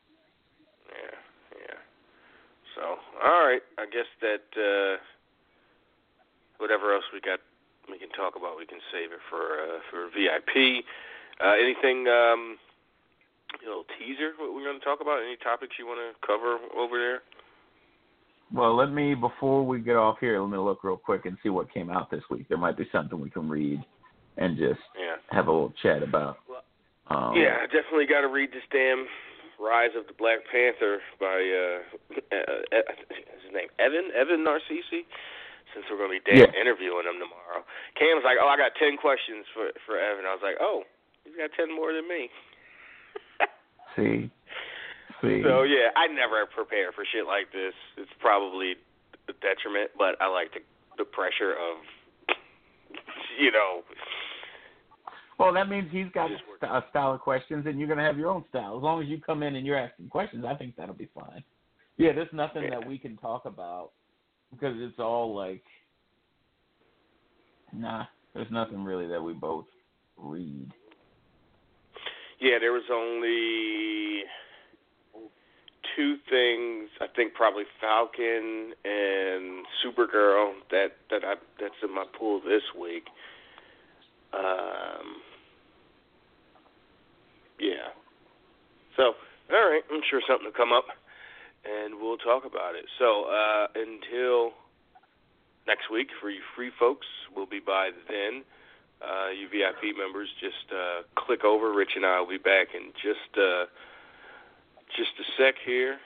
So 2.81 2.97
all 3.20 3.44
right, 3.44 3.60
I 3.76 3.84
guess 3.84 4.09
that 4.25 4.49
uh, 4.57 4.97
whatever 6.57 6.94
else 6.94 7.05
we 7.12 7.20
got, 7.20 7.39
we 7.92 7.99
can 7.99 8.09
talk 8.17 8.41
about. 8.41 8.57
We 8.57 8.65
can 8.65 8.81
save 8.91 9.12
it 9.12 9.20
for 9.28 9.60
uh, 9.60 9.84
for 9.92 10.09
VIP. 10.17 10.84
Uh, 11.44 11.60
anything? 11.60 12.09
Um, 12.09 12.57
a 13.60 13.68
little 13.68 13.84
teaser. 13.99 14.33
What 14.39 14.55
we're 14.55 14.65
going 14.65 14.78
to 14.78 14.84
talk 14.84 15.00
about? 15.00 15.20
Any 15.20 15.36
topics 15.36 15.76
you 15.78 15.84
want 15.84 16.00
to 16.00 16.26
cover 16.26 16.57
over 16.73 16.97
there? 16.99 17.20
Well, 18.52 18.75
let 18.75 18.91
me 18.91 19.15
before 19.15 19.67
we 19.67 19.81
get 19.81 19.97
off 19.97 20.17
here, 20.20 20.41
let 20.41 20.50
me 20.50 20.59
look 20.59 20.83
real 20.83 20.97
quick 20.97 21.26
and 21.26 21.36
see 21.42 21.50
what 21.50 21.73
came 21.73 21.91
out 21.91 22.10
this 22.10 22.23
week. 22.31 22.49
There 22.49 22.59
might 22.59 22.78
be 22.78 22.89
something 22.91 23.20
we 23.20 23.31
can 23.31 23.49
read 23.49 23.83
and 24.39 24.57
just 24.57 24.81
Yeah. 24.97 25.17
have 25.31 25.49
a 25.49 25.52
little 25.52 25.75
chat 25.83 26.02
about. 26.02 26.39
Um, 27.09 27.34
Yeah, 27.36 27.59
I 27.60 27.67
definitely 27.67 28.07
got 28.07 28.23
to 28.23 28.28
read 28.28 28.52
this 28.52 28.62
damn 28.70 29.07
Rise 29.60 29.92
of 29.92 30.08
the 30.08 30.16
Black 30.16 30.40
Panther 30.48 31.05
by 31.20 31.36
uh, 31.36 31.84
uh, 32.32 32.64
uh 32.72 32.92
his 33.12 33.52
name 33.52 33.68
Evan 33.76 34.08
Evan 34.16 34.40
Narcisse. 34.42 35.05
Since 35.76 35.86
we're 35.86 36.02
going 36.02 36.10
to 36.10 36.18
be 36.18 36.34
Yeah. 36.34 36.50
interviewing 36.58 37.06
him 37.06 37.22
tomorrow, 37.22 37.62
Cam's 37.94 38.24
like, 38.26 38.40
"Oh, 38.42 38.48
I 38.48 38.56
got 38.56 38.74
ten 38.74 38.97
questions 38.97 39.47
for 39.55 39.70
for 39.86 40.00
Evan." 40.00 40.26
I 40.26 40.34
was 40.34 40.42
like, 40.42 40.56
"Oh, 40.58 40.82
he's 41.22 41.36
got 41.36 41.52
ten 41.55 41.70
more 41.70 41.92
than 41.92 42.08
me." 42.08 42.26
See, 43.94 44.30
see. 45.22 45.42
So 45.44 45.62
yeah, 45.62 45.94
I 45.94 46.08
never 46.08 46.47
prepare 46.47 46.90
for 46.90 47.05
shit 47.05 47.26
like 47.26 47.52
this. 47.52 47.74
It's 47.98 48.10
probably 48.18 48.74
a 49.28 49.34
detriment, 49.39 49.90
but 49.98 50.16
I 50.22 50.26
like 50.26 50.55
the 50.55 50.62
the 50.98 51.05
pressure 51.05 51.55
of, 51.55 51.80
you 53.40 53.50
know, 53.50 53.82
Well, 55.41 55.55
that 55.55 55.70
means 55.70 55.89
he's 55.91 56.12
got 56.12 56.31
a 56.31 56.85
style 56.91 57.15
of 57.15 57.20
questions, 57.20 57.65
and 57.67 57.78
you're 57.78 57.89
gonna 57.89 58.05
have 58.05 58.19
your 58.19 58.28
own 58.28 58.44
style. 58.51 58.77
As 58.77 58.83
long 58.83 59.02
as 59.02 59.09
you 59.09 59.19
come 59.19 59.43
in 59.43 59.57
and 59.57 59.67
you're 59.67 59.78
asking 59.78 60.10
questions, 60.10 60.44
I 60.47 60.55
think 60.55 60.77
that'll 60.77 60.94
be 60.94 61.09
fine. 61.15 61.43
Yeah, 61.97 62.12
there's 62.12 62.31
nothing 62.35 62.65
Yeah. 62.65 62.78
that 62.78 62.86
we 62.86 62.99
can 62.99 63.17
talk 63.17 63.47
about 63.47 63.93
because 64.51 64.78
it's 64.78 64.99
all 64.99 65.35
like, 65.35 65.65
nah, 67.73 68.05
there's 68.35 68.51
nothing 68.51 68.85
really 68.85 69.07
that 69.07 69.23
we 69.23 69.33
both 69.33 69.65
read. 70.19 70.70
Yeah, 72.39 72.59
there 72.59 72.73
was 72.73 72.91
only 72.91 74.27
two 75.97 76.19
things. 76.28 76.91
I 77.01 77.07
think 77.07 77.33
probably 77.33 77.65
Falcon 77.81 78.75
and 78.85 79.67
Supergirl 79.83 80.52
that 80.70 80.99
that 81.09 81.25
I 81.25 81.36
that's 81.59 81.83
in 81.83 81.94
my 81.94 82.05
pool 82.12 82.41
this 82.41 82.75
week. 82.75 83.09
Um, 84.33 85.23
yeah. 87.60 87.92
So, 88.97 89.14
all 89.52 89.70
right, 89.70 89.82
I'm 89.92 90.02
sure 90.08 90.20
something 90.26 90.47
will 90.47 90.56
come 90.56 90.72
up, 90.72 90.86
and 91.64 92.00
we'll 92.00 92.18
talk 92.18 92.44
about 92.44 92.74
it. 92.74 92.86
So, 92.98 93.24
uh, 93.28 93.66
until 93.74 94.52
next 95.66 95.90
week, 95.92 96.08
for 96.20 96.30
you 96.30 96.40
free 96.56 96.70
folks, 96.78 97.06
we'll 97.34 97.47
be 97.47 97.60
by 97.60 97.90
then. 98.08 98.42
Uh, 99.00 99.30
you 99.30 99.48
VIP 99.48 99.97
members, 99.97 100.28
just 100.40 100.68
uh, 100.72 101.02
click 101.16 101.44
over. 101.44 101.72
Rich 101.72 101.92
and 101.97 102.05
I 102.05 102.20
will 102.20 102.28
be 102.28 102.36
back 102.36 102.68
in 102.74 102.92
just 103.00 103.32
uh, 103.39 103.64
just 104.97 105.12
a 105.18 105.24
sec 105.39 105.55
here 105.64 105.97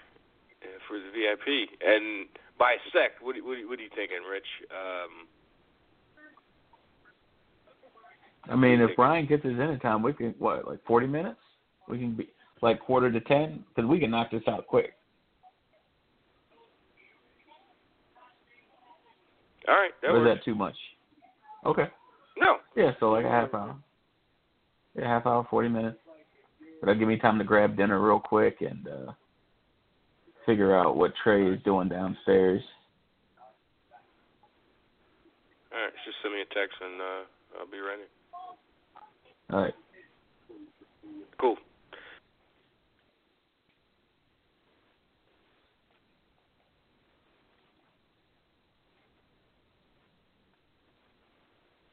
uh, 0.62 0.78
for 0.86 0.99
the 0.99 1.10
VIP. 1.10 1.70
And 1.83 2.26
by 2.58 2.74
a 2.74 2.83
sec, 2.92 3.18
what, 3.20 3.34
what, 3.42 3.58
what 3.66 3.78
are 3.78 3.83
you 3.83 3.91
thinking, 3.94 4.23
Rich? 4.31 4.47
Um, 4.70 5.26
I 8.49 8.57
mean, 8.57 8.81
if 8.81 8.97
Ryan 8.99 9.26
gets 9.26 9.44
his 9.44 9.58
in 9.58 9.78
time, 9.81 10.02
we 10.02 10.12
can 10.12 10.34
what 10.39 10.66
like 10.68 10.84
40 10.86 11.07
minutes. 11.07 11.41
We 11.89 11.99
can 11.99 12.15
be 12.17 12.29
like 12.63 12.81
quarter 12.81 13.11
to 13.13 13.21
ten 13.21 13.65
because 13.69 13.89
we 13.89 13.99
can 14.01 14.11
knock 14.11 14.31
this 14.31 14.43
out 14.49 14.67
quick. 14.67 14.95
all 19.69 19.75
right, 19.75 19.93
that 20.03 20.09
or 20.09 20.19
is 20.19 20.25
works. 20.27 20.41
that 20.41 20.45
too 20.45 20.55
much? 20.55 20.75
Okay. 21.67 21.87
No, 22.37 22.57
Yeah, 22.77 22.91
so 23.01 23.11
like 23.11 23.25
a 23.25 23.31
half 23.31 23.55
hour. 23.55 23.77
Yeah, 24.97 25.07
half 25.09 25.27
hour, 25.27 25.47
forty 25.51 25.69
minutes. 25.69 25.99
That'll 26.81 26.99
give 26.99 27.09
me 27.09 27.17
time 27.19 27.39
to 27.39 27.45
grab 27.45 27.77
dinner 27.77 28.01
real 28.05 28.21
quick 28.21 28.59
and 28.61 28.87
uh 28.89 29.13
figure 30.47 30.77
out 30.77 30.97
what 30.97 31.13
Trey 31.23 31.47
is 31.47 31.63
doing 31.65 31.89
downstairs. 31.89 32.63
all 35.73 35.81
right. 35.81 35.93
Just 36.05 36.17
send 36.23 36.35
me 36.35 36.41
a 36.43 36.55
text 36.55 36.77
and 36.83 37.01
uh, 37.01 37.61
I'll 37.61 37.71
be 37.71 37.81
ready. 37.81 38.03
All 39.51 39.63
right. 39.63 39.75
Cool. 41.41 41.57